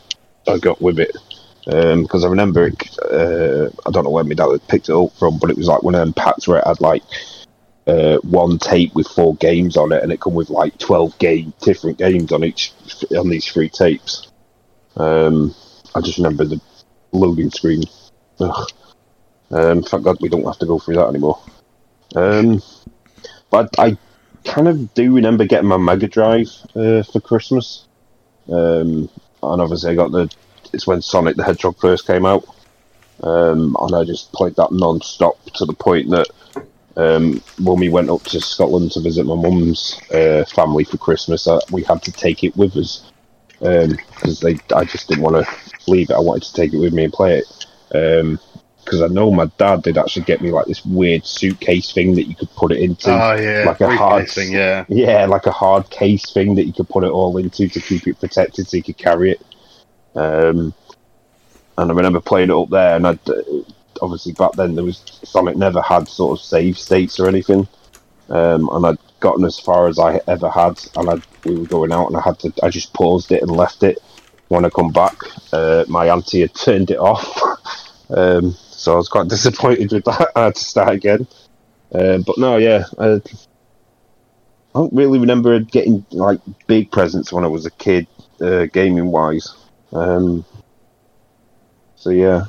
I 0.48 0.58
got 0.58 0.81
with 0.81 0.98
it. 0.98 1.16
Because 1.64 2.24
I 2.24 2.28
remember 2.28 2.66
it. 2.66 2.98
Uh, 2.98 3.70
I 3.86 3.90
don't 3.90 4.05
know 4.05 4.10
where 4.10 4.24
my 4.24 4.34
dad 4.34 4.50
had 4.50 4.66
picked 4.68 4.89
it 4.89 4.94
up 4.94 5.12
from, 5.12 5.39
but 5.39 5.50
it 5.50 5.56
was 5.56 5.68
like 5.68 5.82
one 5.82 5.94
of 5.94 6.00
them 6.00 6.12
packs 6.12 6.48
where 6.48 6.58
it 6.58 6.66
had 6.66 6.81
like 6.81 7.02
uh, 7.86 8.18
one 8.18 8.58
tape 8.58 8.94
with 8.94 9.08
four 9.08 9.34
games 9.36 9.76
on 9.76 9.92
it, 9.92 10.02
and 10.02 10.12
it 10.12 10.20
come 10.20 10.34
with 10.34 10.50
like 10.50 10.78
twelve 10.78 11.18
game 11.18 11.52
different 11.60 11.98
games 11.98 12.32
on 12.32 12.44
each 12.44 12.72
on 13.16 13.28
these 13.28 13.46
three 13.46 13.68
tapes. 13.68 14.28
Um, 14.96 15.54
I 15.94 16.00
just 16.00 16.18
remember 16.18 16.44
the 16.44 16.60
loading 17.12 17.50
screen. 17.50 17.82
Ugh. 18.40 18.68
Um, 19.50 19.82
thank 19.82 20.04
God 20.04 20.18
we 20.20 20.28
don't 20.28 20.46
have 20.46 20.58
to 20.58 20.66
go 20.66 20.78
through 20.78 20.96
that 20.96 21.08
anymore. 21.08 21.38
Um, 22.14 22.62
but 23.50 23.68
I 23.78 23.98
kind 24.44 24.68
of 24.68 24.94
do 24.94 25.14
remember 25.14 25.44
getting 25.44 25.68
my 25.68 25.76
Mega 25.76 26.08
Drive 26.08 26.48
uh, 26.74 27.02
for 27.02 27.20
Christmas. 27.20 27.86
Um, 28.48 29.10
and 29.42 29.62
obviously 29.62 29.92
I 29.92 29.94
got 29.94 30.12
the. 30.12 30.30
It's 30.72 30.86
when 30.86 31.02
Sonic 31.02 31.36
the 31.36 31.44
Hedgehog 31.44 31.78
first 31.78 32.06
came 32.06 32.24
out. 32.24 32.44
Um, 33.22 33.76
and 33.78 33.94
I 33.94 34.04
just 34.04 34.32
played 34.32 34.56
that 34.56 34.72
non-stop 34.72 35.44
to 35.54 35.64
the 35.66 35.74
point 35.74 36.10
that 36.10 36.28
um, 36.96 37.40
when 37.62 37.80
we 37.80 37.88
went 37.88 38.10
up 38.10 38.22
to 38.24 38.40
Scotland 38.40 38.92
to 38.92 39.00
visit 39.00 39.24
my 39.24 39.34
mum's 39.34 39.98
uh, 40.12 40.44
family 40.54 40.84
for 40.84 40.98
Christmas, 40.98 41.46
uh, 41.46 41.60
we 41.70 41.82
had 41.82 42.02
to 42.02 42.12
take 42.12 42.44
it 42.44 42.56
with 42.56 42.76
us 42.76 43.10
because 43.58 44.40
they 44.40 44.58
I 44.74 44.84
just 44.84 45.08
didn't 45.08 45.22
want 45.22 45.46
to 45.46 45.90
leave 45.90 46.10
it. 46.10 46.14
I 46.14 46.20
wanted 46.20 46.42
to 46.44 46.54
take 46.54 46.72
it 46.72 46.78
with 46.78 46.92
me 46.92 47.04
and 47.04 47.12
play 47.12 47.38
it 47.38 47.66
because 48.84 49.02
I 49.02 49.06
know 49.06 49.30
my 49.30 49.46
dad 49.58 49.82
did 49.82 49.96
actually 49.96 50.24
get 50.24 50.40
me 50.40 50.50
like 50.50 50.66
this 50.66 50.84
weird 50.84 51.24
suitcase 51.24 51.92
thing 51.92 52.14
that 52.16 52.24
you 52.24 52.34
could 52.34 52.50
put 52.50 52.72
it 52.72 52.80
into, 52.80 53.10
Oh 53.10 53.34
yeah, 53.34 53.64
like 53.66 53.80
a 53.80 53.96
hard 53.96 54.28
thing. 54.28 54.52
Yeah, 54.52 54.84
yeah, 54.88 55.26
like 55.26 55.46
a 55.46 55.52
hard 55.52 55.88
case 55.90 56.32
thing 56.32 56.56
that 56.56 56.64
you 56.64 56.72
could 56.72 56.88
put 56.88 57.04
it 57.04 57.10
all 57.10 57.36
into 57.38 57.68
to 57.68 57.80
keep 57.80 58.06
it 58.06 58.18
protected 58.18 58.66
so 58.66 58.76
you 58.76 58.82
could 58.82 58.98
carry 58.98 59.32
it. 59.32 59.42
Um, 60.14 60.74
and 61.78 61.90
I 61.90 61.94
remember 61.94 62.20
playing 62.20 62.50
it 62.50 62.56
up 62.56 62.68
there, 62.68 62.96
and 62.96 63.06
I'd, 63.06 63.30
uh, 63.30 63.42
obviously 64.02 64.32
back 64.32 64.52
then 64.52 64.74
there 64.74 64.84
was 64.84 65.02
Sonic 65.24 65.56
never 65.56 65.81
had 65.81 66.08
sort 66.08 66.39
of 66.39 66.44
save 66.44 66.76
states 66.76 67.18
or 67.20 67.28
anything, 67.28 67.66
um, 68.28 68.68
and 68.72 68.86
I'd 68.86 68.98
gotten 69.20 69.44
as 69.44 69.58
far 69.58 69.89
as 69.89 69.98
I 69.98 70.20
ever 70.28 70.50
had, 70.50 70.82
and 70.97 71.08
I 71.08 71.22
we 71.44 71.56
were 71.56 71.66
going 71.66 71.92
out, 71.92 72.08
and 72.08 72.16
I 72.16 72.20
had 72.20 72.39
to 72.40 72.52
I 72.62 72.68
just 72.68 72.92
paused 72.92 73.32
it 73.32 73.42
and 73.42 73.50
left 73.50 73.82
it. 73.82 73.98
When 74.48 74.64
I 74.66 74.70
come 74.70 74.90
back, 74.90 75.16
uh, 75.52 75.84
my 75.89 76.10
auntie 76.10 76.42
had 76.42 76.55
turned 76.66 76.90
it 76.90 76.98
off, 76.98 77.40
um, 78.10 78.52
so 78.52 78.94
I 78.94 78.97
was 78.97 79.08
quite 79.08 79.28
disappointed 79.28 79.92
with 79.92 80.05
that. 80.05 80.28
I 80.36 80.44
had 80.44 80.56
to 80.56 80.64
start 80.64 80.94
again. 80.94 81.26
Uh, 81.94 82.18
but 82.18 82.39
no, 82.39 82.56
yeah, 82.56 82.84
uh, 82.98 83.20
I 84.74 84.78
don't 84.78 84.92
really 84.94 85.18
remember 85.18 85.58
getting 85.60 86.05
like 86.10 86.40
big 86.66 86.90
presents 86.90 87.32
when 87.32 87.44
I 87.44 87.48
was 87.48 87.66
a 87.66 87.70
kid, 87.70 88.06
uh, 88.40 88.66
gaming 88.72 89.08
wise. 89.08 89.55
Um, 89.92 90.44
so 91.97 92.10
yeah, 92.10 92.47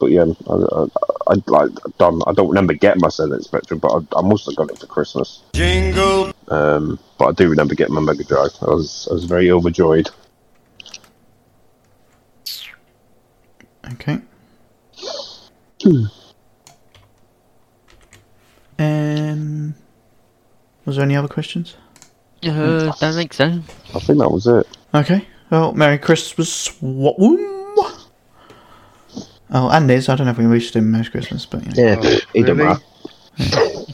but 0.00 0.10
yeah, 0.10 0.24
I, 0.48 0.54
I, 0.54 0.86
I 1.28 1.42
like 1.46 1.70
Don. 1.98 2.22
I 2.26 2.32
don't 2.32 2.48
remember 2.48 2.72
getting 2.72 3.02
my 3.02 3.10
Senate 3.10 3.44
Spectrum, 3.44 3.78
but 3.78 3.92
I, 3.92 4.18
I 4.18 4.22
must 4.22 4.46
have 4.46 4.56
got 4.56 4.70
it 4.70 4.78
for 4.78 4.86
Christmas. 4.86 5.42
Jingle. 5.52 6.32
Um, 6.48 6.98
but 7.18 7.26
I 7.26 7.32
do 7.32 7.48
remember 7.48 7.74
getting 7.74 7.94
my 7.94 8.00
Mega 8.00 8.24
Drive. 8.24 8.50
I 8.62 8.70
was 8.70 9.06
I 9.10 9.14
was 9.14 9.24
very 9.26 9.50
overjoyed. 9.50 10.10
Okay. 13.92 14.20
Um, 18.78 19.74
was 20.86 20.96
there 20.96 21.04
any 21.04 21.16
other 21.16 21.28
questions? 21.28 21.76
Uh, 22.42 22.90
don't 22.98 23.14
think 23.14 23.34
so. 23.34 23.44
I 23.94 23.98
think 24.00 24.18
that 24.18 24.30
was 24.30 24.46
it. 24.46 24.66
Okay. 24.94 25.26
Well, 25.50 25.72
Merry 25.72 25.98
Christmas. 25.98 26.68
What? 26.80 27.16
Oh, 29.52 29.68
and 29.70 29.86
Liz. 29.86 30.08
I 30.08 30.16
don't 30.16 30.26
know 30.26 30.32
if 30.32 30.38
we 30.38 30.46
wished 30.46 30.76
him 30.76 30.90
Merry 30.90 31.06
Christmas, 31.06 31.46
but 31.46 31.64
you 31.64 31.84
know. 31.84 32.00
Yeah, 32.02 32.18
it 32.34 32.46
don't 32.46 32.56
really? 32.56 32.78
matter. 33.38 33.76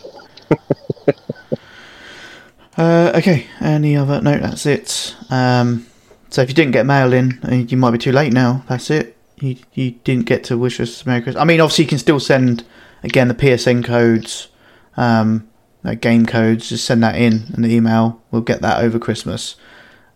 Uh, 2.77 3.11
okay. 3.15 3.47
Any 3.61 3.97
other? 3.97 4.21
No, 4.21 4.37
that's 4.39 4.67
it. 4.67 5.17
Um, 5.31 5.87
so 6.29 6.43
if 6.43 6.49
you 6.49 6.55
didn't 6.55 6.73
get 6.73 6.85
mail 6.85 7.13
in, 7.13 7.41
uh, 7.43 7.55
you 7.55 7.77
might 7.77 7.93
be 7.93 7.99
too 7.99 8.13
late 8.13 8.33
now. 8.33 8.65
That's 8.69 8.91
it. 8.91 9.17
You 9.41 9.57
you 9.75 9.93
didn't 9.93 10.27
get 10.27 10.45
to 10.45 10.59
wish 10.59 10.81
us 10.81 11.05
Merry 11.07 11.23
Christmas. 11.23 11.41
I 11.41 11.45
mean, 11.45 11.61
obviously 11.61 11.85
you 11.85 11.89
can 11.89 11.99
still 11.99 12.21
send 12.21 12.65
again 13.03 13.29
the 13.29 13.35
PSN 13.35 13.85
codes, 13.85 14.49
um, 14.97 15.49
like 15.85 16.01
game 16.01 16.27
codes. 16.27 16.69
Just 16.69 16.85
send 16.85 17.03
that 17.03 17.17
in 17.17 17.47
in 17.55 17.63
the 17.63 17.75
email. 17.75 18.21
We'll 18.31 18.43
get 18.43 18.61
that 18.63 18.83
over 18.83 18.99
Christmas. 18.99 19.57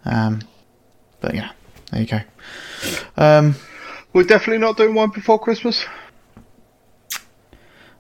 Um, 0.05 0.43
but 1.21 1.35
yeah, 1.35 1.53
there 1.93 2.01
you 2.03 2.07
go. 2.07 2.21
Um, 3.17 3.57
we're 4.13 4.25
definitely 4.25 4.59
not 4.59 4.77
doing 4.77 4.95
one 4.95 5.11
before 5.11 5.39
Christmas. 5.39 5.85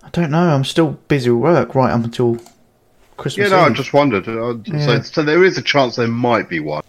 I 0.02 0.08
don't 0.12 0.30
know. 0.30 0.38
I'm 0.38 0.64
still 0.64 0.92
busy 1.08 1.30
with 1.30 1.42
work 1.42 1.74
right 1.74 1.92
up 1.92 2.02
until 2.04 2.38
Christmas. 3.16 3.50
Yeah, 3.50 3.56
no, 3.56 3.62
I 3.64 3.70
just 3.70 3.92
wondered. 3.92 4.28
Uh, 4.28 4.54
Yeah. 4.64 4.86
So, 4.86 5.02
so 5.02 5.22
there 5.22 5.44
is 5.44 5.58
a 5.58 5.62
chance 5.62 5.96
there 5.96 6.08
might 6.08 6.48
be 6.48 6.58
one, 6.60 6.82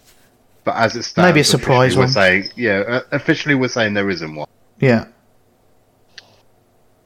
but 0.64 0.74
as 0.76 0.96
it 0.96 1.02
stands, 1.04 1.28
Maybe 1.28 1.40
a 1.40 1.44
surprise 1.44 1.92
officially 1.94 1.96
We're 1.96 2.04
one. 2.04 2.12
saying, 2.12 2.48
yeah, 2.56 2.78
uh, 2.88 3.00
officially 3.12 3.54
we're 3.54 3.68
saying 3.68 3.94
there 3.94 4.10
isn't 4.10 4.34
one. 4.34 4.48
Yeah. 4.80 5.06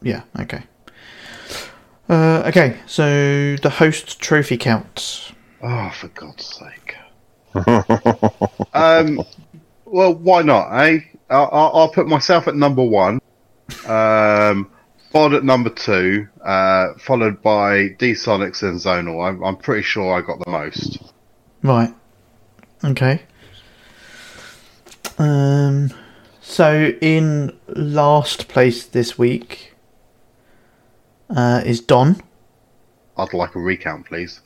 Yeah, 0.01 0.23
okay. 0.41 0.63
Uh, 2.09 2.45
okay, 2.47 2.79
so 2.87 3.57
the 3.57 3.71
host 3.71 4.21
trophy 4.21 4.57
count. 4.57 5.33
Oh, 5.61 5.91
for 5.91 6.09
God's 6.09 6.45
sake. 6.45 6.95
um, 8.75 9.21
well, 9.85 10.15
why 10.15 10.43
not, 10.43 10.71
eh? 10.81 10.99
I'll, 11.29 11.71
I'll, 11.75 11.89
put 11.89 12.07
myself 12.07 12.47
at 12.47 12.55
number 12.55 12.85
one, 12.85 13.21
um, 13.87 14.71
Bod 15.13 15.35
at 15.35 15.45
number 15.45 15.71
two, 15.71 16.29
uh, 16.45 16.95
followed 16.99 17.43
by 17.43 17.89
D 17.99 18.13
Sonics 18.13 18.63
and 18.63 18.79
Zonal. 18.79 19.27
I'm, 19.27 19.43
I'm 19.43 19.57
pretty 19.57 19.83
sure 19.83 20.15
I 20.15 20.21
got 20.21 20.39
the 20.45 20.51
most. 20.51 20.99
Right. 21.63 21.93
Okay. 22.85 23.23
Um, 25.19 25.91
so 26.41 26.93
in 27.01 27.57
last 27.69 28.49
place 28.49 28.87
this 28.87 29.19
week 29.19 29.75
uh, 31.35 31.63
is 31.65 31.81
Don. 31.81 32.21
I'd 33.17 33.33
like 33.33 33.55
a 33.55 33.59
recount, 33.59 34.07
please. 34.07 34.41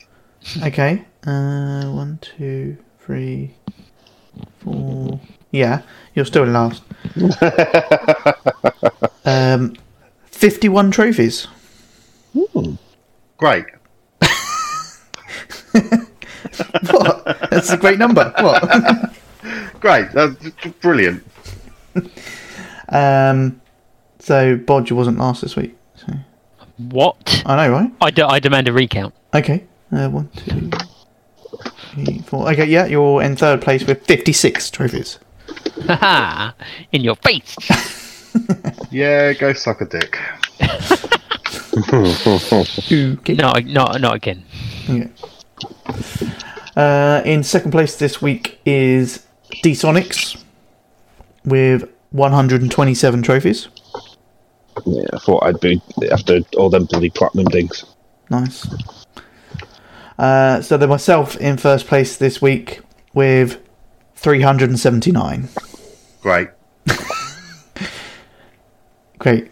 Okay. 0.63 1.05
Uh, 1.27 1.83
one, 1.91 2.17
two, 2.21 2.77
three, 2.99 3.53
four. 4.59 5.19
Yeah, 5.51 5.81
you're 6.15 6.25
still 6.25 6.43
in 6.43 6.53
last. 6.53 6.81
um, 9.25 9.75
fifty-one 10.25 10.91
trophies. 10.91 11.47
Great. 13.37 13.65
What? 16.91 17.23
That's 17.49 17.71
a 17.71 17.77
great 17.77 17.97
number. 17.99 18.33
What? 18.39 19.13
Great. 19.79 20.11
That's 20.11 20.35
brilliant. 20.81 21.23
um, 22.89 23.61
so 24.19 24.57
Bodge 24.57 24.91
wasn't 24.91 25.17
last 25.17 25.41
this 25.41 25.55
week. 25.55 25.75
So. 25.95 26.13
What? 26.77 27.43
I 27.45 27.55
know, 27.67 27.71
right? 27.71 27.91
I, 28.01 28.11
de- 28.11 28.25
I 28.25 28.39
demand 28.39 28.67
a 28.67 28.73
recount. 28.73 29.13
Okay. 29.33 29.63
Uh, 29.91 30.09
one, 30.09 30.29
two, 30.35 30.69
three, 31.93 32.19
four. 32.19 32.49
Okay, 32.51 32.65
yeah, 32.65 32.85
you're 32.85 33.21
in 33.21 33.35
third 33.35 33.61
place 33.61 33.85
with 33.85 34.05
56 34.05 34.71
trophies. 34.71 35.19
Haha! 35.87 36.51
In 36.91 37.01
your 37.01 37.15
face! 37.15 37.55
Yeah, 38.91 39.33
go 39.33 39.53
suck 39.53 39.81
a 39.81 39.85
dick. 39.85 40.19
Okay. 41.77 43.33
no, 43.35 43.53
not, 43.53 44.01
not 44.01 44.15
again. 44.15 44.43
Yeah. 44.87 45.07
Uh, 46.75 47.21
in 47.25 47.43
second 47.43 47.71
place 47.71 47.97
this 47.97 48.21
week 48.21 48.59
is 48.65 49.25
D 49.63 49.71
Sonics 49.71 50.41
with 51.45 51.89
127 52.11 53.23
trophies. 53.23 53.67
Yeah, 54.85 55.03
I 55.13 55.17
thought 55.17 55.43
I'd 55.43 55.59
be 55.59 55.81
after 56.11 56.41
all 56.57 56.69
them 56.69 56.85
bloody 56.85 57.09
platinum 57.09 57.45
digs. 57.45 57.85
Nice. 58.29 58.67
Uh, 60.17 60.61
so 60.61 60.77
then 60.77 60.89
myself 60.89 61.35
in 61.37 61.57
first 61.57 61.87
place 61.87 62.17
this 62.17 62.41
week 62.41 62.81
with 63.13 63.57
379. 64.21 65.49
Great. 66.21 66.49
Great. 69.17 69.51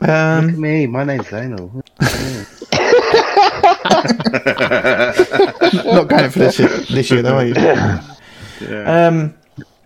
Look 0.00 0.08
at 0.08 0.38
Um, 0.38 0.60
me. 0.60 0.86
My 0.86 1.02
name's 1.02 1.26
Zainal. 1.26 1.82
not 5.84 6.08
going 6.08 6.30
for 6.30 6.38
this 6.38 6.58
year, 6.60 6.68
this 6.68 7.10
year 7.10 7.22
though, 7.22 7.38
are 7.38 7.46
you? 7.46 7.54
Yeah. 7.54 9.06
Um, 9.08 9.34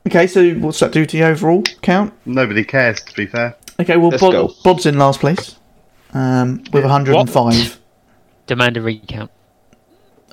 okay, 0.07 0.27
so 0.27 0.53
what's 0.57 0.81
that 0.81 0.93
do 0.93 1.07
to 1.07 1.17
the 1.17 1.25
overall 1.25 1.63
count? 1.81 2.13
Nobody 2.27 2.63
cares, 2.63 3.01
to 3.03 3.15
be 3.15 3.25
fair. 3.27 3.57
Okay, 3.81 3.97
well, 3.97 4.11
Let's 4.11 4.21
Bod. 4.23 4.51
Bod's 4.63 4.85
in 4.85 4.99
last 4.99 5.21
place 5.21 5.57
um, 6.13 6.63
with 6.73 6.85
105. 6.85 7.81
Demand 8.47 8.77
a 8.77 8.83
recount. 8.83 9.31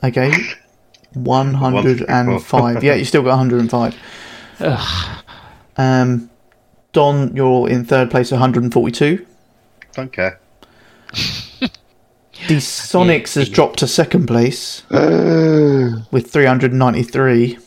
Okay, 0.04 0.34
105. 1.14 2.84
yeah, 2.84 2.94
you 2.96 3.06
still 3.06 3.22
got 3.24 3.38
105. 3.38 3.96
Um, 5.78 6.30
Don, 6.94 7.36
you're 7.36 7.70
in 7.70 7.86
third 7.86 8.12
place, 8.12 8.32
142. 8.32 9.26
Don't 9.94 10.12
care. 10.12 10.40
D 12.48 12.56
Sonics 12.58 13.36
has 13.36 13.50
dropped 13.50 13.80
to 13.80 13.88
second 13.88 14.26
place 14.28 14.84
with 14.90 16.32
393, 16.32 17.58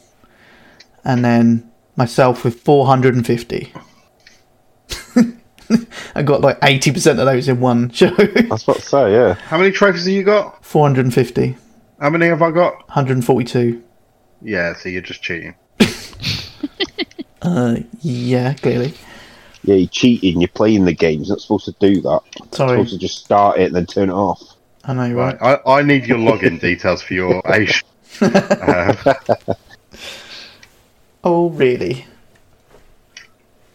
and 1.04 1.24
then 1.24 1.70
myself 1.96 2.44
with 2.44 2.60
450. 2.60 3.72
I 6.16 6.22
got 6.22 6.40
like 6.40 6.60
80% 6.60 7.10
of 7.12 7.16
those 7.26 7.48
in 7.48 7.60
one 7.60 7.90
show. 7.90 8.08
I 8.18 8.46
was 8.50 8.62
about 8.64 8.76
to 8.76 8.82
say, 8.82 9.12
yeah. 9.12 9.34
How 9.34 9.58
many 9.58 9.70
trophies 9.70 10.06
have 10.06 10.14
you 10.14 10.22
got? 10.24 10.64
450, 10.64 11.56
How 12.00 12.10
many 12.10 12.26
have 12.26 12.42
I 12.42 12.50
got? 12.50 12.74
142. 12.88 13.82
Yeah, 14.42 14.74
so 14.74 14.88
you're 14.88 15.02
just 15.02 15.22
cheating. 15.22 15.54
Uh, 17.42 17.76
yeah, 18.00 18.54
clearly. 18.54 18.94
Yeah, 19.64 19.74
you're 19.74 19.88
cheating. 19.88 20.40
You're 20.40 20.48
playing 20.48 20.86
the 20.86 20.94
game. 20.94 21.20
You're 21.20 21.28
not 21.34 21.42
supposed 21.42 21.66
to 21.66 21.72
do 21.78 22.00
that. 22.00 22.20
You're 22.38 22.48
Sorry, 22.52 22.70
supposed 22.78 22.92
to 22.94 22.98
just 22.98 23.22
start 23.22 23.58
it 23.58 23.64
and 23.66 23.74
then 23.76 23.84
turn 23.84 24.08
it 24.08 24.14
off. 24.14 24.40
I 24.84 24.94
know, 24.94 25.12
right? 25.12 25.38
Right. 25.38 25.60
I, 25.66 25.80
I 25.80 25.82
need 25.82 26.06
your 26.06 26.16
login 26.16 26.58
details 26.58 27.02
for 27.02 27.12
your 27.12 27.42
Ace. 27.52 27.82
Uh, 28.22 29.14
Oh, 31.22 31.50
really? 31.50 32.06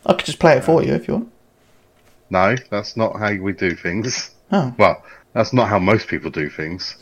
I 0.03 0.13
could 0.13 0.25
just 0.25 0.39
play 0.39 0.57
it 0.57 0.63
for 0.63 0.83
you 0.83 0.93
if 0.95 1.07
you 1.07 1.13
want. 1.13 1.31
no, 2.31 2.55
that's 2.71 2.97
not 2.97 3.19
how 3.19 3.33
we 3.35 3.53
do 3.53 3.75
things. 3.75 4.31
Oh, 4.51 4.73
Well, 4.79 5.03
that's 5.33 5.53
not 5.53 5.67
how 5.69 5.79
most 5.79 6.07
people 6.07 6.29
do 6.31 6.49
things. 6.49 6.95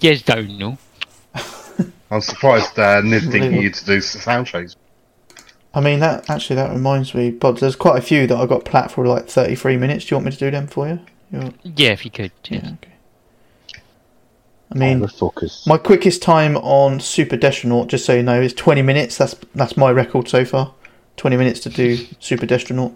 Yes, 0.00 0.22
don't 0.22 0.58
know. 0.58 0.78
I'm 2.10 2.20
surprised 2.20 2.78
uh, 2.78 3.00
Nid 3.02 3.30
didn't 3.30 3.52
get 3.52 3.62
you 3.62 3.70
to 3.70 3.84
do 3.84 4.00
sound 4.00 4.46
checks. 4.46 4.76
I 5.72 5.80
mean 5.80 6.00
that 6.00 6.28
actually 6.28 6.56
that 6.56 6.72
reminds 6.72 7.14
me, 7.14 7.30
Bod. 7.30 7.58
There's 7.58 7.76
quite 7.76 7.96
a 7.98 8.02
few 8.02 8.26
that 8.26 8.36
I 8.36 8.46
got 8.46 8.64
plat 8.64 8.90
for 8.90 9.06
like 9.06 9.28
33 9.28 9.76
minutes. 9.76 10.04
Do 10.04 10.14
you 10.14 10.16
want 10.16 10.26
me 10.26 10.32
to 10.32 10.38
do 10.38 10.50
them 10.50 10.66
for 10.66 10.88
you? 10.88 10.98
You're, 11.30 11.52
Yeah, 11.62 11.90
if 11.90 12.04
you 12.04 12.10
could. 12.10 12.32
yeah, 12.48 12.72
okay. 12.82 13.78
I 14.72 14.78
mean, 14.78 15.04
my 15.66 15.78
quickest 15.78 16.22
time 16.22 16.56
on 16.58 17.00
Super 17.00 17.36
Destronaut, 17.36 17.88
just 17.88 18.04
so 18.04 18.14
you 18.14 18.22
know, 18.22 18.40
is 18.40 18.54
20 18.54 18.82
minutes. 18.82 19.16
That's 19.16 19.34
that's 19.54 19.76
my 19.76 19.90
record 19.90 20.28
so 20.28 20.44
far. 20.44 20.74
20 21.16 21.36
minutes 21.36 21.60
to 21.60 21.68
do 21.68 21.96
Super 22.18 22.46
Destronaut. 22.46 22.94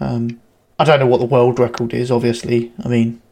Um, 0.00 0.40
I 0.82 0.84
don't 0.84 0.98
know 0.98 1.06
what 1.06 1.20
the 1.20 1.26
world 1.26 1.60
record 1.60 1.94
is. 1.94 2.10
Obviously, 2.10 2.72
I 2.84 2.88
mean, 2.88 3.22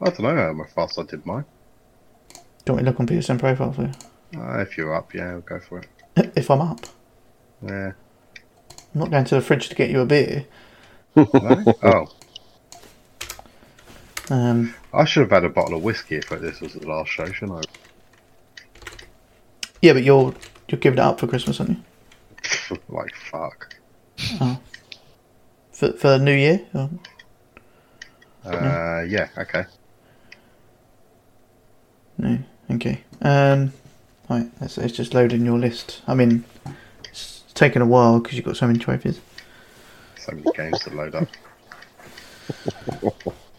I 0.00 0.08
don't 0.08 0.20
know 0.20 0.34
how 0.56 0.64
fast 0.74 0.98
I 0.98 1.02
did 1.02 1.26
mine. 1.26 1.44
Don't 2.64 2.78
to 2.78 2.84
look 2.84 2.98
on 2.98 3.06
PSN 3.06 3.38
profile 3.38 3.70
for 3.74 3.82
you? 3.82 4.40
Uh, 4.40 4.60
if 4.60 4.78
you're 4.78 4.94
up, 4.94 5.12
yeah, 5.12 5.32
I'll 5.32 5.40
go 5.42 5.60
for 5.60 5.80
it. 5.80 5.88
If 6.34 6.50
I'm 6.50 6.62
up, 6.62 6.86
Yeah. 7.62 7.92
I'm 8.94 9.00
not 9.00 9.10
going 9.10 9.26
to 9.26 9.34
the 9.34 9.42
fridge 9.42 9.68
to 9.68 9.74
get 9.74 9.90
you 9.90 10.00
a 10.00 10.06
beer. 10.06 10.46
No? 11.14 11.24
oh, 11.82 12.06
Um, 14.30 14.74
I 14.94 15.04
should 15.04 15.24
have 15.24 15.30
had 15.30 15.44
a 15.44 15.50
bottle 15.50 15.76
of 15.76 15.82
whiskey 15.82 16.16
if 16.16 16.30
this 16.30 16.62
was 16.62 16.72
the 16.72 16.88
last 16.88 17.10
show, 17.10 17.26
shouldn't 17.26 17.66
I? 17.66 18.88
yeah, 19.82 19.92
but 19.92 20.04
you're 20.04 20.34
you're 20.68 20.80
giving 20.80 20.98
it 21.00 21.02
up 21.04 21.20
for 21.20 21.26
Christmas, 21.26 21.60
aren't 21.60 21.72
you? 22.70 22.78
Like, 22.88 23.14
fuck. 23.30 23.74
For 25.74 25.92
for 25.92 26.08
the 26.10 26.18
New 26.18 26.34
Year? 26.34 26.60
Or- 26.74 26.90
Uh, 28.46 29.02
yeah, 29.08 29.28
okay. 29.38 29.64
No. 32.18 32.38
Okay. 32.70 33.02
Um. 33.22 33.72
Right. 34.30 34.46
It's, 34.60 34.78
it's 34.78 34.94
just 34.96 35.14
loading 35.14 35.44
your 35.44 35.58
list. 35.58 36.00
I 36.06 36.14
mean, 36.14 36.44
it's 37.10 37.42
taken 37.54 37.82
a 37.82 37.86
while 37.86 38.20
because 38.20 38.36
you've 38.36 38.44
got 38.46 38.56
so 38.56 38.66
many 38.66 38.78
trophies, 38.78 39.20
So 40.16 40.32
many 40.32 40.44
games 40.54 40.78
to 40.80 40.90
load 40.90 41.14
up. 41.14 41.28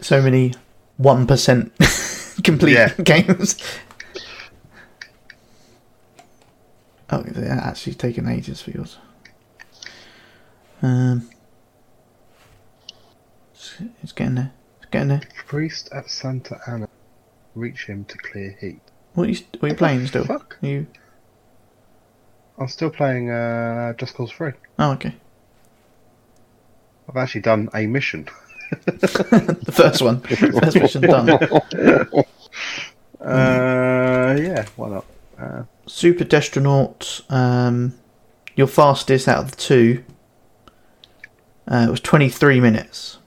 so 0.00 0.22
many 0.22 0.54
one 0.96 1.26
percent 1.26 1.72
complete 2.44 2.72
Yeah. 2.74 2.92
games. 3.02 3.56
Oh, 7.10 7.22
it's 7.26 7.38
actually 7.38 7.94
taking 7.94 8.26
ages 8.28 8.62
for 8.62 8.70
yours. 8.70 8.96
Um. 10.82 11.28
It's, 14.02 14.12
getting 14.12 14.34
there. 14.36 14.52
It's 14.78 14.90
getting 14.90 15.08
there. 15.08 15.22
Priest 15.46 15.88
at 15.92 16.10
Santa 16.10 16.58
Ana. 16.66 16.88
Reach 17.54 17.86
him 17.86 18.04
to 18.06 18.18
clear 18.18 18.56
heat. 18.60 18.80
What 19.14 19.28
are 19.28 19.30
you, 19.30 19.38
what 19.58 19.62
are 19.64 19.68
you 19.68 19.74
playing 19.74 20.06
still? 20.06 20.24
Fuck. 20.24 20.58
Are 20.62 20.66
you? 20.66 20.86
I'm 22.58 22.68
still 22.68 22.90
playing 22.90 23.30
uh, 23.30 23.94
Just 23.94 24.14
Cause 24.14 24.30
3. 24.32 24.52
Oh, 24.78 24.92
okay. 24.92 25.14
I've 27.08 27.16
actually 27.16 27.42
done 27.42 27.68
a 27.74 27.86
mission. 27.86 28.28
The 28.86 29.72
first 29.72 30.02
one. 30.02 30.20
First 30.20 30.76
mission 30.76 31.02
done. 31.02 31.30
Uh, 33.20 34.36
yeah, 34.38 34.66
why 34.76 34.88
not? 34.88 35.04
Uh, 35.38 35.62
Super 35.86 36.24
Destronaut, 36.24 37.22
um, 37.30 37.94
your 38.54 38.66
fastest 38.66 39.28
out 39.28 39.38
of 39.44 39.50
the 39.50 39.56
two. 39.56 40.04
Uh, 41.68 41.86
it 41.88 41.90
was 41.90 42.00
23 42.00 42.60
minutes. 42.60 43.18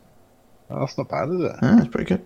That's 0.69 0.97
not 0.97 1.09
bad, 1.09 1.29
is 1.29 1.41
it? 1.41 1.51
Uh, 1.61 1.75
that's 1.77 1.87
pretty 1.87 2.07
good. 2.07 2.25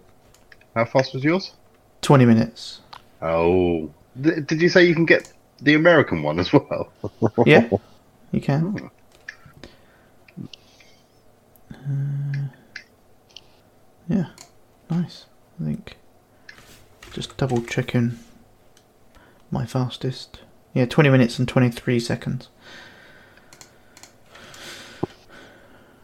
How 0.76 0.86
fast 0.86 1.14
was 1.14 1.24
yours? 1.24 1.54
20 2.02 2.26
minutes. 2.26 2.82
Oh. 3.22 3.90
D- 4.20 4.42
did 4.42 4.62
you 4.62 4.70
say 4.70 4.84
you 4.86 4.94
can 4.96 5.06
get 5.06 5.32
the 5.62 5.76
American 5.76 6.24
one 6.24 6.40
as 6.40 6.52
well? 6.52 6.92
Yeah, 7.46 7.70
you 8.32 8.42
can. 8.42 8.90
Uh, 11.74 12.48
yeah, 14.10 14.26
nice. 14.90 15.26
I 15.60 15.66
think. 15.66 15.98
Just 17.14 17.38
double 17.38 17.62
checking 17.62 18.18
my 19.52 19.66
fastest. 19.66 20.42
Yeah, 20.74 20.86
20 20.86 21.10
minutes 21.10 21.38
and 21.40 21.48
23 21.48 22.00
seconds. 22.00 22.50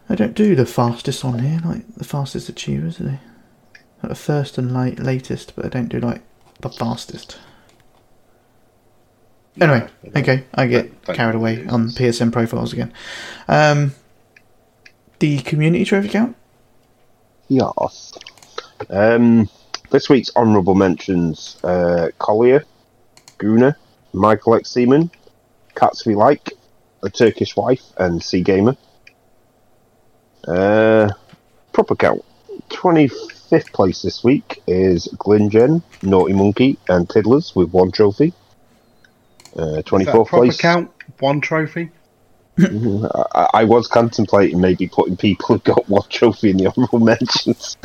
I 0.10 0.16
don't 0.16 0.34
do 0.34 0.56
the 0.56 0.66
fastest 0.66 1.24
on 1.24 1.40
here, 1.40 1.60
like 1.64 1.84
the 1.96 2.04
fastest 2.04 2.50
achievers, 2.50 2.98
do 2.98 3.04
they? 3.06 3.20
Like 4.02 4.10
the 4.10 4.16
first 4.16 4.58
and 4.58 4.74
late, 4.74 5.00
latest, 5.00 5.54
but 5.56 5.66
I 5.66 5.70
don't 5.70 5.88
do 5.90 6.00
like 6.00 6.22
the 6.62 6.70
fastest. 6.70 7.38
Anyway, 9.62 9.88
okay, 10.16 10.46
I 10.54 10.68
get 10.68 10.84
Don't- 10.84 11.06
don't 11.06 11.16
carried 11.16 11.36
away 11.36 11.66
on 11.68 11.88
us. 11.88 11.96
PSN 11.98 12.32
profiles 12.32 12.72
again. 12.74 12.94
Um, 13.48 13.94
the 15.20 15.40
community 15.40 15.84
trophy 15.86 16.08
count? 16.10 16.36
Yes. 17.50 18.14
Um, 18.90 19.50
this 19.90 20.08
week's 20.08 20.32
honourable 20.36 20.76
mentions 20.76 21.58
uh, 21.64 22.10
Collier, 22.20 22.64
Guna, 23.38 23.76
Michael 24.14 24.56
X. 24.56 24.70
Seaman, 24.72 25.12
Cats 25.76 26.06
We 26.06 26.16
Like, 26.16 26.54
A 27.04 27.10
Turkish 27.10 27.56
Wife, 27.58 27.84
and 27.98 28.24
Sea 28.24 28.42
Gamer. 28.42 28.78
Uh, 30.48 31.10
proper 31.74 31.96
count. 31.96 32.24
25th 32.70 33.72
place 33.74 34.02
this 34.02 34.24
week 34.24 34.62
is 34.68 35.08
Glingen, 35.18 35.82
Naughty 36.04 36.34
Monkey, 36.34 36.78
and 36.88 37.10
Tiddlers 37.10 37.56
with 37.56 37.72
one 37.72 37.92
trophy. 37.92 38.34
Uh, 39.58 39.64
Is 39.64 39.74
that 39.76 39.80
a 39.80 39.84
24th 39.84 40.12
proper 40.12 40.30
place. 40.38 40.58
count? 40.58 40.92
One 41.20 41.42
trophy? 41.42 41.90
I, 42.60 43.48
I 43.54 43.64
was 43.64 43.88
contemplating 43.88 44.60
maybe 44.60 44.88
putting 44.88 45.16
people 45.16 45.46
who 45.48 45.60
got 45.60 45.88
one 45.88 46.08
trophy 46.10 46.50
in 46.52 46.58
the 46.58 46.68
honourable 46.68 47.00
mentions, 47.06 47.78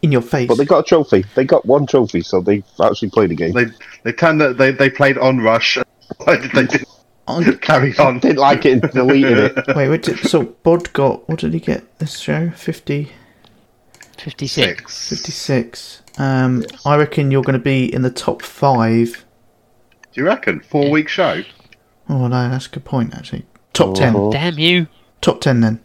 In 0.00 0.12
your 0.12 0.22
face. 0.22 0.46
but 0.48 0.56
they 0.58 0.64
got 0.64 0.80
a 0.80 0.82
trophy. 0.88 1.24
They 1.34 1.44
got 1.44 1.66
one 1.66 1.86
trophy, 1.86 2.22
so 2.22 2.40
they 2.40 2.62
actually 2.82 3.10
played 3.10 3.32
a 3.32 3.34
game. 3.34 3.52
They 3.52 3.66
they 4.04 4.12
turned 4.12 4.40
the, 4.40 4.54
they 4.54 4.70
they 4.70 4.90
played 4.90 5.16
Onrush. 5.16 5.82
Why 6.18 6.36
did 6.36 6.52
they 6.52 6.66
do- 6.66 6.84
On- 7.26 7.58
carry 7.58 7.96
on? 7.98 8.18
Didn't 8.18 8.38
like 8.38 8.64
it 8.66 8.82
and 8.82 8.92
deleted 8.92 9.38
it. 9.38 9.66
Wait, 9.76 9.88
wait. 9.88 10.04
So 10.04 10.44
Bod 10.62 10.92
got 10.92 11.28
what 11.28 11.38
did 11.40 11.54
he 11.54 11.60
get 11.60 11.98
this 11.98 12.18
show? 12.18 12.50
50, 12.50 13.10
56. 14.18 15.08
56. 15.08 16.02
Um, 16.18 16.64
I 16.84 16.96
reckon 16.96 17.30
you're 17.30 17.42
going 17.42 17.58
to 17.58 17.64
be 17.64 17.92
in 17.92 18.02
the 18.02 18.10
top 18.10 18.42
five. 18.42 19.24
Do 20.12 20.20
you 20.20 20.26
reckon 20.26 20.60
four 20.60 20.90
week 20.90 21.08
show? 21.08 21.42
Oh 22.08 22.28
no, 22.28 22.48
that's 22.50 22.66
a 22.66 22.70
good 22.70 22.84
point 22.84 23.14
actually. 23.14 23.46
Top 23.72 23.96
ten. 23.96 24.14
Uh-huh. 24.14 24.30
Damn 24.30 24.58
you. 24.58 24.86
Top 25.20 25.40
ten 25.40 25.60
then. 25.60 25.80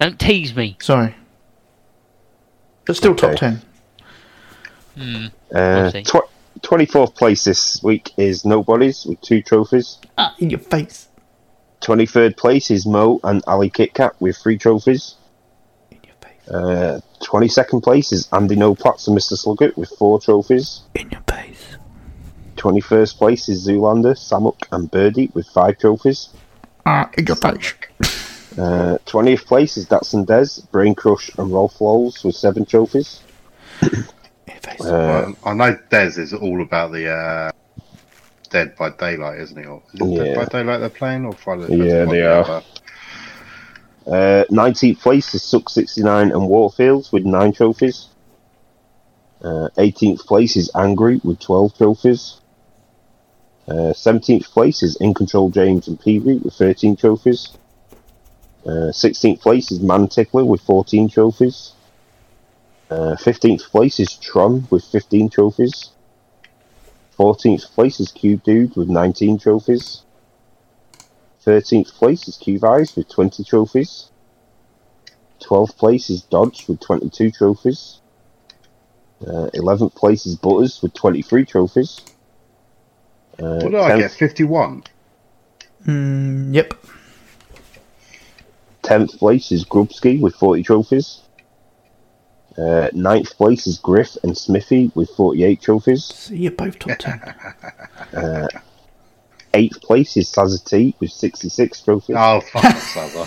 Don't 0.00 0.18
tease 0.18 0.54
me. 0.56 0.76
Sorry, 0.80 1.14
but 2.86 2.96
still 2.96 3.14
top 3.14 3.30
Okay. 3.32 3.36
ten. 3.36 3.62
Uh, 5.54 5.90
We'll 5.94 6.02
tw- 6.02 6.30
24th 6.60 7.14
place 7.14 7.44
this 7.44 7.82
week 7.82 8.12
is 8.16 8.44
Nobody's 8.44 9.04
with 9.04 9.20
two 9.20 9.42
trophies. 9.42 9.98
Ah, 10.16 10.34
in 10.38 10.50
your 10.50 10.58
face. 10.58 11.08
23rd 11.82 12.36
place 12.36 12.70
is 12.70 12.86
Mo 12.86 13.20
and 13.22 13.42
Ali 13.46 13.70
KitKat 13.70 14.12
with 14.20 14.36
three 14.36 14.58
trophies. 14.58 15.14
In 15.90 15.98
your 16.04 16.14
face. 16.20 16.48
Uh, 16.48 17.00
22nd 17.22 17.82
place 17.82 18.12
is 18.12 18.28
Andy 18.32 18.56
No 18.56 18.74
Plats 18.74 19.06
and 19.06 19.16
Mr. 19.16 19.36
Slugget 19.36 19.76
with 19.76 19.90
four 19.90 20.20
trophies. 20.20 20.82
In 20.94 21.10
your 21.10 21.22
face. 21.28 21.76
21st 22.56 23.16
place 23.16 23.48
is 23.48 23.66
Zoolander, 23.66 24.16
Samuk 24.16 24.66
and 24.72 24.90
Birdie 24.90 25.30
with 25.34 25.46
five 25.46 25.78
trophies. 25.78 26.30
Ah, 26.84 27.08
in 27.16 27.26
your 27.26 27.36
face. 27.36 27.74
Uh, 28.58 28.98
20th 29.06 29.46
place 29.46 29.76
is 29.76 29.86
Datsun 29.86 30.26
Des, 30.26 30.66
Brain 30.72 30.92
Crush 30.92 31.30
and 31.38 31.52
Rolf 31.52 31.80
Lowles 31.80 32.24
with 32.24 32.34
seven 32.34 32.64
trophies. 32.64 33.20
In 34.48 34.54
your 34.54 34.60
face. 34.60 34.84
Uh, 34.84 35.32
I 35.44 35.54
know 35.54 35.78
Des 35.90 36.20
is 36.20 36.32
all 36.32 36.62
about 36.62 36.92
the 36.92 37.10
uh, 37.10 37.50
Dead 38.50 38.74
by 38.76 38.90
Daylight, 38.90 39.40
isn't 39.40 39.58
he? 39.58 39.66
Or 39.66 39.82
is 39.92 40.00
it 40.00 40.06
Yeah. 40.06 40.24
Dead 40.24 40.36
by 40.36 40.44
Daylight 40.58 40.80
they're 40.80 40.88
playing, 40.88 41.26
or 41.26 41.32
Friday? 41.32 41.66
the 41.66 41.84
Yeah, 41.84 42.04
they 42.06 42.22
are. 42.22 42.62
Uh, 44.06 44.44
19th 44.50 45.00
place 45.00 45.34
is 45.34 45.42
Suck 45.42 45.68
69 45.68 46.30
and 46.30 46.40
Waterfields 46.48 47.12
with 47.12 47.24
nine 47.24 47.52
trophies. 47.52 48.06
Uh, 49.42 49.68
18th 49.76 50.20
place 50.20 50.56
is 50.56 50.70
Angry 50.74 51.20
with 51.22 51.38
12 51.40 51.76
trophies. 51.76 52.40
Uh, 53.68 53.92
17th 53.92 54.46
place 54.46 54.82
is 54.82 54.96
In 54.96 55.12
Control 55.12 55.50
James 55.50 55.88
and 55.88 56.00
Peavy 56.00 56.38
with 56.38 56.54
13 56.54 56.96
trophies. 56.96 57.50
Uh, 58.64 58.90
16th 58.92 59.40
place 59.40 59.70
is 59.70 59.80
Man 59.80 60.08
Tickler 60.08 60.44
with 60.44 60.62
14 60.62 61.10
trophies. 61.10 61.72
Uh, 62.90 63.16
15th 63.16 63.64
place 63.70 64.00
is 64.00 64.16
Tron 64.16 64.66
with 64.70 64.84
15 64.84 65.28
trophies. 65.28 65.90
14th 67.18 67.70
place 67.74 68.00
is 68.00 68.10
Cube 68.12 68.42
Dude 68.44 68.76
with 68.76 68.88
19 68.88 69.38
trophies. 69.38 70.02
13th 71.44 71.92
place 71.92 72.28
is 72.28 72.36
Cube 72.36 72.64
Eyes 72.64 72.94
with 72.96 73.08
20 73.08 73.44
trophies. 73.44 74.10
12th 75.42 75.76
place 75.76 76.10
is 76.10 76.22
Dodge 76.22 76.66
with 76.68 76.80
22 76.80 77.30
trophies. 77.30 78.00
Uh, 79.20 79.50
11th 79.54 79.94
place 79.94 80.26
is 80.26 80.36
Butters 80.36 80.80
with 80.82 80.94
23 80.94 81.44
trophies. 81.44 82.00
Uh, 83.38 83.60
What 83.60 83.70
did 83.70 83.74
I 83.74 83.98
get? 83.98 84.10
Fifty-one. 84.12 84.82
Mm, 85.86 86.54
yep. 86.54 86.74
10th 88.82 89.18
place 89.18 89.52
is 89.52 89.64
Grubski 89.64 90.20
with 90.20 90.34
40 90.34 90.62
trophies. 90.62 91.20
Uh, 92.58 92.90
9th 92.90 93.36
place 93.36 93.68
is 93.68 93.78
Griff 93.78 94.16
and 94.24 94.36
Smithy 94.36 94.90
with 94.96 95.08
48 95.10 95.62
trophies. 95.62 96.04
So 96.04 96.34
you're 96.34 96.50
both 96.50 96.78
top 96.78 96.98
ten. 96.98 97.34
Uh, 98.14 98.48
8th 99.54 99.82
place 99.82 100.16
is 100.16 100.32
Sazza 100.32 100.64
T 100.64 100.94
with 100.98 101.10
66 101.10 101.80
trophies. 101.82 102.16
Oh, 102.18 102.40
fuck 102.40 102.64
Sazza. 102.64 103.24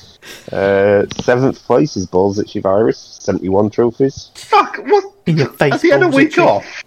Uh, 0.50 1.06
7th 1.06 1.58
place 1.66 1.96
is 1.96 2.04
Balls 2.04 2.40
Itchy 2.40 2.58
Virus, 2.58 2.98
71 3.20 3.70
trophies. 3.70 4.32
Fuck, 4.34 4.78
what? 4.78 5.04
In 5.26 5.38
your 5.38 5.50
face. 5.50 5.72
Has 5.72 5.82
he 5.82 5.90
had 5.90 6.02
a 6.02 6.06
balls 6.06 6.16
week 6.16 6.38
off? 6.38 6.84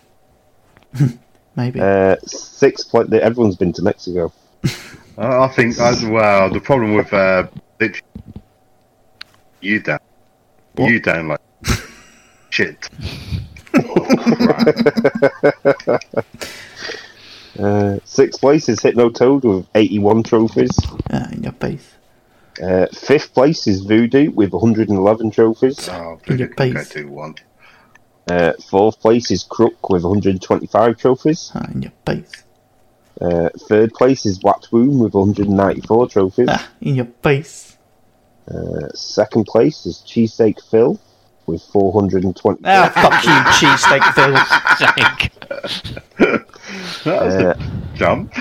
Maybe. 1.56 1.80
Uh, 1.80 2.18
6th 2.26 2.90
place, 2.90 3.08
everyone's 3.22 3.56
been 3.56 3.72
to 3.74 3.82
Mexico. 3.82 4.34
I 5.18 5.48
think, 5.48 5.80
as 5.80 6.04
well, 6.04 6.50
the 6.50 6.60
problem 6.60 6.96
with 6.96 7.14
uh, 7.14 7.48
literally, 7.80 8.04
you 9.62 9.80
down. 9.80 10.00
What? 10.76 10.90
You 10.90 11.00
down 11.00 11.28
like 11.30 11.42
shit. 12.50 12.90
Crap. 13.72 14.76
Uh, 17.58 18.00
6th 18.06 18.40
place 18.40 18.70
is 18.70 18.80
Hypno 18.82 19.10
Toad 19.10 19.44
with 19.44 19.68
81 19.76 20.24
trophies. 20.24 20.72
Ah, 21.12 21.28
in 21.34 21.44
your 21.44 21.52
face. 21.54 21.96
Uh, 22.62 22.88
5th 22.94 23.34
place 23.34 23.68
is 23.68 23.82
Voodoo 23.82 24.32
with 24.32 24.54
111 24.54 25.32
trophies. 25.32 25.90
Oh, 25.90 26.20
In 26.28 26.38
your 26.38 26.48
Voodoo 26.48 26.56
can 26.56 26.74
go 26.74 26.80
face. 26.80 26.90
2 26.90 27.08
1. 27.10 27.36
Uh, 28.30 28.54
4th 28.72 29.00
place 29.02 29.30
is 29.32 29.44
Crook 29.44 29.90
with 29.90 30.04
125 30.04 30.98
trophies. 30.98 31.52
Ah, 31.54 31.66
in 31.74 31.82
your 31.82 31.92
face. 32.06 32.32
Uh, 33.20 33.50
3rd 33.58 33.94
place 33.94 34.26
is 34.26 34.40
Waxboom 34.40 34.98
with 35.04 35.14
194 35.14 36.08
trophies. 36.08 36.48
Ah, 36.50 36.70
in 36.80 36.96
your 36.96 37.08
face. 37.22 37.69
Uh, 38.50 38.88
2nd 38.96 39.46
place 39.48 39.86
is 39.86 40.04
Cheesesteak 40.08 40.60
Phil 40.72 41.00
with 41.46 41.62
420. 41.64 42.62
Ah, 42.66 42.90
fuck 42.96 43.24
you, 43.24 43.32
cheesesteak 43.60 44.04
Phil. 44.16 44.36
Thank. 46.18 46.46
That 47.04 47.06
Uh, 47.06 47.54
jump. 47.96 48.34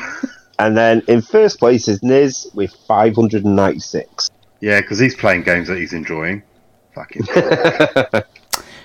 and 0.59 0.77
then 0.77 1.03
in 1.09 1.21
first 1.23 1.59
place 1.59 1.89
is 1.89 2.01
Niz 2.03 2.47
with 2.55 2.73
596. 2.87 4.31
Yeah, 4.61 4.81
because 4.81 4.99
he's 4.99 5.15
playing 5.15 5.43
games 5.43 5.69
that 5.69 5.79
he's 5.79 5.93
enjoying. 5.93 6.43
Fucking. 6.95 7.23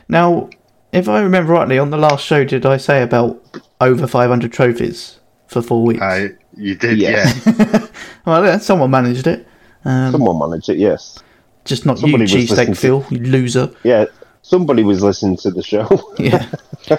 Now, 0.10 0.50
if 0.92 1.08
I 1.08 1.22
remember 1.22 1.54
rightly, 1.54 1.80
on 1.80 1.90
the 1.90 1.98
last 1.98 2.26
show, 2.26 2.44
did 2.44 2.66
I 2.66 2.76
say 2.78 3.02
about 3.02 3.42
over 3.80 4.06
500 4.06 4.52
trophies 4.52 5.18
for 5.48 5.62
four 5.62 5.84
weeks? 5.86 6.02
uh, 6.02 6.28
you 6.58 6.76
did, 6.76 6.98
Yes. 7.00 7.42
yeah. 7.46 7.88
well, 8.26 8.46
yeah, 8.46 8.58
someone 8.58 8.92
managed 8.92 9.26
it. 9.28 9.48
Um, 9.86 10.12
Someone 10.12 10.40
managed 10.50 10.70
it, 10.70 10.78
yes. 10.78 11.20
just 11.66 11.86
not 11.86 12.00
somebody 12.00 12.24
you, 12.24 12.38
was 12.38 12.50
listening 12.52 12.68
cheesesteak 12.68 12.76
to- 12.76 12.76
Phil, 12.76 13.06
you 13.10 13.20
loser. 13.20 13.72
Yeah, 13.84 14.06
somebody 14.42 14.84
was 14.84 15.02
listening 15.04 15.38
to 15.38 15.52
the 15.52 15.64
show. 15.64 15.88
Yeah. 16.20 16.50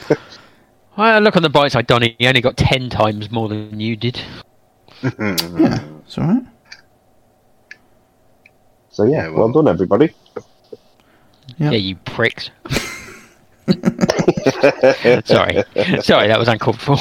Well, 0.97 1.21
look 1.23 1.35
on 1.35 1.43
the 1.43 1.51
bright 1.51 1.73
side, 1.73 1.89
Donny. 1.89 2.15
He 2.21 2.29
only 2.29 2.41
got 2.41 2.57
10 2.57 2.89
times 2.89 3.29
more 3.33 3.49
than 3.49 3.81
you 3.81 3.97
did. 3.97 4.17
yeah, 5.03 5.81
it's 6.07 6.17
alright. 6.17 6.45
so 8.91 9.03
yeah, 9.03 9.11
Yeah, 9.25 9.29
well, 9.31 9.39
well- 9.49 9.53
done, 9.53 9.67
everybody. 9.67 10.15
Yeah. 11.59 11.71
Yeah, 11.73 11.79
you 11.79 11.97
pricks. 11.97 12.51
Sorry. 15.25 15.65
Sorry, 16.01 16.29
that 16.29 16.37
was 16.39 16.47
uncalled 16.47 16.79
for. 16.81 16.97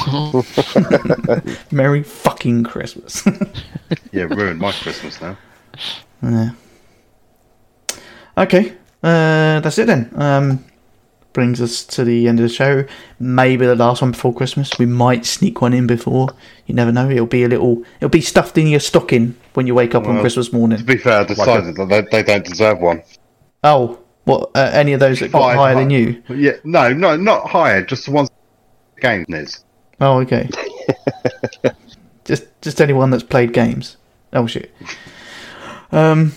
Merry 1.74 2.02
fucking 2.02 2.64
Christmas. 2.64 3.24
yeah, 4.12 4.24
ruined 4.24 4.58
my 4.58 4.72
Christmas 4.72 5.20
now. 5.20 5.36
Yeah. 6.22 6.50
Okay, 8.36 8.70
uh, 9.02 9.60
that's 9.60 9.78
it 9.78 9.86
then. 9.86 10.10
Um, 10.16 10.64
brings 11.32 11.60
us 11.60 11.84
to 11.84 12.04
the 12.04 12.28
end 12.28 12.38
of 12.40 12.44
the 12.44 12.48
show. 12.54 12.84
Maybe 13.20 13.66
the 13.66 13.74
last 13.76 14.02
one 14.02 14.12
before 14.12 14.32
Christmas. 14.34 14.78
We 14.78 14.86
might 14.86 15.26
sneak 15.26 15.60
one 15.60 15.72
in 15.74 15.86
before. 15.86 16.28
You 16.66 16.74
never 16.74 16.90
know. 16.92 17.10
It'll 17.10 17.26
be 17.26 17.44
a 17.44 17.48
little. 17.48 17.84
It'll 17.96 18.08
be 18.08 18.20
stuffed 18.20 18.56
in 18.58 18.66
your 18.66 18.80
stocking 18.80 19.36
when 19.54 19.66
you 19.66 19.74
wake 19.74 19.94
up 19.94 20.06
on 20.06 20.14
Well, 20.14 20.22
Christmas 20.22 20.48
To 20.48 20.56
morning. 20.56 20.84
be 20.84 20.96
fair, 20.96 21.20
I 21.20 21.24
decided 21.24 21.76
that 21.76 21.86
they, 21.88 22.02
they 22.10 22.22
don't 22.22 22.44
deserve 22.44 22.80
one. 22.80 23.02
Oh, 23.62 24.00
what? 24.24 24.50
Uh, 24.54 24.70
any 24.72 24.92
of 24.94 25.00
those 25.00 25.20
that 25.20 25.30
got 25.32 25.40
Five 25.42 25.56
higher 25.56 25.74
than 25.74 25.90
you? 25.90 26.22
Yeah, 26.28 26.52
no, 26.64 26.92
no, 26.92 27.16
not 27.16 27.48
higher. 27.48 27.84
Just 27.84 28.06
the 28.06 28.12
ones 28.12 28.30
game 29.00 29.24
is. 29.28 29.64
Oh, 30.00 30.18
okay. 30.20 30.48
just 32.24 32.46
just 32.62 32.80
anyone 32.80 33.10
that's 33.10 33.22
played 33.22 33.52
games. 33.52 33.96
Oh 34.32 34.46
shit. 34.46 34.72
Um. 35.92 36.32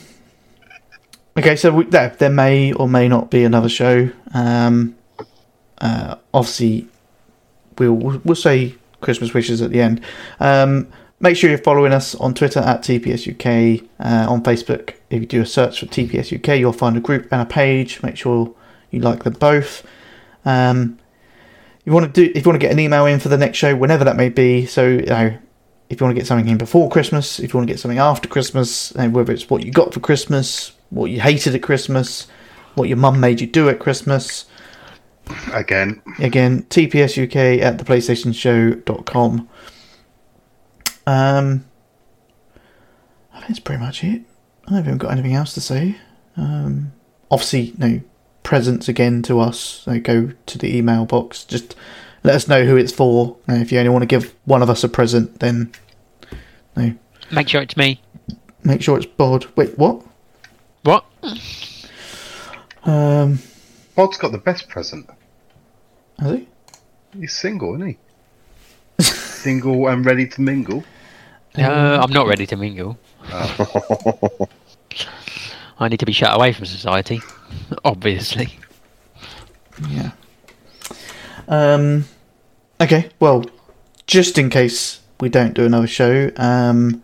Okay, 1.37 1.55
so 1.55 1.71
we, 1.71 1.83
there 1.85 2.09
there 2.17 2.29
may 2.29 2.73
or 2.73 2.87
may 2.87 3.07
not 3.07 3.29
be 3.29 3.43
another 3.43 3.69
show. 3.69 4.09
Um. 4.33 4.95
Uh. 5.77 6.15
Obviously, 6.33 6.87
we'll 7.77 7.95
we'll 7.95 8.35
say 8.35 8.75
Christmas 9.01 9.33
wishes 9.33 9.61
at 9.61 9.71
the 9.71 9.81
end. 9.81 10.01
Um. 10.39 10.87
Make 11.19 11.35
sure 11.35 11.49
you're 11.49 11.57
following 11.57 11.93
us 11.93 12.13
on 12.13 12.35
Twitter 12.35 12.59
at 12.59 12.81
TPSUK, 12.81 13.89
uh, 13.99 14.27
on 14.29 14.43
Facebook. 14.43 14.93
If 15.09 15.21
you 15.21 15.25
do 15.25 15.41
a 15.41 15.47
search 15.47 15.79
for 15.79 15.87
TPSUK, 15.87 16.59
you'll 16.59 16.73
find 16.73 16.95
a 16.95 16.99
group 16.99 17.27
and 17.31 17.41
a 17.41 17.45
page. 17.45 18.03
Make 18.03 18.17
sure 18.17 18.53
you 18.91 18.99
like 18.99 19.23
them 19.23 19.33
both. 19.33 19.83
Um, 20.45 20.99
you 21.87 21.93
want 21.93 22.13
to 22.13 22.25
do 22.25 22.31
if 22.35 22.45
you 22.45 22.49
want 22.49 22.61
to 22.61 22.65
get 22.65 22.73
an 22.73 22.79
email 22.79 23.05
in 23.05 23.19
for 23.19 23.29
the 23.29 23.37
next 23.37 23.57
show 23.57 23.73
whenever 23.73 24.03
that 24.03 24.17
may 24.17 24.27
be 24.27 24.65
so 24.65 24.85
you 24.85 25.05
know 25.05 25.37
if 25.89 25.99
you 25.99 26.05
want 26.05 26.15
to 26.15 26.19
get 26.19 26.27
something 26.27 26.47
in 26.47 26.57
before 26.57 26.89
Christmas, 26.89 27.39
if 27.39 27.53
you 27.53 27.57
want 27.57 27.67
to 27.67 27.73
get 27.73 27.79
something 27.79 27.99
after 27.99 28.27
Christmas, 28.27 28.91
and 28.91 29.13
whether 29.13 29.31
it's 29.31 29.49
what 29.49 29.63
you 29.63 29.71
got 29.71 29.93
for 29.93 29.99
Christmas, 29.99 30.73
what 30.89 31.11
you 31.11 31.21
hated 31.21 31.55
at 31.55 31.63
Christmas, 31.63 32.27
what 32.75 32.87
your 32.87 32.97
mum 32.97 33.19
made 33.19 33.41
you 33.41 33.47
do 33.47 33.69
at 33.69 33.79
Christmas. 33.79 34.45
Again, 35.51 36.01
Again, 36.19 36.63
tpsuk 36.63 37.61
at 37.61 37.77
theplaystationshow.com. 37.77 39.49
Um, 41.05 41.65
I 43.33 43.37
think 43.37 43.47
that's 43.47 43.59
pretty 43.59 43.81
much 43.81 44.03
it. 44.03 44.23
I 44.67 44.71
don't 44.71 44.83
think 44.83 44.93
I've 44.93 44.99
got 44.99 45.11
anything 45.11 45.35
else 45.35 45.53
to 45.53 45.61
say. 45.61 45.97
Um, 46.35 46.91
obviously, 47.31 47.73
no 47.77 48.01
presents 48.43 48.87
again 48.87 49.21
to 49.23 49.39
us. 49.39 49.59
So 49.59 49.99
go 49.99 50.31
to 50.45 50.57
the 50.57 50.77
email 50.77 51.05
box. 51.05 51.43
Just 51.43 51.75
let 52.27 52.35
us 52.35 52.47
know 52.47 52.63
who 52.65 52.75
it's 52.77 52.91
for. 52.91 53.37
And 53.47 53.61
if 53.61 53.71
you 53.71 53.79
only 53.79 53.89
want 53.89 54.03
to 54.03 54.07
give 54.07 54.35
one 54.45 54.61
of 54.61 54.69
us 54.69 54.83
a 54.83 54.89
present, 54.89 55.39
then 55.39 55.71
no, 56.75 56.93
Make 57.31 57.49
sure 57.49 57.61
it's 57.61 57.75
me. 57.77 58.01
make 58.63 58.81
sure 58.81 58.97
it's 58.97 59.05
Bod. 59.07 59.45
Wait, 59.55 59.77
what? 59.77 60.03
What? 60.83 61.05
Um, 62.83 63.39
Bod's 63.95 64.17
got 64.17 64.31
the 64.31 64.37
best 64.37 64.69
present. 64.69 65.09
has 66.19 66.31
he? 66.33 66.47
He's 67.17 67.33
single, 67.33 67.75
isn't 67.75 67.87
he? 67.87 67.97
single 69.03 69.87
and 69.87 70.05
ready 70.05 70.27
to 70.27 70.41
mingle. 70.41 70.83
Uh, 71.57 71.99
I'm 72.01 72.11
not 72.13 72.27
ready 72.27 72.45
to 72.45 72.55
mingle. 72.55 72.97
I 75.79 75.87
need 75.89 75.99
to 75.99 76.05
be 76.05 76.11
shut 76.11 76.35
away 76.35 76.53
from 76.53 76.65
society. 76.65 77.21
Obviously. 77.85 78.49
Yeah. 79.89 80.11
Um. 81.47 82.05
Okay. 82.81 83.09
Well, 83.19 83.45
just 84.05 84.37
in 84.37 84.49
case 84.49 85.01
we 85.19 85.29
don't 85.29 85.53
do 85.53 85.65
another 85.65 85.87
show, 85.87 86.31
um, 86.37 87.01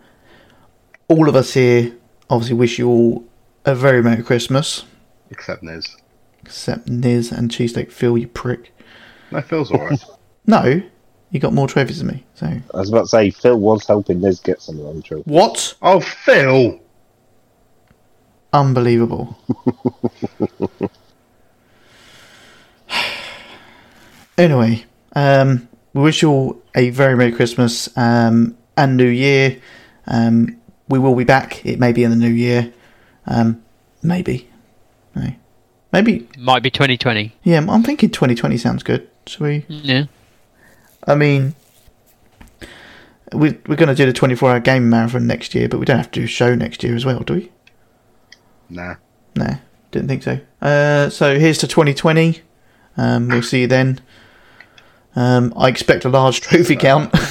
all 1.07 1.27
of 1.27 1.35
us 1.35 1.53
here 1.53 1.93
obviously 2.29 2.55
wish 2.55 2.77
you 2.79 2.87
all 2.89 3.25
a 3.65 3.73
very 3.75 4.01
merry 4.03 4.23
Christmas, 4.23 4.85
Except 5.31 5.63
Niz. 5.63 5.95
except 6.43 6.87
Niz 6.87 7.31
and 7.31 7.49
Cheesesteak 7.49 7.91
Phil, 7.91 8.17
you 8.17 8.27
prick. 8.27 8.71
No, 9.31 9.41
Phil's 9.41 9.71
alright. 9.71 10.03
No, 10.45 10.81
you 11.31 11.39
got 11.39 11.53
more 11.53 11.69
trophies 11.69 11.99
than 11.99 12.07
me. 12.07 12.25
So 12.35 12.45
I 12.47 12.61
was 12.77 12.89
about 12.89 13.03
to 13.03 13.07
say, 13.07 13.29
Phil 13.29 13.57
was 13.57 13.87
helping 13.87 14.19
Liz 14.19 14.41
get 14.41 14.61
some 14.61 14.77
of 14.77 14.83
them 14.85 15.01
trophies. 15.01 15.25
what? 15.25 15.73
oh, 15.81 16.01
Phil! 16.01 16.81
Unbelievable. 18.51 19.37
anyway, 24.37 24.83
um, 25.13 25.67
we 25.93 26.01
wish 26.01 26.21
you 26.21 26.29
all 26.29 26.61
a 26.75 26.89
very 26.89 27.15
Merry 27.15 27.31
Christmas 27.31 27.95
um, 27.97 28.57
and 28.77 28.97
New 28.97 29.07
Year. 29.07 29.59
Um, 30.07 30.59
we 30.89 30.99
will 30.99 31.15
be 31.15 31.23
back. 31.23 31.65
It 31.65 31.79
may 31.79 31.91
be 31.91 32.03
in 32.03 32.09
the 32.11 32.17
new 32.17 32.31
year. 32.31 32.73
Um, 33.25 33.63
maybe. 34.01 34.49
No. 35.15 35.33
Maybe. 35.91 36.27
Might 36.37 36.63
be 36.63 36.71
2020. 36.71 37.33
Yeah, 37.43 37.65
I'm 37.69 37.83
thinking 37.83 38.09
2020 38.09 38.57
sounds 38.57 38.83
good. 38.83 39.07
Should 39.27 39.41
we? 39.41 39.65
Yeah. 39.67 40.05
I 41.07 41.15
mean, 41.15 41.55
we, 43.31 43.57
we're 43.67 43.75
going 43.75 43.89
to 43.89 43.95
do 43.95 44.05
the 44.05 44.13
24 44.13 44.51
hour 44.51 44.59
game 44.59 44.89
marathon 44.89 45.27
next 45.27 45.53
year, 45.55 45.69
but 45.69 45.79
we 45.79 45.85
don't 45.85 45.97
have 45.97 46.11
to 46.11 46.19
do 46.19 46.25
a 46.25 46.27
show 46.27 46.55
next 46.55 46.83
year 46.83 46.95
as 46.95 47.05
well, 47.05 47.19
do 47.19 47.35
we? 47.35 47.51
Nah. 48.69 48.95
No, 49.35 49.57
didn't 49.91 50.07
think 50.07 50.23
so. 50.23 50.39
Uh, 50.61 51.09
so 51.09 51.39
here's 51.39 51.57
to 51.59 51.67
2020. 51.67 52.41
Um, 52.97 53.27
we'll 53.27 53.41
see 53.41 53.61
you 53.61 53.67
then. 53.67 53.99
Um, 55.15 55.53
I 55.55 55.69
expect 55.69 56.05
a 56.05 56.09
large 56.09 56.41
trophy 56.41 56.75
count. 56.75 57.11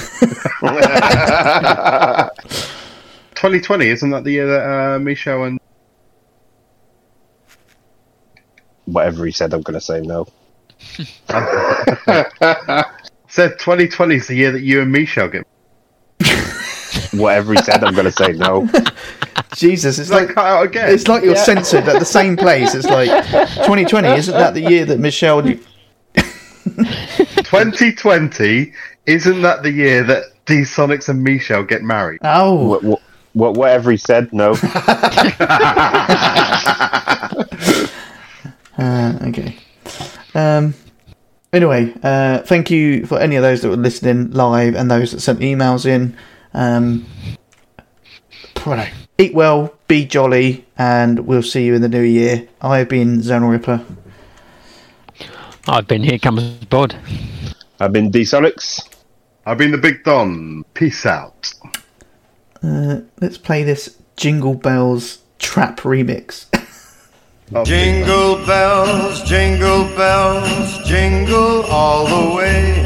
2020, 3.43 3.87
isn't 3.87 4.09
that 4.11 4.23
the 4.23 4.31
year 4.31 4.47
that 4.47 4.95
uh, 4.95 4.99
Michelle 4.99 5.43
and. 5.43 5.59
Whatever 8.85 9.25
he 9.25 9.31
said, 9.31 9.53
I'm 9.53 9.61
going 9.61 9.73
to 9.73 9.81
say 9.81 10.01
no. 10.01 10.27
Said 13.33 13.57
2020 13.57 14.15
is 14.15 14.27
the 14.27 14.35
year 14.35 14.51
that 14.51 14.61
you 14.61 14.81
and 14.81 14.91
Michelle 14.91 15.27
get. 15.27 15.47
Whatever 17.13 17.53
he 17.53 17.61
said, 17.63 17.83
I'm 17.83 17.95
going 17.95 18.05
to 18.05 18.11
say 18.11 18.33
no. 18.33 18.69
Jesus, 19.55 19.97
it's 19.97 20.09
Is 20.09 20.11
like 20.11 20.29
cut 20.29 20.45
out 20.45 20.65
again? 20.65 20.93
it's 20.93 21.07
like 21.07 21.23
you're 21.23 21.35
censored 21.35 21.87
at 21.87 21.97
the 21.97 22.05
same 22.05 22.37
place. 22.37 22.75
It's 22.75 22.85
like 22.85 23.09
2020. 23.65 24.07
Isn't 24.09 24.33
that 24.35 24.53
the 24.53 24.61
year 24.61 24.85
that 24.85 24.99
Michelle? 24.99 25.41
2020, 27.61 28.73
isn't 29.05 29.41
that 29.41 29.63
the 29.63 29.71
year 29.71 30.03
that 30.03 30.23
D 30.45 30.61
Sonics 30.61 31.09
and 31.09 31.23
Michelle 31.23 31.63
get 31.63 31.83
married? 31.83 32.19
Oh, 32.23 32.65
What, 32.65 32.83
what, 32.83 33.01
what, 33.33 33.53
whatever 33.55 33.91
he 33.91 33.97
said, 33.97 34.31
no. 34.33 34.55
Uh, 38.75 39.19
okay. 39.27 39.55
Um, 40.33 40.73
anyway, 41.53 41.93
uh, 42.01 42.39
thank 42.39 42.71
you 42.71 43.05
for 43.05 43.19
any 43.19 43.35
of 43.35 43.43
those 43.43 43.61
that 43.61 43.69
were 43.69 43.77
listening 43.77 44.31
live 44.31 44.73
and 44.75 44.89
those 44.89 45.11
that 45.11 45.19
sent 45.21 45.39
emails 45.39 45.85
in. 45.85 46.17
Um. 46.53 47.05
Eat 49.19 49.33
well, 49.35 49.73
be 49.87 50.05
jolly, 50.05 50.65
and 50.77 51.19
we'll 51.27 51.43
see 51.43 51.65
you 51.65 51.75
in 51.75 51.81
the 51.81 51.89
new 51.89 52.01
year. 52.01 52.47
I've 52.61 52.89
been 52.89 53.19
Zonal 53.19 53.51
Ripper. 53.51 53.85
I've 55.67 55.87
been 55.87 56.01
here 56.01 56.17
comes 56.17 56.41
Bod. 56.65 56.95
I've 57.79 57.91
been 57.93 58.09
D-Sonics. 58.11 58.87
I've 59.45 59.57
been 59.57 59.71
the 59.71 59.77
Big 59.77 60.03
Don. 60.03 60.63
Peace 60.73 61.05
out. 61.05 61.53
Uh, 62.61 63.01
let's 63.19 63.37
play 63.37 63.63
this 63.63 63.97
Jingle 64.15 64.53
Bells 64.53 65.19
Trap 65.39 65.81
remix. 65.81 66.45
Oh, 67.55 67.63
Jingle 67.65 68.43
bells, 68.47 69.21
jingle 69.29 69.83
bells, 69.95 70.87
jingle 70.87 71.61
all 71.65 72.07
the 72.07 72.35
way. 72.35 72.81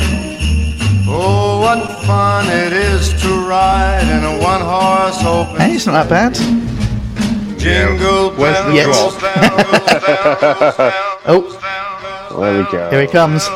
Oh, 1.07 1.61
what 1.61 1.87
fun 2.05 2.47
it 2.49 2.73
is 2.73 3.13
to 3.21 3.47
ride 3.47 4.01
in 4.03 4.23
a 4.25 4.43
one 4.43 4.59
horse 4.59 5.23
open. 5.23 5.61
hey, 5.61 5.75
it's 5.75 5.85
not 5.85 6.09
that 6.09 6.33
bad. 6.33 7.57
Jingle 7.57 8.31
where's 8.31 8.65
the 8.65 8.73
bells, 8.73 9.17
drop? 9.19 9.39
bells, 9.39 10.75
bells, 10.75 10.93
Oh. 11.27 11.76
There 12.29 12.57
we 12.57 12.71
go. 12.71 12.89
Here 12.89 13.01
he 13.01 13.07
comes. 13.07 13.47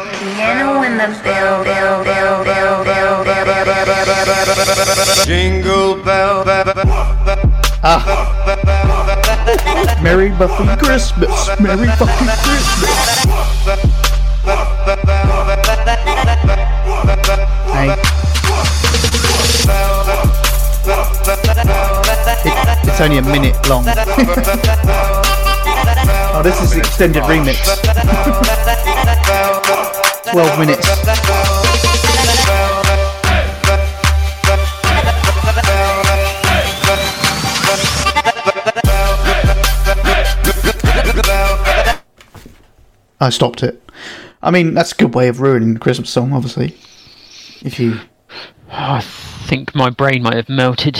Jingle 5.25 5.95
bell, 6.03 6.43
bell, 6.45 6.63
bell, 6.63 7.51
Ah. 7.83 8.03
Merry 10.01 10.29
fucking 10.37 10.77
Christmas. 10.77 11.49
Merry 11.59 11.87
fucking 11.87 12.27
Christmas. 12.45 13.91
Hey. 17.71 17.95
It, 22.43 22.87
it's 22.87 23.01
only 23.01 23.17
a 23.17 23.21
minute 23.21 23.55
long. 23.69 23.85
oh, 26.33 26.41
this 26.43 26.61
is 26.61 26.71
the 26.71 26.79
extended 26.79 27.23
remix. 27.23 27.57
12 30.31 30.59
minutes. 30.59 30.87
I 43.19 43.29
stopped 43.29 43.61
it. 43.63 43.81
I 44.41 44.49
mean, 44.49 44.73
that's 44.73 44.91
a 44.93 44.95
good 44.95 45.13
way 45.13 45.27
of 45.27 45.41
ruining 45.41 45.73
the 45.75 45.79
Christmas 45.79 46.09
song, 46.09 46.33
obviously. 46.33 46.75
If 47.61 47.79
you 47.79 47.99
Oh, 48.73 48.95
I 48.95 49.01
think 49.01 49.75
my 49.75 49.89
brain 49.89 50.23
might 50.23 50.35
have 50.35 50.49
melted. 50.49 50.97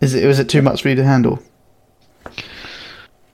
is 0.00 0.14
it 0.14 0.26
was 0.26 0.38
it 0.38 0.48
too 0.48 0.60
much 0.62 0.82
for 0.82 0.90
you 0.90 0.94
to 0.96 1.04
handle? 1.04 1.42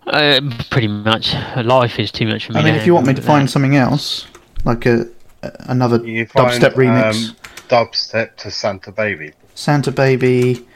Uh, 0.07 0.41
pretty 0.70 0.89
much. 0.89 1.35
Life 1.57 1.99
is 1.99 2.11
too 2.11 2.27
much 2.27 2.47
for 2.47 2.53
me. 2.53 2.61
I 2.61 2.65
mean, 2.65 2.75
to 2.75 2.81
if 2.81 2.87
you 2.87 2.95
want 2.95 3.07
me 3.07 3.15
to 3.15 3.23
find 3.23 3.47
that. 3.47 3.53
something 3.53 3.77
else, 3.77 4.27
like 4.65 4.87
a, 4.87 5.07
a 5.43 5.53
another 5.69 6.05
You 6.05 6.27
find, 6.27 6.62
dubstep 6.62 6.75
remix, 6.75 7.29
um, 7.31 7.37
dubstep 7.69 8.37
to 8.37 8.51
Santa 8.51 8.93
Baby. 8.93 9.33
Santa 9.55 9.93
Baby, 9.93 10.67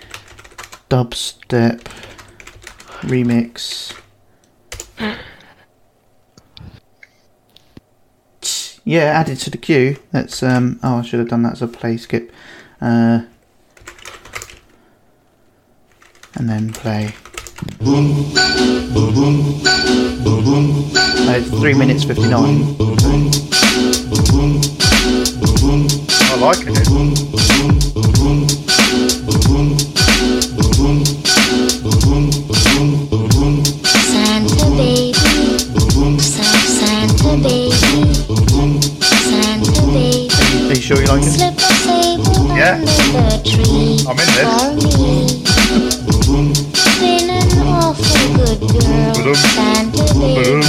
dubstep 0.91 1.83
remix. 3.01 3.94
Yeah, 8.86 9.05
added 9.05 9.39
to 9.41 9.51
the 9.51 9.57
queue. 9.59 9.97
That's 10.12 10.43
um. 10.43 10.78
Oh, 10.83 10.99
I 10.99 11.03
should 11.03 11.19
have 11.19 11.28
done 11.31 11.43
that 11.44 11.53
as 11.53 11.62
a 11.62 11.67
play 11.69 11.97
skip. 11.97 12.31
Uh, 12.81 13.23
and 16.35 16.49
then 16.49 16.73
play. 16.73 17.15
Boom, 17.55 18.34
boom, 18.92 19.62
three 21.60 21.74
minutes 21.74 22.02
fifty-nine. 22.02 22.74
I 26.20 26.36
like 26.41 26.66
it. 26.66 26.74
Santa 34.10 34.66
baby, 34.76 35.15
Santa 36.18 37.36
baby, 37.36 37.70
Santa 39.31 39.83
baby. 39.92 40.28
Are 40.66 40.74
you 40.74 40.83
sure 40.83 40.99
you 41.00 41.07
like 41.07 41.23
it? 41.23 41.31
Yeah. 42.57 42.74
I'm 44.08 44.18
in 44.18 44.26
this 44.34 45.53
good 48.58 48.73
girl. 48.73 49.34
Baby. 50.34 50.60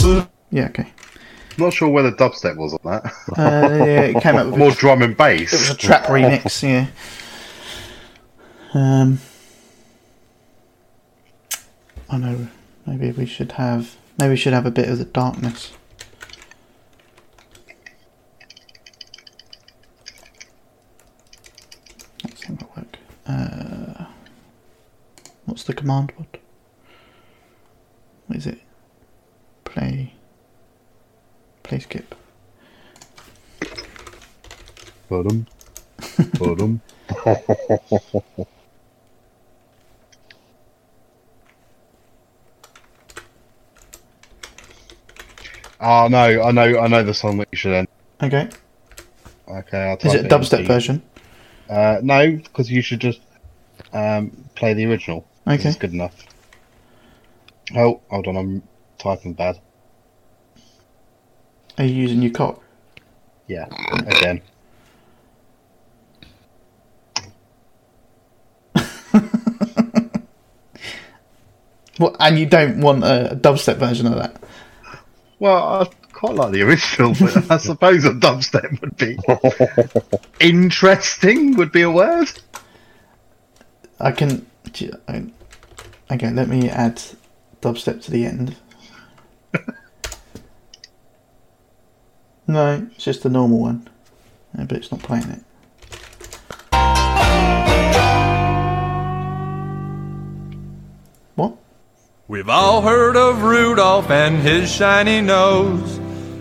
The. 0.00 0.28
Yeah, 0.50 0.66
okay. 0.66 0.92
Not 1.58 1.72
sure 1.72 1.88
where 1.88 2.02
the 2.02 2.12
dubstep 2.12 2.56
was 2.56 2.72
on 2.72 2.80
that. 2.84 3.04
Uh, 3.36 3.84
yeah, 3.84 4.00
it 4.02 4.22
came 4.22 4.36
up 4.36 4.46
with 4.50 4.56
More 4.56 4.70
drum 4.70 5.02
and 5.02 5.16
bass. 5.16 5.52
It 5.52 5.58
was 5.58 5.70
a 5.70 5.76
trap 5.76 6.04
remix, 6.04 6.62
yeah. 6.62 6.86
Um, 8.74 9.18
I 12.10 12.16
know. 12.18 12.48
Maybe 12.86 13.10
we 13.10 13.26
should 13.26 13.52
have. 13.52 13.96
Maybe 14.18 14.30
we 14.30 14.36
should 14.36 14.52
have 14.52 14.66
a 14.66 14.70
bit 14.70 14.88
of 14.88 14.98
the 14.98 15.04
darkness. 15.04 15.72
That's 22.22 22.48
not 22.48 22.58
gonna 22.58 22.72
work. 22.76 22.98
Uh, 23.26 24.04
what's 25.44 25.64
the 25.64 25.74
command 25.74 26.12
word? 26.18 26.38
What 28.26 28.38
is 28.38 28.46
it? 28.46 28.60
Play. 29.64 30.14
Play 31.62 31.78
skip. 31.80 32.14
Ba-dum. 35.08 35.46
Ba-dum. 36.38 36.80
Oh 45.80 46.08
no, 46.08 46.42
I 46.42 46.50
know, 46.50 46.78
I 46.78 46.88
know 46.88 47.02
the 47.04 47.14
song 47.14 47.38
that 47.38 47.48
you 47.52 47.56
should 47.56 47.72
end. 47.72 47.88
Okay. 48.22 48.48
Okay, 49.48 49.78
I'll 49.78 49.96
Is 49.96 50.14
it 50.14 50.26
a 50.26 50.28
dubstep 50.28 50.66
version? 50.66 51.02
Uh, 51.68 52.00
no, 52.02 52.32
because 52.36 52.70
you 52.70 52.82
should 52.82 53.00
just 53.00 53.20
um, 53.92 54.44
play 54.54 54.74
the 54.74 54.84
original. 54.86 55.26
Okay. 55.46 55.68
it's 55.68 55.78
good 55.78 55.92
enough. 55.92 56.14
Oh, 57.74 58.00
hold 58.08 58.26
on, 58.26 58.36
I'm 58.36 58.62
typing 58.98 59.34
bad. 59.34 59.60
Are 61.78 61.84
you 61.84 61.94
using 61.94 62.22
your 62.22 62.32
cock? 62.32 62.62
Yeah, 63.46 63.66
again. 64.06 64.42
What? 71.98 72.14
And 72.20 72.38
you 72.38 72.46
don't 72.46 72.80
want 72.80 73.02
a 73.02 73.38
dubstep 73.40 73.76
version 73.76 74.06
of 74.06 74.14
that? 74.14 74.40
Well, 75.38 75.56
I 75.56 75.86
quite 76.12 76.34
like 76.34 76.52
the 76.52 76.62
original, 76.62 77.14
but 77.14 77.50
I 77.50 77.56
suppose 77.58 78.04
a 78.04 78.10
dubstep 78.10 78.80
would 78.80 78.96
be 78.96 79.16
interesting. 80.40 81.56
Would 81.56 81.72
be 81.72 81.82
a 81.82 81.90
word. 81.90 82.28
I 84.00 84.12
can. 84.12 84.46
Okay, 86.10 86.30
let 86.30 86.48
me 86.48 86.68
add 86.68 87.02
dubstep 87.60 88.02
to 88.04 88.10
the 88.10 88.24
end. 88.24 88.56
no, 92.46 92.88
it's 92.94 93.04
just 93.04 93.22
the 93.22 93.30
normal 93.30 93.58
one. 93.58 93.88
But 94.54 94.72
it's 94.72 94.90
not 94.90 95.02
playing 95.02 95.30
it. 95.30 95.44
We've 102.30 102.50
all 102.50 102.82
heard 102.82 103.16
of 103.16 103.42
Rudolph 103.42 104.10
and 104.10 104.36
his 104.40 104.70
shiny 104.70 105.22
nose, 105.22 105.96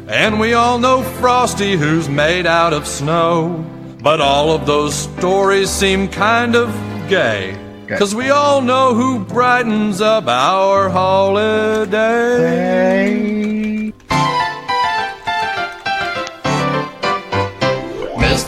and 0.09 0.38
we 0.38 0.53
all 0.53 0.80
know 0.80 1.01
Frosty 1.01 1.77
who's 1.77 2.09
made 2.09 2.45
out 2.45 2.74
of 2.74 2.85
snow. 2.85 3.66
But 4.03 4.19
all 4.19 4.51
of 4.51 4.66
those 4.66 4.93
stories 4.93 5.69
seem 5.69 6.09
kind 6.09 6.57
of 6.57 6.67
gay, 7.07 7.57
cause 7.88 8.14
we 8.14 8.32
all 8.32 8.59
know 8.59 8.95
who 8.95 9.24
brightens 9.24 10.01
up 10.01 10.27
our 10.27 10.90
holiday. 10.90 11.88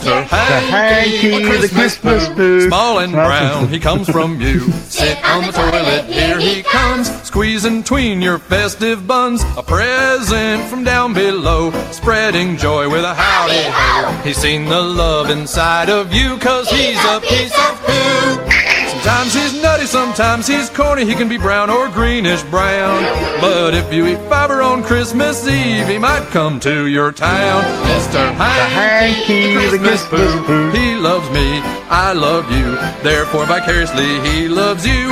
Mr. 0.00 0.24
Hankey, 0.24 0.70
Hankey, 0.70 1.34
a 1.34 1.60
the 1.60 1.68
Christmas 1.68 2.28
boo. 2.28 2.68
Small 2.68 2.98
and 3.00 3.12
brown, 3.12 3.68
he 3.68 3.78
comes 3.78 4.08
from 4.08 4.40
you. 4.40 4.60
Sit 4.88 5.22
on 5.24 5.46
the 5.46 5.52
toilet, 5.52 6.04
here 6.06 6.38
he 6.38 6.62
comes, 6.62 6.79
squeezing 7.06 7.82
tween 7.82 8.20
your 8.20 8.38
festive 8.38 9.06
buns. 9.06 9.42
A 9.56 9.62
present 9.62 10.64
from 10.68 10.84
down 10.84 11.14
below, 11.14 11.70
spreading 11.92 12.56
joy 12.56 12.88
with 12.88 13.04
a 13.04 13.14
howdy 13.14 13.62
ho. 13.66 14.22
He's 14.22 14.36
seen 14.36 14.66
the 14.66 14.80
love 14.80 15.30
inside 15.30 15.88
of 15.88 16.12
you, 16.12 16.38
cause 16.38 16.68
he's 16.70 17.02
a 17.04 17.20
piece 17.20 17.56
of 17.56 17.80
poo. 17.84 18.60
Sometimes 19.00 19.32
he's 19.32 19.62
nutty, 19.62 19.86
sometimes 19.86 20.46
he's 20.46 20.68
corny. 20.68 21.06
He 21.06 21.14
can 21.14 21.26
be 21.26 21.38
brown 21.38 21.70
or 21.70 21.88
greenish 21.88 22.42
brown. 22.44 23.02
But 23.40 23.72
if 23.72 23.90
you 23.90 24.06
eat 24.06 24.18
fiber 24.28 24.60
on 24.60 24.82
Christmas 24.82 25.46
Eve, 25.48 25.88
he 25.88 25.96
might 25.96 26.26
come 26.26 26.60
to 26.60 26.86
your 26.86 27.10
town. 27.10 27.64
Mr. 27.88 28.34
Hankey, 28.34 29.54
the 29.54 29.78
Christmas 29.78 30.06
poo. 30.44 30.70
He 30.72 30.96
loves 30.96 31.30
me, 31.30 31.60
I 31.88 32.12
love 32.12 32.52
you. 32.52 32.76
Therefore, 33.02 33.46
vicariously, 33.46 34.20
he 34.20 34.48
loves 34.48 34.86
you. 34.86 35.10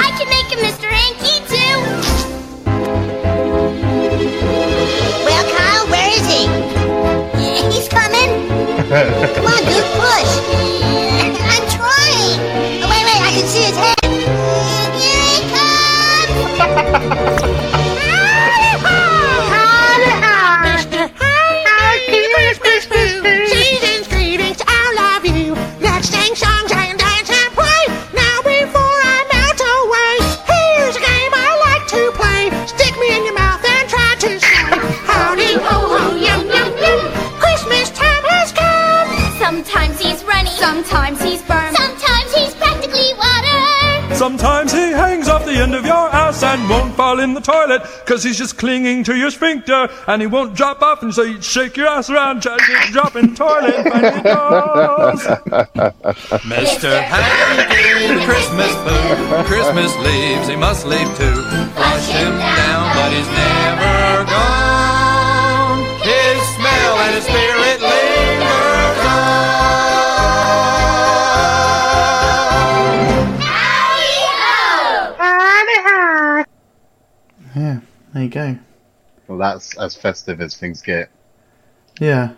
Come 8.89 8.97
on, 8.97 9.61
dude, 9.65 9.85
push. 10.01 10.33
I'm 11.21 11.65
trying. 11.69 12.41
Oh, 12.81 12.89
wait, 12.89 13.05
wait, 13.05 13.21
I 13.21 13.31
can 13.37 13.47
see 13.47 13.65
his 13.65 13.77
head. 13.77 14.01
Here 14.97 15.25
he 15.29 15.41
comes. 17.45 17.58
End 45.59 45.75
of 45.75 45.85
your 45.85 46.09
ass 46.15 46.45
and 46.45 46.71
won't 46.71 46.95
fall 46.95 47.19
in 47.19 47.35
the 47.35 47.41
toilet 47.41 47.83
because 48.05 48.23
he's 48.23 48.39
just 48.39 48.57
clinging 48.57 49.03
to 49.03 49.17
your 49.17 49.29
sphincter 49.29 49.89
and 50.07 50.23
he 50.23 50.29
won't 50.29 50.55
drop 50.55 50.83
off 50.83 51.03
and 51.03 51.13
so 51.13 51.23
you 51.23 51.43
shake 51.43 51.77
your 51.77 51.89
ass 51.89 52.09
around 52.09 52.43
trying 52.43 52.61
to 52.61 52.93
drop 52.93 53.17
in 53.17 53.35
toilet. 53.35 53.75
Mr. 56.47 57.03
Hankey, 57.03 58.25
Christmas 58.25 58.73
boo, 58.77 59.45
Christmas 59.45 59.97
leaves, 59.99 60.47
he 60.47 60.55
must 60.55 60.87
leave 60.87 61.09
too. 61.17 61.35
Flush 61.75 62.09
him 62.09 62.39
down, 62.39 62.95
but 62.95 63.13
he's 63.13 63.27
never 63.27 64.08
there 78.19 78.25
you 78.25 78.31
go. 78.31 78.59
Well, 79.29 79.39
that's 79.39 79.79
as 79.79 79.95
festive 79.95 80.41
as 80.41 80.57
things 80.57 80.83
get. 80.83 81.09
Yeah. 82.01 82.31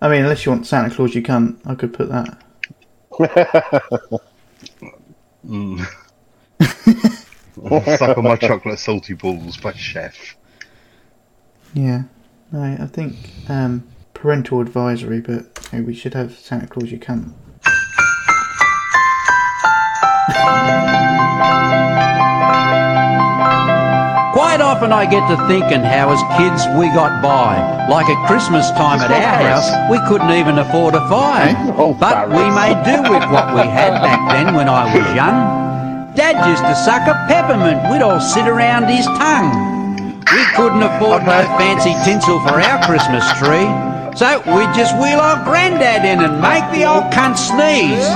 I 0.00 0.08
mean, 0.08 0.22
unless 0.22 0.46
you 0.46 0.52
want 0.52 0.66
Santa 0.66 0.94
Claus, 0.94 1.14
you 1.14 1.22
can't. 1.22 1.60
I 1.66 1.74
could 1.74 1.92
put 1.92 2.08
that. 2.08 2.42
Mm. 5.46 5.86
Suck 7.98 8.18
on 8.18 8.24
my 8.24 8.34
chocolate 8.34 8.80
salty 8.80 9.14
balls 9.14 9.56
by 9.56 9.72
Chef. 9.74 10.34
Yeah. 11.72 12.02
No, 12.50 12.62
I 12.62 12.86
think 12.86 13.14
um, 13.48 13.86
parental 14.12 14.60
advisory, 14.60 15.20
but 15.20 15.56
hey, 15.70 15.82
we 15.82 15.94
should 15.94 16.14
have 16.14 16.36
Santa 16.36 16.66
Claus, 16.66 16.90
you 16.90 16.98
can't. 16.98 17.32
Dad, 24.56 24.64
often 24.64 24.88
I 24.90 25.04
get 25.04 25.20
to 25.28 25.36
thinking 25.52 25.84
how 25.84 26.08
as 26.16 26.22
kids 26.40 26.64
we 26.80 26.88
got 26.96 27.20
by. 27.20 27.60
Like 27.92 28.08
at 28.08 28.16
Christmas 28.24 28.64
time 28.72 29.04
at 29.04 29.12
our 29.12 29.36
house, 29.44 29.68
we 29.92 30.00
couldn't 30.08 30.32
even 30.32 30.56
afford 30.56 30.94
a 30.94 31.04
fire. 31.12 31.52
Oh, 31.76 31.92
but 31.92 32.32
we 32.32 32.40
made 32.56 32.80
do 32.80 33.04
with 33.04 33.20
what 33.28 33.52
we 33.52 33.68
had 33.68 34.00
back 34.06 34.16
then 34.32 34.54
when 34.54 34.64
I 34.64 34.88
was 34.96 35.04
young. 35.12 36.08
Dad 36.16 36.40
used 36.48 36.64
to 36.64 36.72
suck 36.72 37.04
a 37.04 37.12
peppermint, 37.28 37.84
we'd 37.92 38.00
all 38.00 38.16
sit 38.18 38.48
around 38.48 38.88
his 38.88 39.04
tongue. 39.20 40.24
We 40.24 40.42
couldn't 40.56 40.88
afford 40.88 41.28
no 41.28 41.44
fancy 41.60 41.92
tinsel 42.08 42.40
for 42.40 42.56
our 42.56 42.80
Christmas 42.88 43.28
tree. 43.36 43.68
So 44.16 44.40
we'd 44.56 44.72
just 44.72 44.96
wheel 44.96 45.20
our 45.20 45.36
granddad 45.44 46.08
in 46.08 46.24
and 46.24 46.40
make 46.40 46.64
the 46.72 46.88
old 46.88 47.12
cunt 47.12 47.36
sneeze. 47.36 48.08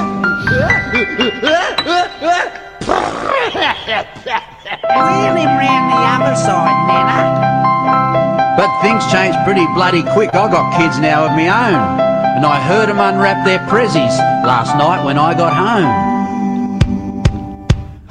Wheel 4.71 5.35
him 5.35 5.51
round 5.59 5.91
the 5.91 5.99
other 5.99 6.37
side, 6.37 6.79
Nana. 6.87 8.55
But 8.57 8.71
things 8.83 9.03
change 9.11 9.35
pretty 9.45 9.67
bloody 9.75 10.05
quick. 10.15 10.31
I 10.33 10.47
got 10.47 10.79
kids 10.79 11.01
now 11.01 11.25
of 11.25 11.33
my 11.33 11.49
own. 11.49 11.99
And 12.37 12.47
I 12.47 12.61
heard 12.61 12.89
'em 12.89 13.01
unwrap 13.01 13.45
their 13.45 13.59
prezzies 13.67 14.17
last 14.47 14.77
night 14.77 15.05
when 15.05 15.19
I 15.19 15.35
got 15.35 15.53
home. 15.53 15.91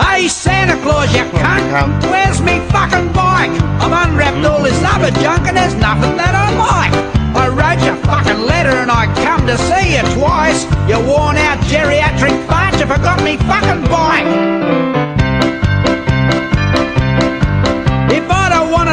Hey, 0.01 0.27
Santa 0.27 0.75
Claus, 0.83 1.13
you 1.15 1.23
cunt! 1.39 2.03
Where's 2.11 2.41
me 2.41 2.59
fucking 2.75 3.07
bike? 3.13 3.51
I've 3.79 4.09
unwrapped 4.09 4.45
all 4.45 4.61
this 4.61 4.83
other 4.83 5.11
junk 5.21 5.47
and 5.47 5.55
there's 5.55 5.75
nothing 5.75 6.17
that 6.17 6.35
I 6.35 6.47
like. 6.67 6.93
I 7.41 7.47
wrote 7.47 7.81
you 7.85 7.93
a 7.93 8.03
fucking 8.05 8.41
letter 8.45 8.75
and 8.83 8.91
I 8.91 9.05
come 9.23 9.47
to 9.47 9.57
see 9.57 9.95
you 9.95 10.03
twice. 10.19 10.65
You 10.89 10.99
worn 11.07 11.38
out 11.38 11.59
geriatric 11.71 12.35
fart, 12.47 12.77
you 12.79 12.85
forgot 12.85 13.23
me 13.23 13.38
fucking 13.38 13.83
bike. 13.88 14.89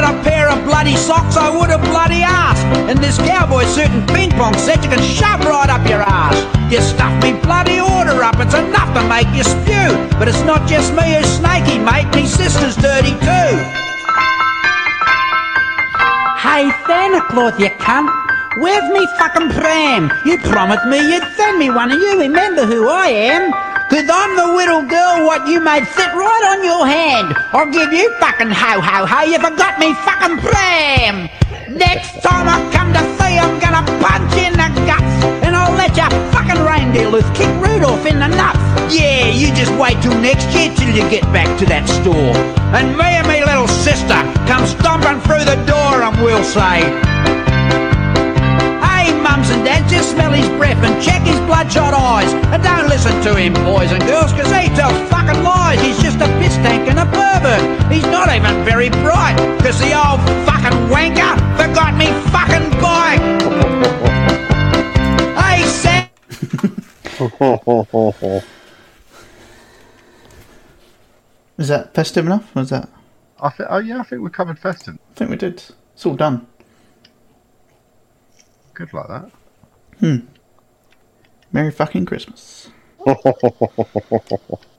A 0.07 0.15
pair 0.23 0.49
of 0.49 0.63
bloody 0.65 0.95
socks, 0.95 1.37
I 1.37 1.51
would 1.51 1.71
have 1.71 1.83
bloody 1.83 2.23
asked. 2.23 2.65
And 2.89 2.99
this 2.99 3.19
cowboy 3.19 3.65
suit 3.65 3.91
and 3.91 4.07
ping 4.09 4.31
pong 4.31 4.55
set 4.55 4.83
you 4.85 4.91
can 4.91 5.03
shove 5.03 5.43
right 5.45 5.69
up 5.69 5.83
your 5.89 6.03
ass. 6.03 6.39
You 6.71 6.81
stuffed 6.81 7.23
me 7.23 7.35
bloody 7.43 7.81
order 7.83 8.23
up, 8.23 8.39
it's 8.39 8.55
enough 8.55 8.95
to 8.95 9.03
make 9.11 9.29
you 9.35 9.43
spew. 9.43 9.91
But 10.19 10.29
it's 10.29 10.43
not 10.47 10.69
just 10.69 10.95
me 10.95 11.19
who's 11.19 11.27
snaky, 11.27 11.79
mate, 11.83 12.09
me 12.15 12.27
sister's 12.27 12.77
dirty 12.79 13.19
too. 13.19 13.53
Hey, 16.39 16.71
Santa 16.87 17.21
Claus, 17.27 17.59
you 17.59 17.71
cunt. 17.83 18.09
Where's 18.59 18.89
me 18.95 19.05
fucking 19.19 19.51
pram? 19.51 20.11
You 20.25 20.39
promised 20.39 20.87
me 20.87 20.99
you'd 21.13 21.27
send 21.37 21.59
me 21.59 21.69
one, 21.69 21.91
and 21.91 22.01
you 22.01 22.19
remember 22.21 22.65
who 22.65 22.89
I 22.89 23.09
am? 23.09 23.76
Cause 23.89 24.11
I'm 24.11 24.35
the 24.35 24.47
little 24.57 24.83
girl 24.83 25.27
what 25.27 25.47
you 25.47 25.61
made 25.61 25.87
sit 25.87 26.11
right 26.11 26.45
on 26.51 26.65
your 26.65 26.87
hand. 26.87 27.35
I'll 27.55 27.71
give 27.71 27.93
you 27.93 28.11
fucking 28.19 28.51
ho 28.51 28.81
ho 28.83 29.07
ho, 29.07 29.23
you 29.23 29.39
forgot 29.39 29.79
me 29.79 29.95
fucking 30.03 30.43
pram. 30.43 31.31
Next 31.71 32.21
time 32.21 32.51
I 32.51 32.59
come 32.75 32.91
to 32.93 33.03
see, 33.15 33.39
I'm 33.39 33.55
gonna 33.63 33.87
punch 34.03 34.35
in 34.43 34.59
the 34.59 34.69
guts. 34.91 35.07
And 35.47 35.55
I'll 35.55 35.71
let 35.79 35.97
your 35.97 36.11
fucking 36.35 36.67
reindeer 36.67 37.09
loose, 37.09 37.31
kick 37.39 37.47
Rudolph 37.63 38.05
in 38.07 38.19
the 38.19 38.27
nuts. 38.27 38.59
Yeah, 38.93 39.31
you 39.31 39.55
just 39.55 39.71
wait 39.79 40.03
till 40.03 40.19
next 40.19 40.51
year 40.51 40.75
till 40.75 40.91
you 40.91 41.09
get 41.09 41.23
back 41.33 41.47
to 41.61 41.67
that 41.67 41.87
store. 41.87 42.35
And 42.75 42.91
me 42.99 43.07
and 43.07 43.27
me 43.31 43.45
little 43.47 43.69
sister 43.69 44.19
come 44.51 44.67
stomping 44.67 45.23
through 45.23 45.47
the 45.47 45.63
door 45.63 46.03
and 46.03 46.15
we'll 46.23 46.43
say, 46.43 46.83
mums 49.29 49.51
and 49.51 49.65
dads, 49.65 49.91
just 49.91 50.13
smell 50.13 50.31
his 50.31 50.49
breath 50.51 50.79
and 50.85 51.03
check 51.03 51.23
his 51.23 51.39
bloodshot 51.41 51.93
eyes. 51.93 52.33
And 52.55 52.63
don't 52.63 52.89
listen 52.89 53.21
to 53.27 53.35
him, 53.35 53.55
boys 53.67 53.91
and 53.91 54.03
girls, 54.07 54.33
cause 54.33 54.47
he 54.55 54.69
tells 54.79 54.95
fucking 55.11 55.43
lies. 55.43 55.81
He's 55.81 56.01
just 56.01 56.21
a 56.21 56.29
piss 56.39 56.55
tank 56.63 56.89
and 56.89 56.99
a 57.01 57.07
pervert. 57.07 57.93
He's 57.93 58.07
not 58.17 58.29
even 58.31 58.65
very 58.65 58.91
bright, 58.91 59.37
cause 59.63 59.79
the 59.81 59.93
old 59.99 60.21
fucking 60.47 60.79
wanker 60.93 61.35
forgot 61.59 61.93
me 61.99 62.07
fucking 62.31 62.67
bike. 62.81 63.23
hey, 65.43 65.61
Sam. 65.83 66.09
Is 71.59 71.69
that 71.69 71.95
festive 71.95 72.27
enough? 72.27 72.55
Was 72.55 72.71
that? 72.71 72.89
I 73.41 73.51
think. 73.51 73.69
Oh 73.73 73.79
yeah, 73.79 74.01
I 74.01 74.03
think 74.05 74.23
we 74.23 74.31
covered 74.31 74.59
festive. 74.59 74.99
I 75.11 75.15
think 75.15 75.31
we 75.31 75.37
did. 75.37 75.55
It's 75.95 76.07
all 76.07 76.15
done. 76.15 76.47
Good 78.77 78.93
like 78.93 79.09
that. 79.09 79.31
Hmm. 80.01 80.17
Merry 81.51 81.71
fucking 81.71 82.05
Christmas. 82.05 82.69